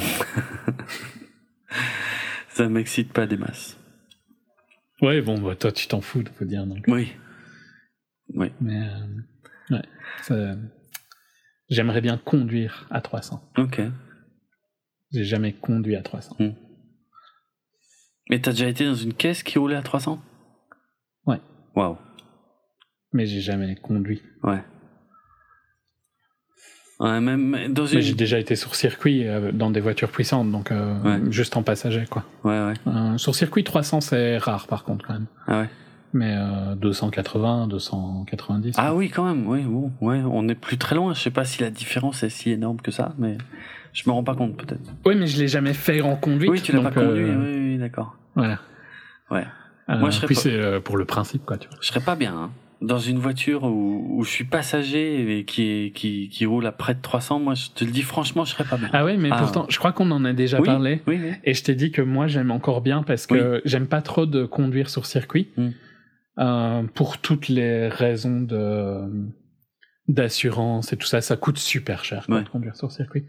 ça 2.49 2.69
m'excite 2.69 3.13
pas 3.13 3.27
des 3.27 3.37
masses. 3.37 3.79
Ouais, 5.01 5.21
bon, 5.23 5.39
bah, 5.41 5.57
toi, 5.57 5.73
tu 5.73 5.87
t'en 5.89 6.01
fous, 6.01 6.25
faut 6.39 6.45
dire. 6.45 6.67
Donc. 6.67 6.85
Oui, 6.89 7.13
oui. 8.35 8.53
Mais, 8.61 8.81
euh, 8.89 9.77
ouais, 9.77 9.83
ça- 10.23 10.57
j'aimerais 11.69 12.01
bien 12.01 12.17
conduire 12.19 12.87
à 12.91 13.01
300. 13.01 13.43
Ok. 13.59 13.81
J'ai 15.13 15.25
jamais 15.25 15.53
conduit 15.53 15.97
à 15.97 16.03
300. 16.03 16.37
Mais 18.31 18.41
t'as 18.41 18.53
déjà 18.53 18.69
été 18.69 18.85
dans 18.87 18.95
une 18.95 19.15
caisse 19.15 19.43
qui 19.43 19.59
roulait 19.59 19.77
à 19.77 19.83
300 19.83 20.21
Ouais. 21.27 21.41
Waouh. 21.77 21.99
Mais 23.13 23.27
j'ai 23.27 23.41
jamais 23.41 23.75
conduit. 23.77 24.23
Ouais. 24.43 24.63
Ouais, 27.05 27.21
même 27.21 27.73
dans 27.73 27.87
une. 27.87 27.97
Mais 27.99 28.03
j'ai 28.03 28.15
déjà 28.15 28.39
été 28.39 28.57
sur 28.57 28.75
circuit 28.75 29.29
euh, 29.29 29.53
dans 29.53 29.71
des 29.71 29.81
voitures 29.81 30.11
puissantes, 30.11 30.51
donc 30.51 30.73
euh, 30.73 30.95
Ouais. 31.03 31.21
juste 31.31 31.57
en 31.57 31.63
passager, 31.63 32.05
quoi. 32.09 32.25
Ouais, 32.45 32.59
ouais. 32.67 32.75
Euh, 32.87 33.19
sur 33.19 33.35
circuit 33.35 33.63
300, 33.63 34.01
c'est 34.01 34.39
rare, 34.39 34.67
par 34.67 34.85
contre, 34.85 35.07
quand 35.07 35.13
même. 35.13 35.27
Ah 35.47 35.61
ouais. 35.61 35.69
Mais 36.15 36.35
euh, 36.37 36.75
280, 36.77 37.67
290. 37.67 38.75
Ah 38.79 38.95
oui, 38.95 39.11
quand 39.11 39.25
même. 39.25 39.47
Oui, 39.49 39.63
bon, 39.63 39.91
ouais, 40.01 40.23
on 40.25 40.49
est 40.49 40.55
plus 40.55 40.79
très 40.79 40.95
loin. 40.97 41.13
Je 41.13 41.21
sais 41.21 41.31
pas 41.31 41.45
si 41.45 41.61
la 41.63 41.71
différence 41.71 42.23
est 42.23 42.31
si 42.31 42.51
énorme 42.53 42.81
que 42.81 42.91
ça, 42.91 43.13
mais 43.19 43.37
je 43.93 44.05
me 44.07 44.13
rends 44.13 44.25
pas 44.25 44.35
compte 44.37 44.57
peut-être. 44.57 44.93
Oui, 45.05 45.15
mais 45.17 45.27
je 45.27 45.39
l'ai 45.39 45.49
jamais 45.49 45.75
fait 45.75 46.01
en 46.01 46.17
conduite. 46.17 46.51
Oui, 46.51 46.63
tu 46.63 46.73
l'as 46.73 46.81
pas 46.83 46.91
conduit. 46.93 47.25
Oui, 47.25 47.57
oui, 47.73 47.79
d'accord. 47.79 48.17
Voilà. 48.35 48.61
Ouais. 49.31 49.45
Moi, 49.89 50.09
je 50.11 50.17
serais 50.17 50.27
puis 50.29 50.37
pas- 50.37 50.41
c'est 50.41 50.81
pour 50.81 50.97
le 50.97 51.05
principe, 51.05 51.45
quoi, 51.45 51.59
tu 51.59 51.69
vois. 51.69 51.77
Je 51.83 51.89
serais 51.89 52.01
pas 52.01 52.15
bien 52.17 52.35
hein. 52.35 52.51
Dans 52.81 52.99
une 52.99 53.19
voiture 53.19 53.65
où, 53.65 54.19
où 54.19 54.25
je 54.25 54.31
suis 54.31 54.45
passager 54.45 55.39
et 55.39 55.45
qui, 55.45 55.63
est, 55.71 55.91
qui, 55.93 56.29
qui 56.29 56.47
roule 56.47 56.67
à 56.67 56.73
près 56.73 56.95
de 56.95 57.01
300. 57.01 57.39
Moi, 57.41 57.55
je 57.55 57.69
te 57.71 57.85
le 57.85 57.91
dis 57.91 58.03
franchement, 58.03 58.45
je 58.45 58.53
serais 58.53 58.65
pas 58.65 58.77
bien. 58.77 58.91
Ah 58.93 59.05
ouais, 59.05 59.17
mais 59.17 59.29
Ah. 59.33 59.39
pourtant, 59.39 59.67
je 59.69 59.79
crois 59.79 59.93
qu'on 59.93 60.11
en 60.11 60.25
a 60.25 60.33
déjà 60.33 60.61
oui, 60.61 60.67
parlé. 60.67 61.03
Oui, 61.07 61.19
oui. 61.23 61.33
Et 61.45 61.55
je 61.55 61.63
t'ai 61.65 61.75
dit 61.75 61.91
que 61.93 62.03
moi, 62.03 62.27
j'aime 62.27 62.51
encore 62.51 62.81
bien 62.83 63.03
parce 63.03 63.27
que 63.27 63.63
j'aime 63.65 63.87
pas 63.87 64.03
trop 64.03 64.27
de 64.27 64.45
conduire 64.45 64.91
sur 64.91 65.07
circuit. 65.07 65.49
Mm. 65.57 65.69
Euh, 66.41 66.83
pour 66.95 67.19
toutes 67.19 67.49
les 67.49 67.89
raisons 67.89 68.41
de 68.41 69.03
d'assurance 70.07 70.93
et 70.93 70.97
tout 70.99 71.07
ça, 71.07 71.21
ça 71.23 71.37
coûte 71.37 71.57
super 71.59 72.05
cher 72.05 72.27
Ouais. 72.29 72.43
de 72.43 72.49
conduire 72.49 72.77
sur 72.77 72.93
circuit. 72.93 73.25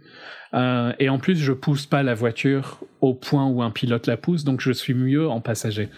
Euh, 0.54 0.92
et 1.00 1.08
en 1.08 1.20
plus, 1.20 1.38
je 1.38 1.54
pousse 1.54 1.86
pas 1.86 2.04
la 2.04 2.14
voiture 2.14 2.80
au 3.00 3.14
point 3.14 3.46
où 3.48 3.62
un 3.64 3.72
pilote 3.72 4.08
la 4.08 4.18
pousse, 4.18 4.44
donc 4.44 4.60
je 4.60 4.72
suis 4.72 4.94
mieux 4.94 5.28
en 5.30 5.40
passager. 5.40 5.90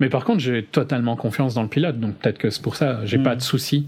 Mais 0.00 0.08
par 0.08 0.24
contre, 0.24 0.40
j'ai 0.40 0.62
totalement 0.64 1.16
confiance 1.16 1.54
dans 1.54 1.62
le 1.62 1.68
pilote, 1.68 1.98
donc 2.00 2.16
peut-être 2.16 2.38
que 2.38 2.50
c'est 2.50 2.62
pour 2.62 2.76
ça, 2.76 3.04
j'ai 3.04 3.18
Mm. 3.18 3.22
pas 3.22 3.36
de 3.36 3.42
souci 3.42 3.86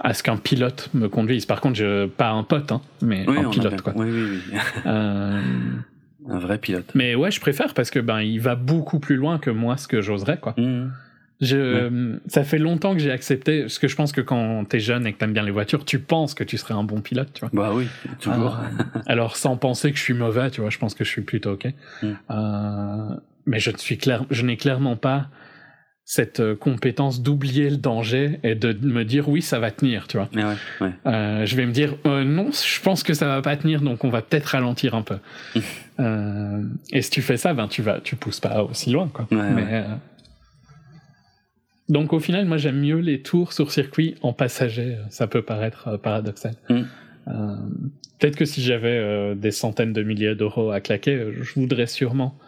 à 0.00 0.12
ce 0.12 0.22
qu'un 0.22 0.36
pilote 0.36 0.90
me 0.92 1.08
conduise. 1.08 1.46
Par 1.46 1.60
contre, 1.60 1.76
je 1.76 2.06
pas 2.06 2.30
un 2.30 2.42
pote, 2.42 2.72
hein, 2.72 2.80
mais 3.00 3.24
Oui, 3.28 3.38
un 3.38 3.48
pilote 3.50 3.80
quoi. 3.80 3.92
Oui, 3.96 4.08
oui, 4.10 4.40
oui. 4.52 4.58
Euh, 4.86 5.40
Un 6.26 6.38
vrai 6.38 6.56
pilote. 6.56 6.90
mais 6.94 7.14
ouais, 7.14 7.30
je 7.30 7.38
préfère 7.38 7.74
parce 7.74 7.90
que 7.90 7.98
ben 8.00 8.20
il 8.22 8.38
va 8.40 8.54
beaucoup 8.54 8.98
plus 8.98 9.16
loin 9.16 9.38
que 9.38 9.50
moi 9.50 9.76
ce 9.76 9.86
que 9.86 10.00
j'oserais 10.00 10.38
quoi. 10.38 10.54
Mhm. 10.56 10.90
Je, 11.40 12.16
Ça 12.28 12.44
fait 12.44 12.56
longtemps 12.58 12.94
que 12.94 13.00
j'ai 13.00 13.10
accepté, 13.10 13.62
parce 13.62 13.78
que 13.78 13.88
je 13.88 13.96
pense 13.96 14.12
que 14.12 14.20
quand 14.22 14.64
t'es 14.66 14.78
jeune 14.80 15.06
et 15.06 15.12
que 15.12 15.18
t'aimes 15.18 15.32
bien 15.34 15.42
les 15.42 15.50
voitures, 15.50 15.84
tu 15.84 15.98
penses 15.98 16.32
que 16.32 16.44
tu 16.44 16.56
serais 16.56 16.72
un 16.74 16.84
bon 16.84 17.00
pilote, 17.02 17.28
tu 17.34 17.40
vois. 17.40 17.50
Bah 17.52 17.72
oui, 17.74 17.88
toujours. 18.20 18.56
Euh, 18.58 19.00
alors, 19.06 19.36
sans 19.36 19.56
penser 19.58 19.90
que 19.90 19.98
je 19.98 20.02
suis 20.02 20.14
mauvais, 20.14 20.48
tu 20.50 20.60
vois, 20.62 20.70
je 20.70 20.78
pense 20.78 20.94
que 20.94 21.04
je 21.04 21.10
suis 21.10 21.22
plutôt 21.22 21.50
ok. 21.52 21.66
Mm. 22.02 22.06
Euh, 22.30 23.16
mais 23.46 23.58
je 23.60 23.70
ne 23.70 23.76
suis 23.76 23.98
clair, 23.98 24.24
je 24.30 24.42
n'ai 24.44 24.56
clairement 24.56 24.96
pas 24.96 25.28
cette 26.06 26.40
euh, 26.40 26.54
compétence 26.54 27.22
d'oublier 27.22 27.70
le 27.70 27.78
danger 27.78 28.38
et 28.42 28.54
de 28.54 28.72
me 28.86 29.04
dire 29.06 29.26
oui 29.30 29.40
ça 29.40 29.58
va 29.58 29.70
tenir 29.70 30.06
tu 30.06 30.18
vois 30.18 30.28
Mais 30.34 30.44
ouais, 30.44 30.54
ouais. 30.82 30.90
Euh, 31.06 31.46
je 31.46 31.56
vais 31.56 31.64
me 31.64 31.72
dire 31.72 31.94
euh, 32.04 32.24
non 32.24 32.50
je 32.52 32.80
pense 32.82 33.02
que 33.02 33.14
ça 33.14 33.26
va 33.26 33.40
pas 33.40 33.56
tenir 33.56 33.80
donc 33.80 34.04
on 34.04 34.10
va 34.10 34.20
peut-être 34.20 34.44
ralentir 34.46 34.94
un 34.94 35.00
peu 35.02 35.16
Euh, 36.00 36.62
et 36.92 37.00
si 37.00 37.08
tu 37.10 37.22
fais 37.22 37.38
ça 37.38 37.54
ben 37.54 37.68
tu 37.68 37.80
vas 37.80 38.00
tu 38.00 38.16
pousses 38.16 38.40
pas 38.40 38.62
aussi 38.64 38.90
loin 38.90 39.08
quoi 39.08 39.26
Ouais, 39.30 39.50
Mais, 39.50 39.62
ouais. 39.62 39.84
donc 41.88 42.12
au 42.12 42.20
final 42.20 42.44
moi 42.46 42.56
j'aime 42.56 42.80
mieux 42.80 42.98
les 42.98 43.22
tours 43.22 43.52
sur 43.52 43.70
circuit 43.70 44.16
en 44.22 44.32
passager 44.32 44.96
ça 45.10 45.26
peut 45.26 45.42
paraître 45.42 45.96
paradoxal 45.98 46.54
Mm. 46.68 46.82
Euh, 47.28 47.56
peut-être 48.18 48.36
que 48.36 48.44
si 48.44 48.60
j'avais 48.60 49.34
des 49.34 49.50
centaines 49.50 49.94
de 49.94 50.02
milliers 50.02 50.34
d'euros 50.34 50.70
à 50.70 50.80
claquer 50.80 51.28
je 51.40 51.54
voudrais 51.54 51.86
sûrement 51.86 52.38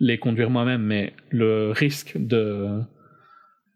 les 0.00 0.18
conduire 0.18 0.50
moi-même 0.50 0.82
mais 0.82 1.12
le 1.30 1.70
risque 1.70 2.14
de 2.16 2.80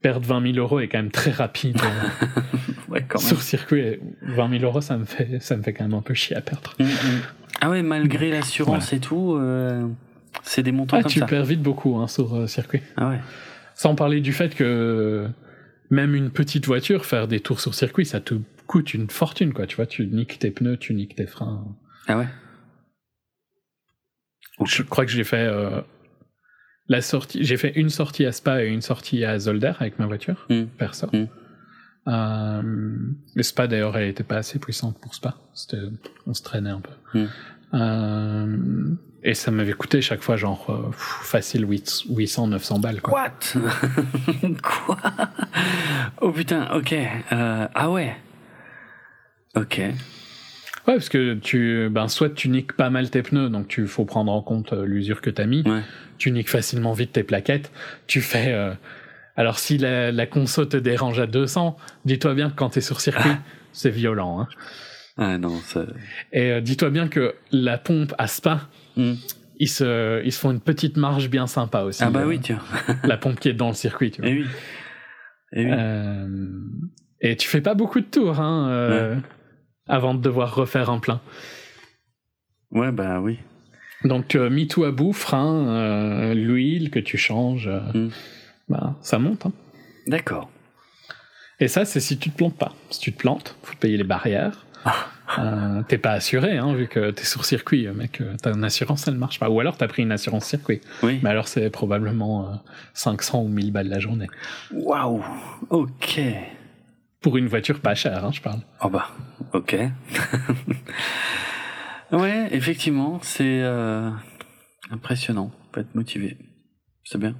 perdre 0.03 0.27
20 0.27 0.53
000 0.55 0.59
euros 0.59 0.81
est 0.81 0.89
quand 0.89 0.99
même 0.99 1.11
très 1.11 1.31
rapide 1.31 1.77
Ouais, 2.89 3.05
quand 3.09 3.19
même. 3.19 3.27
sur 3.29 3.41
circuit. 3.43 3.99
20 4.23 4.51
000 4.59 4.63
euros, 4.65 4.81
ça 4.81 4.97
me 4.99 5.05
fait, 5.05 5.41
ça 5.41 5.57
me 5.57 5.63
fait 5.63 5.73
quand 5.73 5.85
même 5.85 5.95
un 5.95 6.03
peu 6.03 6.15
chier 6.15 6.37
à 6.37 6.41
perdre. 6.43 6.75
Mm, 6.79 6.85
mm. 6.85 7.21
Ah 7.63 7.71
ouais, 7.71 7.83
malgré 7.83 8.31
l'assurance 8.31 8.93
et 8.93 9.01
tout, 9.01 9.35
euh, 9.35 9.89
c'est 10.43 10.63
des 10.63 10.71
montants 10.71 10.99
Ah, 10.99 11.03
comme 11.03 11.11
tu 11.11 11.19
ça. 11.21 11.27
perds 11.27 11.45
vite 11.47 11.63
beaucoup 11.63 11.97
hein, 11.97 12.07
sur 12.07 12.35
euh, 12.37 12.47
circuit. 12.47 12.83
Ah 12.97 13.09
ouais. 13.09 13.19
Sans 13.75 13.95
parler 13.97 14.21
du 14.21 14.33
fait 14.33 14.55
que 14.55 15.27
même 15.91 16.15
une 16.15 16.31
petite 16.31 16.67
voiture, 16.67 17.05
faire 17.07 17.27
des 17.27 17.41
tours 17.41 17.59
sur 17.61 17.75
circuit, 17.75 18.05
ça 18.07 18.21
te 18.21 18.35
coûte 18.67 18.95
une 18.95 19.09
fortune, 19.11 19.53
quoi. 19.55 19.67
Tu 19.67 19.77
vois, 19.77 19.87
tu 19.87 20.07
niques 20.07 20.39
tes 20.39 20.51
pneus, 20.51 20.77
tu 20.77 20.95
niques 20.95 21.17
tes 21.17 21.27
freins. 21.27 21.65
Ah 22.07 22.19
ouais. 22.19 22.27
Je 24.65 24.83
crois 24.83 25.05
que 25.05 25.11
j'ai 25.11 25.25
fait 25.25 25.47
euh, 25.49 25.81
la 26.89 27.01
sortie. 27.02 27.43
J'ai 27.44 27.56
fait 27.56 27.73
une 27.77 27.90
sortie 27.90 28.27
à 28.27 28.32
Spa 28.32 28.62
et 28.65 28.69
une 28.69 28.82
sortie 28.82 29.24
à 29.24 29.39
Zolder 29.39 29.73
avec 29.81 29.98
ma 29.98 30.06
voiture, 30.06 30.47
Mm. 30.51 30.65
perso. 30.78 31.06
Mm. 31.12 31.24
Euh, 32.06 32.62
le 33.35 33.43
Spa 33.43 33.66
d'ailleurs, 33.66 33.97
elle 33.97 34.09
était 34.09 34.24
pas 34.24 34.36
assez 34.36 34.59
puissante 34.59 34.98
pour 35.01 35.15
Spa. 35.15 35.36
On 36.27 36.35
se 36.35 36.43
traînait 36.43 36.70
un 36.70 36.81
peu. 36.81 37.19
Mm. 37.19 37.27
Euh, 37.74 38.56
et 39.23 39.32
ça 39.35 39.51
m'avait 39.51 39.73
coûté 39.73 40.02
chaque 40.02 40.20
fois 40.23 40.36
genre 40.36 40.66
euh, 40.69 40.93
facile 40.93 41.66
800, 41.66 42.48
900 42.48 42.78
balles 42.78 43.01
quoi. 43.01 43.15
What? 43.15 43.59
Quoi? 44.62 44.98
Oh 46.20 46.31
putain, 46.31 46.69
ok. 46.74 46.94
Ah 47.31 47.90
ouais. 47.90 48.15
Ok. 49.56 49.81
Ouais, 50.86 50.94
parce 50.94 51.09
que 51.09 51.35
tu, 51.35 51.89
ben, 51.90 52.09
soit 52.09 52.31
tu 52.35 52.48
niques 52.51 52.74
pas 52.74 52.90
mal 52.90 53.09
tes 53.11 53.23
pneus, 53.23 53.48
donc 53.48 53.69
tu 53.69 53.86
faut 53.86 54.05
prendre 54.05 54.31
en 54.32 54.43
compte 54.43 54.73
euh, 54.73 54.85
l'usure 54.85 55.20
que 55.23 55.31
t'as 55.31 55.47
mis. 55.47 55.62
Ouais. 55.66 55.81
Tu 56.19 56.31
niques 56.31 56.51
facilement 56.51 56.93
vite 56.93 57.12
tes 57.12 57.23
plaquettes. 57.23 57.73
Tu 58.06 58.20
fais. 58.20 58.52
euh, 58.52 58.73
alors, 59.36 59.59
si 59.59 59.78
la, 59.78 60.12
la 60.12 60.27
conso 60.27 60.65
te 60.66 60.77
dérange 60.77 61.19
à 61.19 61.27
200, 61.27 61.77
dis-toi 62.05 62.35
bien 62.35 62.51
que 62.51 62.55
quand 62.55 62.69
t'es 62.70 62.81
sur 62.82 63.01
circuit, 63.01 63.31
c'est 63.73 63.90
violent. 63.90 64.40
Hein. 64.40 64.48
Ah 65.16 65.39
non, 65.39 65.56
ça. 65.61 65.86
Et 66.32 66.51
euh, 66.52 66.61
dis-toi 66.61 66.90
bien 66.90 67.09
que 67.09 67.35
la 67.51 67.78
pompe 67.78 68.15
à 68.19 68.27
Spa, 68.27 68.69
Hmm. 68.97 69.15
ils 69.59 69.69
se, 69.69 70.23
ils 70.24 70.31
se 70.32 70.39
font 70.39 70.52
une 70.52 70.61
petite 70.61 70.97
marge 70.97 71.28
bien 71.31 71.48
sympa 71.48 71.81
aussi. 71.82 72.05
Ah 72.05 72.11
bah 72.11 72.20
euh, 72.20 72.27
oui, 72.27 72.39
tiens. 72.40 72.61
La 73.05 73.16
pompe 73.16 73.40
qui 73.40 73.48
est 73.48 73.52
dans 73.55 73.69
le 73.69 73.74
circuit, 73.74 74.12
tu 74.12 74.20
vois. 74.20 74.31
Eh 74.31 74.35
oui. 74.35 74.47
Eh 75.55 75.65
oui. 75.65 75.70
Euh, 75.73 76.48
et 77.20 77.36
tu 77.36 77.48
fais 77.48 77.61
pas 77.61 77.74
beaucoup 77.74 77.98
de 78.01 78.05
tours, 78.06 78.39
hein, 78.39 78.69
euh, 78.70 79.16
avant 79.89 80.15
de 80.15 80.20
devoir 80.20 80.55
refaire 80.55 80.90
un 80.90 80.98
plein. 80.98 81.20
Ouais, 82.70 82.90
bah 82.93 83.20
oui. 83.20 83.39
Donc, 84.05 84.35
euh, 84.35 84.51
mis 84.51 84.69
tout 84.69 84.85
à 84.85 84.90
bout, 84.90 85.12
frein, 85.12 85.66
euh, 85.69 86.35
l'huile 86.35 86.90
que 86.90 86.98
tu 86.98 87.16
changes, 87.16 87.69
euh, 87.69 87.81
Mm. 88.06 88.11
bah, 88.69 88.94
ça 89.01 89.19
monte. 89.19 89.47
hein. 89.47 89.52
D'accord. 90.06 90.51
Et 91.61 91.69
ça, 91.69 91.85
c'est 91.85 92.01
si 92.01 92.19
tu 92.19 92.31
te 92.31 92.36
plantes 92.36 92.59
pas. 92.59 92.74
Si 92.90 93.01
tu 93.01 93.12
te 93.12 93.19
plantes, 93.19 93.56
faut 93.62 93.77
payer 93.77 93.97
les 93.97 94.05
barrières. 94.05 94.66
Euh, 95.39 95.82
t'es 95.89 95.97
pas 95.97 96.11
assuré, 96.12 96.59
hein, 96.59 96.74
vu 96.74 96.86
que 96.89 97.11
t'es 97.11 97.24
sur 97.24 97.47
circuit, 97.47 97.89
mec. 97.89 98.20
euh, 98.20 98.36
Ta 98.43 98.51
assurance, 98.62 99.09
elle 99.09 99.15
marche 99.15 99.39
pas. 99.40 99.48
Ou 99.48 99.59
alors 99.61 99.78
t'as 99.78 99.89
pris 99.89 100.02
une 100.02 100.12
assurance 100.12 100.44
circuit. 100.44 100.82
Oui. 101.02 101.20
Mais 101.23 101.31
alors, 101.31 101.48
c'est 101.48 101.70
probablement 101.70 102.47
euh, 102.51 102.55
500 102.93 103.43
ou 103.43 103.48
1000 103.48 103.73
balles 103.73 103.89
la 103.89 104.01
journée. 104.01 104.27
Waouh. 104.73 105.24
Ok. 105.70 106.20
Pour 107.25 107.39
une 107.39 107.47
voiture 107.49 107.81
pas 107.81 107.95
chère, 107.95 108.23
hein, 108.23 108.33
je 108.33 108.43
parle. 108.43 108.61
Oh 108.83 108.91
bah, 108.91 109.09
ok. 109.55 109.75
ouais, 112.13 112.49
effectivement, 112.51 113.19
c'est 113.23 113.63
euh, 113.63 114.11
impressionnant. 114.91 115.51
Faut 115.73 115.81
être 115.81 115.95
motivé. 115.95 116.37
C'est 117.03 117.17
bien. 117.17 117.35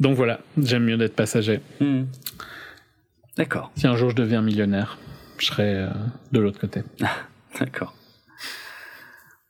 Donc 0.00 0.16
voilà, 0.16 0.40
j'aime 0.60 0.86
mieux 0.86 0.96
d'être 0.96 1.14
passager. 1.14 1.60
Hmm. 1.78 2.06
D'accord, 3.36 3.70
Si 3.76 3.86
un 3.86 3.94
jour 3.94 4.10
je 4.10 4.16
deviens 4.16 4.42
millionnaire, 4.42 4.98
je 5.38 5.46
serai 5.46 5.76
euh, 5.76 5.90
de 6.32 6.40
l'autre 6.40 6.58
côté. 6.58 6.82
d'accord. 7.60 7.94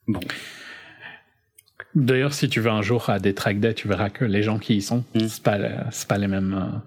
Bon. 0.07 0.21
D'ailleurs, 1.95 2.35
si 2.35 2.51
tu 2.51 2.61
vas 2.61 2.73
un 2.73 2.83
jour 2.83 3.09
à 3.09 3.21
des 3.21 3.35
track 3.35 3.59
days, 3.59 3.75
tu 3.75 3.89
verras 3.89 4.11
que 4.11 4.27
les 4.27 4.43
gens 4.43 4.59
qui 4.59 4.77
y 4.77 4.83
sont, 4.83 5.03
Mm. 5.15 5.29
c'est 5.29 5.43
pas, 5.43 5.59
c'est 5.93 6.09
pas 6.09 6.19
les 6.19 6.29
mêmes, 6.29 6.53
euh, 6.53 6.79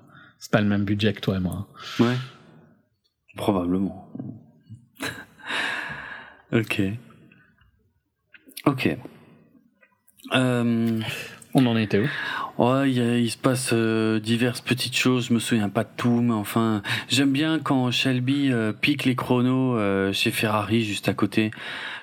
c'est 0.42 0.52
pas 0.52 0.60
le 0.60 0.68
même 0.68 0.84
budget 0.86 1.14
que 1.14 1.22
toi 1.22 1.38
et 1.38 1.40
moi. 1.40 1.68
Ouais. 2.00 2.16
Probablement. 3.38 4.12
ok. 6.52 6.82
Ok. 8.66 8.98
Euh, 10.34 11.02
On 11.54 11.66
en 11.68 11.78
était 11.78 12.00
où? 12.00 12.10
Ouais, 12.58 12.92
il, 12.92 12.98
y 12.98 13.02
a- 13.02 13.18
il 13.18 13.32
se 13.32 13.38
passe 13.38 13.72
euh, 13.74 14.20
diverses 14.20 14.62
petites 14.62 14.96
choses, 14.96 15.28
je 15.30 15.34
me 15.34 15.40
souviens 15.40 15.70
pas 15.70 15.84
de 15.84 15.90
tout, 15.98 16.22
mais 16.22 16.34
enfin, 16.34 16.84
j'aime 17.10 17.32
bien 17.32 17.60
quand 17.60 17.90
Shelby 17.92 18.52
euh, 18.52 18.72
pique 18.74 19.06
les 19.06 19.16
chronos 19.16 19.78
euh, 19.78 20.14
chez 20.14 20.32
Ferrari 20.32 20.84
juste 20.84 21.10
à 21.10 21.14
côté. 21.14 21.52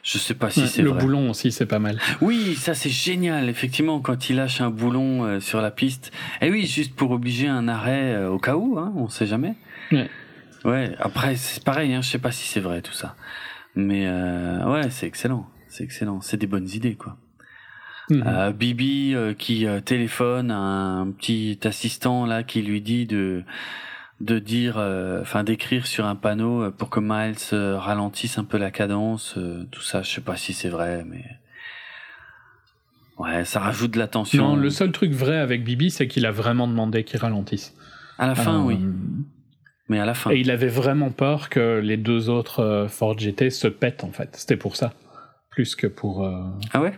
Je 0.03 0.17
sais 0.19 0.35
pas 0.35 0.51
si 0.51 0.61
Ouais, 0.63 0.67
c'est 0.67 0.83
Le 0.83 0.91
vrai. 0.91 1.01
boulon 1.03 1.31
aussi, 1.31 1.53
c'est 1.53 1.67
pas 1.67 1.79
mal. 1.79 1.99
Oui, 2.23 2.55
ça 2.57 2.75
c'est 2.75 2.89
génial, 2.91 3.49
effectivement, 3.49 4.01
quand 4.01 4.31
il 4.31 4.37
lâche 4.37 4.61
un 4.61 4.71
boulon 4.71 5.25
euh, 5.25 5.41
sur 5.41 5.61
la 5.61 5.71
piste. 5.71 6.13
Et 6.41 6.51
oui, 6.51 6.67
juste 6.67 6.95
pour 6.95 7.11
obliger 7.11 7.47
un 7.49 7.69
arrêt 7.69 8.15
euh, 8.15 8.31
au 8.31 8.39
cas 8.39 8.57
où, 8.57 8.79
hein, 8.79 8.93
on 8.97 9.09
sait 9.09 9.27
jamais. 9.27 9.55
Ouais. 9.93 10.09
Ouais, 10.65 10.93
après 10.99 11.37
c'est 11.37 11.63
pareil, 11.63 11.95
hein, 11.95 12.01
je 12.03 12.09
sais 12.09 12.19
pas 12.19 12.33
si 12.33 12.49
c'est 12.49 12.61
vrai 12.61 12.83
tout 12.83 12.93
ça. 12.93 13.15
Mais 13.77 14.07
euh, 14.09 14.65
ouais, 14.73 14.91
c'est 14.91 15.07
excellent, 15.07 15.47
c'est 15.69 15.85
excellent, 15.85 16.21
c'est 16.21 16.37
des 16.37 16.49
bonnes 16.49 16.69
idées 16.71 16.97
quoi. 16.97 17.17
Mhm. 18.11 18.23
Euh, 18.27 18.53
Bibi 18.53 19.15
euh, 19.15 19.35
qui 19.35 19.67
euh, 19.67 19.81
téléphone 19.81 20.51
à 20.51 20.57
un 20.57 21.11
petit 21.11 21.59
assistant 21.65 22.25
là 22.25 22.43
qui 22.43 22.63
lui 22.63 22.81
dit 22.81 23.07
de 23.07 23.43
de 24.21 24.39
dire 24.41 24.79
enfin 25.21 25.45
d'écrire 25.45 25.87
sur 25.87 26.05
un 26.05 26.17
panneau 26.17 26.73
pour 26.73 26.91
que 26.91 26.99
Miles 26.99 27.37
ralentisse 27.79 28.37
un 28.37 28.43
peu 28.45 28.59
la 28.59 28.73
cadence 28.73 29.39
tout 29.71 29.81
ça 29.83 30.03
je 30.03 30.11
sais 30.11 30.21
pas 30.21 30.35
si 30.37 30.53
c'est 30.53 30.71
vrai 30.71 31.05
mais 31.07 31.25
ouais 33.19 33.45
ça 33.45 33.61
rajoute 33.61 33.93
de 33.93 33.99
la 34.01 34.09
tension 34.09 34.49
Non, 34.49 34.57
le 34.57 34.71
seul 34.71 34.91
truc 34.91 35.13
vrai 35.13 35.37
avec 35.39 35.63
Bibi, 35.63 35.93
c'est 35.93 36.09
qu'il 36.09 36.27
a 36.27 36.33
vraiment 36.33 36.67
demandé 36.67 37.05
qu'il 37.05 37.21
ralentisse. 37.21 37.77
à 38.19 38.27
la 38.27 38.35
fin 38.35 38.65
oui 38.65 38.79
mais 39.89 40.01
à 40.01 40.05
la 40.05 40.15
fin 40.15 40.31
Et 40.31 40.41
il 40.41 40.51
avait 40.51 40.69
vraiment 40.69 41.11
peur 41.11 41.49
que 41.49 41.79
les 41.79 41.97
deux 41.97 42.29
autres 42.29 42.87
Ford 42.91 43.19
GT 43.19 43.51
se 43.51 43.69
pètent, 43.69 44.05
en 44.05 44.13
fait. 44.13 44.37
C'était 44.37 44.57
pour 44.59 44.77
ça. 44.77 44.93
Plus 45.51 45.75
que 45.75 45.87
pour. 45.87 46.27
euh, 46.27 46.43
ah 46.75 46.83
ouais? 46.83 46.93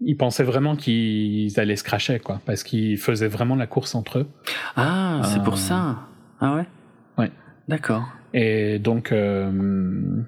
Il 0.00 0.16
pensait 0.16 0.44
vraiment 0.44 0.76
qu'ils 0.76 1.58
allaient 1.58 1.74
se 1.74 1.82
cracher, 1.82 2.20
quoi. 2.20 2.40
Parce 2.46 2.62
qu'ils 2.62 2.98
faisaient 2.98 3.26
vraiment 3.26 3.56
la 3.56 3.66
course 3.66 3.96
entre 3.96 4.20
eux. 4.20 4.28
ah 4.76 5.22
c'est 5.24 5.40
Euh. 5.40 5.42
pour 5.42 5.58
ça 5.58 5.98
ah 6.40 6.54
ouais? 6.54 6.66
Ouais. 7.18 7.32
d'accord 7.66 8.06
Et 8.32 8.78
donc, 8.78 9.10
euh, 9.10 10.22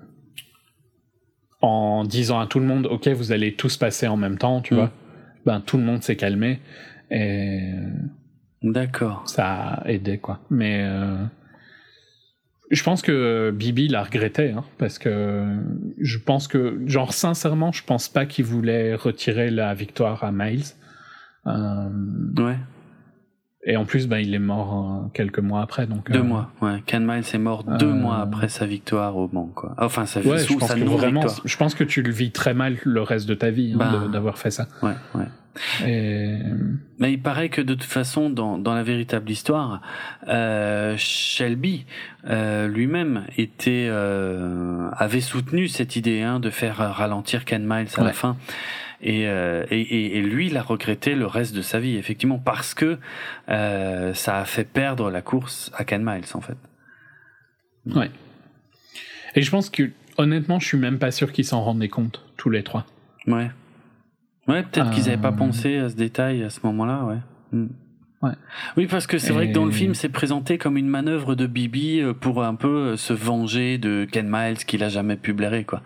en 1.62 2.04
disant 2.04 2.40
à 2.40 2.46
tout 2.48 2.58
le 2.58 2.66
monde, 2.66 2.86
OK, 2.86 3.06
vous 3.08 3.30
allez 3.32 3.54
tous 3.54 3.76
passer 3.76 4.08
en 4.08 4.16
même 4.16 4.38
temps, 4.38 4.60
tu 4.60 4.74
Mm. 4.74 4.76
vois, 4.76 4.90
ben, 5.46 5.60
tout 5.60 5.76
le 5.76 5.84
monde 5.84 6.02
s'est 6.02 6.16
calmé. 6.16 6.60
Et 7.12 7.72
d'accord 8.62 9.22
ça 9.26 9.46
a 9.74 9.88
aidé, 9.88 10.18
quoi. 10.18 10.40
Mais 10.50 10.80
euh, 10.82 11.16
je 12.70 12.82
pense 12.82 13.02
que 13.02 13.50
Bibi 13.50 13.88
l'a 13.88 14.04
regretté, 14.04 14.50
hein, 14.52 14.64
parce 14.78 14.98
que 14.98 15.44
je 16.00 16.18
pense 16.18 16.46
que, 16.48 16.80
genre, 16.86 17.12
sincèrement, 17.12 17.72
je 17.72 17.82
pense 17.84 18.08
pas 18.08 18.26
qu'il 18.26 18.44
voulait 18.44 18.94
retirer 18.94 19.50
la 19.50 19.74
victoire 19.74 20.22
à 20.24 20.30
Miles. 20.32 20.64
Euh, 21.46 21.88
ouais 22.38 22.56
et 23.62 23.76
en 23.76 23.84
plus, 23.84 24.08
ben, 24.08 24.16
il 24.18 24.34
est 24.34 24.38
mort 24.38 25.02
euh, 25.04 25.08
quelques 25.12 25.38
mois 25.38 25.60
après. 25.60 25.86
Donc, 25.86 26.10
deux 26.10 26.20
euh, 26.20 26.22
mois 26.22 26.50
ouais 26.62 26.82
Ken 26.86 27.04
Miles 27.04 27.24
est 27.32 27.38
mort 27.38 27.62
deux 27.64 27.92
mois 27.92 28.18
après 28.20 28.48
sa 28.48 28.64
victoire 28.64 29.16
au 29.18 29.28
Mans 29.32 29.50
quoi 29.54 29.74
enfin 29.76 30.06
sa, 30.06 30.20
Ouais, 30.20 30.38
sous 30.38 30.54
je 30.54 30.58
pense 30.58 30.68
sa 30.70 30.74
que 30.76 30.80
non 30.80 30.96
vraiment, 30.96 31.20
victoire 31.20 31.42
je 31.44 31.56
pense 31.58 31.74
que 31.74 31.84
tu 31.84 32.00
le 32.02 32.10
vis 32.10 32.30
très 32.30 32.54
mal 32.54 32.78
le 32.84 33.02
reste 33.02 33.28
de 33.28 33.34
ta 33.34 33.50
vie 33.50 33.72
hein, 33.74 33.78
Bah. 33.78 34.08
d'avoir 34.10 34.38
fait 34.38 34.50
ça. 34.50 34.66
ouais 34.82 34.94
ouais 35.14 35.26
Mais 35.80 37.12
il 37.12 37.20
paraît 37.20 37.48
que 37.48 37.60
de 37.60 37.74
toute 37.74 37.84
façon, 37.84 38.30
dans, 38.30 38.58
dans 38.58 38.74
la 38.74 38.82
véritable 38.82 39.30
histoire, 39.30 39.80
euh, 40.28 40.94
Shelby 40.96 41.86
euh, 42.26 42.68
lui-même 42.68 43.26
était 43.36 43.86
euh, 43.88 44.90
avait 44.92 45.20
soutenu 45.20 45.68
cette 45.68 45.96
idée 45.96 46.22
hein, 46.22 46.40
de 46.40 46.50
faire 46.50 46.76
ralentir 46.76 47.44
Ken 47.44 47.66
Miles 47.66 47.88
à 47.96 48.04
la 48.04 48.12
fin. 48.12 48.36
Et, 49.02 49.26
euh, 49.28 49.64
et, 49.70 50.18
et, 50.18 50.20
lui, 50.20 50.48
il 50.48 50.56
a 50.58 50.62
regretté 50.62 51.14
le 51.14 51.24
reste 51.26 51.54
de 51.54 51.62
sa 51.62 51.80
vie, 51.80 51.96
effectivement, 51.96 52.38
parce 52.38 52.74
que 52.74 52.98
ça 53.48 54.38
a 54.38 54.44
fait 54.44 54.64
perdre 54.64 55.10
la 55.10 55.22
course 55.22 55.70
à 55.74 55.84
Ken 55.84 56.04
Miles, 56.04 56.26
en 56.34 56.40
fait. 56.42 56.58
Ouais. 57.86 58.10
Et 59.34 59.42
je 59.42 59.50
pense 59.50 59.70
que, 59.70 59.90
honnêtement, 60.18 60.60
je 60.60 60.66
suis 60.66 60.78
même 60.78 60.98
pas 60.98 61.10
sûr 61.10 61.32
qu'ils 61.32 61.46
s'en 61.46 61.62
rendaient 61.62 61.88
compte, 61.88 62.22
tous 62.36 62.50
les 62.50 62.62
trois. 62.62 62.84
Ouais. 63.26 63.50
Ouais, 64.50 64.62
peut-être 64.62 64.90
qu'ils 64.90 65.04
n'avaient 65.04 65.16
pas 65.16 65.28
euh. 65.28 65.32
pensé 65.32 65.76
à 65.76 65.88
ce 65.88 65.94
détail 65.94 66.42
à 66.42 66.50
ce 66.50 66.60
moment-là, 66.64 67.04
ouais. 67.04 67.18
Hmm. 67.52 67.68
Ouais. 68.22 68.32
Oui, 68.76 68.86
parce 68.86 69.06
que 69.06 69.16
c'est 69.18 69.32
vrai 69.32 69.48
que 69.48 69.54
dans 69.54 69.64
le 69.64 69.70
film, 69.70 69.94
c'est 69.94 70.10
présenté 70.10 70.58
comme 70.58 70.76
une 70.76 70.88
manœuvre 70.88 71.34
de 71.34 71.46
Bibi 71.46 72.00
euh, 72.00 72.12
pour 72.12 72.44
un 72.44 72.54
peu 72.54 72.68
euh, 72.68 72.96
se 72.96 73.14
venger 73.14 73.78
de 73.78 74.06
Ken 74.10 74.28
Miles 74.28 74.58
qu'il 74.58 74.84
a 74.84 74.90
jamais 74.90 75.16
pu 75.16 75.32
blairer, 75.32 75.64
quoi. 75.64 75.82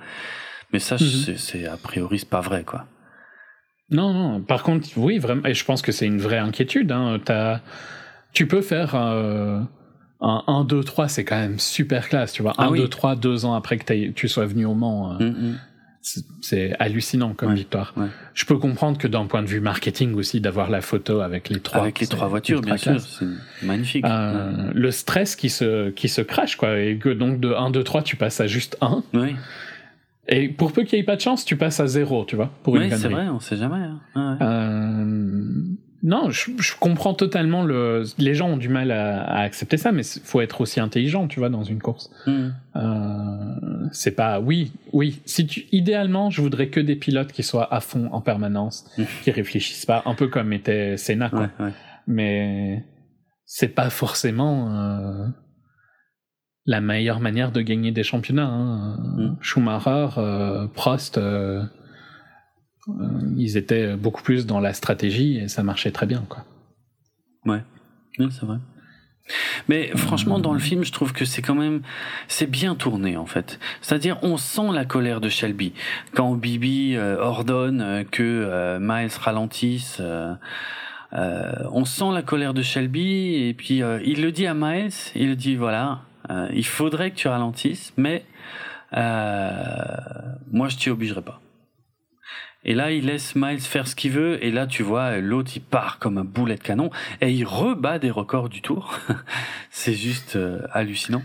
Mais 0.72 0.80
ça, 0.80 0.96
mhm. 0.96 1.36
c'est 1.36 1.66
a 1.66 1.76
priori 1.76 2.24
pas 2.28 2.40
vrai, 2.40 2.64
quoi. 2.64 2.86
Non, 3.90 4.12
non. 4.12 4.40
Par 4.40 4.64
contre, 4.64 4.88
oui, 4.96 5.18
vraiment. 5.18 5.44
Et 5.44 5.54
je 5.54 5.64
pense 5.64 5.80
que 5.80 5.92
c'est 5.92 6.06
une 6.06 6.18
vraie 6.18 6.38
inquiétude. 6.38 6.90
Hein. 6.90 7.20
As... 7.28 7.60
Tu 8.32 8.48
peux 8.48 8.62
faire 8.62 8.96
un 8.96 9.68
1, 10.20 10.64
2, 10.64 10.82
3, 10.82 11.06
c'est 11.06 11.24
quand 11.24 11.38
même 11.38 11.60
super 11.60 12.08
classe, 12.08 12.32
tu 12.32 12.42
vois. 12.42 12.54
1, 12.58 12.72
2, 12.72 12.88
3, 12.88 13.14
deux 13.14 13.44
ans 13.44 13.54
après 13.54 13.76
que 13.76 14.10
tu 14.10 14.26
sois 14.26 14.46
venu 14.46 14.64
au 14.64 14.74
Mans. 14.74 15.14
Mm, 15.20 15.24
mm 15.24 15.58
c'est 16.42 16.76
hallucinant 16.78 17.32
comme 17.32 17.54
victoire. 17.54 17.94
Je 18.34 18.44
peux 18.44 18.58
comprendre 18.58 18.98
que 18.98 19.08
d'un 19.08 19.26
point 19.26 19.42
de 19.42 19.46
vue 19.46 19.60
marketing 19.60 20.14
aussi, 20.14 20.40
d'avoir 20.40 20.70
la 20.70 20.80
photo 20.80 21.20
avec 21.20 21.48
les 21.48 21.60
trois. 21.60 21.80
Avec 21.80 22.00
les 22.00 22.06
trois 22.06 22.28
voitures, 22.28 22.60
bien 22.60 22.76
sûr, 22.76 23.00
c'est 23.00 23.26
magnifique. 23.66 24.04
Euh, 24.04 24.70
le 24.74 24.90
stress 24.90 25.34
qui 25.34 25.48
se, 25.48 25.90
qui 25.90 26.08
se 26.08 26.20
crache, 26.20 26.56
quoi. 26.56 26.78
Et 26.78 26.98
que 26.98 27.08
donc 27.08 27.40
de 27.40 27.52
1, 27.52 27.70
2, 27.70 27.82
3, 27.82 28.02
tu 28.02 28.16
passes 28.16 28.40
à 28.40 28.46
juste 28.46 28.76
1. 28.80 29.02
Oui. 29.14 29.34
Et 30.28 30.48
pour 30.48 30.72
peu 30.72 30.84
qu'il 30.84 30.98
n'y 30.98 31.02
ait 31.02 31.06
pas 31.06 31.16
de 31.16 31.20
chance, 31.20 31.44
tu 31.44 31.56
passes 31.56 31.80
à 31.80 31.86
0, 31.86 32.24
tu 32.24 32.36
vois. 32.36 32.50
Pour 32.62 32.74
oui, 32.74 32.90
c'est 32.90 33.08
vrai, 33.08 33.28
on 33.28 33.40
sait 33.40 33.56
jamais. 33.56 33.86
Hein. 34.14 34.38
Euh, 34.40 35.62
non, 36.04 36.28
je, 36.28 36.50
comprends 36.78 37.14
totalement 37.14 37.64
le. 37.64 38.02
Les 38.18 38.34
gens 38.34 38.50
ont 38.50 38.56
du 38.58 38.68
mal 38.68 38.90
à, 38.90 39.38
accepter 39.38 39.78
ça, 39.78 39.90
mais 39.90 40.02
faut 40.02 40.42
être 40.42 40.60
aussi 40.60 40.78
intelligent, 40.78 41.26
tu 41.28 41.38
vois, 41.38 41.48
dans 41.48 41.64
une 41.64 41.80
course. 41.80 42.10
Hmm. 42.26 42.50
Euh, 42.76 43.88
c'est 43.90 44.10
pas. 44.10 44.38
Oui, 44.38 44.72
oui. 44.92 45.22
Si 45.24 45.46
tu, 45.46 45.64
idéalement, 45.72 46.28
je 46.28 46.42
voudrais 46.42 46.68
que 46.68 46.78
des 46.78 46.94
pilotes 46.94 47.32
qui 47.32 47.42
soient 47.42 47.74
à 47.74 47.80
fond 47.80 48.10
en 48.12 48.20
permanence, 48.20 48.84
hmm. 48.98 49.04
qui 49.22 49.30
réfléchissent 49.30 49.86
pas, 49.86 50.02
un 50.04 50.14
peu 50.14 50.28
comme 50.28 50.52
était 50.52 50.98
Senna, 50.98 51.30
quoi. 51.30 51.48
Mais 52.06 52.84
c'est 53.46 53.74
pas 53.74 53.88
forcément 53.88 54.74
euh, 54.74 55.26
la 56.66 56.82
meilleure 56.82 57.20
manière 57.20 57.50
de 57.50 57.62
gagner 57.62 57.92
des 57.92 58.02
championnats. 58.02 58.50
Hein. 58.50 58.98
Hmm. 59.16 59.36
Schumacher, 59.40 60.08
euh, 60.18 60.66
Prost. 60.66 61.18
Euh, 62.88 62.92
ils 63.36 63.56
étaient 63.56 63.96
beaucoup 63.96 64.22
plus 64.22 64.46
dans 64.46 64.60
la 64.60 64.72
stratégie 64.72 65.38
et 65.38 65.48
ça 65.48 65.62
marchait 65.62 65.90
très 65.90 66.06
bien, 66.06 66.24
quoi. 66.28 66.44
Ouais, 67.46 67.62
c'est 68.18 68.44
vrai. 68.46 68.58
Mais 69.68 69.88
franchement, 69.96 70.38
dans 70.38 70.52
le 70.52 70.58
film, 70.58 70.84
je 70.84 70.92
trouve 70.92 71.14
que 71.14 71.24
c'est 71.24 71.40
quand 71.40 71.54
même, 71.54 71.80
c'est 72.28 72.50
bien 72.50 72.74
tourné 72.74 73.16
en 73.16 73.24
fait. 73.24 73.58
C'est-à-dire, 73.80 74.18
on 74.22 74.36
sent 74.36 74.70
la 74.72 74.84
colère 74.84 75.22
de 75.22 75.30
Shelby 75.30 75.72
quand 76.14 76.34
Bibi 76.34 76.94
euh, 76.94 77.18
ordonne 77.18 77.80
euh, 77.80 78.04
que 78.04 78.78
Miles 78.78 79.10
ralentisse. 79.18 80.02
on 81.12 81.84
sent 81.86 82.12
la 82.12 82.22
colère 82.22 82.52
de 82.52 82.62
Shelby 82.62 83.46
et 83.48 83.54
puis 83.54 83.82
il 84.04 84.22
le 84.22 84.30
dit 84.30 84.46
à 84.46 84.52
Miles. 84.52 84.92
Il 85.14 85.28
le 85.28 85.36
dit 85.36 85.56
voilà, 85.56 86.02
il 86.52 86.66
faudrait 86.66 87.10
que 87.10 87.16
tu 87.16 87.28
ralentisses, 87.28 87.94
mais 87.96 88.24
moi 88.92 90.68
je 90.68 90.76
t'y 90.76 90.90
obligerai 90.90 91.22
pas. 91.22 91.40
Et 92.64 92.74
là, 92.74 92.92
il 92.92 93.06
laisse 93.06 93.34
Miles 93.36 93.60
faire 93.60 93.86
ce 93.86 93.94
qu'il 93.94 94.12
veut. 94.12 94.42
Et 94.44 94.50
là, 94.50 94.66
tu 94.66 94.82
vois, 94.82 95.18
l'autre, 95.18 95.52
il 95.56 95.60
part 95.60 95.98
comme 95.98 96.18
un 96.18 96.24
boulet 96.24 96.56
de 96.56 96.62
canon. 96.62 96.90
Et 97.20 97.30
il 97.30 97.44
rebat 97.44 97.98
des 97.98 98.10
records 98.10 98.48
du 98.48 98.62
tour. 98.62 98.98
c'est 99.70 99.94
juste 99.94 100.36
euh, 100.36 100.60
hallucinant. 100.72 101.22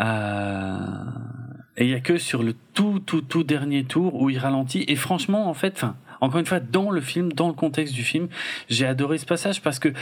Euh... 0.00 0.76
Et 1.76 1.84
il 1.84 1.90
y 1.90 1.94
a 1.94 2.00
que 2.00 2.18
sur 2.18 2.42
le 2.42 2.54
tout, 2.74 2.98
tout, 2.98 3.20
tout 3.20 3.44
dernier 3.44 3.84
tour 3.84 4.20
où 4.20 4.30
il 4.30 4.38
ralentit. 4.38 4.84
Et 4.88 4.96
franchement, 4.96 5.48
en 5.48 5.54
fait, 5.54 5.74
enfin, 5.76 5.96
encore 6.20 6.40
une 6.40 6.46
fois, 6.46 6.58
dans 6.58 6.90
le 6.90 7.00
film, 7.00 7.32
dans 7.32 7.46
le 7.46 7.54
contexte 7.54 7.94
du 7.94 8.02
film, 8.02 8.28
j'ai 8.68 8.84
adoré 8.84 9.18
ce 9.18 9.26
passage 9.26 9.62
parce 9.62 9.78
que 9.78 9.92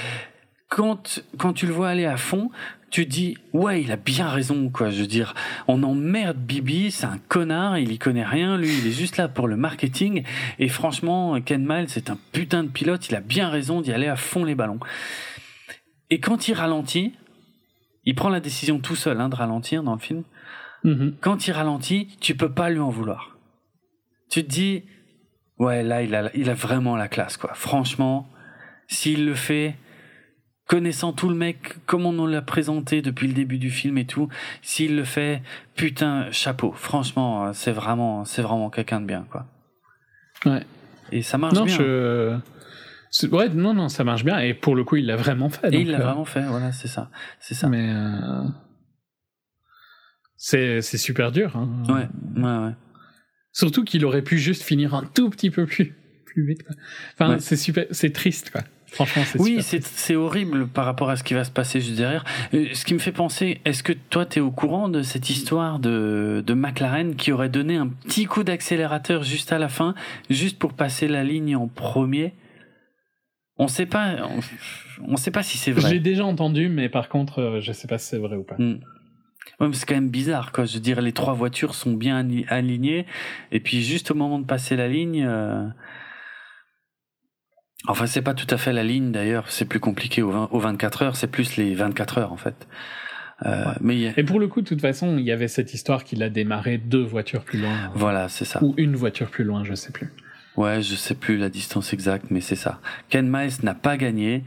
quand, 0.68 1.22
quand 1.36 1.52
tu 1.52 1.66
le 1.66 1.72
vois 1.72 1.90
aller 1.90 2.06
à 2.06 2.16
fond, 2.16 2.50
tu 2.90 3.04
dis 3.04 3.36
ouais 3.52 3.82
il 3.82 3.92
a 3.92 3.96
bien 3.96 4.28
raison 4.28 4.70
quoi. 4.70 4.90
Je 4.90 5.00
veux 5.00 5.06
dire 5.06 5.34
on 5.68 5.82
emmerde 5.82 6.38
Bibi 6.38 6.90
c'est 6.90 7.06
un 7.06 7.18
connard 7.28 7.78
il 7.78 7.92
y 7.92 7.98
connaît 7.98 8.24
rien 8.24 8.56
lui 8.56 8.72
il 8.78 8.86
est 8.86 8.92
juste 8.92 9.16
là 9.16 9.28
pour 9.28 9.48
le 9.48 9.56
marketing. 9.56 10.22
Et 10.58 10.68
franchement 10.68 11.40
Ken 11.40 11.66
Miles 11.66 11.88
c'est 11.88 12.10
un 12.10 12.18
putain 12.32 12.64
de 12.64 12.68
pilote 12.68 13.08
il 13.08 13.14
a 13.14 13.20
bien 13.20 13.48
raison 13.48 13.80
d'y 13.80 13.92
aller 13.92 14.06
à 14.06 14.16
fond 14.16 14.44
les 14.44 14.54
ballons. 14.54 14.80
Et 16.10 16.20
quand 16.20 16.48
il 16.48 16.54
ralentit 16.54 17.12
il 18.04 18.14
prend 18.14 18.28
la 18.28 18.40
décision 18.40 18.78
tout 18.78 18.96
seul 18.96 19.20
hein, 19.20 19.28
de 19.28 19.34
ralentir 19.34 19.82
dans 19.82 19.94
le 19.94 20.00
film. 20.00 20.22
Mm-hmm. 20.84 21.14
quand 21.20 21.48
il 21.48 21.52
ralentit 21.52 22.16
tu 22.20 22.36
peux 22.36 22.52
pas 22.52 22.70
lui 22.70 22.78
en 22.78 22.90
vouloir. 22.90 23.36
Tu 24.30 24.44
te 24.44 24.48
dis 24.48 24.84
ouais 25.58 25.82
là 25.82 26.02
il 26.02 26.14
a 26.14 26.30
il 26.36 26.48
a 26.48 26.54
vraiment 26.54 26.96
la 26.96 27.08
classe 27.08 27.36
quoi. 27.36 27.52
Franchement 27.54 28.30
s'il 28.86 29.26
le 29.26 29.34
fait 29.34 29.74
connaissant 30.66 31.12
tout 31.12 31.28
le 31.28 31.34
mec, 31.34 31.76
comme 31.86 32.06
on 32.06 32.12
nous 32.12 32.26
l'a 32.26 32.42
présenté 32.42 33.02
depuis 33.02 33.28
le 33.28 33.34
début 33.34 33.58
du 33.58 33.70
film 33.70 33.98
et 33.98 34.06
tout, 34.06 34.28
s'il 34.62 34.96
le 34.96 35.04
fait, 35.04 35.42
putain, 35.74 36.30
chapeau. 36.32 36.72
Franchement, 36.72 37.52
c'est 37.52 37.72
vraiment, 37.72 38.24
c'est 38.24 38.42
vraiment 38.42 38.70
quelqu'un 38.70 39.00
de 39.00 39.06
bien, 39.06 39.26
quoi. 39.30 39.46
Ouais. 40.44 40.64
Et 41.12 41.22
ça 41.22 41.38
marche 41.38 41.54
bien. 41.54 41.66
Je... 41.66 42.38
Ouais, 43.28 43.48
non, 43.48 43.74
non, 43.74 43.88
ça 43.88 44.04
marche 44.04 44.24
bien. 44.24 44.38
Et 44.40 44.54
pour 44.54 44.74
le 44.74 44.84
coup, 44.84 44.96
il 44.96 45.06
l'a 45.06 45.16
vraiment 45.16 45.48
fait. 45.48 45.72
Et 45.72 45.80
il 45.80 45.90
l'a 45.90 46.00
euh, 46.00 46.04
vraiment 46.04 46.24
fait, 46.24 46.42
voilà, 46.42 46.72
c'est 46.72 46.88
ça. 46.88 47.10
C'est 47.40 47.54
ça. 47.54 47.68
Mais. 47.68 47.88
Euh... 47.90 48.42
C'est 50.36 50.82
super 50.82 51.32
dur. 51.32 51.56
Hein. 51.56 51.68
Ouais, 51.88 52.08
ouais, 52.42 52.66
ouais. 52.66 52.74
Surtout 53.52 53.84
qu'il 53.84 54.04
aurait 54.04 54.22
pu 54.22 54.38
juste 54.38 54.62
finir 54.62 54.94
un 54.94 55.04
tout 55.04 55.30
petit 55.30 55.50
peu 55.50 55.64
plus, 55.64 55.94
plus 56.26 56.46
vite. 56.46 56.62
Quoi. 56.64 56.76
Enfin, 57.14 57.38
c'est 57.38 57.56
super, 57.56 57.86
c'est 57.90 58.12
triste, 58.12 58.50
quoi. 58.50 58.62
Franchement, 58.86 59.22
c'est 59.26 59.40
Oui, 59.40 59.58
c'est 59.62 60.14
horrible 60.14 60.68
par 60.68 60.84
rapport 60.84 61.10
à 61.10 61.16
ce 61.16 61.24
qui 61.24 61.34
va 61.34 61.44
se 61.44 61.50
passer 61.50 61.80
juste 61.80 61.96
derrière. 61.96 62.24
Euh, 62.54 62.68
ce 62.72 62.84
qui 62.84 62.94
me 62.94 62.98
fait 62.98 63.12
penser, 63.12 63.60
est-ce 63.64 63.82
que 63.82 63.92
toi, 63.92 64.24
tu 64.26 64.38
es 64.38 64.42
au 64.42 64.50
courant 64.50 64.88
de 64.88 65.02
cette 65.02 65.28
histoire 65.28 65.78
de, 65.78 66.42
de 66.46 66.54
McLaren 66.54 67.16
qui 67.16 67.32
aurait 67.32 67.48
donné 67.48 67.76
un 67.76 67.88
petit 67.88 68.26
coup 68.26 68.44
d'accélérateur 68.44 69.22
juste 69.22 69.52
à 69.52 69.58
la 69.58 69.68
fin, 69.68 69.94
juste 70.30 70.58
pour 70.58 70.72
passer 70.72 71.08
la 71.08 71.24
ligne 71.24 71.56
en 71.56 71.68
premier? 71.68 72.32
On 73.58 73.68
sait 73.68 73.86
pas, 73.86 74.16
on, 75.06 75.16
sait 75.16 75.30
pas 75.30 75.42
si 75.42 75.56
c'est 75.56 75.72
vrai. 75.72 75.90
J'ai 75.90 76.00
déjà 76.00 76.26
entendu, 76.26 76.68
mais 76.68 76.90
par 76.90 77.08
contre, 77.08 77.40
euh, 77.40 77.60
je 77.60 77.72
sais 77.72 77.88
pas 77.88 77.96
si 77.96 78.08
c'est 78.08 78.18
vrai 78.18 78.36
ou 78.36 78.44
pas. 78.44 78.56
Hmm. 78.58 78.80
Ouais, 79.60 79.68
c'est 79.72 79.86
quand 79.86 79.94
même 79.94 80.10
bizarre, 80.10 80.52
quoi. 80.52 80.66
Je 80.66 80.74
veux 80.74 80.80
dire, 80.80 81.00
les 81.00 81.12
trois 81.12 81.32
voitures 81.32 81.74
sont 81.74 81.92
bien 81.92 82.26
alignées, 82.48 83.06
et 83.52 83.60
puis 83.60 83.82
juste 83.82 84.10
au 84.10 84.14
moment 84.14 84.38
de 84.38 84.44
passer 84.44 84.76
la 84.76 84.88
ligne, 84.88 85.24
euh, 85.26 85.66
Enfin, 87.88 88.06
c'est 88.06 88.22
pas 88.22 88.34
tout 88.34 88.52
à 88.52 88.56
fait 88.56 88.72
la 88.72 88.82
ligne 88.82 89.12
d'ailleurs, 89.12 89.44
c'est 89.48 89.64
plus 89.64 89.80
compliqué 89.80 90.22
aux, 90.22 90.58
24 90.58 91.02
heures, 91.02 91.16
c'est 91.16 91.26
plus 91.26 91.56
les 91.56 91.74
24 91.74 92.18
heures 92.18 92.32
en 92.32 92.36
fait. 92.36 92.66
Euh, 93.44 93.64
mais 93.80 94.14
Et 94.16 94.24
pour 94.24 94.40
le 94.40 94.48
coup, 94.48 94.62
de 94.62 94.66
toute 94.66 94.80
façon, 94.80 95.18
il 95.18 95.24
y 95.24 95.32
avait 95.32 95.48
cette 95.48 95.74
histoire 95.74 96.04
qu'il 96.04 96.22
a 96.22 96.30
démarré 96.30 96.78
deux 96.78 97.02
voitures 97.02 97.44
plus 97.44 97.60
loin. 97.60 97.74
Voilà, 97.94 98.28
c'est 98.28 98.46
ça. 98.46 98.62
Ou 98.64 98.74
une 98.78 98.96
voiture 98.96 99.28
plus 99.28 99.44
loin, 99.44 99.62
je 99.62 99.74
sais 99.74 99.92
plus. 99.92 100.10
Ouais, 100.56 100.80
je 100.80 100.94
sais 100.94 101.14
plus 101.14 101.36
la 101.36 101.50
distance 101.50 101.92
exacte, 101.92 102.26
mais 102.30 102.40
c'est 102.40 102.56
ça. 102.56 102.80
Ken 103.10 103.28
Miles 103.28 103.52
n'a 103.62 103.74
pas 103.74 103.98
gagné, 103.98 104.42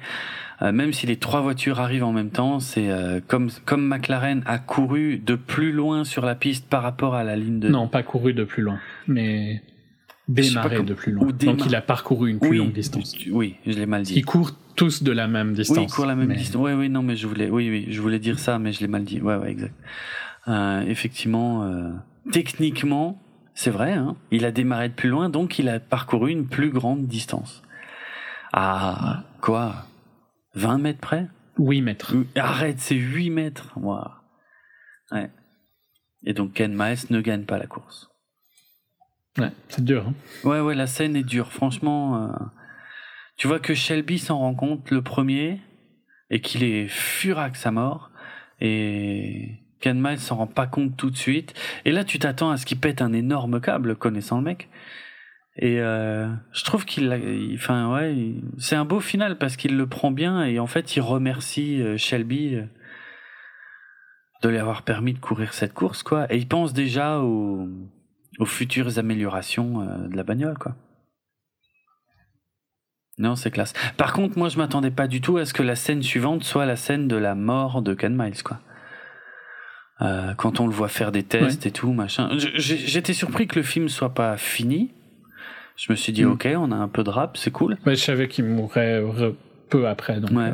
euh, 0.63 0.71
même 0.71 0.91
si 0.91 1.05
les 1.05 1.17
trois 1.17 1.41
voitures 1.41 1.79
arrivent 1.79 2.03
en 2.03 2.11
même 2.11 2.31
temps. 2.31 2.59
C'est 2.59 2.89
euh, 2.89 3.19
comme 3.27 3.51
comme 3.65 3.87
McLaren 3.87 4.41
a 4.47 4.57
couru 4.57 5.19
de 5.19 5.35
plus 5.35 5.71
loin 5.71 6.03
sur 6.03 6.25
la 6.25 6.33
piste 6.33 6.67
par 6.67 6.81
rapport 6.81 7.13
à 7.13 7.23
la 7.23 7.35
ligne 7.35 7.59
de. 7.59 7.69
Non, 7.69 7.87
pas 7.87 8.01
couru 8.01 8.33
de 8.33 8.43
plus 8.43 8.63
loin, 8.63 8.79
mais 9.07 9.61
démarrer 10.30 10.84
de 10.84 10.93
plus 10.93 11.11
loin. 11.11 11.27
Donc 11.27 11.65
il 11.65 11.76
a 11.76 11.81
parcouru 11.81 12.30
une 12.30 12.39
plus 12.39 12.57
longue 12.57 12.72
distance. 12.72 13.15
Oui, 13.31 13.56
je 13.65 13.73
l'ai 13.73 13.85
mal 13.85 14.03
dit. 14.03 14.14
Ils 14.15 14.26
courent 14.26 14.51
tous 14.76 15.03
de 15.03 15.11
la 15.11 15.27
même 15.27 15.53
distance. 15.53 15.77
Oui, 15.77 15.84
ils 15.84 15.91
courent 15.91 16.06
la 16.06 16.15
même 16.15 16.34
distance. 16.34 16.61
Oui, 16.61 16.72
oui, 16.73 16.89
non, 16.89 17.01
mais 17.01 17.15
je 17.15 17.27
voulais, 17.27 17.49
oui, 17.49 17.69
oui, 17.69 17.88
je 17.89 18.01
voulais 18.01 18.19
dire 18.19 18.39
ça, 18.39 18.60
mais 18.60 18.72
je 18.72 18.80
l'ai 18.80 18.88
mal 18.88 19.03
dit. 19.03 19.19
Ouais, 19.19 19.35
ouais, 19.35 19.51
exact. 19.51 19.73
Euh, 20.47 20.81
effectivement, 20.81 21.64
euh, 21.64 21.91
techniquement, 22.31 23.22
c'est 23.56 23.72
vrai. 23.72 23.93
Hein, 23.93 24.15
il 24.31 24.45
a 24.45 24.51
démarré 24.51 24.89
de 24.89 24.93
plus 24.93 25.10
loin, 25.10 25.30
donc 25.30 25.60
il 25.60 25.68
a 25.68 25.80
parcouru 25.80 26.31
une 26.31 26.47
plus 26.47 26.69
grande 26.69 27.07
distance. 27.07 27.61
À 28.53 29.23
quoi? 29.41 29.85
20 30.56 30.77
mètres 30.77 30.99
près? 30.99 31.27
8 31.57 31.81
mètres. 31.81 32.15
Arrête, 32.35 32.80
c'est 32.80 32.95
8 32.95 33.30
mètres. 33.31 33.73
Wow. 33.76 34.06
Ouais. 35.11 35.30
Et 36.23 36.34
donc 36.34 36.53
Ken 36.53 36.73
Miles 36.76 36.99
ne 37.10 37.22
gagne 37.22 37.43
pas 37.43 37.57
la 37.57 37.68
course. 37.68 38.09
Ouais, 39.39 39.51
c'est 39.69 39.83
dur. 39.83 40.05
Hein. 40.07 40.13
Ouais, 40.43 40.59
ouais, 40.59 40.75
la 40.75 40.87
scène 40.87 41.15
est 41.15 41.23
dure. 41.23 41.51
Franchement, 41.51 42.23
euh, 42.23 42.45
Tu 43.37 43.47
vois 43.47 43.59
que 43.59 43.73
Shelby 43.73 44.19
s'en 44.19 44.37
rend 44.39 44.53
compte 44.53 44.91
le 44.91 45.01
premier 45.01 45.59
et 46.29 46.41
qu'il 46.41 46.63
est 46.63 46.87
furax 46.87 47.65
à 47.65 47.71
mort 47.71 48.11
et 48.61 49.55
Miles 49.85 50.19
s'en 50.19 50.35
rend 50.35 50.47
pas 50.47 50.67
compte 50.67 50.97
tout 50.97 51.09
de 51.09 51.17
suite. 51.17 51.53
Et 51.85 51.91
là, 51.91 52.03
tu 52.03 52.19
t'attends 52.19 52.51
à 52.51 52.57
ce 52.57 52.65
qu'il 52.65 52.79
pète 52.79 53.01
un 53.01 53.13
énorme 53.13 53.61
câble, 53.61 53.95
connaissant 53.95 54.37
le 54.37 54.43
mec. 54.43 54.69
Et 55.55 55.79
euh, 55.79 56.29
je 56.53 56.63
trouve 56.63 56.85
qu'il, 56.85 57.11
enfin 57.55 57.93
ouais, 57.93 58.35
c'est 58.57 58.75
un 58.75 58.85
beau 58.85 58.99
final 58.99 59.37
parce 59.37 59.57
qu'il 59.57 59.75
le 59.75 59.87
prend 59.87 60.11
bien 60.11 60.43
et 60.45 60.57
en 60.57 60.67
fait 60.67 60.95
il 60.95 61.01
remercie 61.01 61.81
euh, 61.81 61.97
Shelby 61.97 62.57
de 64.41 64.49
lui 64.49 64.57
avoir 64.57 64.83
permis 64.83 65.13
de 65.13 65.19
courir 65.19 65.53
cette 65.53 65.73
course 65.73 66.01
quoi. 66.01 66.33
Et 66.33 66.37
il 66.37 66.47
pense 66.47 66.71
déjà 66.71 67.19
aux, 67.19 67.67
aux 68.39 68.45
futures 68.45 68.97
améliorations 68.97 70.07
de 70.07 70.15
la 70.15 70.23
bagnole 70.23 70.57
quoi. 70.57 70.75
Non, 73.19 73.35
c'est 73.35 73.51
classe. 73.51 73.73
Par 73.97 74.13
contre, 74.13 74.37
moi, 74.37 74.47
je 74.47 74.57
m'attendais 74.57 74.91
pas 74.91 75.07
du 75.07 75.19
tout 75.19 75.37
à 75.37 75.45
ce 75.45 75.53
que 75.53 75.61
la 75.61 75.75
scène 75.75 76.01
suivante 76.01 76.45
soit 76.45 76.65
la 76.65 76.77
scène 76.77 77.09
de 77.09 77.17
la 77.17 77.35
mort 77.35 77.81
de 77.81 77.93
Ken 77.93 78.15
Miles, 78.15 78.41
quoi. 78.43 78.59
Euh, 80.01 80.33
quand 80.35 80.61
on 80.61 80.67
le 80.67 80.73
voit 80.73 80.87
faire 80.87 81.11
des 81.11 81.23
tests 81.23 81.65
et 81.65 81.71
tout, 81.71 81.91
machin. 81.91 82.29
J'étais 82.55 83.11
surpris 83.11 83.47
que 83.47 83.57
le 83.57 83.63
film 83.63 83.89
soit 83.89 84.13
pas 84.13 84.37
fini. 84.37 84.93
Je 85.75 85.91
me 85.91 85.97
suis 85.97 86.13
dit, 86.13 86.23
mm. 86.23 86.31
ok, 86.31 86.47
on 86.55 86.71
a 86.71 86.75
un 86.75 86.87
peu 86.87 87.03
de 87.03 87.09
rap, 87.09 87.35
c'est 87.35 87.51
cool. 87.51 87.77
Mais 87.85 87.95
je 87.95 88.03
savais 88.03 88.29
qu'il 88.29 88.45
mourrait 88.45 89.03
peu 89.69 89.89
après, 89.89 90.21
donc. 90.21 90.31
Ouais. 90.31 90.53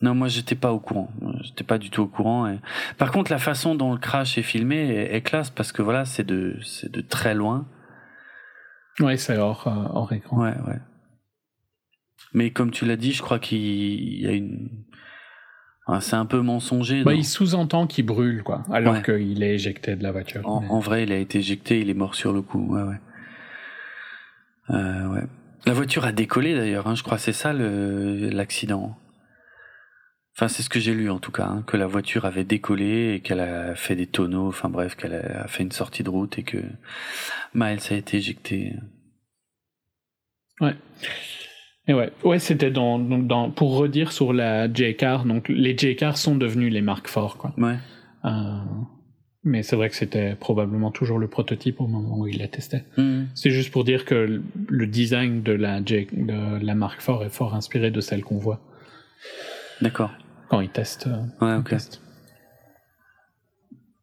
Non, 0.00 0.14
moi, 0.14 0.28
j'étais 0.28 0.54
pas 0.54 0.72
au 0.72 0.78
courant. 0.78 1.10
J'étais 1.42 1.64
pas 1.64 1.78
du 1.78 1.90
tout 1.90 2.02
au 2.02 2.06
courant. 2.06 2.46
Et... 2.46 2.60
Par 2.98 3.10
contre, 3.10 3.32
la 3.32 3.38
façon 3.38 3.74
dont 3.74 3.92
le 3.92 3.98
crash 3.98 4.38
est 4.38 4.42
filmé 4.42 5.08
est, 5.10 5.22
classe 5.22 5.50
parce 5.50 5.72
que 5.72 5.82
voilà, 5.82 6.04
c'est 6.04 6.24
de, 6.24 6.56
c'est 6.62 6.90
de 6.90 7.00
très 7.00 7.34
loin. 7.34 7.66
Ouais, 9.00 9.16
c'est 9.16 9.36
hors, 9.38 9.66
euh, 9.66 9.88
hors 9.92 10.12
écran. 10.12 10.40
Ouais, 10.40 10.54
ouais. 10.66 10.78
Mais 12.32 12.50
comme 12.50 12.70
tu 12.70 12.84
l'as 12.84 12.96
dit, 12.96 13.12
je 13.12 13.22
crois 13.22 13.38
qu'il 13.38 14.20
y 14.20 14.26
a 14.26 14.32
une. 14.32 14.68
c'est 16.00 16.16
un 16.16 16.26
peu 16.26 16.42
mensonger. 16.42 17.02
Bah, 17.02 17.14
il 17.14 17.24
sous-entend 17.24 17.86
qu'il 17.86 18.06
brûle, 18.06 18.42
quoi, 18.42 18.64
alors 18.70 19.02
qu'il 19.02 19.42
est 19.42 19.54
éjecté 19.54 19.96
de 19.96 20.02
la 20.02 20.12
voiture. 20.12 20.46
En, 20.46 20.78
vrai, 20.80 21.04
il 21.04 21.12
a 21.12 21.16
été 21.16 21.38
éjecté, 21.38 21.80
il 21.80 21.90
est 21.90 21.94
mort 21.94 22.14
sur 22.14 22.32
le 22.32 22.42
coup. 22.42 22.74
Ouais, 22.74 22.82
ouais. 22.82 23.00
Euh, 24.70 25.06
ouais. 25.08 25.22
La 25.66 25.72
voiture 25.72 26.04
a 26.04 26.12
décollé 26.12 26.54
d'ailleurs, 26.54 26.86
hein, 26.86 26.94
je 26.94 27.02
crois, 27.02 27.18
c'est 27.18 27.32
ça 27.32 27.52
l'accident. 27.52 28.96
Enfin, 30.38 30.46
c'est 30.46 30.62
ce 30.62 30.68
que 30.68 30.78
j'ai 30.78 30.94
lu 30.94 31.10
en 31.10 31.18
tout 31.18 31.32
cas, 31.32 31.46
hein, 31.46 31.64
que 31.66 31.76
la 31.76 31.88
voiture 31.88 32.24
avait 32.24 32.44
décollé 32.44 33.14
et 33.14 33.20
qu'elle 33.20 33.40
a 33.40 33.74
fait 33.74 33.96
des 33.96 34.06
tonneaux, 34.06 34.46
enfin 34.46 34.68
bref, 34.68 34.94
qu'elle 34.94 35.14
a 35.14 35.48
fait 35.48 35.64
une 35.64 35.72
sortie 35.72 36.04
de 36.04 36.10
route 36.10 36.38
et 36.38 36.44
que 36.44 36.58
Miles 37.54 37.80
a 37.90 37.94
été 37.94 38.18
éjecté. 38.18 38.76
Ouais. 40.60 40.76
Et 41.88 41.94
ouais, 41.94 42.12
ouais 42.22 42.38
c'était 42.38 42.70
dans, 42.70 43.00
dans, 43.00 43.50
pour 43.50 43.78
redire 43.78 44.12
sur 44.12 44.32
la 44.32 44.72
J-Car, 44.72 45.24
donc 45.24 45.48
les 45.48 45.76
J-Car 45.76 46.16
sont 46.16 46.36
devenus 46.36 46.72
les 46.72 46.82
marques 46.82 47.08
forts, 47.08 47.36
quoi. 47.36 47.52
Ouais. 47.58 47.78
Euh, 48.24 48.58
mais 49.42 49.64
c'est 49.64 49.74
vrai 49.74 49.88
que 49.88 49.96
c'était 49.96 50.36
probablement 50.36 50.92
toujours 50.92 51.18
le 51.18 51.26
prototype 51.26 51.80
au 51.80 51.88
moment 51.88 52.16
où 52.16 52.28
il 52.28 52.38
la 52.38 52.46
testait. 52.46 52.84
Hmm. 52.96 53.24
C'est 53.34 53.50
juste 53.50 53.72
pour 53.72 53.82
dire 53.82 54.04
que 54.04 54.40
le 54.68 54.86
design 54.86 55.42
de 55.42 55.52
la, 55.52 55.84
J, 55.84 56.06
de 56.12 56.64
la 56.64 56.76
marque 56.76 57.00
fort 57.00 57.24
est 57.24 57.28
fort 57.28 57.56
inspiré 57.56 57.90
de 57.90 58.00
celle 58.00 58.22
qu'on 58.22 58.38
voit. 58.38 58.60
D'accord. 59.80 60.12
Quand 60.48 60.60
ils 60.60 60.70
testent. 60.70 61.06
Euh, 61.06 61.44
ouais, 61.44 61.54
ok. 61.56 61.76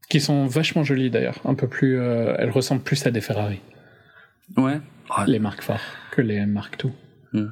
Qui 0.10 0.22
sont 0.22 0.46
vachement 0.46 0.84
jolies 0.84 1.10
d'ailleurs. 1.10 1.40
Un 1.46 1.56
peu 1.56 1.68
plus. 1.68 2.00
Euh, 2.00 2.36
elles 2.38 2.52
ressemblent 2.52 2.84
plus 2.84 3.06
à 3.06 3.12
des 3.12 3.22
Ferrari. 3.22 3.62
Ouais. 4.58 4.80
Les 5.28 5.40
marques 5.40 5.62
forts 5.62 5.82
que 6.12 6.22
les 6.22 6.46
marques 6.46 6.78
tout. 6.78 6.94
Hmm 7.34 7.48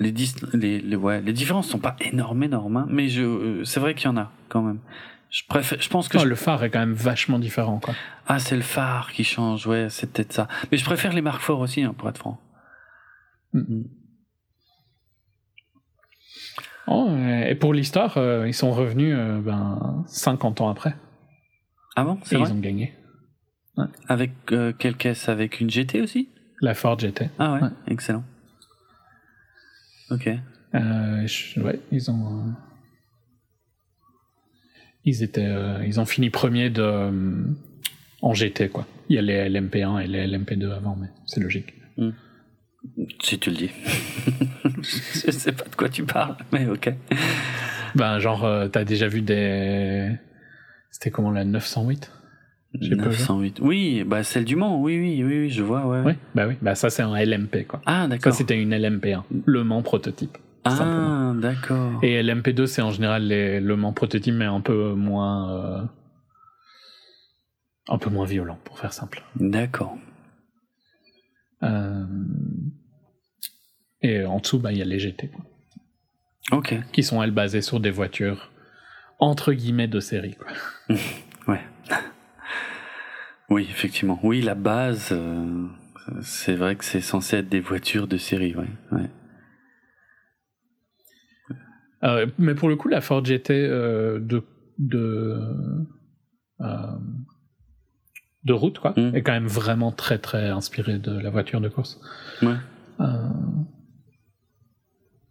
les, 0.00 0.14
les, 0.54 0.80
les, 0.80 0.96
ouais, 0.96 1.20
les 1.20 1.32
différences 1.32 1.68
sont 1.68 1.78
pas 1.78 1.96
énormes, 2.00 2.42
énormes, 2.42 2.76
hein, 2.76 2.86
mais 2.88 3.08
je, 3.08 3.22
euh, 3.22 3.64
c'est 3.64 3.80
vrai 3.80 3.94
qu'il 3.94 4.06
y 4.06 4.08
en 4.08 4.16
a 4.16 4.30
quand 4.48 4.62
même. 4.62 4.78
Je 5.30 5.42
préfère, 5.46 5.80
je 5.80 5.88
pense 5.90 6.08
que 6.08 6.18
le 6.18 6.34
phare 6.34 6.64
est 6.64 6.70
quand 6.70 6.78
même 6.78 6.94
vachement 6.94 7.38
différent, 7.38 7.80
quoi. 7.80 7.94
Ah, 8.26 8.38
c'est 8.38 8.56
le 8.56 8.62
phare 8.62 9.12
qui 9.12 9.24
change, 9.24 9.66
ouais, 9.66 9.88
c'est 9.90 10.10
peut-être 10.10 10.32
ça. 10.32 10.48
Mais 10.70 10.78
je 10.78 10.84
préfère 10.84 11.12
les 11.12 11.20
marques 11.20 11.42
forts 11.42 11.60
aussi, 11.60 11.82
hein, 11.82 11.94
pour 11.96 12.08
être 12.08 12.18
franc. 12.18 12.40
Mm. 13.52 13.60
Mm. 13.60 13.84
Oh, 16.90 17.10
et 17.46 17.54
pour 17.54 17.74
l'histoire, 17.74 18.16
euh, 18.16 18.48
ils 18.48 18.54
sont 18.54 18.70
revenus 18.70 19.14
euh, 19.16 19.40
ben, 19.40 20.04
50 20.06 20.60
ans 20.60 20.70
après. 20.70 20.94
Ah 21.96 22.04
bon 22.04 22.18
Et 22.32 22.36
ils 22.36 22.52
ont 22.52 22.58
gagné. 22.58 22.94
Avec 24.08 24.32
quelle 24.78 24.96
caisse? 24.96 25.28
Avec 25.28 25.60
une 25.60 25.70
GT 25.70 26.00
aussi? 26.00 26.28
La 26.60 26.74
Ford 26.74 26.98
GT. 26.98 27.30
Ah 27.38 27.54
ouais. 27.54 27.60
excellent. 27.86 28.24
Ok. 30.10 30.28
Euh, 30.74 31.26
ouais, 31.58 31.80
ils 31.92 32.10
ont. 32.10 32.26
Euh, 32.26 32.50
ils 35.04 35.22
étaient, 35.22 35.46
euh, 35.46 35.84
ils 35.86 36.00
ont 36.00 36.06
fini 36.06 36.30
premier 36.30 36.70
de 36.70 37.10
en 38.20 38.34
GT 38.34 38.68
quoi. 38.68 38.86
Il 39.08 39.16
y 39.16 39.18
a 39.18 39.22
les 39.22 39.48
LMP1 39.48 40.02
et 40.02 40.06
les 40.06 40.26
LMP2 40.26 40.70
avant, 40.72 40.96
mais 40.96 41.08
c'est 41.26 41.40
logique. 41.40 41.74
Hmm. 41.96 42.10
Si 43.22 43.38
tu 43.38 43.50
le 43.50 43.56
dis. 43.56 43.70
je 44.82 45.30
sais 45.30 45.52
pas 45.52 45.64
de 45.64 45.74
quoi 45.74 45.88
tu 45.88 46.04
parles, 46.04 46.36
mais 46.52 46.66
ok. 46.66 46.94
Ben 47.94 48.18
genre, 48.18 48.46
t'as 48.70 48.84
déjà 48.84 49.08
vu 49.08 49.22
des. 49.22 50.16
C'était 50.90 51.10
comment 51.10 51.30
la 51.30 51.44
908 51.44 52.10
908. 52.74 53.60
Oui, 53.62 54.04
bah 54.04 54.22
celle 54.22 54.44
du 54.44 54.56
Mans, 54.56 54.80
oui, 54.80 54.98
oui, 54.98 55.24
oui, 55.24 55.38
oui 55.40 55.50
je 55.50 55.62
vois, 55.62 55.86
ouais. 55.86 56.02
Oui, 56.04 56.12
bah 56.34 56.46
oui, 56.46 56.54
bah 56.60 56.74
ça 56.74 56.90
c'est 56.90 57.02
un 57.02 57.16
LMP 57.16 57.66
quoi. 57.66 57.80
Ah 57.86 58.06
d'accord. 58.08 58.32
Ça 58.32 58.38
c'était 58.38 58.60
une 58.60 58.74
LMP1, 58.74 59.22
Le 59.46 59.64
Mans 59.64 59.82
prototype. 59.82 60.36
Ah 60.64 61.32
d'accord. 61.36 61.98
Et 62.02 62.22
LMP2 62.22 62.66
c'est 62.66 62.82
en 62.82 62.90
général 62.90 63.24
les 63.24 63.60
Le 63.60 63.76
Mans 63.76 63.92
prototype 63.92 64.34
mais 64.34 64.44
un 64.44 64.60
peu 64.60 64.92
moins, 64.92 65.50
euh, 65.50 65.82
un 67.88 67.98
peu 67.98 68.10
moins 68.10 68.26
violent 68.26 68.58
pour 68.64 68.78
faire 68.78 68.92
simple. 68.92 69.22
D'accord. 69.36 69.96
Euh... 71.62 72.04
Et 74.02 74.24
en 74.24 74.38
dessous 74.38 74.58
bah 74.58 74.72
il 74.72 74.78
y 74.78 74.82
a 74.82 74.84
les 74.84 74.98
GT 74.98 75.28
quoi. 75.28 75.44
Ok. 76.58 76.74
Qui 76.92 77.02
sont 77.02 77.22
elles 77.22 77.30
basées 77.30 77.62
sur 77.62 77.80
des 77.80 77.90
voitures 77.90 78.50
entre 79.18 79.52
guillemets 79.52 79.88
de 79.88 80.00
série 80.00 80.36
quoi. 80.36 80.48
ouais. 81.48 81.60
Oui, 83.50 83.66
effectivement. 83.70 84.20
Oui, 84.22 84.42
la 84.42 84.54
base, 84.54 85.08
euh, 85.12 85.66
c'est 86.20 86.54
vrai 86.54 86.76
que 86.76 86.84
c'est 86.84 87.00
censé 87.00 87.38
être 87.38 87.48
des 87.48 87.60
voitures 87.60 88.06
de 88.06 88.18
série, 88.18 88.54
ouais. 88.54 88.68
ouais. 88.92 89.10
Euh, 92.04 92.26
mais 92.38 92.54
pour 92.54 92.68
le 92.68 92.76
coup, 92.76 92.88
la 92.88 93.00
Ford 93.00 93.24
GT 93.24 93.54
euh, 93.54 94.20
de 94.20 94.44
de 94.78 95.40
de 98.44 98.52
route, 98.52 98.78
quoi, 98.78 98.94
mmh. 98.96 99.16
est 99.16 99.22
quand 99.22 99.32
même 99.32 99.48
vraiment 99.48 99.92
très 99.92 100.18
très 100.18 100.48
inspirée 100.48 100.98
de 100.98 101.18
la 101.18 101.30
voiture 101.30 101.60
de 101.60 101.68
course. 101.68 102.00
Ouais. 102.42 102.54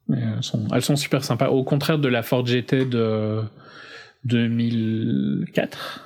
Mais 0.09 0.19
elles 0.19 0.43
sont, 0.43 0.67
elles 0.73 0.81
sont 0.81 0.95
super 0.95 1.23
sympas. 1.23 1.49
Au 1.49 1.63
contraire 1.63 1.99
de 1.99 2.07
la 2.07 2.23
Ford 2.23 2.45
GT 2.45 2.85
de 2.85 3.43
2004 4.25 6.03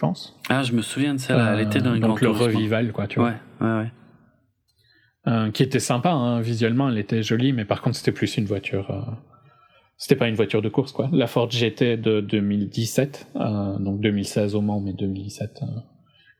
pense. 0.00 0.36
Ah, 0.48 0.62
je 0.62 0.72
me 0.72 0.82
souviens 0.82 1.14
de 1.14 1.20
ça. 1.20 1.54
Elle 1.54 1.60
était 1.60 1.80
dans 1.80 1.94
une 1.94 2.00
Donc 2.00 2.20
le 2.20 2.30
revival, 2.30 2.90
quoi, 2.92 3.06
tu 3.06 3.20
vois. 3.20 3.28
Ouais, 3.28 3.66
ouais, 3.66 3.78
ouais. 3.78 3.92
Euh, 5.28 5.50
qui 5.50 5.62
était 5.62 5.80
sympa, 5.80 6.10
hein, 6.10 6.40
visuellement, 6.40 6.88
elle 6.88 6.98
était 6.98 7.22
jolie, 7.22 7.52
mais 7.52 7.66
par 7.66 7.82
contre, 7.82 7.96
c'était 7.96 8.12
plus 8.12 8.38
une 8.38 8.46
voiture. 8.46 8.90
Euh, 8.90 9.02
c'était 9.98 10.16
pas 10.16 10.28
une 10.28 10.34
voiture 10.34 10.62
de 10.62 10.70
course, 10.70 10.92
quoi. 10.92 11.10
La 11.12 11.26
Ford 11.26 11.50
GT 11.50 11.98
de 11.98 12.22
2017, 12.22 13.28
euh, 13.36 13.78
donc 13.78 14.00
2016 14.00 14.54
au 14.54 14.62
Mans, 14.62 14.80
mais 14.80 14.94
2017 14.94 15.60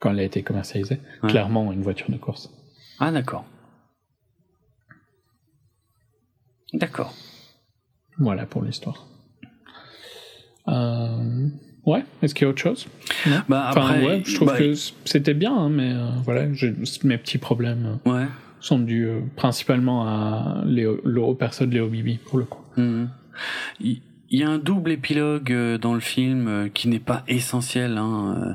quand 0.00 0.10
elle 0.12 0.20
a 0.20 0.22
été 0.22 0.42
commercialisée. 0.42 0.98
Clairement, 1.28 1.70
une 1.72 1.82
voiture 1.82 2.10
de 2.10 2.16
course. 2.16 2.50
Ah, 2.98 3.12
d'accord. 3.12 3.44
D'accord. 6.72 7.14
Voilà 8.18 8.46
pour 8.46 8.62
l'histoire. 8.62 9.06
Euh. 10.68 11.48
Ouais, 11.86 12.04
est-ce 12.22 12.34
qu'il 12.34 12.44
y 12.44 12.46
a 12.46 12.50
autre 12.50 12.60
chose? 12.60 12.86
Bah, 13.48 13.68
après, 13.68 14.04
ouais, 14.04 14.22
je 14.24 14.34
trouve 14.34 14.48
bah, 14.48 14.58
que 14.58 14.74
c'était 15.04 15.34
bien, 15.34 15.56
hein, 15.56 15.70
mais 15.70 15.92
euh, 15.92 16.10
voilà, 16.24 16.46
mes 17.04 17.18
petits 17.18 17.38
problèmes 17.38 17.98
euh, 18.06 18.12
ouais. 18.12 18.26
sont 18.60 18.78
dus 18.78 19.08
euh, 19.08 19.20
principalement 19.36 20.06
à 20.06 20.62
personnes 21.38 21.70
Léo 21.70 21.88
Bibi, 21.88 22.18
pour 22.18 22.38
le 22.38 22.44
coup. 22.44 22.62
Mmh. 22.76 23.06
Il 23.80 24.00
y 24.38 24.44
a 24.44 24.48
un 24.48 24.58
double 24.58 24.92
épilogue 24.92 25.52
euh, 25.52 25.76
dans 25.76 25.92
le 25.92 26.00
film 26.00 26.46
euh, 26.46 26.68
qui 26.68 26.86
n'est 26.86 27.00
pas 27.00 27.24
essentiel 27.26 27.98
hein, 27.98 28.36
euh, 28.38 28.52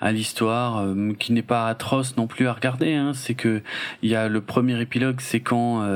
à 0.00 0.10
l'histoire, 0.10 0.84
qui 1.20 1.32
n'est 1.32 1.42
pas 1.42 1.68
atroce 1.68 2.16
non 2.16 2.26
plus 2.26 2.48
à 2.48 2.52
regarder. 2.52 2.94
Hein. 2.94 3.12
C'est 3.14 3.34
que 3.34 3.62
il 4.02 4.10
y 4.10 4.16
a 4.16 4.28
le 4.28 4.40
premier 4.40 4.80
épilogue, 4.80 5.20
c'est 5.20 5.38
quand 5.38 5.88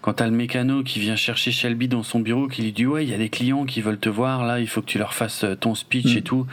quand 0.00 0.12
t'as 0.12 0.26
le 0.26 0.32
mécano 0.32 0.84
qui 0.84 1.00
vient 1.00 1.16
chercher 1.16 1.50
Shelby 1.50 1.88
dans 1.88 2.04
son 2.04 2.20
bureau, 2.20 2.46
qui 2.46 2.62
lui 2.62 2.72
dit 2.72 2.86
ouais 2.86 3.04
il 3.04 3.10
y 3.10 3.14
a 3.14 3.18
des 3.18 3.30
clients 3.30 3.64
qui 3.64 3.80
veulent 3.80 3.98
te 3.98 4.08
voir 4.08 4.46
là, 4.46 4.60
il 4.60 4.68
faut 4.68 4.80
que 4.80 4.86
tu 4.86 4.98
leur 4.98 5.12
fasses 5.12 5.44
ton 5.58 5.74
speech 5.74 6.14
et 6.14 6.20
mm. 6.20 6.22
tout, 6.22 6.46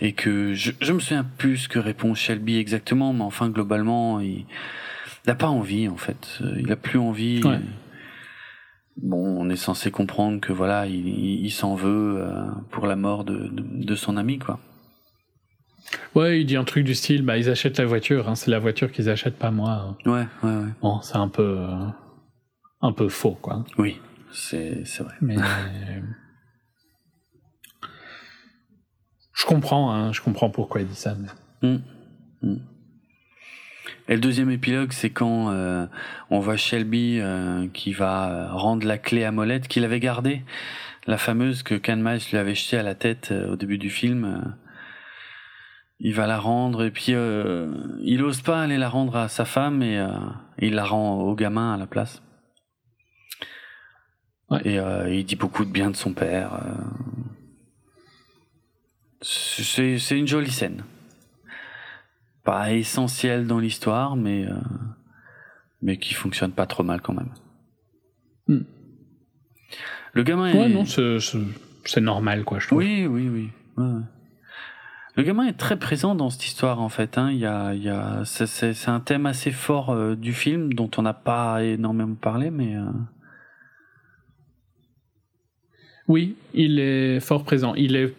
et 0.00 0.14
que 0.14 0.52
je, 0.54 0.72
je 0.80 0.92
me 0.92 0.98
souviens 0.98 1.26
plus 1.38 1.58
ce 1.58 1.68
que 1.68 1.78
répond 1.78 2.12
Shelby 2.14 2.58
exactement, 2.58 3.12
mais 3.12 3.22
enfin 3.22 3.48
globalement 3.50 4.18
il 4.18 4.44
n'a 5.28 5.36
pas 5.36 5.48
envie 5.48 5.86
en 5.86 5.96
fait, 5.96 6.40
il 6.58 6.72
a 6.72 6.76
plus 6.76 6.98
envie. 6.98 7.40
Bon, 9.02 9.38
on 9.38 9.48
est 9.50 9.56
censé 9.56 9.90
comprendre 9.90 10.40
que 10.40 10.52
voilà, 10.52 10.86
il, 10.86 11.50
s'en 11.50 11.74
veut 11.74 12.24
pour 12.70 12.86
la 12.86 12.96
mort 12.96 13.24
de, 13.24 13.48
de, 13.52 13.94
son 13.94 14.16
ami, 14.16 14.38
quoi. 14.38 14.58
Ouais, 16.14 16.40
il 16.40 16.46
dit 16.46 16.56
un 16.56 16.64
truc 16.64 16.84
du 16.84 16.94
style, 16.94 17.22
bah 17.22 17.38
ils 17.38 17.48
achètent 17.48 17.78
la 17.78 17.86
voiture, 17.86 18.28
hein, 18.28 18.34
c'est 18.34 18.50
la 18.50 18.58
voiture 18.58 18.92
qu'ils 18.92 19.08
achètent, 19.08 19.38
pas 19.38 19.50
moi. 19.50 19.96
Ouais, 20.04 20.26
ouais, 20.42 20.56
ouais. 20.56 20.68
Bon, 20.82 21.00
c'est 21.00 21.16
un 21.16 21.28
peu, 21.28 21.66
un 22.80 22.92
peu 22.92 23.08
faux, 23.08 23.38
quoi. 23.40 23.64
Oui, 23.78 24.00
c'est 24.32 24.84
vrai. 24.98 25.14
Mais 25.20 25.36
je 29.32 29.46
comprends, 29.46 29.92
hein, 29.92 30.12
je 30.12 30.20
comprends 30.20 30.50
pourquoi 30.50 30.82
il 30.82 30.88
dit 30.88 30.94
ça. 30.94 31.14
Mais... 31.14 31.28
Hum, 31.62 31.82
hum. 32.42 32.60
Et 34.08 34.14
le 34.14 34.20
deuxième 34.20 34.50
épilogue, 34.50 34.92
c'est 34.92 35.10
quand 35.10 35.50
euh, 35.50 35.86
on 36.30 36.40
voit 36.40 36.56
Shelby 36.56 37.18
euh, 37.20 37.68
qui 37.72 37.92
va 37.92 38.30
euh, 38.30 38.52
rendre 38.52 38.86
la 38.86 38.96
clé 38.96 39.24
à 39.24 39.32
Molette 39.32 39.68
qu'il 39.68 39.84
avait 39.84 40.00
gardée, 40.00 40.42
la 41.06 41.18
fameuse 41.18 41.62
que 41.62 41.74
Miles 41.94 42.20
lui 42.30 42.38
avait 42.38 42.54
jetée 42.54 42.78
à 42.78 42.82
la 42.82 42.94
tête 42.94 43.32
au 43.32 43.56
début 43.56 43.78
du 43.78 43.90
film. 43.90 44.54
il 46.00 46.14
va 46.14 46.26
la 46.26 46.38
rendre 46.38 46.84
et 46.84 46.90
puis 46.90 47.12
il 47.12 48.22
ose 48.22 48.42
pas 48.42 48.62
aller 48.62 48.76
la 48.76 48.90
rendre 48.90 49.16
à 49.16 49.28
sa 49.28 49.46
femme 49.46 49.82
et 49.82 49.98
il 50.58 50.74
la 50.74 50.84
rend 50.84 51.20
au 51.20 51.34
gamin 51.34 51.72
à 51.72 51.78
la 51.78 51.86
place. 51.86 52.22
Et 54.66 54.78
il 55.08 55.24
dit 55.24 55.36
beaucoup 55.36 55.64
de 55.64 55.70
bien 55.70 55.90
de 55.90 55.96
son 55.96 56.12
père. 56.12 56.60
C'est 59.22 60.18
une 60.18 60.28
jolie 60.28 60.50
scène 60.50 60.84
pas 62.48 62.72
essentiel 62.72 63.46
dans 63.46 63.58
l'histoire, 63.58 64.16
mais, 64.16 64.46
euh, 64.46 64.54
mais 65.82 65.98
qui 65.98 66.14
fonctionne 66.14 66.52
pas 66.52 66.64
trop 66.64 66.82
mal 66.82 67.02
quand 67.02 67.12
même. 67.12 67.28
Hmm. 68.46 68.64
Le 70.14 70.22
gamin 70.22 70.54
ouais, 70.54 70.70
non, 70.70 70.86
c'est 70.86 72.00
normal, 72.00 72.44
quoi, 72.44 72.58
je 72.58 72.68
trouve. 72.68 72.78
Oui, 72.78 73.06
oui, 73.06 73.28
oui. 73.28 73.50
Le 75.14 75.22
gamin 75.24 75.44
est 75.44 75.58
très 75.58 75.78
présent 75.78 76.14
dans 76.14 76.30
cette 76.30 76.46
histoire, 76.46 76.80
en 76.80 76.88
fait. 76.88 77.18
Hein. 77.18 77.32
Il 77.32 77.38
y 77.38 77.44
a, 77.44 77.74
il 77.74 77.82
y 77.82 77.90
a, 77.90 78.22
c'est 78.24 78.88
un 78.88 79.00
thème 79.00 79.26
assez 79.26 79.50
fort 79.50 79.90
euh, 79.90 80.14
du 80.14 80.32
film 80.32 80.72
dont 80.72 80.90
on 80.96 81.02
n'a 81.02 81.12
pas 81.12 81.62
énormément 81.62 82.14
parlé, 82.14 82.50
mais. 82.50 82.76
Euh, 82.76 82.86
oui, 86.06 86.34
il 86.54 86.78
est 86.78 87.20
fort 87.20 87.44
présent. 87.44 87.74
Il 87.74 87.94
est 87.94 88.14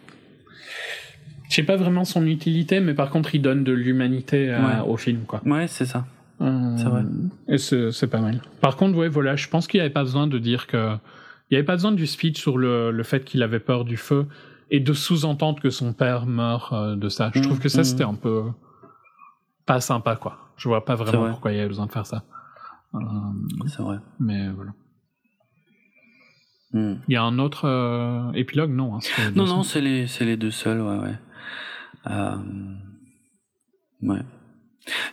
je 1.50 1.56
sais 1.56 1.64
pas 1.64 1.76
vraiment 1.76 2.06
son 2.06 2.28
utilité, 2.28 2.80
mais 2.80 2.94
par 2.94 3.10
contre, 3.10 3.34
il 3.34 3.42
donne 3.42 3.64
de 3.64 3.72
l'humanité 3.72 4.52
euh, 4.52 4.84
au 4.84 4.98
film, 4.98 5.22
quoi. 5.22 5.42
Ouais, 5.46 5.68
c'est 5.68 5.86
ça. 5.86 6.06
Euh, 6.42 6.78
c'est 6.78 6.84
vrai. 6.84 7.04
Et 7.48 7.58
c'est 7.58 8.08
pas 8.08 8.22
mal. 8.22 8.42
Par 8.62 8.76
contre, 8.78 8.96
ouais, 8.98 9.10
voilà, 9.10 9.36
je 9.36 9.48
pense 9.50 9.68
qu'il 9.68 9.80
n'y 9.80 9.82
avait 9.82 9.94
pas 9.94 10.04
besoin 10.04 10.28
de 10.28 10.38
dire 10.38 10.68
que. 10.68 10.96
Il 11.50 11.56
n'y 11.56 11.58
avait 11.58 11.66
pas 11.66 11.74
besoin 11.74 11.92
du 11.92 12.06
speech 12.06 12.40
sur 12.40 12.60
le, 12.60 12.92
le 12.92 13.04
fait 13.04 13.26
qu'il 13.26 13.42
avait 13.42 13.60
peur 13.60 13.84
du 13.84 13.98
feu 13.98 14.28
et 14.70 14.80
de 14.80 14.94
sous-entendre 14.94 15.60
que 15.60 15.72
son 15.72 15.94
père 15.94 16.28
meurt 16.28 16.72
euh, 16.72 16.96
de 16.96 17.10
ça. 17.10 17.32
Je 17.34 17.42
trouve 17.42 17.60
que 17.60 17.70
ça, 17.70 17.82
mmh, 17.82 17.86
c'était 17.86 18.04
un 18.04 18.14
peu. 18.14 18.44
pas 19.66 19.82
sympa, 19.82 20.16
quoi. 20.16 20.38
Je 20.56 20.70
vois 20.70 20.86
pas 20.86 20.94
vraiment 20.94 21.32
pourquoi 21.32 21.52
il 21.52 21.56
y 21.56 21.60
avait 21.60 21.68
besoin 21.68 21.88
de 21.88 21.92
faire 21.92 22.06
ça. 22.06 22.24
c'est 23.66 23.82
vrai. 23.82 23.98
Mais 24.20 24.50
voilà. 24.50 24.74
Mmh. 26.74 27.00
Il 27.08 27.14
y 27.16 27.18
a 27.18 27.24
un 27.24 27.40
autre 27.40 28.32
épilogue, 28.36 28.72
non 28.72 28.98
hein, 28.98 29.00
Non, 29.36 29.48
non, 29.48 29.64
c'est 29.64 29.82
les, 29.82 30.06
les 30.20 30.38
deux 30.38 30.52
seuls, 30.52 30.82
ouais, 30.82 30.98
ouais. 31.00 31.16
Euh, 32.08 32.36
ouais. 34.02 34.20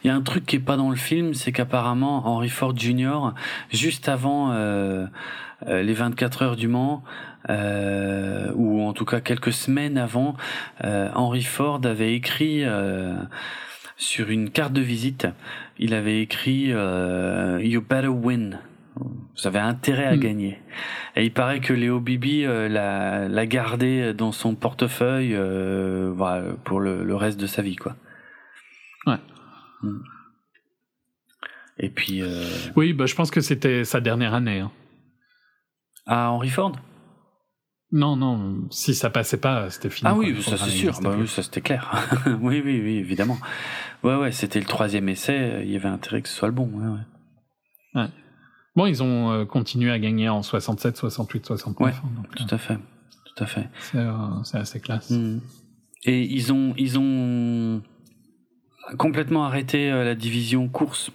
Il 0.02 0.06
y 0.06 0.10
a 0.10 0.14
un 0.14 0.22
truc 0.22 0.46
qui 0.46 0.56
est 0.56 0.60
pas 0.60 0.76
dans 0.76 0.90
le 0.90 0.96
film, 0.96 1.34
c'est 1.34 1.52
qu'apparemment 1.52 2.26
Henry 2.26 2.48
Ford 2.48 2.74
Jr. 2.76 3.32
juste 3.70 4.08
avant 4.08 4.52
euh, 4.52 5.06
euh, 5.66 5.82
les 5.82 5.92
24 5.92 6.42
heures 6.42 6.56
du 6.56 6.68
Mans, 6.68 7.02
ou 7.48 8.82
en 8.82 8.92
tout 8.92 9.04
cas 9.04 9.20
quelques 9.20 9.52
semaines 9.52 9.98
avant, 9.98 10.36
Henry 10.82 11.42
Ford 11.42 11.80
avait 11.84 12.14
écrit 12.14 12.64
sur 13.96 14.30
une 14.30 14.50
carte 14.50 14.72
de 14.72 14.80
visite, 14.80 15.28
il 15.78 15.94
avait 15.94 16.22
écrit 16.22 16.68
You 16.68 17.82
better 17.82 18.08
win. 18.08 18.58
Vous 18.98 19.46
avez 19.46 19.58
intérêt 19.58 20.06
à 20.06 20.16
hmm. 20.16 20.20
gagner. 20.20 20.58
Et 21.14 21.24
il 21.24 21.32
paraît 21.32 21.60
que 21.60 21.72
Léo 21.72 22.00
Bibi 22.00 22.44
euh, 22.44 22.68
l'a, 22.68 23.28
l'a 23.28 23.46
gardé 23.46 24.14
dans 24.14 24.32
son 24.32 24.54
portefeuille 24.54 25.34
euh, 25.34 26.10
voilà, 26.14 26.54
pour 26.64 26.80
le, 26.80 27.04
le, 27.04 27.16
reste 27.16 27.38
de 27.38 27.46
sa 27.46 27.62
vie, 27.62 27.76
quoi. 27.76 27.96
Ouais. 29.06 29.18
Hmm. 29.82 29.98
Et 31.78 31.90
puis. 31.90 32.22
Euh... 32.22 32.44
Oui, 32.76 32.92
bah, 32.92 33.06
je 33.06 33.14
pense 33.14 33.30
que 33.30 33.40
c'était 33.40 33.84
sa 33.84 34.00
dernière 34.00 34.34
année. 34.34 34.60
Hein. 34.60 34.72
À 36.06 36.30
Henry 36.30 36.48
Ford? 36.48 36.72
Non, 37.92 38.16
non, 38.16 38.66
si 38.70 38.94
ça 38.94 39.10
passait 39.10 39.36
pas, 39.36 39.70
c'était 39.70 39.90
fini. 39.90 40.10
Ah 40.10 40.16
oui, 40.16 40.42
ça 40.42 40.56
c'est 40.58 40.70
sûr, 40.70 41.00
bah, 41.00 41.14
oui, 41.16 41.28
ça 41.28 41.42
c'était 41.42 41.60
clair. 41.60 42.08
oui, 42.40 42.60
oui, 42.64 42.80
oui, 42.82 42.96
évidemment. 42.96 43.38
Ouais, 44.02 44.16
ouais, 44.16 44.32
c'était 44.32 44.58
le 44.58 44.66
troisième 44.66 45.08
essai, 45.08 45.62
il 45.64 45.70
y 45.70 45.76
avait 45.76 45.88
intérêt 45.88 46.20
que 46.20 46.28
ce 46.28 46.34
soit 46.34 46.48
le 46.48 46.54
bon. 46.54 46.66
Ouais, 46.66 46.88
ouais. 46.88 48.02
ouais. 48.02 48.08
Bon, 48.76 48.84
ils 48.84 49.02
ont 49.02 49.32
euh, 49.32 49.44
continué 49.46 49.90
à 49.90 49.98
gagner 49.98 50.28
en 50.28 50.42
67, 50.42 50.98
68, 50.98 51.46
69. 51.46 51.86
Ouais, 51.86 51.98
tout 52.36 52.54
à 52.54 52.58
fait. 52.58 52.76
Tout 53.24 53.42
à 53.42 53.46
fait. 53.46 53.68
C'est 53.80 53.98
euh, 53.98 54.12
assez 54.52 54.80
classe. 54.80 55.10
Mm. 55.10 55.40
Et 56.04 56.22
ils 56.22 56.52
ont, 56.52 56.74
ils 56.76 56.98
ont 56.98 57.82
complètement 58.98 59.44
arrêté 59.46 59.90
euh, 59.90 60.04
la 60.04 60.14
division 60.14 60.68
course 60.68 61.10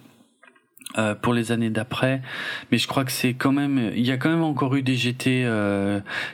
pour 1.22 1.32
les 1.32 1.52
années 1.52 1.70
d'après, 1.70 2.20
mais 2.70 2.76
je 2.76 2.86
crois 2.86 3.06
que 3.06 3.12
c'est 3.12 3.32
quand 3.32 3.52
même, 3.52 3.92
il 3.96 4.04
y 4.04 4.10
a 4.10 4.18
quand 4.18 4.28
même 4.28 4.42
encore 4.42 4.74
eu 4.74 4.82
des 4.82 4.94
GT 4.94 5.50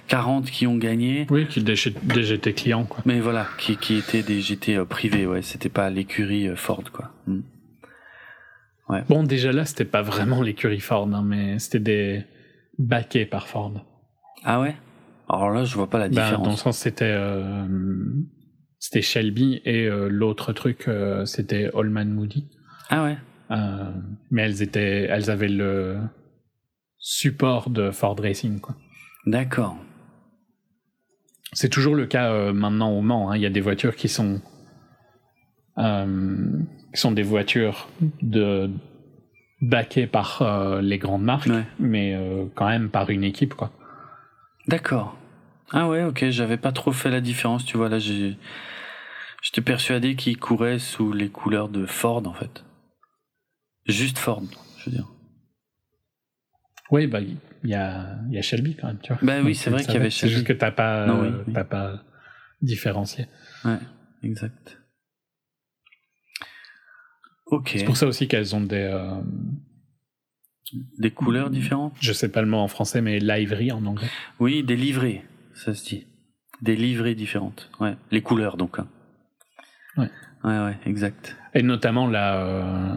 40 0.08 0.50
qui 0.50 0.66
ont 0.66 0.76
gagné. 0.76 1.28
Oui, 1.30 1.46
qui 1.46 1.62
des, 1.62 1.76
des 2.02 2.22
GT 2.24 2.54
clients 2.54 2.82
quoi. 2.82 2.98
Mais 3.06 3.20
voilà, 3.20 3.46
qui, 3.58 3.76
qui 3.76 3.94
étaient 3.94 4.24
des 4.24 4.40
GT 4.40 4.84
privés, 4.84 5.28
ouais, 5.28 5.42
c'était 5.42 5.68
pas 5.68 5.88
l'écurie 5.90 6.48
Ford 6.56 6.82
quoi. 6.92 7.12
Mm. 7.28 7.38
Bon, 9.08 9.22
déjà 9.22 9.52
là, 9.52 9.64
c'était 9.64 9.84
pas 9.84 10.02
vraiment 10.02 10.42
l'écurie 10.42 10.80
Ford, 10.80 11.08
hein, 11.12 11.22
mais 11.24 11.58
c'était 11.58 11.78
des 11.78 12.24
baquets 12.78 13.26
par 13.26 13.48
Ford. 13.48 13.84
Ah 14.44 14.60
ouais? 14.60 14.76
Alors 15.28 15.50
là, 15.50 15.64
je 15.64 15.74
vois 15.74 15.90
pas 15.90 15.98
la 15.98 16.08
bah, 16.08 16.22
différence. 16.22 16.44
dans 16.44 16.50
le 16.50 16.56
sens, 16.56 16.78
c'était 16.78 17.04
euh, 17.04 17.66
c'était 18.78 19.02
Shelby 19.02 19.60
et 19.64 19.86
euh, 19.86 20.08
l'autre 20.08 20.52
truc, 20.52 20.88
euh, 20.88 21.26
c'était 21.26 21.70
Allman 21.74 22.06
Moody. 22.06 22.48
Ah 22.88 23.04
ouais. 23.04 23.16
mais 24.30 24.42
elles 24.42 24.62
étaient, 24.62 25.06
elles 25.10 25.30
avaient 25.30 25.48
le 25.48 25.98
support 26.98 27.68
de 27.68 27.90
Ford 27.90 28.16
Racing, 28.18 28.60
quoi. 28.60 28.74
D'accord. 29.26 29.76
C'est 31.52 31.68
toujours 31.68 31.94
le 31.94 32.06
cas 32.06 32.52
maintenant 32.52 32.90
au 32.92 33.02
Mans. 33.02 33.30
Hein. 33.30 33.36
Il 33.36 33.42
y 33.42 33.46
a 33.46 33.50
des 33.50 33.60
voitures 33.60 33.96
qui 33.96 34.08
sont 34.08 34.40
qui 35.78 37.00
sont 37.00 37.12
des 37.12 37.22
voitures 37.22 37.88
de 38.22 38.70
backées 39.60 40.06
par 40.06 40.42
euh, 40.42 40.80
les 40.80 40.98
grandes 40.98 41.24
marques, 41.24 41.48
mais 41.78 42.14
euh, 42.14 42.46
quand 42.54 42.68
même 42.68 42.90
par 42.90 43.10
une 43.10 43.24
équipe, 43.24 43.54
quoi. 43.54 43.72
D'accord. 44.66 45.16
Ah 45.72 45.88
ouais, 45.88 46.04
ok, 46.04 46.30
j'avais 46.30 46.56
pas 46.56 46.72
trop 46.72 46.92
fait 46.92 47.10
la 47.10 47.20
différence, 47.20 47.64
tu 47.64 47.76
vois, 47.76 47.88
là. 47.88 47.98
J'étais 47.98 49.60
persuadé 49.62 50.16
qu'ils 50.16 50.38
couraient 50.38 50.78
sous 50.78 51.12
les 51.12 51.28
couleurs 51.28 51.68
de 51.68 51.86
Ford, 51.86 52.26
en 52.26 52.32
fait. 52.32 52.64
Juste 53.86 54.18
Ford, 54.18 54.42
je 54.78 54.90
veux 54.90 54.96
dire. 54.96 55.08
Oui, 56.90 57.06
bah, 57.06 57.20
il 57.20 57.36
y 57.64 57.74
a, 57.74 58.18
y 58.30 58.38
a 58.38 58.42
Shelby 58.42 58.76
quand 58.76 58.86
même, 58.86 58.98
tu 59.02 59.12
vois. 59.12 59.20
Bah 59.22 59.40
oui, 59.44 59.54
c'est 59.54 59.70
vrai 59.70 59.84
qu'il 59.84 59.94
y 59.94 59.96
avait 59.96 60.10
Shelby. 60.10 60.32
C'est 60.32 60.36
juste 60.36 60.46
que 60.46 60.52
t'as 60.52 60.70
pas, 60.70 61.06
pas 61.64 62.02
différencié. 62.62 63.26
Ouais, 63.64 63.78
exact. 64.22 64.78
C'est 67.66 67.84
pour 67.84 67.96
ça 67.96 68.06
aussi 68.06 68.28
qu'elles 68.28 68.54
ont 68.54 68.60
des. 68.60 68.76
Euh, 68.92 69.20
des 70.98 71.10
couleurs 71.10 71.50
différentes? 71.50 71.94
Je 72.00 72.12
sais 72.12 72.28
pas 72.28 72.42
le 72.42 72.48
mot 72.48 72.58
en 72.58 72.68
français, 72.68 73.00
mais 73.00 73.18
livery 73.20 73.72
en 73.72 73.84
anglais. 73.86 74.08
Oui, 74.38 74.62
des 74.62 74.76
livrées, 74.76 75.24
ça 75.54 75.72
se 75.74 75.84
dit. 75.84 76.06
Des 76.60 76.76
livrées 76.76 77.14
différentes. 77.14 77.70
Ouais, 77.80 77.96
les 78.10 78.20
couleurs 78.20 78.56
donc. 78.56 78.78
Hein. 78.78 78.86
Ouais. 79.96 80.10
Ouais, 80.44 80.58
ouais, 80.58 80.76
exact. 80.86 81.36
Et 81.54 81.62
notamment 81.62 82.06
la. 82.06 82.42
Euh, 82.42 82.94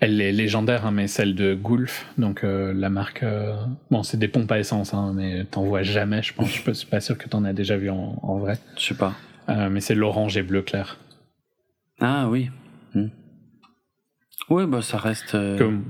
elle 0.00 0.20
est 0.20 0.32
légendaire, 0.32 0.84
hein, 0.84 0.90
mais 0.90 1.06
celle 1.06 1.34
de 1.34 1.54
Gulf, 1.54 2.06
donc 2.18 2.42
euh, 2.42 2.74
la 2.74 2.90
marque. 2.90 3.24
Bon, 3.90 4.02
c'est 4.02 4.18
des 4.18 4.28
pompes 4.28 4.50
à 4.50 4.58
essence, 4.58 4.92
hein, 4.92 5.12
mais 5.14 5.44
t'en 5.44 5.62
vois 5.62 5.82
jamais, 5.82 6.22
je 6.22 6.34
pense. 6.34 6.48
je 6.48 6.72
suis 6.72 6.86
pas 6.86 7.00
sûr 7.00 7.16
que 7.16 7.28
t'en 7.28 7.44
as 7.44 7.52
déjà 7.52 7.76
vu 7.76 7.88
en, 7.88 8.18
en 8.20 8.38
vrai. 8.38 8.58
Je 8.76 8.82
sais 8.82 8.96
pas. 8.96 9.14
mais 9.70 9.80
c'est 9.80 9.94
l'orange 9.94 10.36
et 10.36 10.42
bleu 10.42 10.62
clair. 10.62 10.98
Ah 12.00 12.28
oui. 12.28 12.50
Hmm. 12.94 13.08
Oui, 14.50 14.66
bah 14.66 14.82
ça 14.82 14.98
reste. 14.98 15.34
Euh, 15.34 15.58
Comme... 15.58 15.84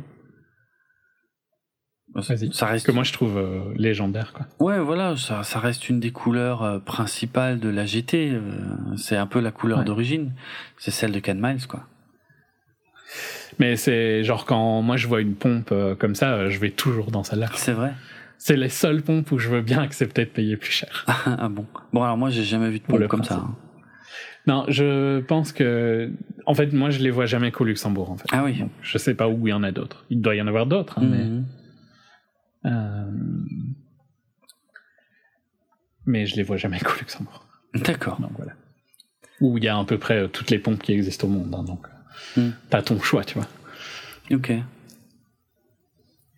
Bah, 2.14 2.22
ça 2.22 2.66
reste. 2.66 2.86
Que 2.86 2.92
moi 2.92 3.02
je 3.02 3.12
trouve 3.12 3.36
euh, 3.36 3.72
légendaire, 3.76 4.32
quoi. 4.32 4.46
Ouais, 4.60 4.78
voilà, 4.78 5.16
ça, 5.16 5.42
ça, 5.42 5.58
reste 5.58 5.88
une 5.88 5.98
des 5.98 6.12
couleurs 6.12 6.62
euh, 6.62 6.78
principales 6.78 7.58
de 7.58 7.68
la 7.68 7.86
GT. 7.86 8.38
c'est 8.96 9.16
un 9.16 9.26
peu 9.26 9.40
la 9.40 9.50
couleur 9.50 9.84
d'origine. 9.84 10.32
C'est 10.78 10.92
celle 10.92 11.12
de 11.12 11.18
Ken 11.18 11.40
Miles, 11.40 11.66
quoi. 11.66 11.88
Mais 13.58 13.76
c'est 13.76 14.24
genre 14.24 14.44
quand 14.46 14.82
moi 14.82 14.96
je 14.96 15.06
vois 15.06 15.20
une 15.20 15.34
pompe 15.34 15.70
euh, 15.72 15.94
comme 15.94 16.14
ça, 16.14 16.32
euh, 16.34 16.50
je 16.50 16.58
vais 16.58 16.70
toujours 16.70 17.10
dans 17.10 17.22
celle-là. 17.22 17.48
C'est 17.54 17.72
vrai. 17.72 17.92
C'est 18.38 18.56
les 18.56 18.68
seules 18.68 19.02
pompes 19.02 19.30
où 19.32 19.38
je 19.38 19.48
veux 19.48 19.62
bien 19.62 19.80
accepter 19.80 20.24
de 20.24 20.30
payer 20.30 20.56
plus 20.56 20.72
cher. 20.72 21.04
ah 21.26 21.48
bon. 21.48 21.66
Bon 21.92 22.02
alors 22.02 22.16
moi 22.16 22.30
j'ai 22.30 22.42
jamais 22.44 22.70
vu 22.70 22.80
de 22.80 22.84
pompe 22.84 23.06
comme 23.06 23.24
ça. 23.24 23.36
hein. 23.36 23.54
Non, 24.46 24.64
je 24.68 25.20
pense 25.20 25.52
que. 25.52 26.10
En 26.46 26.54
fait, 26.54 26.72
moi 26.72 26.90
je 26.90 26.98
les 27.00 27.10
vois 27.10 27.26
jamais 27.26 27.50
qu'au 27.50 27.64
Luxembourg 27.64 28.10
en 28.10 28.16
fait. 28.16 28.28
Ah 28.32 28.44
oui. 28.44 28.58
Donc, 28.58 28.70
je 28.82 28.98
sais 28.98 29.14
pas 29.14 29.28
où 29.28 29.46
il 29.46 29.50
y 29.50 29.54
en 29.54 29.62
a 29.62 29.72
d'autres. 29.72 30.04
Il 30.10 30.20
doit 30.20 30.34
y 30.34 30.42
en 30.42 30.46
avoir 30.46 30.66
d'autres, 30.66 30.98
hein, 30.98 31.02
mais. 31.04 31.24
Mhm. 31.24 31.44
euh, 32.66 33.10
Mais 36.06 36.26
je 36.26 36.36
les 36.36 36.42
vois 36.42 36.56
jamais 36.56 36.78
qu'au 36.84 36.92
Luxembourg. 36.98 37.46
D'accord. 37.74 38.20
Donc 38.20 38.32
voilà. 38.36 38.52
Où 39.40 39.58
il 39.58 39.64
y 39.64 39.68
a 39.68 39.76
à 39.78 39.84
peu 39.84 39.98
près 39.98 40.18
euh, 40.24 40.28
toutes 40.28 40.50
les 40.50 40.58
pompes 40.58 40.82
qui 40.82 40.92
existent 40.92 41.26
au 41.26 41.30
monde. 41.30 41.54
hein, 41.54 41.64
donc 41.64 41.86
euh, 41.86 41.90
Hmm. 42.36 42.50
t'as 42.70 42.80
ton 42.80 43.00
choix, 43.00 43.24
tu 43.24 43.34
vois. 43.34 43.48
Ok. 44.30 44.52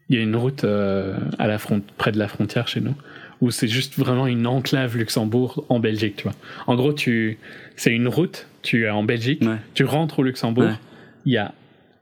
Il 0.08 0.16
y 0.16 0.18
a 0.18 0.22
une 0.22 0.34
route 0.34 0.64
euh, 0.64 1.18
à 1.38 1.46
la 1.46 1.58
front... 1.58 1.82
près 1.98 2.12
de 2.12 2.18
la 2.18 2.28
frontière 2.28 2.66
chez 2.66 2.80
nous 2.80 2.94
où 3.40 3.50
c'est 3.50 3.68
juste 3.68 3.98
vraiment 3.98 4.26
une 4.26 4.46
enclave 4.46 4.96
Luxembourg 4.96 5.64
en 5.68 5.78
Belgique, 5.80 6.16
tu 6.16 6.22
vois. 6.24 6.34
En 6.66 6.74
gros, 6.76 6.92
tu 6.92 7.38
c'est 7.76 7.92
une 7.92 8.08
route, 8.08 8.46
tu 8.62 8.84
es 8.86 8.90
en 8.90 9.04
Belgique, 9.04 9.42
Ouais. 9.42 9.58
tu 9.74 9.84
rentres 9.84 10.18
au 10.20 10.22
Luxembourg, 10.22 10.64
Ouais. 10.64 10.78
il 11.26 11.32
y 11.32 11.36
a 11.38 11.52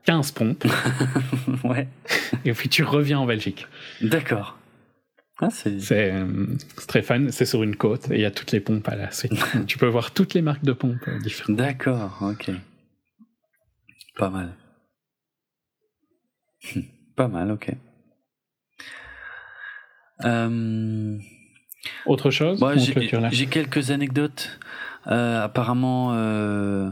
15 0.07 0.33
pompes 0.33 0.65
ouais. 1.65 1.89
et 2.45 2.53
puis 2.53 2.69
tu 2.69 2.85
reviens 2.85 3.19
en 3.19 3.27
Belgique. 3.27 3.67
D'accord. 4.01 4.59
Ah 5.41 5.49
c'est. 5.51 5.77
Euh, 5.93 6.47
c'est 6.79 6.87
très 6.87 7.03
fun, 7.03 7.27
c'est 7.31 7.45
sur 7.47 7.63
une 7.65 7.75
côte 7.75 8.09
et 8.13 8.15
il 8.17 8.21
y 8.21 8.25
a 8.25 8.31
toutes 8.31 8.53
les 8.53 8.61
pompes 8.61 8.89
à 8.89 8.95
la 8.95 9.11
suite. 9.11 9.33
tu 9.67 9.79
peux 9.79 9.87
voir 9.89 10.13
toutes 10.13 10.35
les 10.35 10.43
marques 10.43 10.65
de 10.65 10.73
pompes 10.73 11.09
euh, 11.09 11.19
différentes. 11.19 11.57
D'accord. 11.57 12.19
Ok. 12.23 12.51
Pas 14.17 14.31
mal. 14.31 14.55
Pas 17.17 17.27
mal. 17.29 17.51
Ok. 17.51 17.71
Euh... 20.25 21.19
Autre 22.07 22.31
chose 22.31 22.63
On 22.63 22.77
j'ai 23.31 23.47
quelques 23.47 23.91
anecdotes. 23.91 24.59
Euh, 25.07 25.45
apparemment, 25.45 26.13
euh, 26.15 26.91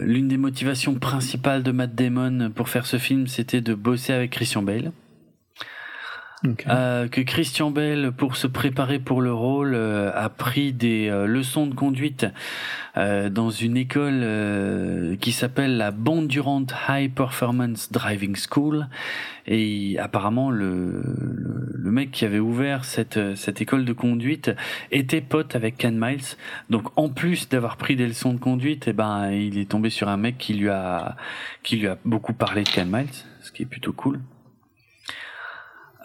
l'une 0.00 0.28
des 0.28 0.36
motivations 0.36 0.94
principales 0.94 1.62
de 1.62 1.70
Matt 1.70 1.94
Damon 1.94 2.50
pour 2.50 2.68
faire 2.68 2.86
ce 2.86 2.98
film, 2.98 3.28
c'était 3.28 3.60
de 3.60 3.74
bosser 3.74 4.12
avec 4.12 4.32
Christian 4.32 4.62
Bale. 4.62 4.92
Euh, 6.68 7.08
que 7.08 7.22
Christian 7.22 7.70
Bale, 7.70 8.12
pour 8.12 8.36
se 8.36 8.46
préparer 8.46 8.98
pour 8.98 9.22
le 9.22 9.32
rôle, 9.32 9.74
euh, 9.74 10.12
a 10.14 10.28
pris 10.28 10.74
des 10.74 11.08
euh, 11.08 11.26
leçons 11.26 11.66
de 11.66 11.74
conduite 11.74 12.26
euh, 12.98 13.30
dans 13.30 13.48
une 13.48 13.78
école 13.78 14.20
euh, 14.22 15.16
qui 15.16 15.32
s'appelle 15.32 15.78
la 15.78 15.90
Bondurant 15.92 16.66
High 16.88 17.10
Performance 17.10 17.90
Driving 17.90 18.36
School. 18.36 18.86
Et 19.46 19.96
apparemment, 19.98 20.50
le, 20.50 21.02
le, 21.02 21.68
le 21.72 21.90
mec 21.90 22.10
qui 22.10 22.26
avait 22.26 22.38
ouvert 22.38 22.84
cette, 22.84 23.16
euh, 23.16 23.34
cette 23.34 23.62
école 23.62 23.86
de 23.86 23.94
conduite 23.94 24.50
était 24.92 25.22
pote 25.22 25.56
avec 25.56 25.78
Ken 25.78 25.98
Miles. 25.98 26.36
Donc, 26.68 26.88
en 26.96 27.08
plus 27.08 27.48
d'avoir 27.48 27.78
pris 27.78 27.96
des 27.96 28.06
leçons 28.06 28.34
de 28.34 28.40
conduite, 28.40 28.88
eh 28.88 28.92
ben, 28.92 29.30
il 29.30 29.56
est 29.58 29.70
tombé 29.70 29.88
sur 29.88 30.08
un 30.08 30.18
mec 30.18 30.36
qui 30.36 30.52
lui 30.52 30.68
a, 30.68 31.16
qui 31.62 31.76
lui 31.76 31.88
a 31.88 31.96
beaucoup 32.04 32.34
parlé 32.34 32.62
de 32.62 32.68
Ken 32.68 32.90
Miles, 32.90 33.08
ce 33.40 33.50
qui 33.52 33.62
est 33.62 33.66
plutôt 33.66 33.94
cool. 33.94 34.20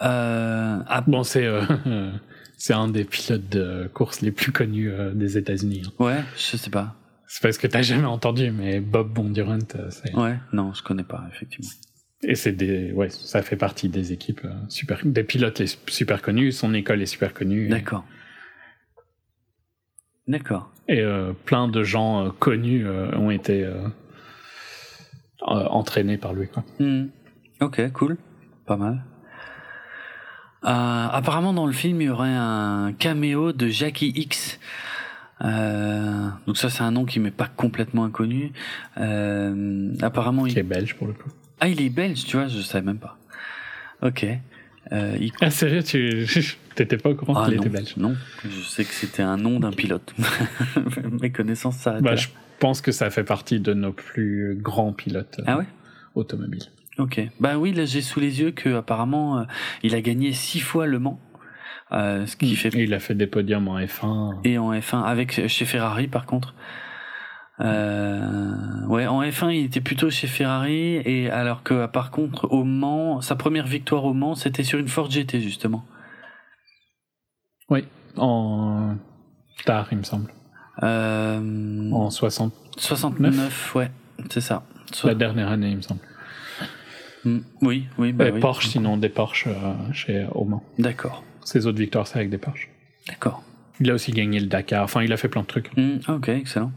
Ap- 0.06 1.08
Bon, 1.08 1.22
c'est 1.22 1.46
euh, 1.46 1.62
c'est 2.58 2.72
un 2.74 2.88
des 2.88 3.04
pilotes 3.04 3.48
de 3.48 3.88
course 3.94 4.20
les 4.20 4.30
plus 4.32 4.52
connus 4.52 4.90
euh, 4.90 5.12
des 5.12 5.38
États-Unis. 5.38 5.82
hein. 5.86 6.04
ouais, 6.04 6.20
je 6.36 6.56
sais 6.56 6.70
pas. 6.70 6.94
C'est 7.26 7.40
parce 7.42 7.56
que 7.58 7.66
t'as 7.66 7.82
jamais 7.82 8.04
entendu, 8.06 8.50
mais 8.50 8.80
Bob 8.80 9.12
Bondurant, 9.12 9.58
c'est 9.90 10.14
Ouais, 10.14 10.36
non, 10.52 10.72
je 10.74 10.82
connais 10.82 11.02
pas, 11.04 11.24
effectivement. 11.32 11.70
et 12.22 12.34
c'est 12.34 12.52
des 12.52 12.92
ouais, 12.92 13.08
ça 13.08 13.40
fait 13.42 13.56
partie 13.56 13.88
des 13.88 14.12
équipes 14.12 14.46
super, 14.68 15.00
des 15.04 15.24
pilotes 15.24 15.58
les 15.58 15.66
super 15.88 16.20
connus. 16.20 16.52
Son 16.52 16.74
école 16.74 17.00
est 17.00 17.06
super 17.06 17.32
connue. 17.32 17.68
D'accord. 17.68 18.04
D'accord. 20.28 20.70
Et 20.88 21.00
euh, 21.00 21.32
plein 21.32 21.68
de 21.68 21.82
gens 21.82 22.26
euh, 22.26 22.30
connus 22.30 22.86
euh, 22.86 23.10
ont 23.16 23.30
été 23.30 23.66
entraînés 25.40 26.18
par 26.18 26.32
lui. 26.34 26.48
Quoi. 26.48 26.64
Hmm. 26.78 27.06
Ok, 27.60 27.90
cool. 27.92 28.16
Pas 28.66 28.76
mal. 28.76 29.04
Euh, 30.64 30.68
apparemment, 30.68 31.52
dans 31.52 31.66
le 31.66 31.72
film, 31.72 32.00
il 32.00 32.04
y 32.06 32.10
aurait 32.10 32.28
un 32.28 32.92
caméo 32.98 33.52
de 33.52 33.68
Jackie 33.68 34.12
X. 34.14 34.60
Euh, 35.44 36.28
donc 36.46 36.56
ça, 36.56 36.70
c'est 36.70 36.82
un 36.82 36.92
nom 36.92 37.04
qui 37.04 37.18
m'est 37.18 37.30
pas 37.32 37.48
complètement 37.48 38.04
inconnu. 38.04 38.52
Euh, 38.98 39.92
apparemment, 40.00 40.46
il... 40.46 40.56
est 40.56 40.62
belge 40.62 40.94
pour 40.96 41.08
le 41.08 41.14
coup. 41.14 41.30
ah, 41.60 41.68
il 41.68 41.80
est 41.80 41.88
belge, 41.90 42.24
tu 42.24 42.36
vois, 42.36 42.46
je 42.46 42.60
savais 42.60 42.84
même 42.86 42.98
pas. 42.98 43.18
Ok. 44.02 44.24
Euh, 44.92 45.16
il... 45.20 45.32
Ah 45.40 45.50
sérieux, 45.50 45.82
tu 45.82 46.26
t'étais 46.74 46.96
pas 46.96 47.10
au 47.10 47.14
courant 47.14 47.34
Ah 47.40 47.44
qu'il 47.46 47.54
était 47.54 47.68
belge 47.68 47.96
non, 47.96 48.16
je 48.44 48.62
sais 48.68 48.84
que 48.84 48.92
c'était 48.92 49.22
un 49.22 49.36
nom 49.36 49.60
d'un 49.60 49.70
pilote. 49.70 50.12
Mes 51.20 51.30
connaissances 51.30 51.76
s'arrêtent 51.76 52.02
Bah, 52.02 52.16
je 52.16 52.28
pense 52.58 52.80
que 52.80 52.90
ça 52.92 53.10
fait 53.10 53.24
partie 53.24 53.60
de 53.60 53.74
nos 53.74 53.92
plus 53.92 54.56
grands 54.60 54.92
pilotes 54.92 55.36
euh, 55.40 55.44
Ah 55.46 55.58
ouais? 55.58 55.66
automobiles. 56.14 56.66
Ok. 56.98 57.20
Bah 57.40 57.56
oui, 57.58 57.72
là 57.72 57.84
j'ai 57.84 58.02
sous 58.02 58.20
les 58.20 58.40
yeux 58.40 58.50
que 58.50 58.76
apparemment 58.76 59.38
euh, 59.38 59.44
il 59.82 59.94
a 59.94 60.00
gagné 60.00 60.32
six 60.32 60.60
fois 60.60 60.86
Le 60.86 60.98
Mans, 60.98 61.18
euh, 61.92 62.26
ce 62.26 62.36
qui 62.36 62.54
fait 62.54 62.74
Et 62.74 62.82
il 62.84 62.92
a 62.94 62.98
fait 63.00 63.14
des 63.14 63.26
podiums 63.26 63.66
en 63.68 63.78
F1. 63.78 64.40
et 64.44 64.58
en 64.58 64.72
F1 64.72 65.02
avec 65.02 65.48
chez 65.48 65.64
Ferrari 65.64 66.06
par 66.08 66.26
contre. 66.26 66.54
Euh, 67.60 68.86
ouais, 68.86 69.06
en 69.06 69.22
F1 69.22 69.50
il 69.54 69.64
était 69.66 69.80
plutôt 69.80 70.10
chez 70.10 70.26
Ferrari 70.26 70.96
et 71.04 71.30
alors 71.30 71.62
que 71.62 71.86
par 71.86 72.10
contre 72.10 72.50
au 72.50 72.64
Mans, 72.64 73.20
sa 73.20 73.36
première 73.36 73.66
victoire 73.66 74.04
au 74.04 74.14
Mans 74.14 74.34
c'était 74.34 74.64
sur 74.64 74.78
une 74.78 74.88
Ford 74.88 75.10
GT 75.10 75.40
justement. 75.40 75.84
Oui, 77.70 77.84
en 78.16 78.96
tard, 79.64 79.88
il 79.92 79.98
me 79.98 80.02
semble. 80.02 80.30
En 80.82 82.10
60, 82.10 82.52
69, 82.76 83.74
ouais, 83.76 83.90
c'est 84.30 84.40
ça. 84.40 84.64
So- 84.92 85.08
la 85.08 85.14
dernière 85.14 85.48
année, 85.50 85.70
il 85.70 85.76
me 85.76 85.82
semble. 85.82 86.00
Hmm, 87.24 87.38
oui, 87.60 87.86
oui, 87.98 88.12
bah 88.12 88.24
Euh, 88.26 88.30
oui. 88.32 88.40
Porsche, 88.40 88.66
sinon 88.68 88.96
des 88.96 89.08
Porsche 89.08 89.46
euh, 89.46 89.92
chez 89.92 90.26
au 90.34 90.44
Mans. 90.44 90.62
D'accord, 90.78 91.22
Ses 91.44 91.66
autres 91.66 91.78
victoires, 91.78 92.06
c'est 92.06 92.18
avec 92.18 92.30
des 92.30 92.38
Porsche. 92.38 92.68
d'accord. 93.08 93.42
Il 93.80 93.90
a 93.90 93.94
aussi 93.94 94.12
gagné 94.12 94.38
le 94.38 94.46
Dakar. 94.46 94.84
Enfin, 94.84 95.02
il 95.02 95.12
a 95.12 95.16
fait 95.16 95.28
plein 95.28 95.40
de 95.42 95.46
trucs. 95.46 95.70
Hmm, 95.76 95.98
ok, 96.08 96.28
excellent. 96.28 96.70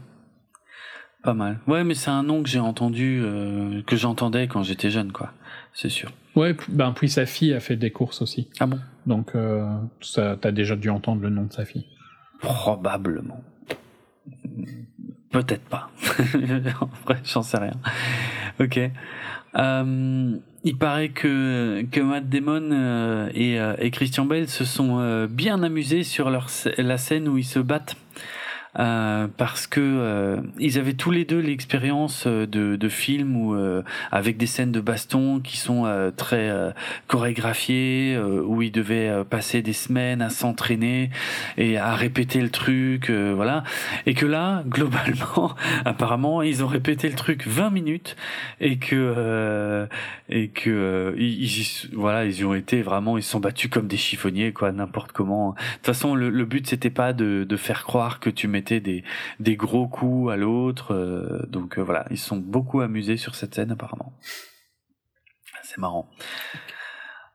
Pas 1.22 1.34
mal. 1.34 1.58
Ouais, 1.66 1.84
mais 1.84 1.94
c'est 1.94 2.10
un 2.10 2.22
nom 2.22 2.42
que 2.42 2.48
j'ai 2.48 2.58
entendu, 2.58 3.20
euh, 3.22 3.82
que 3.82 3.96
j'entendais 3.96 4.48
quand 4.48 4.62
j'étais 4.62 4.90
jeune, 4.90 5.12
quoi. 5.12 5.32
C'est 5.72 5.88
sûr. 5.88 6.10
Ouais, 6.36 6.56
ben, 6.68 6.92
puis 6.92 7.08
sa 7.08 7.26
fille 7.26 7.52
a 7.52 7.60
fait 7.60 7.76
des 7.76 7.90
courses 7.90 8.22
aussi. 8.22 8.48
Ah 8.60 8.66
bon? 8.66 8.78
Donc, 9.06 9.34
euh, 9.34 9.68
ça, 10.00 10.36
t'as 10.40 10.52
déjà 10.52 10.74
dû 10.76 10.90
entendre 10.90 11.22
le 11.22 11.28
nom 11.30 11.44
de 11.44 11.52
sa 11.52 11.64
fille. 11.64 11.86
Probablement. 12.40 13.40
Peut-être 15.30 15.64
pas. 15.68 15.90
en 16.80 16.86
vrai, 17.04 17.18
j'en 17.24 17.42
sais 17.42 17.58
rien. 17.58 17.74
Ok. 18.60 18.80
Euh, 19.58 20.36
il 20.64 20.76
paraît 20.76 21.10
que, 21.10 21.84
que 21.90 22.00
Matt 22.00 22.28
Damon 22.28 22.70
euh, 22.72 23.30
et, 23.34 23.60
euh, 23.60 23.74
et 23.78 23.90
Christian 23.90 24.26
Bale 24.26 24.48
se 24.48 24.64
sont 24.64 25.26
bien 25.30 25.62
amusés 25.62 26.02
sur 26.02 26.30
leur, 26.30 26.48
la 26.76 26.98
scène 26.98 27.28
où 27.28 27.38
ils 27.38 27.44
se 27.44 27.58
battent. 27.58 27.96
Euh, 28.78 29.26
parce 29.36 29.66
que 29.66 29.80
euh, 29.80 30.36
ils 30.58 30.78
avaient 30.78 30.92
tous 30.92 31.10
les 31.10 31.24
deux 31.24 31.38
l'expérience 31.38 32.24
euh, 32.26 32.46
de, 32.46 32.76
de 32.76 32.88
films 32.90 33.34
où 33.36 33.54
euh, 33.54 33.82
avec 34.12 34.36
des 34.36 34.46
scènes 34.46 34.72
de 34.72 34.80
baston 34.80 35.40
qui 35.40 35.56
sont 35.56 35.86
euh, 35.86 36.10
très 36.10 36.52
chorégraphiées 37.06 38.18
où 38.18 38.62
ils 38.62 38.72
devaient 38.72 39.24
passer 39.28 39.62
des 39.62 39.72
semaines 39.72 40.20
à 40.22 40.30
s'entraîner 40.30 41.10
et 41.56 41.78
à 41.78 41.94
répéter 41.94 42.40
le 42.40 42.50
truc 42.50 43.10
voilà. 43.10 43.64
Et 44.06 44.14
que 44.14 44.26
là 44.26 44.62
globalement 44.66 45.54
apparemment 45.84 46.42
ils 46.42 46.62
ont 46.62 46.66
répété 46.66 47.08
le 47.08 47.14
truc 47.14 47.46
20 47.46 47.70
minutes 47.70 48.16
et 48.60 48.78
que 48.78 49.86
et 50.28 50.48
que 50.48 51.14
ils, 51.18 51.44
ils 51.44 51.90
voilà 51.94 52.24
ils 52.24 52.40
y 52.40 52.44
ont 52.44 52.54
été 52.54 52.82
vraiment 52.82 53.16
ils 53.16 53.22
sont 53.22 53.40
battus 53.40 53.70
comme 53.70 53.86
des 53.86 53.96
chiffonniers 53.96 54.52
quoi 54.52 54.72
n'importe 54.72 55.12
comment. 55.12 55.50
De 55.50 55.56
toute 55.76 55.86
façon 55.86 56.14
le, 56.14 56.30
le 56.30 56.44
but 56.44 56.66
c'était 56.66 56.90
pas 56.90 57.12
de, 57.12 57.44
de 57.48 57.56
faire 57.56 57.84
croire 57.84 58.20
que 58.20 58.30
tu 58.30 58.48
mettais 58.48 58.65
des 58.74 59.56
gros 59.56 59.88
coups 59.88 60.32
à 60.32 60.36
l'autre 60.36 60.94
euh, 60.94 61.46
donc 61.48 61.78
euh, 61.78 61.82
voilà 61.82 62.06
ils 62.10 62.18
sont 62.18 62.36
beaucoup 62.36 62.80
amusés 62.80 63.16
sur 63.16 63.34
cette 63.34 63.54
scène 63.54 63.70
apparemment. 63.70 64.12
C'est 65.62 65.78
marrant. 65.78 66.08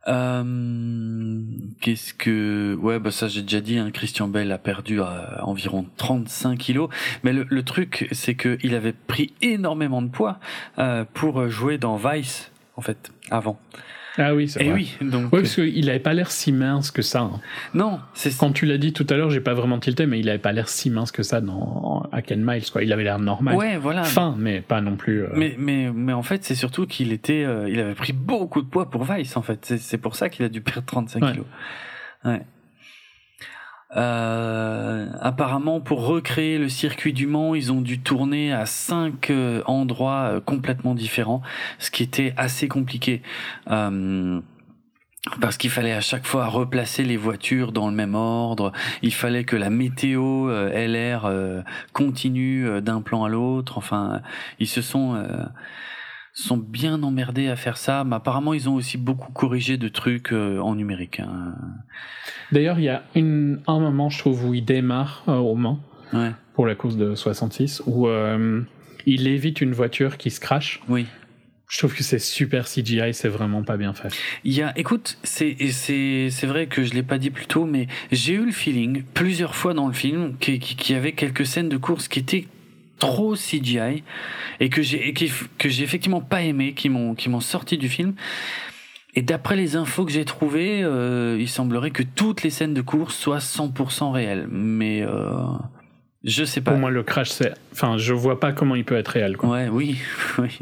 Euh, 0.08 1.42
Qu'est-ce 1.82 2.14
que 2.14 2.76
ouais 2.76 2.98
bah 3.00 3.12
ça 3.12 3.28
j'ai 3.28 3.44
déjà 3.44 3.62
dit 3.62 3.78
hein, 3.78 3.92
Christian 3.92 4.28
Bell 4.28 4.52
a 4.52 4.58
perdu 4.58 5.00
euh, 5.00 5.06
environ 5.42 5.86
35 5.98 6.58
kilos. 6.58 6.90
Mais 7.24 7.34
le, 7.34 7.64
truc 7.64 8.08
c'est 8.12 8.36
que 8.36 8.58
il 8.64 8.74
avait 8.74 8.94
pris 8.94 9.34
énormément 9.42 10.02
de 10.02 10.10
poids 10.10 10.40
pour 11.14 11.50
jouer 11.50 11.78
dans 11.78 11.98
Vice 11.98 12.52
en 12.78 12.82
fait 12.82 13.12
avant 13.30 13.60
Ah 14.18 14.36
oui, 14.36 14.48
c'est 14.50 14.62
Et 14.62 14.66
vrai. 14.66 14.74
oui, 14.74 14.98
donc. 15.02 15.32
Ouais, 15.32 15.42
parce 15.42 15.56
qu'il 15.56 15.90
avait 15.90 16.00
pas 16.00 16.14
l'air 16.14 16.32
si 16.32 16.52
mince 16.52 16.92
que 16.92 17.02
ça. 17.02 17.22
hein. 17.22 17.40
Non, 17.74 18.00
c'est 18.14 18.36
Quand 18.38 18.52
tu 18.52 18.66
l'as 18.66 18.78
dit 18.78 18.92
tout 18.94 19.08
à 19.10 19.16
l'heure, 19.16 19.30
j'ai 19.30 19.40
pas 19.40 19.54
vraiment 19.54 19.80
tilté, 19.80 20.06
mais 20.06 20.20
il 20.20 20.28
avait 20.30 20.38
pas 20.38 20.52
l'air 20.52 20.68
si 20.68 20.90
mince 20.90 21.12
que 21.12 21.24
ça 21.24 21.40
dans 21.40 22.08
à 22.12 22.22
Ken 22.22 22.44
Miles, 22.44 22.70
quoi. 22.72 22.84
Il 22.84 22.92
avait 22.92 23.04
l'air 23.04 23.20
normal. 23.20 23.56
Ouais, 23.56 23.78
voilà. 23.78 24.04
Fin, 24.04 24.36
mais 24.38 24.62
pas 24.62 24.82
non 24.82 24.96
plus. 24.98 25.24
euh, 25.24 25.30
Mais, 25.34 25.56
mais, 25.58 25.92
mais 25.94 26.14
en 26.14 26.24
fait, 26.24 26.44
c'est 26.44 26.56
surtout 26.56 26.86
qu'il 26.88 27.14
était, 27.14 27.46
euh, 27.46 27.70
il 27.70 27.80
avait 27.80 27.96
pris 27.96 28.12
beaucoup 28.14 28.62
de 28.62 28.68
poids 28.68 28.90
pour 28.90 29.06
Vice, 29.06 29.38
en 29.38 29.42
fait. 29.42 29.60
C'est, 29.66 29.78
c'est 29.78 29.98
pour 29.98 30.16
ça 30.16 30.28
qu'il 30.30 30.44
a 30.46 30.50
dû 30.50 30.62
perdre 30.62 30.84
35 30.86 31.24
Ouais. 31.24 31.32
kilos. 31.32 31.46
Ouais. 32.26 32.42
Euh, 33.98 35.08
apparemment, 35.20 35.82
pour 35.82 36.06
recréer 36.06 36.58
le 36.58 36.70
circuit 36.70 37.14
du 37.14 37.28
Mans, 37.28 37.56
ils 37.56 37.72
ont 37.72 37.82
dû 37.82 38.00
tourner 38.00 38.54
à 38.54 38.66
cinq 38.66 39.30
euh, 39.30 39.62
endroits 39.66 40.32
euh, 40.32 40.40
complètement 40.40 40.96
différents, 40.96 41.42
ce 41.78 41.92
qui 41.92 42.04
était 42.04 42.34
assez 42.38 42.68
compliqué. 42.68 43.22
Euh, 43.70 44.40
parce 45.40 45.58
qu'il 45.58 45.70
fallait 45.70 45.92
à 45.92 46.02
chaque 46.02 46.26
fois 46.26 46.48
replacer 46.48 47.04
les 47.04 47.18
voitures 47.18 47.72
dans 47.74 47.90
le 47.90 47.96
même 47.96 48.16
ordre. 48.16 48.72
Il 49.04 49.14
fallait 49.14 49.44
que 49.44 49.56
la 49.56 49.70
météo 49.70 50.50
LR 50.50 51.32
continue 51.94 52.82
d'un 52.82 53.04
plan 53.04 53.24
à 53.26 53.30
l'autre. 53.30 53.78
Enfin, 53.78 54.22
ils 54.60 54.68
se 54.68 54.82
sont 54.82 55.24
sont 56.42 56.58
bien 56.58 57.02
emmerdés 57.04 57.48
à 57.48 57.56
faire 57.56 57.78
ça. 57.78 58.04
Mais 58.04 58.16
apparemment, 58.16 58.54
ils 58.54 58.68
ont 58.70 58.76
aussi 58.76 58.98
beaucoup 58.98 59.32
corrigé 59.32 59.78
de 59.78 59.88
trucs 59.88 60.34
euh, 60.34 60.60
en 60.60 60.76
numérique. 60.76 61.20
hein. 61.20 61.56
D'ailleurs, 62.52 62.80
il 62.80 62.84
y 62.86 62.90
a 62.90 63.04
une, 63.16 63.62
un 63.68 63.80
moment, 63.80 64.10
je 64.10 64.20
trouve, 64.20 64.46
où 64.46 64.54
il 64.54 64.66
démarre 64.66 65.24
euh, 65.28 65.36
au 65.38 65.56
Mans 65.56 65.80
Ouais. 66.14 66.32
pour 66.56 66.66
la 66.68 66.76
course 66.76 66.98
de 66.98 67.16
66, 67.16 67.84
où 67.86 68.08
euh, 68.10 68.62
il 69.06 69.28
évite 69.28 69.62
une 69.62 69.72
voiture 69.72 70.18
qui 70.18 70.30
se 70.30 70.42
crache. 70.42 70.82
Oui. 70.90 71.06
Je 71.70 71.78
trouve 71.78 71.96
que 71.96 72.04
c'est 72.04 72.20
super 72.20 72.66
CGI, 72.68 73.14
c'est 73.14 73.30
vraiment 73.30 73.64
pas 73.64 73.78
bien 73.78 73.94
fait. 73.94 74.10
Il 74.44 74.52
y 74.52 74.62
a, 74.62 74.78
écoute, 74.78 75.18
c'est 75.24 75.56
c'est 75.70 76.28
c'est 76.30 76.46
vrai 76.48 76.68
que 76.68 76.84
je 76.84 76.94
l'ai 76.94 77.02
pas 77.04 77.18
dit 77.18 77.30
plus 77.30 77.46
tôt, 77.46 77.64
mais 77.66 77.88
j'ai 78.12 78.34
eu 78.34 78.44
le 78.46 78.52
feeling 78.52 79.04
plusieurs 79.14 79.56
fois 79.56 79.74
dans 79.74 79.88
le 79.88 79.94
film 79.94 80.36
qu'il 80.38 80.60
y 80.90 80.94
avait 80.96 81.14
quelques 81.14 81.46
scènes 81.46 81.70
de 81.70 81.78
course 81.78 82.10
qui 82.10 82.20
étaient 82.20 82.48
trop 83.02 83.36
CGI 83.36 84.04
et 84.60 84.70
que 84.70 84.82
j'ai 84.82 85.14
que 85.14 85.68
j'ai 85.68 85.84
effectivement 85.84 86.22
pas 86.22 86.44
aimé, 86.44 86.74
qui 86.74 86.88
m'ont 86.88 87.16
qui 87.16 87.28
m'ont 87.28 87.42
sorti 87.42 87.78
du 87.78 87.90
film. 87.90 88.14
Et 89.14 89.24
d'après 89.24 89.58
les 89.58 89.76
infos 89.76 90.06
que 90.06 90.12
j'ai 90.12 90.24
trouvées, 90.24 90.84
euh, 90.84 91.36
il 91.38 91.50
semblerait 91.50 91.92
que 91.92 92.04
toutes 92.04 92.44
les 92.44 92.50
scènes 92.50 92.74
de 92.74 92.82
course 92.82 93.18
soient 93.18 93.40
100% 93.40 94.12
réelles. 94.12 94.48
Mais 94.50 95.02
euh, 95.02 95.34
je 96.24 96.46
sais 96.46 96.62
pas. 96.62 96.72
Pour 96.72 96.80
moi, 96.80 96.92
le 96.92 97.04
crash, 97.04 97.30
c'est. 97.30 97.54
Enfin, 97.74 97.98
je 97.98 98.14
vois 98.14 98.40
pas 98.40 98.54
comment 98.54 98.76
il 98.76 98.86
peut 98.86 98.96
être 98.96 99.10
réel, 99.10 99.36
quoi. 99.36 99.50
Ouais, 99.50 99.68
oui, 99.68 99.98
oui. 100.38 100.60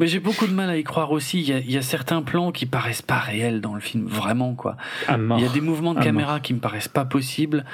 Mais 0.00 0.08
j'ai 0.08 0.18
beaucoup 0.18 0.46
de 0.46 0.52
mal 0.52 0.70
à 0.70 0.76
y 0.76 0.82
croire 0.82 1.12
aussi. 1.12 1.40
Il 1.40 1.48
y 1.48 1.52
a, 1.52 1.58
il 1.58 1.70
y 1.70 1.76
a 1.76 1.82
certains 1.82 2.22
plans 2.22 2.50
qui 2.50 2.66
paraissent 2.66 3.02
pas 3.02 3.18
réels 3.18 3.60
dans 3.60 3.74
le 3.74 3.80
film, 3.80 4.06
vraiment 4.06 4.54
quoi. 4.54 4.76
Il 5.08 5.40
y 5.40 5.44
a 5.44 5.50
des 5.50 5.60
mouvements 5.60 5.94
de 5.94 6.02
caméra 6.02 6.40
qui 6.40 6.54
me 6.54 6.60
paraissent 6.60 6.88
pas 6.88 7.04
possibles 7.04 7.64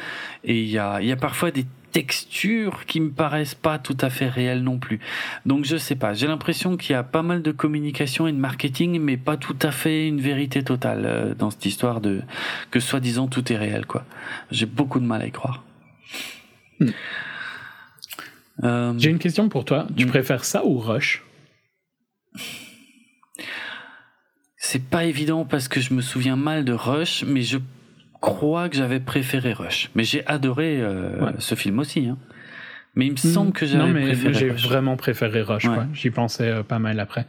et 0.45 0.61
il 0.61 0.69
y 0.69 0.78
a, 0.78 1.01
il 1.01 1.07
y 1.07 1.12
a 1.12 1.16
parfois 1.16 1.51
des 1.51 1.65
textures 1.93 2.87
qui 2.87 3.01
me 3.01 3.11
paraissent 3.11 3.55
pas 3.55 3.79
tout 3.79 3.97
à 4.01 4.11
fait 4.11 4.29
réelles 4.29 4.62
non 4.62 4.79
plus. 4.79 5.01
Donc 5.47 5.65
je 5.65 5.77
sais 5.77 5.97
pas. 5.97 6.15
J'ai 6.15 6.27
l'impression 6.27 6.77
qu'il 6.77 6.93
y 6.93 6.95
a 6.95 7.03
pas 7.03 7.23
mal 7.23 7.43
de 7.43 7.53
communication 7.53 8.27
et 8.27 8.33
de 8.33 8.37
marketing, 8.39 9.01
mais 9.01 9.17
pas 9.17 9.37
tout 9.37 9.57
à 9.62 9.71
fait 9.71 10.07
une 10.09 10.21
vérité 10.21 10.62
totale 10.62 11.03
euh, 11.07 11.35
dans 11.35 11.51
cette 11.51 11.67
histoire 11.67 12.01
de 12.01 12.23
que 12.71 12.81
soi-disant 12.81 13.29
tout 13.29 13.53
est 13.53 13.57
réel 13.57 13.87
quoi. 13.87 14.05
J'ai 14.51 14.67
beaucoup 14.67 15.01
de 15.01 15.05
mal 15.07 15.23
à 15.23 15.27
y 15.27 15.33
croire. 15.33 15.65
Hmm. 16.81 16.89
Euh, 18.65 18.93
J'ai 18.99 19.11
une 19.11 19.19
question 19.19 19.49
pour 19.49 19.65
toi. 19.65 19.87
Tu 19.97 20.05
Mm. 20.05 20.09
préfères 20.09 20.45
ça 20.45 20.65
ou 20.65 20.79
Rush? 20.79 21.23
C'est 24.57 24.85
pas 24.85 25.05
évident 25.05 25.45
parce 25.45 25.69
que 25.69 25.81
je 25.81 25.95
me 25.95 26.03
souviens 26.03 26.37
mal 26.37 26.65
de 26.65 26.73
Rush, 26.73 27.25
mais 27.27 27.43
je 27.43 27.59
crois 28.21 28.69
que 28.69 28.77
j'avais 28.77 29.01
préféré 29.01 29.53
Rush. 29.53 29.91
Mais 29.95 30.05
j'ai 30.05 30.27
adoré 30.27 30.79
euh, 30.81 31.19
Ouais. 31.25 31.33
ce 31.39 31.55
film 31.55 31.79
aussi. 31.79 32.07
Hein. 32.09 32.19
Mais 32.97 33.07
il 33.07 33.13
me 33.13 33.17
semble 33.17 33.53
que 33.53 33.67
j'avais 33.67 33.93
préféré 34.03 34.35
j'ai 34.35 34.49
vraiment 34.49 34.97
préféré 34.97 35.43
Rush, 35.43 35.65
Ouais. 35.67 35.77
J'y 35.95 36.11
pensais 36.11 36.49
euh, 36.49 36.63
pas 36.65 36.79
mal 36.81 36.99
après. 36.99 37.25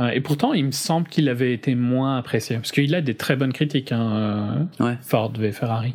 Euh, 0.00 0.08
et 0.08 0.20
pourtant, 0.20 0.52
il 0.52 0.64
me 0.66 0.72
semble 0.72 1.06
qu'il 1.08 1.28
avait 1.28 1.52
été 1.52 1.74
moins 1.76 2.18
apprécié. 2.18 2.56
Parce 2.56 2.72
qu'il 2.72 2.94
a 2.94 3.00
des 3.00 3.14
très 3.14 3.36
bonnes 3.36 3.52
critiques, 3.52 3.92
hein, 3.92 4.66
Ouais. 4.80 4.96
Ford 5.02 5.32
v 5.38 5.52
Ferrari. 5.52 5.92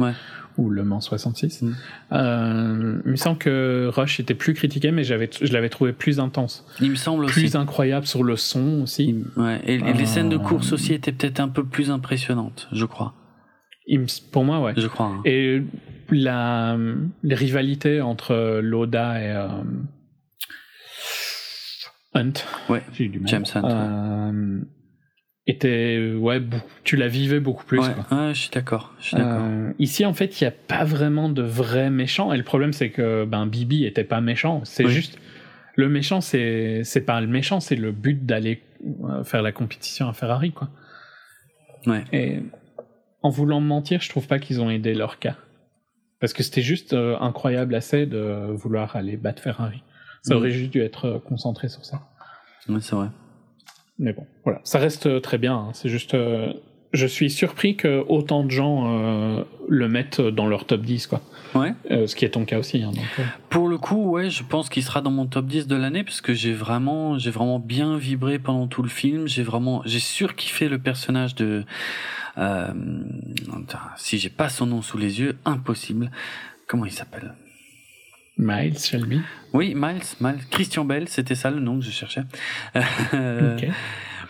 Ou 0.57 0.69
Le 0.69 0.83
Mans 0.83 0.99
66. 0.99 1.61
Mm. 1.61 1.75
Euh, 2.11 3.01
il 3.05 3.11
me 3.11 3.15
semble 3.15 3.37
que 3.37 3.89
Rush 3.93 4.19
était 4.19 4.33
plus 4.33 4.53
critiqué, 4.53 4.91
mais 4.91 5.03
j'avais, 5.05 5.29
je 5.41 5.51
l'avais 5.53 5.69
trouvé 5.69 5.93
plus 5.93 6.19
intense. 6.19 6.65
Il 6.81 6.91
me 6.91 6.95
semble 6.95 7.23
aussi. 7.23 7.33
Plus 7.39 7.55
incroyable 7.55 8.05
sur 8.05 8.23
le 8.23 8.35
son 8.35 8.81
aussi. 8.83 9.23
Ouais. 9.37 9.61
Et, 9.65 9.75
et 9.75 9.93
les 9.93 10.05
scènes 10.05 10.27
de 10.29 10.35
course 10.37 10.73
aussi 10.73 10.93
étaient 10.93 11.13
peut-être 11.13 11.39
un 11.39 11.47
peu 11.47 11.63
plus 11.63 11.89
impressionnantes, 11.89 12.67
je 12.73 12.83
crois. 12.85 13.13
Pour 14.31 14.43
moi, 14.45 14.59
ouais. 14.61 14.73
Je 14.77 14.87
crois. 14.87 15.07
hein. 15.07 15.21
Et 15.25 15.61
la, 16.09 16.77
les 17.23 17.35
rivalités 17.35 18.01
entre 18.01 18.59
Loda 18.61 19.21
et 19.21 19.31
euh, 19.31 19.47
Hunt, 22.13 22.33
Ouais. 22.69 22.81
du 22.99 23.19
mal. 23.19 23.27
James 23.29 23.45
Hunt, 23.55 23.61
ouais. 23.63 23.71
Euh, 23.73 24.61
était, 25.47 26.13
ouais, 26.17 26.41
tu 26.83 26.97
la 26.97 27.07
vivais 27.07 27.39
beaucoup 27.39 27.65
plus. 27.65 27.79
Ouais, 27.79 27.87
ouais, 28.11 28.33
je 28.33 28.39
suis 28.41 28.49
d'accord. 28.49 28.93
Euh, 29.13 29.71
ici, 29.79 30.05
en 30.05 30.13
fait, 30.13 30.39
il 30.39 30.43
n'y 30.43 30.47
a 30.47 30.51
pas 30.51 30.83
vraiment 30.83 31.29
de 31.29 31.41
vrais 31.41 31.89
méchants. 31.89 32.33
Et 32.33 32.37
le 32.37 32.43
problème, 32.43 32.73
c'est 32.73 32.89
que 32.89 33.25
ben, 33.25 33.45
Bibi 33.47 33.85
était 33.85 34.03
pas 34.03 34.21
méchant. 34.21 34.61
C'est 34.65 34.85
Oui. 34.85 34.91
juste. 34.91 35.17
Le 35.75 35.87
méchant, 35.87 36.19
c'est 36.19 36.81
c'est 36.83 37.01
pas 37.01 37.21
le 37.21 37.27
méchant, 37.27 37.61
c'est 37.61 37.77
le 37.77 37.93
but 37.93 38.25
d'aller 38.25 38.61
euh, 39.05 39.23
faire 39.23 39.41
la 39.41 39.53
compétition 39.53 40.09
à 40.09 40.13
Ferrari, 40.13 40.51
quoi. 40.51 40.69
Ouais. 41.87 42.03
Et 42.11 42.39
en 43.23 43.29
voulant 43.29 43.59
mentir, 43.61 44.01
je 44.01 44.09
trouve 44.09 44.27
pas 44.27 44.39
qu'ils 44.39 44.61
ont 44.61 44.69
aidé 44.69 44.93
leur 44.93 45.19
cas. 45.19 45.35
Parce 46.19 46.33
que 46.33 46.43
c'était 46.43 46.61
juste 46.61 46.93
euh, 46.93 47.17
incroyable 47.19 47.73
assez 47.75 48.05
de 48.05 48.47
vouloir 48.51 48.95
aller 48.95 49.17
battre 49.17 49.41
Ferrari. 49.41 49.81
Ça 50.23 50.33
Mhm. 50.35 50.39
aurait 50.39 50.51
juste 50.51 50.71
dû 50.71 50.81
être 50.81 51.05
euh, 51.05 51.19
concentré 51.19 51.67
sur 51.67 51.83
ça. 51.83 52.01
Ouais, 52.69 52.77
c'est 52.79 52.95
vrai. 52.95 53.07
Mais 53.97 54.13
bon, 54.13 54.25
voilà. 54.43 54.59
Ça 54.63 54.77
reste 54.79 55.07
euh, 55.07 55.19
très 55.19 55.37
bien. 55.39 55.55
hein. 55.55 55.69
C'est 55.73 55.89
juste. 55.89 56.13
euh, 56.13 56.53
je 56.93 57.05
suis 57.07 57.29
surpris 57.29 57.77
que 57.77 58.03
autant 58.09 58.43
de 58.43 58.51
gens 58.51 58.83
euh, 59.39 59.43
le 59.69 59.87
mettent 59.87 60.19
dans 60.19 60.45
leur 60.47 60.65
top 60.65 60.81
10, 60.81 61.07
quoi. 61.07 61.21
Ouais. 61.55 61.73
Euh, 61.89 62.05
ce 62.05 62.15
qui 62.17 62.25
est 62.25 62.29
ton 62.31 62.43
cas 62.45 62.59
aussi. 62.59 62.83
hein, 62.83 62.91
donc, 62.91 63.25
Pour 63.49 63.67
le 63.69 63.77
coup, 63.77 64.09
ouais, 64.11 64.29
je 64.29 64.43
pense 64.43 64.67
qu'il 64.69 64.83
sera 64.83 65.01
dans 65.01 65.09
mon 65.11 65.25
top 65.25 65.45
10 65.45 65.67
de 65.67 65.75
l'année 65.77 66.03
parce 66.03 66.19
que 66.21 66.33
j'ai 66.33 66.51
vraiment, 66.53 67.17
j'ai 67.17 67.31
vraiment 67.31 67.59
bien 67.59 67.95
vibré 67.97 68.39
pendant 68.39 68.67
tout 68.67 68.83
le 68.83 68.89
film. 68.89 69.25
J'ai 69.27 69.41
vraiment, 69.43 69.81
j'ai 69.85 69.99
surkiffé 69.99 70.67
le 70.69 70.79
personnage 70.79 71.33
de. 71.35 71.63
Euh, 72.37 72.73
si 73.97 74.17
j'ai 74.17 74.29
pas 74.29 74.49
son 74.49 74.65
nom 74.65 74.81
sous 74.81 74.97
les 74.97 75.19
yeux, 75.19 75.37
impossible. 75.45 76.11
Comment 76.67 76.85
il 76.85 76.91
s'appelle? 76.91 77.33
Miles 78.37 78.79
Shelby. 78.79 79.21
Oui, 79.53 79.73
Miles, 79.75 80.01
Miles, 80.19 80.39
Christian 80.49 80.85
Bell, 80.85 81.07
c'était 81.09 81.35
ça 81.35 81.51
le 81.51 81.59
nom 81.59 81.79
que 81.79 81.85
je 81.85 81.91
cherchais. 81.91 82.23
Euh, 83.13 83.57
Ok. 83.57 83.67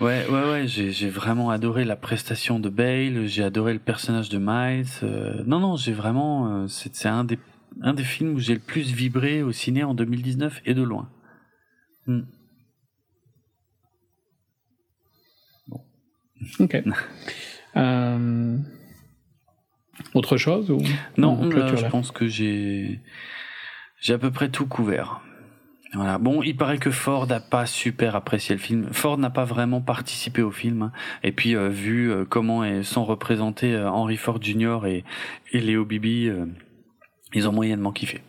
Ouais, 0.02 0.26
ouais, 0.28 0.52
ouais, 0.52 0.68
j'ai 0.68 1.10
vraiment 1.10 1.52
adoré 1.52 1.86
la 1.86 1.96
prestation 1.96 2.60
de 2.60 2.70
Bale, 2.70 3.28
j'ai 3.28 3.44
adoré 3.44 3.74
le 3.74 3.80
personnage 3.80 4.30
de 4.30 4.40
Miles. 4.40 4.88
euh, 5.04 5.44
non, 5.46 5.60
non, 5.60 5.76
j'ai 5.76 5.94
vraiment, 5.94 6.64
euh, 6.64 6.68
c'est 6.68 7.08
un 7.08 7.24
des 7.24 7.38
un 7.82 7.94
des 7.94 8.04
films 8.04 8.34
où 8.36 8.40
j'ai 8.40 8.54
le 8.56 8.60
plus 8.60 8.92
vibré 8.92 9.44
au 9.44 9.52
ciné 9.52 9.84
en 9.84 9.94
2019 9.94 10.62
et 10.66 10.74
de 10.74 10.82
loin. 10.82 11.10
Hmm. 12.08 12.22
Ok. 16.60 16.78
Euh, 17.78 18.58
Autre 20.14 20.38
chose 20.38 20.72
ou 20.72 20.80
Non, 21.18 21.36
là, 21.60 21.68
je 21.76 21.82
pense 21.90 22.12
que 22.12 22.28
j'ai 22.28 23.00
j'ai 24.00 24.14
à 24.14 24.18
peu 24.18 24.32
près 24.32 24.50
tout 24.50 24.66
couvert. 24.66 25.22
Voilà. 25.94 26.18
Bon, 26.18 26.42
il 26.42 26.56
paraît 26.56 26.78
que 26.78 26.90
Ford 26.90 27.28
n'a 27.28 27.40
pas 27.42 27.66
super 27.66 28.16
apprécié 28.16 28.56
le 28.56 28.62
film. 28.62 28.88
Ford 28.94 29.18
n'a 29.18 29.30
pas 29.30 29.44
vraiment 29.46 29.82
participé 29.82 30.42
au 30.42 30.50
film. 30.52 30.84
hein. 30.84 30.92
Et 31.22 31.32
puis, 31.34 31.56
euh, 31.56 31.68
vu 31.70 32.10
euh, 32.12 32.24
comment 32.26 32.64
est- 32.64 32.84
sont 32.84 33.04
représentés 33.06 33.74
euh, 33.76 33.90
Henry 33.92 34.16
Ford 34.18 34.42
Jr. 34.42 34.86
et, 34.88 35.04
et 35.52 35.60
Léo 35.60 35.84
Bibi, 35.86 36.30
ils 37.34 37.48
ont 37.48 37.52
moyennement 37.52 37.92
kiffé. 37.92 38.22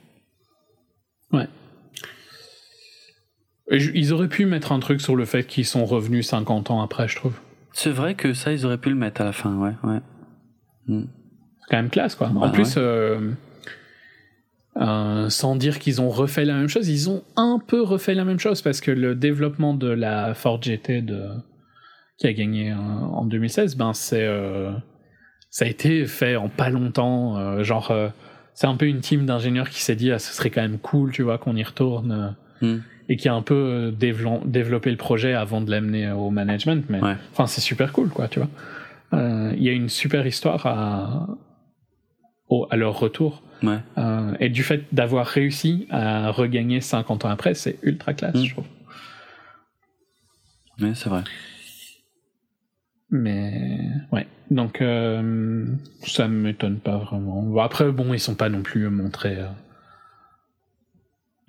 Je- 3.70 3.90
Ils 3.94 4.12
auraient 4.12 4.28
pu 4.28 4.44
mettre 4.44 4.72
un 4.72 4.80
truc 4.80 5.00
sur 5.00 5.16
le 5.16 5.24
fait 5.24 5.46
qu'ils 5.46 5.64
sont 5.64 5.84
revenus 5.86 6.26
50 6.28 6.70
ans 6.70 6.82
après, 6.82 7.08
je 7.08 7.16
trouve. 7.16 7.34
C'est 7.72 7.90
vrai 7.90 8.14
que 8.14 8.34
ça, 8.34 8.52
ils 8.52 8.66
auraient 8.66 8.78
pu 8.78 8.90
le 8.90 8.96
mettre 8.96 9.20
à 9.20 9.24
la 9.24 9.32
fin, 9.32 9.56
ouais. 9.56 9.72
ouais. 9.84 10.00
Hmm. 10.86 11.04
C'est 11.60 11.70
quand 11.70 11.76
même 11.76 11.90
classe, 11.90 12.14
quoi. 12.14 12.28
en 12.28 12.40
Bah, 12.40 12.50
plus, 12.50 12.74
euh, 12.76 13.32
euh, 14.76 15.28
sans 15.28 15.56
dire 15.56 15.78
qu'ils 15.78 16.00
ont 16.00 16.08
refait 16.08 16.44
la 16.44 16.54
même 16.54 16.68
chose, 16.68 16.88
ils 16.88 17.10
ont 17.10 17.22
un 17.36 17.58
peu 17.64 17.82
refait 17.82 18.14
la 18.14 18.24
même 18.24 18.38
chose 18.38 18.62
parce 18.62 18.80
que 18.80 18.90
le 18.90 19.14
développement 19.14 19.74
de 19.74 19.88
la 19.88 20.34
Ford 20.34 20.60
GT 20.62 21.02
de, 21.02 21.28
qui 22.18 22.26
a 22.26 22.32
gagné 22.32 22.72
euh, 22.72 22.76
en 22.76 23.24
2016, 23.24 23.76
ben 23.76 23.92
c'est 23.92 24.24
euh, 24.24 24.72
ça 25.50 25.66
a 25.66 25.68
été 25.68 26.06
fait 26.06 26.36
en 26.36 26.48
pas 26.48 26.70
longtemps. 26.70 27.62
genre, 27.62 27.94
c'est 28.54 28.66
un 28.66 28.76
peu 28.76 28.86
une 28.86 29.00
team 29.00 29.26
d'ingénieurs 29.26 29.68
qui 29.68 29.82
s'est 29.82 29.96
dit 29.96 30.10
ah, 30.10 30.18
ce 30.18 30.32
serait 30.32 30.48
quand 30.50 30.62
même 30.62 30.78
cool, 30.78 31.12
tu 31.12 31.22
vois, 31.22 31.36
qu'on 31.38 31.56
y 31.56 31.62
retourne. 31.62 32.34
Hmm. 32.62 32.78
Et 33.12 33.16
qui 33.16 33.28
a 33.28 33.34
un 33.34 33.42
peu 33.42 33.54
euh, 33.54 33.90
dévelop- 33.90 34.40
développé 34.46 34.90
le 34.90 34.96
projet 34.96 35.34
avant 35.34 35.60
de 35.60 35.70
l'amener 35.70 36.10
au 36.12 36.30
management, 36.30 36.86
mais 36.88 36.98
Ouais. 37.02 37.16
enfin 37.32 37.46
c'est 37.46 37.60
super 37.60 37.92
cool 37.92 38.08
quoi, 38.08 38.26
tu 38.28 38.38
vois. 38.38 38.48
euh, 39.12 39.52
il 39.56 39.62
y 39.62 39.68
a 39.68 39.72
une 39.72 39.90
super 39.90 40.26
histoire 40.26 40.64
à, 40.66 41.26
au, 42.48 42.66
à 42.70 42.76
leur 42.76 42.98
retour. 42.98 43.42
Ouais. 43.62 43.78
Euh, 43.98 44.32
et 44.40 44.48
du 44.48 44.62
fait 44.62 44.82
d'avoir 44.92 45.26
réussi 45.26 45.86
à 45.90 46.30
regagner 46.30 46.80
50 46.80 47.24
ans 47.26 47.28
après, 47.28 47.52
c'est 47.54 47.76
ultra 47.82 48.14
classe, 48.14 48.34
Mm. 48.36 48.44
je 48.44 48.52
trouve. 48.54 48.64
Ouais, 50.80 50.92
c'est 50.94 51.10
vrai. 51.10 51.22
Mais 53.10 53.90
ouais, 54.10 54.26
donc 54.50 54.80
euh, 54.80 55.66
ça 56.06 56.28
m'étonne 56.28 56.78
pas 56.78 56.96
vraiment. 56.96 57.58
Après, 57.62 57.92
bon, 57.92 58.14
ils 58.14 58.18
sont 58.20 58.34
pas 58.34 58.48
non 58.48 58.62
plus 58.62 58.88
montrés 58.88 59.36
euh, 59.38 59.48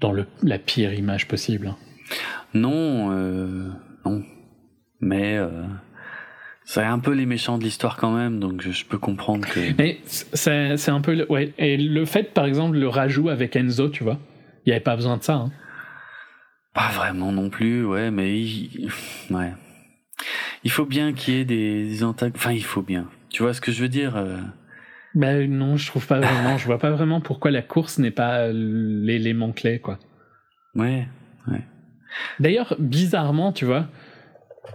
dans 0.04 0.12
le, 0.12 0.26
la 0.44 0.60
pire 0.60 0.94
image 0.94 1.28
possible. 1.28 1.74
Non, 2.54 3.10
euh, 3.12 3.70
non. 4.06 4.22
Mais 5.00 5.38
euh, 5.38 5.64
c'est 6.66 6.84
un 6.84 7.00
peu 7.00 7.12
les 7.14 7.26
méchants 7.26 7.58
de 7.58 7.64
l'histoire 7.64 7.96
quand 7.98 8.12
même, 8.14 8.40
donc 8.40 8.62
je, 8.62 8.72
je 8.72 8.86
peux 8.86 8.98
comprendre 8.98 9.48
que. 9.48 9.60
Mais 9.78 10.00
c'est 10.06 10.76
c'est 10.78 10.92
un 10.92 11.02
peu 11.02 11.14
le- 11.16 11.32
ouais. 11.32 11.54
Et 11.58 11.78
le 11.78 12.06
fait, 12.06 12.34
par 12.34 12.46
exemple, 12.46 12.78
le 12.78 12.88
rajout 12.90 13.30
avec 13.30 13.56
Enzo, 13.56 13.88
tu 13.90 14.04
vois, 14.04 14.20
il 14.66 14.70
y 14.70 14.72
avait 14.74 14.84
pas 14.84 14.96
besoin 14.96 15.18
de 15.18 15.24
ça. 15.24 15.36
hein. 15.36 15.52
Pas 16.74 16.90
vraiment 16.90 17.32
non 17.32 17.50
plus, 17.50 17.86
ouais, 17.86 18.12
mais 18.12 18.40
il... 18.40 18.90
ouais. 19.32 19.54
Il 20.66 20.72
faut 20.72 20.86
bien 20.86 21.14
qu'il 21.14 21.34
y 21.36 21.38
ait 21.40 21.46
des, 21.46 21.86
des 21.88 22.04
antagonistes. 22.04 22.38
Enfin, 22.44 22.54
il 22.54 22.64
faut 22.64 22.82
bien. 22.82 23.08
Tu 23.30 23.42
vois 23.44 23.54
ce 23.54 23.62
que 23.62 23.72
je 23.72 23.82
veux 23.82 23.90
dire 23.90 24.16
euh, 24.16 24.38
Ben 25.16 25.50
non, 25.52 25.78
je 25.78 25.88
trouve 25.88 26.08
pas 26.08 26.20
vraiment. 26.20 26.58
je 26.58 26.66
vois 26.66 26.80
pas 26.80 26.90
vraiment 26.92 27.22
pourquoi 27.22 27.52
la 27.52 27.62
course 27.62 28.00
n'est 28.00 28.12
pas 28.12 28.48
l'élément 28.52 29.52
clé, 29.52 29.80
quoi. 29.80 30.00
Ouais. 30.76 31.08
D'ailleurs, 32.40 32.76
bizarrement, 32.80 33.52
tu 33.52 33.66
vois, 33.66 33.88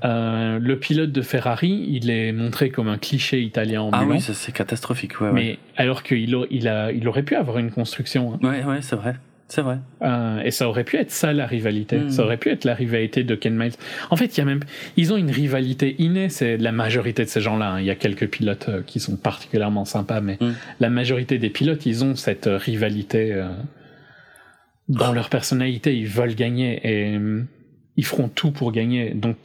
euh, 0.05 0.59
le 0.59 0.79
pilote 0.79 1.13
de 1.13 1.23
Ferrari, 1.23 1.87
il 1.89 2.11
est 2.11 2.33
montré 2.33 2.71
comme 2.71 2.89
un 2.89 2.99
cliché 2.99 3.41
italien 3.43 3.89
Ah 3.93 3.99
ambulant. 4.01 4.17
oui, 4.17 4.21
ça 4.21 4.35
c'est 4.35 4.53
catastrophique, 4.53 5.21
ouais, 5.21 5.29
ouais. 5.29 5.33
mais 5.33 5.59
alors 5.77 6.03
qu'il 6.03 6.35
a- 6.35 6.47
il 6.51 6.67
a, 6.69 6.91
il 6.93 7.07
aurait 7.09 7.23
pu 7.23 7.37
avoir 7.37 7.59
une 7.59 7.71
construction. 7.71 8.35
hein. 8.35 8.39
Ouais, 8.47 8.65
ouais, 8.65 8.83
c'est 8.83 8.97
vrai. 8.97 9.15
C'est 9.51 9.63
vrai. 9.63 9.79
Euh, 10.03 10.41
et 10.43 10.51
ça 10.51 10.69
aurait 10.69 10.85
pu 10.85 10.97
être 10.97 11.11
ça 11.11 11.33
la 11.33 11.47
rivalité. 11.47 11.99
Mm. 11.99 12.11
Ça 12.11 12.23
aurait 12.23 12.37
pu 12.37 12.51
être 12.51 12.65
la 12.65 12.75
rivalité 12.75 13.25
de 13.25 13.35
Ken 13.35 13.57
Miles. 13.57 13.73
En 14.11 14.17
fait, 14.17 14.37
il 14.37 14.39
y 14.39 14.41
a 14.43 14.45
même, 14.45 14.61
ils 14.99 15.11
ont 15.13 15.17
une 15.17 15.31
rivalité 15.31 15.97
innée. 15.99 16.29
C'est 16.29 16.59
la 16.59 16.71
majorité 16.71 17.25
de 17.25 17.29
ces 17.31 17.41
gens-là. 17.41 17.73
hein. 17.73 17.81
Il 17.81 17.87
y 17.87 17.91
a 17.91 17.95
quelques 17.95 18.29
pilotes 18.29 18.69
euh, 18.69 18.83
qui 18.83 19.01
sont 19.01 19.17
particulièrement 19.17 19.87
sympas, 19.87 20.21
mais 20.21 20.37
Mm. 20.41 20.53
la 20.81 20.91
majorité 20.91 21.39
des 21.39 21.49
pilotes, 21.49 21.87
ils 21.87 22.05
ont 22.05 22.15
cette 22.15 22.47
euh, 22.47 22.59
rivalité 22.59 23.43
dans 24.89 25.13
leur 25.13 25.29
personnalité. 25.31 25.97
Ils 25.97 26.07
veulent 26.07 26.35
gagner 26.35 26.81
et 26.85 27.19
ils 27.97 28.05
feront 28.05 28.29
tout 28.29 28.51
pour 28.51 28.73
gagner. 28.73 29.15
Donc, 29.15 29.37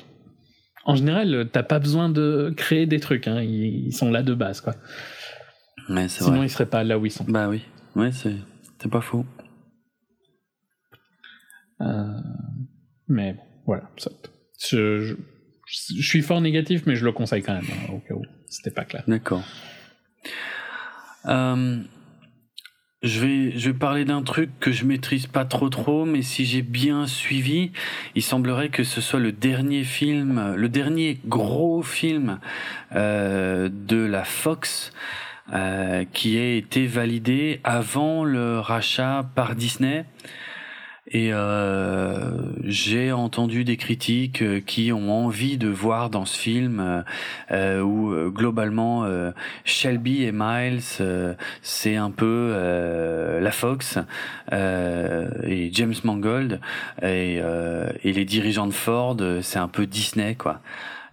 en 0.86 0.96
général, 0.96 1.48
t'as 1.52 1.64
pas 1.64 1.80
besoin 1.80 2.10
de 2.10 2.54
créer 2.58 2.86
des 2.86 3.00
trucs. 3.00 3.28
hein. 3.28 3.42
Ils, 3.42 3.88
ils 3.88 3.94
sont 3.94 4.12
là 4.12 4.22
de 4.22 4.34
base, 4.34 4.60
quoi. 4.62 4.76
Ouais, 5.90 6.08
Sinon, 6.10 6.38
vrai. 6.38 6.46
ils 6.46 6.50
seraient 6.50 6.66
pas 6.66 6.84
là 6.84 6.98
où 7.00 7.06
ils 7.06 7.12
sont. 7.12 7.26
Bah 7.28 7.48
oui. 7.50 7.62
Ouais, 7.96 8.12
c'est 8.12 8.36
c'est 8.82 8.90
pas 8.92 9.02
faux. 9.02 9.26
Euh, 11.84 12.06
mais 13.08 13.36
voilà. 13.66 13.90
ça- 13.98 14.12
je, 14.70 15.16
suis 15.66 16.22
fort 16.22 16.42
négatif, 16.42 16.84
mais 16.86 16.96
je 16.96 17.04
le 17.04 17.12
conseille 17.12 17.42
quand 17.42 17.54
même, 17.54 17.66
hein, 17.70 17.94
au 17.94 18.00
cas 18.00 18.14
où 18.14 18.24
c'était 18.48 18.72
pas 18.72 18.86
clair. 18.86 19.04
D'accord. 19.08 19.44
Euh, 21.26 21.82
je 23.02 23.20
vais, 23.20 23.58
je 23.58 23.70
vais 23.70 23.78
parler 23.78 24.06
d'un 24.06 24.22
truc 24.22 24.50
que 24.60 24.72
je 24.72 24.86
maîtrise 24.86 25.28
pas 25.28 25.46
trop 25.46 25.70
trop, 25.70 26.06
mais 26.06 26.22
si 26.22 26.46
j'ai 26.46 26.62
bien 26.62 27.08
suivi, 27.08 27.72
il 28.16 28.22
semblerait 28.22 28.70
que 28.70 28.84
ce 28.84 29.02
soit 29.02 29.20
le 29.20 29.32
dernier 29.32 29.84
film, 29.84 30.54
le 30.56 30.70
dernier 30.70 31.20
gros 31.26 31.82
film 31.82 32.40
euh, 32.94 33.70
de 33.72 33.98
la 33.98 34.24
Fox 34.24 34.94
qui 36.14 36.38
ait 36.38 36.58
été 36.58 36.88
validé 36.88 37.60
avant 37.64 38.24
le 38.24 38.60
rachat 38.60 39.30
par 39.36 39.56
Disney. 39.56 40.06
Et 41.08 41.34
euh, 41.34 42.32
j'ai 42.64 43.12
entendu 43.12 43.66
des 43.66 43.76
critiques 43.76 44.42
euh, 44.42 44.62
qui 44.62 44.94
ont 44.94 45.12
envie 45.12 45.58
de 45.58 45.68
voir 45.68 46.10
dans 46.10 46.24
ce 46.24 46.38
film 46.38 46.80
euh, 46.80 47.02
euh, 47.52 47.82
où 47.82 48.32
globalement 48.32 49.06
Shelby 49.66 50.24
et 50.24 50.32
Miles 50.32 50.82
c'est 51.62 51.96
un 51.96 52.12
peu 52.12 52.54
la 53.42 53.52
Fox 53.52 53.98
et 54.52 55.70
James 55.74 55.94
Mangold 56.04 56.62
et, 57.02 57.42
les 58.04 58.26
dirigeants 58.26 58.68
de 58.68 58.74
Ford 58.74 59.18
c'est 59.42 59.60
un 59.60 59.68
peu 59.68 59.86
Disney 59.86 60.36
quoi. 60.36 60.62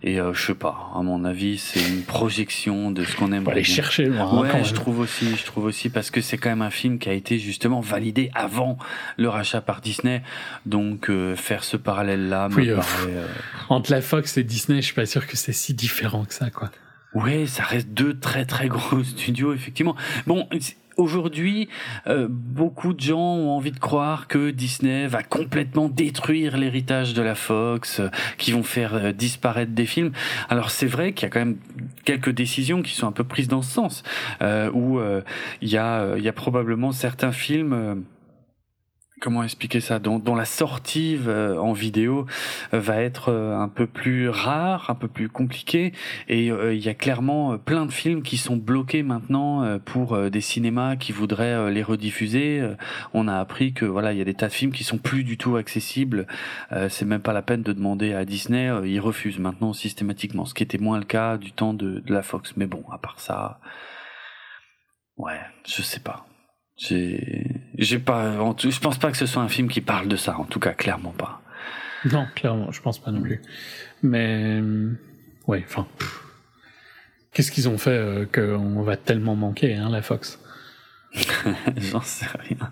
Et 0.02 0.18
euh, 0.18 0.32
je 0.32 0.46
sais 0.46 0.54
pas, 0.54 0.90
à 0.94 1.02
mon 1.02 1.26
avis 1.26 1.58
c'est 1.58 1.80
une 1.86 2.02
projection 2.02 2.90
de 2.90 3.04
ce 3.04 3.14
qu'on 3.16 3.26
Faut 3.28 3.32
aimerait 3.34 3.52
aller 3.52 3.60
bien. 3.62 3.74
chercher 3.74 4.06
loin. 4.06 4.22
hein, 4.44 4.48
quand 4.50 4.58
Ouais, 4.58 4.64
je 4.64 4.72
trouve 4.72 4.98
aussi, 4.98 5.36
je 5.36 5.44
trouve 5.44 5.64
aussi 5.64 5.90
parce 5.90 6.10
que 6.10 6.22
c'est 6.22 6.38
quand 6.38 6.48
même 6.48 6.62
un 6.62 6.70
film 6.70 6.98
qui 6.98 7.10
a 7.10 7.12
été 7.12 7.38
justement 7.38 7.80
validé 7.80 8.30
avant 8.34 8.78
le 9.18 9.28
rachat 9.28 9.60
par 9.60 9.82
Disney, 9.82 10.22
donc 10.64 11.10
euh, 11.10 11.36
faire 11.36 11.64
ce 11.64 11.76
parallèle-là 11.76 12.48
me 12.48 12.54
Oui, 12.56 12.70
euh, 12.70 12.76
paraît. 12.76 12.86
euh, 13.08 13.26
Entre 13.68 13.90
la 13.90 14.00
Fox 14.00 14.38
et 14.38 14.42
Disney, 14.42 14.80
je 14.80 14.86
suis 14.86 14.94
pas 14.94 15.04
sûr 15.06 15.26
que 15.26 15.36
c'est 15.36 15.52
si 15.52 15.74
différent 15.74 16.24
que 16.24 16.32
ça, 16.32 16.48
quoi. 16.48 16.70
Ouais, 17.12 17.46
ça 17.46 17.64
reste 17.64 17.88
deux 17.90 18.18
très 18.18 18.46
très 18.46 18.68
gros 18.68 19.02
studios 19.04 19.52
effectivement. 19.52 19.96
Bon, 20.26 20.48
aujourd'hui, 20.96 21.68
euh, 22.06 22.26
beaucoup 22.28 22.92
de 22.92 23.00
gens 23.00 23.18
ont 23.18 23.50
envie 23.50 23.72
de 23.72 23.78
croire 23.78 24.28
que 24.28 24.50
Disney 24.50 25.06
va 25.06 25.22
complètement 25.22 25.88
détruire 25.88 26.56
l'héritage 26.56 27.14
de 27.14 27.22
la 27.22 27.34
Fox, 27.34 28.00
euh, 28.00 28.08
qui 28.38 28.52
vont 28.52 28.62
faire 28.62 28.94
euh, 28.94 29.12
disparaître 29.12 29.72
des 29.72 29.86
films. 29.86 30.12
Alors 30.48 30.70
c'est 30.70 30.86
vrai 30.86 31.12
qu'il 31.12 31.24
y 31.24 31.26
a 31.26 31.30
quand 31.30 31.40
même 31.40 31.58
quelques 32.04 32.30
décisions 32.30 32.82
qui 32.82 32.94
sont 32.94 33.06
un 33.06 33.12
peu 33.12 33.24
prises 33.24 33.48
dans 33.48 33.62
ce 33.62 33.72
sens, 33.72 34.02
euh, 34.42 34.70
où 34.72 35.00
il 35.62 35.68
y 35.68 35.76
a 35.76 36.16
il 36.16 36.22
y 36.22 36.28
a 36.28 36.32
probablement 36.32 36.92
certains 36.92 37.32
films. 37.32 38.04
Comment 39.20 39.42
expliquer 39.42 39.82
ça 39.82 39.98
dont, 39.98 40.34
la 40.34 40.46
sortie 40.46 41.18
euh, 41.26 41.58
en 41.58 41.74
vidéo 41.74 42.26
euh, 42.72 42.80
va 42.80 43.02
être 43.02 43.30
euh, 43.30 43.54
un 43.54 43.68
peu 43.68 43.86
plus 43.86 44.30
rare, 44.30 44.88
un 44.88 44.94
peu 44.94 45.08
plus 45.08 45.28
compliquée, 45.28 45.92
et 46.28 46.46
il 46.46 46.78
y 46.78 46.88
a 46.88 46.94
clairement 46.94 47.58
plein 47.58 47.84
de 47.84 47.92
films 47.92 48.22
qui 48.22 48.38
sont 48.38 48.56
bloqués 48.56 49.02
maintenant 49.02 49.78
pour 49.84 50.16
des 50.30 50.40
cinémas 50.40 50.96
qui 50.96 51.12
voudraient 51.12 51.70
les 51.70 51.82
rediffuser. 51.82 52.62
On 53.12 53.28
a 53.28 53.38
appris 53.38 53.74
que 53.74 53.84
voilà, 53.84 54.12
il 54.12 54.18
y 54.18 54.22
a 54.22 54.24
des 54.24 54.34
tas 54.34 54.48
de 54.48 54.52
films 54.52 54.72
qui 54.72 54.84
sont 54.84 54.98
plus 54.98 55.24
du 55.24 55.36
tout 55.36 55.56
accessibles. 55.56 56.26
C'est 56.88 57.04
même 57.04 57.20
pas 57.20 57.32
la 57.32 57.42
peine 57.42 57.62
de 57.62 57.72
demander 57.72 58.14
à 58.14 58.24
Disney, 58.24 58.70
ils 58.84 59.00
refusent 59.00 59.38
maintenant 59.38 59.72
systématiquement, 59.72 60.46
ce 60.46 60.54
qui 60.54 60.62
était 60.62 60.78
moins 60.78 60.98
le 60.98 61.04
cas 61.04 61.36
du 61.36 61.52
temps 61.52 61.74
de, 61.74 62.00
de 62.00 62.12
la 62.12 62.22
Fox. 62.22 62.54
Mais 62.56 62.66
bon, 62.66 62.84
à 62.92 62.98
part 62.98 63.20
ça, 63.20 63.60
ouais, 65.16 65.40
je 65.66 65.82
sais 65.82 66.00
pas. 66.00 66.29
J'ai, 66.82 67.46
j'ai 67.76 67.98
pas, 67.98 68.40
en 68.40 68.54
tout- 68.54 68.70
je 68.70 68.80
pense 68.80 68.96
pas 68.98 69.10
que 69.10 69.16
ce 69.18 69.26
soit 69.26 69.42
un 69.42 69.48
film 69.48 69.68
qui 69.68 69.80
parle 69.82 70.08
de 70.08 70.16
ça. 70.16 70.38
En 70.38 70.44
tout 70.44 70.60
cas, 70.60 70.72
clairement 70.72 71.12
pas. 71.12 71.42
Non, 72.10 72.26
clairement, 72.34 72.72
je 72.72 72.80
pense 72.80 72.98
pas 72.98 73.10
non 73.10 73.20
plus. 73.20 73.42
Mais, 74.02 74.58
euh, 74.62 74.90
ouais, 75.46 75.62
enfin. 75.68 75.86
Qu'est-ce 77.34 77.52
qu'ils 77.52 77.68
ont 77.68 77.76
fait 77.78 77.90
euh, 77.90 78.24
qu'on 78.24 78.82
va 78.82 78.96
tellement 78.96 79.36
manquer, 79.36 79.74
hein, 79.74 79.90
la 79.90 80.00
Fox? 80.00 80.40
J'en 81.76 82.00
sais 82.00 82.26
rien. 82.48 82.70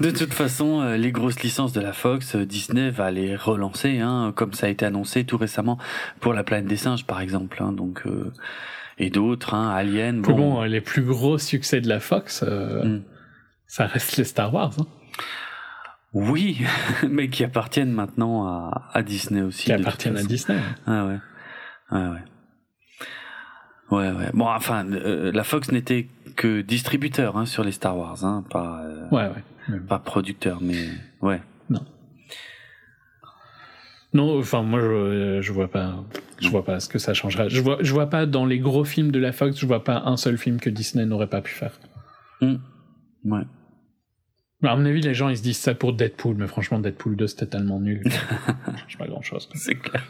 De 0.00 0.10
toute 0.10 0.34
façon, 0.34 0.80
euh, 0.80 0.96
les 0.96 1.12
grosses 1.12 1.40
licences 1.42 1.72
de 1.72 1.80
la 1.80 1.92
Fox, 1.92 2.34
euh, 2.34 2.44
Disney 2.46 2.90
va 2.90 3.10
les 3.10 3.36
relancer, 3.36 4.00
hein, 4.00 4.32
comme 4.34 4.54
ça 4.54 4.66
a 4.66 4.70
été 4.70 4.84
annoncé 4.84 5.24
tout 5.24 5.36
récemment 5.36 5.78
pour 6.20 6.32
La 6.34 6.42
planète 6.42 6.66
des 6.66 6.76
singes, 6.76 7.04
par 7.06 7.20
exemple. 7.20 7.58
hein, 7.62 7.72
donc 7.72 8.02
euh, 8.06 8.32
et 8.98 9.10
d'autres, 9.10 9.54
hein, 9.54 9.68
Alien. 9.70 10.22
Bon, 10.22 10.34
bon, 10.36 10.62
les 10.62 10.80
plus 10.80 11.02
gros 11.02 11.38
succès 11.38 11.80
de 11.80 11.88
la 11.88 12.00
Fox, 12.00 12.42
euh, 12.46 12.82
Mm. 12.84 13.02
Ça 13.66 13.86
reste 13.86 14.16
les 14.16 14.24
Star 14.24 14.52
Wars, 14.52 14.72
hein, 14.80 14.86
oui, 16.12 16.62
mais 17.08 17.28
qui 17.28 17.44
appartiennent 17.44 17.92
maintenant 17.92 18.46
à, 18.46 18.88
à 18.92 19.02
Disney 19.02 19.42
aussi. 19.42 19.64
qui 19.64 19.72
appartiennent 19.72 20.16
à. 20.16 20.22
Disney. 20.22 20.58
Ah 20.86 21.06
ouais. 21.06 21.18
Ouais, 21.92 22.08
ouais. 22.08 22.24
Ouais, 23.90 24.10
ouais. 24.10 24.30
Bon, 24.34 24.46
enfin, 24.48 24.84
euh, 24.90 25.30
la 25.30 25.44
Fox 25.44 25.70
n'était 25.70 26.08
que 26.36 26.60
distributeur 26.60 27.36
hein, 27.36 27.46
sur 27.46 27.62
les 27.62 27.70
Star 27.72 27.96
Wars, 27.96 28.24
hein, 28.24 28.44
pas, 28.50 28.80
euh, 28.82 29.08
Ouais, 29.10 29.28
ouais. 29.68 29.78
Pas 29.88 29.98
producteur, 29.98 30.58
mais 30.60 30.88
ouais. 31.22 31.40
Non, 34.12 34.38
enfin 34.38 34.62
moi 34.62 34.80
je, 34.80 35.40
je 35.42 35.52
vois 35.52 35.68
pas, 35.68 35.94
je 36.40 36.48
vois 36.48 36.64
pas 36.64 36.80
ce 36.80 36.88
que 36.88 36.98
ça 36.98 37.12
changera. 37.12 37.48
Je 37.48 37.60
vois, 37.60 37.76
je 37.80 37.92
vois 37.92 38.06
pas 38.06 38.24
dans 38.24 38.46
les 38.46 38.58
gros 38.58 38.84
films 38.84 39.10
de 39.10 39.18
la 39.18 39.32
Fox, 39.32 39.58
je 39.58 39.66
vois 39.66 39.84
pas 39.84 40.02
un 40.06 40.16
seul 40.16 40.38
film 40.38 40.58
que 40.58 40.70
Disney 40.70 41.04
n'aurait 41.04 41.26
pas 41.26 41.42
pu 41.42 41.52
faire. 41.52 41.72
Hmm. 42.40 42.56
Ouais. 43.26 43.42
À 44.62 44.74
mon 44.74 44.86
avis, 44.86 45.02
les 45.02 45.12
gens 45.12 45.28
ils 45.28 45.36
se 45.36 45.42
disent 45.42 45.58
ça 45.58 45.74
pour 45.74 45.92
Deadpool, 45.92 46.34
mais 46.38 46.46
franchement, 46.46 46.78
Deadpool 46.80 47.14
2 47.14 47.26
c'était 47.26 47.46
tellement 47.46 47.78
nul. 47.78 48.02
change 48.88 48.98
pas 48.98 49.06
grand 49.06 49.20
chose. 49.20 49.48
C'est 49.54 49.74
clair. 49.74 50.02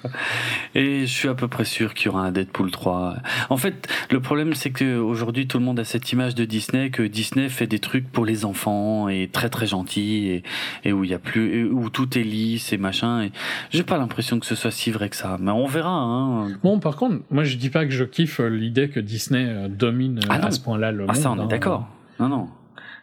Et 0.76 1.00
je 1.00 1.12
suis 1.12 1.28
à 1.28 1.34
peu 1.34 1.48
près 1.48 1.64
sûr 1.64 1.92
qu'il 1.94 2.06
y 2.06 2.08
aura 2.10 2.22
un 2.22 2.30
Deadpool 2.30 2.70
3. 2.70 3.16
En 3.50 3.56
fait, 3.56 3.88
le 4.10 4.20
problème 4.20 4.54
c'est 4.54 4.70
que 4.70 4.98
aujourd'hui 4.98 5.48
tout 5.48 5.58
le 5.58 5.64
monde 5.64 5.80
a 5.80 5.84
cette 5.84 6.10
image 6.12 6.36
de 6.36 6.44
Disney 6.44 6.90
que 6.90 7.02
Disney 7.02 7.48
fait 7.48 7.66
des 7.66 7.80
trucs 7.80 8.08
pour 8.10 8.24
les 8.24 8.44
enfants 8.44 9.08
et 9.08 9.28
très 9.30 9.50
très 9.50 9.66
gentil 9.66 10.28
et, 10.28 10.42
et 10.84 10.92
où 10.92 11.02
il 11.02 11.10
y 11.10 11.14
a 11.14 11.18
plus 11.18 11.68
où 11.68 11.90
tout 11.90 12.16
est 12.16 12.22
lisse 12.22 12.72
et 12.72 12.78
machin. 12.78 13.22
Et 13.24 13.32
j'ai 13.70 13.82
pas 13.82 13.98
l'impression 13.98 14.38
que 14.38 14.46
ce 14.46 14.54
soit 14.54 14.70
si 14.70 14.92
vrai 14.92 15.08
que 15.10 15.16
ça, 15.16 15.36
mais 15.40 15.50
on 15.50 15.66
verra. 15.66 15.90
Hein. 15.90 16.50
Bon, 16.62 16.78
par 16.78 16.94
contre, 16.96 17.16
moi 17.30 17.42
je 17.42 17.56
dis 17.56 17.68
pas 17.68 17.84
que 17.84 17.90
je 17.92 18.04
kiffe 18.04 18.38
l'idée 18.38 18.88
que 18.90 19.00
Disney 19.00 19.44
euh, 19.44 19.68
domine 19.68 20.20
Ah 20.28 20.36
euh, 20.36 20.38
non. 20.38 20.46
à 20.46 20.50
ce 20.52 20.60
point-là 20.60 20.92
le 20.92 21.04
Ah 21.08 21.12
monde. 21.12 21.16
ça 21.22 21.30
on 21.32 21.36
est 21.38 21.40
hein. 21.42 21.46
d'accord. 21.46 21.88
Non 22.20 22.28
non. 22.28 22.48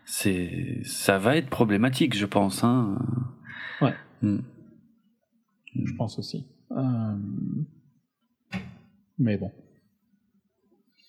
C'est 0.05 0.81
ça 0.83 1.17
va 1.17 1.37
être 1.37 1.49
problématique, 1.49 2.15
je 2.15 2.25
pense. 2.25 2.63
Hein. 2.63 2.97
Ouais. 3.81 3.93
Hmm. 4.21 4.39
Je 5.75 5.93
pense 5.93 6.19
aussi. 6.19 6.45
Euh, 6.71 7.15
Mais 9.19 9.37
bon. 9.37 9.51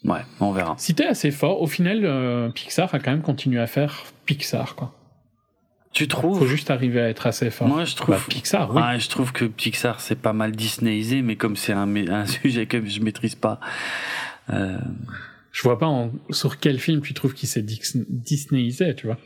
Ouais, 0.04 0.20
on 0.40 0.52
verra. 0.52 0.74
Si 0.78 0.94
t'es 0.94 1.06
assez 1.06 1.30
fort, 1.30 1.62
au 1.62 1.66
final, 1.66 2.04
euh, 2.04 2.50
Pixar 2.50 2.94
a 2.94 2.98
quand 2.98 3.10
même 3.10 3.22
continué 3.22 3.58
à 3.60 3.66
faire 3.66 4.04
Pixar, 4.26 4.74
quoi. 4.74 4.94
Tu 5.92 6.04
Faut 6.04 6.10
trouves 6.10 6.46
juste 6.48 6.70
arriver 6.70 7.00
à 7.00 7.08
être 7.08 7.26
assez 7.26 7.50
fort. 7.50 7.68
Moi 7.68 7.84
je 7.84 7.94
trouve. 7.94 8.16
Bah, 8.16 8.20
Pixar, 8.28 8.74
oui. 8.74 8.82
Ouais, 8.82 8.98
je 8.98 9.08
trouve 9.08 9.32
que 9.32 9.44
Pixar 9.44 10.00
c'est 10.00 10.16
pas 10.20 10.32
mal 10.32 10.50
Disneyisé, 10.52 11.22
mais 11.22 11.36
comme 11.36 11.54
c'est 11.56 11.72
un 11.72 12.26
sujet 12.26 12.66
que 12.66 12.84
je 12.84 13.00
maîtrise 13.00 13.36
pas. 13.36 13.60
euh, 14.50 14.78
Je 15.54 15.62
vois 15.62 15.78
pas 15.78 15.86
en- 15.86 16.10
sur 16.30 16.58
quel 16.58 16.78
film 16.80 17.00
tu 17.00 17.14
trouves 17.14 17.32
qu'il 17.32 17.48
s'est 17.48 17.62
Disneyisé, 17.62 18.94
tu 18.96 19.06
vois. 19.06 19.18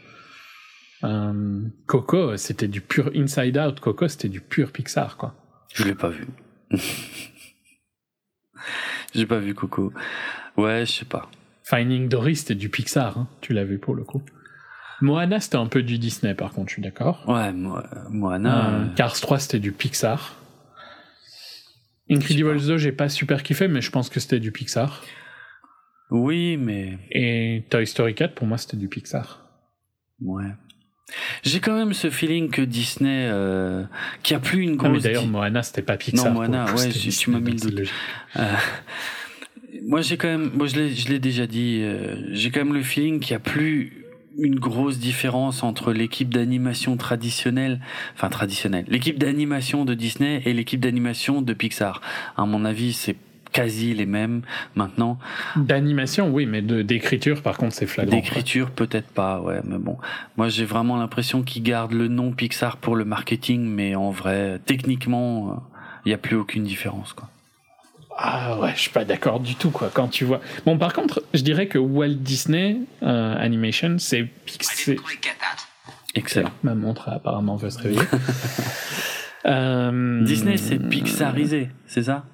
Euh, 1.05 1.63
Coco, 1.87 2.37
c'était 2.37 2.69
du 2.69 2.81
pur 2.83 3.11
Inside 3.15 3.57
Out. 3.57 3.81
Coco, 3.81 4.07
c'était 4.09 4.29
du 4.29 4.41
pur 4.43 4.71
Pixar, 4.71 5.17
quoi. 5.17 5.35
je 5.75 5.85
l'ai 5.85 5.95
pas 5.95 6.11
vu. 6.11 6.27
J'ai 9.15 9.27
pas 9.27 9.39
vu 9.39 9.55
Coco. 9.55 9.93
Ouais, 10.57 10.85
je 10.85 10.93
sais 10.93 11.05
pas. 11.05 11.31
Finding 11.65 12.09
Dory, 12.09 12.37
c'était 12.37 12.55
du 12.55 12.69
Pixar, 12.69 13.17
hein. 13.19 13.29
tu 13.41 13.53
l'as 13.53 13.65
vu 13.65 13.79
pour 13.79 13.95
le 13.95 14.05
coup. 14.05 14.23
Moana, 15.01 15.39
c'était 15.41 15.57
un 15.57 15.67
peu 15.67 15.83
du 15.83 15.99
Disney, 15.99 16.35
par 16.35 16.53
contre, 16.53 16.69
je 16.69 16.75
suis 16.75 16.83
d'accord. 16.83 17.23
Ouais, 17.29 17.53
Moana. 17.53 18.69
Euh, 18.69 18.85
euh, 18.85 18.89
Cars 18.97 19.19
3, 19.19 19.39
c'était 19.39 19.61
du 19.61 19.73
Pixar. 19.73 20.35
Incredibles 22.11 22.61
2, 22.61 22.77
j'ai 22.79 22.93
pas 22.93 23.09
super 23.09 23.43
kiffé, 23.43 23.69
mais 23.69 23.81
je 23.81 23.91
pense 23.91 24.09
que 24.11 24.19
c'était 24.21 24.41
du 24.41 24.51
Pixar. 24.51 25.05
Oui, 26.11 26.57
mais 26.57 26.99
Et 27.11 27.63
Toy 27.71 27.87
Story 27.87 28.15
4, 28.15 28.35
pour 28.35 28.47
moi, 28.47 28.59
c'était 28.59 28.77
du 28.77 28.89
Pixar. 28.89 29.47
ouais. 30.21 30.45
J'ai 31.43 31.61
quand 31.61 31.75
même 31.75 31.95
ce 31.95 32.11
feeling 32.11 32.51
que 32.51 32.61
Disney, 32.61 33.29
euh, 33.31 33.83
qu'il 34.23 34.37
n'y 34.37 34.43
a 34.43 34.45
plus 34.45 34.63
une 34.63 34.77
Ah, 34.79 34.83
mais 34.83 34.89
grosse. 34.91 35.03
d'ailleurs, 35.05 35.27
Moana, 35.27 35.63
c'était 35.63 35.81
pas 35.81 35.97
Pixar. 35.97 36.27
Non, 36.27 36.33
Moana, 36.33 36.67
coup, 36.67 36.77
ouais, 36.79 36.91
tu- 36.91 37.31
m'as 37.31 37.41
mis 37.41 37.53
le 37.53 37.59
doute. 37.59 37.89
Euh, 38.37 38.55
moi, 39.87 40.03
j'ai 40.03 40.19
quand 40.19 40.29
même, 40.29 40.51
moi, 40.55 40.67
je 40.67 40.77
l'ai, 40.77 40.91
je 40.91 41.09
l'ai 41.09 41.19
déjà 41.19 41.47
dit, 41.47 41.81
euh, 41.83 42.17
j'ai 42.35 42.51
quand 42.51 42.61
même 42.63 42.75
le 42.75 42.83
feeling 42.83 43.21
qu'il 43.21 43.33
n'y 43.33 43.37
a 43.37 43.41
plus 43.41 44.05
une 44.39 44.59
grosse 44.59 44.99
différence 44.99 45.63
entre 45.63 45.95
l'équipe 45.95 46.29
d'animation 46.33 46.99
traditionnelle, 46.99 47.81
enfin 48.15 48.29
traditionnelle, 48.29 48.85
l'équipe 48.89 49.19
d'animation 49.19 49.87
de 49.87 49.95
Disney 49.95 50.43
et 50.45 50.53
l'équipe 50.53 50.79
d'animation 50.81 51.41
de 51.41 51.53
Pixar. 51.55 52.03
À 52.37 52.45
mon 52.45 52.67
avis, 52.67 52.93
c'est 52.93 53.17
quasi 53.53 53.95
les 53.95 54.07
mêmes 54.07 54.43
maintenant. 54.75 55.19
D'animation, 55.57 56.31
oui, 56.31 56.47
mais 56.47 56.63
d'écriture, 56.63 57.43
par 57.43 57.57
contre, 57.57 57.75
c'est 57.75 57.87
flagrant. 57.87 58.17
D'écriture, 58.17 58.71
peut-être 58.71 59.09
pas, 59.09 59.41
ouais, 59.41 59.61
mais 59.65 59.79
bon. 59.79 59.97
Moi, 60.37 60.49
j'ai 60.49 60.65
vraiment 60.65 60.97
l'impression 60.97 61.43
qu'ils 61.43 61.63
gardent 61.63 61.93
le 61.93 62.09
nom 62.09 62.33
Pixar 62.33 62.77
pour 62.77 62.97
le 62.97 63.05
marketing, 63.05 63.63
mais 63.63 63.95
en 63.95 64.11
vrai, 64.11 64.61
techniquement, 64.65 65.51
euh, 65.51 65.55
il 66.05 66.09
n'y 66.09 66.15
a 66.15 66.19
plus 66.19 66.37
aucune 66.37 66.65
différence, 66.65 67.13
quoi. 67.13 67.29
Ah 68.21 68.59
ouais, 68.59 68.73
je 68.75 68.81
suis 68.81 68.91
pas 68.91 69.05
d'accord 69.05 69.39
du 69.39 69.55
tout, 69.55 69.71
quoi, 69.71 69.91
quand 69.95 70.09
tu 70.09 70.25
vois. 70.25 70.41
Bon, 70.67 70.77
par 70.77 70.93
contre, 70.93 71.23
je 71.35 71.43
dirais 71.43 71.69
que 71.69 71.79
Walt 71.79 72.15
Disney 72.15 72.79
euh, 73.05 73.37
Animation, 73.39 73.97
c'est 73.99 74.25
Pixar. 74.45 74.97
Excellent. 76.17 76.51
Ma 76.65 76.75
montre 76.75 77.09
apparemment 77.11 77.55
veut 77.57 77.71
se 77.71 77.79
réveiller. 77.79 78.03
Euh, 79.47 80.25
Disney, 80.25 80.57
c'est 80.57 80.79
Pixarisé, 80.79 81.71
c'est 81.87 82.03
ça? 82.03 82.25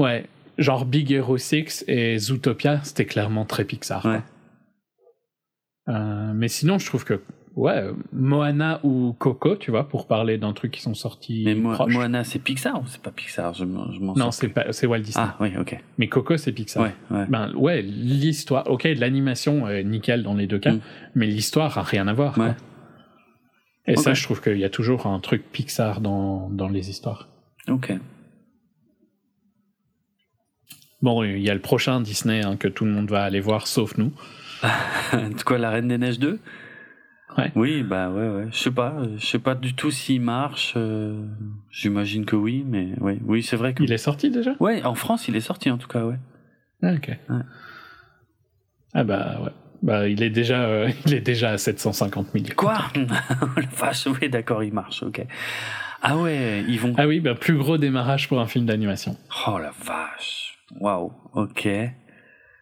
Ouais, 0.00 0.26
genre 0.58 0.84
Big 0.86 1.10
Hero 1.12 1.36
6 1.38 1.84
et 1.88 2.18
Zootopia, 2.18 2.80
c'était 2.82 3.04
clairement 3.06 3.44
très 3.44 3.64
Pixar. 3.64 4.04
Ouais. 4.06 4.20
Euh, 5.88 6.32
mais 6.34 6.48
sinon, 6.48 6.78
je 6.78 6.86
trouve 6.86 7.04
que, 7.04 7.20
ouais, 7.56 7.84
Moana 8.12 8.80
ou 8.84 9.14
Coco, 9.18 9.56
tu 9.56 9.70
vois, 9.70 9.88
pour 9.88 10.06
parler 10.06 10.38
d'un 10.38 10.52
truc 10.52 10.70
qui 10.72 10.80
sont 10.80 10.94
sortis 10.94 11.42
Mais 11.44 11.54
Mo- 11.54 11.72
proches. 11.72 11.92
Moana, 11.92 12.22
c'est 12.24 12.38
Pixar 12.38 12.80
ou 12.80 12.86
c'est 12.86 13.02
pas 13.02 13.10
Pixar? 13.10 13.54
Je 13.54 13.64
je 13.64 14.00
non, 14.00 14.30
c'est 14.30 14.48
pas, 14.48 14.72
c'est 14.72 14.86
Walt 14.86 15.00
Disney. 15.00 15.24
Ah, 15.26 15.36
oui, 15.40 15.52
ok. 15.58 15.76
Mais 15.98 16.08
Coco, 16.08 16.36
c'est 16.36 16.52
Pixar. 16.52 16.82
Ouais, 16.84 16.94
ouais. 17.10 17.26
Ben 17.28 17.52
ouais, 17.56 17.82
l'histoire, 17.82 18.70
ok, 18.70 18.84
l'animation 18.96 19.68
est 19.68 19.82
nickel 19.84 20.22
dans 20.22 20.34
les 20.34 20.46
deux 20.46 20.58
cas, 20.58 20.72
Mm. 20.72 20.80
mais 21.16 21.26
l'histoire 21.26 21.76
a 21.78 21.82
rien 21.82 22.06
à 22.08 22.12
voir. 22.12 22.34
quoi. 22.34 22.46
Ouais. 22.46 22.54
Et 23.86 23.96
ça, 23.96 24.14
je 24.14 24.22
trouve 24.22 24.40
qu'il 24.40 24.58
y 24.58 24.64
a 24.64 24.70
toujours 24.70 25.06
un 25.06 25.18
truc 25.18 25.42
Pixar 25.50 26.00
dans, 26.00 26.48
dans 26.50 26.68
les 26.68 26.90
histoires. 26.90 27.28
Ok. 27.68 27.92
Bon, 31.02 31.22
il 31.24 31.38
y 31.40 31.50
a 31.50 31.54
le 31.54 31.60
prochain 31.60 32.00
Disney 32.00 32.42
hein, 32.44 32.56
que 32.56 32.68
tout 32.68 32.84
le 32.84 32.90
monde 32.90 33.10
va 33.10 33.22
aller 33.24 33.40
voir, 33.40 33.66
sauf 33.66 33.96
nous. 33.96 34.12
De 35.12 35.42
quoi, 35.44 35.58
La 35.58 35.70
Reine 35.70 35.88
des 35.88 35.98
Neiges 35.98 36.18
2 36.18 36.38
Ouais. 37.38 37.52
Oui, 37.54 37.84
bah 37.84 38.10
ouais, 38.10 38.28
ouais. 38.28 38.48
Je 38.50 38.58
sais 38.58 38.70
pas, 38.72 38.96
je 39.16 39.24
sais 39.24 39.38
pas 39.38 39.54
du 39.54 39.74
tout 39.74 39.92
s'il 39.92 40.20
marche. 40.20 40.74
euh, 40.76 41.24
J'imagine 41.70 42.24
que 42.26 42.34
oui, 42.34 42.64
mais 42.66 42.88
oui, 43.00 43.20
oui, 43.24 43.42
c'est 43.44 43.54
vrai 43.56 43.72
que. 43.72 43.84
Il 43.84 43.92
est 43.92 43.98
sorti 43.98 44.30
déjà? 44.30 44.56
Ouais, 44.58 44.82
en 44.84 44.96
France, 44.96 45.28
il 45.28 45.36
est 45.36 45.40
sorti 45.40 45.70
en 45.70 45.78
tout 45.78 45.86
cas, 45.86 46.04
ouais. 46.04 46.16
Ah, 46.82 46.92
ok. 46.94 47.16
Ah 48.94 49.04
bah 49.04 49.38
ouais. 49.44 49.50
Bah 49.82 50.08
il 50.08 50.22
est 50.24 50.30
déjà, 50.30 50.64
euh, 50.64 50.90
il 51.06 51.14
est 51.14 51.20
déjà 51.20 51.50
à 51.52 51.58
750 51.58 52.34
millions. 52.34 52.54
Quoi? 52.56 52.78
La 53.56 53.62
vache, 53.76 54.06
oui, 54.20 54.28
d'accord, 54.28 54.64
il 54.64 54.72
marche, 54.74 55.02
ok. 55.04 55.24
Ah 56.02 56.16
ouais, 56.18 56.64
ils 56.68 56.80
vont. 56.80 56.94
Ah 56.98 57.06
oui, 57.06 57.20
bah 57.20 57.34
plus 57.36 57.56
gros 57.56 57.78
démarrage 57.78 58.28
pour 58.28 58.40
un 58.40 58.46
film 58.46 58.66
d'animation. 58.66 59.16
Oh 59.46 59.58
la 59.58 59.70
vache. 59.84 60.58
Waouh, 60.78 61.12
ok. 61.34 61.68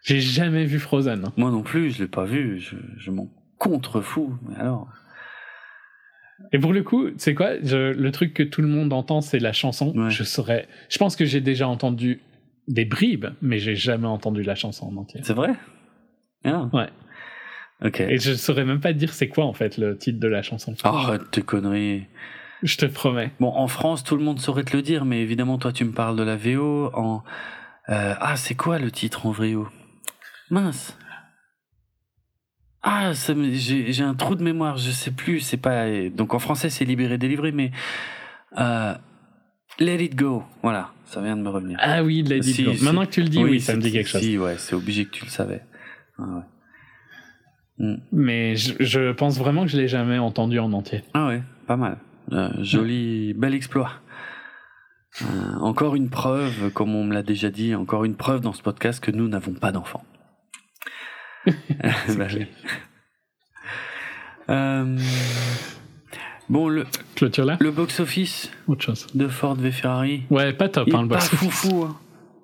J'ai 0.03 0.20
jamais 0.20 0.65
vu 0.65 0.78
Frozen. 0.78 1.25
hein. 1.27 1.33
Moi 1.37 1.51
non 1.51 1.62
plus, 1.62 1.91
je 1.91 2.03
l'ai 2.03 2.09
pas 2.09 2.25
vu, 2.25 2.59
je, 2.59 2.77
je 2.97 3.11
m'en 3.11 3.28
contrefous, 3.59 4.33
mais 4.49 4.57
alors. 4.57 4.89
Et 6.53 6.59
pour 6.59 6.73
le 6.73 6.83
coup, 6.83 7.07
c'est 7.17 7.35
quoi 7.35 7.61
je- 7.62 7.93
Le 7.93 8.12
truc 8.12 8.33
que 8.33 8.43
tout 8.45 8.62
le 8.62 8.69
monde 8.69 8.93
entend, 8.93 9.20
c'est 9.20 9.41
la 9.41 9.53
chanson. 9.53 9.93
Ouais. 9.97 10.11
Je 10.11 10.23
saurais. 10.23 10.69
Je 10.89 10.99
pense 10.99 11.17
que 11.17 11.25
j'ai 11.25 11.41
déjà 11.41 11.69
entendu 11.69 12.20
des 12.69 12.85
bribes, 12.85 13.27
mais 13.43 13.59
j'ai 13.59 13.75
jamais 13.75 14.07
entendu 14.07 14.43
la 14.43 14.55
chanson 14.55 14.87
en 14.87 14.97
entier. 14.99 15.20
C'est 15.25 15.35
vrai? 15.35 15.51
Ah. 16.45 16.69
Ouais. 16.73 16.89
Ok. 17.85 18.01
Et 18.01 18.19
je 18.19 18.35
saurais 18.35 18.65
même 18.65 18.81
pas 18.81 18.93
dire 18.93 19.12
c'est 19.12 19.28
quoi 19.28 19.45
en 19.45 19.53
fait 19.53 19.78
le 19.78 19.97
titre 19.99 20.20
de 20.20 20.28
la 20.28 20.43
chanson. 20.43 20.75
Arrête 20.85 21.31
tes 21.31 21.43
conneries. 21.43 22.07
Je 22.62 22.77
te 22.77 22.87
promets. 22.87 23.31
Bon, 23.41 23.49
en 23.55 23.69
France, 23.69 24.03
tout 24.03 24.17
le 24.17 24.23
monde 24.25 24.41
saurait 24.41 24.65
te 24.65 24.77
le 24.77 24.83
dire, 24.83 25.05
mais 25.05 25.20
évidemment, 25.23 25.59
toi, 25.59 25.73
tu 25.73 25.85
me 25.85 25.93
parles 25.93 26.17
de 26.17 26.25
la 26.25 26.37
VO. 26.37 26.91
En 26.95 27.23
euh, 27.91 28.15
ah, 28.20 28.36
c'est 28.36 28.55
quoi 28.55 28.78
le 28.78 28.91
titre 28.91 29.26
en 29.26 29.33
VO 29.33 29.68
Mince. 30.50 30.97
Ah, 32.83 33.12
j'ai 33.12 34.02
un 34.02 34.15
trou 34.15 34.34
de 34.34 34.42
mémoire, 34.42 34.76
je 34.76 34.91
sais 34.91 35.10
plus. 35.10 35.41
C'est 35.41 35.57
pas 35.57 35.86
donc 36.10 36.34
en 36.34 36.39
français, 36.39 36.70
c'est 36.70 36.84
libéré, 36.84 37.18
délivré, 37.18 37.52
mais 37.52 37.70
euh, 38.58 38.94
Let 39.78 40.05
It 40.05 40.15
Go. 40.15 40.44
Voilà, 40.62 40.92
ça 41.05 41.20
vient 41.20 41.36
de 41.36 41.42
me 41.42 41.49
revenir. 41.50 41.78
Ah 41.83 42.02
oui, 42.02 42.23
Lady 42.23 42.52
Si, 42.52 42.62
Go. 42.62 42.73
Maintenant 42.83 43.05
que 43.05 43.10
tu 43.10 43.23
le 43.23 43.28
dis, 43.28 43.42
oui, 43.42 43.60
ça 43.60 43.75
me 43.75 43.81
dit 43.81 43.92
quelque 43.92 44.08
chose. 44.08 44.23
Si, 44.23 44.39
ouais, 44.39 44.57
c'est 44.58 44.75
obligé 44.75 45.05
que 45.05 45.10
tu 45.10 45.25
le 45.25 45.31
savais. 45.31 45.62
Ah 46.18 46.23
ouais. 46.23 46.42
Hmm. 47.78 47.97
Mais 48.12 48.57
je, 48.57 48.75
je 48.81 49.12
pense 49.12 49.39
vraiment 49.39 49.62
que 49.62 49.70
je 49.70 49.76
l'ai 49.76 49.89
jamais 49.89 50.18
entendu 50.18 50.58
en 50.58 50.73
entier. 50.73 51.02
Ah 51.15 51.28
ouais, 51.28 51.42
pas 51.67 51.76
mal. 51.76 51.99
Euh, 52.33 52.50
joli, 52.60 53.34
bel 53.34 53.55
exploit. 53.55 53.91
Euh, 55.23 55.55
encore 55.61 55.95
une 55.97 56.11
preuve, 56.11 56.70
comme 56.70 56.95
on 56.95 57.03
me 57.05 57.12
l'a 57.15 57.23
déjà 57.23 57.51
dit, 57.51 57.75
encore 57.75 58.05
une 58.05 58.15
preuve 58.15 58.41
dans 58.41 58.53
ce 58.53 58.62
podcast 58.62 59.03
que 59.03 59.11
nous 59.11 59.28
n'avons 59.28 59.53
pas 59.55 59.73
d'enfants. 59.73 60.05
Bah. 62.17 62.27
Euh, 64.51 64.99
bon, 66.49 66.69
le, 66.69 66.87
Clôture 67.15 67.45
là 67.45 67.59
le 67.61 67.70
box-office 67.70 68.51
Autre 68.67 68.83
chose. 68.83 69.07
de 69.15 69.28
Ford 69.28 69.55
v 69.57 69.70
Ferrari, 69.70 70.23
Ouais, 70.31 70.53
pas 70.55 70.69
top, 70.70 70.89
hein, 70.95 71.03
le 71.03 71.09
pas 71.09 71.17
box 71.17 71.33
office. 71.35 71.39
foufou. 71.51 71.83
hein. 71.85 71.97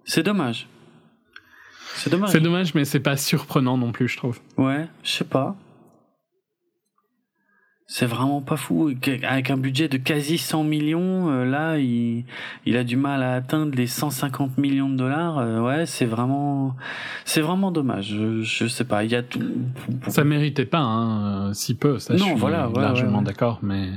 C'est 0.05 0.23
dommage. 0.23 0.69
C'est 1.95 2.11
dommage. 2.11 2.31
C'est 2.31 2.41
dommage, 2.41 2.75
mais 2.75 2.85
c'est 2.85 3.01
pas 3.01 3.17
surprenant 3.17 3.79
non 3.79 3.93
plus, 3.93 4.09
je 4.09 4.17
trouve. 4.19 4.39
Ouais, 4.59 4.87
je 5.03 5.11
sais 5.11 5.25
pas. 5.25 5.57
C'est 7.87 8.07
vraiment 8.07 8.41
pas 8.41 8.57
fou. 8.57 8.91
Avec 9.23 9.51
un 9.51 9.59
budget 9.59 9.89
de 9.89 9.99
quasi 9.99 10.39
100 10.39 10.65
millions, 10.65 11.31
euh, 11.31 11.45
là, 11.45 11.79
il, 11.79 12.25
il 12.65 12.79
a 12.79 12.85
du 12.85 12.97
mal 12.97 13.23
à 13.23 13.35
atteindre 13.35 13.77
les 13.77 13.87
150 13.87 14.57
millions 14.57 14.89
de 14.89 14.97
dollars. 14.97 15.39
Euh, 15.39 15.61
ouais, 15.61 15.85
c'est 15.85 16.07
vraiment, 16.07 16.77
c'est 17.27 17.43
vraiment 17.43 17.71
dommage. 17.71 18.09
Je, 18.09 18.43
je, 18.43 18.67
sais 18.69 18.85
pas. 18.85 19.05
Il 19.05 19.11
y 19.11 19.15
a 19.15 19.23
tout. 19.23 19.41
Ça 20.09 20.25
méritait 20.25 20.65
pas, 20.65 20.81
hein, 20.81 21.53
si 21.53 21.75
peu. 21.75 21.99
Ça, 21.99 22.15
non, 22.15 22.21
je 22.21 22.25
suis 22.25 22.35
voilà, 22.35 22.71
largement 22.75 23.21
d'accord, 23.21 23.59
mais 23.63 23.91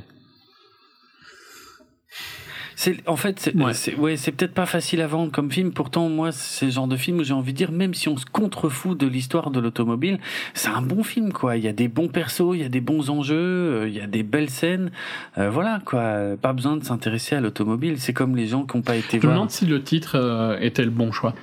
en 3.07 3.15
fait, 3.15 3.39
c'est 3.39 3.55
ouais. 3.95 4.17
c'est 4.17 4.31
peut-être 4.31 4.53
pas 4.53 4.67
facile 4.67 5.01
à 5.01 5.07
vendre 5.07 5.31
comme 5.31 5.51
film. 5.51 5.71
Pourtant, 5.71 6.09
moi, 6.09 6.31
c'est 6.31 6.65
le 6.65 6.71
genre 6.71 6.87
de 6.87 6.95
film 6.95 7.19
où 7.19 7.23
j'ai 7.23 7.33
envie 7.33 7.51
de 7.51 7.57
dire, 7.57 7.71
même 7.71 7.93
si 7.93 8.07
on 8.07 8.17
se 8.17 8.25
contrefout 8.25 8.95
de 8.95 9.07
l'histoire 9.07 9.49
de 9.49 9.59
l'automobile, 9.59 10.19
c'est 10.53 10.69
un 10.69 10.81
bon 10.81 11.03
film, 11.03 11.33
quoi. 11.33 11.57
Il 11.57 11.63
y 11.63 11.67
a 11.67 11.73
des 11.73 11.87
bons 11.87 12.07
persos, 12.07 12.53
il 12.53 12.61
y 12.61 12.63
a 12.63 12.69
des 12.69 12.81
bons 12.81 13.09
enjeux, 13.09 13.35
euh, 13.35 13.87
il 13.87 13.95
y 13.95 13.99
a 13.99 14.05
des 14.05 14.21
belles 14.21 14.51
scènes. 14.51 14.91
Euh, 15.37 15.49
voilà, 15.49 15.81
quoi. 15.85 16.35
Pas 16.39 16.53
besoin 16.53 16.77
de 16.77 16.83
s'intéresser 16.83 17.35
à 17.35 17.41
l'automobile. 17.41 17.99
C'est 17.99 18.13
comme 18.13 18.35
les 18.35 18.45
gens 18.45 18.63
qui 18.63 18.77
n'ont 18.77 18.83
pas 18.83 18.95
été 18.95 19.17
voir. 19.17 19.21
Je 19.21 19.27
me 19.27 19.33
demande 19.33 19.51
si 19.51 19.65
le 19.65 19.81
titre 19.81 20.15
euh, 20.15 20.59
était 20.59 20.83
le 20.83 20.91
bon 20.91 21.11
choix. 21.11 21.33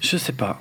Je 0.00 0.16
sais 0.16 0.32
pas. 0.32 0.60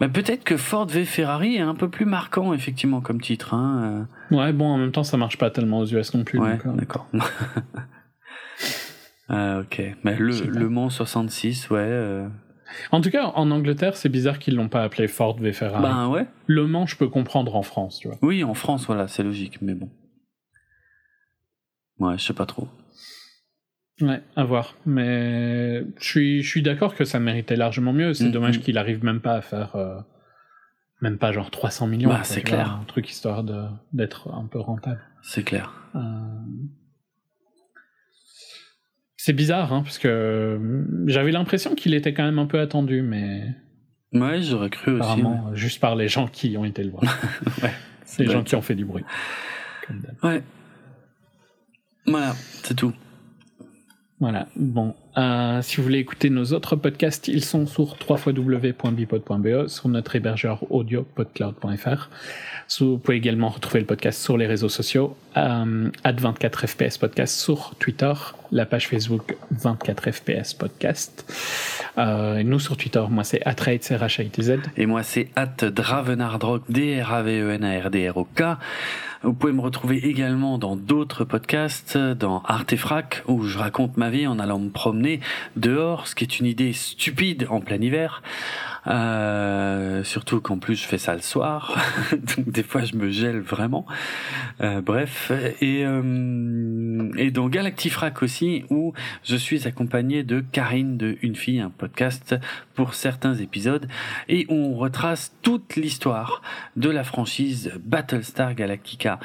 Mais 0.00 0.08
peut-être 0.08 0.42
que 0.42 0.56
Ford 0.56 0.86
v 0.86 1.04
Ferrari 1.04 1.54
est 1.54 1.60
un 1.60 1.76
peu 1.76 1.88
plus 1.88 2.04
marquant, 2.04 2.52
effectivement, 2.52 3.00
comme 3.00 3.20
titre. 3.20 3.54
Hein. 3.54 4.08
Ouais, 4.32 4.52
bon, 4.52 4.66
en 4.66 4.78
même 4.78 4.90
temps, 4.90 5.04
ça 5.04 5.16
marche 5.16 5.38
pas 5.38 5.50
tellement 5.50 5.78
aux 5.78 5.86
US 5.86 6.14
non 6.14 6.24
plus. 6.24 6.40
Ouais, 6.40 6.58
d'accord. 6.76 7.06
Ah, 9.28 9.60
ok. 9.60 9.82
Mais 10.04 10.16
le, 10.16 10.38
le 10.46 10.68
Mans 10.68 10.90
66, 10.90 11.70
ouais. 11.70 11.78
Euh. 11.80 12.28
En 12.92 13.00
tout 13.00 13.10
cas, 13.10 13.26
en 13.34 13.50
Angleterre, 13.50 13.96
c'est 13.96 14.08
bizarre 14.08 14.38
qu'ils 14.38 14.56
l'ont 14.56 14.68
pas 14.68 14.82
appelé 14.82 15.08
Ford 15.08 15.38
v 15.38 15.52
Ferrari. 15.52 15.82
Ben 15.82 16.08
ouais. 16.08 16.26
Le 16.46 16.66
Mans, 16.66 16.86
je 16.86 16.96
peux 16.96 17.08
comprendre 17.08 17.56
en 17.56 17.62
France, 17.62 17.98
tu 18.00 18.08
vois. 18.08 18.18
Oui, 18.22 18.44
en 18.44 18.54
France, 18.54 18.86
voilà, 18.86 19.08
c'est 19.08 19.22
logique, 19.22 19.62
mais 19.62 19.74
bon. 19.74 19.90
Ouais, 21.98 22.18
je 22.18 22.24
sais 22.24 22.34
pas 22.34 22.46
trop. 22.46 22.68
Ouais, 24.00 24.22
à 24.34 24.44
voir. 24.44 24.74
Mais 24.86 25.84
je 25.98 26.04
suis, 26.04 26.42
je 26.42 26.48
suis 26.48 26.62
d'accord 26.62 26.94
que 26.94 27.04
ça 27.04 27.20
méritait 27.20 27.56
largement 27.56 27.92
mieux. 27.92 28.12
C'est 28.12 28.26
mm, 28.26 28.32
dommage 28.32 28.58
mm. 28.58 28.62
qu'il 28.62 28.78
arrive 28.78 29.04
même 29.04 29.20
pas 29.20 29.34
à 29.34 29.40
faire. 29.40 29.76
Euh, 29.76 30.00
même 31.00 31.18
pas 31.18 31.32
genre 31.32 31.50
300 31.50 31.86
millions. 31.86 32.08
Bah, 32.08 32.24
c'est 32.24 32.42
clair. 32.42 32.78
Un 32.80 32.84
truc 32.84 33.08
histoire 33.08 33.44
d'être 33.92 34.32
un 34.32 34.46
peu 34.46 34.58
rentable. 34.58 35.00
C'est 35.22 35.44
clair. 35.44 35.72
Euh... 35.94 36.00
C'est 39.24 39.32
bizarre, 39.32 39.72
hein, 39.72 39.80
parce 39.82 39.96
que 39.96 40.06
euh, 40.06 40.84
j'avais 41.06 41.32
l'impression 41.32 41.74
qu'il 41.74 41.94
était 41.94 42.12
quand 42.12 42.24
même 42.24 42.38
un 42.38 42.44
peu 42.44 42.60
attendu, 42.60 43.00
mais. 43.00 43.54
Ouais, 44.12 44.42
j'aurais 44.42 44.68
cru 44.68 45.00
aussi. 45.00 45.22
juste 45.54 45.80
par 45.80 45.96
les 45.96 46.08
gens 46.08 46.28
qui 46.28 46.58
ont 46.58 46.66
été 46.66 46.84
le 46.84 46.90
voir. 46.90 47.04
ouais, 47.62 47.72
les 48.18 48.26
gens 48.26 48.42
qui 48.42 48.54
ont 48.54 48.60
fait 48.60 48.74
du 48.74 48.84
bruit. 48.84 49.02
Ouais. 50.22 50.42
Voilà, 52.04 52.34
c'est 52.64 52.74
tout. 52.74 52.92
Voilà. 54.20 54.46
Bon, 54.56 54.94
euh, 55.16 55.62
si 55.62 55.76
vous 55.76 55.84
voulez 55.84 55.98
écouter 55.98 56.28
nos 56.30 56.52
autres 56.52 56.76
podcasts, 56.76 57.28
ils 57.28 57.44
sont 57.44 57.66
sur 57.66 57.96
www.bipod.be, 58.08 59.68
sur 59.68 59.88
notre 59.88 60.16
hébergeur 60.16 60.70
audio 60.70 61.06
podcloud.fr. 61.14 62.08
Vous 62.80 62.98
pouvez 62.98 63.16
également 63.16 63.50
retrouver 63.50 63.80
le 63.80 63.86
podcast 63.86 64.20
sur 64.20 64.36
les 64.36 64.46
réseaux 64.46 64.68
sociaux, 64.68 65.16
euh, 65.36 65.90
24fps 66.04 66.98
podcast 66.98 67.38
sur 67.38 67.74
Twitter, 67.78 68.12
la 68.50 68.66
page 68.66 68.88
Facebook 68.88 69.36
24fps 69.54 70.56
podcast. 70.56 71.24
Euh, 71.98 72.42
nous 72.42 72.58
sur 72.58 72.76
Twitter, 72.76 73.04
moi 73.08 73.22
c'est 73.22 73.42
atrade, 73.46 73.82
c'est 73.82 73.98
z 74.42 74.58
Et 74.76 74.86
moi 74.86 75.02
c'est 75.02 75.28
at 75.36 75.70
dravenardrock, 75.70 76.62
D-R-A-V-E-N-A-R-D-R-O-K. 76.68 78.42
Vous 79.22 79.32
pouvez 79.32 79.54
me 79.54 79.62
retrouver 79.62 80.06
également 80.06 80.58
dans 80.58 80.76
d'autres 80.76 81.24
podcasts, 81.24 81.96
dans 81.96 82.42
Artefrac, 82.42 83.22
où 83.26 83.44
je 83.44 83.56
raconte 83.56 83.96
ma 83.96 84.10
vie 84.10 84.26
en 84.26 84.38
allant 84.38 84.58
me 84.58 84.68
promener 84.68 85.03
dehors, 85.56 86.06
ce 86.06 86.14
qui 86.14 86.24
est 86.24 86.38
une 86.38 86.46
idée 86.46 86.72
stupide 86.72 87.46
en 87.50 87.60
plein 87.60 87.80
hiver. 87.80 88.22
Euh, 88.86 90.04
surtout 90.04 90.40
qu'en 90.40 90.58
plus 90.58 90.76
je 90.76 90.86
fais 90.86 90.98
ça 90.98 91.14
le 91.14 91.22
soir, 91.22 91.78
donc 92.12 92.50
des 92.50 92.62
fois 92.62 92.84
je 92.84 92.96
me 92.96 93.10
gèle 93.10 93.40
vraiment. 93.40 93.86
Euh, 94.60 94.82
bref, 94.82 95.32
et, 95.60 95.84
euh, 95.86 97.10
et 97.16 97.30
dans 97.30 97.48
Galactifrac 97.48 98.22
aussi, 98.22 98.64
où 98.70 98.92
je 99.22 99.36
suis 99.36 99.66
accompagné 99.66 100.22
de 100.22 100.40
Karine 100.40 100.96
de 100.98 101.16
Une 101.22 101.34
fille, 101.34 101.60
un 101.60 101.70
podcast 101.70 102.34
pour 102.74 102.94
certains 102.94 103.34
épisodes, 103.34 103.86
et 104.28 104.46
où 104.48 104.54
on 104.54 104.74
retrace 104.74 105.34
toute 105.42 105.76
l'histoire 105.76 106.42
de 106.76 106.90
la 106.90 107.04
franchise 107.04 107.72
Battlestar 107.84 108.54
Galactica. 108.54 109.18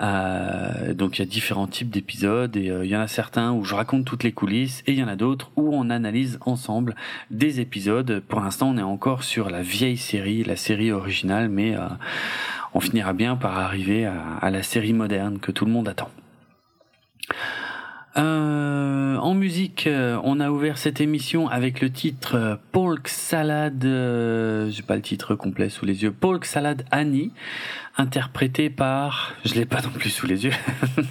Euh, 0.00 0.94
donc 0.94 1.18
il 1.18 1.22
y 1.22 1.22
a 1.22 1.26
différents 1.26 1.66
types 1.66 1.90
d'épisodes, 1.90 2.56
et 2.56 2.70
euh, 2.70 2.84
il 2.84 2.90
y 2.90 2.96
en 2.96 3.00
a 3.00 3.08
certains 3.08 3.52
où 3.52 3.64
je 3.64 3.74
raconte 3.74 4.04
toutes 4.04 4.24
les 4.24 4.32
coulisses, 4.32 4.82
et 4.86 4.92
il 4.92 4.98
y 4.98 5.04
en 5.04 5.08
a 5.08 5.16
d'autres 5.16 5.50
où 5.56 5.74
on 5.74 5.90
analyse 5.90 6.38
ensemble 6.42 6.94
des 7.30 7.60
épisodes. 7.60 8.22
Pour 8.28 8.40
l'instant, 8.40 8.70
on 8.70 8.78
est 8.78 8.82
sur 9.20 9.50
la 9.50 9.62
vieille 9.62 9.96
série, 9.96 10.44
la 10.44 10.56
série 10.56 10.92
originale, 10.92 11.48
mais 11.48 11.74
euh, 11.74 11.88
on 12.72 12.80
finira 12.80 13.12
bien 13.12 13.36
par 13.36 13.58
arriver 13.58 14.06
à, 14.06 14.48
la 14.50 14.62
série 14.62 14.92
moderne 14.92 15.40
que 15.40 15.50
tout 15.50 15.64
le 15.64 15.72
monde 15.72 15.88
attend. 15.88 16.10
Euh, 18.18 19.16
en 19.16 19.32
musique, 19.32 19.86
euh, 19.86 20.20
on 20.22 20.38
a 20.38 20.50
ouvert 20.50 20.76
cette 20.76 21.00
émission 21.00 21.48
avec 21.48 21.80
le 21.80 21.90
titre 21.90 22.58
Polk 22.70 23.08
Salad, 23.08 23.80
j'ai 23.82 24.82
pas 24.82 24.96
le 24.96 25.02
titre 25.02 25.34
complet 25.34 25.70
sous 25.70 25.86
les 25.86 26.02
yeux, 26.02 26.12
Polk 26.12 26.44
Salad 26.44 26.84
Annie 26.90 27.32
interprété 27.98 28.70
par, 28.70 29.34
je 29.44 29.54
l'ai 29.54 29.66
pas 29.66 29.82
non 29.82 29.90
plus 29.90 30.08
sous 30.08 30.26
les 30.26 30.44
yeux, 30.44 30.52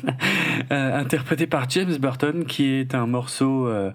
euh, 0.71 0.99
interprété 0.99 1.45
par 1.45 1.69
James 1.69 1.95
Burton, 1.97 2.45
qui 2.45 2.65
est 2.65 2.95
un 2.95 3.05
morceau 3.05 3.67
euh, 3.67 3.91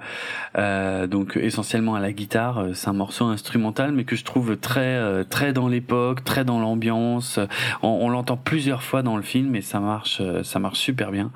euh, 0.57 1.09
donc 1.09 1.37
essentiellement 1.37 1.97
à 1.97 2.01
la 2.01 2.13
guitare. 2.13 2.67
C'est 2.75 2.89
un 2.89 2.93
morceau 2.93 3.25
instrumental, 3.25 3.93
mais 3.93 4.05
que 4.05 4.15
je 4.15 4.25
trouve 4.25 4.57
très 4.57 5.25
très 5.25 5.53
dans 5.53 5.69
l'époque, 5.69 6.23
très 6.23 6.45
dans 6.45 6.61
l'ambiance. 6.61 7.41
On, 7.83 7.89
on 7.89 8.09
l'entend 8.09 8.37
plusieurs 8.37 8.83
fois 8.83 9.03
dans 9.03 9.17
le 9.17 9.23
film 9.23 9.57
et 9.57 9.63
ça 9.63 9.81
marche, 9.81 10.23
ça 10.43 10.59
marche 10.59 10.79
super 10.79 11.11
bien. 11.11 11.31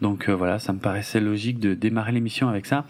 Donc 0.00 0.28
voilà, 0.28 0.58
ça 0.58 0.72
me 0.72 0.78
paraissait 0.78 1.11
logique 1.20 1.58
de 1.58 1.74
démarrer 1.74 2.12
l'émission 2.12 2.48
avec 2.48 2.66
ça. 2.66 2.84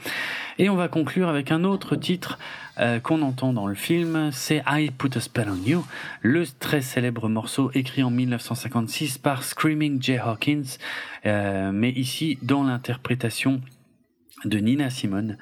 Et 0.59 0.69
on 0.69 0.77
va 0.77 0.89
conclure 0.89 1.29
avec 1.29 1.51
un 1.51 1.65
autre 1.65 1.97
titre 1.97 2.39
euh, 2.79 3.01
qu'on 3.01 3.23
entend 3.23 3.53
dans 3.53 3.67
le 3.67 3.75
film, 3.75 4.31
c'est 4.33 4.63
I 4.67 4.91
Put 4.91 5.17
a 5.17 5.21
Spell 5.21 5.49
on 5.51 5.63
You, 5.67 5.85
le 6.23 6.45
très 6.59 6.81
célèbre 6.81 7.29
morceau 7.29 7.71
écrit 7.75 8.03
en 8.03 8.11
1956 8.11 9.19
par 9.19 9.43
Screaming 9.43 10.03
Jay 10.03 10.19
Hawkins, 10.19 10.79
euh, 11.27 11.71
mais 11.73 11.91
ici 11.91 12.39
dans 12.43 12.65
l'interprétation 12.65 13.61
de 14.45 14.59
Nina 14.59 14.91
Simone. 14.91 15.37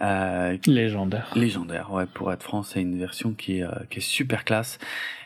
Euh, 0.00 0.56
légendaire. 0.66 1.30
Légendaire, 1.34 1.92
ouais, 1.92 2.06
pour 2.06 2.32
être 2.32 2.42
franc, 2.42 2.62
c'est 2.62 2.80
une 2.80 2.98
version 2.98 3.34
qui 3.34 3.60
est, 3.60 3.88
qui 3.90 3.98
est 3.98 4.02
super 4.02 4.44
classe 4.44 4.78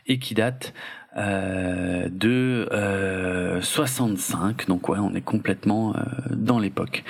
et 0.07 0.19
qui 0.19 0.35
date 0.35 0.75
euh, 1.17 2.09
de 2.11 2.69
euh, 2.73 3.61
65, 3.61 4.67
donc 4.69 4.89
ouais, 4.89 4.99
on 4.99 5.15
est 5.15 5.21
complètement 5.21 5.95
dans 6.31 6.59
l'époque. 6.59 7.05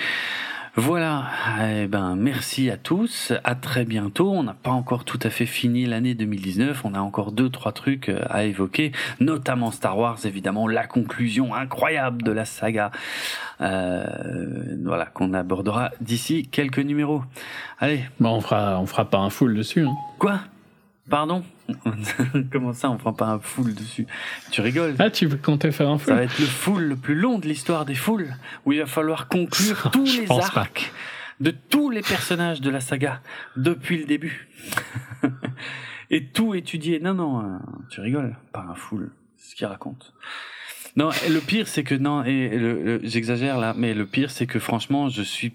Voilà, 0.77 1.29
eh 1.63 1.87
ben 1.87 2.17
merci 2.17 2.69
à 2.69 2.77
tous, 2.77 3.33
à 3.45 3.55
très 3.55 3.85
bientôt. 3.85 4.33
On 4.33 4.43
n'a 4.43 4.55
pas 4.55 4.73
encore 4.73 5.05
tout 5.05 5.21
à 5.23 5.31
fait 5.31 5.47
fini 5.47 5.87
l'année 5.87 6.15
2019, 6.15 6.85
on 6.85 6.95
a 6.95 6.99
encore 6.99 7.31
deux 7.31 7.49
trois 7.49 7.71
trucs 7.71 8.09
euh, 8.09 8.25
à 8.29 8.43
évoquer, 8.43 8.91
notamment 9.21 9.71
Star 9.71 9.97
Wars 9.97 10.19
évidemment, 10.25 10.67
la 10.67 10.85
conclusion 10.89 11.55
incroyable 11.55 12.25
de 12.25 12.33
la 12.33 12.45
saga. 12.45 12.91
Euh, 13.61 14.05
voilà, 14.85 15.07
qu'on 15.07 15.33
abordera 15.33 15.93
d'ici 16.01 16.49
quelques 16.49 16.81
numéros. 16.81 17.23
Allez. 17.79 18.01
Bon, 18.19 18.31
on 18.31 18.41
fera 18.41 18.81
on 18.81 18.87
fera 18.87 19.05
pas 19.05 19.19
un 19.19 19.31
full 19.31 19.55
dessus. 19.55 19.87
Hein. 19.87 19.95
Quoi? 20.19 20.41
Pardon 21.09 21.45
Comment 22.53 22.73
ça, 22.73 22.91
on 22.91 22.97
prend 22.97 23.13
pas 23.13 23.27
un 23.27 23.39
full 23.39 23.75
dessus? 23.75 24.07
Tu 24.51 24.61
rigoles? 24.61 24.95
Ah, 24.99 25.11
tu 25.11 25.29
compter 25.37 25.71
faire 25.71 25.89
un 25.89 25.99
full 25.99 26.09
Ça 26.09 26.15
va 26.15 26.23
être 26.23 26.39
le 26.39 26.47
full 26.47 26.83
le 26.83 26.97
plus 26.97 27.15
long 27.15 27.39
de 27.39 27.47
l'histoire 27.47 27.85
des 27.85 27.95
foules, 27.95 28.35
où 28.65 28.73
il 28.73 28.81
va 28.81 28.87
falloir 28.87 29.29
conclure 29.29 29.91
tous 29.93 30.05
les 30.05 30.31
arcs 30.31 30.93
de 31.41 31.51
tous 31.51 31.91
les 31.91 32.03
personnages 32.03 32.61
de 32.61 32.71
la 32.71 32.81
saga 32.81 33.21
depuis 33.57 33.99
le 33.99 34.05
début. 34.05 34.49
et 36.11 36.27
tout 36.27 36.55
étudier. 36.55 37.01
Non, 37.01 37.15
non, 37.15 37.41
euh, 37.41 37.59
tu 37.91 38.01
rigoles, 38.01 38.37
pas 38.53 38.67
un 38.69 38.75
full, 38.75 39.11
c'est 39.37 39.51
ce 39.51 39.57
qu'il 39.57 39.67
raconte. 39.67 40.15
Non, 40.97 41.11
le 41.29 41.41
pire, 41.41 41.67
c'est 41.67 41.83
que 41.83 41.95
non, 41.95 42.25
et 42.25 43.01
j'exagère 43.03 43.59
là, 43.59 43.75
mais 43.77 43.95
le 43.95 44.07
pire, 44.07 44.31
c'est 44.31 44.47
que 44.47 44.61
franchement, 44.61 45.09
je 45.09 45.23
suis 45.23 45.53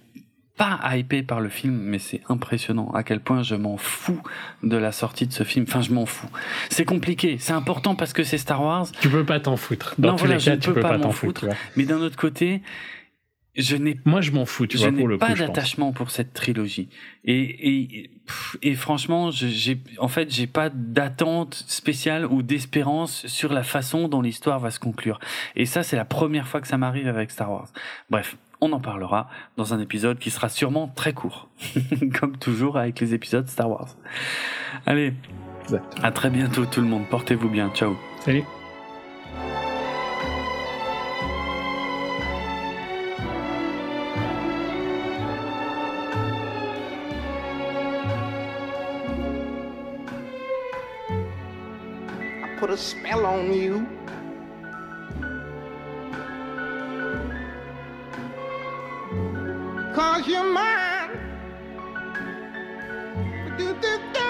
pas 0.60 0.78
hypé 0.94 1.24
par 1.24 1.40
le 1.40 1.48
film, 1.48 1.74
mais 1.74 2.00
c'est 2.00 2.22
impressionnant 2.28 2.92
à 2.92 3.04
quel 3.04 3.22
point 3.22 3.44
je 3.44 3.56
m'en 3.56 3.78
fous 3.78 4.22
de 4.62 4.76
la 4.76 4.92
sortie 4.92 5.26
de 5.26 5.32
ce 5.32 5.46
film. 5.46 5.66
Enfin, 5.66 5.80
je 5.80 5.94
m'en 5.94 6.06
fous. 6.06 6.30
C'est 6.70 6.84
compliqué, 6.84 7.38
c'est 7.40 7.54
important 7.54 7.96
parce 7.96 8.12
que 8.12 8.24
c'est 8.24 8.38
Star 8.38 8.62
Wars. 8.62 8.92
Tu 9.00 9.08
peux 9.08 9.24
pas 9.24 9.40
t'en 9.40 9.56
foutre. 9.56 9.96
Dans 9.98 10.18
tous 10.18 10.26
les 10.26 10.38
cas, 10.38 10.58
tu 10.58 10.74
peux, 10.74 10.82
pas, 10.82 11.00
t'en 11.00 11.14
foutre. 11.14 11.46
mais 11.78 11.86
d'un 11.86 12.02
autre 12.02 12.18
côté, 12.18 12.62
je 13.56 13.78
n'ai 13.78 13.98
moi 14.06 14.22
je 14.22 14.32
m'en 14.32 14.46
fous 14.46 14.68
tu 14.68 14.78
je 14.78 14.84
vois 14.84 14.92
n'ai 14.92 15.00
pour 15.00 15.08
le 15.08 15.18
pas 15.18 15.34
d'attachement 15.34 15.92
pour 15.92 16.12
cette 16.12 16.34
trilogie 16.34 16.88
et 17.26 17.68
et, 17.68 18.12
et 18.62 18.76
franchement 18.76 19.32
j'ai 19.32 19.82
en 19.98 20.08
fait 20.08 20.32
j'ai 20.32 20.46
pas 20.46 20.70
d'attente 20.70 21.56
spéciale 21.68 22.28
ou 22.28 22.44
d'espérance 22.44 23.26
sur 23.26 23.52
la 23.52 23.64
façon 23.64 24.08
dont 24.08 24.22
l'histoire 24.22 24.60
va 24.60 24.70
se 24.70 24.80
conclure 24.80 25.20
et 25.56 25.66
ça 25.66 25.82
c'est 25.82 25.96
la 25.96 26.06
première 26.06 26.48
fois 26.48 26.62
que 26.62 26.68
ça 26.68 26.78
m'arrive 26.78 27.08
avec 27.08 27.32
Star 27.32 27.52
Wars 27.52 27.70
bref 28.10 28.38
on 28.62 28.72
en 28.74 28.80
parlera 28.80 29.30
dans 29.58 29.74
un 29.74 29.80
épisode 29.80 30.20
qui 30.20 30.32
sera 30.32 30.50
sûrement 30.50 30.88
très 30.96 31.14
court 31.14 31.50
comme 32.20 32.38
toujours 32.38 32.78
avec 32.78 33.00
les 33.00 33.14
épisodes 33.14 33.48
Star 33.48 33.70
Wars. 33.70 33.96
Allez 34.86 35.14
à 36.02 36.12
très 36.12 36.30
bientôt 36.30 36.66
tout 36.66 36.82
le 36.82 36.88
monde. 36.88 37.06
Portez-vous 37.10 37.50
bien. 37.50 37.70
Ciao. 37.70 37.96
Salut. 38.22 38.44
I 52.42 52.60
put 52.60 52.70
a 52.72 52.78
spell 52.78 53.26
on 53.26 53.54
you. 53.54 53.99
cause 60.00 60.26
you're 60.28 60.44
mine. 60.44 61.10
Do, 63.58 63.66
do, 63.84 63.92
do, 64.14 64.24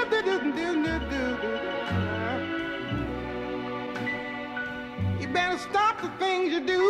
you 5.20 5.28
better 5.28 5.58
stop 5.60 6.02
the 6.02 6.10
things 6.18 6.54
you 6.54 6.62
do. 6.66 6.84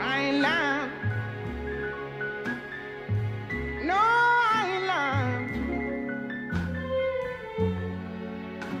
I 0.00 0.12
ain't 0.26 0.40
lying. 0.46 0.90
No, 3.90 3.98
I 4.56 4.60
ain't 4.72 4.86
lying. 4.94 5.46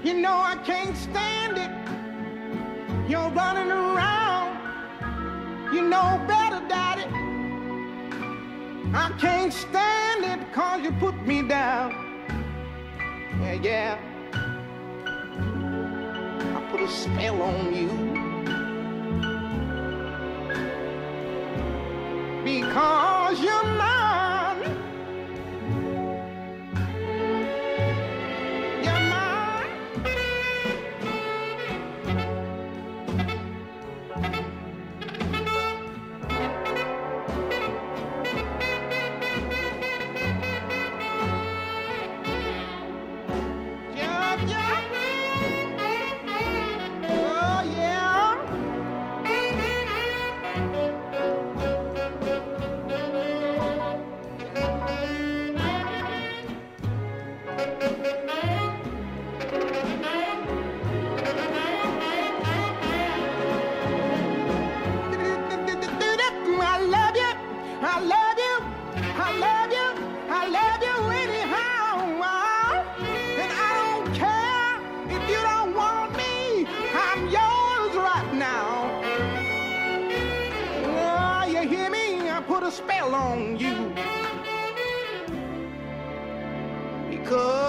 You 0.04 0.14
know 0.14 0.36
I 0.52 0.56
can't 0.64 0.96
stand 0.96 1.58
it. 1.64 1.70
You're 3.08 3.30
running 3.30 3.70
around. 3.70 4.25
You 5.72 5.82
know 5.82 6.24
better, 6.28 6.62
Daddy. 6.68 7.04
I 8.94 9.10
can't 9.18 9.52
stand 9.52 10.24
it 10.24 10.52
cause 10.52 10.82
you 10.82 10.92
put 10.92 11.14
me 11.26 11.42
down. 11.42 11.90
Yeah, 13.40 13.52
yeah. 13.52 13.98
I 16.56 16.70
put 16.70 16.80
a 16.80 16.88
spell 16.88 17.42
on 17.42 17.74
you. 17.74 17.88
Because 22.44 23.40
you're 23.42 23.64
mine. 23.64 24.75
Spell 82.76 83.14
on 83.14 83.56
you. 83.58 83.94
Because 87.08 87.65